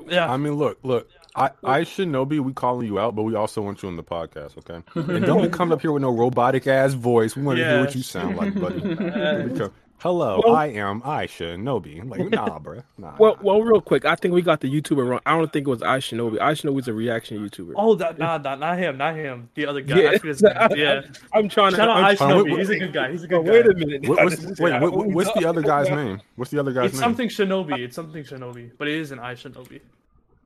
Yeah, 0.08 0.32
I 0.32 0.38
mean, 0.38 0.54
look, 0.56 0.78
look. 0.84 1.10
I, 1.38 1.52
I 1.64 1.82
Shinobi, 1.82 2.40
we 2.40 2.52
calling 2.54 2.88
you 2.88 3.00
out, 3.00 3.16
but 3.16 3.24
we 3.24 3.36
also 3.36 3.62
want 3.62 3.84
you 3.84 3.90
on 3.90 3.96
the 3.96 4.04
podcast, 4.04 4.58
okay? 4.58 4.82
And 5.14 5.26
don't 5.26 5.42
be 5.44 5.50
coming 5.58 5.74
up 5.74 5.82
here 5.82 5.92
with 5.92 6.02
no 6.02 6.10
robotic 6.12 6.66
ass 6.68 6.94
voice. 6.94 7.36
We 7.36 7.44
want 7.44 7.60
to 7.60 7.66
hear 7.66 7.80
what 7.82 7.94
you 7.96 8.02
sound 8.04 8.38
like, 8.38 8.60
buddy. 8.60 8.82
Hello, 10.00 10.40
Well- 10.46 10.56
I 10.56 10.68
am 10.68 11.02
I 11.04 11.26
Shinobi. 11.26 12.00
I'm 12.00 12.08
like, 12.08 12.30
nah, 12.30 12.60
bro. 12.60 12.84
Nah. 13.00 13.16
Well, 13.18 13.36
nah. 13.38 13.42
well, 13.42 13.64
real 13.64 13.82
quick, 13.82 14.06
I 14.06 14.14
think 14.14 14.32
we 14.36 14.44
got 14.44 14.62
the 14.62 14.70
YouTuber 14.72 15.08
wrong. 15.10 15.22
I 15.26 15.36
don't 15.36 15.52
think 15.52 15.66
it 15.66 15.72
was 15.72 15.82
I 15.82 15.98
Shinobi. 15.98 16.40
I 16.40 16.52
Shinobi's 16.54 16.88
a 16.88 16.94
reaction 16.94 17.40
YouTuber. 17.40 17.74
Oh, 17.76 17.96
that 17.96 18.20
nah, 18.20 18.38
nah, 18.38 18.54
not 18.54 18.78
him, 18.78 18.98
not 18.98 19.16
him. 19.16 19.50
The 19.56 19.66
other 19.66 19.82
guy. 19.82 20.00
Yeah. 20.02 20.10
I 20.10 20.18
forget 20.20 20.26
his 20.28 20.44
name. 20.44 20.54
Yeah. 20.76 21.02
I'm 21.34 21.50
trying 21.50 21.72
to. 21.72 21.78
Shout 21.78 21.90
out 21.90 21.98
I'm 21.98 22.06
I 22.06 22.16
trying- 22.16 22.30
Hold 22.32 22.42
on, 22.42 22.46
Shinobi. 22.48 22.52
wait, 22.52 22.60
He's 22.60 22.70
a 22.70 22.78
good 22.80 22.94
guy. 22.94 23.12
He's 23.12 23.24
a 23.24 23.26
Oh, 23.36 23.42
good 23.42 23.52
wait 23.52 23.66
guy. 23.66 23.72
a 23.72 23.74
minute. 23.88 24.08
What, 24.08 24.24
what's, 24.24 24.60
wait, 24.60 24.82
what, 24.82 25.08
what's 25.08 25.34
the 25.34 25.46
other 25.50 25.62
guy's 25.64 25.90
name? 26.02 26.22
What's 26.36 26.52
the 26.52 26.60
other 26.60 26.74
guy's 26.74 26.86
It's 26.92 26.94
name? 26.94 27.02
something 27.02 27.30
Shinobi. 27.30 27.80
It's 27.80 27.96
something 27.96 28.24
Shinobi, 28.24 28.72
but 28.78 28.88
it 28.88 28.94
is 29.00 29.12
an 29.12 29.18
I 29.18 29.34
Shinobi. 29.34 29.82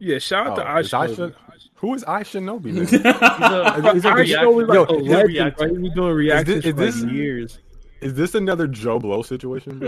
Yeah, 0.04 0.18
shout 0.18 0.48
out 0.48 0.54
Oh, 0.58 0.62
to 0.64 0.68
I 0.68 0.80
is 0.80 0.94
I 0.94 1.32
Who 1.76 1.94
is 1.94 2.04
I 2.06 2.24
Shinobi? 2.24 2.64
Then? 2.74 2.86
He's 2.88 2.94
a, 2.94 3.94
he's 3.94 4.06
a 4.06 4.10
I 4.10 4.14
reaction. 4.16 4.40
Shinobi 4.40 4.68
like 4.68 4.90
a 4.90 4.94
he's 4.94 5.08
a 5.08 5.12
legend, 5.12 5.28
reaction. 5.30 5.68
bro. 5.68 5.76
He 5.76 5.82
was 5.84 5.94
doing 5.94 6.14
reactions 6.16 6.66
is 6.66 6.72
for 6.72 6.78
this- 6.78 7.02
like 7.02 7.14
years. 7.14 7.60
Is 8.02 8.14
this 8.16 8.34
another 8.34 8.66
Joe 8.68 8.98
Blow 8.98 9.22
situation? 9.22 9.80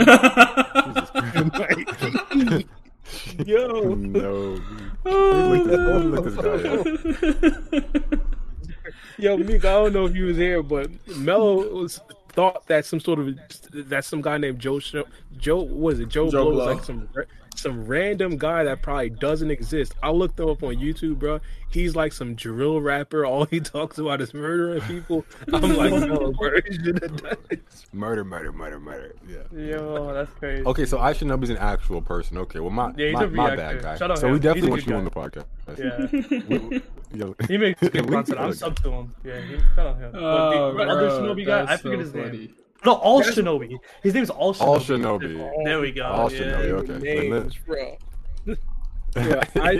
Yo, 3.45 3.95
no. 3.95 4.59
Look 5.03 5.65
this, 5.65 5.79
look 6.05 6.23
this 6.25 6.35
guy 6.35 8.21
yo, 9.17 9.37
Meek, 9.37 9.65
I 9.65 9.71
don't 9.71 9.93
know 9.93 10.05
if 10.05 10.15
you 10.15 10.25
was 10.25 10.37
here, 10.37 10.61
but 10.63 10.89
Mello 11.17 11.67
was 11.75 11.99
thought 12.33 12.65
that 12.67 12.85
some 12.85 12.99
sort 12.99 13.19
of 13.19 13.35
that 13.89 14.05
some 14.05 14.21
guy 14.21 14.37
named 14.37 14.59
Joe 14.59 14.79
Joe 15.37 15.63
was 15.63 15.99
it 15.99 16.09
Joe, 16.09 16.29
Joe 16.29 16.43
Blow, 16.45 16.51
Blow. 16.53 16.67
was 16.67 16.75
like 16.77 16.83
some 16.85 17.07
ra- 17.13 17.23
some 17.55 17.85
random 17.85 18.37
guy 18.37 18.63
that 18.63 18.81
probably 18.81 19.09
doesn't 19.09 19.51
exist. 19.51 19.93
I 20.01 20.09
looked 20.11 20.39
him 20.39 20.49
up 20.49 20.63
on 20.63 20.75
YouTube, 20.75 21.19
bro. 21.19 21.39
He's 21.69 21.95
like 21.95 22.13
some 22.13 22.35
drill 22.35 22.81
rapper. 22.81 23.25
All 23.27 23.45
he 23.45 23.59
talks 23.59 23.97
about 23.97 24.21
is 24.21 24.33
murdering 24.33 24.81
people. 24.81 25.25
I'm 25.51 25.75
like, 25.75 25.93
no, 25.93 26.31
bro, 26.37 26.51
you 26.65 26.73
should 26.73 27.01
have 27.01 27.21
done 27.21 27.37
it. 27.49 27.61
Murder, 27.91 28.23
murder, 28.23 28.51
murder, 28.51 28.79
murder. 28.79 29.15
Yeah. 29.27 29.37
Yo, 29.57 30.13
that's 30.13 30.31
crazy. 30.33 30.65
Okay, 30.65 30.85
so 30.85 30.99
I 30.99 31.13
Shinobi's 31.13 31.49
an 31.49 31.57
actual 31.57 32.01
person. 32.01 32.37
Okay, 32.39 32.59
well, 32.59 32.69
my 32.69 32.91
Yeah, 32.97 33.07
he's 33.07 33.13
my, 33.15 33.23
a 33.23 33.27
my 33.29 33.55
bad 33.55 33.81
guy. 33.81 33.97
Shut 33.97 34.11
up, 34.11 34.17
so 34.17 34.27
him. 34.27 34.33
we 34.33 34.39
definitely 34.39 34.69
want 34.71 34.85
good 34.85 34.91
you 34.91 34.95
on 34.97 35.03
the 35.05 35.11
podcast. 35.11 35.45
Yeah, 35.77 36.79
Yo, 37.17 37.35
he 37.47 37.57
makes 37.57 37.79
good 37.79 37.93
Leave 37.93 38.05
content. 38.07 38.27
the 38.27 38.39
I'm 38.39 38.43
other 38.45 38.55
sub 38.55 38.75
to 38.83 38.91
him. 38.91 39.15
Yeah, 39.23 39.39
he, 39.41 39.57
shout 39.75 39.87
out 39.87 39.97
him. 39.99 40.11
But 40.11 40.21
Oh, 40.21 40.71
the, 40.73 40.77
the 40.85 40.91
other 40.91 41.07
bro, 41.07 41.19
Shinobi 41.21 41.45
guy, 41.45 41.61
I 41.61 41.65
that's 41.65 41.81
forget 41.81 41.99
so 41.99 42.03
his 42.05 42.13
name. 42.13 42.55
Funny. 42.83 42.95
No, 42.95 43.01
all 43.01 43.21
Shinobi. 43.21 43.77
His 44.01 44.13
name's 44.13 44.29
all 44.29 44.53
Shinobi. 44.53 44.61
All 44.61 44.79
Shinobi. 44.79 45.63
There 45.65 45.79
we 45.79 45.91
go. 45.91 46.03
All 46.05 46.31
yeah. 46.31 46.39
Shinobi, 46.39 46.89
okay. 46.89 47.29
Names, 47.29 47.57
bro. 47.65 47.97
Yeah, 49.15 49.43
I- 49.57 49.79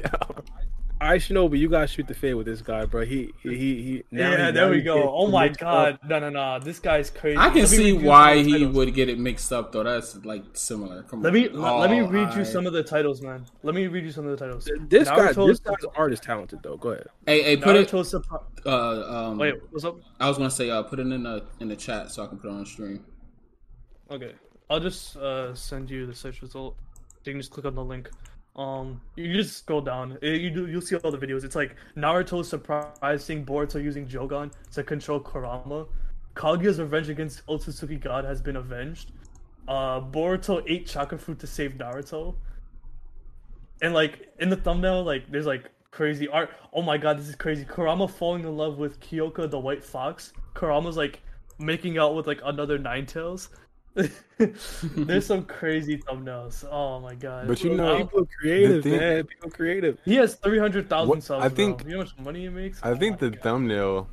I 1.04 1.18
Shinobi, 1.18 1.60
you 1.60 1.68
gotta 1.70 1.88
shoot 1.88 2.08
the 2.08 2.14
fade 2.14 2.36
with 2.36 2.46
this 2.46 2.62
guy, 2.62 2.86
bro. 2.86 3.04
He 3.06 3.34
he 3.42 3.50
he. 3.56 4.04
now 4.12 4.32
yeah, 4.32 4.46
he- 4.48 4.52
there 4.54 4.66
now 4.66 4.72
we 4.72 4.82
go. 4.82 5.14
Oh 5.14 5.28
my 5.28 5.50
god, 5.50 5.96
up. 5.96 6.06
no, 6.10 6.20
no, 6.20 6.30
no, 6.30 6.60
this 6.60 6.80
guy's 6.80 7.10
crazy. 7.10 7.38
I 7.38 7.50
can 7.50 7.60
Let 7.60 7.70
see 7.70 7.78
read 7.78 7.88
you 7.88 7.94
some 7.96 8.04
why 8.06 8.42
he 8.42 8.52
titles. 8.54 8.76
would 8.76 8.94
get 8.94 9.10
it 9.10 9.20
mixed 9.20 9.52
up 9.52 9.74
though. 9.74 9.84
That's 9.84 10.16
like 10.24 10.44
similar. 10.54 11.04
Come 11.04 11.22
Let 11.22 11.30
on. 11.30 11.34
me 11.34 11.50
let, 11.50 11.76
let 11.80 11.92
me 11.92 12.02
Oh, 12.02 12.08
read 12.08 12.34
you 12.34 12.46
some 12.46 12.66
of 12.66 12.72
the 12.74 12.84
titles, 12.84 13.22
man. 13.22 13.46
Let 13.64 13.76
me 13.76 13.88
read 13.88 14.06
you 14.06 14.12
some 14.12 14.26
of 14.26 14.32
the 14.32 14.46
titles. 14.46 14.70
This 14.88 15.10
guy, 15.10 15.34
this 15.34 15.60
guy's 15.60 15.76
art 15.98 16.14
is 16.14 16.20
talented 16.22 16.60
though. 16.64 16.78
Go 16.78 16.90
ahead. 16.92 17.08
Hey, 17.26 17.44
hey, 17.44 17.58
put 17.58 17.76
it. 17.76 17.90
Naruto 17.90 18.24
Uh, 18.66 19.30
um, 19.30 19.38
Wait, 19.38 19.56
what's 19.72 19.84
up? 19.84 19.98
I 20.22 20.30
was 20.30 20.38
gonna 20.38 20.50
say, 20.50 20.70
uh, 20.70 20.84
put 20.84 21.00
it 21.00 21.08
in 21.08 21.24
the 21.24 21.46
in 21.60 21.68
the 21.68 21.76
chat 21.76 22.12
so 22.12 22.24
I 22.24 22.28
can 22.28 22.38
put 22.38 22.48
it 22.48 22.54
on 22.54 22.66
stream. 22.66 23.04
Okay, 24.10 24.34
I'll 24.70 24.80
just 24.80 25.18
uh, 25.18 25.54
send 25.54 25.90
you 25.90 26.06
the 26.06 26.14
search 26.16 26.42
result. 26.42 26.78
You 27.26 27.34
can 27.34 27.40
just 27.42 27.52
click 27.52 27.66
on 27.66 27.76
the 27.76 27.84
link. 27.84 28.10
Um, 28.56 29.02
you 29.16 29.34
just 29.34 29.58
scroll 29.58 29.82
down. 29.82 30.18
Uh, 30.22 30.28
You 30.28 30.52
do. 30.52 30.68
You'll 30.68 30.82
see 30.82 30.96
all 30.96 31.12
the 31.12 31.18
videos. 31.18 31.44
It's 31.44 31.56
like 31.56 31.76
Naruto 31.98 32.46
surprising 32.46 33.46
Boruto 33.46 33.84
using 33.84 34.08
Jogan 34.08 34.52
to 34.74 34.84
control 34.84 35.20
Kurama. 35.20 35.88
Kaguya's 36.36 36.80
revenge 36.80 37.10
against 37.10 37.46
Otsutsuki 37.48 38.00
God 38.00 38.26
has 38.26 38.42
been 38.42 38.56
avenged. 38.56 39.12
Uh, 39.68 40.02
Boruto 40.02 40.64
ate 40.68 40.86
chakra 40.86 41.18
fruit 41.18 41.40
to 41.40 41.48
save 41.48 41.74
Naruto. 41.74 42.36
And 43.82 43.94
like 43.94 44.32
in 44.40 44.50
the 44.50 44.56
thumbnail, 44.56 45.04
like 45.04 45.32
there's 45.32 45.46
like 45.48 45.70
crazy 45.92 46.28
art. 46.28 46.52
Oh 46.72 46.82
my 46.82 46.98
god, 46.98 47.18
this 47.18 47.28
is 47.28 47.36
crazy. 47.36 47.66
Kurama 47.66 48.08
falling 48.08 48.44
in 48.44 48.56
love 48.56 48.78
with 48.78 49.00
Kyoka 49.00 49.50
the 49.50 49.60
White 49.60 49.84
Fox. 49.84 50.34
Kurama's 50.54 50.98
like 50.98 51.22
making 51.60 51.98
out 51.98 52.16
with 52.16 52.28
like 52.28 52.42
another 52.44 52.78
Nine 52.78 53.06
Tails. 53.06 53.50
There's 54.38 55.26
some 55.26 55.44
crazy 55.58 55.98
thumbnails. 55.98 56.66
Oh 56.70 57.00
my 57.00 57.16
god. 57.16 57.48
But 57.48 57.64
you 57.64 57.76
know, 57.76 57.98
People 57.98 58.28
creative, 58.40 58.84
thing- 58.84 58.98
man. 58.98 59.24
People 59.26 59.52
creative. 59.52 60.00
he 60.04 60.16
has 60.16 60.36
three 60.36 60.58
hundred 60.60 60.90
thousand 60.90 61.10
What- 61.10 61.24
subs. 61.24 61.44
I 61.44 61.46
I 61.46 61.50
think- 61.50 61.80
think. 61.80 61.90
You 61.90 61.98
know 61.98 62.04
how 62.04 62.04
much 62.06 62.18
money 62.20 62.42
he 62.42 62.50
makes? 62.50 62.80
I 62.84 62.92
Oh 62.92 62.96
think 62.96 63.20
the 63.20 63.30
God. 63.30 63.40
thumbnail, 63.42 64.08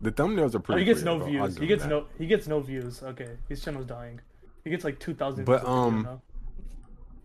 the 0.00 0.10
thumbnails 0.10 0.54
are 0.54 0.58
Oh, 0.58 0.60
pretty. 0.60 0.80
he 0.80 0.84
gets 0.86 1.02
clear, 1.02 1.14
no 1.14 1.18
bro. 1.20 1.28
Views. 1.28 1.56
He 1.58 1.66
gets 1.66 1.82
that. 1.84 1.88
no. 1.88 2.06
He 2.18 2.26
gets 2.26 2.46
no 2.48 2.60
views. 2.60 3.02
Okay, 3.02 3.28
his 3.48 3.62
channel's 3.62 3.86
dying. 3.86 4.20
He 4.64 4.70
gets 4.70 4.84
like 4.84 4.98
two 4.98 5.14
thousand. 5.14 5.44
But, 5.44 5.64
um, 5.64 6.20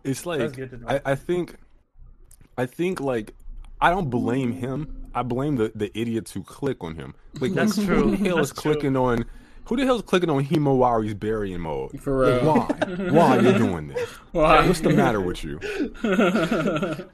It's 0.04 0.26
like 0.26 0.54
good 0.54 0.70
to 0.70 0.78
know. 0.78 0.88
I, 0.88 1.02
I 1.14 1.16
think, 1.16 1.56
I 2.58 2.66
think 2.68 3.00
like 3.02 3.34
I 3.82 3.90
don't 3.90 4.10
blame 4.10 4.52
him. 4.52 5.08
I 5.16 5.24
blame 5.24 5.56
the, 5.56 5.72
the 5.74 5.90
idiots 6.00 6.32
who 6.32 6.44
click 6.44 6.84
on 6.84 6.96
him. 6.96 7.16
Like 7.40 7.54
That's 7.54 7.76
who 7.78 7.86
true. 7.86 8.12
the 8.12 8.18
hell 8.18 8.38
is 8.40 8.52
true. 8.52 8.74
clicking 8.74 8.96
on? 8.96 9.26
Who 9.66 9.76
the 9.78 9.86
hell 9.86 9.96
is 9.96 10.02
clicking 10.04 10.30
on 10.30 10.46
Himawari's 10.46 11.16
Baryon 11.16 11.60
mode? 11.60 12.00
For 12.02 12.26
Like, 12.26 12.42
real. 12.42 12.54
why? 12.54 13.10
Why 13.12 13.38
are 13.38 13.42
you 13.42 13.54
doing 13.58 13.88
this? 13.88 14.10
Why? 14.32 14.68
What's 14.68 14.82
the 14.82 14.90
matter 14.92 15.20
with 15.22 15.44
you? 15.44 15.60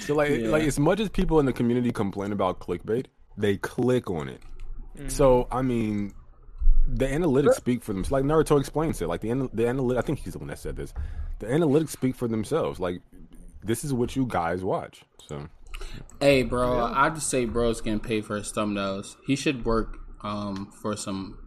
So 0.00 0.14
like, 0.14 0.30
Yeah. 0.30 0.48
like 0.50 0.64
as 0.64 0.78
much 0.78 1.00
as 1.00 1.08
people 1.08 1.40
in 1.40 1.46
the 1.46 1.52
community 1.52 1.90
complain 1.90 2.30
about 2.30 2.60
clickbait, 2.60 3.06
they 3.38 3.56
click 3.56 4.10
on 4.10 4.28
it. 4.28 4.42
Mm. 4.98 5.10
So 5.10 5.48
I 5.50 5.62
mean, 5.62 6.12
the 6.86 7.06
analytics 7.06 7.54
speak 7.54 7.82
for 7.82 7.92
themselves. 7.94 8.12
Like 8.12 8.24
Naruto 8.24 8.60
explains 8.60 9.00
it. 9.00 9.08
Like 9.08 9.22
the 9.22 9.28
the 9.54 9.64
analytics. 9.64 9.98
I 9.98 10.02
think 10.02 10.18
he's 10.20 10.34
the 10.34 10.38
one 10.38 10.48
that 10.48 10.58
said 10.58 10.76
this. 10.76 10.92
The 11.38 11.46
analytics 11.46 11.88
speak 11.88 12.14
for 12.14 12.28
themselves. 12.28 12.78
Like 12.78 13.00
this 13.64 13.82
is 13.82 13.92
what 13.94 14.14
you 14.14 14.26
guys 14.28 14.62
watch. 14.62 15.02
So 15.26 15.48
Hey, 16.20 16.42
bro, 16.42 16.84
I 16.84 17.08
just 17.10 17.28
say 17.30 17.44
bro's 17.46 17.80
getting 17.80 18.00
paid 18.00 18.24
for 18.26 18.36
his 18.36 18.52
thumbnails. 18.52 19.16
He 19.26 19.36
should 19.36 19.64
work 19.64 19.98
um 20.26 20.72
for 20.80 20.96
some 20.96 21.38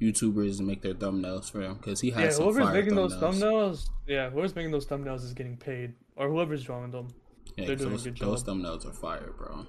YouTubers 0.00 0.58
to 0.58 0.62
make 0.62 0.82
their 0.82 0.94
thumbnails 0.94 1.50
for 1.50 1.60
him 1.62 1.74
because 1.74 2.00
he 2.00 2.10
has 2.10 2.22
yeah, 2.22 2.30
some 2.30 2.44
whoever's 2.44 2.64
fire 2.64 2.74
making 2.74 2.94
those 2.94 3.14
thumbnails. 3.14 3.40
thumbnails, 3.42 3.90
yeah, 4.06 4.30
whoever's 4.30 4.54
making 4.54 4.72
those 4.72 4.86
thumbnails 4.86 5.22
is 5.24 5.32
getting 5.32 5.56
paid, 5.56 5.94
or 6.16 6.28
whoever's 6.28 6.64
drawing 6.64 6.90
them. 6.90 7.08
Yeah, 7.56 7.66
They're 7.66 7.76
doing 7.76 7.88
a 7.88 7.92
those, 7.92 8.04
good 8.04 8.16
those 8.18 8.42
job. 8.42 8.56
thumbnails 8.56 8.86
are 8.86 8.92
fire, 8.92 9.32
bro. 9.36 9.66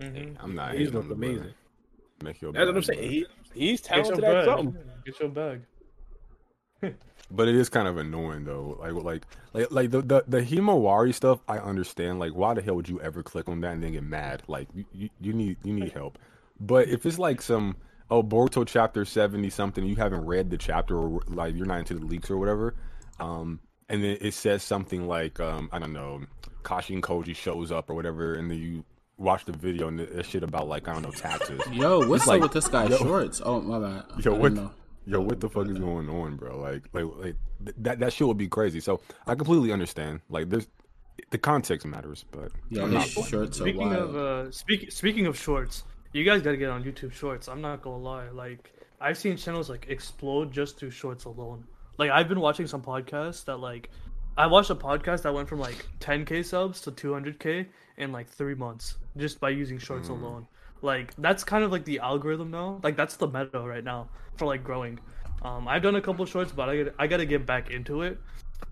hmm 0.00 0.32
I'm 0.40 0.54
not. 0.54 0.74
He's 0.74 0.88
hating 0.88 0.94
looking 0.94 1.12
on 1.12 1.20
the 1.20 1.26
amazing. 1.26 1.54
Make 2.22 2.40
your 2.40 2.52
That's 2.52 2.66
what 2.66 2.76
I'm 2.76 2.82
saying. 2.82 3.10
He, 3.10 3.26
he's 3.54 3.80
Get 3.80 3.88
talented 3.90 4.24
at 4.24 4.44
something. 4.44 4.84
Get 5.04 5.20
your 5.20 5.28
bag. 5.28 5.60
But 7.30 7.46
it 7.48 7.56
is 7.56 7.68
kind 7.68 7.86
of 7.86 7.98
annoying 7.98 8.44
though. 8.44 8.78
Like 8.80 8.92
like 9.04 9.26
like 9.52 9.70
like 9.70 9.90
the 9.90 10.00
the, 10.00 10.24
the 10.26 10.40
Himawari 10.40 11.12
stuff. 11.14 11.40
I 11.46 11.58
understand. 11.58 12.18
Like 12.18 12.32
why 12.32 12.54
the 12.54 12.62
hell 12.62 12.74
would 12.76 12.88
you 12.88 13.00
ever 13.02 13.22
click 13.22 13.48
on 13.48 13.60
that 13.60 13.72
and 13.72 13.82
then 13.82 13.92
get 13.92 14.02
mad? 14.02 14.42
Like 14.48 14.68
you, 14.74 14.84
you, 14.92 15.10
you 15.20 15.32
need 15.34 15.58
you 15.62 15.74
need 15.74 15.92
help. 15.92 16.18
But 16.60 16.88
if 16.88 17.06
it's 17.06 17.18
like 17.18 17.40
some 17.42 17.76
oh 18.10 18.22
Boruto 18.22 18.66
chapter 18.66 19.04
seventy 19.04 19.50
something, 19.50 19.84
you 19.84 19.96
haven't 19.96 20.24
read 20.24 20.50
the 20.50 20.58
chapter 20.58 20.96
or 20.96 21.22
like 21.28 21.54
you're 21.54 21.66
not 21.66 21.80
into 21.80 21.94
the 21.94 22.04
leaks 22.04 22.30
or 22.30 22.38
whatever, 22.38 22.74
um, 23.20 23.60
and 23.88 24.02
then 24.02 24.18
it 24.20 24.34
says 24.34 24.62
something 24.62 25.06
like 25.06 25.38
um 25.40 25.68
I 25.72 25.78
don't 25.78 25.92
know, 25.92 26.22
Kashin 26.62 27.00
Koji 27.00 27.34
shows 27.36 27.70
up 27.72 27.90
or 27.90 27.94
whatever, 27.94 28.34
and 28.34 28.50
then 28.50 28.58
you 28.58 28.84
watch 29.16 29.44
the 29.44 29.52
video 29.52 29.88
and 29.88 30.00
it's 30.00 30.28
shit 30.28 30.42
about 30.42 30.68
like 30.68 30.88
I 30.88 30.92
don't 30.94 31.02
know 31.02 31.10
taxes. 31.10 31.60
Yo, 31.72 32.06
what's 32.08 32.26
like- 32.26 32.38
up 32.38 32.42
with 32.44 32.52
this 32.52 32.68
guy's 32.68 32.90
yo- 32.90 32.98
shorts? 32.98 33.40
Oh 33.44 33.60
my 33.60 33.78
bad. 33.78 34.24
Yo, 34.24 34.34
what? 34.34 34.52
know. 34.52 34.70
Yo, 35.06 35.20
what 35.22 35.40
the 35.40 35.48
fuck 35.48 35.66
is 35.68 35.78
going 35.78 36.06
on, 36.10 36.36
bro? 36.36 36.58
Like, 36.60 36.82
like, 36.92 37.04
like 37.16 37.36
th- 37.64 37.76
that 37.78 37.98
that 38.00 38.12
shit 38.12 38.26
would 38.26 38.36
be 38.36 38.46
crazy. 38.46 38.78
So 38.78 39.00
I 39.26 39.34
completely 39.36 39.72
understand. 39.72 40.20
Like, 40.28 40.50
there's 40.50 40.68
the 41.30 41.38
context 41.38 41.86
matters, 41.86 42.26
but 42.30 42.52
Yeah, 42.68 42.82
I'm 42.82 42.92
not. 42.92 43.08
shorts 43.08 43.32
are 43.32 43.50
Speaking 43.50 43.94
of 43.94 44.14
uh, 44.14 44.50
speak, 44.50 44.92
speaking 44.92 45.24
of 45.26 45.38
shorts, 45.38 45.84
you 46.12 46.24
guys 46.24 46.42
gotta 46.42 46.56
get 46.56 46.70
on 46.70 46.84
YouTube 46.84 47.12
Shorts. 47.12 47.48
I'm 47.48 47.60
not 47.60 47.82
gonna 47.82 47.98
lie, 47.98 48.28
like 48.30 48.72
I've 49.00 49.18
seen 49.18 49.36
channels 49.36 49.68
like 49.68 49.86
explode 49.88 50.52
just 50.52 50.78
through 50.78 50.90
shorts 50.90 51.24
alone. 51.24 51.64
Like 51.98 52.10
I've 52.10 52.28
been 52.28 52.40
watching 52.40 52.66
some 52.66 52.82
podcasts 52.82 53.44
that 53.44 53.58
like 53.58 53.90
I 54.36 54.46
watched 54.46 54.70
a 54.70 54.74
podcast 54.74 55.22
that 55.22 55.34
went 55.34 55.48
from 55.48 55.58
like 55.60 55.86
10k 56.00 56.44
subs 56.44 56.80
to 56.82 56.92
200k 56.92 57.66
in 57.96 58.12
like 58.12 58.28
three 58.28 58.54
months 58.54 58.96
just 59.16 59.40
by 59.40 59.50
using 59.50 59.78
shorts 59.78 60.08
alone. 60.08 60.46
Like 60.80 61.14
that's 61.18 61.44
kind 61.44 61.64
of 61.64 61.72
like 61.72 61.84
the 61.84 61.98
algorithm 61.98 62.50
now. 62.50 62.80
Like 62.82 62.96
that's 62.96 63.16
the 63.16 63.26
meta 63.26 63.60
right 63.60 63.84
now 63.84 64.08
for 64.36 64.46
like 64.46 64.64
growing. 64.64 64.98
Um, 65.42 65.68
I've 65.68 65.82
done 65.82 65.96
a 65.96 66.00
couple 66.00 66.24
shorts, 66.24 66.52
but 66.52 66.68
I 66.68 66.84
got 66.84 66.94
I 66.98 67.06
gotta 67.06 67.26
get 67.26 67.46
back 67.46 67.70
into 67.70 68.02
it 68.02 68.18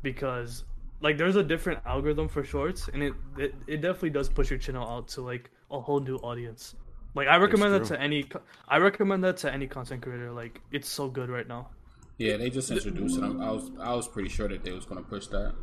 because 0.02 0.64
like 1.00 1.18
there's 1.18 1.36
a 1.36 1.42
different 1.42 1.80
algorithm 1.84 2.28
for 2.28 2.42
shorts, 2.44 2.88
and 2.92 3.02
it 3.02 3.14
it, 3.36 3.54
it 3.66 3.76
definitely 3.80 4.10
does 4.10 4.28
push 4.28 4.50
your 4.50 4.58
channel 4.58 4.88
out 4.88 5.08
to 5.08 5.20
like 5.20 5.50
a 5.70 5.80
whole 5.80 6.00
new 6.00 6.16
audience. 6.16 6.74
Like 7.16 7.28
I 7.28 7.36
recommend 7.38 7.74
that 7.74 7.84
to 7.86 8.01
any 8.01 8.28
I 8.68 8.76
recommend 8.76 9.24
that 9.24 9.38
to 9.38 9.52
any 9.52 9.66
content 9.66 10.02
creator. 10.02 10.30
Like 10.32 10.60
it's 10.70 10.88
so 10.88 11.09
good 11.09 11.30
right 11.30 11.48
now. 11.48 11.70
Yeah, 12.18 12.36
they 12.36 12.51
just 12.51 12.70
introduced 12.70 13.18
it. 13.18 13.22
I'm- 13.24 13.38
was 13.38 13.70
I 13.80 13.94
was 13.94 14.06
pretty 14.06 14.28
sure 14.28 14.48
that 14.48 14.62
they 14.62 14.72
was 14.72 14.84
gonna 14.84 15.02
push 15.02 15.26
that. 15.28 15.55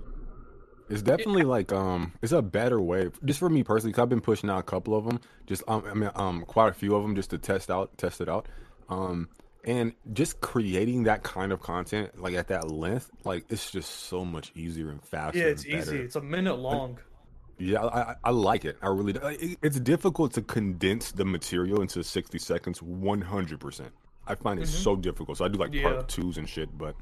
It's 0.90 1.02
definitely 1.02 1.44
like 1.44 1.72
um, 1.72 2.12
it's 2.22 2.34
a 2.34 2.42
better 2.42 2.82
way. 2.82 3.10
Just 3.24 3.40
for 3.40 3.50
me 3.50 3.64
personally, 3.64 3.92
because 3.92 4.02
I've 4.04 4.10
been 4.10 4.22
pushing 4.22 4.50
out 4.50 4.60
a 4.60 4.64
couple 4.64 4.96
of 4.96 5.06
them. 5.06 5.20
Just 5.46 5.64
um, 5.68 5.84
I 5.90 5.94
mean 5.94 6.12
um, 6.16 6.44
quite 6.46 6.70
a 6.70 6.74
few 6.74 6.96
of 6.96 7.04
them 7.04 7.16
just 7.16 7.30
to 7.30 7.38
test 7.38 7.72
out, 7.72 7.98
test 7.98 8.20
it 8.20 8.28
out. 8.28 8.48
Um, 8.90 9.30
and 9.64 9.94
just 10.12 10.42
creating 10.42 11.04
that 11.04 11.24
kind 11.24 11.54
of 11.54 11.62
content 11.62 12.20
like 12.20 12.34
at 12.34 12.50
that 12.50 12.70
length, 12.70 13.10
like 13.24 13.46
it's 13.50 13.72
just 13.72 13.90
so 13.92 14.26
much 14.26 14.52
easier 14.56 14.90
and 14.90 15.02
faster. 15.04 15.40
Yeah, 15.40 15.46
it's 15.46 15.64
and 15.64 15.74
easy. 15.74 15.98
It's 16.00 16.16
a 16.16 16.22
minute 16.22 16.56
long. 16.56 17.00
Yeah, 17.60 17.84
I, 17.84 18.12
I, 18.12 18.16
I 18.26 18.30
like 18.32 18.66
it. 18.66 18.78
I 18.82 18.88
really. 18.88 19.14
do. 19.14 19.20
It, 19.26 19.58
it's 19.62 19.80
difficult 19.80 20.34
to 20.34 20.42
condense 20.42 21.12
the 21.12 21.24
material 21.26 21.82
into 21.82 22.04
sixty 22.04 22.40
seconds, 22.40 22.82
one 22.82 23.22
hundred 23.22 23.60
percent. 23.60 23.92
I 24.28 24.36
find 24.36 24.60
it 24.60 24.68
so 24.68 24.96
difficult. 24.96 25.38
So 25.38 25.46
I 25.46 25.48
do 25.50 25.60
like 25.60 25.72
Mm-hmm. 25.72 25.86
Yeah. 25.86 25.94
part 25.94 26.08
twos 26.10 26.38
and 26.38 26.48
shit, 26.48 26.76
but 26.78 26.96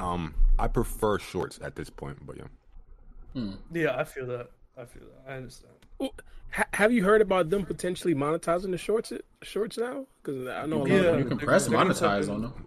um, 0.00 0.34
I 0.58 0.66
prefer 0.68 1.18
shorts 1.18 1.58
at 1.62 1.76
this 1.76 1.88
point. 1.90 2.18
But 2.26 2.36
yeah, 2.36 3.42
Yeah, 3.72 3.96
I 3.96 4.04
feel 4.04 4.26
that. 4.26 4.50
I 4.76 4.84
feel 4.84 5.02
that. 5.04 5.30
I 5.32 5.36
understand. 5.36 5.72
Well, 5.98 6.12
ha- 6.50 6.66
have 6.74 6.92
you 6.92 7.02
heard 7.04 7.22
about 7.22 7.48
them 7.50 7.64
potentially 7.64 8.14
monetizing 8.14 8.70
the 8.70 8.78
shorts 8.78 9.12
shorts 9.42 9.78
now? 9.78 10.06
Because 10.22 10.46
I 10.48 10.66
know 10.66 10.78
a 10.78 10.78
lot 10.80 10.88
Yeah. 10.88 10.96
of 10.96 11.18
You 11.20 11.24
can 11.26 11.38
press 11.38 11.66
they're 11.66 11.78
gonna 11.78 11.94
monetize 11.94 12.30
on 12.30 12.42
them. 12.42 12.66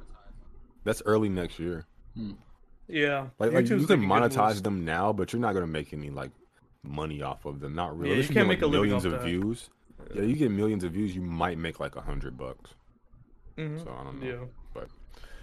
that's 0.84 1.04
early 1.06 1.30
next 1.30 1.60
year. 1.60 1.86
Yeah, 2.88 3.28
Like, 3.38 3.52
like 3.54 3.64
you 3.70 3.78
can 3.78 3.78
making 3.82 3.86
good 3.86 4.00
monetize 4.00 4.64
them 4.64 4.84
now, 4.84 5.14
but 5.14 5.32
you're 5.32 5.40
not 5.40 5.54
gonna 5.54 5.68
make 5.68 5.94
any 5.94 6.10
like 6.10 6.32
money 6.84 7.22
off 7.22 7.46
of 7.46 7.60
them. 7.60 7.76
Not 7.76 7.98
really. 7.98 8.12
Yeah, 8.16 8.22
you 8.22 8.24
can't 8.24 8.36
get, 8.36 8.48
make 8.48 8.62
a 8.62 8.68
millions 8.70 9.06
of 9.06 9.12
that. 9.14 9.24
views. 9.24 9.70
Yeah, 10.14 10.22
you 10.24 10.36
get 10.36 10.52
millions 10.52 10.84
of 10.84 10.94
views, 10.94 11.16
you 11.16 11.22
might 11.22 11.58
make 11.58 11.80
like 11.80 11.96
a 11.96 12.02
hundred 12.02 12.38
bucks. 12.38 12.72
Mhm. 13.58 13.84
So 13.84 13.92
I 14.00 14.04
don't 14.04 14.22
know. 14.22 14.28
Yeah. 14.28 14.36
But 14.74 14.88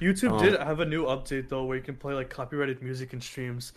YouTube 0.00 0.32
Um, 0.32 0.42
did 0.44 0.58
have 0.60 0.80
a 0.80 0.86
new 0.86 1.04
update 1.04 1.48
though, 1.48 1.64
where 1.64 1.76
you 1.76 1.82
can 1.82 1.96
play 1.96 2.14
like 2.14 2.30
copyrighted 2.30 2.82
music 2.82 3.12
in 3.12 3.20
streams. 3.20 3.72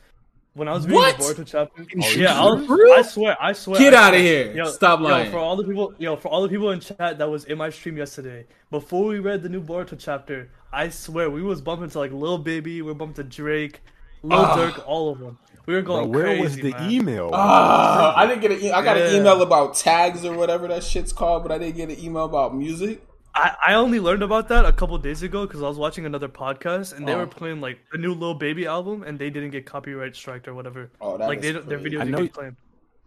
When 0.53 0.67
I 0.67 0.73
was 0.73 0.87
What? 0.87 1.17
reading 1.19 1.35
the 1.35 1.43
Boruto 1.43 1.47
chapter, 1.47 1.85
yeah, 2.19 2.39
I'll, 2.39 2.65
serious? 2.65 2.97
I 2.97 3.01
swear, 3.03 3.37
I 3.39 3.53
swear. 3.53 3.79
Get 3.79 3.93
out 3.93 4.13
of 4.15 4.19
swear. 4.19 4.51
here. 4.53 4.65
Stop 4.65 4.99
lying. 4.99 5.25
Yo, 5.27 5.31
for 5.31 5.37
all 5.37 5.55
the 5.55 5.63
people, 5.63 5.93
yo, 5.99 6.15
for 6.15 6.29
all 6.29 6.41
the 6.41 6.49
people 6.49 6.71
in 6.71 6.79
chat 6.79 7.17
that 7.19 7.29
was 7.29 7.45
in 7.45 7.57
my 7.57 7.69
stream 7.69 7.97
yesterday, 7.97 8.47
before 8.71 9.05
we 9.05 9.19
read 9.19 9.43
the 9.43 9.49
new 9.49 9.61
Boruto 9.61 9.95
chapter, 9.97 10.49
I 10.73 10.89
swear 10.89 11.29
we 11.29 11.43
was 11.43 11.61
bumping 11.61 11.89
to 11.91 11.99
like 11.99 12.11
Lil 12.11 12.39
Baby, 12.39 12.81
we 12.81 12.89
are 12.89 12.95
bumping 12.95 13.23
to 13.23 13.29
Drake, 13.29 13.81
Lil 14.23 14.39
Ah. 14.39 14.57
Durk, 14.57 14.83
all 14.87 15.11
of 15.11 15.19
them. 15.19 15.37
We 15.65 15.73
were 15.75 15.81
bro, 15.81 15.97
going 15.97 16.11
where 16.11 16.23
crazy. 16.25 16.41
was 16.41 16.55
the 16.57 16.71
man. 16.71 16.91
email? 16.91 17.29
Ah, 17.33 18.15
I 18.17 18.25
didn't 18.25 18.41
get 18.41 18.51
an. 18.51 18.59
E- 18.61 18.71
I 18.71 18.83
got 18.83 18.97
an 18.97 19.15
email 19.15 19.41
about 19.41 19.75
tags 19.75 20.25
or 20.25 20.35
whatever 20.35 20.67
that 20.67 20.83
shit's 20.83 21.13
called, 21.13 21.43
but 21.43 21.51
I 21.51 21.57
didn't 21.57 21.75
get 21.75 21.89
an 21.89 22.03
email 22.03 22.25
about 22.25 22.55
music. 22.55 23.03
I, 23.35 23.55
I 23.67 23.73
only 23.75 23.99
learned 23.99 24.23
about 24.23 24.47
that 24.49 24.65
a 24.65 24.73
couple 24.73 24.97
days 24.97 25.21
ago 25.21 25.45
because 25.45 25.61
I 25.61 25.67
was 25.67 25.77
watching 25.77 26.05
another 26.05 26.27
podcast 26.27 26.97
and 26.97 27.07
they 27.07 27.13
Oh. 27.13 27.19
were 27.19 27.27
playing 27.27 27.61
like 27.61 27.77
the 27.91 27.97
new 27.99 28.13
Lil 28.15 28.33
Baby 28.33 28.65
album 28.65 29.03
and 29.03 29.19
they 29.19 29.29
didn't 29.29 29.51
get 29.51 29.65
copyright 29.67 30.15
striked 30.15 30.47
or 30.47 30.55
whatever. 30.55 30.89
Oh, 30.99 31.17
that 31.17 31.27
like 31.27 31.37
is 31.37 31.43
they, 31.43 31.51
don't- 31.53 31.69
their 31.69 31.77
crazy. 31.79 31.95
videos 31.95 32.01
I 32.01 32.03
didn't 32.05 32.11
know- 32.11 32.21
get 32.23 32.33
claimed. 32.33 32.55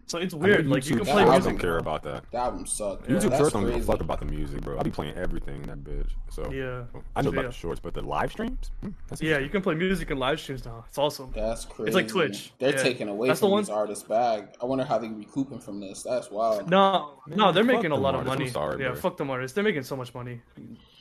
So 0.05 0.17
it's 0.19 0.33
I 0.33 0.37
know 0.37 0.43
weird. 0.43 0.67
Like 0.67 0.87
you 0.89 0.97
can 0.97 1.05
play 1.05 1.23
I 1.23 1.29
music. 1.29 1.43
don't 1.43 1.57
care 1.59 1.77
about 1.77 2.03
that. 2.03 2.25
That 2.31 2.37
album 2.45 2.65
sucked. 2.65 3.09
Yeah, 3.09 3.15
YouTube 3.15 3.21
That's 3.29 3.37
Shorts 3.37 3.53
don't 3.53 3.65
give 3.65 3.75
a 3.75 3.81
fuck 3.81 4.01
about 4.01 4.19
the 4.19 4.25
music, 4.25 4.61
bro. 4.61 4.77
I 4.77 4.83
be 4.83 4.91
playing 4.91 5.15
everything 5.15 5.63
in 5.63 5.69
that 5.69 5.83
bitch. 5.83 6.09
So 6.29 6.51
Yeah. 6.51 6.83
I 7.15 7.21
know 7.21 7.29
about 7.29 7.41
Yeah. 7.43 7.47
the 7.47 7.53
shorts, 7.53 7.79
but 7.79 7.93
the 7.93 8.01
live 8.01 8.31
streams, 8.31 8.71
Hmm, 8.81 8.89
that's 9.07 9.21
Yeah, 9.21 9.39
you 9.39 9.49
can 9.49 9.61
play 9.61 9.75
music 9.75 10.11
in 10.11 10.19
live 10.19 10.39
streams 10.39 10.65
now. 10.65 10.83
It's 10.87 10.97
awesome. 10.97 11.31
That's 11.33 11.65
crazy. 11.65 11.87
It's 11.87 11.95
like 11.95 12.07
Twitch. 12.09 12.53
They're 12.59 12.71
Yeah. 12.75 12.83
taking 12.83 13.07
away 13.07 13.27
That's 13.29 13.39
the 13.39 13.45
from 13.45 13.51
one- 13.51 13.61
these 13.63 13.69
artists' 13.69 14.03
bag. 14.07 14.49
I 14.61 14.65
wonder 14.65 14.83
how 14.83 14.97
they 14.97 15.07
recouping 15.09 15.59
from 15.59 15.79
this. 15.79 16.03
That's 16.03 16.29
wild. 16.29 16.69
No, 16.69 17.21
no, 17.27 17.51
they're 17.51 17.63
making 17.63 17.87
a 17.91 17.95
them 17.95 18.01
lot 18.03 18.13
of 18.15 18.27
artists. 18.27 18.33
I'm 18.33 18.39
money. 18.39 18.49
sorry, 18.51 18.81
yeah, 18.83 18.89
bro. 18.91 18.99
fuck 18.99 19.17
them 19.17 19.29
artists. 19.29 19.55
They're 19.55 19.63
making 19.63 19.83
so 19.83 19.95
much 19.95 20.13
money. 20.13 20.41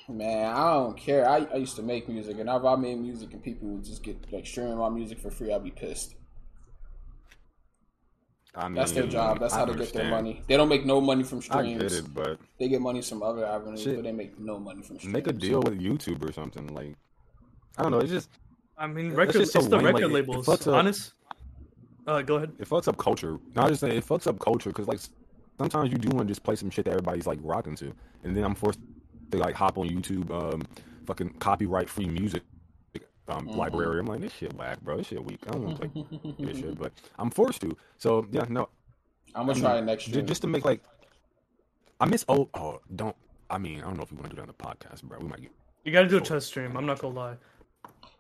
Man, 0.09 0.47
I 0.55 0.73
don't 0.75 0.97
care. 0.97 1.29
I, 1.29 1.47
I 1.53 1.57
used 1.57 1.77
to 1.77 1.83
make 1.83 2.09
music, 2.09 2.39
and 2.39 2.49
if 2.49 2.65
I 2.65 2.77
made 2.77 2.99
music 2.99 3.33
and 3.33 3.43
people 3.43 3.69
would 3.69 3.85
just 3.85 4.03
get 4.03 4.17
like 4.33 4.47
streaming 4.47 4.77
my 4.79 4.89
music 4.89 5.19
for 5.21 5.31
free, 5.31 5.53
I'd 5.53 5.63
be 5.65 5.71
pissed. 5.71 6.15
I 8.55 8.65
mean, 8.69 8.75
That's 8.75 8.93
their 8.93 9.07
job. 9.07 9.41
That's 9.41 9.55
I 9.55 9.59
how 9.61 9.65
they 9.65 9.75
get 9.75 9.93
their 9.95 10.11
money. 10.11 10.43
They 10.47 10.57
don't 10.59 10.69
make 10.69 10.85
no 10.85 11.01
money 11.01 11.23
from 11.25 11.41
streams. 11.41 11.57
I 11.57 11.75
streams. 11.75 11.83
get 11.95 12.05
it, 12.05 12.15
but 12.15 12.39
They 12.59 12.69
get 12.69 12.83
money 12.83 13.01
from 13.01 13.23
other 13.23 13.47
avenues, 13.47 13.83
Shit. 13.83 13.97
but 13.97 14.05
they 14.05 14.13
make 14.13 14.39
no 14.39 14.59
money 14.59 14.83
from 14.83 14.99
streams. 14.99 15.13
make 15.13 15.27
a 15.27 15.33
deal 15.33 15.61
with 15.63 15.81
YouTube 15.81 16.29
or 16.29 16.33
something. 16.33 16.67
Like, 16.75 16.95
I 17.79 17.83
don't 17.83 17.93
know. 17.93 17.99
It's 18.01 18.11
just 18.11 18.29
I 18.77 18.87
mean, 18.87 19.13
record. 19.15 19.33
just 19.41 19.53
so 19.53 19.61
it's 19.61 19.69
the 19.69 19.77
lame, 19.77 19.87
like, 19.87 19.95
record 19.95 20.05
it- 20.05 20.11
it 20.11 20.15
labels. 20.29 20.47
fucks 20.47 20.67
up- 20.67 20.75
Honest. 20.75 21.15
Uh, 22.07 22.21
go 22.21 22.37
ahead. 22.37 22.53
it 22.59 22.69
fucks 22.69 22.89
up 22.89 22.99
culture. 22.99 23.39
Not 23.55 23.69
just 23.69 23.81
saying 23.81 23.97
it 23.97 24.05
fucks 24.05 24.27
up 24.27 24.39
culture 24.39 24.71
because 24.71 24.87
like 24.89 24.99
sometimes 25.57 25.91
you 25.93 25.97
do 25.99 26.09
want 26.15 26.27
to 26.29 26.31
just 26.33 26.43
play 26.43 26.57
some 26.57 26.69
shit 26.69 26.85
that 26.85 26.91
everybody's 26.91 27.27
like 27.27 27.39
rocking 27.43 27.77
to, 27.77 27.93
and 28.25 28.37
then 28.37 28.45
I'm 28.45 28.55
forced 28.55 28.81
to 29.31 29.39
like 29.39 29.55
hop 29.55 29.79
on 29.79 29.89
YouTube, 29.89 30.31
um, 30.31 30.63
fucking 31.07 31.31
copyright 31.39 31.89
free 31.89 32.07
music. 32.09 32.43
Um, 33.33 33.47
Mhm. 33.49 33.57
library. 33.57 34.01
I'm 34.01 34.07
like, 34.07 34.21
this 34.21 34.33
shit 34.33 34.53
whack, 34.55 34.81
bro. 34.83 34.97
This 34.99 35.07
shit 35.09 35.25
weak. 35.25 35.41
I 35.47 35.53
don't 35.53 35.63
want 35.65 35.81
to 35.81 35.89
play 35.89 36.35
this 36.39 36.59
shit, 36.59 36.79
but 36.79 36.93
I'm 37.19 37.31
forced 37.31 37.61
to. 37.63 37.77
So 37.99 38.27
yeah, 38.31 38.45
no, 38.49 38.69
I'm 39.35 39.47
gonna 39.47 39.59
I 39.59 39.61
try 39.61 39.75
mean, 39.75 39.83
it 39.85 39.87
next 39.87 40.09
year. 40.09 40.23
just 40.23 40.43
to 40.43 40.49
make 40.49 40.65
like, 40.65 40.83
I 42.01 42.07
miss 42.07 42.25
old. 42.29 42.49
Oh, 42.55 42.81
don't. 42.95 43.17
I 43.51 43.59
mean, 43.59 43.81
I 43.81 43.85
don't 43.85 43.97
know 43.97 44.03
if 44.03 44.11
we 44.11 44.17
want 44.19 44.31
to 44.31 44.37
do 44.37 44.43
that 44.43 44.49
on 44.49 44.49
the 44.49 44.55
podcast, 44.55 45.03
bro. 45.05 45.19
We 45.19 45.29
might 45.29 45.41
get. 45.43 45.53
You 45.85 45.93
gotta 45.93 46.09
do 46.09 46.17
a 46.19 46.21
test 46.21 46.47
stream. 46.49 46.77
I'm 46.77 46.87
not 46.87 46.99
gonna 47.01 47.15
lie. 47.15 47.37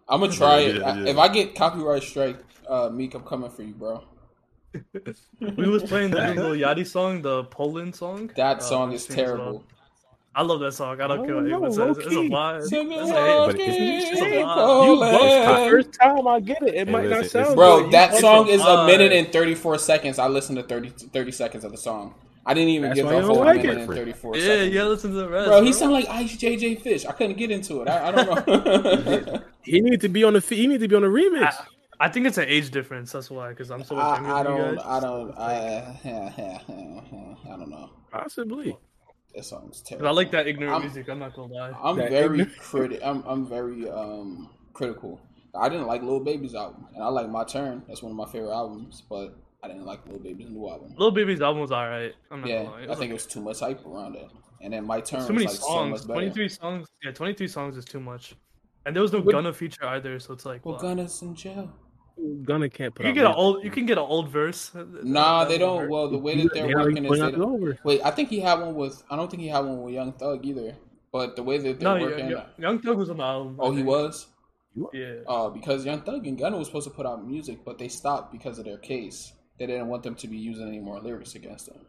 I'm 0.08 0.20
gonna 0.20 0.32
try 0.32 0.60
Yeah, 0.60 0.68
it. 0.68 0.76
yeah, 0.76 0.96
yeah. 1.02 1.10
If 1.10 1.18
I 1.18 1.28
get 1.28 1.54
copyright 1.54 2.02
strike, 2.02 2.38
uh, 2.68 2.88
Meek, 2.90 3.14
I'm 3.14 3.22
coming 3.22 3.50
for 3.50 3.62
you, 3.62 3.74
bro. 3.74 4.02
We 5.40 5.68
was 5.68 5.82
playing 5.82 6.10
the 6.12 6.20
Lil 6.34 6.54
Yachty 6.56 6.86
song, 6.86 7.22
the 7.22 7.44
Poland 7.44 7.94
song. 7.94 8.30
That 8.36 8.58
uh, 8.58 8.60
song 8.60 8.88
on 8.88 8.94
is 8.94 9.02
stream 9.04 9.18
as 9.20 9.26
well. 9.26 9.36
terrible. 9.36 9.64
I 10.34 10.42
love 10.42 10.60
that 10.60 10.72
song. 10.72 10.98
I 11.00 11.06
don't 11.08 11.20
Oh, 11.20 11.24
care 11.26 11.34
what 11.34 11.44
no, 11.44 11.50
anyone 11.50 11.72
says. 11.72 11.98
It's 11.98 12.06
a 12.06 12.10
low-key. 12.10 12.30
vibe. 12.30 12.62
Sing 12.62 12.88
That's 12.88 13.10
it 13.10 13.16
a 13.16 13.20
hit. 13.20 13.46
but 13.46 13.60
it's- 13.60 14.12
it's 14.12 14.20
a 14.20 14.24
vibe. 14.24 14.38
You 14.38 14.44
Poland. 14.46 15.12
the 15.66 15.70
first 15.70 15.92
time 16.00 16.26
I 16.26 16.40
get 16.40 16.62
it, 16.62 16.74
it 16.74 16.86
Hey, 16.88 16.92
might 16.92 17.02
not 17.04 17.18
listen, 17.20 17.40
it's- 17.40 17.46
sound 17.48 17.56
Bro, 17.56 17.82
good. 17.82 17.92
that 17.92 18.14
song 18.16 18.48
is 18.48 18.62
a 18.62 18.86
minute 18.86 19.12
and 19.12 19.30
34 19.30 19.76
seconds. 19.78 20.18
I 20.18 20.28
listened 20.28 20.56
to 20.56 20.62
30, 20.64 20.88
30 20.88 21.32
seconds 21.32 21.64
of 21.64 21.70
the 21.72 21.76
song. 21.78 22.14
I 22.46 22.54
didn't 22.54 22.70
even 22.70 22.88
That's 22.90 22.96
give 22.96 23.06
why 23.06 23.12
a 23.12 23.14
you 23.16 23.20
don't 23.22 23.36
whole 23.36 23.44
like 23.44 23.56
minute 23.62 23.76
it. 23.76 23.80
and 23.82 23.94
34 23.94 24.36
Yeah, 24.36 24.42
seconds. 24.46 24.74
yeah. 24.74 24.82
Listen 24.84 25.10
to 25.10 25.16
the 25.16 25.28
rest. 25.28 25.48
Bro, 25.48 25.62
he 25.62 25.72
sound 25.72 25.92
like 25.92 26.08
Ice 26.08 26.36
JJ 26.36 26.74
Fish. 26.80 27.04
I 27.06 27.12
couldn't 27.12 27.36
get 27.36 27.50
into 27.52 27.82
it. 27.82 27.88
I, 27.88 28.08
I 28.08 28.10
don't 28.10 28.46
know. 28.48 29.40
He 29.64 29.80
needs 29.80 30.02
to 30.02 30.08
be 30.08 30.24
on 30.24 30.32
the 30.32 30.40
he 30.40 30.66
needs 30.66 30.82
to 30.82 30.88
be 30.88 30.96
on 30.96 31.02
the 31.02 31.08
remix. 31.08 31.42
I, 31.44 32.06
I 32.06 32.08
think 32.08 32.26
it's 32.26 32.36
an 32.38 32.46
age 32.48 32.70
difference. 32.72 33.12
That's 33.12 33.30
why. 33.30 33.50
Because 33.50 33.70
I'm 33.70 33.84
so 33.84 33.94
much 33.94 34.16
younger 34.20 34.32
I, 34.32 34.40
I 34.40 34.42
than 34.42 34.52
you 34.56 34.58
don't. 34.58 34.74
guys. 34.74 34.84
I 34.88 35.00
don't. 35.00 35.30
Uh, 35.38 35.42
I, 37.46 37.52
I 37.52 37.56
don't 37.56 37.68
know. 37.70 37.90
Possibly. 38.10 38.76
That 39.34 39.44
song's 39.44 39.78
'Cause 39.78 39.82
terrible. 39.82 40.08
I 40.08 40.10
like 40.10 40.30
that 40.32 40.46
ignorant 40.46 40.72
I'm- 40.74 40.82
music. 40.82 41.08
I'm 41.08 41.18
not 41.18 41.34
gonna 41.34 41.52
lie. 41.52 41.72
I'm 41.82 41.96
That 41.96 42.10
very 42.10 42.40
ignorant- 42.40 42.52
criti- 42.58 43.00
I'm 43.04 43.22
I'm 43.26 43.46
very 43.46 43.88
um 43.88 44.50
critical. 44.74 45.20
I 45.54 45.68
didn't 45.68 45.86
like 45.86 46.02
Lil 46.02 46.20
Baby's 46.20 46.54
album, 46.54 46.86
and 46.94 47.02
I 47.02 47.08
like 47.08 47.28
My 47.28 47.44
Turn. 47.44 47.82
That's 47.88 48.02
one 48.02 48.12
of 48.12 48.16
my 48.16 48.26
favorite 48.26 48.52
albums, 48.52 49.02
but 49.08 49.36
I 49.62 49.68
didn't 49.68 49.84
like 49.84 50.06
Lil 50.06 50.18
Baby's 50.18 50.48
new 50.50 50.68
album. 50.68 50.94
Lil 50.96 51.10
Baby's 51.10 51.40
album 51.40 51.60
was 51.62 51.72
alright. 51.72 52.14
I'm 52.30 52.44
Yeah, 52.46 52.64
gonna 52.64 52.70
lie. 52.76 52.82
I 52.84 52.86
was 52.88 52.98
think 52.98 53.10
it 53.10 53.14
was 53.14 53.26
too 53.26 53.40
much 53.42 53.60
hype 53.60 53.84
around 53.86 54.16
it, 54.16 54.28
and 54.60 54.72
then 54.72 54.86
My 54.86 55.00
Turn 55.00 55.26
too 55.26 55.32
many 55.32 55.44
was 55.46 55.60
like 55.60 55.68
songs. 55.70 55.90
much 55.90 56.08
better. 56.08 56.20
23 56.20 56.48
songs. 56.48 56.88
Yeah, 57.04 57.12
23 57.12 57.48
songs 57.48 57.76
is 57.76 57.84
too 57.84 58.00
much. 58.00 58.34
And 58.84 58.96
there 58.96 59.02
was 59.02 59.12
no 59.12 59.20
What- 59.20 59.32
Gunna 59.32 59.52
feature 59.52 59.84
either, 59.86 60.18
so 60.18 60.32
it's 60.34 60.44
like. 60.44 60.64
Well, 60.66 60.74
wow. 60.74 60.80
Gunna's 60.82 61.22
in 61.22 61.34
jail. 61.34 61.70
Gunna 62.44 62.68
can't 62.68 62.94
put 62.94 63.04
You 63.04 63.10
out 63.10 63.14
get 63.14 63.24
an 63.26 63.32
old. 63.32 63.64
You 63.64 63.70
can 63.70 63.86
get 63.86 63.98
an 63.98 64.04
old 64.04 64.28
verse. 64.28 64.70
Nah, 64.74 65.44
they 65.44 65.58
don't. 65.58 65.80
hurt. 65.80 65.90
Well, 65.90 66.08
the 66.08 66.18
way 66.18 66.40
that 66.42 66.52
they're 66.54 66.66
he 66.68 66.74
already 66.74 67.00
working 67.00 67.04
is 67.04 67.20
put 67.20 67.34
they 67.34 67.40
over. 67.40 67.78
wait. 67.84 68.00
I 68.04 68.10
think 68.10 68.28
he 68.28 68.40
had 68.40 68.60
one 68.60 68.74
with. 68.74 69.02
I 69.10 69.16
don't 69.16 69.30
think 69.30 69.42
he 69.42 69.48
had 69.48 69.60
one 69.60 69.82
with 69.82 69.94
Young 69.94 70.12
Thug 70.12 70.44
either. 70.44 70.74
But 71.10 71.36
the 71.36 71.42
way 71.42 71.58
that 71.58 71.78
they're 71.80 71.94
No, 71.98 72.00
working. 72.02 72.30
yeah, 72.30 72.44
Young 72.58 72.78
Thug 72.80 72.96
was 72.96 73.10
on 73.10 73.18
the 73.18 73.22
album. 73.24 73.56
Oh, 73.58 73.70
he 73.72 73.82
was. 73.82 74.26
Yeah. 74.94 75.16
Uh, 75.28 75.50
because 75.50 75.84
Young 75.84 76.00
Thug 76.00 76.26
and 76.26 76.38
Gunna 76.38 76.56
was 76.56 76.68
supposed 76.68 76.88
to 76.88 76.94
put 76.94 77.04
out 77.04 77.26
music, 77.26 77.58
but 77.64 77.78
they 77.78 77.88
stopped 77.88 78.32
because 78.32 78.58
of 78.58 78.64
their 78.64 78.78
case. 78.78 79.32
They 79.58 79.66
didn't 79.66 79.88
want 79.88 80.02
them 80.02 80.14
to 80.14 80.26
be 80.28 80.38
using 80.38 80.66
any 80.66 80.80
more 80.80 80.98
lyrics 81.00 81.34
against 81.34 81.66
them. 81.66 81.84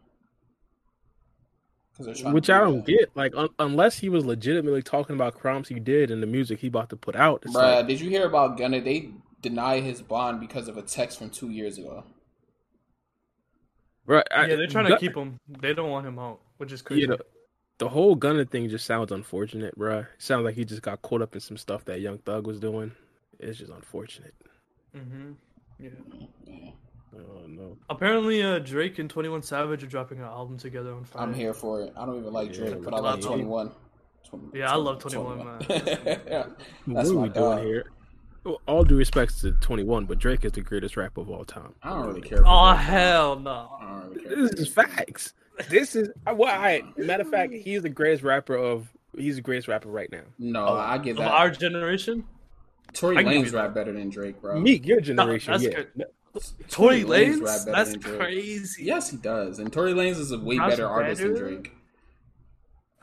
Because. 1.96 2.22
Which 2.24 2.50
I 2.50 2.58
do 2.58 2.64
don't 2.64 2.84
that. 2.84 2.90
get. 2.98 3.10
Like, 3.14 3.32
un- 3.36 3.48
unless 3.58 3.98
he 3.98 4.08
was 4.08 4.24
legitimately 4.26 4.82
talking 4.82 5.14
about 5.16 5.34
crimes 5.34 5.68
he 5.68 5.78
did 5.80 6.10
and 6.10 6.22
the 6.22 6.26
music 6.26 6.58
he 6.60 6.66
about 6.66 6.90
to 6.90 6.96
put 6.96 7.16
out. 7.16 7.42
It's 7.46 7.54
Bruh, 7.56 7.76
like, 7.76 7.86
did 7.86 8.00
you 8.00 8.10
hear 8.10 8.26
about 8.26 8.58
Gunna? 8.58 8.80
They 8.80 9.10
deny 9.48 9.80
his 9.80 10.00
bond 10.02 10.40
because 10.40 10.66
of 10.68 10.76
a 10.78 10.82
text 10.82 11.18
from 11.18 11.28
two 11.30 11.50
years 11.50 11.76
ago. 11.78 12.04
bruh, 14.08 14.22
I- 14.30 14.46
yeah, 14.46 14.56
they're 14.56 14.66
trying 14.66 14.86
to 14.86 14.98
keep 14.98 15.14
him. 15.16 15.38
They 15.48 15.74
don't 15.74 15.90
want 15.90 16.06
him 16.06 16.18
out, 16.18 16.40
which 16.56 16.72
is 16.72 16.82
crazy. 16.82 17.02
Yeah, 17.02 17.08
the, 17.16 17.24
the 17.78 17.88
whole 17.88 18.14
Gunna 18.14 18.44
thing 18.44 18.68
just 18.68 18.86
sounds 18.86 19.12
unfortunate, 19.12 19.78
bruh. 19.78 20.02
It 20.04 20.08
sounds 20.22 20.44
like 20.44 20.54
he 20.54 20.64
just 20.64 20.82
got 20.82 21.02
caught 21.02 21.22
up 21.22 21.34
in 21.34 21.40
some 21.40 21.56
stuff 21.56 21.84
that 21.84 22.00
Young 22.00 22.18
Thug 22.18 22.46
was 22.46 22.58
doing. 22.58 22.92
It's 23.38 23.58
just 23.58 23.70
unfortunate. 23.72 24.34
hmm 24.94 25.32
Yeah. 25.78 25.90
Yeah. 26.46 26.70
Oh 27.16 27.46
no. 27.46 27.76
Apparently, 27.90 28.42
uh, 28.42 28.58
Drake 28.58 28.98
and 28.98 29.08
Twenty 29.10 29.28
One 29.28 29.42
Savage 29.42 29.82
are 29.84 29.86
dropping 29.86 30.18
an 30.18 30.24
album 30.24 30.56
together 30.58 30.92
on 30.94 31.04
Friday. 31.04 31.26
I'm 31.26 31.34
here 31.34 31.52
for 31.54 31.82
it. 31.82 31.92
I 31.96 32.06
don't 32.06 32.18
even 32.18 32.32
like 32.32 32.48
Yeah, 32.50 32.70
Drake, 32.70 32.82
but 32.84 32.94
I 32.94 32.96
I 32.96 33.00
like 33.00 33.22
love 33.22 33.24
it. 33.24 33.26
21. 33.26 33.70
Yeah, 34.52 34.72
I 34.72 34.76
love 34.76 34.98
21, 34.98 35.38
man. 35.44 35.56
yeah. 35.68 36.46
What 36.46 36.94
That's 36.96 37.10
are 37.10 37.14
my 37.14 37.22
we 37.24 37.28
doing 37.28 37.58
here? 37.66 37.84
Well, 38.44 38.60
All 38.66 38.84
due 38.84 38.96
respects 38.96 39.40
to 39.40 39.52
21, 39.52 40.04
but 40.06 40.18
Drake 40.18 40.44
is 40.44 40.52
the 40.52 40.60
greatest 40.60 40.96
rapper 40.96 41.20
of 41.22 41.30
all 41.30 41.44
time. 41.44 41.74
I 41.82 41.90
don't 41.90 42.06
really 42.06 42.20
care. 42.20 42.42
Oh 42.46 42.72
Drake. 42.74 42.84
hell 42.86 43.38
no! 43.40 44.10
Really. 44.14 44.48
This 44.48 44.60
is 44.60 44.68
facts. 44.68 45.32
This 45.70 45.96
is 45.96 46.10
uh, 46.26 46.34
well. 46.36 46.50
I 46.50 46.82
matter 46.96 47.22
of 47.22 47.30
fact, 47.30 47.52
he's 47.52 47.82
the 47.82 47.88
greatest 47.88 48.22
rapper 48.22 48.56
of. 48.56 48.88
He's 49.16 49.36
the 49.36 49.42
greatest 49.42 49.68
rapper 49.68 49.88
right 49.88 50.10
now. 50.10 50.22
No, 50.38 50.66
Oh, 50.66 50.74
I 50.74 50.98
get 50.98 51.12
Of 51.12 51.18
that. 51.18 51.30
our 51.30 51.48
generation, 51.50 52.24
Tory 52.92 53.16
I 53.18 53.22
can 53.22 53.32
Lanez 53.44 53.52
rap 53.54 53.72
better 53.72 53.92
than 53.92 54.08
Drake, 54.10 54.40
bro. 54.40 54.58
Meek, 54.60 54.84
your 54.84 55.00
generation, 55.00 55.52
that's 55.52 55.62
yeah. 55.64 55.70
good. 55.94 56.06
Tory 56.68 57.04
Lanez 57.04 57.36
Lanez, 57.36 57.42
rap 57.44 57.58
better 57.64 57.72
that's 57.76 57.90
than 57.92 58.00
Drake. 58.00 58.18
crazy. 58.18 58.82
Yes, 58.84 59.10
he 59.10 59.16
does. 59.16 59.60
And 59.60 59.72
Tory 59.72 59.92
Lanez 59.92 60.18
is 60.18 60.32
a 60.32 60.38
way 60.38 60.58
That's 60.58 60.70
better 60.70 60.88
artist 60.88 61.22
than? 61.22 61.36
Drake. 61.36 61.72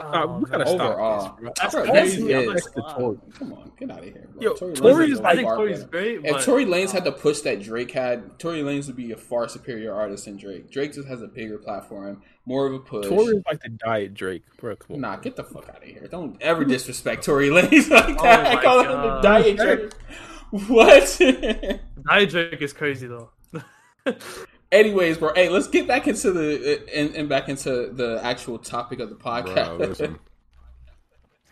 Uh, 0.06 0.26
Oh, 0.28 0.40
we 0.40 0.45
gotta 0.49 0.65
no. 0.65 0.76
stop 0.76 0.91
Overall. 0.91 1.22
this, 1.23 1.40
bro. 1.40 1.52
That's 1.61 1.73
Bro, 1.76 1.84
crazy. 1.86 2.23
yes, 2.23 2.28
he 2.28 2.36
I'm 2.49 2.56
is. 2.57 2.65
to 2.65 2.82
Tory. 2.95 3.18
Come 3.34 3.53
on, 3.53 3.72
get 3.80 3.91
out 3.91 3.99
of 3.99 4.03
here, 4.06 4.30
bro. 4.34 4.41
Yo, 4.44 4.53
Tory 4.53 4.73
Tory 4.73 4.94
Lanez 5.07 5.11
is 5.11 5.19
like- 5.19 5.26
I 5.32 5.36
think 5.36 5.48
Tory's 5.49 5.78
better. 5.80 5.90
great. 5.91 6.19
If 6.26 6.45
Tory 6.45 6.65
Lanez 6.65 6.91
had 6.91 7.02
uh, 7.02 7.06
the 7.06 7.11
push 7.14 7.40
that 7.41 7.61
Drake 7.61 7.91
had, 7.91 8.40
Tory 8.40 8.61
Lanez 8.61 8.88
would 8.88 8.95
be 8.95 9.11
a 9.11 9.18
far 9.18 9.48
superior 9.48 9.94
artist 9.94 10.26
than 10.26 10.38
Drake. 10.38 10.69
Drake 10.72 10.94
just 10.94 11.07
has 11.07 11.22
a 11.22 11.28
bigger 11.28 11.57
platform, 11.57 12.22
more 12.45 12.65
of 12.68 12.73
a 12.73 12.80
push. 12.80 13.07
Tory 13.07 13.38
is 13.38 13.44
like 13.45 13.61
the 13.61 13.69
diet 13.69 14.14
Drake, 14.14 14.44
bro. 14.57 14.76
Come 14.76 14.95
on. 14.95 15.02
Nah, 15.02 15.15
get 15.18 15.36
the 15.36 15.44
fuck 15.44 15.69
out 15.69 15.78
of 15.78 15.84
here. 15.84 16.07
Don't 16.10 16.41
ever 16.41 16.64
disrespect 16.65 17.23
Tory 17.26 17.49
Lanez 17.49 17.90
like 17.90 18.18
that. 18.22 18.45
Oh 18.45 18.49
I 18.52 18.56
my 18.56 18.61
call 18.61 18.80
him 18.84 18.90
the 18.90 19.22
diet 19.22 19.57
Drake. 19.57 19.91
What? 20.68 21.18
Nia 21.22 22.26
Drake 22.28 22.61
is 22.61 22.73
crazy 22.73 23.07
though. 23.07 23.30
Anyways, 24.72 25.18
bro. 25.18 25.34
Hey, 25.35 25.49
let's 25.49 25.68
get 25.68 25.88
back 25.88 26.07
into 26.07 26.31
the 26.31 26.81
and, 26.95 27.14
and 27.15 27.27
back 27.30 27.49
into 27.49 27.89
the 27.91 28.19
actual 28.23 28.57
topic 28.57 28.99
of 28.99 29.10
the 29.10 29.15
Bro, 29.15 29.31
podcast. 29.43 29.80
listen. 29.80 30.19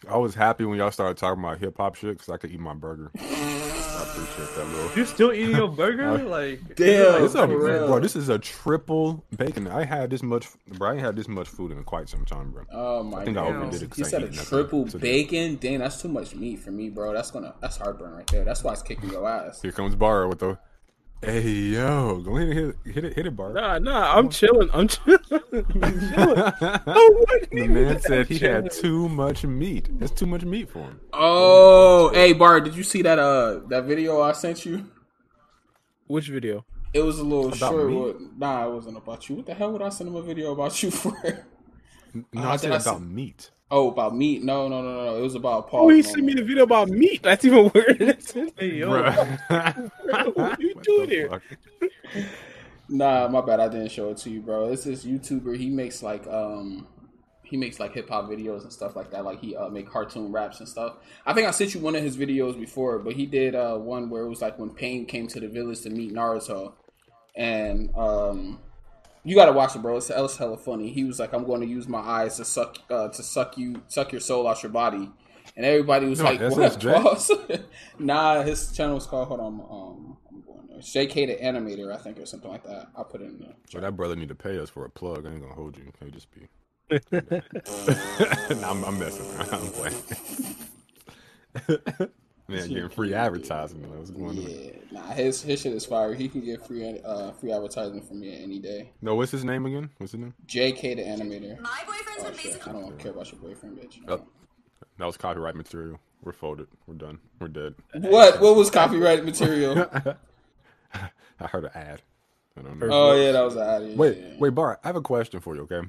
I 0.10 0.16
was 0.18 0.34
happy 0.34 0.64
when 0.64 0.78
y'all 0.78 0.92
started 0.92 1.18
talking 1.18 1.44
about 1.44 1.60
hip 1.60 1.76
hop 1.76 1.96
shit 1.96 2.14
because 2.18 2.30
I 2.30 2.38
could 2.38 2.52
eat 2.52 2.60
my 2.62 2.74
burger. 2.74 3.12
I 3.20 4.04
appreciate 4.04 4.56
that, 4.56 4.66
little. 4.74 4.92
you 4.98 5.06
still 5.06 5.34
eating 5.34 5.58
your 5.58 5.68
burger? 5.76 6.18
Like 6.20 6.62
Damn, 6.78 7.26
It's 7.26 7.36
a, 7.36 7.46
bro, 7.46 8.00
this 8.00 8.16
is 8.16 8.30
a 8.30 8.40
triple 8.40 9.26
bacon. 9.36 9.68
I 9.68 9.84
had 9.84 10.10
this 10.10 10.24
much, 10.24 10.48
bro. 10.70 10.92
I 10.92 10.94
ain't 10.94 11.02
had 11.02 11.18
this 11.18 11.28
much 11.28 11.50
food 11.50 11.74
in 11.74 11.84
quite 11.84 12.08
some 12.08 12.24
time, 12.24 12.52
bro. 12.52 12.64
Oh 12.72 13.04
my 13.04 13.20
I 13.22 13.26
think 13.26 13.38
I 13.38 13.42
god! 13.42 13.56
overdid 13.58 13.82
it 13.84 13.90
'cause 13.90 13.98
He 13.98 14.04
I 14.06 14.08
said 14.08 14.22
a 14.24 14.26
ate 14.28 14.32
nothing 14.36 14.46
triple 14.48 14.86
bacon. 14.86 15.56
Dang, 15.58 15.80
that's 15.80 16.02
too 16.02 16.08
much 16.08 16.34
meat 16.34 16.60
for 16.60 16.72
me, 16.72 16.90
bro. 16.90 17.12
That's 17.14 17.30
gonna 17.32 17.54
that's 17.60 17.76
heartburn 17.76 18.14
right 18.14 18.28
there. 18.28 18.46
That's 18.46 18.64
why 18.64 18.72
it's 18.72 18.82
kicking 18.82 19.10
your 19.10 19.28
ass. 19.28 19.62
Here 19.62 19.74
comes 19.74 19.96
Bar 19.96 20.30
with 20.30 20.40
the, 20.40 20.58
hey 21.22 21.50
yo, 21.50 22.20
go 22.20 22.38
ahead 22.38 22.50
and 22.50 22.58
hit 22.58 22.68
it, 22.86 22.94
hit 22.94 23.06
it, 23.06 23.14
hit 23.16 23.26
it, 23.28 23.36
Bar. 23.36 23.54
Nah, 23.54 23.80
nah, 23.80 24.16
I'm 24.18 24.30
chilling. 24.30 24.70
I'm 24.74 24.88
chilling. 24.88 25.20
I'm 25.32 25.42
chilling. 25.52 25.72
the 27.52 27.68
man 27.70 28.00
said 28.02 28.28
he 28.28 28.40
had 28.40 28.72
too 28.72 29.10
much 29.10 29.44
meat. 29.44 29.90
That's 30.00 30.12
too 30.12 30.26
much 30.26 30.44
meat 30.46 30.70
for 30.70 30.80
him. 30.80 31.00
Oh, 31.14 32.10
hey 32.14 32.34
Bart, 32.34 32.64
did 32.64 32.76
you 32.76 32.84
see 32.84 33.02
that 33.02 33.20
uh 33.20 33.60
that 33.68 33.86
video 33.86 34.22
I 34.22 34.32
sent 34.34 34.66
you? 34.66 34.86
Which 36.08 36.28
video? 36.30 36.66
It 36.94 37.02
was 37.02 37.20
a 37.20 37.24
little 37.24 37.48
About 37.54 37.60
short. 37.72 37.88
me? 37.90 37.96
one. 37.96 38.32
Nah, 38.38 38.68
it 38.68 38.74
wasn't 38.74 38.98
about 38.98 39.30
you. 39.30 39.36
What 39.36 39.46
the 39.46 39.54
hell 39.54 39.72
would 39.74 39.82
I 39.84 39.90
send 39.90 40.10
him 40.10 40.16
a 40.16 40.24
video 40.24 40.54
about 40.54 40.82
you 40.82 40.90
for? 41.02 41.14
No, 42.34 42.42
Uh, 42.42 42.48
I 42.50 42.52
did 42.54 42.62
said 42.62 42.72
I 42.72 42.76
about 42.78 42.98
say- 43.00 43.04
meat. 43.06 43.52
Oh, 43.72 43.92
about 43.92 44.16
meat? 44.16 44.44
No, 44.44 44.68
no, 44.68 44.82
no, 44.82 45.06
no. 45.06 45.16
It 45.18 45.22
was 45.22 45.36
about 45.36 45.70
Paul. 45.70 45.86
Oh, 45.86 45.90
he 45.90 46.02
sent 46.02 46.26
me 46.26 46.34
the 46.34 46.44
video 46.44 46.64
about 46.64 46.90
meat. 46.90 47.22
That's 47.24 47.46
even 47.46 47.72
weirder. 47.76 48.18
Hey 48.58 48.76
yo, 48.78 48.90
Bruh. 48.90 49.92
What 50.34 50.60
you 50.60 50.74
What 50.74 50.84
doing 50.84 51.10
the 51.10 51.16
here? 51.16 51.30
fuck? 51.30 51.44
Nah, 52.88 53.28
my 53.28 53.42
bad. 53.42 53.60
I 53.60 53.68
didn't 53.68 53.92
show 53.92 54.10
it 54.10 54.18
to 54.20 54.30
you, 54.30 54.42
bro. 54.42 54.72
It's 54.72 54.84
this 54.84 55.06
YouTuber. 55.06 55.58
He 55.58 55.70
makes 55.70 56.02
like 56.02 56.26
um, 56.28 56.88
he 57.44 57.58
makes 57.58 57.80
like 57.80 57.94
hip 57.94 58.10
hop 58.10 58.26
videos 58.30 58.64
and 58.64 58.74
stuff 58.74 58.96
like 58.96 59.12
that. 59.12 59.24
Like 59.26 59.40
he 59.40 59.56
uh, 59.56 59.70
make 59.70 59.90
cartoon 59.90 60.32
raps 60.32 60.60
and 60.60 60.68
stuff. 60.68 60.98
I 61.26 61.34
think 61.34 61.48
I 61.48 61.52
sent 61.52 61.74
you 61.76 61.82
one 61.82 61.96
of 61.96 62.04
his 62.04 62.18
videos 62.18 62.60
before, 62.60 63.00
but 63.00 63.14
he 63.14 63.26
did 63.28 63.54
uh 63.56 63.78
one 63.78 64.10
where 64.10 64.24
it 64.24 64.30
was 64.30 64.42
like 64.42 64.58
when 64.58 64.72
Pain 64.72 65.06
came 65.06 65.28
to 65.28 65.40
the 65.40 65.48
village 65.48 65.82
to 65.82 65.90
meet 65.92 66.14
Naruto, 66.14 66.74
and 67.36 67.92
um, 67.96 68.60
you 69.24 69.36
gotta 69.36 69.52
watch 69.52 69.76
it, 69.76 69.82
bro. 69.82 69.98
It's, 69.98 70.10
it's 70.10 70.38
hella 70.38 70.58
funny. 70.58 70.92
He 70.92 71.04
was 71.04 71.20
like, 71.20 71.34
"I'm 71.34 71.46
going 71.46 71.62
to 71.62 71.68
use 71.68 71.88
my 71.88 72.00
eyes 72.00 72.38
to 72.38 72.46
suck 72.46 72.78
uh, 72.90 73.10
to 73.10 73.24
suck 73.24 73.58
you 73.58 73.82
suck 73.88 74.12
your 74.12 74.22
soul 74.22 74.48
out 74.48 74.64
your 74.64 74.72
body," 74.72 75.10
and 75.56 75.66
everybody 75.66 76.08
was 76.08 76.20
No, 76.20 76.26
like, 76.26 76.40
that's 76.40 76.56
"What?" 76.56 76.66
his 76.66 76.78
Drake? 76.78 77.04
Pause. 77.04 77.32
nah, 78.00 78.42
his 78.44 78.72
channel 78.72 78.98
is 78.98 79.06
called. 79.06 79.28
Hold 79.28 79.40
on, 79.40 79.54
um, 79.70 80.18
I'm 80.32 80.42
going 80.42 80.68
there. 80.68 80.80
JK 80.80 81.28
the 81.28 81.36
Animator, 81.44 81.94
I 81.94 81.98
think, 81.98 82.20
or 82.20 82.26
something 82.26 82.50
like 82.50 82.64
that. 82.64 82.88
I'll 82.96 83.06
put 83.06 83.22
it 83.22 83.26
in 83.26 83.40
there. 83.40 83.54
So 83.70 83.80
that 83.80 83.96
brother 83.96 84.16
need 84.16 84.30
to 84.30 84.36
pay 84.36 84.58
us 84.60 84.70
for 84.70 84.86
a 84.86 84.90
plug. 84.90 85.26
I 85.26 85.32
ain't 85.32 85.42
gonna 85.42 85.54
hold 85.54 85.78
you. 85.78 85.92
Can 85.98 86.12
just 86.12 86.28
be? 86.32 86.48
nah, 87.12 88.72
I'm, 88.72 88.84
I'm 88.86 89.00
messing 89.00 89.26
around. 89.36 89.54
I'm 89.54 89.72
playing. 89.72 90.04
Man, 92.50 92.68
getting 92.68 92.90
free 92.90 93.14
advertising. 93.14 93.82
man. 93.82 93.98
What's 93.98 94.10
going 94.12 94.30
on? 94.30 94.38
Yeah, 94.38 94.72
nah, 94.92 95.02
his 95.12 95.42
his 95.42 95.62
shit 95.62 95.74
is 95.74 95.86
fire. 95.86 96.14
He 96.14 96.28
can 96.28 96.42
get 96.42 96.66
free 96.66 97.00
uh 97.04 97.32
free 97.32 97.52
advertising 97.52 98.02
from 98.02 98.20
me 98.20 98.42
any 98.42 98.60
day. 98.60 98.92
No, 99.02 99.16
what's 99.16 99.32
his 99.32 99.44
name 99.46 99.66
again? 99.66 99.90
What's 99.98 100.14
his 100.14 100.22
name? 100.22 100.34
JK 100.48 100.96
the 100.96 101.04
Animator. 101.04 101.60
My 101.60 101.82
boyfriend's 101.86 102.20
Oh 102.20 102.24
been 102.24 102.34
basically 102.34 102.72
I 102.72 102.74
don't 102.74 103.00
care 103.00 103.12
about 103.12 103.32
your 103.32 103.42
boyfriend, 103.42 103.78
bitch. 103.78 104.00
Oh. 104.08 104.22
That 104.98 105.06
was 105.06 105.18
copyright 105.18 105.56
material. 105.56 106.00
We're 106.22 106.34
folded. 106.34 106.68
We're 106.88 106.96
done. 106.96 107.20
We're 107.40 107.48
dead. 107.48 107.76
What? 107.94 108.42
What 108.42 108.56
was 108.56 108.70
copyright 108.70 109.24
material? 109.24 109.90
I 110.94 111.48
heard 111.48 111.66
an 111.66 111.72
ad. 111.74 112.02
I 112.58 112.62
don't 112.62 112.80
know. 112.80 112.88
Oh 112.92 113.16
yeah, 113.16 113.32
that 113.32 113.44
was 113.44 113.56
an 113.56 113.62
ad. 113.62 113.98
Wait, 113.98 114.18
yeah. 114.18 114.36
wait, 114.38 114.50
Bart. 114.50 114.80
I 114.84 114.88
have 114.88 114.96
a 114.96 115.02
question 115.02 115.40
for 115.40 115.56
you. 115.56 115.62
Okay, 115.62 115.82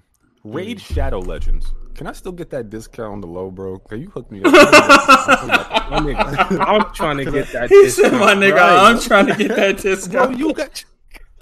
Raid 0.45 0.81
Shadow 0.81 1.21
Legends. 1.21 1.73
Can 1.95 2.07
I 2.07 2.13
still 2.13 2.33
get 2.33 2.51
that 2.51 2.71
discount 2.71 3.13
on 3.13 3.21
the 3.21 3.27
low, 3.27 3.51
bro? 3.51 3.79
Can 3.79 4.01
you 4.01 4.09
hook 4.11 4.31
me 4.31 4.43
up? 4.43 4.53
My 4.53 4.61
nigga, 6.01 6.59
I'm 6.67 6.93
trying 6.95 7.19
to 7.19 7.31
get 7.31 7.53
that. 7.53 7.69
He 7.69 7.91
said, 7.91 8.13
"My 8.13 8.35
discount, 8.35 8.41
nigga, 8.41 8.57
right? 8.57 8.91
I'm 8.91 9.01
trying 9.01 9.27
to 9.27 9.35
get 9.35 9.57
that 9.57 9.77
bro, 9.83 9.95
discount." 9.95 10.39
you 10.39 10.53
got 10.55 10.85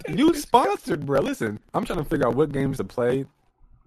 you 0.09 0.35
sponsored, 0.35 1.07
bro. 1.07 1.21
Listen, 1.21 1.61
I'm 1.75 1.85
trying 1.85 2.01
to 2.01 2.05
figure 2.05 2.27
out 2.27 2.35
what 2.35 2.51
games 2.51 2.79
to 2.79 2.85
play 2.85 3.25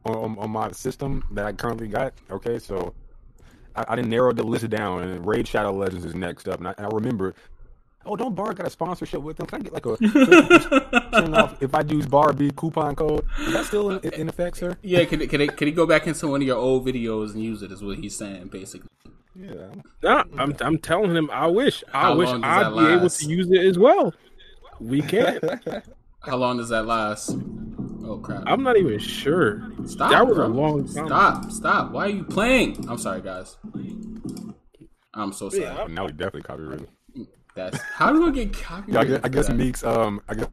on, 0.06 0.16
on, 0.16 0.38
on 0.40 0.50
my 0.50 0.72
system 0.72 1.24
that 1.32 1.46
I 1.46 1.52
currently 1.54 1.88
got. 1.88 2.14
Okay, 2.30 2.60
so 2.60 2.94
I, 3.76 3.86
I 3.90 3.96
didn't 3.96 4.10
narrow 4.10 4.32
the 4.34 4.44
list 4.44 4.70
down, 4.70 5.04
and 5.04 5.26
Raid 5.26 5.48
Shadow 5.48 5.72
Legends 5.72 6.06
is 6.06 6.16
next 6.16 6.48
up. 6.48 6.60
And 6.60 6.68
I, 6.70 6.74
and 6.78 6.86
I 6.86 6.90
remember, 6.90 7.36
oh, 8.06 8.16
don't 8.16 8.36
Bar 8.36 8.54
got 8.54 8.68
a 8.68 8.70
sponsorship 8.70 9.22
with 9.22 9.38
them? 9.38 9.48
Can 9.48 9.62
I 9.62 9.64
get 9.64 9.74
like 9.74 9.86
a 9.86 9.90
50% 9.98 11.38
off 11.38 11.62
if 11.62 11.74
I 11.74 11.82
use 11.82 12.06
Bar 12.06 12.34
B 12.34 12.52
coupon 12.56 12.96
code? 12.96 13.26
Is 13.40 13.54
that 13.54 13.66
still 13.66 13.92
in, 13.92 14.14
in 14.14 14.30
effect, 14.30 14.58
sir? 14.58 14.78
Yeah, 14.82 15.04
can 15.06 15.28
can 15.28 15.42
he, 15.42 15.48
can 15.48 15.68
he 15.68 15.74
go 15.74 15.86
back 15.86 16.08
into 16.08 16.28
one 16.28 16.42
of 16.42 16.48
your 16.48 16.58
old 16.58 16.86
videos 16.86 17.34
and 17.34 17.44
use 17.44 17.62
it? 17.62 17.72
Is 17.72 17.84
what 17.84 17.98
he's 17.98 18.16
saying, 18.16 18.48
basically. 18.48 18.90
Yeah. 19.36 19.68
Nah, 20.04 20.24
I'm 20.38 20.56
I'm 20.60 20.78
telling 20.78 21.16
him. 21.16 21.30
I 21.32 21.48
wish. 21.48 21.84
I 21.94 22.02
How 22.02 22.16
wish 22.16 22.30
I'd 22.30 22.42
that 22.42 22.74
be 22.76 22.94
able 22.94 23.10
to 23.10 23.26
use 23.28 23.50
it 23.50 23.66
as 23.66 23.78
well. 23.80 24.14
We 24.80 25.02
can't. 25.02 25.44
How 26.20 26.38
long 26.38 26.58
does 26.58 26.70
that 26.70 26.86
last? 26.86 27.36
Oh 28.04 28.20
crap! 28.22 28.44
I'm 28.46 28.64
not 28.64 28.78
even 28.78 29.00
sure. 29.00 29.72
Stop. 29.86 30.12
that 30.12 30.28
was 30.28 30.36
bro. 30.36 30.46
a 30.46 30.48
long 30.48 30.86
time. 30.86 31.08
Stop! 31.08 31.52
Stop! 31.52 31.92
Why 31.92 32.06
are 32.06 32.10
you 32.10 32.24
playing? 32.24 32.88
I'm 32.90 32.98
sorry, 32.98 33.22
guys. 33.22 33.58
I'm 35.14 35.34
so 35.34 35.50
sorry. 35.50 35.64
Yeah, 35.64 35.88
Now 35.90 36.06
we 36.06 36.12
definitely 36.12 36.44
copyrighted. 36.44 36.90
That's 37.56 37.80
how 37.96 38.12
do 38.14 38.22
we 38.26 38.32
get 38.32 38.56
Yeah, 38.88 39.00
I 39.00 39.06
guess, 39.06 39.20
I 39.24 39.30
guess? 39.30 39.50
Meeks. 39.50 39.84
Um, 39.84 40.22
I 40.30 40.36
guess 40.36 40.48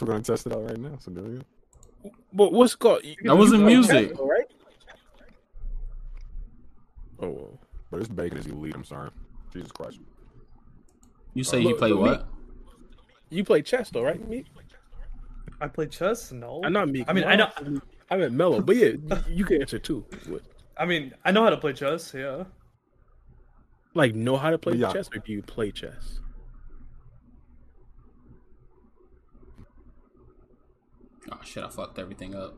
we're 0.00 0.06
gonna 0.08 0.22
test 0.22 0.46
it 0.46 0.52
out 0.52 0.64
right 0.64 0.76
now. 0.78 0.96
So 1.00 1.10
there 1.10 1.24
we 1.24 1.38
go. 1.38 2.10
But 2.32 2.52
what's 2.52 2.74
it 2.74 2.78
called? 2.78 3.04
You- 3.04 3.16
That 3.24 3.36
wasn't 3.36 3.64
music. 3.64 4.10
chess, 4.10 4.18
right? 4.20 4.44
Oh, 7.20 7.28
well. 7.30 7.58
But 7.90 7.98
this 7.98 8.08
bacon 8.08 8.38
is 8.38 8.46
elite. 8.46 8.74
I'm 8.74 8.84
sorry. 8.84 9.10
Jesus 9.52 9.72
Christ. 9.72 10.00
You 11.34 11.44
say 11.44 11.60
you 11.60 11.74
play 11.76 11.90
look, 11.90 12.00
what? 12.00 12.28
you 13.30 13.44
play 13.44 13.62
chess 13.62 13.90
though, 13.90 14.02
right? 14.02 14.26
Me? 14.28 14.44
I 15.60 15.68
play 15.68 15.86
chess. 15.86 16.32
No, 16.32 16.60
I'm 16.64 16.72
not 16.72 16.88
me. 16.88 17.04
I 17.08 17.12
mean, 17.12 17.24
I 17.24 17.36
know. 17.36 17.50
I 18.10 18.16
meant 18.16 18.32
Mello, 18.34 18.60
but 18.60 18.76
yeah, 18.76 18.92
you 19.28 19.44
can 19.44 19.60
answer 19.60 19.78
too. 19.78 20.04
What- 20.26 20.42
I 20.78 20.84
mean, 20.84 21.14
I 21.24 21.30
know 21.32 21.42
how 21.42 21.50
to 21.50 21.56
play 21.56 21.72
chess. 21.72 22.12
Yeah. 22.14 22.44
Like, 23.94 24.14
know 24.14 24.36
how 24.36 24.50
to 24.50 24.58
play 24.58 24.74
Yeah. 24.76 24.92
chess, 24.92 25.08
or 25.14 25.18
do 25.20 25.32
you 25.32 25.42
play 25.42 25.70
chess? 25.72 26.20
Oh 31.32 31.40
shit! 31.44 31.64
I 31.64 31.68
fucked 31.68 31.98
everything 31.98 32.34
up. 32.34 32.54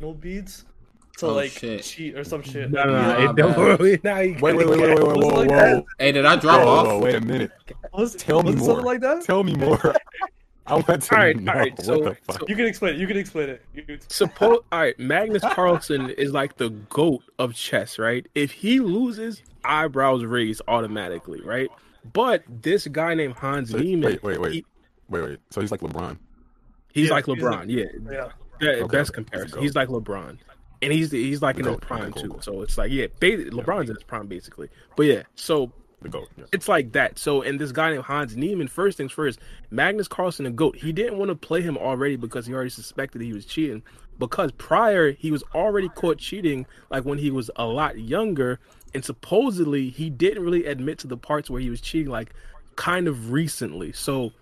No 0.00 0.12
beads 0.14 0.64
to 1.18 1.26
Oh, 1.26 1.34
like 1.34 1.50
shit. 1.50 1.82
cheat 1.82 2.16
or 2.16 2.24
some 2.24 2.42
shit. 2.42 2.70
No, 2.70 2.84
no, 2.84 2.92
Yeah, 2.92 3.00
no. 3.00 3.24
my 3.24 3.30
It 3.30 3.36
don't 3.36 3.56
worry. 3.56 4.00
Now 4.04 4.20
you 4.20 4.36
Wait, 4.40 4.56
wait, 4.56 4.66
wait, 4.68 4.80
wait, 4.80 4.80
wait, 4.80 4.98
wait, 4.98 5.06
Was 5.06 5.16
it 5.16 5.24
whoa, 5.24 5.40
like 5.40 5.50
whoa. 5.50 5.86
Hey, 5.98 6.12
did 6.12 6.24
I 6.24 6.36
drop 6.36 6.60
Whoa, 6.62 6.68
off? 6.68 6.86
whoa, 6.86 6.98
wait 7.00 7.14
a 7.16 7.20
minute. 7.20 7.50
Was, 7.92 8.14
Tell 8.16 8.42
me 8.42 8.52
was 8.52 8.56
more. 8.60 8.66
Something 8.68 8.84
like 8.86 9.00
that. 9.02 9.22
Tell 9.24 9.44
me 9.44 9.54
more. 9.54 9.78
I 10.66 10.74
want 10.74 10.86
to 11.02 11.14
All 11.14 11.20
right, 11.20 11.36
know 11.40 11.52
all 11.52 11.58
right, 11.58 11.72
what 11.88 12.24
so- 12.38 12.46
You 12.46 12.54
can 12.54 12.64
explain 12.66 12.94
it. 12.94 13.00
You 13.00 13.06
can 13.08 13.16
explain 13.16 13.48
it. 13.48 13.62
You 13.74 13.82
can- 13.82 14.00
Suppose 14.08 14.60
all 14.70 14.78
right, 14.80 14.98
Magnus 15.00 15.42
Carlsen 15.42 16.10
is 16.10 16.32
like 16.32 16.56
the 16.58 16.70
goat 16.70 17.22
of 17.40 17.54
chess, 17.54 17.98
right? 17.98 18.24
If 18.36 18.52
he 18.52 18.78
loses, 18.78 19.42
eyebrows 19.64 20.24
raised 20.24 20.62
automatically, 20.68 21.40
right? 21.42 21.68
But 22.12 22.44
this 22.62 22.86
guy 22.86 23.14
named 23.14 23.34
Hans 23.34 23.70
So- 23.70 23.78
Niemann, 23.78 24.12
wait, 24.12 24.22
wait, 24.22 24.40
wait, 24.40 24.52
he- 24.52 24.64
wait, 25.08 25.22
wait. 25.24 25.38
So 25.50 25.60
he's 25.60 25.72
like 25.72 25.80
LeBron. 25.80 26.16
he's 26.94 27.08
Yeah, 27.08 27.14
like 27.14 27.26
he's 27.26 27.34
LeBron, 27.36 27.50
like- 27.60 27.68
yeah, 27.68 27.84
Yeah. 28.10 28.28
Yeah, 28.60 28.70
Okay, 28.70 28.96
best 28.96 29.12
comparison. 29.14 29.60
He's 29.60 29.74
like 29.74 29.88
LeBron, 29.88 30.36
and 30.82 30.92
he's 30.92 31.10
he's 31.10 31.42
like 31.42 31.56
The 31.56 31.62
in 31.62 31.68
his 31.68 31.76
prime 31.80 32.12
cool, 32.12 32.22
too. 32.22 32.28
cool. 32.30 32.40
So 32.42 32.62
it's 32.62 32.76
like 32.78 32.90
yeah, 32.92 33.06
LeBron's 33.20 33.88
in 33.90 33.96
his 33.96 34.04
prime 34.04 34.26
basically. 34.26 34.68
But 34.96 35.06
yeah, 35.06 35.22
so 35.34 35.72
The 36.02 36.08
GOAT. 36.08 36.28
Yeah. 36.36 36.44
it's 36.52 36.68
like 36.68 36.92
that. 36.92 37.18
So, 37.18 37.42
and 37.42 37.60
this 37.60 37.72
guy 37.72 37.90
named 37.90 38.04
Hans 38.04 38.36
Niemann, 38.36 38.68
first 38.68 38.96
things 38.96 39.12
first, 39.12 39.38
Magnus 39.70 40.08
Carlsen, 40.08 40.44
the 40.44 40.50
GOAT, 40.50 40.76
he 40.76 40.92
didn't 40.92 41.18
want 41.18 41.28
to 41.30 41.34
play 41.34 41.60
him 41.62 41.76
already 41.76 42.16
because 42.16 42.46
he 42.46 42.54
already 42.54 42.70
suspected 42.70 43.20
he 43.22 43.32
was 43.32 43.44
cheating. 43.46 43.82
Because 44.18 44.52
prior, 44.52 45.12
he 45.12 45.30
was 45.30 45.42
already 45.54 45.88
caught 45.88 46.18
cheating, 46.18 46.66
like 46.90 47.04
when 47.06 47.16
he 47.18 47.30
was 47.30 47.50
a 47.56 47.64
lot 47.66 47.98
younger. 47.98 48.60
And 48.92 49.02
supposedly, 49.04 49.88
he 49.88 50.10
didn't 50.10 50.42
really 50.42 50.66
admit 50.66 50.98
to 50.98 51.06
the 51.06 51.16
parts 51.16 51.48
where 51.48 51.60
he 51.60 51.70
was 51.70 51.80
cheating, 51.80 52.10
like 52.10 52.34
kind 52.76 53.06
of 53.08 53.30
recently. 53.32 53.92
So, 53.92 54.32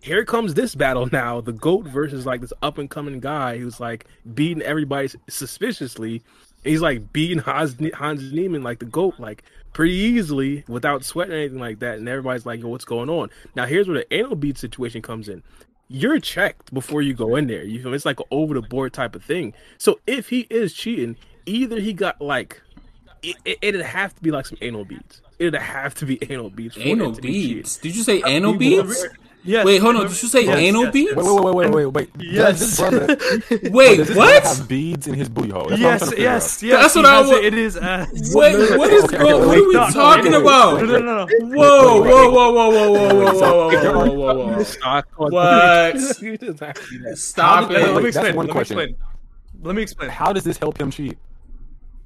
here 0.00 0.24
comes 0.24 0.54
this 0.54 0.74
battle 0.74 1.08
now 1.10 1.40
the 1.40 1.52
GOAT 1.52 1.86
versus 1.86 2.26
like 2.26 2.40
this 2.40 2.52
up 2.62 2.78
and 2.78 2.88
coming 2.88 3.20
guy 3.20 3.58
who's 3.58 3.80
like 3.80 4.06
beating 4.34 4.62
everybody 4.62 5.08
suspiciously. 5.28 6.22
He's 6.64 6.80
like 6.80 7.12
beating 7.12 7.38
Hans, 7.38 7.76
Hans 7.94 8.32
Niemann, 8.32 8.62
like 8.62 8.80
the 8.80 8.86
GOAT, 8.86 9.18
like 9.18 9.44
pretty 9.72 9.94
easily 9.94 10.64
without 10.68 11.04
sweating 11.04 11.34
or 11.34 11.38
anything 11.38 11.58
like 11.58 11.78
that. 11.80 11.98
And 11.98 12.08
everybody's 12.08 12.46
like, 12.46 12.60
yo, 12.60 12.68
what's 12.68 12.84
going 12.84 13.08
on? 13.08 13.30
Now, 13.54 13.66
here's 13.66 13.88
where 13.88 13.98
the 13.98 14.14
anal 14.14 14.36
bead 14.36 14.58
situation 14.58 15.02
comes 15.02 15.28
in. 15.28 15.42
You're 15.88 16.18
checked 16.18 16.74
before 16.74 17.02
you 17.02 17.14
go 17.14 17.36
in 17.36 17.46
there. 17.46 17.62
You 17.62 17.80
feel 17.80 17.90
me? 17.90 17.96
It's 17.96 18.04
like 18.04 18.18
an 18.18 18.26
over 18.32 18.54
the 18.54 18.62
board 18.62 18.92
type 18.92 19.14
of 19.14 19.22
thing. 19.22 19.54
So 19.78 20.00
if 20.06 20.28
he 20.28 20.40
is 20.50 20.72
cheating, 20.72 21.16
either 21.46 21.78
he 21.78 21.92
got 21.92 22.20
like, 22.20 22.60
it, 23.22 23.36
it, 23.44 23.58
it'd 23.62 23.82
have 23.82 24.14
to 24.16 24.22
be 24.22 24.32
like 24.32 24.46
some 24.46 24.58
anal 24.60 24.84
beads. 24.84 25.22
It'd 25.38 25.54
have 25.54 25.94
to 25.96 26.06
be 26.06 26.18
anal 26.30 26.50
beads. 26.50 26.74
for 26.74 26.80
Anal 26.80 27.12
it 27.12 27.16
to 27.16 27.22
be 27.22 27.62
Did 27.62 27.94
you 27.94 28.02
say 28.02 28.22
anal 28.26 28.54
beads? 28.54 29.06
Yes. 29.46 29.64
Wait, 29.64 29.80
hold 29.80 29.96
on. 29.96 30.02
Did 30.02 30.10
you 30.22 30.28
say 30.28 30.44
Yes, 30.44 30.58
anal 30.58 30.82
yes, 30.84 30.92
beads? 30.92 31.14
Wait, 31.16 31.24
wait, 31.24 31.54
wait, 31.54 31.54
wait, 31.54 31.70
wait, 31.70 31.86
wait. 31.86 32.10
Yes. 32.18 32.58
Does 32.58 32.76
this 32.76 32.78
brother, 32.78 33.70
Wait, 33.70 33.96
does 33.96 34.08
this 34.08 34.16
what? 34.16 34.42
have 34.42 34.68
beads 34.68 35.06
in 35.06 35.14
his 35.14 35.28
booty 35.28 35.50
hole? 35.50 35.68
That's 35.68 35.80
what 35.80 35.80
Yes, 35.80 36.00
trying 36.08 36.20
yes, 36.20 36.62
yes. 36.62 36.82
That's 36.82 36.96
what 36.96 37.04
I 37.06 37.14
has 37.16 37.28
wa- 37.28 37.34
it 37.36 37.54
ass. 37.54 37.76
Uh, 37.76 38.06
wait, 38.34 38.78
what 38.78 38.90
is 38.92 39.04
Okay, 39.04 39.16
going? 39.18 39.32
okay, 39.34 39.46
What 39.46 39.56
are 39.58 39.66
we 39.66 39.72
no, 39.72 39.86
no, 39.86 39.90
talking 39.92 40.32
wait, 40.32 40.32
wait, 40.32 40.42
about? 40.42 40.80
No, 40.82 40.86
no, 40.86 40.98
no, 40.98 41.24
no. 41.24 41.56
Whoa, 41.56 42.02
whoa, 42.02 42.30
whoa, 42.30 42.50
whoa, 42.52 42.70
whoa, 42.70 42.90
whoa, 42.92 43.14
whoa, 43.14 43.32
whoa, 43.32 43.68
whoa, 43.68 44.10
whoa, 44.10 44.34
whoa, 44.34 44.64
whoa. 44.64 45.30
What? 45.30 45.94
You 46.22 46.36
just 46.38 46.60
have 46.60 46.74
to 46.74 46.88
do 46.90 46.98
that. 47.04 47.18
Stop 47.18 47.68
did- 47.68 47.78
Let 47.82 47.88
me 47.88 48.02
wait, 48.02 48.14
that's 48.14 48.16
explain. 48.16 48.36
one 48.36 48.46
Let 48.46 48.48
me 48.48 48.52
question. 48.52 48.78
explain. 48.80 48.96
Let 49.62 49.74
me 49.76 49.82
explain. 49.82 50.10
How 50.10 50.32
does 50.32 50.44
this 50.44 50.58
help 50.58 50.80
him 50.80 50.90
cheat? 50.90 51.16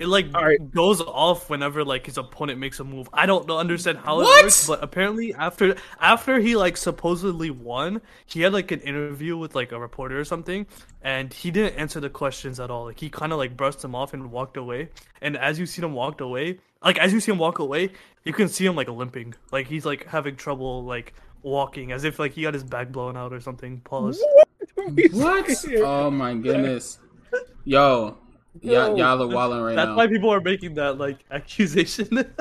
It 0.00 0.08
like 0.08 0.34
All 0.34 0.42
right. 0.42 0.70
goes 0.72 1.02
off 1.02 1.50
whenever 1.50 1.84
like 1.84 2.06
his 2.06 2.16
opponent 2.16 2.58
makes 2.58 2.80
a 2.80 2.84
move. 2.84 3.08
I 3.12 3.26
don't 3.26 3.46
know, 3.46 3.58
understand 3.58 3.98
how 3.98 4.16
What? 4.16 4.40
it 4.40 4.44
works, 4.46 4.66
but 4.66 4.82
apparently 4.82 5.34
after 5.34 5.76
after 6.00 6.38
he 6.40 6.56
like 6.56 6.78
supposedly 6.78 7.50
won, 7.50 8.00
he 8.24 8.40
had 8.40 8.54
like 8.54 8.70
an 8.72 8.80
interview 8.80 9.36
with 9.36 9.54
like 9.54 9.72
a 9.72 9.78
reporter 9.78 10.18
or 10.18 10.24
something, 10.24 10.66
and 11.02 11.32
he 11.32 11.50
didn't 11.50 11.78
answer 11.78 12.00
the 12.00 12.08
questions 12.10 12.58
at 12.58 12.70
all. 12.70 12.86
Like 12.86 12.98
he 12.98 13.10
kind 13.10 13.30
of 13.30 13.38
like 13.38 13.56
brushed 13.58 13.82
them 13.82 13.94
off 13.94 14.14
and 14.14 14.32
walked 14.32 14.56
away. 14.56 14.88
And 15.20 15.36
as 15.36 15.58
you 15.58 15.66
see 15.66 15.82
him 15.82 15.92
walked 15.92 16.22
away, 16.22 16.58
like 16.82 16.98
as 16.98 17.12
you 17.12 17.20
see 17.20 17.30
him 17.32 17.38
walk 17.38 17.58
away, 17.58 17.90
you 18.24 18.32
can 18.32 18.48
see 18.48 18.64
him 18.64 18.74
like 18.76 18.88
limping, 18.88 19.34
like 19.52 19.66
he's 19.66 19.84
like 19.84 20.06
having 20.06 20.34
trouble 20.34 20.82
like 20.84 21.12
walking, 21.42 21.92
as 21.92 22.04
if 22.04 22.18
like 22.18 22.32
he 22.32 22.42
got 22.42 22.54
his 22.54 22.64
back 22.64 22.90
blown 22.90 23.18
out 23.18 23.34
or 23.34 23.40
something. 23.40 23.80
Pause. 23.82 24.22
What? 25.12 25.50
Oh 25.84 26.10
my 26.10 26.34
goodness. 26.34 26.98
Yo, 27.64 28.16
y'all, 28.62 28.96
y'all 28.98 29.22
are 29.22 29.26
wilding 29.28 29.60
right 29.60 29.74
now. 29.74 29.82
That's 29.84 29.88
now. 29.90 29.96
why 29.96 30.06
people 30.06 30.30
are 30.30 30.40
making 30.40 30.74
that 30.74 30.98
like 30.98 31.18
accusation. 31.30 32.08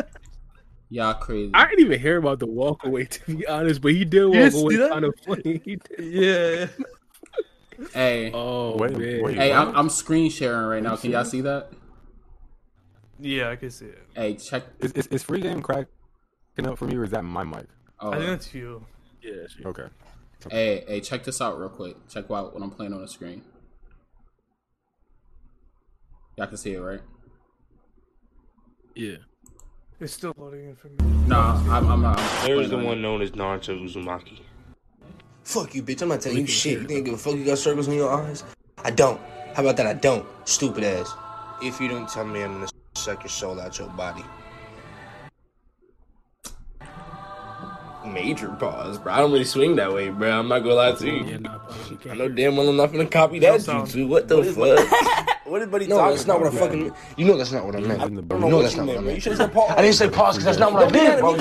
Y'all 0.91 1.13
crazy. 1.13 1.51
I 1.53 1.67
didn't 1.69 1.85
even 1.85 1.99
hear 1.99 2.17
about 2.17 2.39
the 2.39 2.47
walk 2.47 2.83
away 2.83 3.05
to 3.05 3.35
be 3.37 3.45
honest, 3.45 3.79
but 3.79 3.91
he 3.91 4.05
did 4.05 4.25
walk 4.25 4.33
didn't 4.33 4.55
away 4.55 4.75
see 4.75 4.89
kind 4.89 5.05
of 5.05 5.13
funny. 5.23 5.61
He 5.63 5.75
did. 5.75 5.99
yeah. 5.99 7.85
Hey, 7.93 8.31
Oh 8.33 8.75
Wait, 8.75 8.97
man. 8.97 9.21
wait. 9.23 9.37
hey. 9.37 9.53
I'm, 9.53 9.75
I'm 9.75 9.89
screen 9.89 10.31
sharing 10.31 10.65
right 10.65 10.81
now. 10.81 10.95
Can 10.95 11.11
y'all 11.11 11.25
see 11.25 11.41
that? 11.41 11.69
Yeah, 13.19 13.49
I 13.51 13.55
can 13.55 13.69
see 13.69 13.85
it. 13.85 14.03
Hey, 14.15 14.33
check. 14.35 14.63
Is, 14.79 14.91
is, 14.93 15.07
is 15.07 15.23
free 15.23 15.41
game 15.41 15.61
cracking 15.61 15.87
up 16.65 16.79
for 16.79 16.85
me, 16.85 16.95
or 16.95 17.03
is 17.03 17.11
that 17.11 17.23
my 17.23 17.43
mic? 17.43 17.67
Oh, 17.99 18.11
I 18.11 18.15
think 18.17 18.29
that's 18.29 18.53
you. 18.55 18.83
Yeah, 19.21 19.33
she- 19.47 19.65
Okay. 19.65 19.87
hey, 20.49 20.85
hey, 20.87 21.01
check 21.01 21.23
this 21.23 21.39
out 21.39 21.59
real 21.59 21.69
quick. 21.69 21.97
Check 22.07 22.31
out 22.31 22.53
what 22.53 22.63
I'm 22.63 22.71
playing 22.71 22.93
on 22.93 23.01
the 23.01 23.07
screen. 23.07 23.43
Y'all 26.39 26.47
can 26.47 26.55
see 26.55 26.71
it, 26.71 26.79
right? 26.79 27.01
yeah. 28.95 29.17
It's 29.99 30.13
still 30.13 30.33
loading 30.37 30.69
in 30.69 30.75
for 30.77 30.87
me. 30.87 30.95
No, 31.27 31.37
I'm, 31.37 31.91
I'm 31.91 32.01
not. 32.01 32.17
I'm 32.17 32.47
There's 32.47 32.69
the 32.69 32.75
playing 32.77 32.79
on 32.79 32.85
one 32.85 33.01
known 33.01 33.21
as 33.21 33.31
Naruto 33.31 33.83
Uzumaki. 33.83 34.39
Fuck 35.43 35.75
you, 35.75 35.83
bitch. 35.83 36.01
I'm 36.01 36.07
not 36.07 36.21
telling 36.21 36.37
you 36.37 36.47
shit. 36.47 36.79
You 36.79 36.87
think 36.87 36.99
I 36.99 37.01
give 37.01 37.15
a 37.15 37.17
fuck 37.17 37.35
you 37.35 37.43
got 37.43 37.57
circles 37.57 37.89
in 37.89 37.95
your 37.95 38.09
eyes? 38.09 38.45
I 38.85 38.91
don't. 38.91 39.19
How 39.53 39.63
about 39.63 39.75
that? 39.75 39.87
I 39.87 39.95
don't. 39.95 40.25
Stupid 40.47 40.85
ass. 40.85 41.13
If 41.61 41.81
you 41.81 41.89
don't 41.89 42.07
tell 42.07 42.23
me, 42.23 42.41
I'm 42.41 42.53
gonna 42.53 42.69
suck 42.95 43.21
your 43.21 43.29
soul 43.29 43.59
out 43.59 43.77
your 43.77 43.89
body. 43.89 44.23
Major 48.05 48.47
pause, 48.47 48.97
bro. 48.97 49.11
I 49.11 49.17
don't 49.17 49.33
really 49.33 49.43
swing 49.43 49.75
that 49.75 49.91
way, 49.91 50.07
bro. 50.07 50.39
I'm 50.39 50.47
not 50.47 50.59
gonna 50.59 50.75
lie 50.75 50.93
to 50.93 51.05
you. 51.05 51.25
Yeah, 51.25 51.37
nah, 51.39 51.59
I 52.09 52.13
know 52.13 52.29
damn 52.29 52.55
well 52.55 52.69
I'm 52.69 52.77
not 52.77 52.93
gonna 52.93 53.07
copy 53.07 53.39
that 53.39 53.61
sound. 53.61 53.89
jutsu. 53.89 54.07
What 54.07 54.29
the 54.29 54.41
fuck? 54.41 55.35
What 55.49 55.61
is 55.61 55.67
buddy 55.67 55.87
No, 55.87 55.97
talking 55.97 56.15
that's 56.15 56.27
not 56.27 56.39
what 56.39 56.53
I 56.53 56.57
about, 56.57 56.69
fucking. 56.69 56.91
You 57.17 57.25
know 57.25 57.37
that's 57.37 57.51
not 57.51 57.65
what 57.65 57.75
I 57.75 57.79
meant. 57.79 58.03
in 58.03 58.15
the 58.15 58.21
You 58.35 58.39
know 58.39 58.55
what 58.57 58.61
that's 58.63 58.75
you 58.75 58.81
not 58.83 58.87
what 58.87 58.97
I 58.97 59.01
meant. 59.01 59.05
You 59.05 59.11
meant. 59.11 59.23
should've 59.23 59.37
said 59.37 59.53
pause. 59.53 59.71
I 59.77 59.81
didn't 59.81 59.95
say 59.95 60.09
pause 60.09 60.35
because 60.37 60.45
that's 60.45 60.59
not 60.59 60.73
what 60.73 60.87
I 60.87 60.91
meant, 60.91 61.19
bro. 61.19 61.33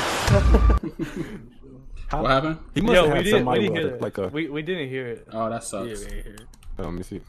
What 2.20 2.30
happened? 2.30 2.58
He 2.74 2.80
must 2.80 2.94
Yo, 2.94 3.02
have 3.04 3.12
we 3.12 3.16
had 3.18 3.24
didn't, 3.24 3.46
we 3.46 3.58
didn't 3.60 3.76
hear 3.76 3.88
it. 3.88 4.00
like 4.00 4.16
a. 4.18 4.28
we, 4.28 4.48
we 4.48 4.62
didn't 4.62 4.88
hear 4.88 5.06
it. 5.08 5.28
Oh, 5.30 5.50
that 5.50 5.56
Yeah, 5.56 5.60
sucks. 5.60 6.04
man, 6.04 6.12
here. 6.24 6.36
Oh, 6.78 6.82
let 6.84 6.92
me 6.94 7.02
see. 7.02 7.20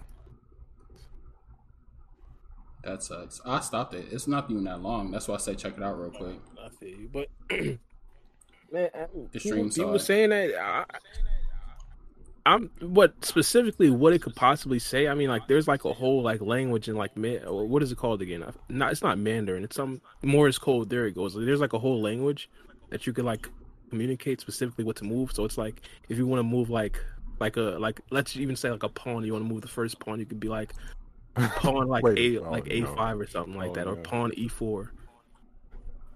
That 2.85 3.03
sucks. 3.03 3.41
I 3.45 3.59
stopped 3.59 3.93
it. 3.93 4.05
It's 4.11 4.25
not 4.27 4.49
even 4.49 4.63
that 4.63 4.81
long. 4.81 5.11
That's 5.11 5.27
why 5.27 5.35
I 5.35 5.39
say 5.39 5.55
check 5.55 5.73
it 5.75 5.83
out 5.83 5.99
real 5.99 6.11
quick. 6.11 6.39
I 6.63 6.69
feel 6.69 6.89
you, 6.97 7.09
but 7.11 7.27
man, 7.51 8.89
I- 8.95 9.07
The 9.33 9.33
people, 9.33 9.39
stream 9.39 9.69
people 9.69 9.99
side. 9.99 10.07
saying 10.07 10.29
that. 10.29 10.55
I, 10.57 10.85
I'm 12.45 12.69
what 12.81 13.23
specifically 13.25 13.89
what 13.89 14.13
it 14.13 14.21
could 14.21 14.35
possibly 14.35 14.79
say. 14.79 15.07
I 15.07 15.13
mean, 15.13 15.29
like 15.29 15.47
there's 15.47 15.67
like 15.67 15.85
a 15.85 15.93
whole 15.93 16.21
like 16.21 16.41
language 16.41 16.87
in 16.87 16.95
like 16.95 17.15
man, 17.17 17.41
what 17.45 17.83
is 17.83 17.91
it 17.91 17.97
called 17.97 18.21
again? 18.21 18.43
I- 18.43 18.51
Not 18.69 18.91
it's 18.91 19.01
not 19.01 19.17
Mandarin. 19.17 19.63
It's 19.63 19.75
some 19.75 20.01
Morse 20.23 20.57
code. 20.57 20.89
There 20.89 21.05
it 21.05 21.15
goes. 21.15 21.33
There's 21.35 21.59
like 21.59 21.73
a 21.73 21.79
whole 21.79 22.01
language 22.01 22.49
that 22.89 23.05
you 23.07 23.13
could 23.13 23.25
like 23.25 23.47
communicate 23.89 24.39
specifically 24.41 24.83
what 24.83 24.95
to 24.97 25.03
move. 25.05 25.31
So 25.31 25.45
it's 25.45 25.57
like 25.57 25.81
if 26.09 26.17
you 26.17 26.25
want 26.27 26.39
to 26.39 26.43
move 26.43 26.69
like 26.69 27.03
like 27.39 27.57
a 27.57 27.61
like 27.79 28.01
let's 28.09 28.35
even 28.37 28.55
say 28.55 28.69
like 28.71 28.83
a 28.83 28.89
pawn. 28.89 29.23
You 29.25 29.33
want 29.33 29.45
to 29.45 29.49
move 29.53 29.61
the 29.61 29.67
first 29.67 29.99
pawn. 29.99 30.19
You 30.19 30.25
could 30.25 30.39
be 30.39 30.49
like 30.49 30.73
pawn 31.35 31.87
like 31.87 32.03
Wait, 32.03 32.35
a 32.35 32.41
oh, 32.43 32.51
like 32.51 32.67
a 32.69 32.81
no. 32.81 32.95
five 32.95 33.19
or 33.19 33.27
something 33.27 33.55
like 33.55 33.71
Oh, 33.71 33.73
that, 33.73 33.87
or 33.87 33.95
pawn 33.95 34.31
e 34.35 34.47
four. 34.47 34.91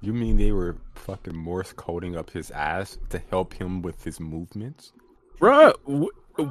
You 0.01 0.11
mean 0.11 0.35
they 0.35 0.51
were 0.51 0.75
fucking 0.95 1.35
Morse 1.35 1.71
coding 1.71 2.17
up 2.17 2.29
his 2.29 2.51
ass 2.51 2.97
to 3.09 3.21
help 3.29 3.53
him 3.53 3.81
with 3.81 4.03
his 4.03 4.19
movements? 4.19 4.91
Bruh, 5.39 5.73
w- 5.85 6.09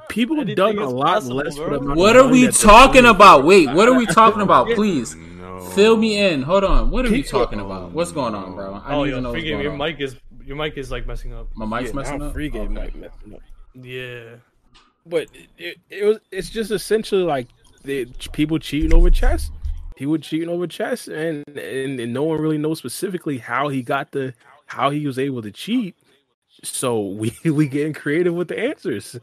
people 0.09 0.37
have 0.37 0.45
Anything 0.49 0.57
done 0.77 0.79
a 0.79 0.87
is 0.87 0.93
lot 0.93 1.15
possible, 1.15 1.37
less 1.37 1.57
for 1.57 1.71
the 1.71 1.79
amount 1.79 1.99
What 1.99 2.17
are 2.17 2.25
money 2.25 2.33
we 2.33 2.47
that 2.47 2.55
they're 2.55 2.71
talking 2.71 3.03
paying. 3.03 3.15
about? 3.15 3.45
Wait, 3.45 3.71
what 3.73 3.89
are 3.89 3.95
we 3.95 4.07
talking 4.07 4.43
about? 4.43 4.69
Please 4.75 5.15
No. 5.17 5.61
fill 5.75 5.97
me 5.97 6.19
in. 6.19 6.43
Hold 6.43 6.65
on. 6.65 6.91
What 6.91 7.07
are 7.07 7.11
we 7.11 7.23
People- 7.23 7.41
talking 7.41 7.61
about? 7.61 7.93
What's 7.93 8.13
going 8.13 8.35
on, 8.35 8.55
bro? 8.55 8.75
I 8.75 8.95
Oh, 8.95 9.05
need 9.05 9.11
to 9.11 9.17
yo, 9.17 9.21
know 9.23 9.29
what's 9.31 9.41
free 9.41 9.43
game. 9.49 9.53
going 9.55 9.63
Your 9.65 9.73
on. 9.73 9.79
mic 9.79 10.01
is 10.01 10.17
your 10.45 10.57
mic 10.57 10.77
is 10.77 10.91
like 10.91 11.07
messing 11.07 11.33
up. 11.33 11.49
My 11.55 11.65
mic's 11.67 11.91
Yeah, 11.91 11.97
messing 11.97 12.19
now 12.19 12.27
up. 12.27 12.33
free 12.33 12.49
game 12.49 12.77
Okay. 12.77 12.87
like 12.87 12.95
messing 12.97 13.35
up. 13.35 13.41
Yeah. 13.75 14.37
But 15.07 15.29
it, 15.35 15.49
it, 15.59 15.77
it 15.91 16.05
was 16.05 16.19
it's 16.31 16.51
just 16.51 16.71
essentially 16.71 17.23
like 17.23 17.49
the 17.85 18.07
people 18.33 18.59
cheating 18.59 18.93
over 18.95 19.11
chess. 19.11 19.51
People 19.97 20.17
cheating 20.19 20.49
over 20.49 20.67
chess, 20.67 21.07
and, 21.09 21.45
and 21.49 22.01
and 22.01 22.13
no 22.15 22.23
one 22.25 22.41
really 22.41 22.59
knows 22.59 22.79
specifically 22.79 23.39
how 23.39 23.69
he 23.69 23.83
got 23.83 24.11
the 24.13 24.33
how 24.67 24.91
he 24.91 25.07
was 25.07 25.19
able 25.19 25.43
to 25.43 25.51
cheat. 25.51 25.95
So 26.63 27.01
we 27.01 27.35
we 27.45 27.69
getting 27.69 27.93
creative 27.93 28.35
with 28.35 28.49
the 28.49 28.59
answers. 28.59 29.19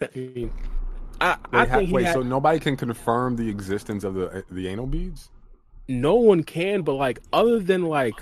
I 0.00 0.08
mean, 0.14 0.52
I, 1.20 1.36
I 1.52 1.60
Wait, 1.60 1.68
ha- 1.68 1.76
think 1.76 1.88
he 1.88 1.94
wait 1.94 2.04
had- 2.06 2.14
so 2.14 2.22
nobody 2.22 2.58
can 2.58 2.76
confirm 2.76 3.36
the 3.36 3.48
existence 3.48 4.04
of 4.04 4.14
the 4.14 4.44
the 4.50 4.68
anal 4.68 4.86
beads? 4.86 5.30
no 5.88 6.14
one 6.14 6.44
can, 6.44 6.82
but 6.82 6.92
like 6.94 7.18
other 7.32 7.58
than 7.58 7.82
like 7.84 8.14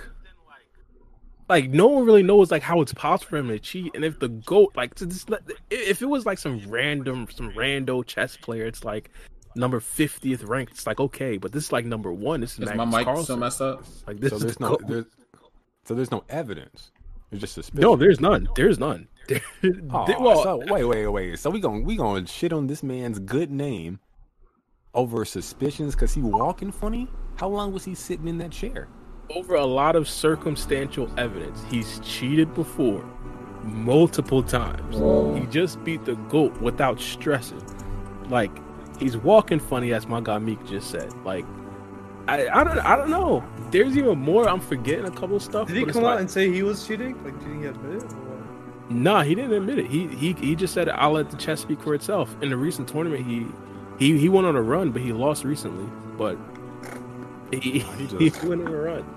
like 1.48 1.70
no 1.70 1.86
one 1.86 2.04
really 2.04 2.22
knows 2.22 2.50
like 2.50 2.62
how 2.62 2.80
it's 2.80 2.92
possible 2.94 3.28
for 3.30 3.36
him 3.38 3.48
to 3.48 3.58
cheat. 3.58 3.94
And 3.94 4.04
if 4.04 4.18
the 4.18 4.28
goat 4.28 4.72
like 4.74 4.94
to 4.96 5.06
just 5.06 5.30
let- 5.30 5.42
if 5.70 6.02
it 6.02 6.06
was 6.06 6.26
like 6.26 6.38
some 6.38 6.60
random 6.68 7.26
some 7.34 7.52
rando 7.52 8.04
chess 8.04 8.36
player, 8.36 8.64
it's 8.66 8.84
like 8.84 9.10
number 9.54 9.80
fiftieth 9.80 10.42
ranked. 10.44 10.72
It's 10.72 10.86
like 10.86 10.98
okay, 11.00 11.36
but 11.38 11.52
this 11.52 11.64
is 11.64 11.72
like 11.72 11.84
number 11.84 12.12
one. 12.12 12.40
This 12.40 12.58
is, 12.58 12.68
Is 12.68 12.74
my 12.74 12.84
mic 12.84 13.04
Carlsen. 13.04 13.24
still 13.24 13.36
messed 13.36 13.60
up? 13.60 13.84
Like 14.06 14.18
this 14.18 14.30
So 14.30 14.36
is 14.36 14.42
there's 14.42 14.56
the 14.56 14.64
no 14.64 14.70
goat. 14.76 14.86
there's, 14.88 15.04
so 15.84 15.94
there's 15.94 16.10
no 16.10 16.24
evidence. 16.28 16.90
There's 17.30 17.40
just 17.42 17.54
suspicion. 17.54 17.82
no, 17.82 17.96
there's 17.96 18.20
none. 18.20 18.48
There's 18.56 18.78
none. 18.78 19.08
Oh, 19.90 20.06
There- 20.06 20.18
well, 20.18 20.42
so 20.42 20.62
wait, 20.72 20.84
wait, 20.84 21.06
wait. 21.08 21.38
So 21.38 21.50
we 21.50 21.60
going 21.60 21.84
we 21.84 21.96
to 21.98 22.24
shit 22.26 22.52
on 22.52 22.66
this 22.66 22.82
man's 22.82 23.18
good 23.18 23.50
name 23.50 24.00
over 24.94 25.24
suspicions 25.26 25.94
because 25.94 26.14
he 26.14 26.22
walking 26.22 26.72
funny? 26.72 27.08
How 27.36 27.48
long 27.48 27.72
was 27.72 27.84
he 27.84 27.94
sitting 27.94 28.26
in 28.28 28.38
that 28.38 28.50
chair? 28.52 28.88
over 29.36 29.56
a 29.56 29.64
lot 29.66 29.94
of 29.94 30.08
circumstantial 30.08 31.06
evidence, 31.18 31.62
he's 31.70 32.00
cheated 32.02 32.54
before 32.54 33.04
multiple 33.62 34.42
times. 34.42 34.96
He 35.38 35.46
just 35.48 35.84
beat 35.84 36.04
the 36.06 36.14
goat 36.30 36.58
without 36.62 36.98
stressing. 36.98 37.62
Like 38.30 38.50
he's 38.98 39.18
walking 39.18 39.60
funny, 39.60 39.92
as 39.92 40.06
my 40.06 40.22
guy 40.22 40.38
Meek 40.38 40.64
just 40.66 40.90
said. 40.90 41.12
Like 41.24 41.44
I, 42.28 42.60
I 42.60 42.64
don't, 42.64 42.78
I 42.78 42.96
don't 42.96 43.10
know. 43.10 43.42
There's 43.70 43.96
even 43.96 44.18
more. 44.18 44.48
I'm 44.48 44.60
forgetting 44.60 45.06
a 45.06 45.10
couple 45.10 45.36
of 45.36 45.42
stuff. 45.42 45.68
Did 45.68 45.76
he 45.76 45.82
but 45.82 45.88
it's 45.90 45.98
come 45.98 46.06
out 46.06 46.20
and 46.20 46.30
say 46.30 46.52
he 46.52 46.62
was 46.62 46.86
cheating? 46.86 47.22
Like, 47.24 47.38
did 47.40 47.48
he 47.48 47.66
admit 47.66 48.02
it? 48.02 48.12
Or 48.12 48.16
what? 48.16 48.90
Nah, 48.90 49.22
he 49.22 49.34
didn't 49.34 49.52
admit 49.52 49.78
it. 49.78 49.86
He 49.86 50.06
he 50.08 50.32
he 50.34 50.54
just 50.54 50.74
said, 50.74 50.88
"I'll 50.88 51.12
let 51.12 51.30
the 51.30 51.36
chess 51.36 51.60
speak 51.60 51.80
for 51.82 51.94
itself." 51.94 52.34
In 52.42 52.50
the 52.50 52.56
recent 52.56 52.88
tournament, 52.88 53.26
he 53.26 53.46
he 53.98 54.18
he 54.18 54.28
went 54.28 54.46
on 54.46 54.56
a 54.56 54.62
run, 54.62 54.90
but 54.92 55.02
he 55.02 55.12
lost 55.12 55.44
recently. 55.44 55.86
But 56.16 56.38
he, 57.50 57.58
he 57.60 57.78
he 58.18 58.30
just- 58.30 58.44
went 58.44 58.62
on 58.62 58.68
a 58.74 58.76
run. 58.76 59.14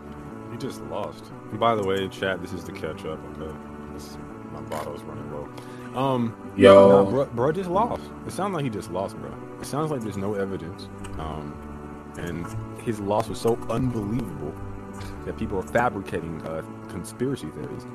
He 0.52 0.58
just 0.58 0.82
lost. 0.84 1.32
And 1.52 1.60
by 1.60 1.76
the 1.76 1.84
way, 1.84 2.08
chat, 2.10 2.42
this 2.42 2.52
is 2.54 2.66
the 2.66 2.74
catch 2.74 3.06
up. 3.06 3.20
Okay, 3.40 3.56
this, 3.94 4.18
my 4.52 4.60
bottle 4.62 4.94
is 4.94 5.02
running 5.04 5.32
low. 5.32 5.48
Um, 5.96 6.36
Yo. 6.58 7.04
nah, 7.04 7.10
bro, 7.10 7.26
bro 7.26 7.52
just 7.52 7.70
lost. 7.70 8.04
It 8.26 8.32
sounds 8.32 8.54
like 8.54 8.64
he 8.64 8.70
just 8.70 8.92
lost, 8.92 9.18
bro. 9.18 9.34
It 9.60 9.66
sounds 9.66 9.92
like 9.92 10.02
there's 10.02 10.18
no 10.18 10.34
evidence. 10.34 10.90
Um, 11.20 11.54
and 12.18 12.46
his 12.82 13.00
loss 13.00 13.28
was 13.30 13.40
so 13.40 13.56
unbelievable 13.70 14.54
that 15.26 15.38
people 15.38 15.58
are 15.60 15.64
fabricating 15.68 16.42
uh, 16.48 16.64
conspiracy 16.90 17.48
theories. 17.48 17.86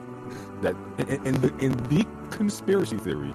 That 0.62 0.74
and, 0.98 1.26
and, 1.26 1.36
the, 1.36 1.64
and 1.64 1.74
the 1.86 2.06
conspiracy 2.30 2.96
theory 2.98 3.32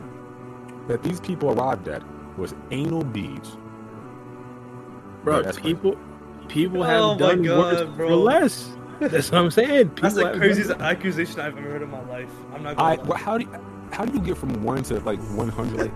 that 0.87 1.03
these 1.03 1.19
people 1.19 1.51
arrived 1.51 1.87
at 1.87 2.03
was 2.37 2.53
anal 2.71 3.03
beads. 3.03 3.57
bro. 5.23 5.37
Yeah, 5.37 5.41
that's 5.43 5.57
crazy. 5.57 5.75
people, 5.75 5.97
people 6.47 6.83
Oh 6.83 7.09
have 7.11 7.17
done 7.19 7.43
God, 7.43 7.57
worse 7.59 7.95
bro. 7.95 8.07
for 8.09 8.15
less. 8.15 8.69
That's 8.99 9.31
what 9.31 9.41
I'm 9.41 9.51
saying. 9.51 9.89
People 9.89 10.01
That's 10.09 10.15
the 10.15 10.25
have 10.27 10.35
craziest 10.37 10.69
done- 10.69 10.81
accusation 10.81 11.39
I've 11.39 11.57
ever 11.57 11.69
heard 11.69 11.81
in 11.81 11.89
my 11.91 12.03
life. 12.07 12.29
I'm 12.53 12.63
not 12.63 12.79
I 12.79 12.95
gonna 12.97 13.09
well, 13.09 13.17
how 13.17 13.37
do 13.37 13.45
you, 13.45 13.59
how 13.91 14.05
do 14.05 14.13
you 14.13 14.19
get 14.21 14.37
from 14.37 14.63
one 14.63 14.83
to 14.83 14.99
like 15.01 15.19
one 15.31 15.49
hundred? 15.49 15.91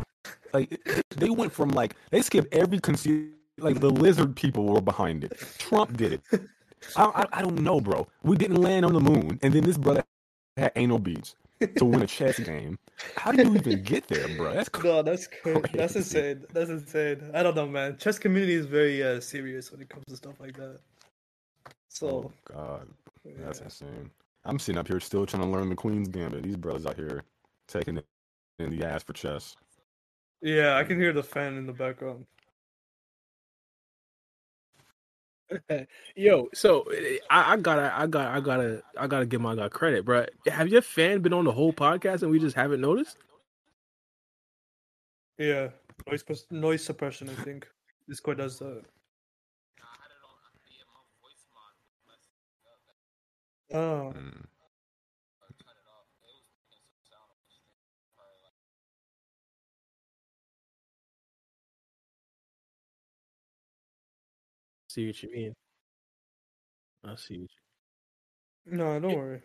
Like, 0.53 0.69
like 0.87 1.03
they 1.09 1.29
went 1.29 1.51
from 1.51 1.69
like 1.69 1.95
they 2.11 2.21
skipped 2.21 2.53
every 2.53 2.79
conceal 2.79 3.25
like 3.57 3.79
the 3.79 3.89
lizard 3.89 4.35
people 4.35 4.65
were 4.65 4.81
behind 4.81 5.23
it. 5.23 5.37
Trump 5.57 5.97
did 5.97 6.13
it. 6.13 6.21
I, 6.95 7.03
I, 7.05 7.39
I 7.39 7.41
don't 7.41 7.59
know, 7.61 7.79
bro. 7.79 8.07
We 8.23 8.35
didn't 8.37 8.61
land 8.61 8.85
on 8.85 8.93
the 8.93 8.99
moon, 8.99 9.39
and 9.41 9.53
then 9.53 9.63
this 9.63 9.77
brother 9.77 10.03
had 10.57 10.71
anal 10.75 10.99
beats 10.99 11.35
to 11.77 11.85
win 11.85 12.01
a 12.01 12.07
chess 12.07 12.39
game. 12.39 12.77
How 13.15 13.31
do 13.31 13.43
you 13.43 13.55
even 13.55 13.83
get 13.83 14.07
there, 14.07 14.27
bro? 14.35 14.53
That's 14.53 14.69
No, 14.83 15.01
that's 15.01 15.27
crazy. 15.27 15.61
That's 15.73 15.95
insane. 15.95 16.43
That's 16.53 16.69
insane. 16.69 17.31
I 17.33 17.43
don't 17.43 17.55
know, 17.55 17.67
man. 17.67 17.97
Chess 17.97 18.19
community 18.19 18.53
is 18.53 18.65
very 18.65 19.03
uh, 19.03 19.19
serious 19.19 19.71
when 19.71 19.81
it 19.81 19.89
comes 19.89 20.05
to 20.07 20.15
stuff 20.15 20.39
like 20.39 20.55
that. 20.57 20.79
So 21.89 22.07
oh 22.07 22.31
god, 22.53 22.87
that's 23.39 23.59
yeah. 23.59 23.65
insane. 23.65 24.11
I'm 24.43 24.59
sitting 24.59 24.77
up 24.77 24.87
here 24.87 24.99
still 24.99 25.25
trying 25.25 25.43
to 25.43 25.49
learn 25.49 25.69
the 25.69 25.75
Queen's 25.75 26.07
Gambit. 26.09 26.43
These 26.43 26.57
brothers 26.57 26.85
out 26.85 26.95
here 26.95 27.23
taking 27.67 27.97
it 27.97 28.05
in 28.59 28.69
the 28.69 28.85
ass 28.85 29.03
for 29.03 29.13
chess. 29.13 29.55
yeah, 30.41 30.77
I 30.77 30.83
can 30.83 30.99
hear 30.99 31.13
the 31.13 31.23
fan 31.23 31.55
in 31.55 31.65
the 31.65 31.73
background. 31.73 32.25
Yo, 36.15 36.49
so 36.53 36.81
eh, 36.83 37.17
I, 37.29 37.53
I 37.53 37.57
gotta, 37.57 37.93
I 37.95 38.07
got, 38.07 38.27
I 38.35 38.39
gotta, 38.39 38.83
I 38.97 39.07
gotta 39.07 39.25
give 39.25 39.41
my 39.41 39.55
guy 39.55 39.69
credit, 39.69 40.05
bro. 40.05 40.25
Have 40.47 40.69
your 40.69 40.81
fan 40.81 41.21
been 41.21 41.33
on 41.33 41.45
the 41.45 41.51
whole 41.51 41.73
podcast 41.73 42.23
and 42.23 42.31
we 42.31 42.39
just 42.39 42.55
haven't 42.55 42.81
noticed? 42.81 43.17
Yeah, 45.37 45.69
noise 46.09 46.23
noise 46.49 46.83
suppression. 46.83 47.29
I 47.29 47.33
think 47.43 47.67
Discord 48.07 48.37
does 48.37 48.59
that. 48.59 48.83
Oh, 53.73 54.13
Mm. 54.15 54.45
See 64.95 65.07
what 65.07 65.21
you 65.23 65.29
mean? 65.33 65.53
I 67.03 67.15
see. 67.15 67.41
What 67.41 67.49
you... 68.65 68.77
no, 68.77 68.99
don't 69.01 69.15
worry. 69.15 69.41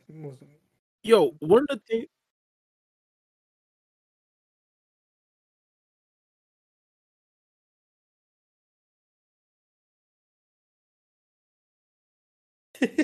Yo, 1.03 1.31
one 1.41 1.67
of 1.71 1.79
the 1.79 1.83
things. 1.89 2.07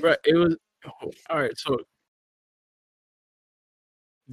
Right, 0.03 0.19
it 0.25 0.37
was 0.37 0.57
oh, 0.87 1.11
all 1.31 1.41
right. 1.41 1.59
So, 1.59 1.79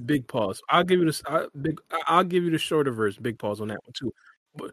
big 0.06 0.26
pause. 0.28 0.60
I'll 0.68 0.84
give 0.84 1.00
you 1.00 1.06
this. 1.06 1.22
I, 1.26 1.46
big. 1.60 1.80
I- 1.90 2.02
I'll 2.06 2.24
give 2.24 2.44
you 2.44 2.50
the 2.50 2.58
shorter 2.58 2.92
version. 2.92 3.22
Big 3.22 3.38
pause 3.38 3.60
on 3.60 3.68
that 3.68 3.80
one 3.84 3.92
too. 3.92 4.12
But 4.54 4.72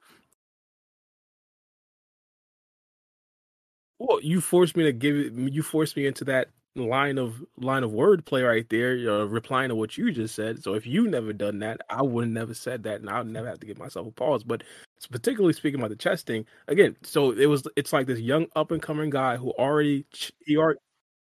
well, 4.02 4.20
you 4.22 4.42
forced 4.42 4.76
me 4.76 4.84
to 4.84 4.92
give 4.92 5.16
it. 5.16 5.34
You 5.34 5.62
forced 5.62 5.96
me 5.96 6.08
into 6.08 6.24
that 6.26 6.50
line 6.76 7.18
of 7.18 7.44
line 7.58 7.84
of 7.84 7.92
wordplay 7.92 8.48
right 8.48 8.68
there. 8.70 8.96
You're 8.96 9.28
replying 9.28 9.70
to 9.70 9.76
what 9.76 9.98
you 9.98 10.12
just 10.12 10.34
said. 10.34 10.64
So 10.64 10.74
if 10.74 10.88
you 10.88 11.08
never 11.08 11.34
done 11.34 11.60
that, 11.60 11.82
I 11.90 12.02
would 12.02 12.26
have 12.26 12.34
never 12.34 12.54
said 12.56 12.84
that, 12.84 13.02
and 13.02 13.10
I'd 13.10 13.28
never 13.28 13.48
have 13.48 13.60
to 13.60 13.68
give 13.68 13.78
myself 13.78 14.08
a 14.08 14.12
pause. 14.12 14.44
But 14.44 14.64
particularly 15.12 15.54
speaking 15.54 15.80
about 15.80 15.92
the 15.92 15.96
chess 15.96 16.24
thing 16.24 16.46
again. 16.68 16.98
So 17.04 17.32
it 17.32 17.46
was. 17.46 17.68
It's 17.76 17.94
like 17.94 18.08
this 18.08 18.20
young 18.20 18.48
up 18.56 18.72
and 18.72 18.82
coming 18.82 19.12
guy 19.12 19.38
who 19.38 19.52
already 19.52 20.06
he 20.46 20.58
already. 20.58 20.80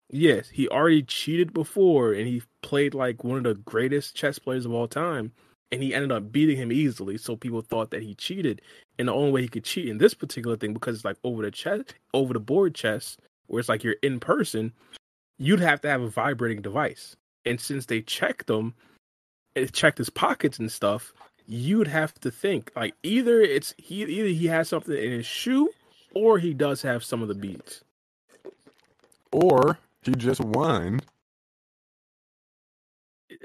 Yes, 0.09 0.49
he 0.49 0.67
already 0.69 1.03
cheated 1.03 1.53
before, 1.53 2.13
and 2.13 2.27
he 2.27 2.41
played 2.61 2.93
like 2.93 3.23
one 3.23 3.37
of 3.37 3.43
the 3.43 3.55
greatest 3.55 4.15
chess 4.15 4.39
players 4.39 4.65
of 4.65 4.73
all 4.73 4.87
time, 4.87 5.31
and 5.71 5.81
he 5.81 5.93
ended 5.93 6.11
up 6.11 6.31
beating 6.31 6.57
him 6.57 6.71
easily. 6.71 7.17
So 7.17 7.35
people 7.35 7.61
thought 7.61 7.91
that 7.91 8.03
he 8.03 8.15
cheated, 8.15 8.61
and 8.99 9.07
the 9.07 9.13
only 9.13 9.31
way 9.31 9.41
he 9.41 9.47
could 9.47 9.63
cheat 9.63 9.87
in 9.87 9.97
this 9.97 10.13
particular 10.13 10.57
thing 10.57 10.73
because 10.73 10.95
it's 10.95 11.05
like 11.05 11.17
over 11.23 11.41
the 11.43 11.51
chess, 11.51 11.83
over 12.13 12.33
the 12.33 12.39
board 12.39 12.75
chess, 12.75 13.17
where 13.47 13.59
it's 13.59 13.69
like 13.69 13.83
you're 13.83 13.95
in 14.01 14.19
person, 14.19 14.73
you'd 15.37 15.59
have 15.59 15.81
to 15.81 15.89
have 15.89 16.01
a 16.01 16.09
vibrating 16.09 16.61
device, 16.61 17.15
and 17.45 17.59
since 17.59 17.85
they 17.85 18.01
checked 18.01 18.49
him, 18.49 18.73
it 19.55 19.63
eh, 19.63 19.67
checked 19.71 19.97
his 19.97 20.09
pockets 20.09 20.59
and 20.59 20.71
stuff, 20.71 21.13
you'd 21.47 21.87
have 21.87 22.13
to 22.13 22.31
think 22.31 22.71
like 22.75 22.93
either 23.03 23.41
it's 23.41 23.73
he 23.77 24.03
either 24.03 24.29
he 24.29 24.47
has 24.47 24.69
something 24.69 24.95
in 24.95 25.11
his 25.11 25.25
shoe, 25.25 25.69
or 26.13 26.39
he 26.39 26.53
does 26.53 26.81
have 26.81 27.03
some 27.03 27.21
of 27.21 27.27
the 27.27 27.35
beats. 27.35 27.83
Or 29.31 29.79
he 30.03 30.11
just 30.13 30.41
won. 30.41 31.01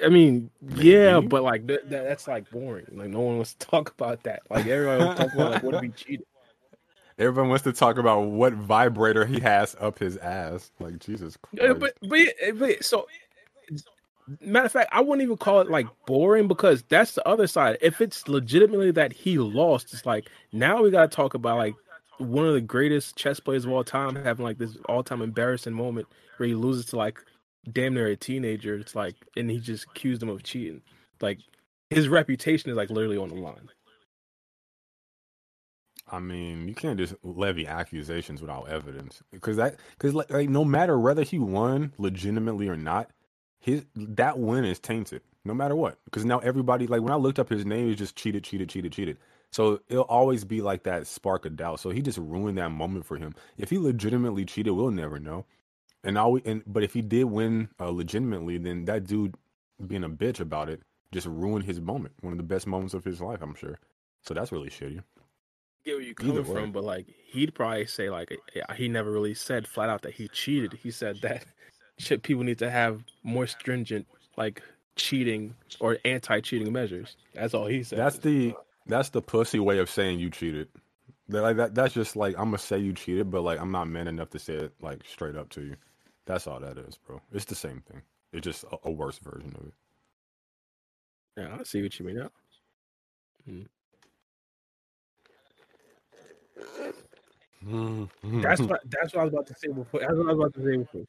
I 0.05 0.09
mean, 0.09 0.51
yeah, 0.61 1.21
but 1.21 1.43
like 1.43 1.67
th- 1.67 1.81
that, 1.85 2.05
that's 2.05 2.27
like 2.29 2.51
boring. 2.51 2.87
Like 2.93 3.11
no 3.11 3.21
one 3.21 3.37
wants 3.37 3.55
to 3.55 3.67
talk 3.67 3.91
about 3.93 4.23
that. 4.25 4.43
Like 4.51 4.67
everyone 4.67 4.99
wants 4.99 5.15
to 5.15 5.25
talk 5.27 5.35
about 5.35 5.51
like 5.53 5.63
what 5.63 5.75
if 5.75 5.83
he 5.83 5.89
cheated. 5.91 6.27
Everyone 7.19 7.49
wants 7.49 7.65
to 7.65 7.73
talk 7.73 7.97
about 7.99 8.23
what 8.25 8.53
vibrator 8.53 9.25
he 9.25 9.41
has 9.41 9.75
up 9.81 9.99
his 9.99 10.19
ass. 10.19 10.71
Like 10.79 10.99
Jesus 10.99 11.39
Uh, 11.61 11.75
Christ. 11.75 11.79
But 11.79 11.95
but 12.03 12.35
but 12.59 12.85
so 12.85 13.07
matter 14.41 14.67
of 14.67 14.73
fact, 14.73 14.91
I 14.93 15.01
wouldn't 15.01 15.23
even 15.23 15.37
call 15.37 15.61
it 15.61 15.71
like 15.71 15.87
boring 16.07 16.49
because 16.49 16.83
that's 16.89 17.13
the 17.15 17.27
other 17.27 17.47
side. 17.47 17.79
If 17.81 18.01
it's 18.01 18.29
legitimately 18.29 18.91
that 18.93 19.13
he 19.13 19.39
lost, 19.39 19.93
it's 19.93 20.07
like 20.07 20.29
now 20.53 20.83
we 20.83 20.91
gotta 20.91 21.09
talk 21.09 21.35
about 21.35 21.59
like 21.59 21.77
one 22.19 22.47
of 22.47 22.55
the 22.55 22.61
greatest 22.61 23.17
chess 23.17 23.41
players 23.41 23.65
of 23.65 23.73
all 23.73 23.85
time 23.85 24.17
having 24.17 24.45
like 24.45 24.59
this 24.59 24.77
all 24.89 25.03
time 25.03 25.23
embarrassing 25.23 25.73
moment 25.75 26.09
where 26.37 26.49
he 26.49 26.55
loses 26.55 26.87
to 26.87 26.97
like 26.97 27.19
damn 27.73 27.95
near 27.95 28.07
a 28.07 28.17
teenager. 28.17 28.77
It's 28.77 28.95
like 28.95 29.17
and 29.37 29.51
he 29.51 29.61
just 29.61 29.85
accused 29.85 30.23
him 30.23 30.29
of 30.29 30.43
cheating. 30.43 30.83
Like 31.21 31.41
his 31.91 32.09
reputation 32.09 32.71
is 32.71 32.77
like 32.77 32.91
literally 32.91 33.19
on 33.19 33.29
the 33.29 33.37
line. 33.37 33.71
I 36.09 36.21
mean, 36.21 36.69
you 36.69 36.75
can't 36.75 36.99
just 36.99 37.15
levy 37.25 37.67
accusations 37.67 38.41
without 38.41 38.69
evidence 38.69 39.23
because 39.33 39.57
that 39.57 39.77
because 39.99 40.15
like, 40.15 40.31
like 40.31 40.49
no 40.49 40.65
matter 40.65 40.99
whether 40.99 41.23
he 41.23 41.39
won 41.39 41.93
legitimately 41.99 42.69
or 42.69 42.77
not, 42.77 43.11
his 43.61 43.85
that 43.97 44.39
win 44.39 44.65
is 44.65 44.79
tainted 44.79 45.23
no 45.45 45.55
matter 45.55 45.75
what. 45.75 45.99
Because 46.05 46.25
now 46.25 46.39
everybody 46.41 46.87
like 46.87 47.03
when 47.03 47.13
I 47.13 47.17
looked 47.17 47.39
up 47.39 47.49
his 47.49 47.67
name, 47.67 47.91
it's 47.91 47.99
just 47.99 48.17
cheated, 48.17 48.45
cheated, 48.45 48.69
cheated, 48.69 48.93
cheated. 48.93 49.19
So 49.51 49.81
it'll 49.89 50.05
always 50.05 50.45
be 50.45 50.61
like 50.61 50.85
that 50.85 51.07
spark 51.07 51.47
of 51.47 51.57
doubt. 51.57 51.81
So 51.81 51.91
he 51.91 52.03
just 52.03 52.19
ruined 52.19 52.59
that 52.59 52.71
moment 52.71 53.07
for 53.07 53.17
him. 53.17 53.35
If 53.57 53.71
he 53.71 53.79
legitimately 53.79 54.45
cheated, 54.45 54.75
we'll 54.75 54.91
never 54.91 55.19
know. 55.19 55.47
And 56.07 56.17
all 56.17 56.33
we, 56.33 56.43
and 56.45 56.63
but 56.67 56.83
if 56.83 56.95
he 56.95 57.03
did 57.03 57.25
win 57.25 57.69
uh, 57.81 57.91
legitimately, 57.91 58.59
then 58.59 58.85
that 58.85 59.05
dude 59.07 59.35
being 59.87 60.05
a 60.05 60.09
bitch 60.09 60.41
about 60.41 60.69
it 60.69 60.81
just 61.13 61.27
ruined 61.27 61.65
his 61.65 61.81
moment, 61.81 62.15
one 62.21 62.33
of 62.33 62.37
the 62.39 62.45
best 62.45 62.67
moments 62.67 62.95
of 62.95 63.05
his 63.05 63.21
life, 63.21 63.41
I'm 63.43 63.55
sure. 63.55 63.79
So 64.23 64.35
that's 64.35 64.53
really 64.53 64.71
shitty. 64.71 65.03
get 65.85 65.95
where 65.95 66.03
you're 66.03 66.15
coming 66.15 66.45
from, 66.45 66.73
but 66.73 66.85
like 66.85 67.07
he'd 67.27 67.55
probably 67.55 67.87
say 67.87 68.11
like 68.11 68.37
he 68.77 68.89
never 68.89 69.11
really 69.11 69.35
said 69.35 69.67
flat 69.67 69.89
out 69.89 70.03
that 70.03 70.15
he 70.15 70.29
cheated. 70.29 70.75
He 70.83 70.91
said 70.91 71.21
that 71.23 71.45
shit 71.99 72.23
people 72.23 72.45
need 72.45 72.59
to 72.59 72.71
have 72.71 73.03
more 73.23 73.47
stringent 73.47 74.07
like 74.37 74.63
cheating 74.97 75.55
or 75.81 75.99
anti-cheating 76.05 76.73
measures. 76.73 77.17
That's 77.35 77.55
all 77.55 77.67
he 77.67 77.83
said. 77.83 77.99
That's 77.99 78.19
the 78.19 78.55
that's 78.87 79.11
the 79.11 79.23
pussy 79.23 79.59
way 79.59 79.79
of 79.79 79.91
saying 79.91 80.21
you 80.21 80.31
cheated. 80.31 80.69
That, 81.29 81.43
like 81.43 81.57
that 81.57 81.75
that's 81.75 81.95
just 81.95 82.17
like 82.17 82.37
I'm 82.39 82.47
gonna 82.47 82.59
say 82.59 82.79
you 82.79 82.93
cheated, 82.93 83.31
but 83.31 83.43
like 83.43 83.61
I'm 83.61 83.73
not 83.73 83.89
man 83.89 84.09
enough 84.09 84.31
to 84.31 84.39
say 84.39 84.55
it 84.55 84.73
like 84.81 85.03
straight 85.07 85.37
up 85.37 85.49
to 85.51 85.63
you. 85.63 85.77
That's 86.27 86.47
all 86.47 86.61
that 86.61 86.77
is, 86.77 86.99
bro. 86.99 87.21
It's 87.33 87.45
the 87.45 87.55
same 87.55 87.83
thing. 87.91 88.03
It's 88.33 88.45
just 88.45 88.65
a, 88.65 88.79
a 88.85 88.91
worse 88.91 89.19
version 89.19 89.55
of 89.57 89.69
it. 89.69 89.75
yeah, 91.37 91.57
I 91.59 91.63
see 91.63 91.83
what 91.83 91.99
you 91.99 92.07
mean 92.07 92.17
now. 92.17 92.31
That's 98.43 98.61
what 98.61 98.81
that's 98.91 99.15
what 99.15 99.21
I 99.21 99.25
was 99.25 99.33
about 99.33 99.47
to 99.49 99.55
say 99.55 99.69
before. 99.69 100.01
That's 100.01 100.13
what 100.13 100.29
I 100.29 100.33
was 100.33 100.39
about 100.39 100.55
to 100.55 100.65
say 100.65 100.77
before. 100.77 101.05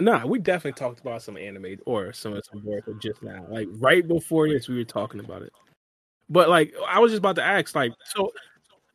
Nah, 0.00 0.26
we 0.26 0.38
definitely 0.38 0.78
talked 0.78 1.00
about 1.00 1.22
some 1.22 1.36
anime 1.36 1.76
or 1.86 2.12
some 2.12 2.32
of 2.34 2.44
some 2.50 2.64
work 2.64 2.84
just 3.00 3.22
now. 3.22 3.44
Like 3.48 3.68
right 3.72 4.06
before 4.06 4.48
this, 4.48 4.68
we 4.68 4.76
were 4.76 4.84
talking 4.84 5.20
about 5.20 5.42
it. 5.42 5.52
But 6.28 6.48
like, 6.48 6.74
I 6.88 7.00
was 7.00 7.12
just 7.12 7.18
about 7.20 7.36
to 7.36 7.44
ask, 7.44 7.74
like, 7.74 7.92
so, 8.14 8.32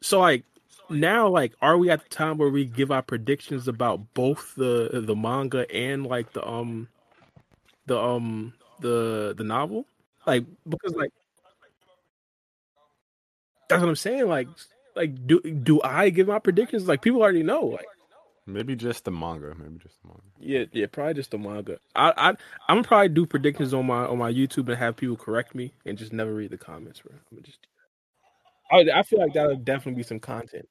so 0.02 0.20
like 0.22 0.44
now, 0.90 1.28
like, 1.30 1.54
are 1.62 1.78
we 1.78 1.90
at 1.90 2.04
the 2.04 2.10
time 2.10 2.38
where 2.38 2.50
we 2.50 2.66
give 2.66 2.92
our 2.92 3.02
predictions 3.02 3.68
about 3.68 4.02
both 4.14 4.56
the 4.56 4.90
the 5.06 5.16
manga 5.16 5.70
and 5.74 6.06
like 6.06 6.34
the 6.34 6.48
um 6.48 6.88
the 7.88 8.00
um 8.00 8.54
the 8.82 9.34
the 9.38 9.44
novel? 9.44 9.86
Like, 10.28 10.46
because 10.70 10.96
like 10.96 11.12
that's 13.70 13.82
what 13.82 13.90
I'm 13.90 13.96
saying. 13.96 14.28
Like, 14.28 14.48
like 14.96 15.28
do 15.28 15.42
do 15.42 15.82
I 15.82 16.10
give 16.10 16.28
my 16.28 16.40
predictions? 16.40 16.88
Like, 16.88 17.02
people 17.02 17.22
already 17.22 17.44
know. 17.44 17.66
Like. 17.66 17.86
Maybe 18.48 18.76
just 18.76 19.06
the 19.06 19.12
manga. 19.12 19.56
Maybe 19.58 19.80
just 19.80 20.00
the 20.02 20.08
manga. 20.10 20.22
Yeah, 20.40 20.66
yeah, 20.72 20.86
probably 20.92 21.16
just 21.16 21.32
the 21.32 21.38
manga. 21.40 21.78
I, 21.96 22.14
I, 22.16 22.30
I'm 22.30 22.38
gonna 22.78 22.84
probably 22.84 23.10
do 23.10 23.26
predictions 23.26 23.74
on 23.74 23.88
my 23.88 24.06
on 24.06 24.20
my 24.20 24.32
YouTube 24.32 24.68
and 24.70 24.78
have 24.78 24.96
people 24.96 25.16
correct 25.18 25.56
me 25.56 25.74
and 25.86 25.98
just 25.98 26.14
never 26.14 26.34
read 26.34 26.52
the 26.52 26.58
comments, 26.58 27.02
bro. 27.02 27.14
I'm 27.16 27.38
gonna 27.38 27.42
just. 27.42 27.68
I, 28.72 29.00
I 29.00 29.04
feel 29.04 29.20
like 29.20 29.34
that 29.34 29.48
would 29.48 29.66
definitely 29.66 30.00
be 30.00 30.04
some 30.04 30.20
content. 30.20 30.68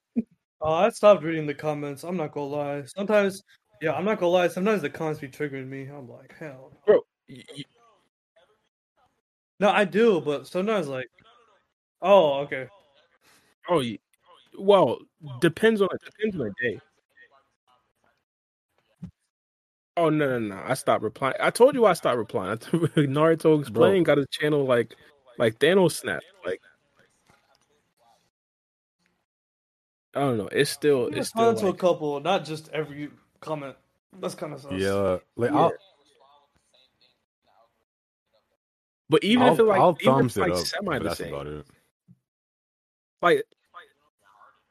Oh, 0.61 0.73
I 0.73 0.89
stopped 0.91 1.25
reading 1.25 1.47
the 1.47 1.55
comments. 1.55 2.05
I'm 2.05 2.17
not 2.17 2.33
gonna 2.33 2.47
lie. 2.47 2.85
Sometimes, 2.97 3.43
yeah, 3.83 3.93
I'm 3.93 4.05
not 4.05 4.19
gonna 4.19 4.31
lie. 4.33 4.49
Sometimes 4.49 4.83
the 4.83 4.91
comments 4.91 5.21
be 5.21 5.29
triggering 5.29 5.69
me. 5.69 5.83
I'm 5.87 6.09
like, 6.09 6.35
hell. 6.39 6.71
no. 6.73 6.79
bro. 6.87 7.01
y- 7.29 7.43
y- 7.57 7.65
No, 9.59 9.69
I 9.71 9.85
do, 9.85 10.21
but 10.21 10.47
sometimes 10.47 10.87
like, 10.89 11.09
oh, 12.03 12.35
okay. 12.41 12.69
Oh, 13.69 13.83
well, 14.59 14.99
depends 15.41 15.81
on 15.81 15.89
it. 15.93 16.01
depends 16.05 16.37
on 16.37 16.47
the 16.47 16.71
day. 16.71 16.81
Oh 19.97 20.09
no 20.11 20.39
no 20.39 20.57
no! 20.57 20.63
I 20.65 20.75
stopped 20.75 21.05
replying. 21.05 21.37
I 21.41 21.51
told 21.51 21.75
you 21.75 21.87
I 21.87 21.93
stopped 21.93 22.19
replying. 22.19 22.59
Naruto 22.59 23.61
explain 23.61 24.03
got 24.03 24.19
his 24.19 24.27
channel 24.29 24.65
like 24.65 24.95
like 25.39 25.59
Thanos 25.59 25.93
snap. 25.93 26.23
Like 26.45 26.61
I 30.15 30.21
don't 30.21 30.39
know. 30.39 30.49
It's 30.49 30.71
still 30.71 31.11
I 31.13 31.19
it's 31.19 31.29
still 31.29 31.51
respond 31.51 31.59
to 31.59 31.69
a 31.69 31.75
couple, 31.75 32.21
not 32.21 32.45
just 32.45 32.69
every 32.73 33.11
comment. 33.41 33.77
That's 34.21 34.35
kind 34.35 34.53
of 34.53 34.61
sus. 34.61 34.73
Yeah, 34.73 35.19
like 35.37 35.51
Yeah. 35.53 35.59
I'll, 35.59 35.73
but 39.09 39.23
even 39.23 39.45
I'll, 39.45 39.53
if 39.53 39.59
it 39.61 39.65
like 39.65 39.81
I'll 39.81 39.97
even 40.01 40.27
if 40.27 40.37
it 40.37 40.41
like 40.41 40.53
up, 40.53 40.59
semi 40.59 40.99
but 40.99 41.03
the 41.03 41.09
that's 41.09 41.19
same. 41.19 41.35
about 41.35 41.47
it. 41.47 41.67
Like 43.23 43.45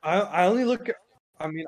I 0.02 0.19
I 0.19 0.45
only 0.48 0.66
look 0.66 0.90
at. 0.90 0.95
I 1.40 1.48
mean, 1.48 1.66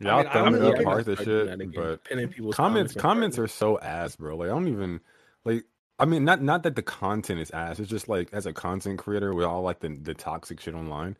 Yeah, 0.00 0.12
I 0.12 0.16
mean, 0.16 0.26
I'll 0.26 0.28
I 0.28 0.32
thumbs 0.32 0.60
only 0.60 0.68
it 0.68 0.74
up, 0.74 0.84
heart 0.84 1.06
the 1.06 1.16
shit, 1.16 1.74
but 1.74 2.04
pinning 2.04 2.28
people's 2.28 2.56
comments 2.56 2.94
comments 2.94 3.38
are 3.38 3.48
so 3.48 3.78
ass, 3.80 4.16
bro. 4.16 4.36
Like 4.36 4.48
I 4.48 4.52
don't 4.52 4.68
even 4.68 5.00
like. 5.44 5.64
I 5.98 6.06
mean, 6.06 6.24
not 6.24 6.42
not 6.42 6.64
that 6.64 6.76
the 6.76 6.82
content 6.82 7.40
is 7.40 7.50
ass. 7.52 7.78
It's 7.80 7.90
just 7.90 8.08
like 8.08 8.30
as 8.32 8.46
a 8.46 8.52
content 8.52 8.98
creator 8.98 9.34
with 9.34 9.46
all 9.46 9.62
like 9.62 9.80
the 9.80 9.90
the 10.02 10.14
toxic 10.14 10.60
shit 10.60 10.74
online, 10.74 11.16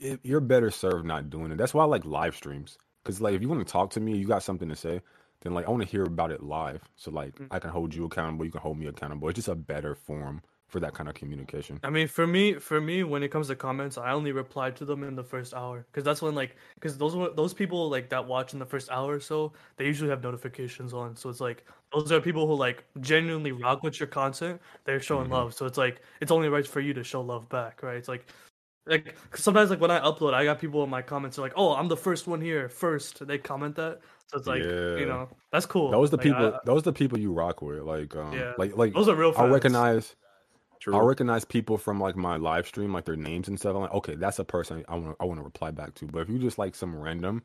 it, 0.00 0.20
you're 0.22 0.40
better 0.40 0.70
served 0.70 1.06
not 1.06 1.30
doing 1.30 1.52
it. 1.52 1.58
That's 1.58 1.74
why 1.74 1.84
I 1.84 1.86
like 1.86 2.04
live 2.04 2.36
streams. 2.36 2.78
Cause 3.04 3.20
like 3.20 3.34
if 3.34 3.42
you 3.42 3.48
want 3.48 3.66
to 3.66 3.72
talk 3.72 3.90
to 3.92 4.00
me, 4.00 4.16
you 4.16 4.26
got 4.26 4.42
something 4.42 4.68
to 4.68 4.76
say, 4.76 5.00
then 5.42 5.54
like 5.54 5.66
I 5.66 5.70
want 5.70 5.82
to 5.82 5.88
hear 5.88 6.04
about 6.04 6.30
it 6.32 6.42
live. 6.42 6.82
So 6.96 7.10
like 7.10 7.34
Mm. 7.36 7.48
I 7.50 7.58
can 7.58 7.70
hold 7.70 7.94
you 7.94 8.04
accountable, 8.06 8.44
you 8.44 8.52
can 8.52 8.60
hold 8.60 8.78
me 8.78 8.86
accountable. 8.86 9.28
It's 9.28 9.36
just 9.36 9.48
a 9.48 9.54
better 9.56 9.94
form 9.94 10.42
for 10.68 10.80
that 10.80 10.92
kind 10.94 11.08
of 11.08 11.14
communication. 11.14 11.80
I 11.82 11.90
mean, 11.90 12.06
for 12.08 12.26
me, 12.26 12.54
for 12.54 12.80
me, 12.80 13.02
when 13.02 13.22
it 13.22 13.28
comes 13.30 13.48
to 13.48 13.56
comments, 13.56 13.96
I 13.98 14.12
only 14.12 14.32
reply 14.32 14.70
to 14.72 14.84
them 14.84 15.02
in 15.02 15.14
the 15.14 15.24
first 15.24 15.54
hour 15.54 15.86
because 15.90 16.04
that's 16.04 16.20
when 16.22 16.34
like 16.34 16.56
because 16.74 16.98
those 16.98 17.14
those 17.36 17.54
people 17.54 17.88
like 17.88 18.08
that 18.10 18.24
watch 18.26 18.52
in 18.52 18.58
the 18.58 18.66
first 18.66 18.90
hour 18.90 19.14
or 19.14 19.20
so, 19.20 19.52
they 19.76 19.86
usually 19.86 20.10
have 20.10 20.22
notifications 20.22 20.92
on. 20.92 21.16
So 21.16 21.30
it's 21.30 21.40
like 21.40 21.64
those 21.92 22.12
are 22.12 22.20
people 22.20 22.46
who 22.46 22.54
like 22.54 22.84
genuinely 23.00 23.52
rock 23.52 23.82
with 23.82 23.98
your 23.98 24.06
content. 24.08 24.60
They're 24.84 25.00
showing 25.00 25.28
Mhm. 25.28 25.32
love. 25.32 25.54
So 25.54 25.64
it's 25.66 25.78
like 25.78 26.02
it's 26.20 26.30
only 26.30 26.48
right 26.50 26.66
for 26.66 26.80
you 26.80 26.92
to 26.94 27.02
show 27.02 27.22
love 27.22 27.48
back, 27.48 27.82
right? 27.82 27.96
It's 27.96 28.08
like 28.08 28.26
like 28.86 29.14
sometimes 29.34 29.70
like 29.70 29.80
when 29.80 29.90
I 29.90 30.00
upload, 30.00 30.32
I 30.34 30.44
got 30.44 30.58
people 30.58 30.82
in 30.84 30.90
my 30.90 31.02
comments 31.02 31.38
are 31.38 31.42
like, 31.42 31.52
"Oh, 31.56 31.74
I'm 31.74 31.88
the 31.88 31.96
first 31.96 32.26
one 32.26 32.40
here, 32.40 32.68
first. 32.70 33.26
They 33.26 33.36
comment 33.38 33.76
that, 33.76 34.00
so 34.28 34.38
it's 34.38 34.46
like 34.46 34.62
Yeah. 34.62 34.96
you 34.96 35.06
know 35.06 35.28
that's 35.52 35.66
cool. 35.66 35.90
Those 35.90 36.10
the 36.10 36.16
Like, 36.16 36.24
people. 36.24 36.54
I- 36.54 36.60
those 36.64 36.82
the 36.82 36.92
people 36.92 37.18
you 37.18 37.32
rock 37.32 37.60
with. 37.62 37.80
Like 37.82 38.14
um, 38.16 38.32
Yeah. 38.32 38.52
like 38.58 38.76
like 38.76 38.92
those 38.94 39.08
are 39.08 39.14
real. 39.16 39.32
I 39.36 39.46
recognize. 39.46 40.14
True. 40.80 40.94
I'll 40.94 41.04
recognize 41.06 41.44
people 41.44 41.76
from 41.78 42.00
like 42.00 42.16
my 42.16 42.36
live 42.36 42.66
stream, 42.66 42.92
like 42.92 43.04
their 43.04 43.16
names 43.16 43.48
and 43.48 43.58
stuff. 43.58 43.74
I'm 43.74 43.82
like, 43.82 43.94
okay, 43.94 44.14
that's 44.14 44.38
a 44.38 44.44
person 44.44 44.84
I 44.88 44.94
want 44.96 45.18
to 45.18 45.22
I 45.22 45.24
want 45.26 45.40
to 45.40 45.44
reply 45.44 45.70
back 45.70 45.94
to. 45.96 46.06
But 46.06 46.20
if 46.20 46.28
you 46.28 46.38
just 46.38 46.58
like 46.58 46.74
some 46.74 46.96
random, 46.96 47.42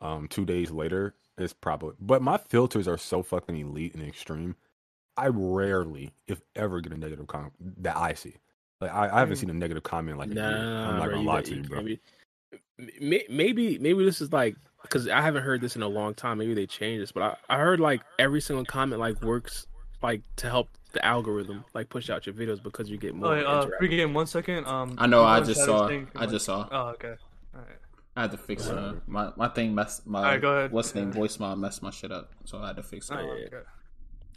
um, 0.00 0.26
two 0.28 0.44
days 0.44 0.70
later, 0.70 1.14
it's 1.38 1.52
probably. 1.52 1.94
But 2.00 2.22
my 2.22 2.38
filters 2.38 2.88
are 2.88 2.98
so 2.98 3.22
fucking 3.22 3.56
elite 3.58 3.94
and 3.94 4.02
extreme. 4.06 4.56
I 5.16 5.26
rarely, 5.28 6.12
if 6.26 6.40
ever, 6.56 6.80
get 6.80 6.92
a 6.92 6.96
negative 6.96 7.26
comment 7.26 7.52
that 7.82 7.96
I 7.96 8.14
see. 8.14 8.34
Like 8.80 8.92
I, 8.92 9.08
I 9.14 9.18
haven't 9.20 9.34
Mm. 9.36 9.40
seen 9.40 9.50
a 9.50 9.54
negative 9.54 9.82
comment 9.82 10.16
like 10.18 10.30
a 10.30 10.34
Nah. 10.34 10.88
I'm 10.90 10.96
not 10.96 11.04
bro, 11.04 11.10
gonna 11.10 11.22
you 11.22 11.28
lie 11.28 11.34
got- 11.36 11.44
to 11.44 11.54
you, 11.56 11.62
bro. 11.62 11.76
can't 11.76 11.86
be- 11.86 12.00
May- 13.00 13.26
Maybe 13.28 13.78
maybe 13.78 14.04
this 14.04 14.20
is 14.20 14.32
like 14.32 14.56
because 14.82 15.06
I 15.08 15.20
haven't 15.20 15.42
heard 15.44 15.60
this 15.60 15.76
in 15.76 15.82
a 15.82 15.88
long 15.88 16.14
time. 16.14 16.38
Maybe 16.38 16.54
they 16.54 16.66
changed 16.66 17.02
this, 17.02 17.12
but 17.12 17.22
I, 17.22 17.36
I 17.54 17.58
heard 17.58 17.78
like 17.80 18.02
every 18.18 18.40
single 18.40 18.64
comment 18.64 18.98
like 19.00 19.20
works 19.22 19.66
like 20.02 20.22
to 20.36 20.48
help 20.50 20.68
the 20.92 21.04
algorithm 21.04 21.64
like 21.74 21.88
push 21.88 22.10
out 22.10 22.26
your 22.26 22.34
videos 22.34 22.62
because 22.62 22.88
you 22.90 22.98
get 22.98 23.12
Oh, 23.12 23.16
more. 23.16 23.30
wait, 23.30 23.44
uh, 23.44 23.62
interaction. 23.62 23.88
pregame. 23.98 24.12
One 24.12 24.26
second. 24.26 24.66
Um, 24.66 24.94
I 24.98 25.06
know. 25.06 25.24
I 25.24 25.40
just 25.40 25.64
saw. 25.64 25.88
thing- 25.88 26.08
I 26.16 26.26
just 26.26 26.44
saw. 26.44 26.68
Oh, 26.70 26.88
okay. 26.90 27.14
All 27.54 27.60
right. 27.60 27.78
I 28.16 28.22
had 28.22 28.30
to 28.32 28.36
fix 28.38 28.68
uh, 28.68 28.96
my 29.06 29.32
my 29.36 29.48
thing 29.48 29.74
messed 29.74 30.06
my 30.06 30.18
Alright, 30.18 30.40
go 30.42 30.50
ahead. 30.56 30.72
what's 30.72 30.94
name 30.94 31.12
voicemail 31.12 31.58
messed 31.58 31.82
my 31.82 31.90
shit 31.90 32.12
up, 32.12 32.30
so 32.44 32.58
I 32.58 32.66
had 32.68 32.76
to 32.76 32.82
fix 32.82 33.10
it. 33.10 33.14
Oh, 33.18 33.22
yeah. 33.22 33.46
okay. 33.46 33.56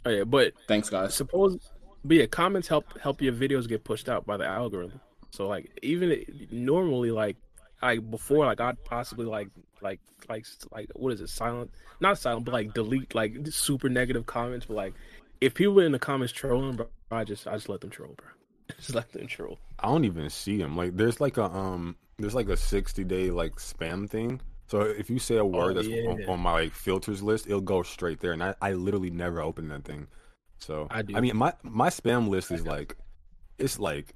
Oh 0.06 0.10
yeah, 0.10 0.24
but 0.24 0.54
Thanks, 0.66 0.88
guys. 0.88 1.14
suppose 1.14 1.58
but 2.04 2.16
yeah, 2.16 2.26
comments 2.26 2.68
help 2.68 2.98
help 3.00 3.20
your 3.20 3.34
videos 3.34 3.68
get 3.68 3.84
pushed 3.84 4.08
out 4.08 4.24
by 4.24 4.36
the 4.38 4.46
algorithm. 4.46 4.98
So 5.30 5.46
like 5.46 5.70
even 5.82 6.24
normally 6.50 7.10
like 7.10 7.36
like 7.82 8.08
before 8.10 8.46
like 8.46 8.60
I'd 8.62 8.82
possibly 8.84 9.26
like 9.26 9.48
like 9.82 10.00
like 10.30 10.46
like 10.72 10.90
what 10.94 11.12
is 11.12 11.20
it 11.20 11.28
silent 11.28 11.70
not 12.00 12.16
silent 12.18 12.46
but 12.46 12.52
like 12.52 12.72
delete 12.72 13.14
like 13.14 13.36
super 13.50 13.90
negative 13.90 14.24
comments 14.24 14.64
but 14.64 14.74
like 14.74 14.94
if 15.40 15.54
people 15.54 15.74
were 15.74 15.84
in 15.84 15.92
the 15.92 15.98
comments 15.98 16.32
trolling 16.32 16.76
bro 16.76 16.86
I 17.10 17.24
just 17.24 17.46
I 17.46 17.54
just 17.54 17.68
let 17.68 17.80
them 17.80 17.90
troll 17.90 18.14
bro 18.16 18.26
just 18.78 18.94
let 18.94 19.12
them 19.12 19.26
troll 19.26 19.58
I 19.78 19.88
don't 19.88 20.04
even 20.04 20.30
see 20.30 20.56
them. 20.56 20.76
Like 20.76 20.96
there's 20.96 21.20
like 21.20 21.36
a 21.36 21.44
um 21.44 21.96
there's 22.18 22.34
like 22.34 22.48
a 22.48 22.56
60 22.56 23.04
day 23.04 23.30
like 23.30 23.56
spam 23.56 24.08
thing. 24.08 24.40
So 24.68 24.80
if 24.80 25.10
you 25.10 25.18
say 25.18 25.36
a 25.36 25.44
word 25.44 25.76
that's 25.76 25.86
on, 25.86 26.18
yeah. 26.18 26.26
on 26.26 26.40
my 26.40 26.52
like 26.52 26.72
filters 26.72 27.22
list, 27.22 27.46
it'll 27.46 27.60
go 27.60 27.82
straight 27.82 28.20
there, 28.20 28.32
and 28.32 28.42
I, 28.42 28.54
I 28.60 28.72
literally 28.72 29.10
never 29.10 29.40
open 29.40 29.68
that 29.68 29.84
thing. 29.84 30.08
So 30.58 30.88
I 30.90 31.02
do. 31.02 31.14
I 31.16 31.20
mean 31.20 31.36
my 31.36 31.52
my 31.62 31.88
spam 31.90 32.28
list 32.28 32.50
is 32.50 32.66
like 32.66 32.96
it's 33.58 33.78
like 33.78 34.14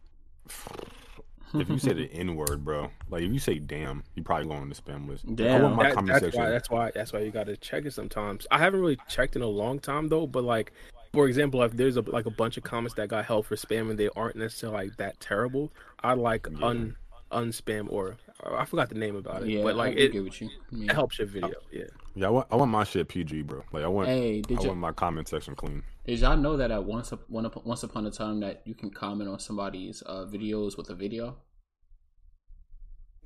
if 1.55 1.68
you 1.68 1.78
say 1.78 1.92
the 1.92 2.10
n 2.12 2.36
word, 2.36 2.65
bro, 2.65 2.90
like 3.10 3.23
if 3.23 3.32
you 3.32 3.39
say 3.39 3.58
damn, 3.58 4.02
you 4.15 4.23
probably 4.23 4.47
go 4.47 4.52
on 4.55 4.68
the 4.68 4.74
spam 4.74 5.07
list. 5.07 5.24
I 5.28 5.32
Damn. 5.32 5.62
want 5.62 5.76
my 5.76 5.82
That- 5.84 5.94
comment 5.94 6.12
that's 6.15 6.24
section. 6.24 6.40
why 6.42 6.50
that's 6.50 6.70
why 6.70 6.90
that's 6.94 7.12
why 7.12 7.20
you 7.20 7.31
got 7.31 7.47
to 7.47 7.57
check 7.57 7.84
it 7.84 7.92
sometimes. 7.92 8.47
I 8.50 8.58
haven't 8.58 8.81
really 8.81 8.99
checked 9.08 9.36
in 9.36 9.42
a 9.42 9.47
long 9.47 9.78
time 9.78 10.08
though, 10.08 10.26
but 10.26 10.42
like 10.44 10.73
for 11.13 11.27
example, 11.27 11.63
if 11.63 11.73
there's 11.77 11.97
a 11.97 12.03
like 12.03 12.27
a 12.27 12.31
bunch 12.31 12.57
of 12.57 12.63
comments 12.63 12.95
that 12.95 13.09
got 13.09 13.25
held 13.25 13.47
for 13.47 13.57
spam 13.57 13.91
and 13.91 13.99
they 13.99 14.09
aren't 14.17 14.37
necessarily 14.37 14.89
like 14.89 14.97
that 14.99 15.21
terrible, 15.21 15.73
I 16.03 16.15
like 16.15 16.47
Yeah. 16.51 16.67
un 16.67 16.97
unspam 17.33 17.87
or 17.93 18.17
I 18.45 18.65
forgot 18.65 18.89
the 18.89 18.97
name 18.97 19.15
about 19.15 19.43
it, 19.45 19.51
Yeah, 19.51 19.63
but 19.63 19.77
like 19.77 19.97
I 19.97 20.01
it, 20.01 20.13
get 20.13 20.25
what 20.25 20.41
you 20.41 20.51
mean. 20.73 20.91
it 20.91 20.93
helps 20.95 21.19
your 21.19 21.29
video. 21.29 21.53
Yeah, 21.71 21.85
Yeah, 22.17 22.27
I 22.27 22.31
want 22.31 22.47
I 22.51 22.57
want 22.57 22.71
my 22.73 22.85
shit 22.85 23.09
PG, 23.09 23.43
bro. 23.43 23.63
Like 23.73 23.85
I 23.85 23.89
want 23.89 24.09
Hey, 24.09 24.41
did 24.41 24.59
I 24.59 24.63
you 24.63 24.69
want 24.69 24.81
my 24.81 24.93
comment 24.93 25.29
section 25.29 25.55
clean. 25.55 25.83
did 26.07 26.19
y'all 26.19 26.37
know 26.37 26.57
that 26.57 26.71
at 26.73 26.85
once 26.85 27.13
up- 27.13 27.29
one 27.31 27.47
up- 27.47 27.65
once 27.65 27.83
upon 27.85 28.07
a 28.07 28.11
time 28.11 28.41
that 28.41 28.63
you 28.65 28.75
can 28.75 28.91
comment 28.91 29.29
on 29.31 29.39
somebody's 29.39 30.03
uh, 30.07 30.25
videos 30.27 30.77
with 30.77 30.91
a 30.91 30.95
video? 30.95 31.37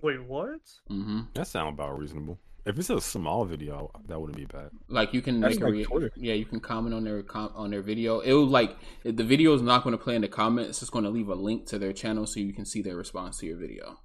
Wait, 0.02 0.22
what? 0.22 0.60
Mm-hmm. 0.90 1.20
That 1.34 1.46
sound 1.46 1.74
about 1.74 1.98
reasonable. 1.98 2.38
If 2.66 2.78
it's 2.78 2.88
a 2.88 3.00
small 3.00 3.44
video, 3.44 3.90
that 4.08 4.18
wouldn't 4.18 4.38
be 4.38 4.46
bad. 4.46 4.70
Like 4.88 5.12
you 5.12 5.20
can 5.20 5.40
That's 5.40 5.56
make 5.56 5.62
a 5.62 5.64
like 5.82 5.90
re- 6.02 6.10
yeah, 6.16 6.32
you 6.34 6.46
can 6.46 6.60
comment 6.60 6.94
on 6.94 7.04
their 7.04 7.22
com- 7.22 7.52
on 7.54 7.70
their 7.70 7.82
video. 7.82 8.20
It 8.20 8.32
will 8.32 8.46
like 8.46 8.76
if 9.04 9.16
the 9.16 9.24
video 9.24 9.52
is 9.54 9.60
not 9.60 9.84
going 9.84 9.96
to 9.96 10.02
play 10.02 10.14
in 10.16 10.22
the 10.22 10.28
comments. 10.28 10.70
It's 10.70 10.78
just 10.80 10.92
going 10.92 11.04
to 11.04 11.10
leave 11.10 11.28
a 11.28 11.34
link 11.34 11.66
to 11.66 11.78
their 11.78 11.92
channel 11.92 12.26
so 12.26 12.40
you 12.40 12.54
can 12.54 12.64
see 12.64 12.80
their 12.80 12.96
response 12.96 13.38
to 13.38 13.46
your 13.46 13.58
video. 13.58 13.98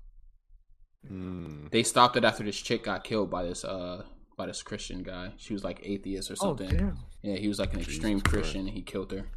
Mm. 1.10 1.72
They 1.72 1.84
stopped 1.84 2.18
it 2.18 2.26
after 2.26 2.44
this 2.44 2.58
chick 2.58 2.84
got 2.84 3.04
killed 3.06 3.30
by 3.32 3.44
this 3.44 3.64
uh 3.64 4.04
by 4.38 4.46
this 4.48 4.62
Christian 4.62 5.04
guy. 5.04 5.32
She 5.38 5.54
was 5.54 5.64
like 5.64 5.80
atheist 5.84 6.30
or 6.30 6.34
Oh 6.42 6.56
something. 6.58 6.70
damn! 6.70 6.98
yeah, 7.22 7.38
he 7.38 7.48
was 7.48 7.60
like 7.60 7.74
an 7.74 7.80
extreme 7.80 8.20
Christ. 8.20 8.34
Christian 8.34 8.62
and 8.68 8.70
he 8.72 8.82
killed 8.82 9.12
her. 9.14 9.30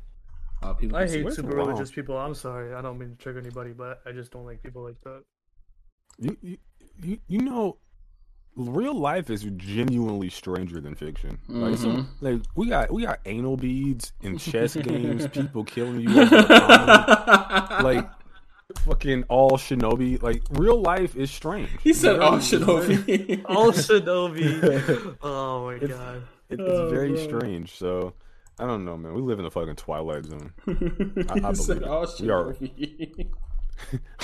Uh, 0.63 0.75
people 0.75 0.97
I 0.97 1.09
hate 1.09 1.33
super 1.33 1.51
the 1.51 1.57
wrong? 1.57 1.69
religious 1.69 1.91
people. 1.91 2.17
I'm 2.19 2.35
sorry. 2.35 2.75
I 2.75 2.83
don't 2.83 2.99
mean 2.99 3.11
to 3.11 3.17
trigger 3.17 3.39
anybody, 3.41 3.73
but 3.73 4.01
I 4.07 4.13
just 4.13 4.31
don't 4.33 4.45
like 4.45 4.63
people 4.63 4.83
like 4.85 5.01
that. 5.05 5.23
You, 6.19 6.37
you 6.43 6.59
you 7.03 7.19
you 7.29 7.41
know, 7.41 7.79
real 8.57 8.95
life 8.95 9.31
is 9.31 9.45
genuinely 9.57 10.29
stranger 10.29 10.81
than 10.81 10.95
fiction. 10.95 11.39
Like, 11.49 11.79
some, 11.79 11.97
Mhm. 11.97 12.07
like 12.21 12.43
we 12.55 12.69
got 12.69 12.91
we 12.93 13.03
got 13.03 13.21
anal 13.25 13.57
beads 13.57 14.13
and 14.23 14.39
chess 14.39 14.77
games, 14.77 15.27
people 15.33 15.65
killing 15.65 16.01
you, 16.01 16.21
over 16.21 16.37
a 16.37 16.45
comment, 16.45 17.85
like 17.85 18.11
fucking 18.85 19.25
all 19.29 19.53
shinobi. 19.53 20.23
Like 20.23 20.43
real 20.51 20.81
life 20.81 21.17
is 21.17 21.31
strange. 21.31 21.71
he 21.83 21.93
said, 21.93 22.17
Very- 22.19 22.27
"Oh, 22.27 22.39
Shinobi." 22.39 23.43
All 23.47 23.73
Shinobi. 23.73 25.17
oh 25.23 25.65
my 25.67 25.79
god. 25.87 26.23
It, 26.51 26.61
it's 26.61 26.63
Oh, 26.63 26.91
very 26.91 27.13
bro. 27.13 27.25
strange. 27.25 27.77
So 27.79 28.13
I 28.59 28.67
don't 28.67 28.85
know, 28.85 28.97
man. 28.99 29.15
We 29.15 29.23
live 29.23 29.39
in 29.39 29.45
the 29.47 29.51
fucking 29.51 29.77
twilight 29.77 30.27
zone. 30.27 30.53
I 30.67 31.49
he 31.49 31.55
said, 31.55 31.81
believe 31.81 31.83
it. 31.83 31.89
"Oh, 31.89 32.07
We 32.21 32.31
are- 32.31 32.57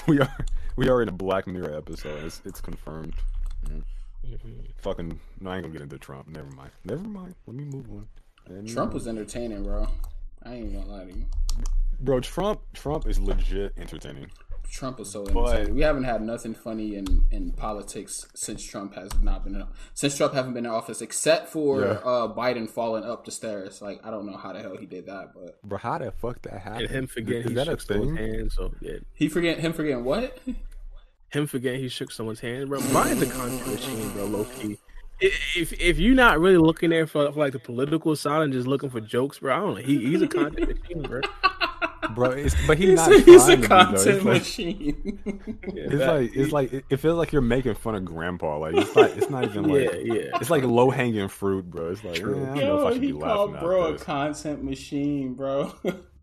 we 0.06 0.20
are 0.20 0.36
we 0.76 0.88
are 0.90 1.00
in 1.02 1.08
a 1.08 1.12
Black 1.12 1.46
Mirror 1.46 1.74
episode. 1.76 2.22
It's 2.24 2.42
it's 2.44 2.60
confirmed. 2.60 3.14
Fucking 4.78 5.18
no, 5.40 5.50
I 5.50 5.56
ain't 5.56 5.62
gonna 5.64 5.72
get 5.72 5.82
into 5.82 5.98
Trump. 5.98 6.28
Never 6.28 6.50
mind. 6.50 6.70
Never 6.84 7.02
mind. 7.08 7.34
Let 7.46 7.56
me 7.56 7.64
move 7.64 7.90
on. 7.90 8.08
Let 8.48 8.64
me 8.64 8.72
Trump 8.72 8.88
move 8.92 8.94
was 8.94 9.08
entertaining, 9.08 9.62
bro. 9.64 9.86
I 10.42 10.54
ain't 10.54 10.72
gonna 10.72 10.86
lie 10.86 11.04
to 11.04 11.12
you. 11.18 11.24
Bro, 12.00 12.20
Trump 12.20 12.60
Trump 12.74 13.06
is 13.08 13.18
legit 13.18 13.72
entertaining. 13.76 14.30
Trump 14.70 14.98
was 14.98 15.10
so 15.10 15.24
But- 15.24 15.34
entertaining. 15.46 15.74
We 15.76 15.80
haven't 15.80 16.04
had 16.04 16.20
nothing 16.22 16.52
funny 16.54 16.94
in, 16.96 17.26
in 17.30 17.52
politics 17.52 18.26
since 18.34 18.62
Trump 18.62 18.94
has 18.96 19.10
not 19.22 19.42
been 19.42 19.54
in, 19.56 19.64
since 19.94 20.14
Trump 20.14 20.34
haven't 20.34 20.52
been 20.52 20.66
in 20.66 20.70
office, 20.70 21.00
except 21.00 21.48
for 21.48 21.80
Yeah. 21.80 21.86
uh, 22.04 22.34
Biden 22.34 22.68
falling 22.68 23.02
up 23.02 23.24
the 23.24 23.30
stairs. 23.30 23.80
Like 23.80 24.04
I 24.04 24.10
don't 24.10 24.26
know 24.26 24.36
how 24.36 24.52
the 24.52 24.60
hell 24.60 24.76
he 24.76 24.84
did 24.86 25.06
that, 25.06 25.32
but 25.34 25.60
Bro, 25.62 25.78
how 25.78 25.98
the 25.98 26.12
fuck 26.12 26.42
that 26.42 26.60
happened? 26.60 26.82
and 26.82 26.90
him 26.90 27.06
forgetting 27.06 27.42
is 27.44 27.48
he 27.48 27.54
that 27.54 27.68
a 27.68 27.76
thing? 27.78 28.14
hand. 28.16 28.52
So 28.52 28.72
yeah, 28.80 28.98
he 29.14 29.28
forget 29.28 29.58
him 29.58 29.72
forgetting 29.72 30.04
what? 30.04 30.38
him 31.30 31.46
forgetting 31.46 31.80
he 31.80 31.88
shook 31.88 32.10
someone's 32.10 32.40
hand, 32.40 32.68
bro. 32.68 32.80
Biden's 32.80 33.22
a 33.22 33.26
content 33.26 33.66
machine, 33.66 34.08
bro. 34.10 34.24
Low 34.26 34.44
key. 34.44 34.78
If 35.20 35.72
if 35.80 35.98
you're 35.98 36.14
not 36.14 36.38
really 36.38 36.58
looking 36.58 36.90
there 36.90 37.06
for, 37.06 37.32
for 37.32 37.38
like 37.40 37.52
the 37.52 37.58
political 37.58 38.14
side 38.14 38.42
and 38.42 38.52
just 38.52 38.68
looking 38.68 38.88
for 38.90 39.00
jokes, 39.00 39.40
bro, 39.40 39.54
I 39.54 39.58
don't 39.58 39.68
know. 39.74 39.80
He, 39.82 39.98
he's 40.06 40.22
a 40.22 40.28
content 40.28 40.80
machine, 40.82 41.02
bro. 41.02 41.20
bro. 42.14 42.30
It's, 42.30 42.54
but 42.68 42.78
he's, 42.78 42.90
He's, 42.90 42.96
not. 42.98 43.12
a, 43.12 43.18
he's 43.22 43.48
a 43.48 43.56
to 43.56 43.56
be, 43.56 43.62
though. 43.62 43.68
content 43.68 44.24
like, 44.24 44.38
machine. 44.42 45.18
Yeah, 45.74 45.82
it's 45.86 45.98
that- 45.98 46.08
like 46.20 46.30
it's 46.36 46.52
like 46.52 46.84
it 46.88 46.96
feels 46.98 47.18
like 47.18 47.32
you're 47.32 47.42
making 47.42 47.74
fun 47.74 47.96
of 47.96 48.04
grandpa. 48.04 48.58
Like 48.58 48.76
it's 48.76 48.94
not. 48.94 49.10
It's 49.10 49.28
not 49.28 49.42
even 49.44 49.64
like. 49.68 49.90
yeah, 50.04 50.14
yeah. 50.14 50.22
It's 50.40 50.50
like 50.50 50.62
low 50.62 50.90
hanging 50.90 51.26
fruit, 51.26 51.68
bro. 51.68 51.90
It's 51.90 52.04
like 52.04 52.14
True. 52.14 52.36
eh, 52.44 52.52
I 52.52 52.54
don't 52.54 52.56
know 52.58 52.78
if 52.82 52.86
I 52.86 52.92
should 52.92 53.02
he 53.02 53.12
be 53.12 53.18
called 53.18 53.52
laughing 53.54 53.66
bro 53.68 53.86
a 53.88 53.92
this. 53.94 54.02
content 54.04 54.62
machine, 54.62 55.34
bro. 55.34 55.72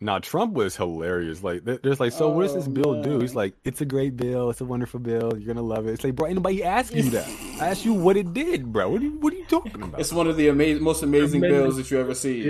Nah, 0.00 0.20
Trump 0.20 0.52
was 0.54 0.76
hilarious. 0.76 1.42
Like, 1.42 1.64
there's 1.64 1.98
like, 1.98 2.12
so 2.12 2.28
what 2.28 2.42
does 2.42 2.52
Oh, 2.52 2.54
this 2.58 2.68
bill 2.68 3.02
do? 3.02 3.18
He's 3.18 3.34
like, 3.34 3.54
it's 3.64 3.80
a 3.80 3.84
great 3.84 4.16
bill. 4.16 4.48
It's 4.48 4.60
a 4.60 4.64
wonderful 4.64 5.00
bill. 5.00 5.36
You're 5.36 5.52
gonna 5.52 5.66
love 5.66 5.88
it. 5.88 5.90
It's 5.90 6.04
like, 6.04 6.14
bro, 6.14 6.28
ain't 6.28 6.36
nobody 6.36 6.62
asked 6.62 6.94
you 6.94 7.10
that. 7.10 7.26
I 7.60 7.66
asked 7.70 7.84
you 7.84 7.94
what 7.94 8.16
it 8.16 8.32
did, 8.32 8.72
bro. 8.72 8.90
What 8.90 9.00
are 9.00 9.04
you, 9.04 9.18
what 9.18 9.32
are 9.32 9.36
you 9.36 9.44
talking 9.46 9.82
about? 9.82 9.98
it's 9.98 10.12
one 10.12 10.28
of 10.28 10.36
the 10.36 10.50
ama- 10.50 10.78
most 10.78 11.02
amazing 11.02 11.42
Amazing. 11.42 11.62
bills 11.64 11.76
that 11.78 11.90
you 11.90 11.98
ever 11.98 12.14
see. 12.14 12.42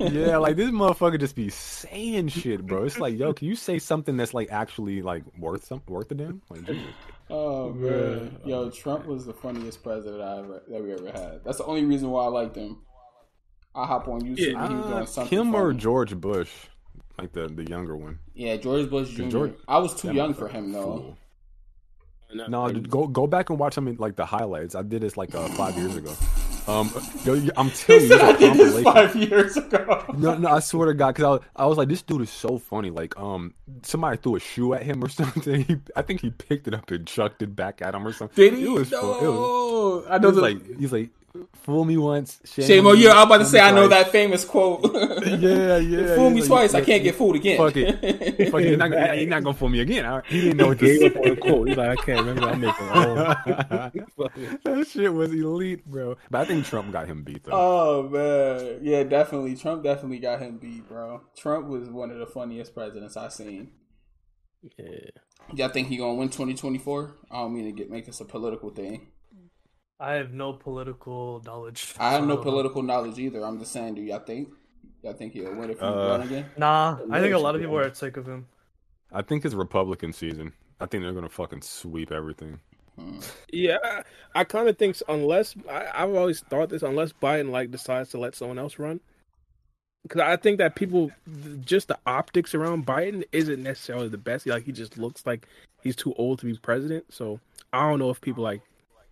yeah, 0.00 0.36
like 0.38 0.56
this 0.56 0.70
motherfucker 0.70 1.20
just 1.20 1.36
be 1.36 1.50
saying 1.50 2.28
shit, 2.28 2.66
bro. 2.66 2.84
It's 2.84 2.98
like, 2.98 3.18
yo, 3.18 3.34
can 3.34 3.46
you 3.46 3.56
say 3.56 3.78
something 3.78 4.16
that's 4.16 4.32
like 4.32 4.50
actually 4.50 5.02
like 5.02 5.24
worth 5.38 5.66
some 5.66 5.82
worth 5.86 6.10
a 6.12 6.14
damn? 6.14 6.40
Like, 6.48 6.64
Jesus. 6.64 6.82
Oh 7.28 7.70
man, 7.74 8.38
yo, 8.46 8.70
Trump 8.70 9.04
was 9.04 9.26
the 9.26 9.34
funniest 9.34 9.82
president 9.82 10.22
I 10.22 10.38
ever 10.38 10.62
that 10.66 10.82
we 10.82 10.92
ever 10.94 11.12
had. 11.12 11.44
That's 11.44 11.58
the 11.58 11.64
only 11.66 11.84
reason 11.84 12.10
why 12.10 12.24
I 12.24 12.28
liked 12.28 12.56
him. 12.56 12.78
I 13.74 13.86
hop 13.86 14.08
on 14.08 14.20
YouTube 14.22 14.56
and 14.58 14.68
he 14.72 14.76
was 14.78 14.86
Uh, 14.86 14.90
doing 14.90 15.06
something. 15.06 15.38
Kim 15.38 15.54
or 15.54 15.68
funny. 15.70 15.78
George 15.78 16.16
Bush, 16.16 16.50
like 17.18 17.32
the 17.32 17.48
the 17.48 17.64
younger 17.64 17.96
one. 17.96 18.18
Yeah, 18.34 18.56
George 18.56 18.90
Bush 18.90 19.10
Jr. 19.10 19.28
George- 19.28 19.54
I 19.68 19.78
was 19.78 19.94
too 19.94 20.12
young 20.12 20.34
for 20.34 20.48
him 20.48 20.72
though. 20.72 20.82
fool. 20.82 21.16
No, 22.48 22.70
dude, 22.70 22.88
go 22.88 23.08
go 23.08 23.26
back 23.26 23.50
and 23.50 23.58
watch 23.58 23.74
some 23.74 23.92
like 23.96 24.14
the 24.14 24.24
highlights. 24.24 24.74
I 24.76 24.82
did 24.82 25.02
this 25.02 25.16
like 25.16 25.34
uh, 25.34 25.48
five 25.48 25.76
years 25.76 25.96
ago. 25.96 26.12
Um, 26.68 26.88
yo, 27.24 27.34
I'm 27.56 27.70
telling 27.70 28.02
He 28.02 28.06
you, 28.06 28.08
said 28.08 28.20
I 28.20 28.30
it's 28.30 28.38
did 28.38 28.54
this 28.54 28.82
five 28.84 29.16
years 29.16 29.56
ago. 29.56 30.04
No, 30.16 30.36
no, 30.36 30.48
I 30.48 30.60
swear 30.60 30.86
to 30.86 30.94
God, 30.94 31.14
because 31.16 31.24
I 31.24 31.28
was, 31.30 31.40
I 31.56 31.66
was 31.66 31.78
like, 31.78 31.88
this 31.88 32.02
dude 32.02 32.20
is 32.20 32.30
so 32.30 32.58
funny. 32.58 32.90
Like, 32.90 33.18
um, 33.18 33.54
somebody 33.82 34.18
threw 34.18 34.36
a 34.36 34.40
shoe 34.40 34.74
at 34.74 34.82
him 34.84 35.02
or 35.02 35.08
something. 35.20 35.64
He, 35.64 35.76
I 35.96 36.02
think 36.02 36.20
he 36.20 36.30
picked 36.30 36.68
it 36.68 36.74
up 36.74 36.88
and 36.92 37.04
chucked 37.06 37.42
it 37.42 37.56
back 37.56 37.82
at 37.82 37.94
him 37.94 38.06
or 38.06 38.12
something. 38.12 38.36
Did 38.36 38.54
he? 38.58 38.66
It 38.66 38.68
was 38.70 38.90
no, 38.92 39.00
fun. 39.00 39.24
It 39.24 39.28
was, 39.30 40.06
I 40.10 40.16
it 40.16 40.22
know 40.22 40.28
was 40.28 40.36
the 40.36 40.42
like 40.42 40.78
he's 40.78 40.92
like, 40.92 41.10
fool 41.62 41.84
me 41.84 41.96
once, 41.96 42.40
shame, 42.44 42.66
shame 42.66 42.86
on 42.86 42.92
on 42.92 42.98
you. 42.98 43.10
I'm 43.10 43.26
about 43.26 43.38
to 43.38 43.44
fool 43.44 43.50
say 43.50 43.60
I 43.60 43.70
know 43.70 43.86
twice." 43.88 44.04
that 44.04 44.12
famous 44.12 44.44
quote. 44.44 44.80
Yeah, 45.40 45.76
yeah. 45.78 46.14
Fool 46.16 46.30
he's 46.30 46.34
me 46.34 46.40
like, 46.40 46.46
twice, 46.48 46.74
I 46.74 46.80
can't 46.80 47.02
get 47.02 47.14
fooled 47.14 47.36
again. 47.36 47.56
Fuck 47.58 47.76
it, 47.76 47.92
fuck 48.50 48.60
it. 48.62 48.68
You're 48.68 48.76
not, 48.76 48.90
gonna- 48.90 49.14
you're 49.14 49.28
not 49.28 49.44
gonna 49.44 49.56
fool 49.56 49.68
me 49.68 49.80
again. 49.80 50.04
I- 50.06 50.22
He 50.26 50.40
didn't 50.40 50.56
know 50.56 50.68
what 50.68 50.78
to 50.80 50.84
Gave 50.86 50.98
say. 51.00 51.06
up 51.06 51.16
on 51.16 51.36
quote. 51.36 51.68
He's 51.68 51.76
like, 51.76 51.98
I 51.98 52.02
can't 52.02 52.26
remember. 52.26 52.48
I'm 52.48 52.60
making 52.60 52.86
that 54.64 54.86
shit 54.90 55.12
was 55.12 55.32
elite, 55.32 55.84
bro. 55.86 56.16
But 56.30 56.40
I 56.40 56.44
think 56.46 56.64
Trump 56.66 56.92
got 56.92 57.06
him 57.06 57.22
beat 57.22 57.44
though. 57.44 57.52
Oh 57.52 58.08
man, 58.08 58.80
yeah, 58.82 59.02
definitely. 59.04 59.56
Trump 59.56 59.82
definitely 59.82 60.18
got 60.18 60.40
him 60.40 60.58
beat, 60.58 60.88
bro. 60.88 61.22
Trump 61.36 61.68
was 61.68 61.88
one 61.88 62.10
of 62.10 62.18
the 62.18 62.26
funniest 62.26 62.74
presidents 62.74 63.16
I've 63.16 63.32
seen. 63.32 63.70
Yeah. 64.78 64.86
Y'all 65.54 65.68
think 65.68 65.88
he 65.88 65.96
gonna 65.96 66.14
win 66.14 66.28
twenty 66.30 66.54
twenty 66.54 66.78
four? 66.78 67.16
I 67.30 67.38
don't 67.38 67.54
mean 67.54 67.64
to 67.64 67.72
get 67.72 67.90
make 67.90 68.06
this 68.06 68.20
a 68.20 68.24
political 68.24 68.70
thing. 68.70 69.08
I 70.00 70.14
have 70.14 70.32
no 70.32 70.54
political 70.54 71.42
knowledge. 71.44 71.94
I 71.98 72.12
have 72.12 72.26
no 72.26 72.38
political 72.38 72.82
knowledge 72.82 73.18
either. 73.18 73.44
I'm 73.44 73.58
just 73.58 73.72
saying, 73.72 73.96
do 73.96 74.00
y'all 74.00 74.20
think? 74.20 74.48
Y'all 75.02 75.12
think 75.12 75.34
he'll 75.34 75.54
win 75.54 75.70
if 75.70 75.78
he 75.78 75.84
Uh, 75.84 76.08
run 76.08 76.22
again? 76.22 76.46
Nah, 76.56 76.98
I 77.10 77.20
think 77.20 77.34
a 77.34 77.38
lot 77.38 77.54
of 77.54 77.60
people 77.60 77.76
bro? 77.76 77.86
are 77.86 77.94
sick 77.94 78.16
of 78.16 78.26
him. 78.26 78.46
I 79.12 79.22
think 79.22 79.44
it's 79.44 79.54
Republican 79.54 80.12
season. 80.12 80.52
I 80.80 80.86
think 80.86 81.02
they're 81.02 81.12
gonna 81.12 81.28
fucking 81.28 81.62
sweep 81.62 82.10
everything. 82.12 82.60
Yeah, 83.52 83.78
I, 83.82 84.02
I 84.34 84.44
kind 84.44 84.68
of 84.68 84.76
think 84.76 84.94
so, 84.94 85.04
unless 85.08 85.54
I, 85.68 85.88
I've 85.94 86.14
always 86.14 86.40
thought 86.40 86.68
this, 86.70 86.82
unless 86.82 87.12
Biden 87.12 87.50
like 87.50 87.70
decides 87.70 88.10
to 88.10 88.18
let 88.18 88.34
someone 88.34 88.58
else 88.58 88.78
run, 88.78 89.00
because 90.02 90.20
I 90.20 90.36
think 90.36 90.58
that 90.58 90.74
people 90.76 91.10
just 91.64 91.88
the 91.88 91.98
optics 92.06 92.54
around 92.54 92.86
Biden 92.86 93.24
isn't 93.32 93.62
necessarily 93.62 94.08
the 94.08 94.18
best. 94.18 94.46
Like 94.46 94.64
he 94.64 94.72
just 94.72 94.98
looks 94.98 95.24
like 95.26 95.46
he's 95.82 95.96
too 95.96 96.14
old 96.14 96.40
to 96.40 96.46
be 96.46 96.56
president. 96.58 97.06
So 97.10 97.40
I 97.72 97.88
don't 97.88 97.98
know 97.98 98.10
if 98.10 98.20
people 98.20 98.44
like 98.44 98.60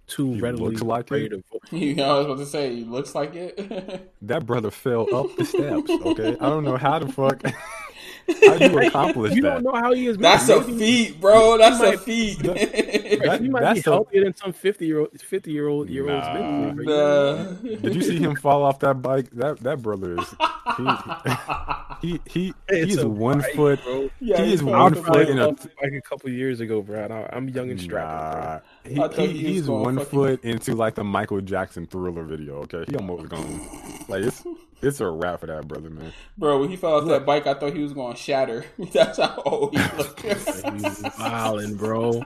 too 0.08 0.34
He 0.34 0.40
readily 0.40 0.70
looks 0.70 0.82
like 0.82 1.10
ready 1.10 1.26
it? 1.26 1.28
to 1.30 1.36
vote. 1.52 1.62
You 1.72 1.94
know, 1.94 2.04
I 2.16 2.18
was 2.18 2.26
about 2.26 2.38
to 2.38 2.46
say, 2.46 2.74
he 2.74 2.84
looks 2.84 3.14
like 3.14 3.34
it. 3.34 4.12
That 4.22 4.44
brother 4.46 4.70
fell 4.72 5.06
up 5.14 5.34
the 5.36 5.44
steps. 5.44 5.90
Okay, 5.90 6.30
I 6.40 6.48
don't 6.48 6.64
know 6.64 6.76
how 6.76 6.98
the 6.98 7.10
fuck. 7.12 7.42
how 8.46 8.58
do 8.58 8.64
you 8.70 8.78
accomplish 8.80 9.34
You 9.34 9.42
that? 9.42 9.62
don't 9.62 9.62
know 9.64 9.80
how 9.80 9.92
he 9.92 10.06
is. 10.06 10.16
That's 10.18 10.48
a 10.48 10.62
feat, 10.62 11.20
bro. 11.20 11.56
That's 11.58 11.80
a 11.80 11.96
feat. 11.98 12.38
feet. 12.38 12.44
That- 13.18 13.40
he 13.40 13.48
might 13.48 13.60
that's 13.62 13.82
be 13.82 13.90
a- 13.90 13.92
healthier 13.92 14.24
than 14.24 14.36
some 14.36 14.52
fifty 14.52 14.86
year 14.86 15.00
old, 15.00 15.20
fifty 15.20 15.50
year 15.52 15.68
old 15.68 15.88
year 15.88 16.08
olds. 16.10 16.26
Nah. 16.26 16.34
mentally, 16.34 16.84
bro. 16.84 17.58
You 17.62 17.70
Nah. 17.76 17.80
Did 17.82 17.94
you 17.94 18.02
see 18.02 18.18
him 18.18 18.36
fall 18.36 18.62
off 18.62 18.78
that 18.80 19.00
bike? 19.02 19.30
That 19.30 19.58
that 19.60 19.82
brother 19.82 20.18
is 20.20 20.34
he 20.76 20.88
he 22.08 22.20
he, 22.26 22.54
It's 22.68 22.92
he 22.94 22.98
is 23.00 23.04
one 23.04 23.40
bike, 23.40 23.54
foot. 23.54 23.82
bro. 23.84 24.10
Yeah, 24.20 24.42
he 24.44 24.52
is 24.52 24.62
one 24.62 24.94
foot 24.94 25.28
in 25.28 25.38
a. 25.38 25.48
like 25.48 25.92
a 25.96 26.00
couple 26.02 26.30
years 26.30 26.60
ago, 26.60 26.82
bro. 26.82 27.06
I- 27.06 27.34
I'm 27.36 27.48
young 27.48 27.70
and 27.70 27.80
strapping. 27.80 28.94
Nah, 28.96 29.06
he, 29.14 29.22
he, 29.26 29.32
he 29.38 29.52
he's 29.54 29.68
one 29.68 29.96
fucking- 29.96 30.10
foot 30.10 30.44
into 30.44 30.74
like 30.74 30.94
the 30.94 31.04
Michael 31.04 31.40
Jackson 31.40 31.86
Thriller 31.86 32.22
video. 32.24 32.56
Okay, 32.62 32.84
he 32.88 32.94
almost 32.96 33.28
gone. 33.28 33.60
Like 34.08 34.22
it's 34.24 34.44
it's 34.82 35.00
a 35.00 35.08
wrap 35.10 35.40
for 35.40 35.46
that 35.46 35.66
brother, 35.68 35.90
man. 35.90 36.12
Bro, 36.36 36.60
when 36.60 36.68
he 36.70 36.76
fell 36.76 36.94
off 36.94 37.06
that 37.08 37.26
bike, 37.26 37.46
I 37.46 37.54
thought 37.54 37.74
he 37.74 37.82
was 37.82 37.92
going 37.92 38.14
to 38.14 38.20
shatter. 38.20 38.64
That's 38.92 39.18
how 39.18 39.42
old 39.44 39.76
he 39.76 39.82
looked. 39.98 40.22
He's 40.22 40.34
wildin', 40.42 41.76
bro. 41.76 42.22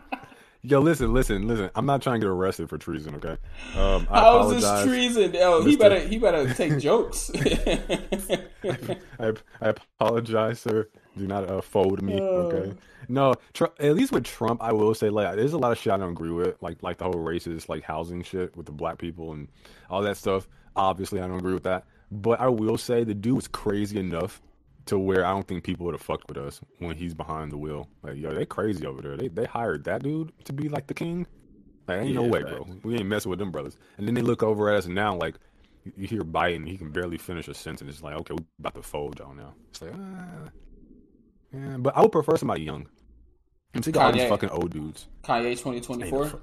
Yo, 0.64 0.78
listen, 0.78 1.12
listen, 1.12 1.48
listen. 1.48 1.70
I'm 1.74 1.86
not 1.86 2.02
trying 2.02 2.20
to 2.20 2.26
get 2.26 2.30
arrested 2.30 2.68
for 2.68 2.78
treason. 2.78 3.16
Okay, 3.16 3.36
um, 3.76 4.06
I 4.08 4.20
How 4.20 4.50
is 4.50 4.62
apologize. 4.64 4.84
this 4.84 4.84
treason? 4.86 5.36
Oh, 5.40 5.64
he 5.64 5.74
better 5.74 5.98
he 5.98 6.18
better 6.18 6.54
take 6.54 6.78
jokes. 6.78 7.32
I, 8.64 9.32
I 9.60 9.68
apologize, 9.68 10.60
sir. 10.60 10.88
Do 11.18 11.26
not 11.26 11.48
uh, 11.50 11.60
fold 11.62 12.00
me. 12.00 12.20
Okay. 12.20 12.74
No, 13.08 13.34
tr- 13.52 13.64
at 13.80 13.94
least 13.96 14.12
with 14.12 14.24
Trump, 14.24 14.62
I 14.62 14.72
will 14.72 14.94
say 14.94 15.10
like 15.10 15.34
there's 15.34 15.52
a 15.52 15.58
lot 15.58 15.72
of 15.72 15.78
shit 15.78 15.92
I 15.92 15.96
don't 15.96 16.12
agree 16.12 16.30
with, 16.30 16.54
like 16.62 16.80
like 16.82 16.98
the 16.98 17.04
whole 17.04 17.14
racist 17.14 17.68
like 17.68 17.82
housing 17.82 18.22
shit 18.22 18.56
with 18.56 18.66
the 18.66 18.72
black 18.72 18.98
people 18.98 19.32
and 19.32 19.48
all 19.90 20.02
that 20.02 20.16
stuff. 20.16 20.48
Obviously, 20.76 21.20
I 21.20 21.26
don't 21.26 21.38
agree 21.38 21.54
with 21.54 21.64
that. 21.64 21.84
But 22.12 22.40
I 22.40 22.48
will 22.48 22.76
say 22.76 23.04
the 23.04 23.14
dude 23.14 23.36
was 23.36 23.48
crazy 23.48 23.98
enough 23.98 24.42
to 24.86 24.98
where 24.98 25.24
I 25.24 25.30
don't 25.30 25.48
think 25.48 25.64
people 25.64 25.86
would 25.86 25.94
have 25.94 26.02
fucked 26.02 26.28
with 26.28 26.36
us 26.36 26.60
when 26.78 26.94
he's 26.96 27.14
behind 27.14 27.50
the 27.50 27.56
wheel. 27.56 27.88
Like, 28.02 28.16
yo, 28.16 28.34
they 28.34 28.44
crazy 28.44 28.86
over 28.86 29.00
there. 29.00 29.16
They 29.16 29.28
they 29.28 29.46
hired 29.46 29.84
that 29.84 30.02
dude 30.02 30.32
to 30.44 30.52
be 30.52 30.68
like 30.68 30.86
the 30.86 30.94
king. 30.94 31.26
Like, 31.88 32.00
ain't 32.00 32.08
yeah, 32.10 32.14
no 32.16 32.24
way, 32.24 32.42
right. 32.42 32.54
bro. 32.54 32.66
We 32.84 32.96
ain't 32.96 33.06
messing 33.06 33.30
with 33.30 33.38
them 33.38 33.50
brothers. 33.50 33.76
And 33.96 34.06
then 34.06 34.14
they 34.14 34.22
look 34.22 34.42
over 34.42 34.70
at 34.70 34.76
us 34.76 34.86
now, 34.86 35.16
like, 35.16 35.36
you 35.96 36.06
hear 36.06 36.22
Biden, 36.22 36.68
he 36.68 36.76
can 36.76 36.90
barely 36.90 37.18
finish 37.18 37.48
a 37.48 37.54
sentence. 37.54 37.90
It's 37.90 38.02
like, 38.02 38.14
okay, 38.14 38.34
we 38.34 38.44
about 38.60 38.74
to 38.74 38.82
fold 38.82 39.18
y'all 39.18 39.34
now. 39.34 39.54
It's 39.70 39.82
like, 39.82 39.92
ah. 39.96 40.50
Yeah, 41.52 41.76
but 41.78 41.96
I 41.96 42.02
would 42.02 42.12
prefer 42.12 42.36
somebody 42.36 42.62
young. 42.62 42.86
I'm 43.74 43.82
sick 43.82 43.96
of 43.96 44.02
all 44.02 44.12
these 44.12 44.28
fucking 44.28 44.50
old 44.50 44.70
dudes. 44.70 45.08
Kanye 45.24 45.52
2024? 45.52 46.40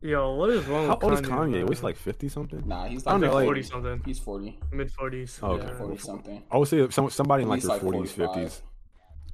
Yo, 0.00 0.34
what 0.34 0.50
is 0.50 0.64
wrong 0.66 0.86
How 0.86 0.94
with 0.94 1.04
old 1.04 1.12
is 1.14 1.20
Kanye? 1.22 1.28
Kanye? 1.28 1.58
man? 1.62 1.68
He's 1.68 1.82
like 1.82 1.96
50 1.96 2.28
something? 2.28 2.62
Nah, 2.66 2.86
he's 2.86 3.04
I 3.06 3.12
don't 3.12 3.20
like 3.22 3.30
know, 3.30 3.34
like- 3.34 3.46
forty 3.46 3.62
something, 3.62 4.02
He's 4.04 4.18
forty. 4.20 4.58
mid 4.72 4.92
forties. 4.92 5.40
Oh, 5.42 5.52
okay. 5.54 5.66
Yeah, 5.66 5.74
forty 5.74 5.96
something. 5.98 6.42
I 6.50 6.56
would 6.56 6.68
say 6.68 6.88
some, 6.90 7.10
somebody 7.10 7.42
in 7.42 7.48
like 7.48 7.60
He's 7.62 7.68
their 7.68 7.78
40s, 7.80 8.10
45. 8.10 8.28
50s. 8.30 8.62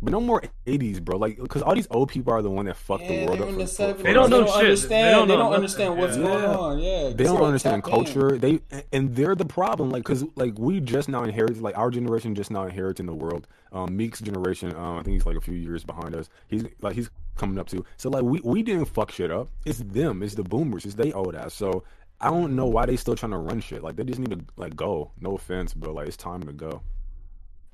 But 0.05 0.13
no 0.13 0.21
more 0.21 0.43
80s, 0.67 1.03
bro. 1.03 1.17
Like, 1.17 1.39
because 1.41 1.63
all 1.63 1.75
these 1.75 1.89
old 1.91 2.11
people 2.11 2.33
are 2.33 2.43
the 2.43 2.51
one 2.51 2.67
that 2.67 2.77
fucked 2.77 3.09
the 3.09 3.25
world 3.27 3.41
up. 3.41 3.49
For, 3.49 3.55
the 3.55 3.67
for- 3.67 3.95
for 3.95 4.03
They 4.03 4.13
don't 4.13 4.25
us. 4.25 4.31
know 4.31 4.39
They 4.41 4.45
don't 4.45 4.55
shit. 4.55 4.65
understand. 4.65 4.91
They 4.91 5.05
They 5.05 5.11
don't 5.13 5.29
don't, 5.29 5.53
understand 5.55 5.99
what's 5.99 6.17
Yeah. 6.17 6.23
going 6.23 6.45
on. 6.45 6.79
Yeah, 6.79 7.09
they 7.15 7.25
don't 7.25 7.43
understand 7.43 7.83
tap 7.85 7.93
in. 7.93 8.05
culture. 8.05 8.39
They 8.39 8.61
and 8.93 9.17
they're 9.17 9.35
the 9.35 9.45
problem. 9.47 9.91
Like, 9.91 10.05
cause 10.05 10.25
like 10.37 10.59
we 10.59 10.81
just 10.81 11.09
now 11.09 11.25
inherited, 11.25 11.61
like 11.63 11.77
our 11.79 11.91
generation 11.91 12.35
just 12.35 12.51
now 12.51 12.65
inheriting 12.65 13.07
the 13.07 13.15
world. 13.15 13.47
Um, 13.73 13.97
Meek's 13.97 14.21
generation, 14.21 14.75
um, 14.77 14.99
I 14.99 15.03
think 15.03 15.15
he's 15.15 15.27
like 15.27 15.37
a 15.37 15.41
few 15.41 15.55
years 15.55 15.83
behind 15.85 16.15
us. 16.15 16.29
He's 16.49 16.65
like 16.81 16.95
he's 16.95 17.11
coming 17.37 17.59
up 17.59 17.67
too. 17.69 17.85
So 17.97 18.09
like 18.11 18.23
we 18.23 18.41
we 18.45 18.63
didn't 18.63 18.85
fuck 18.87 19.11
shit 19.11 19.31
up. 19.31 19.49
It's 19.65 19.79
them. 19.81 20.23
It's 20.23 20.35
the 20.35 20.45
boomers. 20.45 20.85
It's 20.85 20.95
they 20.95 21.13
old 21.13 21.35
ass. 21.35 21.55
So 21.55 21.83
I 22.21 22.31
don't 22.31 22.55
know 22.55 22.67
why 22.67 22.87
they 22.87 22.97
still 22.97 23.17
trying 23.17 23.33
to 23.33 23.39
run 23.39 23.61
shit. 23.61 23.83
Like 23.83 23.97
they 23.97 24.05
just 24.05 24.21
need 24.21 24.31
to 24.31 24.41
like 24.57 24.77
go. 24.77 25.11
No 25.21 25.35
offense, 25.35 25.75
but 25.75 25.93
like 25.95 26.07
it's 26.07 26.17
time 26.17 26.43
to 26.45 26.53
go. 26.53 26.83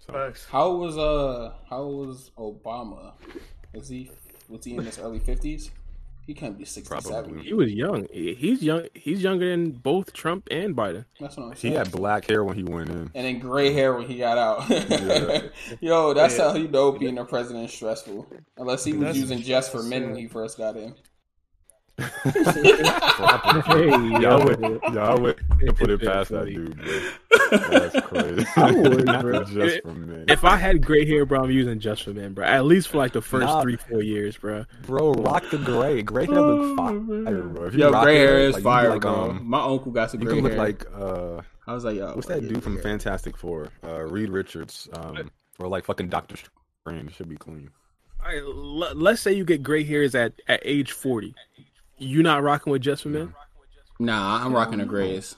So 0.06 0.12
Facts. 0.12 0.46
How 0.50 0.70
was 0.76 0.96
uh 0.98 1.52
how 1.68 1.84
was 1.86 2.30
Obama? 2.38 3.12
Was 3.74 3.88
he 3.88 4.10
was 4.48 4.64
he 4.64 4.74
in 4.76 4.84
his 4.84 4.98
early 4.98 5.18
fifties? 5.18 5.70
He 6.26 6.34
can't 6.34 6.56
be 6.56 6.64
sixty 6.64 7.00
seven. 7.00 7.24
Probably. 7.32 7.42
He 7.44 7.54
was 7.54 7.72
young. 7.72 8.06
He's 8.12 8.62
young. 8.62 8.86
He's 8.94 9.20
younger 9.22 9.50
than 9.50 9.72
both 9.72 10.12
Trump 10.12 10.46
and 10.50 10.76
Biden. 10.76 11.04
That's 11.20 11.36
what 11.36 11.46
I'm 11.46 11.52
he 11.56 11.72
had 11.72 11.90
black 11.90 12.26
hair 12.28 12.44
when 12.44 12.56
he 12.56 12.62
went 12.62 12.88
in. 12.90 13.10
and 13.14 13.26
then 13.26 13.38
gray 13.40 13.72
hair 13.72 13.94
when 13.94 14.06
he 14.06 14.18
got 14.18 14.38
out. 14.38 14.68
Yeah. 14.70 15.40
Yo, 15.80 16.14
that's 16.14 16.36
Yeah. 16.38 16.50
how 16.50 16.54
you 16.56 16.68
know 16.68 16.92
being 16.92 17.18
a 17.18 17.24
president 17.24 17.64
is 17.68 17.74
stressful. 17.74 18.26
Unless 18.58 18.84
he 18.84 18.92
was 18.92 19.02
That's 19.02 19.18
using 19.18 19.40
just 19.40 19.72
for 19.72 19.82
men 19.82 20.06
when 20.10 20.16
he 20.16 20.28
first 20.28 20.56
got 20.56 20.76
in. 20.76 20.94
Hey, 22.00 23.88
y'all 24.20 24.44
would, 24.44 24.60
y'all 24.92 25.20
would 25.20 25.36
put 25.76 25.90
it 25.90 26.00
past 26.02 26.30
that 26.30 26.46
dude, 26.46 26.76
bro. 26.76 27.58
That's 27.68 28.06
crazy. 28.06 28.46
I 28.56 28.72
would, 28.72 29.04
bro. 29.20 29.44
just 29.44 29.82
for 29.82 29.92
men. 29.94 30.24
If 30.28 30.44
I 30.44 30.56
had 30.56 30.84
gray 30.84 31.06
hair, 31.06 31.24
bro, 31.26 31.42
I'm 31.44 31.50
using 31.50 31.78
just 31.80 32.02
for 32.04 32.10
men, 32.12 32.32
bro. 32.34 32.44
At 32.44 32.64
least 32.64 32.88
for 32.88 32.98
like 32.98 33.12
the 33.12 33.22
first 33.22 33.46
Nah. 33.46 33.62
three, 33.62 33.76
four 33.76 34.02
years, 34.02 34.36
bro. 34.36 34.64
Bro, 34.86 35.12
rock 35.14 35.44
the 35.50 35.58
gray. 35.58 36.02
Gray 36.02 36.26
hair 36.26 36.40
look 36.40 36.76
fire, 36.76 36.98
bro. 36.98 37.64
If 37.66 37.74
you 37.74 37.80
Yo, 37.80 37.90
gray 38.02 38.16
it, 38.16 38.18
hair 38.28 38.38
is 38.40 38.54
like, 38.54 38.62
fire, 38.62 38.88
like, 38.90 39.00
bro. 39.02 39.30
um, 39.30 39.48
My 39.48 39.60
uncle 39.62 39.92
got 39.92 40.10
some 40.10 40.20
you 40.20 40.26
gray 40.26 40.36
can 40.36 40.44
look 40.44 40.52
hair. 40.52 40.60
like 40.60 40.86
uh, 40.94 41.42
I 41.66 41.74
was 41.74 41.84
like, 41.84 41.96
yo, 41.96 42.14
what's 42.14 42.28
that 42.28 42.46
dude 42.46 42.62
from 42.62 42.76
yeah. 42.76 42.82
Fantastic 42.82 43.36
Four? 43.36 43.68
Uh, 43.84 44.00
Reed 44.02 44.30
Richards, 44.30 44.88
um, 44.94 45.30
or 45.58 45.68
like 45.68 45.84
fucking 45.84 46.08
Doctor 46.08 46.36
Strange. 46.82 47.14
Should 47.14 47.28
be 47.28 47.36
clean. 47.36 47.70
All 48.22 48.26
right, 48.28 48.42
l- 48.42 48.94
let's 48.96 49.22
say 49.22 49.32
you 49.32 49.44
get 49.46 49.62
gray 49.62 49.82
hairs 49.82 50.14
at, 50.14 50.32
at 50.46 50.60
age 50.62 50.92
40. 50.92 51.34
You 52.00 52.22
not 52.22 52.42
rocking 52.42 52.72
with 52.72 52.82
just 52.82 53.02
for 53.02 53.08
men? 53.10 53.34
Nah, 53.98 54.44
I'm 54.44 54.54
rocking 54.54 54.78
the 54.78 54.86
grays. 54.86 55.36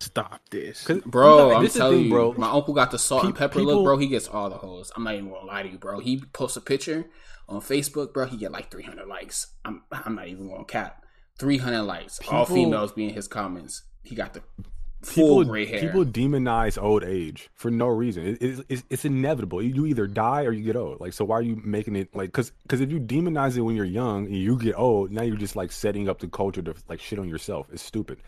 Stop 0.00 0.40
this, 0.50 0.88
Bro, 1.06 1.56
I'm 1.56 1.64
this 1.64 1.74
telling 1.74 1.96
thing, 1.98 2.04
you, 2.04 2.10
bro. 2.12 2.32
my 2.38 2.48
uncle 2.50 2.72
got 2.72 2.92
the 2.92 2.98
salt 3.00 3.24
and 3.24 3.34
pepper 3.34 3.58
people- 3.58 3.74
look, 3.78 3.84
bro. 3.84 3.96
He 3.98 4.06
gets 4.06 4.28
all 4.28 4.48
the 4.48 4.56
hoes. 4.56 4.92
I'm 4.94 5.02
not 5.02 5.14
even 5.14 5.28
gonna 5.30 5.44
lie 5.44 5.64
to 5.64 5.68
you, 5.68 5.76
bro. 5.78 5.98
He 5.98 6.22
posts 6.32 6.56
a 6.56 6.60
picture 6.60 7.06
on 7.48 7.60
Facebook, 7.60 8.14
bro. 8.14 8.26
He 8.26 8.36
get 8.36 8.52
like 8.52 8.70
300 8.70 9.08
likes. 9.08 9.48
I'm 9.64 9.82
I'm 9.90 10.14
not 10.14 10.28
even 10.28 10.48
gonna 10.48 10.64
cap. 10.64 11.04
300 11.40 11.82
likes, 11.82 12.20
all 12.30 12.44
People- 12.44 12.54
females 12.54 12.92
being 12.92 13.12
his 13.12 13.26
comments. 13.26 13.82
He 14.04 14.14
got 14.14 14.34
the 14.34 14.40
full 14.40 14.66
People, 15.14 15.44
gray 15.44 15.66
hair. 15.66 15.80
people 15.80 16.04
demonize 16.04 16.80
old 16.82 17.04
age 17.04 17.48
for 17.54 17.70
no 17.70 17.86
reason. 17.88 18.26
It, 18.26 18.42
it, 18.42 18.64
it's, 18.68 18.82
it's 18.90 19.04
inevitable. 19.04 19.62
You 19.62 19.86
either 19.86 20.06
die 20.06 20.44
or 20.44 20.52
you 20.52 20.64
get 20.64 20.76
old. 20.76 21.00
Like, 21.00 21.12
so 21.12 21.24
why 21.24 21.36
are 21.36 21.42
you 21.42 21.60
making 21.64 21.96
it 21.96 22.14
like? 22.14 22.30
Because 22.30 22.52
because 22.62 22.80
if 22.80 22.90
you 22.90 23.00
demonize 23.00 23.56
it 23.56 23.62
when 23.62 23.76
you're 23.76 23.84
young 23.84 24.26
and 24.26 24.36
you 24.36 24.56
get 24.58 24.78
old, 24.78 25.10
now 25.10 25.22
you're 25.22 25.36
just 25.36 25.56
like 25.56 25.72
setting 25.72 26.08
up 26.08 26.18
the 26.18 26.28
culture 26.28 26.62
to 26.62 26.74
like 26.88 27.00
shit 27.00 27.18
on 27.18 27.28
yourself. 27.28 27.66
It's 27.72 27.82
stupid. 27.82 28.18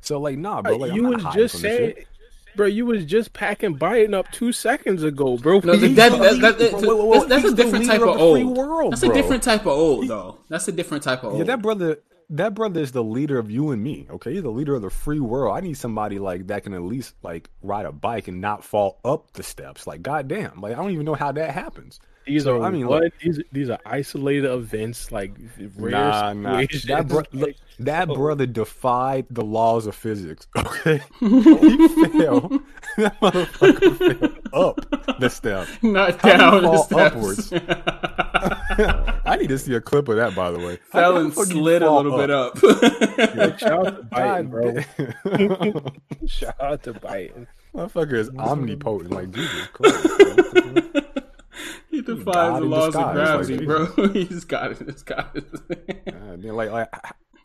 So 0.00 0.18
like, 0.18 0.38
nah, 0.38 0.62
bro. 0.62 0.76
Like, 0.76 0.92
uh, 0.92 0.94
you 0.94 1.06
I'm 1.06 1.24
was 1.24 1.34
just 1.34 1.54
from 1.54 1.62
this 1.62 1.78
saying, 1.78 1.94
bro. 2.56 2.66
You 2.66 2.86
was 2.86 3.04
just 3.04 3.32
packing 3.32 3.76
Biden 3.78 4.14
up 4.14 4.30
two 4.32 4.52
seconds 4.52 5.02
ago, 5.02 5.36
bro. 5.36 5.60
No, 5.62 5.76
that, 5.76 5.88
that, 5.96 6.10
that, 6.12 6.40
that- 6.40 6.58
that- 6.58 6.80
bro, 6.80 7.06
wait, 7.06 7.20
wait, 7.20 7.28
that's, 7.28 7.42
that's 7.42 7.52
a 7.52 7.56
different 7.56 7.86
type 7.86 8.00
of 8.00 8.08
of 8.08 8.16
old. 8.20 8.56
world, 8.56 8.92
that's 8.92 9.02
a 9.02 9.12
different 9.12 9.42
type 9.42 9.60
of 9.62 9.68
old, 9.68 10.08
though. 10.08 10.38
That's 10.48 10.66
a 10.68 10.72
different 10.72 11.02
type 11.02 11.22
of 11.22 11.30
old. 11.32 11.38
Yeah, 11.38 11.44
that 11.44 11.62
brother. 11.62 11.98
That 12.32 12.54
brother 12.54 12.80
is 12.80 12.92
the 12.92 13.02
leader 13.02 13.40
of 13.40 13.50
you 13.50 13.72
and 13.72 13.82
me. 13.82 14.06
Okay, 14.08 14.34
he's 14.34 14.42
the 14.42 14.50
leader 14.50 14.76
of 14.76 14.82
the 14.82 14.90
free 14.90 15.18
world. 15.18 15.56
I 15.56 15.60
need 15.60 15.74
somebody 15.74 16.20
like 16.20 16.46
that 16.46 16.62
can 16.62 16.74
at 16.74 16.82
least 16.82 17.16
like 17.24 17.50
ride 17.60 17.86
a 17.86 17.92
bike 17.92 18.28
and 18.28 18.40
not 18.40 18.62
fall 18.62 19.00
up 19.04 19.32
the 19.32 19.42
steps. 19.42 19.84
Like, 19.84 20.02
goddamn, 20.02 20.60
like 20.60 20.72
I 20.72 20.76
don't 20.76 20.92
even 20.92 21.06
know 21.06 21.16
how 21.16 21.32
that 21.32 21.50
happens. 21.50 21.98
These 22.30 22.44
So, 22.44 22.60
are 22.60 22.66
I 22.66 22.70
mean, 22.70 22.86
what? 22.86 23.02
look- 23.02 23.12
these 23.22 23.40
these 23.50 23.70
are 23.70 23.78
isolated 23.84 24.44
events, 24.50 25.10
like 25.10 25.32
rare 25.76 25.90
Nah, 25.90 26.32
nah. 26.32 26.60
situations. 26.60 26.84
That, 26.84 27.08
bro- 27.08 27.18
look, 27.32 27.48
Like, 27.48 27.56
that 27.80 28.08
oh. 28.08 28.14
brother 28.14 28.46
defied 28.46 29.26
the 29.30 29.42
laws 29.44 29.86
of 29.86 29.94
physics. 29.96 30.46
Okay, 30.56 31.00
he 31.20 31.88
fell. 32.18 32.50
That 32.96 33.18
motherfucker 33.20 34.50
fell 34.50 34.68
up 34.68 35.20
the 35.20 35.28
step. 35.30 35.66
not 35.82 36.20
How 36.20 36.28
do 36.28 36.32
you 36.32 36.38
down 36.38 36.62
the 36.62 36.78
steps. 36.78 37.14
upwards? 37.16 37.52
I 39.24 39.36
need 39.36 39.48
to 39.48 39.58
see 39.58 39.74
a 39.74 39.80
clip 39.80 40.08
of 40.08 40.16
that, 40.16 40.34
by 40.34 40.50
the 40.50 40.58
way. 40.58 40.78
How 40.92 41.00
Fell 41.00 41.16
and 41.18 41.32
slid 41.34 41.82
a 41.82 41.86
fall 41.86 42.02
little 42.02 42.18
bit 42.18 42.30
up. 42.30 42.58
shout 43.58 43.86
out 43.86 43.96
to 43.96 44.02
Biden, 44.12 44.50
God 44.50 44.50
bro. 44.50 46.26
Shout 46.26 46.60
out 46.60 46.82
to 46.84 46.92
Biden. 46.94 47.46
Motherfucker 47.74 48.14
is 48.14 48.30
omnipotent. 48.30 49.10
Like 49.12 49.30
Jesus 49.30 49.66
Christ. 49.72 50.06
He 51.90 52.02
defies 52.02 52.60
the 52.60 52.66
laws 52.66 52.94
of 52.96 53.12
gravity, 53.12 53.58
like- 53.58 53.66
bro. 53.66 54.08
He's 54.12 54.44
got 54.44 54.72
it. 54.72 54.78
He's 54.90 55.02
got 55.02 55.34
it. 55.36 56.04
God 56.06 56.42
damn, 56.42 56.54
like, 56.56 56.70
like 56.70 56.88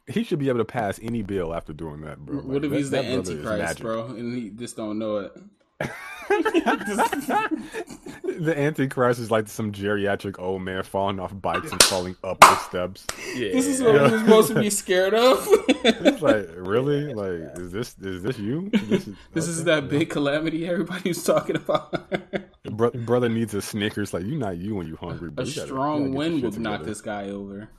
he 0.08 0.24
should 0.24 0.40
be 0.40 0.50
able 0.50 0.60
to 0.60 0.66
pass 0.66 1.00
any 1.02 1.24
bill 1.24 1.54
after 1.54 1.74
doing 1.74 2.02
that, 2.02 2.20
bro. 2.20 2.38
what 2.38 2.46
Like, 2.48 2.64
if 2.64 2.70
that- 2.72 2.78
he's 2.78 2.90
the 2.92 3.04
antichrist, 3.04 3.80
bro, 3.82 4.06
and 4.08 4.36
he 4.36 4.50
just 4.52 4.76
don't 4.78 5.00
know 5.00 5.18
it? 5.18 5.32
The 7.08 8.54
antichrist 8.58 9.20
is 9.20 9.32
like 9.32 9.48
some 9.48 9.72
geriatric 9.72 10.40
old 10.40 10.62
man 10.64 10.84
falling 10.84 11.20
off 11.20 11.40
bikes 11.40 11.72
and 11.72 11.82
falling 11.84 12.16
up 12.24 12.40
the 12.40 12.56
steps. 12.60 13.06
Yeah, 13.36 13.50
This 13.52 13.68
is 13.68 13.82
what 13.82 13.94
we're 13.94 14.20
supposed 14.20 14.50
to 14.50 14.60
be 14.60 14.70
scared 14.82 15.14
of. 15.14 15.48
It's 15.70 16.22
like, 16.22 16.48
really? 16.56 17.14
Like, 17.14 17.58
is 17.58 17.72
this 17.72 17.96
is 18.02 18.24
this 18.24 18.38
you? 18.40 18.70
This 18.72 19.08
is, 19.08 19.16
This 19.34 19.48
is 19.48 19.62
okay. 19.62 19.66
that 19.82 19.90
big 19.90 20.10
calamity 20.10 20.68
everybody's 20.68 21.24
talking 21.24 21.56
about. 21.56 22.12
Bro- 22.72 22.92
brother 22.92 23.30
needs 23.30 23.54
a 23.54 23.62
Snickers. 23.62 24.14
Like, 24.14 24.24
you 24.26 24.38
not 24.38 24.58
you 24.58 24.76
when 24.76 24.88
you 24.88 24.96
hungry. 24.96 25.30
A 25.38 25.44
You 25.44 25.52
strong 25.52 26.06
gotta 26.06 26.18
wind 26.18 26.44
would 26.44 26.60
knock 26.60 26.84
this 26.84 27.02
guy 27.02 27.30
over. 27.30 27.70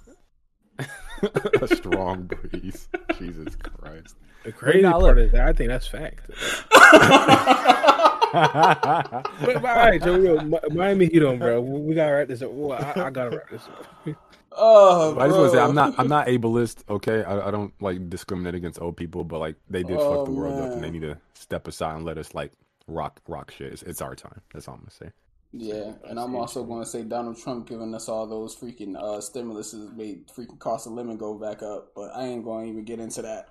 a 1.61 1.69
strong 1.77 2.25
breeze. 2.27 2.89
Jesus 3.19 3.57
Christ. 3.57 4.17
The 4.47 4.53
crazy 4.53 4.83
nah, 4.83 4.93
part 4.93 5.17
look. 5.17 5.27
is 5.27 5.33
that 5.33 5.49
I 5.49 5.53
think 5.53 5.69
that's 5.69 5.87
fact. 5.89 6.31
But, 8.37 9.63
but, 9.63 9.65
all 9.65 9.77
right, 9.77 10.03
so 10.03 10.17
yo, 10.17 10.37
Miami 10.71 11.07
Heat 11.07 11.23
on, 11.23 11.39
bro. 11.39 11.61
We 11.61 11.95
gotta 11.95 12.13
wrap 12.13 12.29
this 12.29 12.43
up. 12.43 12.51
Well, 12.51 12.79
I, 12.79 13.07
I 13.07 13.11
gotta 13.11 13.31
wrap 13.31 13.49
this 13.51 13.63
up. 13.67 14.17
Oh, 14.59 15.19
I 15.19 15.27
just 15.27 15.39
want 15.39 15.53
to 15.53 15.57
say 15.59 15.63
I'm 15.63 15.75
not 15.75 15.95
I'm 15.99 16.09
not 16.17 16.29
ableist. 16.29 16.83
Okay, 16.89 17.23
I, 17.25 17.49
I 17.49 17.51
don't 17.51 17.75
like 17.83 18.09
discriminate 18.09 18.55
against 18.55 18.81
old 18.81 18.97
people, 18.97 19.23
but 19.23 19.39
like 19.39 19.57
they 19.69 19.83
did 19.83 19.99
Oh, 19.99 20.17
fuck 20.17 20.25
the 20.27 20.33
world 20.33 20.59
up, 20.59 20.73
and 20.73 20.83
they 20.83 20.91
need 20.91 21.03
to 21.03 21.19
step 21.35 21.69
aside 21.69 21.97
and 21.97 22.07
let 22.07 22.17
us 22.17 22.35
like 22.35 22.53
rock 22.87 23.21
rock 23.29 23.51
shit. 23.51 23.73
It's, 23.73 23.83
it's 23.83 24.01
our 24.01 24.15
time. 24.15 24.41
That's 24.55 24.67
all 24.67 24.75
I'm 24.75 24.81
gonna 24.81 24.91
say. 24.91 25.11
Yeah, 25.53 25.93
and 26.09 26.19
I'm 26.19 26.35
also 26.35 26.65
going 26.65 26.83
to 26.83 26.89
say 26.89 27.03
Donald 27.03 27.39
Trump 27.39 27.69
giving 27.69 27.95
us 27.95 28.09
all 28.09 28.27
those 28.27 28.55
freaking 28.55 28.97
uh, 28.97 29.21
stimuluses 29.21 29.95
made 29.97 30.27
freaking 30.29 30.59
cost 30.59 30.87
of 30.87 30.93
living 30.93 31.17
go 31.17 31.35
back 31.35 31.63
up, 31.63 31.93
but 31.95 32.11
I 32.15 32.25
ain't 32.25 32.45
going 32.45 32.65
to 32.65 32.71
even 32.71 32.85
get 32.85 32.99
into 33.01 33.23
that. 33.23 33.49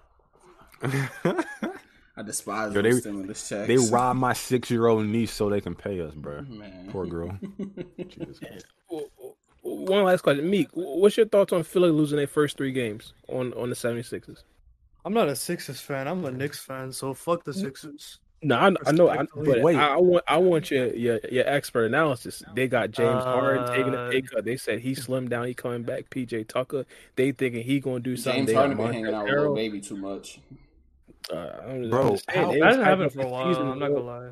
I 2.18 2.22
despise 2.24 2.74
Yo, 2.74 2.82
those 2.82 2.95
they- 2.95 3.00
stimulus 3.02 3.50
checks. 3.50 3.68
They 3.68 3.78
robbed 3.78 4.20
my 4.20 4.34
six 4.34 4.72
year 4.72 4.88
old 4.88 5.06
niece 5.06 5.32
so 5.34 5.50
they 5.50 5.62
can 5.62 5.76
pay 5.76 6.00
us, 6.02 6.14
bro. 6.16 6.42
Man. 6.44 6.88
Poor 6.92 7.06
girl. 7.06 7.38
Jesus 7.98 8.40
One 9.62 10.04
last 10.04 10.22
question, 10.22 10.50
Meek. 10.50 10.70
What's 10.74 11.18
your 11.18 11.26
thoughts 11.28 11.52
on 11.52 11.64
Philly 11.64 11.90
losing 11.90 12.18
their 12.18 12.28
first 12.28 12.56
three 12.58 12.72
games 12.72 13.14
on 13.28 13.54
on 13.54 13.70
the 13.70 13.76
76ers? 13.76 14.44
I'm 15.04 15.14
not 15.14 15.28
a 15.28 15.36
Sixers 15.36 15.82
fan. 15.82 16.08
I'm 16.08 16.24
a 16.26 16.32
Knicks 16.32 16.60
fan. 16.60 16.92
So 16.92 17.14
fuck 17.14 17.44
the 17.44 17.54
Sixers. 17.54 18.20
No, 18.42 18.56
I, 18.58 18.68
I 18.86 18.92
know, 18.92 19.08
I, 19.08 19.14
Respectfully. 19.22 19.45
but 19.54 19.62
Wait. 19.64 19.76
I, 19.76 19.94
I 19.95 19.98
want 19.98 20.24
I 20.28 20.38
want 20.38 20.70
your, 20.72 20.94
your 20.95 21.20
your 21.32 21.48
expert 21.48 21.86
analysis. 21.86 22.44
They 22.54 22.68
got 22.68 22.92
James 22.92 23.24
Harden 23.24 23.68
taking 23.68 23.94
a 23.94 23.98
Uh, 23.98 24.12
pay 24.12 24.22
cut. 24.22 24.45
They 24.45 24.56
said 24.58 24.80
he 24.80 24.92
slimmed 24.94 25.30
down, 25.30 25.48
he 25.48 25.54
coming 25.54 25.84
back. 25.84 26.10
PJ 26.12 26.48
Tucker, 26.48 26.86
they 27.16 27.32
thinking 27.32 27.64
he 27.64 27.80
gonna 27.80 28.00
do 28.02 28.16
something. 28.16 28.45
James 28.45 28.48
They 28.48 28.54
got 28.54 28.60
Harden 28.68 28.78
been 28.78 28.94
hanging 28.94 29.14
out 29.14 29.24
with 29.26 29.34
Montrezl 29.34 29.42
Lil 29.45 29.56
Baby 29.56 29.82
too 29.82 29.98
much. 29.98 30.40
Uh, 31.32 31.36
I 31.64 31.68
don't 31.68 31.90
Bro, 31.90 32.02
understand. 32.08 32.45
how- 32.45 32.52
That 32.52 32.64
hasn't 32.64 32.84
happened 32.86 33.12
for 33.14 33.22
a 33.22 33.28
while. 33.28 33.54
season 33.54 33.68
I'm 33.70 33.80
not 33.80 33.90
gonna 33.90 34.00
lie. 34.02 34.30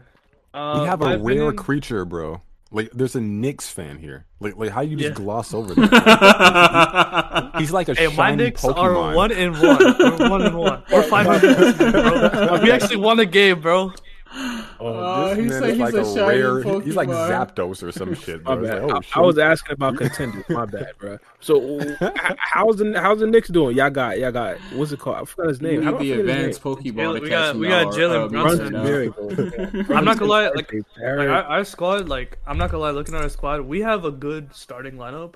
Uh, 0.54 0.80
we 0.82 0.88
have 0.88 1.00
my 1.00 1.14
a 1.14 1.18
rare 1.18 1.34
opinion- 1.36 1.56
creature, 1.56 2.06
bro. 2.06 2.42
Like, 2.72 2.90
there's 2.92 3.16
a 3.16 3.22
Knicks 3.22 3.70
fan 3.70 4.00
here. 4.00 4.26
Like, 4.40 4.58
like 4.58 4.70
how 4.72 4.82
you 4.82 4.96
just 4.98 5.10
Yeah. 5.10 5.16
gloss 5.24 5.54
over 5.54 5.74
that? 5.76 7.52
He's 7.60 7.72
like 7.72 7.88
a 7.90 7.94
Hey, 7.94 8.08
my 8.08 8.14
shiny 8.14 8.44
Knicks 8.46 8.64
Pokemon. 8.64 8.78
are 8.78 9.16
one 9.16 9.32
in 9.32 9.54
one. 9.54 9.62
We're 10.00 10.30
one 10.30 10.42
in 10.42 10.56
one. 10.58 10.84
We're 10.92 11.04
five 11.04 11.28
hundred. 11.28 12.62
We 12.64 12.72
actually 12.72 12.98
won 12.98 13.20
a 13.20 13.26
game, 13.26 13.62
bro. 13.62 13.92
Oh, 14.86 14.94
Uh, 15.00 15.30
This 15.30 15.38
he 15.38 15.42
man 15.44 15.50
said 15.52 15.64
is 15.64 15.70
he's 15.72 15.80
like 15.80 15.94
a 15.94 16.02
a, 16.02 16.06
shiny 16.06 16.42
rare. 16.42 16.82
He's 16.82 16.96
like 16.96 17.10
Pokemon. 17.10 17.56
Zapdos 17.56 17.84
or 17.84 17.92
some 17.92 18.14
shit, 18.16 18.44
My 18.44 18.56
bro. 18.56 18.64
Bad. 18.68 18.84
like, 18.84 18.92
oh, 18.94 19.02
I, 19.16 19.20
I 19.20 19.22
was 19.24 19.38
asking 19.38 19.74
about 19.74 19.98
contenders. 19.98 20.44
My 20.50 20.66
bad, 20.76 20.92
bro. 20.98 21.18
So 21.40 21.80
how's 22.38 22.78
the 22.78 22.94
how's 23.00 23.20
the 23.20 23.28
Knicks 23.28 23.50
doing? 23.50 23.78
Y'all 23.78 23.90
got 23.90 24.20
y'all 24.20 24.32
got 24.32 24.58
what's 24.74 24.92
it 24.92 25.00
called? 25.00 25.18
I 25.18 25.26
forgot 25.26 25.48
his 25.50 25.62
name. 25.62 25.82
How 25.84 25.92
need 25.98 26.12
the 26.12 26.20
advanced? 26.22 26.62
Pokeball 26.62 27.14
we 27.14 27.20
catch 27.22 27.30
got- 27.30 27.56
him 27.56 27.60
we 27.60 27.68
got 27.68 27.86
or, 27.88 27.92
Jalen 27.92 28.30
Brunson. 28.32 28.74
now. 28.74 28.84
There 28.84 29.00
we 29.02 29.84
go. 29.84 29.94
I'm 29.96 30.06
not 30.06 30.18
gonna 30.20 30.32
lie, 30.32 30.50
like, 30.50 30.72
Like 30.74 30.84
our, 31.00 31.30
our 31.44 31.64
squad, 31.64 32.10
like 32.10 32.38
I'm 32.48 32.58
not 32.58 32.72
gonna 32.72 32.84
lie, 32.84 32.92
looking 32.92 33.16
at 33.16 33.22
our 33.22 33.30
squad, 33.30 33.62
we 33.62 33.82
have 33.82 34.06
a 34.06 34.12
good 34.12 34.54
starting 34.54 34.96
lineup. 34.96 35.36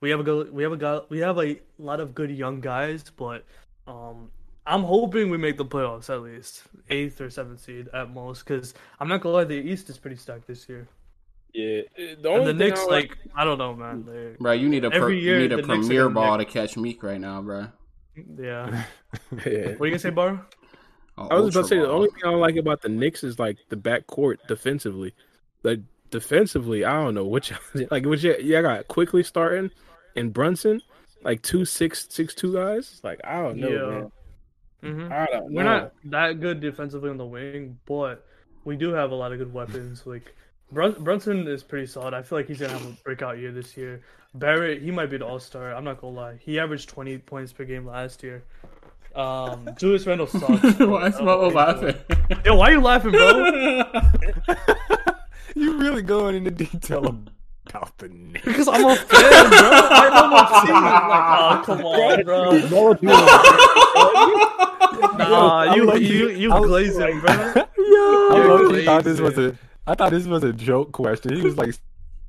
We 0.00 0.10
have 0.10 0.20
a 0.20 0.22
good, 0.22 0.52
we 0.52 0.62
have 0.62 0.72
a 0.72 0.76
guy, 0.76 1.00
we 1.08 1.18
have 1.18 1.38
a 1.38 1.58
lot 1.78 1.98
of 2.00 2.14
good 2.14 2.30
young 2.30 2.60
guys, 2.60 3.04
but 3.16 3.44
um, 3.88 4.30
I'm 4.68 4.82
hoping 4.82 5.30
we 5.30 5.38
make 5.38 5.56
the 5.56 5.64
playoffs 5.64 6.10
at 6.10 6.22
least 6.22 6.62
eighth 6.90 7.20
or 7.20 7.30
seventh 7.30 7.60
seed 7.60 7.88
at 7.94 8.10
most. 8.12 8.44
Because 8.44 8.74
I'm 9.00 9.08
not 9.08 9.20
gonna 9.22 9.34
lie, 9.36 9.44
the 9.44 9.54
East 9.54 9.88
is 9.90 9.98
pretty 9.98 10.16
stacked 10.16 10.46
this 10.46 10.68
year. 10.68 10.86
yeah, 11.54 11.80
the 11.96 12.10
And 12.16 12.26
only 12.26 12.52
the 12.52 12.58
thing 12.58 12.62
I 12.62 12.66
Knicks, 12.68 12.80
don't 12.80 12.90
like 12.90 13.18
I 13.34 13.44
don't 13.44 13.58
know, 13.58 13.74
man. 13.74 14.04
They, 14.04 14.36
Bro, 14.38 14.52
you 14.52 14.68
need 14.68 14.84
a 14.84 14.90
per, 14.90 14.96
Every 14.96 15.18
year, 15.20 15.36
you 15.40 15.48
need 15.48 15.52
a 15.52 15.56
the 15.56 15.62
premier 15.62 16.08
ball 16.10 16.36
make- 16.38 16.46
to 16.48 16.52
catch 16.52 16.76
Meek 16.76 17.02
right 17.02 17.20
now, 17.20 17.40
bro. 17.42 17.68
yeah. 18.38 18.84
yeah. 19.46 19.72
What 19.72 19.82
are 19.82 19.86
you 19.86 19.90
gonna 19.92 19.98
say, 19.98 20.10
Bar? 20.10 20.46
I 21.16 21.34
was 21.34 21.54
about 21.56 21.62
to 21.62 21.68
say 21.68 21.78
the 21.78 21.88
only 21.90 22.10
thing 22.10 22.20
I 22.24 22.30
don't 22.30 22.40
like 22.40 22.56
about 22.56 22.80
the 22.82 22.88
Knicks 22.88 23.24
is 23.24 23.38
like 23.40 23.56
the 23.70 23.76
backcourt 23.76 24.36
defensively. 24.46 25.14
Like 25.64 25.80
defensively, 26.10 26.84
I 26.84 26.92
don't 27.02 27.14
know 27.14 27.24
what 27.24 27.50
y'all 27.50 27.58
like. 27.90 28.04
What 28.06 28.22
you 28.22 28.36
yeah, 28.40 28.60
I 28.60 28.62
got 28.62 28.88
Quickley 28.88 29.22
starting 29.24 29.70
and 30.14 30.32
Brunson, 30.32 30.80
like 31.24 31.42
two 31.42 31.64
six 31.64 32.06
six 32.10 32.34
two 32.34 32.54
guys. 32.54 33.00
Like 33.02 33.20
I 33.24 33.42
don't 33.42 33.56
know, 33.56 33.68
Yeah. 33.68 33.90
man. 34.00 34.12
Hmm 34.82 35.08
I 35.10 35.26
don't 35.26 35.52
We're 35.52 35.64
not 35.64 35.92
that 36.04 36.40
good 36.40 36.60
defensively 36.60 37.10
on 37.10 37.16
the 37.16 37.26
wing, 37.26 37.78
but 37.86 38.24
we 38.64 38.76
do 38.76 38.92
have 38.92 39.10
a 39.10 39.14
lot 39.14 39.32
of 39.32 39.38
good 39.38 39.52
weapons. 39.52 40.06
Like 40.06 40.34
Brun- 40.72 41.02
Brunson 41.02 41.46
is 41.48 41.62
pretty 41.62 41.86
solid. 41.86 42.14
I 42.14 42.22
feel 42.22 42.38
like 42.38 42.46
he's 42.46 42.60
gonna 42.60 42.72
have 42.72 42.86
a 42.86 42.92
breakout 43.04 43.38
year 43.38 43.52
this 43.52 43.76
year. 43.76 44.02
Barrett, 44.34 44.82
he 44.82 44.90
might 44.90 45.06
be 45.10 45.16
the 45.18 45.26
all 45.26 45.40
star. 45.40 45.74
I'm 45.74 45.84
not 45.84 46.00
gonna 46.00 46.14
lie. 46.14 46.36
He 46.40 46.58
averaged 46.58 46.88
20 46.90 47.18
points 47.18 47.52
per 47.52 47.64
game 47.64 47.86
last 47.86 48.22
year. 48.22 48.44
Um, 49.14 49.68
Julius 49.78 50.06
Randle 50.06 50.26
sucks. 50.26 50.78
Why 50.78 51.06
is 51.08 51.20
Mama 51.20 51.48
laughing? 51.48 51.96
Yo, 52.44 52.56
why 52.56 52.70
are 52.70 52.72
you 52.72 52.80
laughing, 52.80 53.12
bro? 53.12 53.82
You 55.54 55.78
really 55.78 56.02
going 56.02 56.34
into 56.36 56.50
detail 56.50 57.24
about 57.68 57.96
the 57.98 58.08
Knicks? 58.08 58.44
Because 58.44 58.68
I'm 58.68 58.84
a 58.84 58.96
fan, 58.96 59.50
bro. 59.50 59.70
I 59.72 60.08
know 60.14 60.28
my 60.30 60.42
team. 60.66 60.74
Like, 60.84 60.94
oh, 61.40 61.62
come 61.64 61.84
on, 61.84 62.24
bro. 62.24 62.50
Nah, 65.18 65.74
you 65.74 65.94
you 65.96 66.28
you 66.30 66.52
I- 66.52 66.60
glazing, 66.60 67.20
bro. 67.20 67.30
I 67.30 68.82
thought 68.84 69.04
this 69.04 69.20
was 69.20 69.38
a. 69.38 69.56
I 69.86 69.94
thought 69.94 70.10
this 70.10 70.26
was 70.26 70.42
a 70.44 70.52
joke 70.52 70.92
question. 70.92 71.34
He 71.36 71.42
was 71.42 71.56
like 71.56 71.74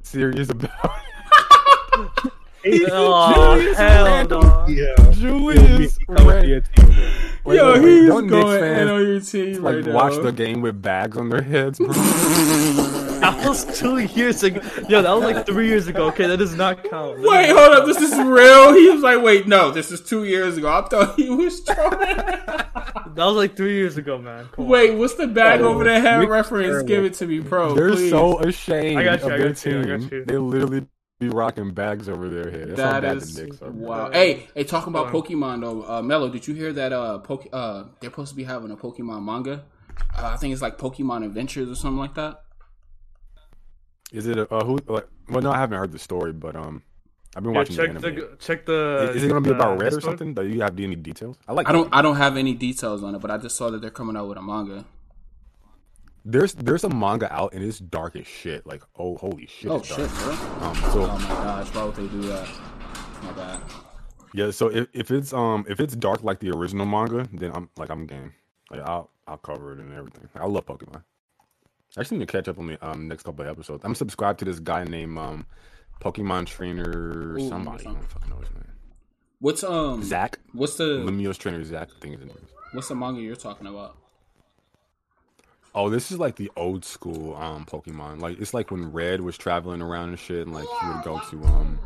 serious 0.04 0.50
about 0.50 0.72
Oh 2.92 3.56
Julius 3.56 3.78
hell 3.78 4.06
Randle. 4.06 4.42
no. 4.44 4.66
Yeah. 4.68 4.96
Julius. 5.12 5.98
Randle. 6.08 6.62
Wait, 7.46 7.56
Yo, 7.56 7.74
wait, 7.74 7.82
wait, 7.82 7.92
he's 8.00 8.08
don't 8.08 8.28
going 8.28 8.60
fans, 8.60 8.82
in 8.82 8.88
on 8.90 9.08
your 9.08 9.20
team 9.22 9.64
like 9.64 9.76
right 9.76 9.86
now. 9.86 9.94
watch 9.94 10.22
the 10.22 10.32
game 10.32 10.62
with 10.62 10.82
bags 10.82 11.18
on 11.18 11.30
their 11.30 11.42
heads, 11.42 11.80
bro. 11.80 13.06
That 13.30 13.48
was 13.48 13.80
two 13.80 13.98
years 14.00 14.44
ago. 14.44 14.62
Yo, 14.88 15.02
that 15.02 15.12
was 15.12 15.24
like 15.24 15.46
three 15.46 15.68
years 15.68 15.88
ago. 15.88 16.08
Okay, 16.08 16.28
that 16.28 16.38
does 16.38 16.56
not 16.56 16.84
count. 16.84 17.18
That 17.18 17.28
Wait, 17.30 17.46
hold 17.48 17.72
not 17.72 17.82
up. 17.82 17.86
This 17.86 18.02
is 18.02 18.14
real. 18.18 18.74
He 18.74 18.90
was 18.90 19.02
like, 19.02 19.22
wait, 19.22 19.48
no, 19.48 19.72
this 19.72 19.92
is 19.92 20.02
two 20.02 20.24
years 20.24 20.58
ago. 20.58 20.70
I 20.70 20.88
thought 20.88 21.16
he 21.16 21.30
was 21.30 21.64
trolling. 21.66 22.18
That 23.16 23.26
was 23.26 23.36
like 23.36 23.58
three 23.58 23.74
years 23.76 23.98
ago, 23.98 24.18
man. 24.18 24.48
Come 24.54 24.66
on. 24.66 24.72
wait, 24.72 24.92
what's 24.98 25.16
the 25.16 25.28
bag 25.28 25.60
Oh, 25.62 25.70
over 25.70 25.84
the 25.84 26.00
head 26.00 26.20
Knicks 26.20 26.30
reference? 26.32 26.68
terrible. 26.68 26.88
Give 26.88 27.06
it 27.06 27.14
to 27.16 27.28
me, 27.28 27.40
bro. 27.40 27.76
They're 27.76 27.92
please. 27.92 28.10
so 28.12 28.40
ashamed 28.40 28.98
I 28.98 29.04
got 29.04 29.20
you, 29.22 29.26
of 29.28 29.32
I 29.34 29.38
their 29.38 29.48
got 29.50 29.66
you, 29.66 29.80
I 29.80 29.84
team. 29.84 30.00
got 30.00 30.12
you. 30.12 30.26
They 30.26 30.38
literally 30.38 30.88
be 31.20 31.28
rocking 31.28 31.72
bags 31.74 32.08
over 32.08 32.30
their 32.30 32.50
head. 32.50 32.70
That's 32.70 32.82
how 32.82 33.02
bad 33.02 33.18
is 33.18 33.36
the 33.36 33.44
Knicks 33.46 33.62
are. 33.62 33.72
wow. 33.72 34.10
Hey, 34.12 34.48
hey, 34.56 34.64
talking 34.64 34.94
about 34.94 35.14
Wow. 35.14 35.22
Pokemon 35.22 35.62
though, 35.62 35.84
uh, 35.92 36.02
Mello, 36.02 36.30
did 36.30 36.48
you 36.48 36.54
hear 36.54 36.72
that? 36.74 36.94
Uh, 36.94 37.18
Poke, 37.20 37.48
uh, 37.52 37.86
they're 38.00 38.10
supposed 38.10 38.30
to 38.30 38.36
be 38.38 38.44
having 38.46 38.72
a 38.72 38.78
Pokemon 38.78 39.24
manga. 39.26 39.64
Uh, 40.18 40.32
I 40.34 40.38
think 40.38 40.54
it's 40.54 40.62
like 40.62 40.78
Pokemon 40.78 41.26
Adventures 41.26 41.70
or 41.70 41.76
something 41.76 41.98
like 42.00 42.14
that. 42.16 42.42
Is 44.12 44.28
it 44.28 44.38
a 44.38 44.52
uh, 44.54 44.64
who? 44.66 44.80
Like, 44.88 45.08
well, 45.30 45.42
no, 45.42 45.52
I 45.52 45.58
haven't 45.58 45.78
heard 45.78 45.92
the 45.92 46.00
story, 46.00 46.34
but 46.34 46.56
um, 46.56 46.82
I've 47.36 47.44
been 47.44 47.54
Yeah, 47.54 47.60
watching 47.60 47.76
check 47.76 47.94
the 47.94 48.00
the 48.00 48.08
anime. 48.08 48.38
check 48.40 48.66
the. 48.66 49.12
Is 49.16 49.24
it 49.24 49.28
gonna 49.28 49.42
be 49.42 49.50
the 49.50 49.56
about 49.56 49.80
red 49.80 49.94
or 49.94 50.02
something? 50.02 50.34
Do 50.34 50.46
you 50.48 50.62
have 50.62 50.80
any 50.80 50.96
details? 50.96 51.38
I 51.48 51.54
like. 51.54 51.68
I 51.70 51.72
don't, 51.72 51.90
I 51.94 52.02
don't 52.02 52.16
have 52.18 52.36
any 52.38 52.54
details 52.56 53.04
on 53.04 53.14
it, 53.16 53.20
but 53.20 53.30
I 53.32 53.38
just 53.38 53.56
saw 53.56 53.70
that 53.70 53.82
they're 53.82 53.92
coming 53.92 54.16
out 54.18 54.28
with 54.28 54.38
a 54.38 54.42
manga. 54.42 54.86
There's 56.26 56.54
there's 56.54 56.84
a 56.84 56.90
manga 56.90 57.32
out 57.34 57.54
and 57.54 57.64
it's 57.64 57.80
dark 57.80 58.16
as 58.16 58.28
shit. 58.28 58.66
Like 58.68 58.84
oh 58.98 59.16
holy 59.18 59.46
shit. 59.48 59.72
Oh 59.72 59.78
it's 59.78 59.88
shit, 59.88 59.98
dark. 59.98 60.12
bro! 60.12 60.68
Um, 60.68 60.76
so 60.76 61.04
Oh 61.06 61.18
my 61.20 61.28
gosh, 61.30 61.68
why 61.74 61.84
would 61.86 61.96
they 61.96 62.08
do 62.08 62.22
that? 62.24 62.48
My 63.24 63.32
bad. 63.34 63.62
yeah, 64.34 64.52
so 64.52 64.68
if, 64.68 64.88
if 64.94 65.12
it's 65.12 65.34
um 65.34 65.66
if 65.70 65.80
it's 65.80 65.96
dark 65.96 66.24
like 66.24 66.40
the 66.40 66.50
original 66.52 66.86
manga, 66.86 67.28
then 67.34 67.52
I'm 67.54 67.70
like 67.78 67.90
I'm 67.90 68.06
game. 68.06 68.34
Like 68.70 68.82
I'll 68.82 69.10
I'll 69.28 69.38
cover 69.38 69.72
it 69.74 69.80
and 69.80 69.94
everything. 69.94 70.28
I 70.36 70.46
love 70.46 70.66
Pokemon. 70.66 71.04
I 71.98 72.02
just 72.02 72.12
need 72.12 72.20
to 72.20 72.26
catch 72.26 72.48
up 72.48 72.60
on 72.60 72.68
the 72.68 72.88
um 72.88 73.08
next 73.08 73.24
couple 73.24 73.44
of 73.44 73.50
episodes. 73.50 73.84
I'm 73.84 73.96
subscribed 73.96 74.40
to 74.40 74.46
this 74.46 74.60
guy 74.60 74.84
named 74.84 75.18
um 75.18 75.46
Pokemon 76.02 76.46
trainer 76.46 77.38
Ooh, 77.38 77.50
somebody. 77.50 77.86
I 77.88 77.94
don't 77.94 78.04
fucking 78.04 78.30
know 78.30 78.38
his 78.38 78.52
name. 78.52 78.64
What's 79.40 79.64
um 79.64 80.04
Zach. 80.04 80.40
What's 80.54 80.76
the 80.76 80.84
Lemieux's 80.84 81.38
trainer 81.38 81.64
Zach. 81.64 81.90
I 81.96 82.00
think 82.00 82.20
his 82.20 82.28
name 82.28 82.38
is. 82.38 82.50
what's 82.74 82.88
the 82.88 82.96
manga 82.96 83.22
you're 83.22 83.36
talking 83.36 83.68
about? 83.68 83.98
Oh, 85.74 85.90
this 85.90 86.12
is 86.12 86.20
like 86.20 86.36
the 86.36 86.52
old 86.56 86.86
school 86.86 87.36
um 87.36 87.66
Pokemon. 87.66 88.22
Like 88.22 88.40
it's 88.40 88.54
like 88.54 88.70
when 88.70 88.92
Red 88.92 89.22
was 89.22 89.38
traveling 89.38 89.82
around 89.82 90.10
and 90.10 90.20
shit, 90.20 90.46
and 90.46 90.54
like 90.54 90.68
he 90.82 90.88
would 90.88 91.04
go 91.04 91.20
to 91.32 91.44
um. 91.46 91.80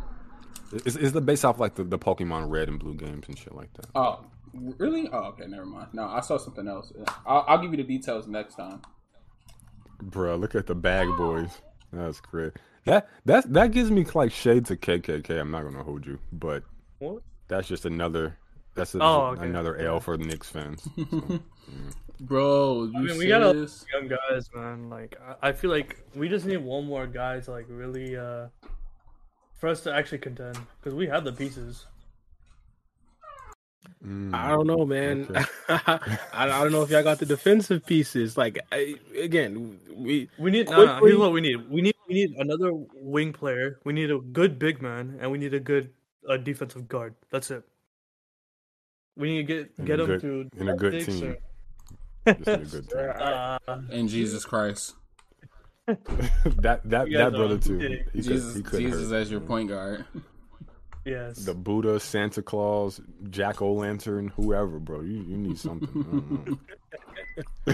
It's, 0.74 0.96
it's 0.96 1.12
the 1.12 1.22
based 1.22 1.46
off 1.46 1.60
like 1.60 1.76
the, 1.76 1.84
the 1.84 2.00
Pokemon 2.00 2.50
Red 2.50 2.68
and 2.68 2.80
Blue 2.80 2.96
games 2.96 3.28
and 3.28 3.38
shit 3.38 3.54
like 3.54 3.72
that. 3.74 3.86
Oh, 3.94 4.26
really? 4.54 5.08
Oh, 5.14 5.26
okay, 5.26 5.46
never 5.46 5.68
mind. 5.68 5.90
No, 5.94 6.06
I 6.06 6.22
saw 6.22 6.38
something 6.38 6.68
else. 6.68 6.92
I'll, 7.28 7.46
I'll 7.48 7.58
give 7.60 7.72
you 7.72 7.78
the 7.78 7.84
details 7.84 8.28
next 8.28 8.56
time. 8.56 8.82
Bruh, 10.10 10.40
look 10.40 10.56
at 10.56 10.68
the 10.68 10.76
bag 10.76 11.08
boys. 11.18 11.62
That's 11.92 12.20
great. 12.20 12.54
That 12.86 13.08
that 13.26 13.52
that 13.54 13.72
gives 13.72 13.92
me 13.92 14.06
like 14.14 14.32
shades 14.32 14.70
of 14.72 14.82
KKK. 14.82 15.40
I'm 15.40 15.52
not 15.52 15.64
gonna 15.64 15.84
hold 15.84 16.06
you, 16.06 16.20
but 16.32 16.64
What? 17.00 17.22
that's 17.48 17.68
just 17.68 17.86
another. 17.86 18.38
That's 18.76 18.96
a, 18.96 19.00
Oh, 19.04 19.28
okay. 19.38 19.46
another 19.46 19.78
L 19.78 20.00
for 20.00 20.18
the 20.18 20.26
Knicks 20.26 20.50
fans. 20.50 20.88
So, 20.98 21.40
Bro, 22.20 22.86
you 22.86 23.00
I 23.00 23.02
mean, 23.02 23.18
we 23.18 23.28
got 23.28 23.42
a 23.42 23.56
young 23.92 24.08
guys, 24.08 24.50
man. 24.54 24.90
Like, 24.90 25.18
I 25.42 25.50
I 25.50 25.52
feel 25.54 25.70
like 25.70 26.00
we 26.16 26.28
just 26.30 26.46
need 26.46 26.58
one 26.58 26.86
more 26.86 27.06
guy 27.08 27.40
to 27.42 27.52
like 27.52 27.66
really, 27.70 28.18
uh, 28.18 28.48
for 29.60 29.70
us 29.70 29.82
to 29.82 29.94
actually 29.94 30.18
contend 30.20 30.58
because 30.80 30.94
we 30.96 31.08
have 31.08 31.24
the 31.24 31.32
pieces. 31.34 31.86
Mm. 34.06 34.34
I 34.34 34.50
don't 34.50 34.68
know, 34.68 34.86
man. 34.86 35.28
Okay. 35.30 35.44
I, 35.70 36.00
I 36.34 36.46
don't 36.64 36.72
know 36.74 36.82
if 36.84 36.90
y'all 36.90 37.04
got 37.04 37.20
the 37.20 37.26
defensive 37.26 37.86
pieces. 37.86 38.36
Like 38.38 38.60
I, 38.72 38.96
again, 39.18 39.80
we 39.96 40.30
We 40.38 40.52
need. 40.52 40.70
No, 40.70 40.78
no, 40.86 40.92
Quickley- 40.94 41.10
here's 41.12 41.20
what 41.20 41.32
we 41.32 41.42
need. 41.42 41.70
We 41.70 41.82
need. 41.82 41.96
We 42.08 42.16
need 42.16 42.32
another 42.38 42.72
wing 42.96 43.32
player. 43.32 43.80
We 43.86 43.94
need 43.94 44.12
a 44.12 44.20
good 44.20 44.60
big 44.60 44.82
man, 44.82 45.18
and 45.22 45.32
we 45.32 45.38
need 45.38 45.54
a 45.54 45.60
good 45.60 45.92
uh, 46.28 46.36
defensive 46.38 46.88
guard. 46.90 47.16
That's 47.32 47.50
it. 47.52 47.64
We 49.16 49.30
need 49.30 49.48
to 49.48 49.54
get 49.54 49.86
get 49.86 50.00
a 50.00 50.04
him 50.04 50.10
good- 50.20 50.22
to 50.22 50.62
in 50.62 50.70
a 50.70 50.76
good 50.76 51.06
team. 51.06 51.36
or- 52.28 52.34
Just 52.34 52.48
in 52.48 52.54
a 52.62 52.66
good 52.66 52.90
team. 52.90 53.00
Uh, 53.20 53.82
And 53.92 54.10
Jesus 54.10 54.44
Christ. 54.44 54.96
that 55.88 55.96
that 56.64 56.84
that 56.90 57.10
guys 57.10 57.32
brother 57.32 57.58
too. 57.58 57.78
kidding. 57.78 58.04
He 58.14 58.22
could 58.22 58.24
Jesus, 58.24 58.56
he 58.56 58.64
could 58.64 58.80
Jesus 58.80 59.12
hurt. 59.12 59.18
as 59.22 59.32
your 59.32 59.42
point 59.42 59.70
guard. 59.70 60.06
Yes. 61.06 61.38
The 61.46 61.54
Buddha, 61.54 62.00
Santa 62.00 62.42
Claus, 62.42 63.02
Jack 63.30 63.62
O' 63.62 63.74
Lantern, 63.74 64.30
whoever, 64.30 64.80
bro. 64.80 65.02
You 65.02 65.24
you 65.24 65.38
need 65.38 65.58
something. 65.58 66.60
I 67.68 67.74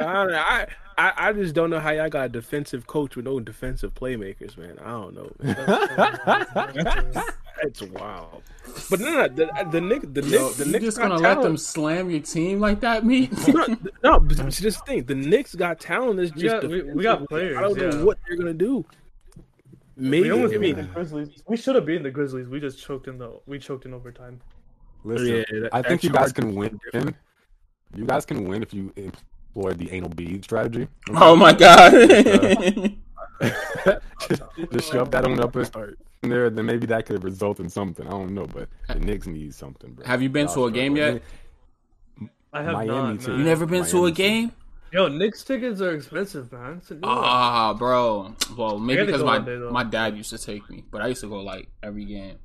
don't 0.00 0.30
know. 0.30 0.36
I. 0.38 0.66
I, 0.96 1.08
I 1.08 1.28
I 1.28 1.32
just 1.32 1.54
don't 1.56 1.70
know 1.70 1.80
how 1.80 1.90
y'all 1.90 2.08
got 2.08 2.26
a 2.26 2.28
defensive 2.28 2.86
coach 2.86 3.16
with 3.16 3.24
no 3.24 3.40
defensive 3.40 3.94
playmakers, 3.94 4.56
man. 4.56 4.78
I 4.78 4.90
don't 4.90 5.14
know. 5.14 5.32
man. 5.42 7.24
That's 7.62 7.82
wild. 7.82 8.42
But 8.90 9.00
no, 9.00 9.10
no, 9.10 9.28
the 9.28 9.68
the 9.72 9.80
Nick 9.80 10.02
the 10.14 10.22
Nick 10.22 10.30
Yo, 10.30 10.50
the 10.50 10.64
you 10.66 10.72
Knicks 10.72 10.84
just 10.84 10.98
gonna 10.98 11.16
let 11.16 11.40
them 11.42 11.56
slam 11.56 12.10
your 12.10 12.20
team 12.20 12.60
like 12.60 12.80
that, 12.80 13.04
me? 13.04 13.28
no, 13.48 13.66
no, 14.02 14.20
but 14.20 14.52
see, 14.52 14.62
this 14.64 14.80
the 14.86 15.02
Knicks 15.14 15.54
got 15.54 15.80
talent. 15.80 16.20
It's 16.20 16.30
just 16.32 16.62
got- 16.62 16.70
we- 16.70 16.82
we 16.82 17.02
got 17.02 17.28
players, 17.28 17.56
I 17.56 17.62
don't 17.62 17.76
yeah. 17.76 17.90
know 17.90 18.04
what 18.04 18.18
they're 18.26 18.36
gonna 18.36 18.54
do. 18.54 18.84
Maybe 19.96 20.24
we 20.24 20.30
almost 20.32 20.58
beat 20.60 20.76
the 20.76 20.82
Grizzlies. 20.84 21.42
We 21.46 21.56
should 21.56 21.74
have 21.76 21.86
beaten 21.86 22.02
the 22.02 22.10
Grizzlies. 22.10 22.48
We 22.48 22.60
just 22.60 22.80
choked 22.82 23.06
in 23.08 23.18
the. 23.18 23.38
We 23.46 23.58
choked 23.58 23.84
in 23.86 23.94
overtime. 23.94 24.40
Listen, 25.04 25.44
Yeah, 25.52 25.68
I 25.72 25.82
think 25.82 26.02
you 26.02 26.10
guys 26.10 26.32
can 26.32 26.54
win. 26.54 26.80
different. 26.84 27.16
You 27.94 28.04
guys 28.06 28.24
can 28.24 28.48
win 28.48 28.62
if 28.62 28.74
you 28.74 28.92
employ 28.96 29.74
the 29.74 29.90
anal 29.92 30.08
bead 30.08 30.42
strategy. 30.44 30.88
oh 31.10 31.36
my 31.36 31.52
god. 31.52 31.92
just, 34.28 34.42
just 34.72 34.92
shove 34.92 35.10
that 35.12 35.24
on 35.24 35.38
up 35.40 35.54
and 35.54 35.66
start 35.66 35.98
there. 36.22 36.50
Then 36.50 36.66
maybe 36.66 36.86
that 36.86 37.06
could 37.06 37.22
result 37.22 37.60
in 37.60 37.68
something. 37.68 38.06
I 38.06 38.10
don't 38.10 38.34
know, 38.34 38.46
but 38.46 38.68
the 38.88 38.96
Knicks 38.96 39.26
need 39.26 39.54
something, 39.54 39.92
bro. 39.92 40.06
Have 40.06 40.22
you 40.22 40.28
been 40.28 40.48
to 40.48 40.64
a 40.64 40.70
game 40.72 40.96
struggle. 40.96 41.14
yet? 41.14 42.30
I 42.52 42.62
have 42.62 42.72
Miami 42.72 43.14
not. 43.14 43.20
too. 43.20 43.36
You 43.36 43.44
never 43.44 43.66
been 43.66 43.84
to 43.84 44.06
a 44.06 44.10
game? 44.12 44.50
too. 44.50 44.56
Game? 44.94 45.12
Yo, 45.12 45.18
Knicks 45.18 45.42
tickets 45.44 45.80
are 45.80 45.92
expensive, 45.94 46.52
man. 46.52 46.78
It's 46.78 46.90
a 46.90 46.94
deal. 46.94 47.02
Ah, 47.04 47.74
bro. 47.74 48.34
Well, 48.56 48.78
maybe 48.78 49.04
because 49.06 49.22
my 49.22 49.38
day, 49.38 49.56
my 49.56 49.84
dad 49.84 50.16
used 50.16 50.30
to 50.30 50.38
take 50.38 50.68
me, 50.70 50.84
but 50.90 51.02
I 51.02 51.08
used 51.08 51.20
to 51.22 51.28
go 51.28 51.40
like 51.40 51.68
every 51.82 52.04
game. 52.04 52.38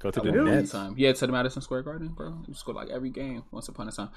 Go 0.00 0.10
to 0.10 0.20
the 0.20 0.32
went 0.32 0.44
Nets. 0.46 0.72
time. 0.72 0.94
Yeah, 0.98 1.12
to 1.12 1.26
the 1.26 1.32
Madison 1.32 1.62
Square 1.62 1.82
Garden, 1.82 2.08
bro. 2.08 2.30
We 2.30 2.48
used 2.48 2.60
to 2.66 2.72
go 2.72 2.78
like 2.78 2.90
every 2.90 3.10
game 3.10 3.44
once 3.50 3.68
upon 3.68 3.88
a 3.88 3.92
time. 3.92 4.10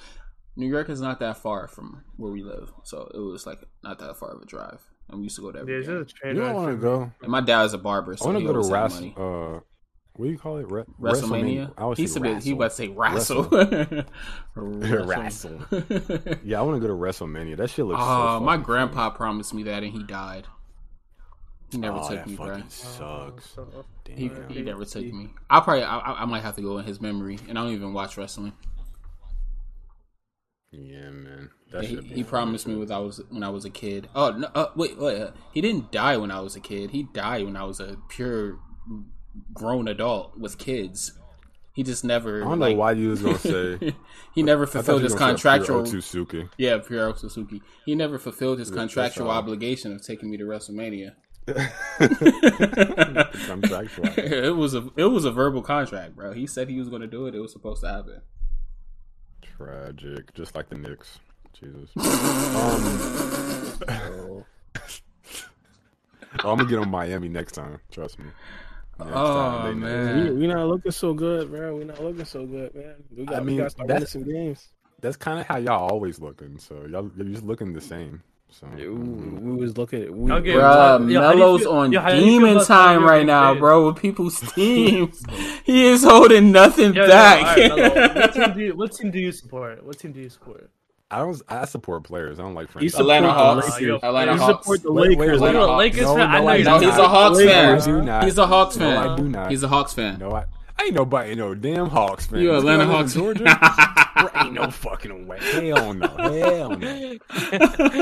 New 0.56 0.68
York 0.68 0.90
is 0.90 1.00
not 1.00 1.20
that 1.20 1.38
far 1.38 1.68
from 1.68 2.04
where 2.18 2.32
we 2.32 2.44
live, 2.44 2.72
so 2.84 3.10
it 3.14 3.20
was 3.20 3.46
like 3.46 3.60
not 3.84 4.00
that 4.00 4.18
far 4.18 4.32
of 4.32 4.42
a 4.42 4.46
drive, 4.46 4.82
and 5.08 5.20
we 5.20 5.26
used 5.26 5.36
to 5.36 5.44
go 5.44 5.52
to 5.52 5.58
Yeah, 5.60 5.62
every 5.62 5.78
it's 5.78 5.88
game. 5.88 6.04
just 6.04 6.16
a 6.16 6.20
train 6.20 6.36
You 6.36 6.42
don't 6.42 6.56
want 6.56 6.72
to 6.72 6.78
go. 6.82 7.12
And 7.22 7.32
my 7.32 7.42
dad 7.42 7.64
is 7.66 7.74
a 7.74 7.78
barber, 7.78 8.18
so 8.18 8.24
I 8.24 8.26
so 8.26 8.30
want 8.32 8.38
he 8.40 8.44
to 8.48 8.54
go 8.54 8.54
to 8.54 8.58
always 8.66 8.72
Ras. 8.72 8.94
money. 8.96 9.14
Uh, 9.16 9.60
what 10.18 10.26
do 10.26 10.32
you 10.32 10.38
call 10.38 10.58
it? 10.58 10.70
Re- 10.70 10.84
WrestleMania. 11.00 11.72
I 11.78 11.84
always 11.84 11.98
He 12.00 12.08
say 12.08 12.20
said 12.22 12.44
he 12.44 12.52
about 12.52 12.72
to 12.72 12.76
say 12.76 12.88
wrestle. 12.96 13.44
Wrestle. 14.56 15.60
Yeah, 16.44 16.60
I 16.60 16.64
want 16.64 16.76
to 16.76 16.80
go 16.82 16.88
to 16.88 16.94
WrestleMania. 16.94 17.58
That 17.58 17.70
shit 17.70 17.86
looks. 17.86 18.00
Ah, 18.02 18.38
so 18.40 18.44
my 18.44 18.58
grandpa 18.58 19.10
promised 19.12 19.54
me 19.54 19.64
that, 19.64 19.84
and 19.84 19.94
he 19.94 20.04
died. 20.04 20.46
He 21.72 21.78
never 21.78 22.00
Oh, 22.02 22.10
took 22.10 22.26
me, 22.26 22.36
bro. 22.36 22.62
sucks. 22.70 23.58
He, 24.08 24.32
he 24.50 24.62
never 24.62 24.86
took 24.86 25.04
me. 25.04 25.30
I 25.50 25.60
probably 25.60 25.84
I, 25.84 25.98
I- 26.00 26.22
I 26.22 26.26
might 26.26 26.42
have 26.42 26.56
to 26.56 26.62
go 26.62 26.78
in 26.78 26.86
his 26.86 27.00
memory, 27.02 27.40
and 27.48 27.60
I 27.60 27.64
don't 27.64 27.74
even 27.74 27.94
watch 27.94 28.18
wrestling. 28.18 28.54
Yeah, 30.72 31.10
man. 31.10 31.50
That 31.72 31.84
he, 31.86 31.98
he 32.02 32.24
promised 32.24 32.68
me 32.68 32.76
when 32.76 32.92
I 32.92 33.00
was 33.00 33.22
when 33.30 33.44
I 33.44 33.50
was 33.50 33.66
a 33.66 33.70
kid. 33.70 34.08
Oh 34.16 34.32
no! 34.32 34.48
Uh, 34.56 34.68
wait, 34.76 34.98
wait. 34.98 35.22
Uh, 35.22 35.32
he 35.54 35.60
didn't 35.62 35.92
die 35.92 36.18
when 36.18 36.32
I 36.32 36.40
was 36.40 36.56
a 36.56 36.60
kid. 36.60 36.92
He 36.92 37.04
died 37.04 37.44
when 37.46 37.56
I 37.58 37.64
was 37.64 37.80
a 37.80 37.98
pure 38.10 38.60
grown 39.54 39.88
adult 39.88 40.38
with 40.38 40.58
kids. 40.58 41.14
He 41.74 41.84
just 41.84 42.04
never. 42.04 42.42
I 42.42 42.50
don't 42.50 42.60
like, 42.60 42.72
know 42.72 42.80
why 42.80 42.92
you 42.94 43.10
was 43.10 43.22
gonna 43.22 43.38
say. 43.40 43.94
he 44.34 44.42
never 44.42 44.64
I 44.64 44.68
fulfilled 44.68 45.02
you 45.02 45.04
his 45.04 45.14
was 45.14 45.22
say 45.22 45.28
contractual. 45.28 45.84
Otsutsuki. 45.84 46.50
Yeah, 46.58 46.80
Pierre 46.80 47.16
Suzuki. 47.16 47.62
He 47.86 47.94
never 47.94 48.18
fulfilled 48.18 48.60
his 48.60 48.70
That's 48.70 48.80
contractual 48.80 49.30
obligation 49.30 49.94
of 49.94 50.04
taking 50.04 50.32
me 50.32 50.38
to 50.38 50.44
WrestleMania. 50.44 51.12
Contractual. 53.46 54.06
it 54.18 54.56
was 54.56 54.74
a 54.74 54.90
it 54.98 55.06
was 55.06 55.24
a 55.24 55.32
verbal 55.32 55.62
contract, 55.62 56.16
bro. 56.16 56.34
He 56.34 56.46
said 56.46 56.68
he 56.68 56.80
was 56.80 56.90
going 56.90 57.02
to 57.02 57.08
do 57.08 57.28
it. 57.28 57.36
It 57.36 57.40
was 57.40 57.54
supposed 57.54 57.84
to 57.84 57.90
happen. 57.90 58.22
Tragic, 59.42 60.34
just 60.34 60.56
like 60.56 60.70
the 60.70 60.78
Knicks. 60.78 61.20
Jesus. 61.58 61.90
um, 61.96 62.04
I'm 66.32 66.58
gonna 66.58 66.66
get 66.66 66.80
on 66.80 66.90
Miami 66.90 67.30
next 67.30 67.54
time. 67.54 67.80
Trust 67.92 68.20
me. 68.20 68.26
Next 69.00 69.12
Oh, 69.14 69.34
time 69.62 69.80
man. 69.82 70.26
We, 70.26 70.32
we 70.34 70.48
not 70.48 70.68
looking 70.68 70.92
so 70.92 71.14
good, 71.14 71.50
bro. 71.52 71.76
We're 71.76 71.84
not 71.86 72.04
looking 72.04 72.26
so 72.26 72.46
good, 72.46 72.74
man. 72.74 72.96
We 73.16 73.26
got, 73.26 73.36
I 73.38 73.40
we 73.42 73.46
mean, 73.48 73.58
got 73.58 73.64
to 73.66 73.70
start 73.70 73.88
winning 73.88 74.00
that's- 74.02 74.12
some 74.14 74.24
games. 74.24 74.70
That's 75.00 75.16
kind 75.18 75.40
of 75.40 75.46
how 75.46 75.58
y'all 75.58 75.88
always 75.92 76.20
looking. 76.20 76.58
So 76.58 76.86
y'all 76.90 77.12
you're 77.16 77.28
just 77.28 77.44
looking 77.44 77.72
the 77.74 77.82
same. 77.82 78.24
So 78.50 78.66
We, 78.76 78.82
mm-hmm. 78.84 79.50
we 79.52 79.56
was 79.58 79.78
looking. 79.78 80.24
We, 80.24 80.32
Okay, 80.32 80.54
Bruh, 80.54 81.12
Yo, 81.12 81.22
how 81.22 81.34
do 81.34 81.38
Mello's 81.38 81.66
on 81.68 81.92
yo, 81.92 82.00
how 82.00 82.10
do 82.12 82.16
you 82.18 82.40
feel 82.40 82.48
demon 82.54 82.66
time 82.66 83.04
right 83.04 83.26
now, 83.26 83.50
fans? 83.52 83.60
bro, 83.60 83.88
with 83.88 83.98
people's 84.02 84.40
teams. 84.56 85.24
he 85.66 85.86
is 85.86 86.04
holding 86.04 86.52
nothing 86.52 86.94
Yo, 86.96 87.04
yo, 87.04 87.08
back. 87.10 87.58
alright, 87.58 87.94
Mello, 87.94 88.16
what, 88.16 88.34
team 88.34 88.54
do 88.54 88.62
you, 88.62 88.76
what 88.76 88.92
team 88.94 89.12
do 89.12 89.20
you 89.20 89.32
support? 89.32 89.84
What 89.86 90.00
team 90.00 90.14
do 90.14 90.22
you 90.22 90.30
support? 90.30 90.72
I 91.10 91.20
don't. 91.20 91.42
I 91.48 91.66
support 91.66 92.04
players. 92.04 92.38
I 92.40 92.44
don't 92.44 92.54
like 92.54 92.68
You 92.68 92.90
friends. 92.90 92.96
Atlanta 92.96 93.32
Hawks. 93.32 93.68
Lakers. 93.70 93.82
yo, 93.82 93.96
Atlanta 94.04 94.34
You 94.34 94.38
Hawks. 94.40 94.64
support 94.66 94.84
the 94.84 94.92
Wait, 94.92 95.10
wait, 95.10 95.20
Lakers. 95.20 95.40
wait. 95.42 95.52
You're 95.54 95.62
a 95.62 95.66
Hawks. 95.68 95.78
Lakers 95.80 96.02
No, 96.02 96.16
fan? 96.16 96.30
I 96.30 96.34
no, 96.38 96.42
know 96.44 96.48
I 96.50 96.56
you're 96.56 96.66
No, 96.66 96.80
he's 96.80 96.98
a 96.98 97.08
Hawks 97.08 97.38
Lakers. 97.38 97.54
fan. 97.54 97.76
I 97.82 97.86
do 97.86 98.02
not. 98.02 98.24
He's 98.26 98.38
a 98.38 98.48
Hawks 98.48 98.78
No, 98.78 98.90
I 98.90 99.04
fan. 99.06 99.16
do 99.18 99.30
not. 99.30 99.52
He's 99.52 99.64
a 99.64 99.68
Hawks 99.70 99.94
fan. 99.94 100.20
No, 100.20 100.32
I, 100.34 100.46
I 100.78 100.84
ain't 100.84 100.94
nobody 100.96 101.36
no 101.36 101.56
damn 101.56 101.88
Hawks 101.88 102.26
fan. 102.28 102.40
You 102.42 102.52
This 102.52 102.60
Atlanta 102.60 102.84
guy 102.86 102.90
live 102.90 102.98
Hawks. 102.98 103.14
Georgia? 103.14 103.44
Bro, 104.34 104.44
ain't 104.44 104.54
no 104.54 104.70
fucking 104.72 105.28
way. 105.28 105.40
Hell 105.40 105.94
no. 105.94 106.08
Hell 106.08 106.70
no. 106.78 107.18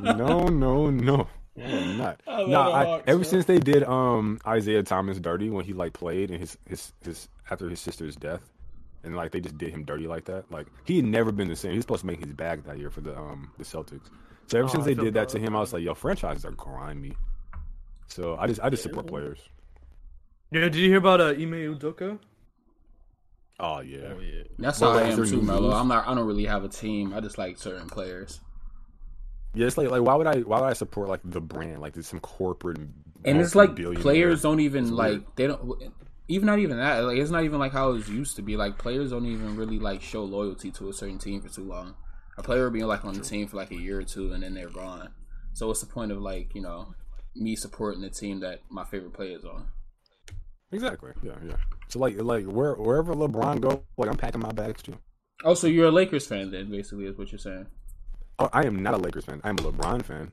No, 0.00 0.46
no, 0.48 0.90
no. 0.90 0.90
No, 0.90 1.28
I'm 1.64 1.96
not. 1.98 2.20
Atlanta 2.26 2.48
No, 2.50 2.60
I, 2.72 2.84
Hawks, 2.84 3.04
ever 3.06 3.18
man. 3.18 3.24
since 3.24 3.44
they 3.46 3.58
did 3.58 3.82
um 3.84 4.38
Isaiah 4.46 4.82
Thomas 4.82 5.18
dirty 5.18 5.48
when 5.50 5.64
he 5.64 5.72
like 5.72 5.94
played 5.94 6.30
and 6.30 6.38
his 6.38 6.58
his 6.68 6.92
his 7.02 7.28
after 7.50 7.68
his 7.70 7.80
sister's 7.80 8.14
death, 8.16 8.42
and 9.06 9.16
like 9.16 9.32
they 9.32 9.40
just 9.40 9.58
did 9.58 9.70
him 9.72 9.84
dirty 9.84 10.06
like 10.08 10.26
that. 10.26 10.50
Like 10.52 10.68
he 10.84 10.96
had 10.96 11.06
never 11.06 11.32
been 11.32 11.48
the 11.48 11.56
same. 11.56 11.72
He 11.72 11.78
was 11.78 11.84
supposed 11.84 12.02
to 12.02 12.06
make 12.08 12.20
his 12.20 12.34
bag 12.34 12.64
that 12.64 12.78
year 12.78 12.90
for 12.90 13.00
the 13.02 13.16
um 13.18 13.52
the 13.58 13.64
Celtics. 13.64 14.10
So 14.48 14.58
ever 14.58 14.68
Oh, 14.68 14.68
since 14.68 14.84
I 14.84 14.86
they 14.86 14.94
did 14.94 15.14
that 15.14 15.28
to 15.30 15.38
him, 15.38 15.56
I 15.56 15.60
was 15.60 15.72
like, 15.72 15.82
yo, 15.84 15.94
franchises 15.94 16.44
are 16.44 16.52
grimy. 16.52 17.16
So 18.08 18.36
I 18.36 18.46
just 18.48 18.60
I 18.62 18.70
just 18.70 18.82
support 18.82 19.06
players. 19.06 19.40
Yeah, 20.50 20.62
did 20.62 20.74
you 20.76 20.88
hear 20.88 20.98
about 20.98 21.20
uh, 21.20 21.26
Ime 21.28 21.52
Udoka? 21.76 22.18
Oh 23.58 23.80
yeah. 23.80 24.14
Oh, 24.14 24.20
yeah. 24.20 24.44
That's 24.58 24.80
Well, 24.80 24.90
how 24.92 24.96
I 24.96 25.02
like, 25.02 25.04
am 25.04 25.22
too, 25.22 25.42
Mello. 25.42 25.72
I'm 25.72 25.88
not. 25.88 26.06
I 26.06 26.14
don't 26.14 26.26
really 26.26 26.46
have 26.46 26.64
a 26.64 26.68
team. 26.68 27.14
I 27.14 27.20
just 27.20 27.38
like 27.38 27.58
certain 27.58 27.88
players. 27.88 28.40
Yeah, 29.54 29.66
it's 29.66 29.78
like 29.78 29.90
like 29.90 30.02
why 30.02 30.14
would 30.14 30.26
I 30.26 30.40
why 30.40 30.60
would 30.60 30.66
I 30.66 30.72
support 30.74 31.08
like 31.08 31.20
the 31.24 31.40
brand 31.40 31.80
like 31.80 31.94
there's 31.94 32.06
some 32.06 32.20
corporate 32.20 32.78
And 33.24 33.40
it's 33.40 33.54
like 33.54 33.76
players 33.94 34.42
don't 34.42 34.60
even 34.60 34.84
It's 34.84 34.92
like 34.92 35.18
weird. 35.18 35.24
they 35.36 35.46
don't. 35.46 35.82
Even 36.28 36.46
not 36.46 36.58
even 36.58 36.78
that. 36.78 37.04
Like 37.04 37.18
it's 37.18 37.30
not 37.30 37.44
even 37.44 37.58
like 37.58 37.72
how 37.72 37.92
it 37.92 38.08
used 38.08 38.36
to 38.36 38.42
be. 38.42 38.56
Like 38.56 38.78
players 38.78 39.10
don't 39.10 39.26
even 39.26 39.56
really 39.56 39.78
like 39.78 40.02
show 40.02 40.24
loyalty 40.24 40.70
to 40.72 40.88
a 40.88 40.92
certain 40.92 41.18
team 41.18 41.40
for 41.40 41.48
too 41.48 41.64
long. 41.64 41.94
A 42.38 42.42
player 42.42 42.64
will 42.64 42.70
be 42.70 42.84
like 42.84 43.04
on 43.04 43.14
the 43.14 43.20
team 43.20 43.46
for 43.46 43.56
like 43.56 43.70
a 43.70 43.76
year 43.76 44.00
or 44.00 44.04
two, 44.04 44.32
and 44.32 44.42
then 44.42 44.54
they're 44.54 44.68
gone. 44.68 45.10
So 45.54 45.68
what's 45.68 45.80
the 45.80 45.86
point 45.86 46.12
of 46.12 46.20
like 46.20 46.54
you 46.54 46.62
know 46.62 46.94
me 47.34 47.54
supporting 47.54 48.02
the 48.02 48.10
team 48.10 48.40
that 48.40 48.60
my 48.70 48.84
favorite 48.84 49.12
player 49.12 49.36
is 49.36 49.44
on? 49.44 49.68
exactly 50.72 51.12
yeah 51.22 51.36
yeah. 51.46 51.56
So 51.88 51.98
like 52.00 52.20
like 52.20 52.44
where 52.44 52.74
wherever 52.74 53.14
LeBron 53.14 53.60
go 53.60 53.84
like 53.96 54.10
I'm 54.10 54.16
packing 54.16 54.40
my 54.40 54.52
bags 54.52 54.82
too. 54.82 54.98
Oh, 55.44 55.54
so 55.54 55.66
you're 55.66 55.88
a 55.88 55.90
Lakers 55.90 56.26
fan 56.26 56.50
then? 56.50 56.70
Basically, 56.70 57.04
is 57.04 57.18
what 57.18 57.30
you're 57.30 57.38
saying. 57.38 57.66
Oh, 58.38 58.48
I 58.52 58.66
am 58.66 58.82
not 58.82 58.94
a 58.94 58.98
Lakers 58.98 59.26
fan. 59.26 59.40
I'm 59.44 59.58
a 59.58 59.62
LeBron 59.62 60.02
fan. 60.02 60.32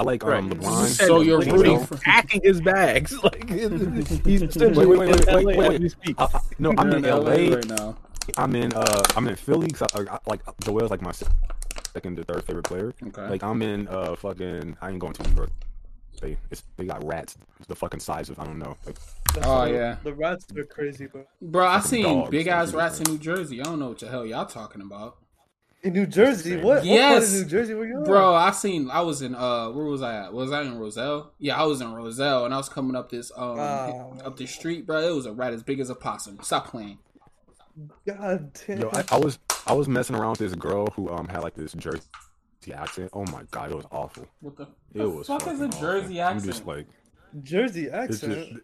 I 0.00 0.02
like 0.02 0.24
um, 0.24 0.30
Right. 0.30 0.44
LeBron. 0.44 0.86
So 0.86 1.20
you're 1.20 1.42
He's 1.42 1.52
rooting 1.52 1.84
for- 1.84 1.96
packing 1.98 2.40
his 2.42 2.60
bags. 2.62 3.12
Like 3.22 3.46
he's 3.50 3.70
Wait, 3.70 4.42
essentially 4.42 4.86
wait, 4.86 4.98
wait, 4.98 5.26
wait, 5.26 5.44
wait, 5.44 5.56
wait. 5.58 5.82
as 5.82 5.92
speak. 5.92 6.16
I- 6.18 6.24
I- 6.24 6.40
no, 6.58 6.72
I'm 6.78 6.90
in 6.94 7.04
You're 7.04 7.16
LA. 7.16 7.54
right 7.56 7.66
now. 7.68 7.96
I'm 8.38 8.54
in 8.56 8.72
uh 8.72 9.02
I'm 9.14 9.28
in 9.28 9.36
Philly. 9.36 9.68
'cause 9.68 9.88
I, 9.94 10.14
I, 10.14 10.18
like 10.26 10.40
Joel's 10.64 10.90
like 10.90 11.02
my 11.02 11.12
second 11.92 12.16
to 12.16 12.24
third 12.24 12.44
favorite 12.44 12.64
player. 12.64 12.94
Okay. 13.08 13.28
Like 13.28 13.42
I'm 13.42 13.60
in 13.60 13.88
uh 13.88 14.16
fucking 14.16 14.76
I 14.80 14.90
ain't 14.90 14.98
going 15.00 15.12
to 15.12 15.22
New 15.28 15.34
York. 15.36 15.50
They 16.22 16.36
it's, 16.50 16.62
they 16.78 16.86
got 16.86 17.04
rats 17.04 17.36
the 17.68 17.74
fucking 17.76 18.00
size 18.00 18.30
of 18.30 18.38
I 18.38 18.44
don't 18.44 18.58
know. 18.58 18.76
Like, 18.86 18.96
Oh, 19.44 19.66
the- 19.66 19.72
yeah. 19.72 19.96
the 20.02 20.14
rats 20.14 20.46
are 20.56 20.64
crazy, 20.64 21.06
bro. 21.08 21.24
Bro, 21.42 21.66
I 21.66 21.80
Fucking 21.80 22.02
seen 22.04 22.30
big 22.30 22.46
ass 22.46 22.72
rats 22.72 23.00
in. 23.00 23.12
New 23.12 23.18
Jersey. 23.18 23.60
I 23.60 23.64
don't 23.64 23.78
know 23.78 23.88
what 23.88 23.98
the 23.98 24.08
hell 24.08 24.24
y'all 24.24 24.46
talking 24.46 24.80
about. 24.80 25.18
In 25.82 25.94
New 25.94 26.06
Jersey, 26.06 26.50
same. 26.50 26.62
what? 26.62 26.76
What 26.76 26.76
part 26.76 26.84
Yes. 26.86 27.32
of 27.32 27.40
New 27.40 27.44
Jersey 27.46 27.74
were 27.74 27.86
you 27.86 27.98
in? 27.98 28.04
Bro, 28.04 28.34
I 28.34 28.50
seen 28.50 28.90
I 28.90 29.00
was 29.00 29.22
in 29.22 29.34
uh 29.34 29.70
where 29.70 29.86
was 29.86 30.02
I 30.02 30.24
at? 30.26 30.32
Was 30.32 30.52
I 30.52 30.62
in 30.62 30.78
Roselle? 30.78 31.32
Yeah, 31.38 31.58
I 31.60 31.64
was 31.64 31.80
in 31.80 31.92
Roselle 31.92 32.44
and 32.44 32.52
I 32.52 32.58
was 32.58 32.68
coming 32.68 32.94
up 32.96 33.10
this 33.10 33.32
um 33.36 33.56
Wow. 33.56 34.18
up 34.24 34.36
the 34.36 34.46
street, 34.46 34.86
bro. 34.86 35.00
It 35.00 35.14
was 35.14 35.24
a 35.26 35.32
rat 35.32 35.52
as 35.54 35.62
big 35.62 35.80
as 35.80 35.88
a 35.88 35.94
possum. 35.94 36.38
Stop 36.42 36.68
playing. 36.68 36.98
God 38.06 38.52
damn. 38.66 38.80
yo, 38.80 38.90
I, 38.92 39.04
I 39.12 39.18
was 39.18 39.38
I 39.66 39.72
was 39.72 39.88
messing 39.88 40.16
around 40.16 40.30
with 40.32 40.40
this 40.40 40.54
girl 40.54 40.86
who 40.88 41.08
um 41.08 41.28
had 41.28 41.42
like 41.42 41.54
this 41.54 41.72
Jersey 41.72 42.02
accent. 42.74 43.10
Oh 43.14 43.24
my 43.32 43.44
god, 43.50 43.70
it 43.70 43.76
was 43.76 43.86
awful. 43.90 44.26
What 44.40 44.56
the, 44.56 44.64
It 44.64 44.98
the 44.98 45.08
was 45.08 45.26
fuck 45.26 45.46
is 45.46 45.60
a 45.60 45.68
Jersey 45.68 46.20
awful. 46.20 46.36
accent? 46.36 46.42
I'm 46.44 46.52
just 46.52 46.66
like 46.66 46.86
Jersey 47.42 47.88
accent. 47.90 48.60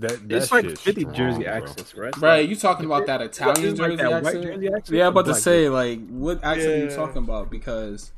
Just 0.00 0.12
that, 0.20 0.28
that 0.28 0.36
It's 0.36 0.52
like 0.52 0.64
shit's 0.64 0.80
50 0.82 1.00
strong, 1.02 1.14
Jersey 1.14 1.42
bro. 1.44 1.52
accents, 1.52 1.94
right? 1.94 2.12
Bro, 2.14 2.34
you 2.36 2.56
talking 2.56 2.86
about 2.86 3.06
that 3.06 3.20
Italian 3.22 3.70
It's 3.70 3.78
like 3.80 3.90
Jersey 3.90 4.02
that 4.02 4.12
accent? 4.12 4.44
Jersey 4.44 4.68
accent? 4.68 4.98
Yeah, 4.98 5.06
I'm 5.06 5.12
about 5.12 5.20
to 5.22 5.30
Black 5.32 5.42
say 5.42 5.68
like 5.68 6.08
what 6.08 6.44
accent 6.44 6.74
are 6.74 6.78
you 6.84 6.90
talking 6.90 7.22
about? 7.22 7.50
Because 7.50 8.12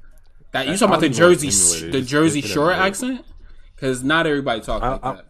that 0.52 0.66
you 0.66 0.72
talking 0.72 0.88
about 0.88 1.00
the 1.00 1.08
Jersey 1.08 1.50
simulated. 1.50 2.02
the 2.02 2.06
Jersey 2.06 2.40
Shore 2.40 2.72
accent? 2.72 3.24
Because 3.74 4.02
not 4.04 4.26
everybody 4.26 4.60
talk 4.60 4.82
I- 4.82 4.88
like 4.92 5.04
I- 5.04 5.12
that. 5.14 5.26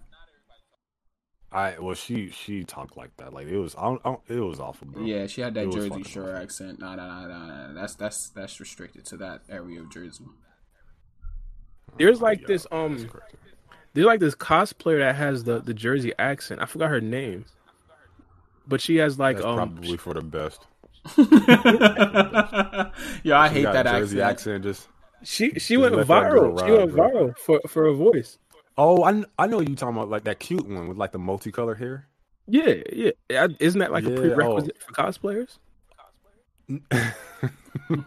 I 1.55 1.79
well, 1.79 1.95
she 1.95 2.31
she 2.31 2.65
talked 2.65 2.97
like 2.97 3.15
that. 3.19 3.35
Like 3.35 3.47
it 3.47 3.59
was, 3.59 3.75
I 3.77 3.83
don't, 3.83 4.01
I 4.07 4.09
don't, 4.13 4.21
it 4.27 4.41
was 4.41 4.59
awful, 4.59 4.87
bro. 4.89 5.05
Yeah, 5.05 5.27
she 5.27 5.43
had 5.43 5.53
that 5.53 5.67
It 5.67 5.73
Jersey 5.73 6.03
Shore 6.03 6.31
awful. 6.31 6.37
accent. 6.37 6.79
Nah, 6.79 6.95
nah, 6.97 7.07
nah, 7.07 7.27
nah, 7.29 7.67
nah. 7.69 7.75
That's 7.79 7.95
that's 7.95 8.31
that's 8.31 8.59
restricted 8.59 9.05
to 9.07 9.19
that 9.19 9.43
area 9.51 9.81
of 9.81 9.91
Jersey. 9.91 10.25
There's 11.99 12.23
like 12.23 12.41
Yeah, 12.41 12.47
this 12.49 12.63
that's 12.63 12.73
um 12.73 13.11
crazy. 13.93 14.05
there's 14.05 14.07
like 14.07 14.21
this 14.21 14.35
cosplayer 14.35 14.99
that 15.01 15.17
has 15.17 15.45
the 15.45 15.61
the 15.61 15.75
Jersey 15.75 16.13
accent. 16.19 16.61
I 16.63 16.67
forgot 16.67 16.91
her 16.91 17.01
name. 17.01 17.45
But 18.67 18.81
she 18.81 18.97
has 18.97 19.19
like 19.19 19.37
That's 19.37 19.47
um 19.47 19.57
probably 19.57 19.97
for 19.97 20.15
the 20.15 20.23
best. 20.23 20.67
yeah, 23.25 23.41
I 23.41 23.49
She 23.49 23.55
hate 23.55 23.65
that 23.65 23.87
Jersey 23.87 24.21
accent. 24.21 24.21
accent. 24.21 24.65
Just 24.65 24.89
she 25.25 25.51
she 25.51 25.75
Just 25.77 25.79
went 25.79 25.95
let 25.97 26.07
that 26.07 26.31
girl 26.31 26.53
viral. 26.55 26.67
She 26.67 26.73
went 26.73 26.93
bro. 26.93 27.09
viral 27.11 27.39
for 27.39 27.61
for 27.69 27.85
her 27.85 27.93
voice. 27.93 28.39
oh, 28.79 29.03
I 29.05 29.25
I 29.39 29.47
know 29.47 29.61
you 29.61 29.75
talking 29.75 29.97
about 29.97 30.09
like 30.11 30.25
that 30.25 30.39
cute 30.41 30.67
one 30.69 30.89
with 30.89 30.97
like 30.99 31.13
the 31.13 31.19
multicolored 31.19 31.79
hair. 31.79 32.07
Yeah, 32.49 32.75
yeah. 32.93 33.11
I- 33.31 33.57
Isn't 33.61 33.81
that 33.81 33.93
like 33.93 34.05
Yeah, 34.05 34.11
a 34.11 34.17
prerequisite 34.17 34.77
for 34.83 34.93
cosplayers? 34.93 35.59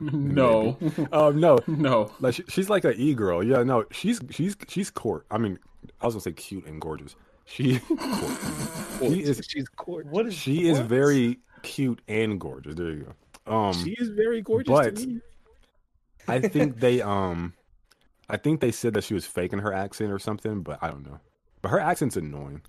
No, 0.02 0.78
Um, 1.12 1.40
no, 1.40 1.58
no. 1.68 2.12
like 2.20 2.36
she, 2.36 2.44
she's 2.48 2.70
like 2.70 2.86
an 2.86 2.94
e 2.98 3.14
girl. 3.14 3.44
Yeah, 3.44 3.64
no, 3.64 3.86
she's 3.92 4.20
she's 4.30 4.56
she's 4.68 4.90
court. 4.90 5.26
I 5.30 5.38
mean, 5.38 5.60
I 6.02 6.06
was 6.06 6.16
gonna 6.16 6.22
say 6.22 6.34
cute 6.34 6.66
and 6.66 6.80
gorgeous. 6.82 7.16
She 7.46 7.80
she 9.00 9.22
is 9.24 9.42
she's 9.48 9.68
gorgeous. 9.70 10.12
What 10.12 10.28
is 10.28 10.34
she 10.34 10.68
is 10.68 10.80
very 10.80 11.40
cute 11.64 12.02
and 12.08 12.40
gorgeous. 12.40 12.76
There 12.76 12.92
you 12.92 13.14
go. 13.46 13.54
Um, 13.56 13.74
She 13.74 13.92
is 14.00 14.10
very 14.10 14.42
gorgeous 14.42 14.72
but- 14.72 14.96
to 14.98 15.08
me. 15.08 15.22
I 16.28 16.40
think 16.40 16.80
they 16.80 17.02
um, 17.02 17.54
I 18.30 18.38
think 18.38 18.60
they 18.62 18.72
said 18.72 18.94
that 18.96 19.04
she 19.04 19.14
was 19.14 19.26
faking 19.26 19.60
her 19.60 19.74
accent 19.74 20.12
or 20.12 20.18
something, 20.20 20.62
but 20.64 20.80
I 20.82 20.90
don't 20.90 21.06
know. 21.06 21.20
But 21.62 21.70
her 21.70 21.80
accent's 21.80 22.18
annoying. 22.18 22.62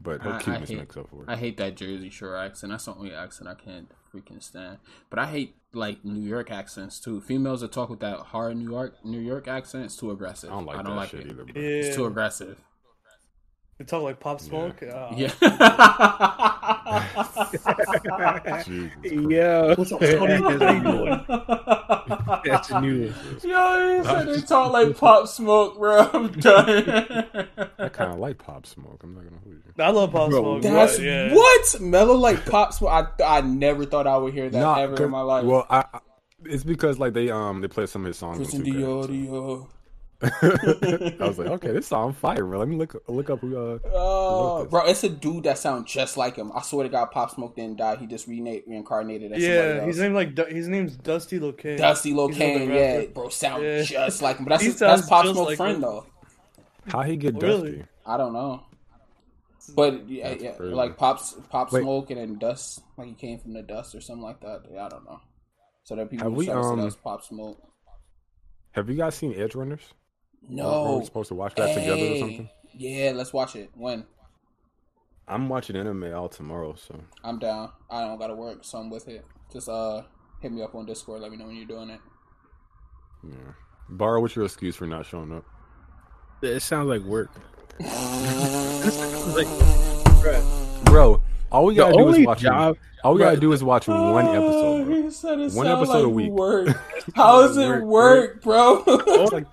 But 0.00 0.22
her 0.22 0.32
I- 0.32 0.36
I 0.38 0.42
cuteness 0.42 0.68
hate- 0.70 0.78
makes 0.78 0.96
up 0.96 1.08
for 1.08 1.22
it. 1.22 1.28
I 1.28 1.36
hate 1.36 1.56
that 1.58 1.76
Jersey 1.76 2.10
Shore 2.10 2.36
accent. 2.36 2.70
That's 2.72 2.84
the 2.86 2.94
only 2.94 3.12
accent 3.14 3.48
I 3.48 3.54
can't 3.54 3.88
freaking 4.12 4.42
stand. 4.42 4.78
But 5.10 5.18
I 5.20 5.26
hate 5.26 5.54
like 5.76 6.04
New 6.04 6.20
York 6.20 6.50
accents 6.50 6.98
too. 6.98 7.20
Females 7.20 7.60
that 7.60 7.72
talk 7.72 7.90
with 7.90 8.00
that 8.00 8.18
hard 8.18 8.56
New 8.56 8.70
York 8.70 9.04
New 9.04 9.20
York 9.20 9.46
accent 9.48 9.86
is 9.86 9.96
too 9.96 10.10
aggressive. 10.10 10.50
I 10.50 10.54
don't 10.54 10.66
like 10.96 11.10
that 11.10 11.10
shit 11.10 11.20
it. 11.26 11.32
either. 11.32 11.44
Bro. 11.44 11.62
Yeah. 11.62 11.68
It's 11.68 11.96
too 11.96 12.06
aggressive. 12.06 12.60
You 13.78 13.84
talk 13.84 14.02
like 14.04 14.18
Pop 14.20 14.40
Smoke? 14.40 14.82
Uh, 14.82 15.12
Yeah. 15.14 15.30
Jesus 17.46 17.60
Christ. 18.08 18.70
Yeah. 19.04 19.74
What's 19.74 19.92
up, 19.92 20.00
Tony? 20.00 20.32
How 20.34 20.72
you 20.72 20.82
doing? 20.82 21.24
That's 22.44 22.70
new. 22.70 23.12
Yo, 23.42 23.96
you 23.98 24.04
said 24.04 24.28
they 24.28 24.40
talk 24.40 24.72
like 24.72 24.96
Pop 24.96 25.28
Smoke, 25.28 25.76
bro. 25.76 26.08
I'm 26.10 26.28
done. 26.32 27.48
I 27.78 27.88
kind 27.90 28.12
of 28.14 28.18
like 28.18 28.38
Pop 28.38 28.64
Smoke. 28.66 29.02
I'm 29.02 29.14
not 29.14 29.24
gonna 29.24 29.36
hold 29.44 29.56
you. 29.56 29.62
I 29.84 29.90
love 29.90 30.10
Pop 30.12 30.30
Bro, 30.30 30.40
Smoke. 30.40 30.62
That's 30.62 30.96
but, 30.96 31.04
yeah. 31.04 31.34
what 31.34 31.80
Mello 31.82 32.14
like 32.14 32.46
Pop 32.46 32.72
Smoke. 32.72 32.90
I 32.90 33.08
I 33.38 33.42
never 33.42 33.84
thought 33.84 34.06
I 34.06 34.16
would 34.16 34.32
hear 34.32 34.48
that 34.48 34.58
Nah, 34.58 34.76
ever 34.78 34.96
'cause- 34.96 35.04
in 35.04 35.10
my 35.10 35.20
life. 35.20 35.44
Well, 35.44 35.66
I, 35.68 35.84
I, 35.92 35.98
it's 36.46 36.64
because 36.64 36.98
like 36.98 37.12
they 37.12 37.28
um 37.30 37.60
they 37.60 37.68
play 37.68 37.84
some 37.86 38.02
of 38.02 38.06
his 38.06 38.16
songs. 38.16 38.38
Christian 38.38 38.62
on 38.62 38.66
2K, 38.66 38.80
so- 39.06 39.12
Dior, 39.12 39.66
I 40.22 41.16
was 41.20 41.38
like, 41.38 41.48
okay, 41.48 41.72
this 41.72 41.86
song 41.88 42.12
fire, 42.12 42.44
bro. 42.44 42.58
Let 42.58 42.68
me 42.68 42.76
look 42.76 43.02
look 43.08 43.28
up. 43.30 43.44
Uh, 43.44 43.78
Oh, 43.92 44.62
this. 44.62 44.70
bro, 44.70 44.86
it's 44.86 45.04
a 45.04 45.08
dude 45.08 45.44
that 45.44 45.58
sounds 45.58 45.92
just 45.92 46.16
like 46.16 46.36
him. 46.36 46.50
I 46.54 46.62
swear 46.62 46.84
to 46.84 46.88
God, 46.88 47.10
Pop 47.10 47.30
Smoke 47.32 47.54
didn't 47.56 47.76
die. 47.76 47.96
He 47.96 48.06
just 48.06 48.26
rena- 48.26 48.60
reincarnated 48.66 49.32
as 49.32 49.42
Yeah, 49.42 49.84
his 49.84 49.96
else. 49.98 50.02
name 50.02 50.14
like 50.14 50.36
his 50.48 50.68
name's 50.68 50.96
Dusty 50.96 51.38
Locane. 51.38 51.76
Dusty 51.78 52.10
He's 52.10 52.18
Locane, 52.18 52.68
yeah, 52.74 53.06
bro, 53.12 53.28
sound 53.28 53.62
Yeah. 53.62 53.82
just 53.82 54.22
like 54.22 54.38
him. 54.38 54.44
But 54.46 54.50
that's 54.52 54.62
He 54.62 54.68
his, 54.70 54.78
that's 54.78 55.06
Pop 55.08 55.24
Smoke's 55.26 55.38
like 55.50 55.56
friend 55.58 55.76
him. 55.76 55.80
though. 55.82 56.06
how 56.86 57.02
he 57.02 57.16
get 57.16 57.34
Really? 57.42 57.72
dusty? 57.72 57.84
I 58.06 58.16
don't 58.16 58.32
know. 58.32 58.62
But 59.74 60.08
yeah, 60.08 60.28
That's 60.30 60.42
yeah 60.44 60.52
crazy. 60.52 60.74
like 60.74 60.96
Pops 60.96 61.34
Pop 61.50 61.72
Wait. 61.72 61.82
Smoke 61.82 62.10
and 62.12 62.20
then 62.20 62.38
Dust, 62.38 62.82
like 62.96 63.08
he 63.08 63.14
came 63.14 63.38
from 63.40 63.52
the 63.52 63.62
dust 63.62 63.96
or 63.96 64.00
something 64.00 64.22
like 64.22 64.40
that. 64.40 64.62
Yeah, 64.72 64.86
I 64.86 64.88
don't 64.88 65.04
know. 65.04 65.20
So 65.82 65.96
there 65.96 66.04
are 66.04 66.08
people 66.08 66.24
Have 66.24 66.32
who 66.32 66.38
we, 66.38 66.46
try 66.46 66.54
to 66.54 66.62
say 66.62 66.82
um, 66.84 66.92
Pop 67.02 67.24
Smoke. 67.24 67.60
Have 68.72 68.88
you 68.88 68.94
guys 68.94 69.16
seen 69.16 69.34
Edge 69.34 69.54
Runners? 69.56 69.80
Were 70.42 70.54
No, 70.54 70.98
we 70.98 71.04
supposed 71.04 71.28
to 71.28 71.34
watch 71.34 71.54
that 71.56 71.74
together 71.74 72.14
or 72.14 72.18
something? 72.18 72.48
Yeah, 72.74 73.12
let's 73.14 73.32
watch 73.32 73.56
it. 73.56 73.70
When 73.74 74.04
I'm 75.28 75.48
watching 75.48 75.76
anime 75.76 76.12
all 76.14 76.28
tomorrow, 76.28 76.74
so 76.76 77.00
I'm 77.24 77.38
down. 77.38 77.70
I 77.90 78.02
don't 78.02 78.18
gotta 78.18 78.34
work, 78.34 78.58
so 78.64 78.78
I'm 78.78 78.90
with 78.90 79.08
it. 79.08 79.24
Just 79.52 79.68
uh, 79.68 80.02
hit 80.40 80.52
me 80.52 80.62
up 80.62 80.74
on 80.74 80.86
Discord. 80.86 81.20
Let 81.22 81.30
me 81.30 81.36
know 81.36 81.46
when 81.46 81.56
you're 81.56 81.66
doing 81.66 81.90
it. 81.90 82.00
yeah. 83.24 83.52
Bar, 83.88 84.20
what's 84.20 84.34
your 84.36 84.44
excuse 84.44 84.76
for 84.76 84.86
not 84.86 85.06
showing 85.06 85.32
up? 85.32 85.44
It 86.42 86.60
sounds 86.60 86.88
like 86.88 87.02
work. 87.02 87.30
like, 87.80 89.46
Bro, 90.84 91.22
all 91.50 91.64
we 91.66 91.74
gotta 91.74 91.96
do 91.96 92.08
is 92.08 92.26
watch. 92.26 92.40
job. 92.40 92.76
all 93.04 93.14
we 93.14 93.18
bro, 93.18 93.28
gotta 93.28 93.40
do 93.40 93.52
is 93.52 93.62
watch 93.64 93.88
one 93.88 94.26
episode. 94.26 94.84
Bro. 94.84 94.94
He 94.94 95.00
it 95.00 95.04
One 95.12 95.12
sound 95.12 95.68
episode 95.68 96.04
a 96.04 96.08
week. 96.08 96.30
Work. 96.30 96.68
How 97.14 97.40
is 97.42 97.56
it 97.56 97.68
Work, 97.82 97.84
work, 97.84 98.42
bro? 98.42 98.82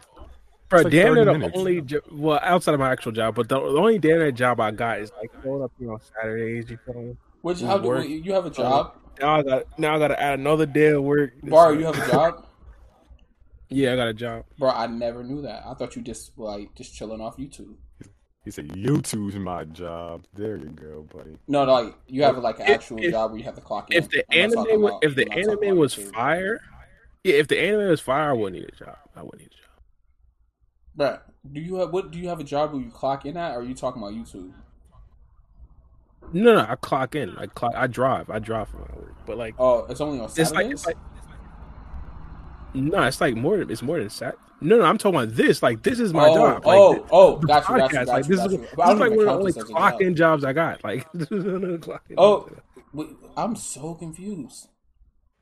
Like- 0.73 0.81
bro, 0.83 0.87
it's 0.89 0.95
like 0.95 1.03
damn 1.05 1.13
near 1.15 1.25
the 1.25 1.33
minutes. 1.33 1.57
only 1.57 1.81
jo- 1.81 2.01
well 2.11 2.39
outside 2.43 2.73
of 2.73 2.79
my 2.79 2.91
actual 2.91 3.11
job, 3.11 3.35
but 3.35 3.49
the, 3.49 3.55
the 3.59 3.65
only 3.79 3.99
damn 3.99 4.17
near 4.19 4.31
job 4.31 4.59
I 4.59 4.71
got 4.71 4.99
is 4.99 5.11
like 5.19 5.31
showing 5.43 5.63
up 5.63 5.71
here 5.79 5.91
on 5.91 5.99
Saturdays. 6.15 6.69
You 6.69 6.77
feel 6.85 6.93
me? 7.01 7.17
Which 7.41 7.61
how 7.61 7.77
do 7.77 7.87
Work. 7.87 8.07
you 8.07 8.33
have 8.33 8.45
a 8.45 8.49
job? 8.49 8.95
Now 9.19 9.35
I 9.39 9.43
got 9.43 9.79
now 9.79 9.95
I 9.95 9.99
got 9.99 10.07
to 10.09 10.21
add 10.21 10.39
another 10.39 10.65
day 10.65 10.87
of 10.87 11.03
work. 11.03 11.33
Bar, 11.43 11.73
you 11.75 11.85
have 11.85 11.97
a 11.97 12.11
job? 12.11 12.45
Yeah, 13.69 13.93
I 13.93 13.95
got 13.95 14.07
a 14.07 14.13
job. 14.13 14.45
Bro, 14.59 14.69
I 14.69 14.85
never 14.85 15.23
knew 15.23 15.41
that. 15.43 15.63
I 15.65 15.73
thought 15.73 15.95
you 15.95 16.03
just 16.03 16.37
like 16.37 16.75
just 16.75 16.93
chilling 16.93 17.19
off 17.21 17.37
YouTube. 17.37 17.73
He 18.45 18.51
said, 18.51 18.67
"YouTube's 18.69 19.35
my 19.35 19.63
job." 19.63 20.25
There 20.35 20.57
you 20.57 20.65
go, 20.69 21.07
buddy. 21.11 21.37
No, 21.47 21.65
no, 21.65 21.73
like 21.73 21.95
you 22.07 22.21
have 22.23 22.37
like 22.37 22.59
an 22.59 22.65
If- 22.67 22.71
actual 22.75 22.99
if- 23.01 23.09
job 23.11 23.31
where 23.31 23.39
you 23.39 23.45
have 23.45 23.55
to 23.55 23.61
clock 23.61 23.89
in. 23.89 23.97
If 23.97 24.09
the 24.09 24.23
I'm 24.31 24.51
anime, 24.51 24.81
was, 24.81 24.91
about- 24.91 25.03
if 25.03 25.15
the 25.15 25.23
I'm 25.31 25.41
not 25.41 25.63
anime 25.63 25.77
was 25.77 25.95
YouTube. 25.95 26.13
fire, 26.13 26.61
yeah, 27.23 27.33
if 27.35 27.47
the 27.47 27.59
anime 27.59 27.87
was 27.87 27.99
fire, 28.01 28.29
I 28.29 28.33
wouldn't 28.33 28.61
need 28.61 28.69
a 28.71 28.75
job. 28.75 28.97
I 29.15 29.23
wouldn't 29.23 29.41
need 29.41 29.47
a 29.47 29.49
job. 29.55 29.62
Bruh, 30.97 31.19
do 31.51 31.59
you 31.59 31.75
have 31.75 31.91
what? 31.91 32.11
Do 32.11 32.19
you 32.19 32.30
have 32.30 32.39
a 32.39 32.43
job 32.43 32.72
where 32.73 32.81
you 32.81 32.89
clock 32.89 33.25
in 33.25 33.35
at, 33.38 33.55
or 33.55 33.59
are 33.59 33.63
you 33.63 33.73
talking 33.75 34.01
about 34.01 34.13
YouTube? 34.13 34.51
No, 36.31 36.55
no, 36.55 36.65
I 36.67 36.75
clock 36.75 37.15
in. 37.15 37.35
I 37.38 37.47
clock. 37.47 37.73
I 37.75 37.88
drive. 37.88 38.30
I 38.30 38.39
drive 38.39 38.69
for 38.69 38.77
my 38.77 38.95
work. 38.97 39.15
But 39.25 39.38
like, 39.38 39.55
Oh, 39.59 39.85
it's 39.89 40.01
only 40.01 40.19
on 40.19 40.25
it's 40.25 40.38
like, 40.38 40.47
Saturdays. 40.47 40.72
it's 40.73 40.85
like, 40.88 40.97
no, 42.73 43.03
it's 43.03 43.22
like 43.22 43.35
more. 43.35 43.59
It's 43.61 43.81
more 43.81 43.99
than 43.99 44.09
sat. 44.09 44.35
No, 44.61 44.77
no, 44.77 44.85
I'm 44.85 44.97
talking 44.97 45.19
about 45.19 45.35
this. 45.35 45.61
Like, 45.61 45.83
this 45.83 45.99
is 45.99 46.13
my 46.13 46.30
oh, 46.30 46.35
job. 46.35 46.65
Like, 46.65 46.77
oh, 46.80 46.93
the- 46.93 47.03
oh, 47.11 47.38
the 47.39 47.47
got 47.47 47.69
you, 47.69 47.77
got 47.77 47.91
you, 47.91 47.97
podcast, 47.99 48.05
got 48.05 48.07
like 48.07 48.23
you, 48.25 48.30
this 48.30 48.38
got 48.39 48.45
is, 48.47 48.51
you. 48.53 48.57
this 48.59 48.69
is 48.69 48.75
But 48.75 48.81
I 48.83 48.89
don't 48.89 48.99
like 48.99 49.09
one 49.11 49.19
of 49.19 49.25
the 49.25 49.31
only 49.33 49.51
this 49.51 49.63
clock 49.65 50.01
in 50.01 50.15
jobs 50.15 50.43
I 50.45 50.53
got. 50.53 50.83
Like, 50.83 51.07
this 51.13 51.30
is 51.31 51.43
one 51.43 51.80
clock 51.81 52.03
in 52.09 52.15
Oh, 52.17 52.45
I 52.45 52.49
got. 52.49 52.63
wait, 52.93 53.09
I'm 53.35 53.55
so 53.57 53.93
confused. 53.95 54.69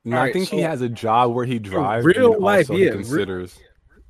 No, 0.03 0.15
I 0.15 0.19
Alright, 0.19 0.33
think 0.33 0.49
he 0.49 0.61
has 0.61 0.81
a 0.81 0.89
job 0.89 1.31
where 1.33 1.45
he 1.45 1.59
drives. 1.59 2.03
real 2.05 2.25
and 2.25 2.33
then 2.35 2.41
life, 2.41 2.69
also 2.71 2.81
yeah, 2.81 2.89
re- 2.89 2.95
considers. 2.95 3.59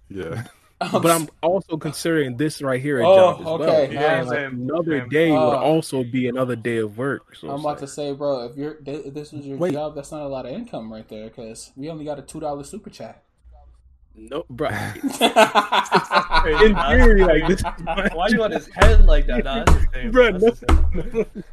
Yeah, 0.10 0.44
but 0.92 1.11
I'm 1.11 1.27
also 1.43 1.77
considering 1.77 2.38
this 2.38 2.61
right 2.61 2.82
here 2.82 3.00
a 3.01 3.08
Oh, 3.08 3.16
job 3.16 3.42
as 3.42 3.48
okay. 3.48 3.66
well. 3.66 3.93
Yeah, 3.93 4.19
And, 4.19 4.27
like, 4.30 4.40
another 4.51 5.00
same. 5.01 5.10
day 5.10 5.32
would 5.32 5.53
Uh, 5.53 5.61
also 5.61 6.03
be 6.03 6.27
another 6.27 6.56
day 6.56 6.77
of 6.77 6.98
work. 6.98 7.35
So 7.35 7.50
I'm 7.50 7.56
about 7.60 7.64
like, 7.64 7.77
to 7.80 7.88
say, 7.88 8.14
bro, 8.14 8.45
if 8.45 8.58
you're 8.58 8.77
if 8.85 9.14
this 9.14 9.32
was 9.32 9.45
your 9.45 9.58
Wait. 9.58 9.74
job, 9.74 9.95
that's 9.95 10.11
not 10.11 10.22
a 10.22 10.27
lot 10.27 10.45
of 10.45 10.51
income 10.53 10.92
right 10.92 11.08
there, 11.08 11.26
because 11.30 11.72
we 11.76 11.90
only 11.90 12.06
got 12.06 12.18
a 12.19 12.22
two 12.24 12.40
dollar 12.40 12.64
super 12.64 12.90
chat. 12.90 13.24
no, 14.16 14.45
bro. 14.50 14.69
In 16.61 16.76
theory, 16.76 17.24
like 17.24 17.48
this. 17.48 17.61
Why 18.14 18.27
you 18.30 18.43
on 18.43 18.51
his 18.51 18.68
head 18.76 19.06
like 19.06 19.27
that? 19.27 19.43
Nah, 19.43 19.64
that's 19.66 19.74
the 19.74 19.88
same. 19.93 20.11
Bro, 20.11 20.32
That's 20.34 20.43
the 20.43 20.56
same. 20.56 21.43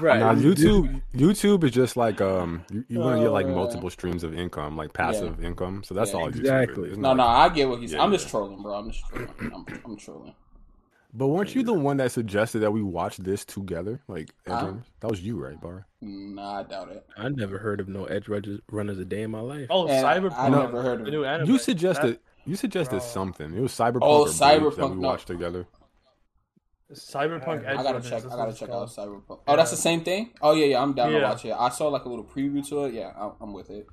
Right. 0.00 0.20
now 0.20 0.34
YouTube, 0.34 1.02
YouTube 1.14 1.64
is 1.64 1.70
just 1.70 1.96
like 1.96 2.20
um, 2.20 2.64
you, 2.70 2.84
you 2.88 2.98
want 3.00 3.16
to 3.18 3.22
get 3.22 3.30
like 3.30 3.46
multiple 3.46 3.90
streams 3.90 4.24
of 4.24 4.38
income, 4.38 4.76
like 4.76 4.92
passive 4.92 5.42
income. 5.44 5.82
So 5.84 5.94
that's 5.94 6.12
Yeah, 6.12 6.18
all 6.18 6.28
YouTube 6.30 6.40
exactly. 6.40 6.90
is. 6.90 6.98
No, 6.98 7.14
not 7.14 7.16
no, 7.16 7.26
I 7.26 7.48
get 7.48 7.68
what 7.68 7.80
he's. 7.80 7.92
Yeah, 7.92 8.02
I'm 8.02 8.10
yeah. 8.12 8.18
just 8.18 8.28
trolling, 8.30 8.62
bro. 8.62 8.74
I'm 8.74 8.90
just 8.90 9.04
trolling. 9.06 9.28
I'm, 9.40 9.64
I'm 9.84 9.96
trolling. 9.96 10.34
But 11.16 11.28
weren't 11.28 11.54
you 11.54 11.62
the 11.62 11.72
one 11.72 11.98
that 11.98 12.10
suggested 12.10 12.58
that 12.60 12.72
we 12.72 12.82
watch 12.82 13.18
this 13.18 13.44
together? 13.44 14.00
Like, 14.08 14.30
Edge 14.46 14.52
Huh? 14.52 14.72
That 14.98 15.10
was 15.10 15.22
you, 15.22 15.36
right, 15.40 15.60
Bar? 15.60 15.86
Nah, 16.00 16.58
I 16.58 16.62
doubt 16.64 16.90
it. 16.90 17.06
I 17.16 17.28
never 17.28 17.58
heard 17.58 17.78
of 17.78 17.88
no 17.88 18.04
edge 18.06 18.26
runners, 18.26 18.58
runners 18.68 18.98
a 18.98 19.04
day 19.04 19.22
in 19.22 19.30
my 19.30 19.38
life. 19.38 19.68
Oh, 19.70 19.86
And 19.86 20.04
I 20.04 20.18
Cyberpunk. 20.18 20.50
never 20.50 20.82
heard 20.82 21.00
of 21.02 21.06
it. 21.06 21.46
You 21.46 21.58
suggested. 21.58 22.14
That- 22.14 22.20
You 22.46 22.56
suggested 22.56 22.96
Bro. 22.98 23.06
something. 23.06 23.54
It 23.56 23.60
was 23.60 23.70
Cyberpunk 23.72 23.98
Oh, 24.02 24.22
or 24.22 24.24
Bleach 24.26 24.38
that 24.38 24.60
Cyberpunk, 24.60 24.90
we 24.90 24.96
no. 24.96 25.08
watched 25.08 25.26
together. 25.28 25.66
Cyberpunk. 26.94 27.64
Edge 27.66 27.78
I 27.78 27.82
gotta 27.82 28.00
check. 28.00 28.24
I 28.24 28.36
gotta 28.36 28.52
check 28.52 28.68
called. 28.70 28.84
out 28.84 28.88
Cyberpunk. 28.90 29.40
Oh, 29.46 29.56
that's 29.56 29.70
the 29.70 29.76
same 29.76 30.02
thing. 30.02 30.30
Oh 30.40 30.52
yeah, 30.52 30.66
yeah. 30.66 30.82
I'm 30.82 30.92
down 30.94 31.10
to 31.12 31.20
watch 31.20 31.44
it. 31.44 31.52
I 31.52 31.68
saw 31.68 31.88
like 31.88 32.04
a 32.04 32.08
little 32.08 32.24
preview 32.24 32.66
to 32.68 32.84
it. 32.84 32.94
Yeah, 32.94 33.12
I'm, 33.18 33.32
I'm 33.40 33.52
with 33.52 33.70
it. 33.70 33.86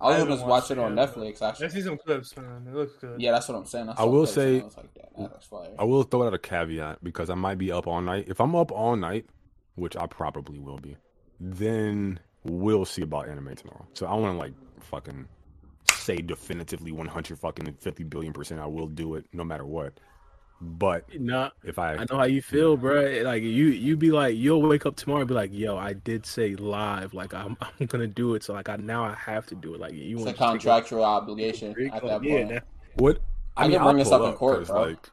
I 0.00 0.04
I 0.04 0.08
was 0.10 0.18
haven't 0.18 0.34
just 0.36 0.46
watch 0.46 0.70
it 0.70 0.78
it 0.78 0.80
on 0.80 0.96
yet, 0.96 1.12
Netflix. 1.12 1.42
I 1.42 1.68
see 1.68 1.82
some 1.82 1.98
clips, 1.98 2.36
man. 2.36 2.66
It 2.68 2.74
looks 2.74 2.94
good. 3.00 3.20
yeah, 3.20 3.32
that's 3.32 3.48
what 3.48 3.56
I'm 3.56 3.64
saying. 3.66 3.92
I 3.96 4.04
will 4.04 4.26
say- 4.26 4.60
I 4.60 4.64
was 4.64 4.76
like, 4.76 4.94
that, 4.94 5.16
that 5.16 5.22
looks 5.22 5.46
fire. 5.46 5.74
I 5.76 5.84
will 5.84 6.04
throw 6.04 6.24
out 6.24 6.34
a 6.34 6.38
caveat 6.38 7.02
because 7.02 7.30
I 7.30 7.34
might 7.34 7.58
be 7.58 7.72
up 7.72 7.88
all 7.88 8.00
night. 8.00 8.26
If 8.28 8.40
I'm 8.40 8.54
up 8.54 8.70
all 8.70 8.94
night, 8.94 9.26
which 9.74 9.96
I 9.96 10.06
probably 10.06 10.60
will 10.60 10.78
be, 10.78 10.96
then 11.40 12.20
we'll 12.44 12.84
see 12.84 13.02
about 13.02 13.28
anime 13.28 13.56
tomorrow. 13.56 13.86
So 13.94 14.06
I 14.06 14.14
want 14.14 14.34
to 14.34 14.38
like 14.38 14.52
fucking 14.80 15.26
say 15.92 16.18
definitively 16.18 16.92
100 16.92 17.38
fucking 17.38 17.74
50 17.80 18.04
billion 18.04 18.32
percent 18.32 18.60
I 18.60 18.66
will 18.66 18.86
do 18.86 19.16
it 19.16 19.26
no 19.32 19.42
matter 19.44 19.66
what. 19.66 19.98
But 20.60 21.04
Nah, 21.18 21.50
if 21.62 21.78
I, 21.78 21.94
I 21.94 22.06
know 22.10 22.18
how 22.18 22.24
you 22.24 22.42
feel, 22.42 22.76
bro. 22.76 23.22
Like 23.24 23.42
you, 23.42 23.66
you 23.66 23.96
be 23.96 24.10
like, 24.10 24.36
you'll 24.36 24.60
wake 24.62 24.86
up 24.86 24.96
tomorrow 24.96 25.20
and 25.20 25.28
be 25.28 25.34
like, 25.34 25.50
"Yo, 25.52 25.76
I 25.76 25.92
did 25.92 26.26
say 26.26 26.56
live, 26.56 27.14
like 27.14 27.32
I'm, 27.32 27.56
I'm 27.80 27.86
gonna 27.86 28.08
do 28.08 28.34
it." 28.34 28.42
So 28.42 28.54
like, 28.54 28.68
I 28.68 28.76
now 28.76 29.04
I 29.04 29.14
have 29.14 29.46
to 29.46 29.54
do 29.54 29.74
it. 29.74 29.80
Like 29.80 29.94
you 29.94 30.16
It's 30.16 30.26
a 30.26 30.26
want 30.26 30.36
contractual 30.36 31.04
obligation 31.04 31.76
at 31.92 32.02
that 32.04 32.22
Yeah, 32.24 32.34
point. 32.34 32.48
that- 32.48 32.64
what 32.96 33.20
I 33.56 33.68
mean, 33.68 33.72
can 33.72 33.82
bring 33.84 33.98
I'll 33.98 34.04
this 34.04 34.08
pull 34.08 34.22
up 34.22 34.32
in 34.32 34.36
court, 34.38 34.66
bro. 34.66 34.82
Like 34.82 35.10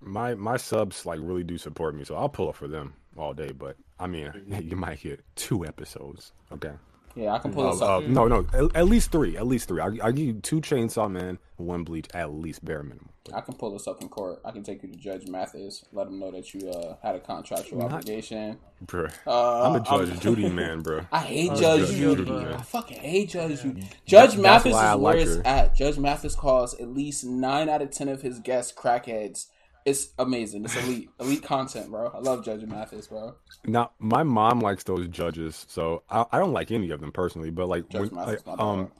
my 0.00 0.34
my 0.34 0.56
subs 0.56 1.04
like 1.06 1.20
really 1.22 1.44
do 1.44 1.58
support 1.58 1.94
me, 1.94 2.04
so 2.04 2.16
I'll 2.16 2.28
pull 2.28 2.48
up 2.48 2.56
for 2.56 2.68
them 2.68 2.94
all 3.16 3.34
day. 3.34 3.52
But 3.52 3.76
I 4.00 4.06
mean, 4.06 4.32
you 4.62 4.76
might 4.76 5.02
get 5.02 5.20
two 5.36 5.66
episodes. 5.66 6.32
Okay. 6.50 6.72
Yeah, 7.14 7.32
I 7.34 7.38
can 7.38 7.52
pull 7.52 7.66
Uh, 7.68 7.72
this 7.72 7.82
uh, 7.82 7.98
up. 7.98 8.04
no, 8.04 8.26
no, 8.26 8.46
at, 8.54 8.76
at 8.76 8.86
least 8.86 9.12
three. 9.12 9.36
At 9.36 9.46
least 9.46 9.68
three. 9.68 9.80
I 9.80 9.86
I 10.02 10.12
give 10.12 10.26
you 10.26 10.34
two 10.34 10.60
Chainsaw 10.60 11.10
Man, 11.10 11.38
one 11.56 11.84
Bleach, 11.84 12.06
at 12.14 12.32
least 12.32 12.64
bare 12.64 12.82
minimum. 12.82 13.10
I 13.32 13.40
can 13.40 13.54
pull 13.54 13.70
this 13.72 13.86
up 13.86 14.02
in 14.02 14.08
court. 14.08 14.40
I 14.44 14.50
can 14.50 14.62
take 14.64 14.82
you 14.82 14.88
to 14.88 14.96
Judge 14.96 15.28
Mathis, 15.28 15.84
let 15.92 16.08
him 16.08 16.18
know 16.18 16.30
that 16.32 16.52
you 16.54 16.68
uh, 16.70 16.96
had 17.02 17.14
a 17.14 17.20
contractual 17.20 17.78
Not- 17.78 17.92
obligation. 17.92 18.58
Bro, 18.80 19.08
Uh, 19.26 19.68
I'm 19.70 19.76
a 19.76 19.80
Judge 19.80 20.18
Judy 20.20 20.48
man, 20.60 20.80
bro. 20.80 21.02
I 21.12 21.20
hate 21.20 21.50
Judge 21.50 21.60
Judge 21.88 21.96
Judy. 21.96 22.24
Judy, 22.24 22.46
I 22.54 22.62
fucking 22.62 22.98
hate 22.98 23.28
Judge 23.28 23.62
Judy. 23.62 23.88
Judge 24.06 24.36
Mathis 24.36 24.72
is 24.74 24.80
where 24.80 24.96
like 24.96 25.16
it's 25.18 25.36
her. 25.36 25.46
at. 25.46 25.76
Judge 25.76 25.98
Mathis 25.98 26.34
calls 26.34 26.74
at 26.80 26.88
least 26.88 27.24
nine 27.24 27.68
out 27.68 27.80
of 27.82 27.90
ten 27.90 28.08
of 28.08 28.22
his 28.22 28.40
guests 28.40 28.72
crackheads. 28.76 29.46
It's 29.84 30.12
amazing. 30.18 30.64
It's 30.64 30.76
elite, 30.76 31.10
elite 31.20 31.42
content, 31.42 31.90
bro. 31.90 32.08
I 32.14 32.18
love 32.18 32.44
Judge 32.44 32.64
Mathis, 32.64 33.08
bro. 33.08 33.34
Now, 33.64 33.90
my 33.98 34.22
mom 34.22 34.60
likes 34.60 34.84
those 34.84 35.08
judges, 35.08 35.66
so 35.68 36.02
I, 36.08 36.24
I 36.32 36.38
don't 36.38 36.52
like 36.52 36.70
any 36.70 36.90
of 36.90 37.00
them 37.00 37.12
personally. 37.12 37.50
But 37.50 37.68
like, 37.68 37.88
Judge 37.88 38.10
when, 38.10 38.26
Mathis, 38.26 38.46
like 38.46 38.60
um, 38.60 38.90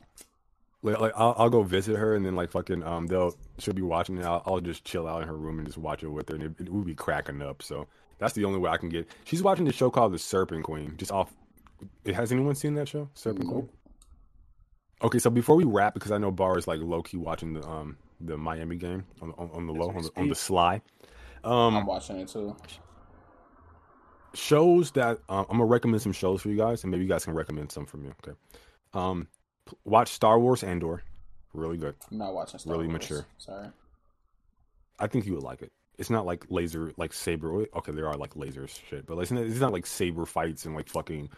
like, 0.83 0.99
like 0.99 1.12
I'll, 1.17 1.35
I'll 1.39 1.51
go 1.51 1.62
visit 1.62 1.97
her, 1.97 2.17
and 2.17 2.27
then 2.27 2.35
like 2.35 2.51
fucking 2.51 2.83
um, 2.83 3.07
they'll 3.07 3.36
she'll 3.59 3.75
be 3.75 3.83
watching 3.83 4.19
it. 4.19 4.25
I'll, 4.25 4.43
I'll 4.44 4.61
just 4.61 4.85
chill 4.85 5.07
out 5.07 5.23
in 5.23 5.28
her 5.28 5.36
room 5.36 5.59
and 5.59 5.67
just 5.67 5.78
watch 5.78 6.02
it 6.02 6.09
with 6.09 6.28
her, 6.28 6.35
and 6.35 6.44
it, 6.44 6.52
it 6.59 6.69
would 6.69 6.86
be 6.86 6.94
cracking 6.94 7.41
up. 7.43 7.62
So 7.62 7.86
that's 8.19 8.35
the 8.35 8.44
only 8.44 8.59
way 8.59 8.70
I 8.70 8.77
can 8.77 8.89
get. 8.89 9.09
She's 9.25 9.43
watching 9.43 9.65
the 9.65 9.73
show 9.73 9.91
called 9.91 10.12
The 10.12 10.19
Serpent 10.19 10.65
Queen. 10.65 10.94
Just 10.97 11.12
off. 11.12 11.33
Has 12.07 12.33
anyone 12.33 12.55
seen 12.55 12.75
that 12.75 12.89
show, 12.89 13.09
Serpent 13.15 13.49
Queen? 13.49 13.69
Okay, 15.02 15.19
so 15.19 15.31
before 15.31 15.57
we 15.57 15.65
wrap, 15.65 15.94
because 15.94 16.12
I 16.12 16.19
know 16.19 16.31
Bar 16.31 16.59
is 16.59 16.69
like 16.69 16.81
low 16.81 17.02
key 17.02 17.17
watching 17.17 17.55
the 17.55 17.67
um 17.67 17.97
the 18.25 18.36
Miami 18.36 18.76
game 18.76 19.05
on 19.20 19.33
on, 19.39 19.51
on 19.52 19.67
the 19.67 19.73
low 19.73 19.89
on 19.91 20.02
the, 20.02 20.10
on 20.17 20.28
the 20.28 20.34
sly. 20.34 20.81
Um, 21.44 21.76
I'm 21.76 21.86
watching 21.86 22.18
it 22.18 22.28
too. 22.28 22.57
shows 24.34 24.91
that 24.92 25.18
um, 25.28 25.47
I'm 25.51 25.59
gonna 25.59 25.65
recommend 25.67 26.02
some 26.02 26.12
shows 26.12 26.42
for 26.42 26.49
you 26.49 26.57
guys, 26.57 26.84
and 26.84 26.91
maybe 26.91 27.02
you 27.02 27.09
guys 27.09 27.25
can 27.25 27.34
recommend 27.34 27.70
some 27.73 27.86
for 27.86 27.97
me. 27.99 28.10
Okay, 28.26 28.36
um, 28.94 29.28
p- 29.68 29.76
watch 29.84 30.09
Star 30.10 30.39
Wars 30.39 30.62
Andor, 30.62 31.02
really 31.52 31.76
good. 31.76 31.94
I'm 32.10 32.18
not 32.18 32.34
watching 32.34 32.59
Star 32.59 32.75
Wars. 32.76 32.84
Really 32.84 32.92
Wars. 32.92 33.10
mature. 33.10 33.26
Sorry. 33.39 33.68
I 34.99 35.07
think 35.07 35.26
you 35.26 35.34
would 35.34 35.42
like 35.42 35.62
it. 35.62 35.73
It's 35.99 36.10
not 36.10 36.25
like 36.26 36.44
laser, 36.49 36.92
like 36.97 37.12
saber. 37.12 37.67
Okay, 37.76 37.92
there 37.92 38.09
are 38.09 38.17
like 38.17 38.34
lasers 38.34 38.78
shit, 38.89 39.05
but 39.07 39.18
it's 39.18 39.31
not, 39.31 39.42
it's 39.44 39.60
not 39.60 39.73
like 39.73 39.86
saber 39.86 40.25
fights 40.25 40.65
and 40.65 40.75
like 40.75 40.89
fucking 40.89 41.28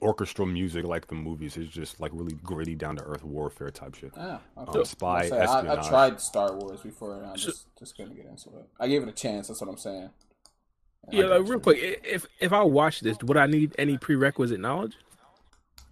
orchestral 0.00 0.46
music 0.46 0.84
like 0.84 1.06
the 1.08 1.14
movies. 1.14 1.56
It's 1.56 1.70
just 1.72 2.00
like 2.00 2.12
really 2.14 2.36
gritty, 2.42 2.74
down 2.74 2.96
to 2.96 3.04
earth 3.04 3.24
warfare 3.24 3.70
type 3.70 3.94
shit. 3.94 4.12
Yeah, 4.16 4.38
Um, 4.56 4.84
spy, 4.84 5.20
I, 5.20 5.28
say, 5.28 5.38
I, 5.38 5.72
I 5.74 5.88
tried 5.88 6.20
Star 6.20 6.54
Wars 6.54 6.80
before, 6.80 7.16
and 7.16 7.26
I 7.26 7.34
just 7.34 7.66
just 7.78 7.96
couldn't 7.96 8.16
get 8.16 8.26
into 8.26 8.50
it. 8.50 8.68
I 8.78 8.88
gave 8.88 9.02
it 9.02 9.08
a 9.08 9.12
chance. 9.12 9.48
That's 9.48 9.60
what 9.60 9.70
I'm 9.70 9.78
saying. 9.78 10.10
Yeah, 11.10 11.26
like, 11.26 11.40
real 11.42 11.52
you. 11.54 11.60
quick, 11.60 12.00
if 12.04 12.26
if 12.40 12.52
I 12.52 12.62
watch 12.62 13.00
this, 13.00 13.16
would 13.22 13.36
I 13.36 13.46
need 13.46 13.74
any 13.78 13.96
prerequisite 13.98 14.60
knowledge? 14.60 14.94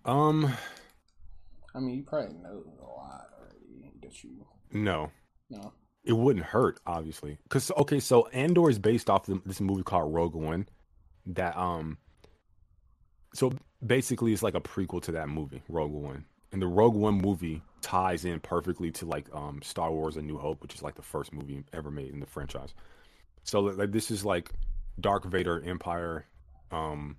Um, 0.04 0.52
I 1.74 1.80
mean, 1.80 1.96
you 1.96 2.02
probably 2.02 2.34
know 2.34 2.62
a 2.80 2.84
lot 2.84 3.26
already 3.40 3.92
that 4.02 4.22
you 4.22 4.46
no, 4.72 5.10
No. 5.50 5.72
it 6.04 6.12
wouldn't 6.12 6.44
hurt, 6.44 6.80
obviously. 6.86 7.38
Cause 7.48 7.72
okay, 7.78 7.98
so 7.98 8.26
Andor 8.28 8.68
is 8.68 8.78
based 8.78 9.08
off 9.08 9.26
the, 9.26 9.40
this 9.46 9.60
movie 9.60 9.82
called 9.82 10.12
Rogue 10.12 10.34
One. 10.34 10.68
That 11.26 11.56
um, 11.56 11.98
so 13.34 13.52
basically 13.86 14.32
it's 14.32 14.42
like 14.42 14.54
a 14.54 14.60
prequel 14.60 15.02
to 15.02 15.12
that 15.12 15.28
movie, 15.28 15.62
Rogue 15.68 15.92
One. 15.92 16.24
And 16.52 16.62
the 16.62 16.66
Rogue 16.66 16.94
One 16.94 17.14
movie 17.14 17.62
ties 17.82 18.24
in 18.24 18.40
perfectly 18.40 18.90
to 18.92 19.06
like 19.06 19.26
um 19.34 19.60
Star 19.62 19.90
Wars: 19.92 20.16
A 20.16 20.22
New 20.22 20.38
Hope, 20.38 20.62
which 20.62 20.74
is 20.74 20.82
like 20.82 20.94
the 20.94 21.02
first 21.02 21.32
movie 21.32 21.64
ever 21.72 21.90
made 21.90 22.12
in 22.12 22.20
the 22.20 22.26
franchise. 22.26 22.74
So 23.44 23.60
like 23.60 23.92
this 23.92 24.10
is 24.10 24.24
like 24.24 24.50
Dark 25.00 25.24
Vader 25.24 25.62
Empire, 25.64 26.26
um, 26.70 27.16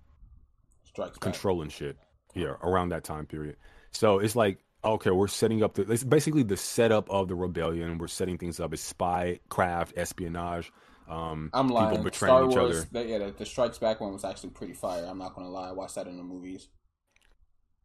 Strikes 0.86 1.18
back. 1.18 1.22
controlling 1.22 1.70
shit. 1.70 1.98
Yeah, 2.36 2.56
around 2.62 2.90
that 2.90 3.04
time 3.04 3.26
period. 3.26 3.58
So 3.92 4.20
it's 4.20 4.36
like, 4.36 4.60
okay, 4.84 5.12
we're 5.12 5.28
setting 5.28 5.64
up 5.64 5.76
the 5.76 5.92
it's 5.92 6.04
basically 6.04 6.44
the 6.44 6.58
setup 6.58 7.10
of 7.10 7.28
the 7.28 7.36
rebellion. 7.36 7.98
We're 7.98 8.08
setting 8.08 8.38
things 8.38 8.60
up 8.60 8.74
as 8.74 8.82
spy 8.82 9.40
craft, 9.50 9.94
espionage, 9.98 10.72
um 11.08 11.50
I'm 11.54 11.70
lying. 11.70 11.90
people 11.92 12.04
betraying 12.06 12.30
Star 12.36 12.50
each 12.50 12.56
Wars, 12.56 12.78
other. 12.82 12.88
the, 12.92 13.06
yeah, 13.10 13.18
the, 13.20 13.32
the 13.32 13.46
Strikes 13.46 13.78
Back 13.78 14.02
one 14.02 14.14
was 14.14 14.24
actually 14.26 14.50
pretty 14.52 14.74
fire. 14.74 15.06
I'm 15.06 15.18
not 15.18 15.36
gonna 15.36 15.50
lie. 15.50 15.70
I 15.70 15.72
watched 15.72 15.96
that 15.96 16.08
in 16.08 16.18
the 16.18 16.24
movies. 16.24 16.68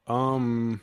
Um 0.07 0.81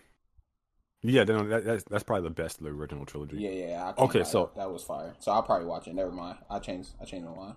Yeah, 1.01 1.23
then 1.23 1.49
that, 1.49 1.65
that's 1.65 1.83
that's 1.85 2.03
probably 2.03 2.23
the 2.29 2.33
best 2.35 2.57
of 2.59 2.63
the 2.63 2.71
original 2.71 3.05
trilogy. 3.05 3.37
Yeah, 3.37 3.49
yeah. 3.51 3.93
Okay, 3.97 4.23
so- 4.23 4.51
that, 4.55 4.61
that 4.61 4.71
was 4.71 4.83
fire. 4.83 5.15
So 5.19 5.31
I'll 5.31 5.43
probably 5.43 5.67
watch 5.67 5.87
it. 5.87 5.93
Never 5.95 6.11
mind. 6.11 6.37
I 6.49 6.59
changed. 6.59 6.91
I 7.01 7.05
changed 7.05 7.27
the 7.27 7.31
line. 7.31 7.55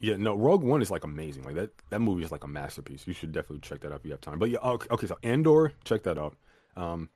Yeah, 0.00 0.16
no, 0.16 0.36
Rogue 0.36 0.62
One 0.62 0.80
is 0.80 0.90
like 0.92 1.02
amazing. 1.04 1.42
Like 1.44 1.56
that 1.56 1.70
that 1.90 2.00
movie 2.00 2.22
is 2.22 2.30
like 2.30 2.44
a 2.44 2.48
masterpiece. 2.48 3.06
You 3.06 3.14
should 3.14 3.32
definitely 3.32 3.60
check 3.60 3.80
that 3.80 3.92
out 3.92 4.00
if 4.00 4.04
you 4.04 4.12
have 4.12 4.20
time. 4.20 4.38
But 4.38 4.50
yeah, 4.50 4.58
okay, 4.58 4.86
okay 4.90 5.06
so 5.06 5.16
Andor, 5.22 5.72
check 5.84 6.02
that 6.04 6.18
out. 6.18 6.36
Um 6.76 7.08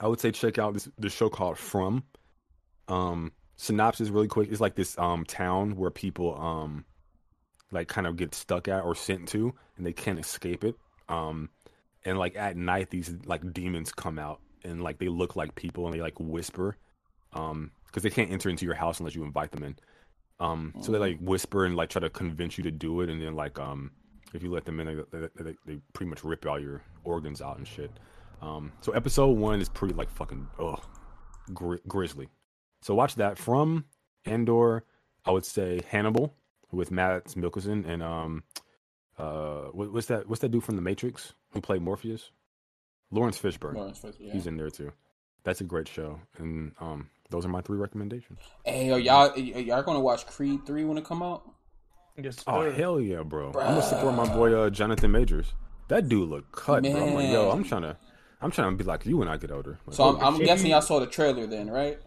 I 0.00 0.08
would 0.08 0.20
say 0.20 0.30
check 0.30 0.58
out 0.58 0.72
this 0.74 0.88
this 0.98 1.12
show 1.12 1.28
called 1.28 1.58
From. 1.58 2.04
Um 2.88 3.32
synopsis 3.56 4.08
really 4.08 4.28
quick. 4.28 4.50
It's 4.50 4.60
like 4.60 4.74
this 4.74 4.98
um 4.98 5.24
town 5.24 5.76
where 5.76 5.90
people 5.90 6.38
um 6.40 6.84
like 7.70 7.88
kind 7.88 8.06
of 8.06 8.16
get 8.16 8.34
stuck 8.34 8.68
at 8.68 8.84
or 8.84 8.94
sent 8.94 9.28
to 9.28 9.54
and 9.76 9.86
they 9.86 9.92
can't 9.92 10.18
escape 10.18 10.64
it. 10.64 10.76
Um 11.08 11.48
and 12.04 12.18
like 12.18 12.36
at 12.36 12.56
night 12.56 12.90
these 12.90 13.14
like 13.24 13.52
demons 13.52 13.92
come 13.92 14.18
out 14.18 14.40
and 14.64 14.82
like 14.82 14.98
they 14.98 15.08
look 15.08 15.36
like 15.36 15.54
people 15.54 15.86
and 15.86 15.94
they 15.94 16.00
like 16.00 16.18
whisper 16.18 16.76
um 17.32 17.70
because 17.86 18.02
they 18.02 18.10
can't 18.10 18.30
enter 18.30 18.48
into 18.48 18.64
your 18.64 18.74
house 18.74 19.00
unless 19.00 19.14
you 19.14 19.22
invite 19.22 19.50
them 19.50 19.62
in. 19.62 19.76
Um, 20.40 20.74
so 20.80 20.90
they 20.90 20.98
like 20.98 21.18
whisper 21.20 21.66
and 21.66 21.76
like 21.76 21.90
try 21.90 22.00
to 22.00 22.10
convince 22.10 22.58
you 22.58 22.64
to 22.64 22.70
do 22.70 23.00
it, 23.02 23.08
and 23.10 23.20
then 23.20 23.34
like 23.34 23.60
um, 23.60 23.92
if 24.34 24.42
you 24.42 24.50
let 24.50 24.64
them 24.64 24.80
in, 24.80 24.86
they, 24.86 25.18
they, 25.20 25.28
they, 25.36 25.54
they 25.66 25.78
pretty 25.92 26.10
much 26.10 26.24
rip 26.24 26.44
all 26.46 26.58
your 26.58 26.82
organs 27.04 27.40
out 27.40 27.58
and 27.58 27.68
shit. 27.68 27.90
Um, 28.40 28.72
so 28.80 28.92
episode 28.92 29.36
one 29.36 29.60
is 29.60 29.68
pretty 29.68 29.94
like 29.94 30.10
fucking 30.10 30.48
ugh, 30.58 30.82
gri- 31.54 31.82
grisly. 31.86 32.28
So 32.82 32.94
watch 32.94 33.14
that 33.16 33.38
from 33.38 33.84
Andor. 34.26 34.84
I 35.24 35.30
would 35.30 35.46
say 35.46 35.80
Hannibal 35.88 36.34
with 36.72 36.90
Mads 36.90 37.34
Mikkelsen 37.36 37.86
and 37.88 38.02
um, 38.02 38.42
uh, 39.18 39.66
what, 39.72 39.92
what's 39.92 40.06
that? 40.08 40.28
What's 40.28 40.40
that 40.42 40.50
dude 40.50 40.64
from 40.64 40.76
The 40.76 40.82
Matrix 40.82 41.32
who 41.52 41.60
played 41.60 41.80
Morpheus? 41.82 42.30
Laurence 43.10 43.38
Fishburne. 43.38 43.74
Laurence 43.74 44.00
Fishburne, 44.00 44.14
yeah. 44.20 44.32
He's 44.32 44.46
in 44.46 44.56
there 44.56 44.70
too. 44.70 44.92
That's 45.44 45.60
a 45.60 45.64
great 45.64 45.88
show, 45.88 46.20
and 46.38 46.72
um, 46.80 47.08
those 47.30 47.44
are 47.44 47.48
my 47.48 47.60
three 47.60 47.76
recommendations. 47.78 48.38
Hey, 48.64 48.88
yo, 48.88 48.96
y'all, 48.96 49.32
y- 49.36 49.42
y'all 49.42 49.82
gonna 49.82 50.00
watch 50.00 50.24
Creed 50.26 50.64
three 50.66 50.84
when 50.84 50.98
it 50.98 51.04
come 51.04 51.22
out? 51.22 51.42
Yes, 52.16 52.42
Oh 52.46 52.70
hell 52.70 53.00
yeah, 53.00 53.22
bro! 53.22 53.48
I'm 53.48 53.52
gonna 53.54 53.82
support 53.82 54.14
my 54.14 54.32
boy 54.32 54.54
uh, 54.54 54.70
Jonathan 54.70 55.10
Majors. 55.10 55.52
That 55.88 56.08
dude 56.08 56.28
look 56.28 56.50
cut, 56.52 56.82
bro. 56.84 57.02
I'm 57.02 57.14
like, 57.14 57.30
yo, 57.32 57.50
I'm 57.50 57.64
trying 57.64 57.82
to, 57.82 57.96
I'm 58.40 58.50
trying 58.50 58.70
to 58.70 58.76
be 58.76 58.84
like 58.84 59.04
you 59.04 59.16
when 59.16 59.28
I 59.28 59.36
get 59.36 59.50
older. 59.50 59.78
Like, 59.86 59.96
So 59.96 60.04
I'm, 60.16 60.24
I'm 60.24 60.38
guessing 60.38 60.70
y'all 60.70 60.80
saw 60.80 61.00
the 61.00 61.06
trailer 61.06 61.46
then, 61.46 61.68
right? 61.70 61.98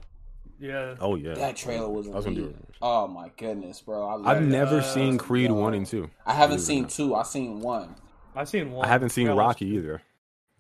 Yeah. 0.60 0.96
Oh 1.00 1.16
yeah, 1.16 1.34
That 1.34 1.56
trailer 1.56 1.90
was 1.90 2.08
I 2.08 2.12
was 2.12 2.26
gonna 2.26 2.38
do 2.38 2.46
it. 2.48 2.56
Oh 2.82 3.08
my 3.08 3.30
goodness, 3.38 3.82
bro! 3.82 4.08
I 4.08 4.32
I've 4.32 4.42
never 4.44 4.78
Uh, 4.80 4.82
seen 4.84 5.18
Creed 5.18 5.50
yo. 5.50 5.56
one 5.56 5.74
and 5.74 5.86
two. 5.86 6.10
I 6.26 6.34
haven't 6.34 6.58
Believe 6.58 6.60
it 6.60 6.62
or 6.62 6.66
seen 6.66 6.82
not. 6.84 6.90
two. 6.92 7.16
I 7.16 7.24
seen 7.24 7.60
one. 7.60 7.96
I've 8.36 8.50
seen 8.50 8.72
one. 8.72 8.86
I 8.86 8.90
haven't 8.90 9.10
seen 9.10 9.26
You 9.28 9.36
watch 9.36 9.40
Rocky 9.62 9.66
either. 9.68 10.02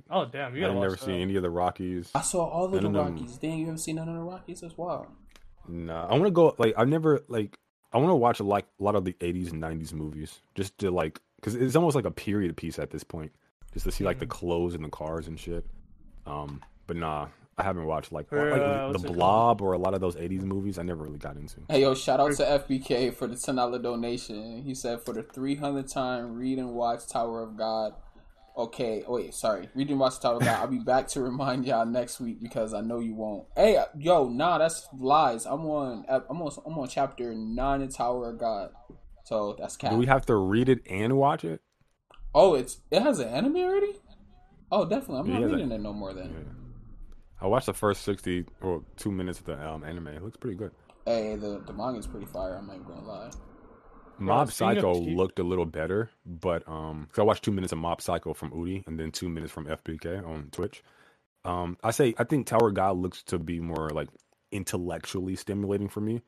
Oh 0.10 0.26
damn, 0.26 0.56
you 0.56 0.66
I've 0.68 0.74
never 0.74 0.90
watch 0.90 1.02
seen 1.02 1.22
any 1.22 1.36
of 1.36 1.44
the 1.44 1.50
Rockies. 1.50 2.12
I 2.14 2.22
saw 2.22 2.46
all 2.46 2.66
of 2.66 2.72
the 2.72 2.82
None 2.82 2.94
them. 2.94 3.16
Rockies. 3.16 3.38
Dang, 3.38 3.58
you 3.60 3.66
haven't 3.66 3.80
seen 3.80 3.96
none 3.96 4.08
of 4.10 4.16
the 4.16 4.22
Rockies? 4.22 4.62
That's 4.62 4.78
wild. 4.78 5.08
Nah, 5.68 6.08
I 6.08 6.12
want 6.12 6.26
to 6.26 6.32
go. 6.32 6.56
Like 6.58 6.74
I've 6.78 6.88
never 6.90 7.24
like 7.28 7.58
I 7.92 7.98
want 7.98 8.10
to 8.12 8.16
watch 8.16 8.40
like 8.40 8.66
a 8.80 8.84
lot 8.84 8.96
of 8.96 9.06
the 9.06 9.14
'80s 9.14 9.52
and 9.52 9.62
'90s 9.64 9.94
movies 9.94 10.42
just 10.56 10.78
to 10.80 10.92
like 10.92 11.20
because 11.38 11.56
it's 11.56 11.76
almost 11.76 11.96
like 11.96 12.06
a 12.06 12.12
period 12.12 12.56
piece 12.58 12.78
at 12.80 12.92
this 12.92 13.04
point, 13.04 13.32
just 13.74 13.86
to 13.86 13.92
see 13.92 14.04
like 14.04 14.20
the 14.20 14.28
clothes 14.28 14.76
and 14.76 14.84
the 14.84 14.90
cars 14.90 15.28
and 15.28 15.40
shit. 15.40 15.66
Um, 16.28 16.62
but 16.88 16.98
nah, 16.98 17.28
I 17.58 17.64
haven't 17.64 17.86
watched 17.86 18.12
like, 18.12 18.32
Or, 18.34 18.52
like 18.52 18.62
uh, 18.62 18.88
the 18.88 18.92
what's 18.94 19.04
called? 19.04 19.16
Blob 19.16 19.62
or 19.62 19.74
a 19.74 19.78
lot 19.78 19.94
of 19.94 20.02
those 20.02 20.16
'80s 20.18 20.42
movies. 20.42 20.78
I 20.78 20.84
never 20.84 21.04
really 21.04 21.18
got 21.20 21.38
into. 21.38 21.62
Hey 21.70 21.82
yo, 21.82 21.96
shout 21.96 22.20
out 22.20 22.34
to 22.34 22.44
FBK 22.44 23.14
for 23.14 23.28
the 23.28 23.36
ten 23.38 23.56
dollar 23.56 23.80
donation. 23.80 24.62
He 24.64 24.76
said 24.76 25.02
for 25.02 25.14
the 25.14 25.24
three 25.24 25.56
hundred 25.56 25.88
time, 25.88 26.34
read 26.36 26.58
and 26.60 26.72
watch 26.74 27.08
Tower 27.08 27.44
of 27.44 27.56
God. 27.58 27.94
Okay, 28.58 29.04
oh, 29.06 29.16
wait, 29.16 29.34
sorry, 29.34 29.70
read 29.76 29.90
and 29.90 30.00
watch 30.00 30.20
Tower 30.20 30.36
of 30.36 30.42
God. 30.42 30.60
I'll 30.62 30.68
be 30.68 30.80
back 30.80 31.08
to 31.10 31.22
remind 31.22 31.66
y'all 31.66 31.86
next 31.86 32.20
week 32.20 32.42
because 32.42 32.74
I 32.74 32.82
know 32.82 33.00
you 33.00 33.14
won't. 33.14 33.46
Hey, 33.56 33.82
yo, 33.98 34.28
nah, 34.30 34.58
that's 34.58 34.88
lies. 34.98 35.46
I'm 35.46 35.66
on, 35.66 36.06
I'm 36.10 36.42
on, 36.42 36.52
I'm 36.66 36.78
on 36.78 36.88
chapter 36.90 37.34
nine 37.34 37.82
in 37.82 37.90
Tower 37.90 38.32
of 38.32 38.38
God. 38.40 38.72
So 39.26 39.56
that's 39.58 39.76
cap. 39.78 39.92
Do 39.92 39.98
we 39.98 40.06
have 40.08 40.26
to 40.28 40.36
read 40.36 40.68
it 40.70 40.82
and 40.90 41.16
watch 41.18 41.46
it? 41.46 41.62
oh, 42.34 42.54
it's 42.56 42.80
it 42.92 43.02
has 43.02 43.20
an 43.20 43.30
anime 43.30 43.56
already. 43.56 43.94
Oh, 44.70 44.84
definitely. 44.84 45.20
I'm 45.20 45.30
not 45.32 45.40
Yeah, 45.42 45.56
reading 45.56 45.70
that- 45.70 45.76
it 45.76 45.82
no 45.82 45.94
more 45.94 46.14
then. 46.14 46.34
Yeah. 46.34 46.65
I 47.46 47.48
watched 47.48 47.68
the 47.68 47.74
first 47.74 48.02
sixty 48.02 48.44
or 48.60 48.82
two 48.98 49.12
minutes 49.12 49.38
of 49.40 49.46
the 49.46 49.68
um, 49.70 49.84
anime. 49.84 50.08
It 50.08 50.24
looks 50.24 50.36
pretty 50.36 50.58
good. 50.58 50.72
Hey, 51.06 51.36
the 51.36 51.62
the 51.68 51.74
manga's 51.74 52.08
pretty 52.08 52.26
fire. 52.26 52.56
I'm 52.56 52.66
not 52.66 52.78
even 52.78 52.88
gonna 52.88 53.06
lie. 53.08 53.30
Mob 54.18 54.52
speaking 54.52 54.76
Psycho 54.78 54.94
cheap- 54.96 55.16
looked 55.16 55.38
a 55.38 55.44
little 55.44 55.68
better, 55.68 56.10
but 56.26 56.68
um, 56.68 57.08
cause 57.12 57.20
I 57.20 57.24
watched 57.24 57.44
two 57.44 57.52
minutes 57.52 57.72
of 57.72 57.78
Mob 57.78 58.02
Psycho 58.02 58.34
from 58.34 58.50
Udi 58.50 58.88
and 58.88 59.00
then 59.00 59.12
two 59.12 59.30
minutes 59.30 59.52
from 59.54 59.68
FBK 59.68 60.26
on 60.28 60.50
Twitch. 60.52 60.84
Um, 61.44 61.78
I 61.84 61.92
say 61.92 62.16
I 62.18 62.24
think 62.24 62.48
Tower 62.48 62.70
of 62.70 62.74
God 62.74 62.98
looks 62.98 63.22
to 63.24 63.38
be 63.38 63.60
more 63.60 63.90
like 63.92 64.08
intellectually 64.52 65.36
stimulating 65.36 65.88
for 65.88 66.02
me, 66.02 66.24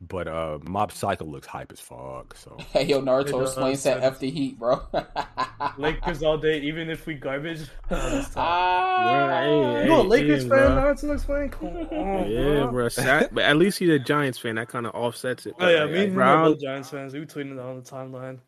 but 0.00 0.28
uh, 0.28 0.58
Mob 0.62 0.92
Psycho 0.92 1.24
looks 1.24 1.46
hype 1.46 1.72
as 1.72 1.80
fuck. 1.80 2.36
So 2.36 2.56
Hey, 2.72 2.84
yo, 2.84 3.00
Naruto 3.00 3.38
does, 3.40 3.50
explains 3.52 3.82
that 3.84 3.96
and- 3.96 4.04
F 4.04 4.18
the 4.18 4.30
heat, 4.30 4.58
bro. 4.58 4.80
Lakers 5.78 6.22
all 6.22 6.36
day, 6.38 6.60
even 6.60 6.90
if 6.90 7.06
we 7.06 7.14
garbage. 7.14 7.62
That's. 7.88 8.32
Ah, 8.36 9.44
you 9.84 9.94
a 9.94 10.02
Lakers 10.02 10.42
hey, 10.44 10.48
fan? 10.48 10.58
bro. 10.58 10.68
Naruto 10.82 11.02
looks 11.04 11.24
funny. 11.24 11.48
Come 11.48 11.68
on, 11.68 12.30
Yeah, 12.30 12.42
bro. 12.64 12.70
bro. 12.72 12.88
Sad, 12.88 13.30
but 13.32 13.44
at 13.44 13.56
least 13.56 13.78
he's 13.78 13.88
a 13.90 13.98
Giants 13.98 14.38
fan. 14.38 14.56
That 14.56 14.68
kind 14.68 14.86
of 14.86 14.94
offsets 14.94 15.46
it. 15.46 15.54
Oh 15.58 15.68
yeah, 15.68 15.84
Like, 15.84 15.90
me 15.92 15.98
and 16.04 16.06
him 16.06 16.12
are 16.12 16.14
Brown- 16.14 16.52
both 16.52 16.60
Giants 16.60 16.90
fans. 16.90 17.14
We 17.14 17.20
tweeted 17.20 17.56
that 17.56 17.62
on 17.64 17.76
the 17.76 17.82
timeline. 17.82 18.38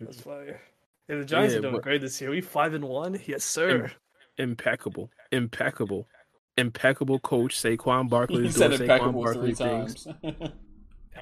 That's 0.00 0.20
fire. 0.20 0.60
Yeah, 1.08 1.16
the 1.16 1.24
Giants 1.24 1.52
Yeah, 1.52 1.58
are 1.58 1.62
doing 1.62 1.74
but- 1.74 1.82
great 1.82 2.00
this 2.00 2.20
year. 2.20 2.30
We 2.30 2.40
five 2.40 2.74
and 2.74 2.84
one. 2.84 3.20
Yes, 3.26 3.44
sir. 3.44 3.92
impeccable, 4.38 5.10
impeccable, 5.32 6.06
impeccable 6.56 7.18
coach 7.20 7.60
Saquon 7.60 8.08
Barkley 8.08 8.42
he 8.42 8.48
is 8.48 8.56
said 8.56 8.68
doing 8.68 8.80
Saquon 8.80 8.82
impeccable 8.82 9.22
Barkley 9.22 9.54
three 9.54 9.66
things. 9.66 10.04
times. 10.22 10.52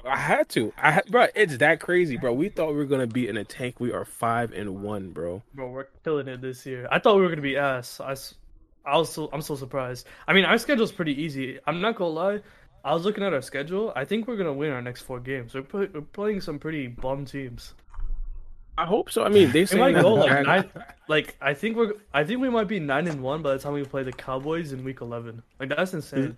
I 0.05 0.17
had 0.17 0.49
to. 0.49 0.73
I 0.77 0.91
had, 0.91 1.05
bro. 1.07 1.27
It's 1.35 1.57
that 1.57 1.79
crazy, 1.79 2.17
bro. 2.17 2.33
We 2.33 2.49
thought 2.49 2.69
we 2.69 2.75
were 2.75 2.85
gonna 2.85 3.07
be 3.07 3.27
in 3.27 3.37
a 3.37 3.43
tank. 3.43 3.79
We 3.79 3.91
are 3.91 4.05
five 4.05 4.51
and 4.51 4.83
one, 4.83 5.11
bro. 5.11 5.43
Bro, 5.53 5.69
we're 5.71 5.87
killing 6.03 6.27
it 6.27 6.41
this 6.41 6.65
year. 6.65 6.87
I 6.91 6.99
thought 6.99 7.15
we 7.15 7.21
were 7.21 7.29
gonna 7.29 7.41
be 7.41 7.57
ass. 7.57 7.99
I, 7.99 8.15
I 8.89 8.97
was 8.97 9.11
so, 9.11 9.29
I'm 9.33 9.41
so 9.41 9.55
surprised. 9.55 10.07
I 10.27 10.33
mean, 10.33 10.45
our 10.45 10.57
schedule's 10.57 10.91
pretty 10.91 11.21
easy. 11.21 11.59
I'm 11.67 11.81
not 11.81 11.95
gonna 11.95 12.11
lie. 12.11 12.41
I 12.83 12.93
was 12.93 13.03
looking 13.03 13.23
at 13.23 13.33
our 13.33 13.41
schedule. 13.41 13.91
I 13.95 14.05
think 14.05 14.27
we're 14.27 14.37
gonna 14.37 14.53
win 14.53 14.71
our 14.71 14.81
next 14.81 15.01
four 15.01 15.19
games. 15.19 15.53
We're, 15.53 15.63
play, 15.63 15.89
we're 15.93 16.01
playing 16.01 16.41
some 16.41 16.59
pretty 16.59 16.87
bum 16.87 17.25
teams. 17.25 17.73
I 18.77 18.85
hope 18.85 19.11
so. 19.11 19.23
I 19.23 19.29
mean, 19.29 19.51
they 19.51 19.65
might 19.75 19.99
go 20.01 20.13
like 20.13 20.45
nine. 20.45 20.69
Like 21.09 21.35
I 21.41 21.53
think 21.53 21.75
we're. 21.75 21.95
I 22.13 22.23
think 22.23 22.39
we 22.39 22.49
might 22.49 22.69
be 22.69 22.79
nine 22.79 23.07
and 23.07 23.21
one 23.21 23.41
by 23.41 23.51
the 23.51 23.59
time 23.59 23.73
we 23.73 23.83
play 23.83 24.03
the 24.03 24.13
Cowboys 24.13 24.71
in 24.71 24.85
week 24.85 25.01
eleven. 25.01 25.43
Like 25.59 25.69
that's 25.69 25.93
insane. 25.93 26.19
Mm-hmm. 26.19 26.31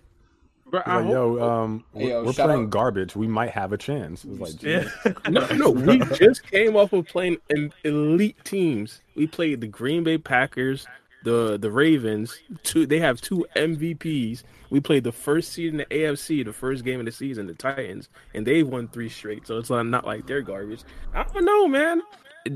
Bro, 0.72 0.80
I 0.86 0.96
Like, 0.96 1.04
hope- 1.04 1.12
yo, 1.12 1.42
um, 1.50 1.84
Hey, 1.94 2.08
yo, 2.08 2.20
we're, 2.20 2.26
we're 2.28 2.32
playing 2.32 2.62
out- 2.64 2.70
garbage. 2.70 3.14
We 3.14 3.28
might 3.28 3.50
have 3.50 3.72
a 3.72 3.76
chance. 3.78 4.24
It's 4.24 4.40
like, 4.40 4.62
Yeah. 4.62 4.88
no, 5.30 5.46
no, 5.54 5.70
we 5.70 5.98
just 6.16 6.50
came 6.50 6.74
off 6.76 6.92
of 6.94 7.06
playing 7.06 7.36
em- 7.54 7.72
elite 7.84 8.36
teams. 8.44 9.02
We 9.14 9.26
played 9.26 9.60
the 9.60 9.66
Green 9.68 10.02
Bay 10.02 10.16
Packers, 10.18 10.86
the 11.24 11.58
the 11.58 11.70
Ravens. 11.70 12.40
Two, 12.64 12.86
they 12.86 12.98
have 13.00 13.20
two 13.20 13.46
MVPs. 13.54 14.44
We 14.70 14.80
played 14.80 15.04
the 15.04 15.12
first 15.12 15.52
seed 15.52 15.68
in 15.72 15.76
the 15.76 15.84
AFC, 15.84 16.42
the 16.42 16.54
first 16.54 16.82
game 16.84 16.98
of 17.00 17.04
the 17.04 17.12
season, 17.12 17.46
the 17.46 17.54
Titans, 17.54 18.08
and 18.32 18.46
they 18.46 18.62
won 18.62 18.88
three 18.88 19.10
straight. 19.10 19.46
So 19.46 19.58
it's 19.58 19.68
not, 19.68 19.84
not 19.84 20.06
like 20.06 20.26
they're 20.26 20.40
garbage. 20.40 20.80
I 21.14 21.24
don't 21.24 21.44
know, 21.44 21.68
man. 21.68 22.00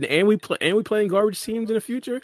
And 0.08 0.26
we 0.26 0.38
play, 0.38 0.56
and 0.62 0.74
we 0.74 0.82
playing 0.82 1.08
garbage 1.08 1.40
teams 1.42 1.68
in 1.68 1.74
the 1.74 1.80
future. 1.82 2.22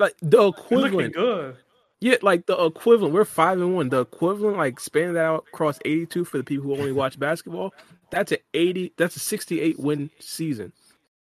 like 0.00 0.14
the 0.22 0.38
You're 0.70 0.80
looking 0.80 1.00
equivalent. 1.00 1.14
good. 1.14 1.56
Yeah, 2.04 2.16
like 2.20 2.44
the 2.44 2.62
equivalent. 2.62 3.14
We're 3.14 3.24
five 3.24 3.58
and 3.58 3.74
one. 3.74 3.88
The 3.88 4.00
equivalent, 4.00 4.58
like 4.58 4.78
spanning 4.78 5.14
that 5.14 5.24
out 5.24 5.46
across 5.50 5.78
eighty-two 5.86 6.26
for 6.26 6.36
the 6.36 6.44
people 6.44 6.66
who 6.66 6.76
only 6.76 6.92
watch 6.92 7.18
basketball. 7.18 7.72
That's 8.10 8.30
an 8.30 8.40
eighty. 8.52 8.92
That's 8.98 9.16
a 9.16 9.20
sixty-eight 9.20 9.80
win 9.80 10.10
season. 10.18 10.74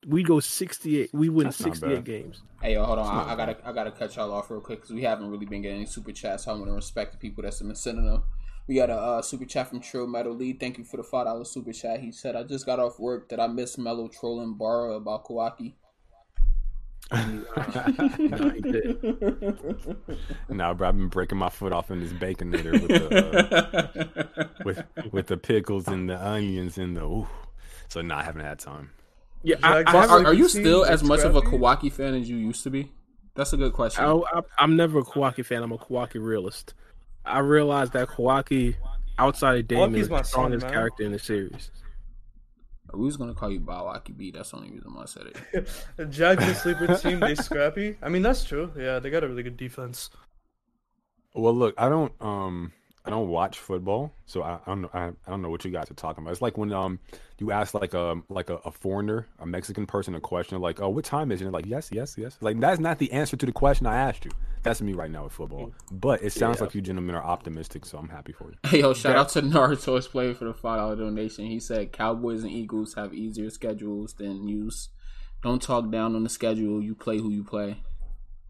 We 0.09 0.25
go 0.25 0.41
sixty-eight. 0.41 1.11
We 1.15 1.28
win 1.28 1.45
That's 1.45 1.59
sixty-eight 1.59 2.03
games. 2.03 2.43
Hey, 2.61 2.73
yo, 2.75 2.85
hold 2.85 2.99
on. 2.99 3.07
I, 3.07 3.35
I 3.35 3.36
gotta, 3.36 3.57
I 3.65 3.73
gotta 3.73 3.93
cut 3.93 4.17
y'all 4.17 4.33
off 4.33 4.51
real 4.51 4.61
quick 4.61 4.81
because 4.81 4.93
we 4.93 5.03
haven't 5.03 5.31
really 5.31 5.47
been 5.47 5.62
getting 5.62 5.77
any 5.77 5.86
super 5.86 6.11
chats. 6.11 6.47
So 6.47 6.51
I 6.51 6.55
want 6.55 6.67
to 6.67 6.73
respect 6.73 7.12
the 7.12 7.19
people 7.19 7.45
that's 7.45 7.62
been 7.62 7.73
sending 7.77 8.05
them. 8.05 8.25
We 8.67 8.75
got 8.75 8.91
a 8.91 8.97
uh, 8.97 9.23
super 9.23 9.45
chat 9.45 9.69
from 9.69 9.78
Trill 9.78 10.09
Metal 10.09 10.35
Lee. 10.35 10.55
Thank 10.55 10.78
you 10.78 10.85
for 10.85 10.97
the 10.97 11.05
five 11.05 11.27
dollar 11.27 11.45
super 11.45 11.73
chat. 11.73 12.01
He 12.01 12.11
said, 12.11 12.35
"I 12.35 12.43
just 12.43 12.67
got 12.67 12.81
off 12.81 12.99
work. 12.99 13.28
That 13.28 13.39
I 13.39 13.47
miss 13.47 13.78
Mello 13.78 14.09
trolling 14.09 14.55
Barra 14.55 14.95
about 14.95 15.27
Kawaki?" 15.27 15.75
No, 17.12 18.51
he 18.51 18.60
did. 18.60 19.97
Nah, 20.49 20.75
bro, 20.75 20.89
I've 20.89 20.97
been 20.97 21.09
breaking 21.09 21.39
my 21.39 21.51
foot 21.51 21.73
off 21.73 21.91
in 21.91 22.01
this 22.01 22.12
baconator 22.12 22.73
with 22.73 22.89
the 22.89 24.33
uh, 24.39 24.44
with 24.65 24.83
with 25.12 25.26
the 25.26 25.36
pickles 25.36 25.86
and 25.86 26.09
the 26.09 26.25
onions 26.25 26.78
and 26.78 26.97
the 26.97 27.02
ooh. 27.05 27.28
So 27.89 28.01
nah, 28.01 28.18
I 28.18 28.23
haven't 28.23 28.43
had 28.43 28.59
time. 28.59 28.91
Yeah, 29.43 29.57
I, 29.62 29.83
Jack- 29.83 29.94
I, 29.94 30.07
are, 30.07 30.26
are 30.26 30.35
you 30.35 30.49
still 30.49 30.85
as 30.85 31.02
much 31.05 31.20
of 31.20 31.36
a 31.36 31.41
Scrappy? 31.41 31.59
Kawaki 31.59 31.93
fan 31.93 32.15
as 32.15 32.28
you 32.28 32.36
used 32.36 32.62
to 32.65 32.70
be? 32.70 32.91
That's 33.35 33.52
a 33.52 33.57
good 33.57 33.75
question. 33.75 34.05
I, 34.05 34.12
I, 34.12 34.41
I'm 34.59 34.76
never 34.76 35.01
a 35.01 35.05
Kawaki 35.05 35.44
fan. 35.44 35.62
I'm 35.62 35.73
a 35.73 35.78
Kawaki 35.78 36.20
realist. 36.25 36.75
I 37.25 37.41
realized 37.41 37.93
that 37.93 38.09
Kawaki, 38.09 38.76
outside 39.18 39.59
of 39.59 39.68
Daemon, 39.68 39.93
Kawaki's 39.93 40.01
is 40.02 40.10
my 40.10 40.18
the 40.18 40.25
strongest 40.25 40.65
man. 40.65 40.73
character 40.73 41.02
in 41.05 41.12
the 41.12 41.18
series. 41.18 41.70
We 42.93 43.05
was 43.05 43.17
gonna 43.17 43.35
call 43.35 43.51
you 43.51 43.61
Bawaki 43.61 44.17
B. 44.17 44.31
That's 44.31 44.51
the 44.51 44.57
only 44.57 44.71
reason 44.71 44.95
why 44.95 45.03
I 45.03 45.07
said 45.07 45.27
it. 45.27 45.69
The 45.97 46.07
Jags 46.07 46.63
sleeper 46.63 46.97
team, 46.97 47.21
they 47.21 47.35
scrappy. 47.35 47.97
I 48.03 48.09
mean, 48.09 48.23
that's 48.23 48.45
true. 48.45 48.73
Yeah, 48.77 48.99
they 48.99 49.11
got 49.11 49.25
a 49.25 49.29
really 49.29 49.43
good 49.43 49.57
defense. 49.57 50.11
Well, 51.35 51.55
look, 51.55 51.75
I 51.77 51.89
don't 51.89 52.13
um 52.21 52.73
I 53.07 53.10
don't 53.10 53.28
watch 53.28 53.59
football, 53.59 54.12
so 54.26 54.43
I, 54.43 54.55
I 54.55 54.59
don't 54.67 54.83
know 54.83 54.91
I, 54.93 55.07
I 55.07 55.31
don't 55.31 55.41
know 55.41 55.49
what 55.51 55.65
you 55.65 55.70
guys 55.70 55.91
are 55.91 55.94
talking 55.94 56.25
about. 56.25 56.33
It's 56.33 56.43
like 56.43 56.59
when 56.59 56.73
um 56.73 56.99
you 57.39 57.52
ask 57.52 57.73
like 57.75 57.94
a 57.94 58.17
like 58.28 58.51
a, 58.51 58.57
a 58.65 58.70
foreigner, 58.73 59.26
a 59.39 59.47
Mexican 59.47 59.86
person, 59.86 60.15
a 60.15 60.20
question 60.20 60.60
like, 60.60 60.81
"Oh, 60.81 60.89
what 60.89 61.05
time 61.05 61.31
is 61.31 61.41
it?" 61.41 61.44
And 61.44 61.55
they're 61.55 61.60
like, 61.60 61.70
"Yes, 61.70 61.91
yes, 61.93 62.17
yes." 62.18 62.36
Like 62.41 62.59
that's 62.59 62.81
not 62.81 62.99
the 62.99 63.12
answer 63.12 63.36
to 63.36 63.47
the 63.47 63.52
question 63.52 63.86
I 63.86 63.97
asked 63.97 64.25
you. 64.25 64.33
That's 64.65 64.83
me 64.83 64.93
right 64.94 65.10
now 65.10 65.25
with 65.25 65.33
football. 65.35 65.73
But 65.93 66.23
it 66.25 66.33
sounds 66.33 66.59
Yeah. 66.59 66.65
like 66.65 66.75
you 66.75 66.81
gentlemen 66.81 67.15
are 67.15 67.23
optimistic, 67.25 67.85
so 67.86 67.99
I'm 67.99 68.09
happy 68.09 68.33
for 68.33 68.51
you. 68.51 68.57
Hey, 68.68 68.81
yo, 68.81 68.93
shout 68.94 69.15
out 69.15 69.28
to 69.31 69.43
Naruto's 69.43 70.09
player 70.09 70.35
for 70.35 70.47
the 70.47 70.55
five 70.55 70.78
dollar 70.78 70.97
donation. 70.97 71.47
He 71.47 71.60
said 71.60 71.93
Cowboys 71.93 72.43
and 72.43 72.51
Eagles 72.51 72.94
have 72.94 73.15
easier 73.15 73.51
schedules 73.51 74.15
than 74.15 74.49
you. 74.49 74.70
Don't 75.43 75.62
talk 75.62 75.91
down 75.91 76.17
on 76.17 76.25
the 76.25 76.28
schedule. 76.31 76.83
You 76.83 76.94
play 76.97 77.18
who 77.18 77.31
you 77.31 77.44
play. 77.44 77.76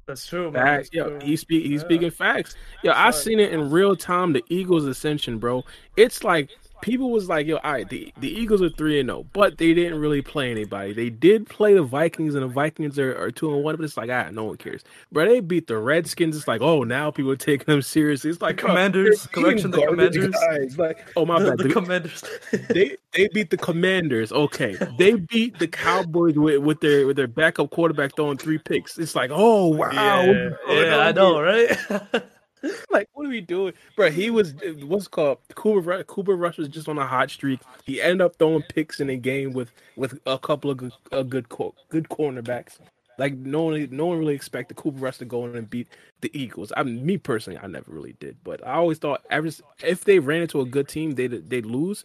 That's 0.06 0.24
true, 0.26 0.52
man. 0.52 0.62
Facts. 0.62 0.90
That's 0.92 1.10
Yo, 1.10 1.18
he's 1.20 1.40
speak, 1.40 1.64
he's 1.64 1.80
Yeah. 1.82 1.86
speaking 1.86 2.10
facts. 2.10 2.54
Yo, 2.84 2.92
I 2.94 3.10
seen 3.10 3.40
it 3.40 3.52
in 3.52 3.70
real 3.70 3.96
time. 3.96 4.32
The 4.32 4.44
Eagles' 4.48 4.84
ascension, 4.86 5.38
bro. 5.38 5.64
It's 5.96 6.22
like 6.22 6.50
people 6.82 7.10
was 7.10 7.28
like, 7.28 7.46
yo, 7.46 7.56
all 7.56 7.72
right, 7.72 7.88
the 7.88 8.12
the 8.18 8.28
Eagles 8.30 8.62
are 8.62 8.68
three 8.70 9.00
and 9.00 9.08
zero, 9.08 9.26
but 9.32 9.58
they 9.58 9.74
didn't 9.74 9.98
really 9.98 10.22
play 10.22 10.50
anybody. 10.50 10.92
They 10.92 11.10
did 11.10 11.48
play 11.48 11.74
the 11.74 11.82
Vikings, 11.82 12.34
and 12.34 12.42
the 12.44 12.48
Vikings 12.48 12.98
are, 12.98 13.16
are 13.20 13.30
two 13.30 13.52
and 13.54 13.62
one, 13.64 13.76
but 13.76 13.84
it's 13.84 13.96
like, 13.96 14.10
ah, 14.10 14.30
no 14.30 14.44
one 14.44 14.56
cares. 14.56 14.82
Bro, 15.12 15.26
they 15.28 15.40
beat 15.40 15.66
the 15.66 15.78
Redskins. 15.78 16.36
It's 16.36 16.48
like, 16.48 16.60
oh, 16.60 16.82
now 16.84 17.10
people 17.10 17.30
are 17.32 17.36
taking 17.36 17.66
them 17.66 17.82
seriously. 17.82 18.30
It's 18.30 18.40
like 18.42 18.56
Commanders, 18.56 19.26
correction, 19.28 19.70
the 19.70 19.82
Commanders. 19.86 20.28
guys. 20.34 20.78
Like, 20.78 21.12
oh 21.16 21.24
my 21.26 21.38
bad. 21.38 21.58
the 21.58 21.64
The- 21.64 21.72
commanders. 21.72 22.24
they 22.70 22.96
they 23.12 23.28
beat 23.32 23.50
the 23.50 23.56
Commanders. 23.56 24.32
Okay, 24.32 24.76
they 24.98 25.14
beat 25.14 25.58
the 25.58 25.68
Cowboys 25.68 26.34
with, 26.36 26.58
with 26.62 26.80
their 26.80 27.06
with 27.06 27.16
their 27.16 27.26
backup 27.28 27.70
quarterback 27.70 28.14
throwing 28.16 28.38
three 28.38 28.58
picks. 28.58 28.98
It's 28.98 29.14
like, 29.14 29.30
oh 29.32 29.68
wow, 29.68 29.90
yeah, 29.92 30.50
yeah, 30.68 30.98
I 30.98 31.12
know, 31.12 31.40
right? 31.40 31.76
Like, 32.90 33.08
what 33.12 33.26
are 33.26 33.30
we 33.30 33.40
doing, 33.40 33.74
bro? 33.96 34.10
He 34.10 34.30
was 34.30 34.54
what's 34.82 35.08
called 35.08 35.38
Cooper. 35.54 36.02
Cooper 36.04 36.36
Rush 36.36 36.58
was 36.58 36.68
just 36.68 36.88
on 36.88 36.98
a 36.98 37.06
hot 37.06 37.30
streak. 37.30 37.60
He 37.84 38.00
ended 38.00 38.22
up 38.22 38.36
throwing 38.36 38.62
picks 38.62 39.00
in 39.00 39.10
a 39.10 39.16
game 39.16 39.52
with 39.52 39.70
with 39.96 40.18
a 40.26 40.38
couple 40.38 40.70
of 40.70 40.78
good 40.78 40.92
uh, 41.12 41.22
good 41.22 41.48
good 41.88 42.08
cornerbacks. 42.08 42.78
Like 43.18 43.34
no 43.34 43.64
one 43.64 43.88
no 43.90 44.06
one 44.06 44.18
really 44.18 44.34
expected 44.34 44.76
Cooper 44.76 44.98
Rush 44.98 45.18
to 45.18 45.24
go 45.24 45.46
in 45.46 45.56
and 45.56 45.68
beat 45.68 45.88
the 46.20 46.30
Eagles. 46.38 46.72
I 46.76 46.82
me 46.82 47.18
personally, 47.18 47.58
I 47.62 47.66
never 47.66 47.90
really 47.90 48.14
did, 48.20 48.36
but 48.44 48.66
I 48.66 48.74
always 48.74 48.98
thought 48.98 49.22
ever 49.30 49.48
if 49.82 50.04
they 50.04 50.18
ran 50.18 50.42
into 50.42 50.60
a 50.60 50.66
good 50.66 50.88
team, 50.88 51.12
they 51.12 51.26
they'd 51.26 51.66
lose. 51.66 52.04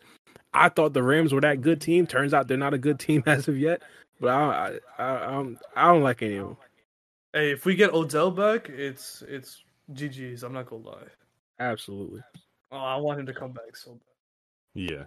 I 0.54 0.70
thought 0.70 0.94
the 0.94 1.04
Rams 1.04 1.34
were 1.34 1.42
that 1.42 1.62
good 1.62 1.82
team. 1.82 2.08
Turns 2.08 2.34
out 2.34 2.48
they're 2.48 2.58
not 2.58 2.74
a 2.74 2.78
good 2.78 3.00
team 3.00 3.24
as 3.28 3.48
of 3.48 3.58
yet. 3.58 3.82
But 4.20 4.30
I 4.30 4.80
I 4.98 5.04
I, 5.04 5.38
I'm, 5.38 5.60
I 5.76 5.88
don't 5.88 6.04
like 6.04 6.22
any 6.22 6.38
of 6.38 6.48
them. 6.50 6.58
hey, 7.34 7.52
if 7.52 7.66
we 7.66 7.76
get 7.76 7.94
Odell 7.94 8.32
back, 8.32 8.70
it's 8.70 9.24
it's 9.28 9.64
GG's. 9.94 10.44
I'm 10.44 10.54
not 10.54 10.68
gonna 10.68 10.84
lie. 10.84 11.08
Absolutely. 11.60 12.22
Oh, 12.72 12.78
I 12.78 12.96
want 12.98 13.20
him 13.20 13.26
to 13.26 13.34
come 13.34 13.52
back 13.52 13.76
so 13.76 13.92
bad. 13.92 14.00
Yeah. 14.74 15.04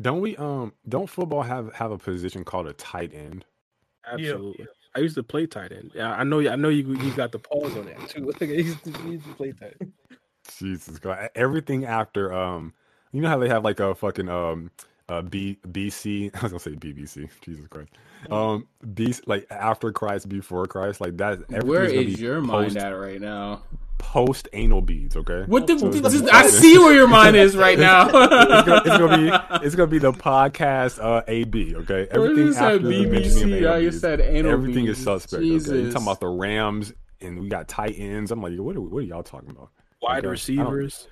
Don't 0.00 0.20
we 0.20 0.36
um 0.36 0.72
don't 0.88 1.08
football 1.08 1.42
have 1.42 1.72
have 1.74 1.90
a 1.90 1.98
position 1.98 2.44
called 2.44 2.66
a 2.66 2.72
tight 2.74 3.14
end? 3.14 3.44
Absolutely. 4.10 4.66
I 4.94 5.00
used 5.00 5.14
to 5.14 5.22
play 5.22 5.46
tight 5.46 5.72
end. 5.72 5.92
Yeah, 5.94 6.12
I 6.12 6.24
know. 6.24 6.40
I 6.40 6.56
know 6.56 6.68
you. 6.68 6.94
You 6.96 7.12
got 7.12 7.32
the 7.32 7.38
pause 7.38 7.76
on 7.76 7.86
that 7.86 8.08
too. 8.08 8.30
I 8.40 8.44
used 8.44 8.84
to, 8.84 8.94
I 9.00 9.06
used 9.06 9.24
to 9.24 9.34
play 9.34 9.52
tight. 9.52 9.76
end. 9.80 9.92
Jesus 10.58 10.98
God. 10.98 11.30
Everything 11.34 11.84
after 11.84 12.32
um 12.32 12.74
you 13.12 13.20
know 13.20 13.28
how 13.28 13.38
they 13.38 13.48
have 13.48 13.64
like 13.64 13.80
a 13.80 13.94
fucking 13.94 14.28
um 14.28 14.70
uh 15.08 15.22
B 15.22 15.58
BC 15.68 16.30
I 16.34 16.40
was 16.42 16.52
gonna 16.52 16.60
say 16.60 16.72
BBC, 16.72 17.28
Jesus 17.40 17.66
Christ. 17.68 17.90
Um 18.30 18.66
B 18.94 19.14
like 19.26 19.46
after 19.50 19.92
Christ, 19.92 20.28
before 20.28 20.66
Christ, 20.66 21.00
like 21.00 21.16
that 21.18 21.40
Where 21.64 21.84
is, 21.84 22.16
be 22.16 22.22
your 22.22 22.40
post, 22.40 22.46
mind 22.48 22.76
at 22.76 22.90
right 22.90 23.20
now? 23.20 23.62
post 23.98 24.48
anal 24.52 24.82
beads, 24.82 25.16
okay? 25.16 25.44
What 25.46 25.66
the? 25.68 25.78
So 25.78 25.86
it's 25.86 26.00
this 26.00 26.22
I 26.28 26.46
see 26.48 26.76
where 26.76 26.92
your 26.92 27.06
mind 27.06 27.36
is 27.36 27.56
right 27.66 27.78
now. 27.78 28.06
it's, 28.12 28.66
gonna, 28.66 28.82
it's 28.84 28.98
gonna 28.98 29.16
be 29.60 29.66
it's 29.66 29.74
gonna 29.74 29.86
be 29.90 29.98
the 29.98 30.12
podcast 30.12 31.02
uh 31.02 31.22
AB, 31.28 31.76
okay? 31.76 32.08
Everything 32.10 32.46
you 32.46 32.52
said 32.52 32.74
after 32.74 32.88
the 32.88 33.06
mentioning 33.06 33.48
BBC, 33.48 33.56
anal 33.58 33.72
I 33.72 33.80
beads, 33.80 34.00
said 34.00 34.20
anal 34.20 34.52
everything 34.52 34.86
is 34.86 34.96
beads. 34.98 35.04
suspect. 35.04 35.34
Okay? 35.34 35.44
You 35.44 35.58
Jesus. 35.58 35.92
talking 35.94 36.06
about 36.08 36.20
the 36.20 36.28
Rams 36.28 36.92
and 37.20 37.40
we 37.40 37.48
got 37.48 37.68
tight 37.68 37.94
ends. 37.96 38.30
I'm 38.32 38.42
like, 38.42 38.56
what 38.58 38.76
are, 38.76 38.80
what 38.80 38.98
are 38.98 39.02
y'all 39.02 39.22
talking 39.22 39.50
about? 39.50 39.70
Wide 40.02 40.18
Okay, 40.18 40.28
receivers. 40.28 41.06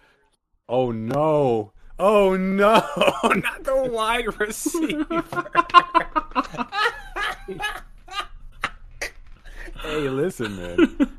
Oh 0.68 0.90
no. 0.90 1.72
Oh 2.02 2.34
no, 2.34 2.72
not 3.24 3.62
the 3.62 3.90
wide 3.92 4.40
receiver. 4.40 5.22
hey, 9.82 10.08
listen, 10.08 10.56
man. 10.56 11.10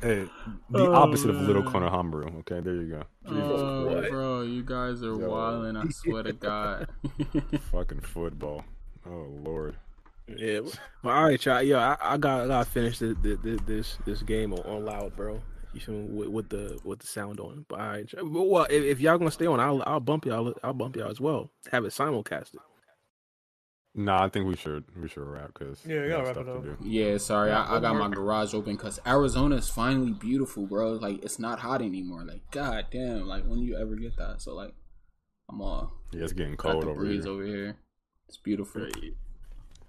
Hey, 0.00 0.26
the 0.70 0.88
Oh, 0.88 0.94
opposite 0.94 1.28
of 1.28 1.36
little 1.42 1.62
man. 1.62 1.70
Connor 1.70 2.24
Okay, 2.38 2.60
there 2.60 2.74
you 2.74 2.88
go. 2.88 3.02
Oh, 3.26 3.86
What? 3.86 4.10
bro, 4.10 4.42
you 4.42 4.62
guys 4.62 5.02
are 5.02 5.14
wilding. 5.14 5.76
I 5.76 5.88
swear 5.90 6.22
to 6.22 6.32
God. 6.32 6.88
Fucking 7.72 8.00
football. 8.00 8.64
Oh 9.06 9.26
lord. 9.44 9.76
Yeah. 10.26 10.60
Well, 11.02 11.14
all 11.16 11.24
right, 11.24 11.44
y'all. 11.44 11.62
Yeah, 11.62 11.96
I, 12.00 12.14
I 12.14 12.16
got 12.16 12.42
I 12.42 12.46
got 12.46 12.64
to 12.64 12.70
finish 12.70 12.98
this, 12.98 13.14
this 13.22 13.60
this 13.66 13.98
this 14.06 14.22
game 14.22 14.54
on, 14.54 14.60
on 14.60 14.84
loud, 14.86 15.14
bro. 15.16 15.42
You 15.72 15.80
feel 15.80 15.94
me? 15.94 16.08
With, 16.08 16.28
with 16.28 16.48
the 16.48 16.80
with 16.84 16.98
the 17.00 17.06
sound 17.06 17.40
on. 17.40 17.64
But 17.68 17.80
all 17.80 17.86
right, 17.86 18.12
y'all. 18.12 18.28
But, 18.28 18.42
well, 18.42 18.66
if, 18.68 18.82
if 18.84 19.00
y'all 19.00 19.18
gonna 19.18 19.30
stay 19.30 19.46
on, 19.46 19.60
I'll 19.60 19.82
I'll 19.86 20.00
bump 20.00 20.26
y'all. 20.26 20.54
I'll 20.62 20.72
bump 20.72 20.96
y'all 20.96 21.10
as 21.10 21.20
well. 21.20 21.50
Have 21.70 21.84
it 21.84 21.92
simulcasted. 21.92 22.56
Nah, 23.92 24.24
I 24.24 24.28
think 24.28 24.46
we 24.46 24.54
should 24.56 24.84
we 25.00 25.08
should 25.08 25.24
wrap 25.26 25.48
because 25.52 25.84
Yeah, 25.84 26.02
we 26.02 26.08
gotta 26.08 26.24
wrap 26.24 26.36
it 26.36 26.48
up. 26.48 26.64
Yeah, 26.80 27.16
sorry, 27.18 27.50
I, 27.50 27.76
I 27.76 27.80
got 27.80 27.96
my 27.96 28.08
garage 28.08 28.54
open 28.54 28.76
because 28.76 29.00
Arizona 29.04 29.56
is 29.56 29.68
finally 29.68 30.12
beautiful, 30.12 30.66
bro. 30.66 30.92
Like 30.92 31.24
it's 31.24 31.40
not 31.40 31.58
hot 31.58 31.82
anymore. 31.82 32.24
Like 32.24 32.48
god 32.52 32.86
damn, 32.92 33.26
like 33.26 33.44
when 33.44 33.58
do 33.58 33.64
you 33.64 33.76
ever 33.76 33.96
get 33.96 34.16
that? 34.16 34.40
So 34.42 34.54
like, 34.54 34.74
I'm 35.50 35.60
all 35.60 35.92
Yeah, 36.12 36.22
it's 36.22 36.32
getting 36.32 36.54
got 36.54 36.72
cold 36.72 36.84
the 36.84 36.90
over 36.90 37.00
breeze 37.00 37.24
here. 37.24 37.32
over 37.32 37.44
here. 37.44 37.76
It's 38.28 38.36
beautiful. 38.36 38.86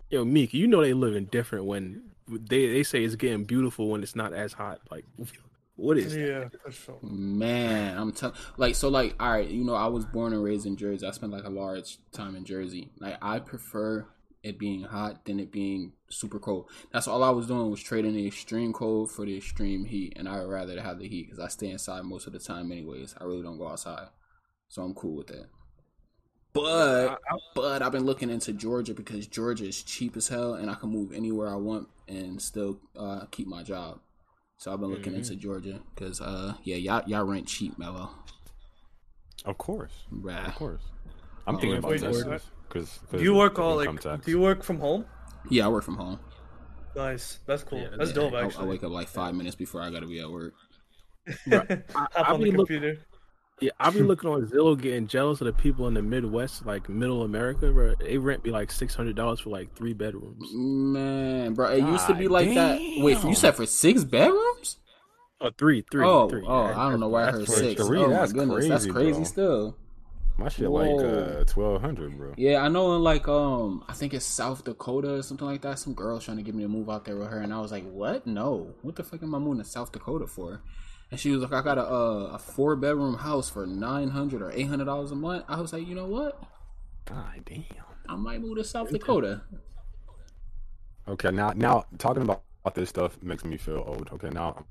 Yo, 0.09 0.25
Meek, 0.25 0.51
you 0.53 0.67
know 0.67 0.81
they 0.81 0.93
living 0.93 1.25
different 1.25 1.65
when 1.65 2.01
they 2.27 2.67
they 2.73 2.81
say 2.81 3.03
it's 3.03 3.15
getting 3.15 3.43
beautiful 3.43 3.87
when 3.89 4.01
it's 4.01 4.15
not 4.15 4.33
as 4.33 4.53
hot. 4.53 4.79
Like, 4.89 5.05
what 5.81 5.97
is? 5.97 6.13
that? 6.13 6.19
Yeah, 6.19 6.59
for 6.63 6.71
sure. 6.71 6.99
Man, 7.01 7.97
I'm 7.97 8.11
telling 8.11 8.35
like 8.57 8.75
so 8.75 8.89
like 8.89 9.15
all 9.19 9.31
right, 9.31 9.47
you 9.47 9.63
know, 9.63 9.73
I 9.73 9.87
was 9.87 10.05
born 10.05 10.31
and 10.31 10.43
raised 10.43 10.65
in 10.65 10.77
Jersey. 10.77 11.07
I 11.07 11.11
spent 11.11 11.31
like 11.31 11.43
a 11.43 11.49
large 11.49 11.97
time 12.11 12.35
in 12.35 12.45
Jersey. 12.45 12.91
Like 12.99 13.17
I 13.21 13.39
prefer 13.39 14.07
it 14.43 14.59
being 14.59 14.83
hot 14.83 15.25
than 15.25 15.39
it 15.39 15.51
being 15.51 15.93
super 16.09 16.39
cold. 16.39 16.69
That's 16.91 17.07
all 17.07 17.23
I 17.23 17.31
was 17.31 17.47
doing 17.47 17.69
was 17.69 17.81
trading 17.81 18.13
the 18.13 18.27
extreme 18.27 18.73
cold 18.73 19.11
for 19.11 19.25
the 19.25 19.35
extreme 19.35 19.85
heat, 19.85 20.13
and 20.15 20.29
I 20.29 20.39
would 20.39 20.49
rather 20.49 20.79
have 20.79 20.99
the 20.99 21.07
heat 21.07 21.27
because 21.27 21.39
I 21.39 21.47
stay 21.47 21.69
inside 21.69 22.03
most 22.03 22.27
of 22.27 22.33
the 22.33 22.39
time 22.39 22.71
anyways. 22.71 23.15
I 23.19 23.23
really 23.23 23.43
don't 23.43 23.57
go 23.57 23.67
outside, 23.67 24.07
so 24.67 24.83
I'm 24.83 24.93
cool 24.93 25.15
with 25.15 25.27
that. 25.27 25.47
But 26.53 27.19
but 27.55 27.81
I've 27.81 27.91
been 27.91 28.05
looking 28.05 28.29
into 28.29 28.53
Georgia 28.53 28.93
because 28.93 29.25
Georgia 29.25 29.65
is 29.65 29.81
cheap 29.81 30.15
as 30.15 30.27
hell, 30.27 30.53
and 30.53 30.69
I 30.69 30.75
can 30.75 30.89
move 30.89 31.11
anywhere 31.11 31.49
I 31.49 31.55
want 31.55 31.87
and 32.07 32.39
still 32.39 32.79
uh, 32.95 33.25
keep 33.31 33.47
my 33.47 33.63
job. 33.63 33.99
So 34.61 34.71
I've 34.71 34.79
been 34.79 34.91
looking 34.91 35.15
into 35.15 35.35
Georgia 35.35 35.79
because 35.95 36.21
uh 36.21 36.53
yeah 36.63 36.75
y'all 36.75 37.01
y'all 37.07 37.23
rent 37.25 37.47
cheap, 37.47 37.79
Mello. 37.79 38.11
Of 39.43 39.57
course, 39.57 39.91
Right. 40.11 40.47
of 40.47 40.53
course. 40.53 40.83
I'm 41.47 41.55
Oh, 41.55 41.59
thinking 41.59 41.79
about 41.79 41.89
wait, 41.89 42.01
Texas 42.01 42.27
wait. 42.27 42.41
because 42.69 42.99
Do 43.11 43.23
you 43.23 43.33
work 43.33 43.57
all 43.57 43.75
like? 43.75 43.89
Do 44.23 44.29
you 44.29 44.39
work 44.39 44.63
from 44.63 44.79
home? 44.79 45.05
Yeah, 45.49 45.65
I 45.65 45.69
work 45.69 45.83
from 45.83 45.95
home. 45.97 46.19
Nice. 46.95 47.39
That's 47.47 47.63
cool. 47.63 47.79
Yeah, 47.79 47.87
That's 47.97 48.11
yeah. 48.11 48.15
dope. 48.15 48.33
I, 48.33 48.61
I 48.61 48.65
wake 48.65 48.83
up 48.83 48.91
like 48.91 49.07
five 49.07 49.33
minutes 49.33 49.55
before 49.55 49.81
I 49.81 49.89
gotta 49.89 50.05
be 50.05 50.19
at 50.19 50.29
work. 50.29 50.53
I, 51.51 51.63
Hop 51.95 52.29
I 52.29 52.33
on 52.33 52.41
the 52.41 52.45
be 52.45 52.51
look, 52.51 52.67
computer. 52.67 52.97
Yeah, 53.61 53.71
I 53.79 53.89
be 53.91 54.01
looking 54.01 54.29
on 54.29 54.45
Zillow, 54.47 54.79
getting 54.79 55.07
jealous 55.07 55.39
of 55.41 55.45
the 55.45 55.53
people 55.53 55.87
in 55.87 55.93
the 55.93 56.01
Midwest, 56.01 56.65
like 56.65 56.89
Middle 56.89 57.23
America, 57.23 57.71
where 57.71 57.95
they 57.95 58.17
rent 58.17 58.43
be 58.43 58.49
like 58.51 58.71
six 58.71 58.95
hundred 58.95 59.15
dollars 59.15 59.39
for 59.39 59.49
like 59.51 59.73
three 59.75 59.93
bedrooms. 59.93 60.51
Man, 60.53 61.53
bro, 61.53 61.71
it 61.71 61.83
used 61.83 62.07
to 62.07 62.15
be 62.15 62.23
God 62.25 62.31
like 62.33 62.53
that. 62.55 62.79
Wait, 62.79 63.23
you 63.23 63.35
said 63.35 63.55
for 63.55 63.65
six 63.65 64.03
bedrooms? 64.03 64.77
Oh, 65.39 65.49
three, 65.57 65.83
three, 65.91 66.05
oh, 66.05 66.29
three. 66.29 66.43
oh, 66.45 66.67
Yeah, 66.69 66.79
I 66.79 66.89
don't 66.89 66.99
know 66.99 67.09
why 67.09 67.27
I 67.27 67.31
heard 67.31 67.45
for 67.45 67.53
six. 67.53 67.85
three, 67.85 67.99
Oh 67.99 68.07
my 68.07 68.13
that's 68.13 68.33
goodness, 68.33 68.67
that's 68.67 68.85
crazy, 68.85 68.91
crazy 68.93 69.13
bro. 69.13 69.23
still. 69.23 69.77
My 70.37 70.49
shit 70.49 70.69
like 70.69 70.89
Whoa. 70.89 71.39
uh 71.41 71.43
twelve 71.45 71.81
hundred, 71.81 72.17
bro. 72.17 72.33
Yeah, 72.37 72.61
I 72.63 72.67
know 72.67 72.95
in 72.95 73.01
like 73.03 73.27
um 73.27 73.83
I 73.87 73.93
think 73.93 74.13
it's 74.13 74.25
South 74.25 74.63
Dakota 74.63 75.15
or 75.15 75.21
something 75.23 75.45
like 75.45 75.61
that. 75.61 75.77
Some 75.77 75.93
girl's 75.93 76.25
trying 76.25 76.37
to 76.37 76.43
get 76.43 76.55
me 76.55 76.63
to 76.63 76.69
move 76.69 76.89
out 76.89 77.05
there 77.05 77.17
with 77.17 77.27
her, 77.29 77.39
and 77.39 77.53
I 77.53 77.59
was 77.59 77.71
like, 77.71 77.83
"What? 77.91 78.25
No! 78.25 78.73
What 78.81 78.95
the 78.95 79.03
fuck 79.03 79.21
am 79.23 79.35
I 79.35 79.39
moving 79.39 79.59
to 79.61 79.69
South 79.69 79.91
Dakota 79.91 80.25
for?" 80.27 80.61
And 81.11 81.19
she 81.19 81.31
was 81.31 81.41
like, 81.43 81.51
"I 81.51 81.61
got 81.61 81.77
a 81.77 81.85
uh, 81.85 82.31
a 82.33 82.39
four 82.39 82.75
bedroom 82.77 83.15
house 83.15 83.49
for 83.49 83.67
nine 83.67 84.09
hundred 84.09 84.41
or 84.41 84.51
eight 84.51 84.67
hundred 84.67 84.85
dollars 84.85 85.11
a 85.11 85.15
month." 85.15 85.43
I 85.47 85.59
was 85.59 85.73
like, 85.73 85.85
"You 85.85 85.93
know 85.93 86.07
what? 86.07 86.41
God 87.05 87.41
damn. 87.45 87.63
I 88.07 88.15
might 88.15 88.41
move 88.41 88.57
to 88.57 88.63
South 88.63 88.89
Dakota." 88.89 89.41
Okay, 91.07 91.31
now 91.31 91.51
now 91.55 91.85
talking 91.97 92.23
about, 92.23 92.43
about 92.63 92.75
this 92.75 92.89
stuff 92.89 93.21
makes 93.21 93.43
me 93.43 93.57
feel 93.57 93.83
old. 93.85 94.09
Okay, 94.13 94.29
now 94.29 94.65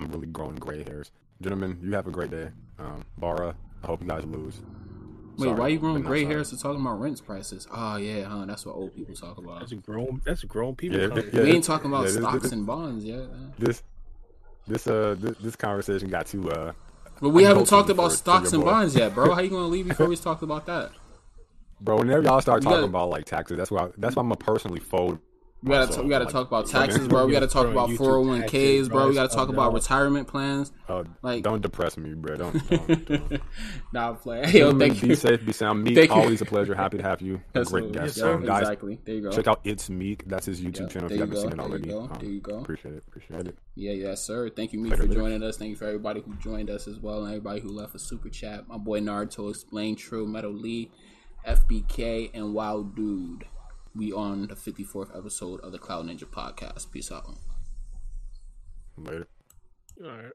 I'm 0.00 0.10
really 0.10 0.26
growing 0.26 0.56
gray 0.56 0.84
hairs. 0.84 1.10
Gentlemen, 1.40 1.78
you 1.82 1.92
have 1.92 2.06
a 2.06 2.10
great 2.10 2.30
day. 2.30 2.48
Um, 2.78 3.04
Bara, 3.18 3.54
I 3.82 3.86
hope 3.86 4.02
you 4.02 4.08
guys 4.08 4.24
lose. 4.24 4.60
Wait, 5.38 5.46
Sorry, 5.46 5.60
why 5.60 5.68
you 5.68 5.78
growing 5.78 6.02
gray 6.02 6.24
hairs 6.24 6.50
to 6.50 6.58
talking 6.58 6.80
about 6.80 6.98
rent 7.00 7.24
prices? 7.24 7.66
Oh 7.70 7.96
yeah, 7.96 8.24
huh? 8.24 8.44
That's 8.46 8.66
what 8.66 8.74
old 8.74 8.94
people 8.94 9.14
talk 9.14 9.38
about. 9.38 9.60
That's 9.60 9.72
a 9.72 9.76
grown. 9.76 10.20
That's 10.24 10.42
a 10.42 10.46
grown 10.46 10.74
people. 10.76 10.98
Yeah, 10.98 11.22
yeah. 11.32 11.42
we 11.42 11.52
ain't 11.52 11.64
talking 11.64 11.90
about 11.90 12.04
this- 12.04 12.14
this- 12.14 12.22
stocks 12.22 12.42
this- 12.42 12.52
and 12.52 12.66
bonds 12.66 13.04
yet. 13.04 13.28
This 13.58 13.82
this 14.66 14.86
uh 14.86 15.14
this, 15.18 15.36
this 15.38 15.56
conversation 15.56 16.08
got 16.08 16.26
too 16.26 16.50
uh 16.50 16.72
But 17.20 17.30
we 17.30 17.44
I'm 17.44 17.48
haven't 17.50 17.66
talked 17.66 17.90
about 17.90 18.12
stocks 18.12 18.52
and 18.52 18.62
boy. 18.62 18.70
bonds 18.70 18.94
yet, 18.96 19.14
bro. 19.14 19.32
How 19.34 19.40
you 19.40 19.50
gonna 19.50 19.66
leave 19.66 19.88
before 19.88 20.06
we 20.06 20.16
talked 20.28 20.42
about 20.42 20.66
that? 20.66 20.90
bro. 21.80 21.98
Whenever 21.98 22.22
y'all 22.22 22.40
start 22.40 22.62
talking 22.62 22.76
gotta- 22.78 22.86
about 22.86 23.10
like 23.10 23.24
taxes, 23.26 23.56
that's 23.56 23.70
why 23.70 23.88
that's 23.98 24.16
why 24.16 24.20
I'm 24.22 24.28
gonna 24.28 24.36
personally 24.36 24.80
fold. 24.80 25.18
We 25.62 25.70
gotta 25.70 25.86
myself, 25.86 26.04
we 26.04 26.10
gotta 26.10 26.24
like, 26.26 26.32
talk 26.32 26.46
about 26.48 26.66
taxes, 26.66 27.08
bro. 27.08 27.26
We 27.26 27.32
gotta 27.32 27.46
talk 27.48 27.66
about 27.72 27.90
four 27.92 28.22
hundred 28.22 28.28
one 28.28 28.42
ks, 28.42 28.88
bro. 28.88 29.08
We 29.08 29.14
gotta 29.14 29.34
talk 29.34 29.48
about 29.48 29.70
bro. 29.70 29.74
retirement 29.80 30.28
plans. 30.28 30.70
Uh, 30.88 31.04
Like- 31.22 31.42
don't 31.42 31.60
depress 31.62 31.96
me, 31.96 32.12
bro. 32.14 32.36
Don't. 32.36 32.68
don't, 32.70 33.04
don't. 33.06 33.42
nah, 33.92 34.10
I'm 34.10 34.16
playing. 34.16 34.54
Yo, 34.54 34.78
thank 34.78 35.00
be 35.00 35.08
you. 35.08 35.14
safe, 35.16 35.44
be 35.44 35.52
sound. 35.52 35.82
Meek, 35.82 35.96
Thank 35.96 36.10
you. 36.10 36.16
always 36.16 36.40
a 36.42 36.44
pleasure. 36.44 36.74
Happy 36.74 36.98
to 36.98 37.02
have 37.02 37.20
you. 37.22 37.40
A 37.54 37.64
great 37.64 37.90
guest. 37.90 38.04
Yes, 38.04 38.14
sir. 38.16 38.34
Um, 38.34 38.44
guys, 38.44 38.62
exactly. 38.62 39.00
There 39.04 39.14
you 39.14 39.22
go. 39.22 39.30
check 39.32 39.48
out 39.48 39.60
It's 39.64 39.88
Meek. 39.90 40.28
That's 40.28 40.46
his 40.46 40.60
YouTube 40.60 40.80
Yeah, 40.82 40.86
channel 40.88 41.06
if 41.06 41.12
you 41.12 41.16
you 41.16 41.20
haven't 41.22 41.36
seen 41.36 41.46
it 41.52 41.56
there 41.56 41.66
you 41.66 41.72
already. 41.72 41.88
go, 41.88 42.00
Um, 42.02 42.18
there 42.20 42.30
you 42.30 42.40
go. 42.40 42.58
Appreciate 42.58 42.94
it. 42.94 43.02
Appreciate 43.08 43.46
it. 43.48 43.58
Yeah, 43.74 43.92
yes, 43.92 44.22
sir. 44.22 44.50
Thank 44.50 44.72
you, 44.74 44.78
me, 44.78 44.90
Later, 44.90 45.02
for 45.04 45.08
joining 45.14 45.42
us. 45.42 45.56
Thank 45.56 45.70
you 45.70 45.76
for 45.76 45.86
everybody 45.86 46.20
who 46.20 46.34
joined 46.36 46.68
us 46.70 46.86
as 46.86 46.98
well, 47.00 47.20
and 47.24 47.28
everybody 47.28 47.60
who 47.60 47.70
left 47.70 47.94
a 47.94 47.98
super 47.98 48.28
chat. 48.28 48.68
My 48.68 48.76
boy 48.76 49.00
Naruto, 49.00 49.48
Explain 49.50 49.96
True, 49.96 50.26
Metal 50.28 50.52
Lee, 50.52 50.90
FBK, 51.46 52.30
and 52.34 52.54
Wild 52.54 52.94
Dude. 52.94 53.46
We 53.96 54.12
on 54.12 54.48
the 54.48 54.54
54th 54.54 55.16
episode 55.16 55.60
of 55.60 55.72
the 55.72 55.78
Cloud 55.78 56.06
Ninja 56.06 56.24
Podcast. 56.24 56.90
Peace 56.92 57.10
out. 57.10 57.24
Later. 58.98 59.26
All 60.04 60.10
right. 60.10 60.32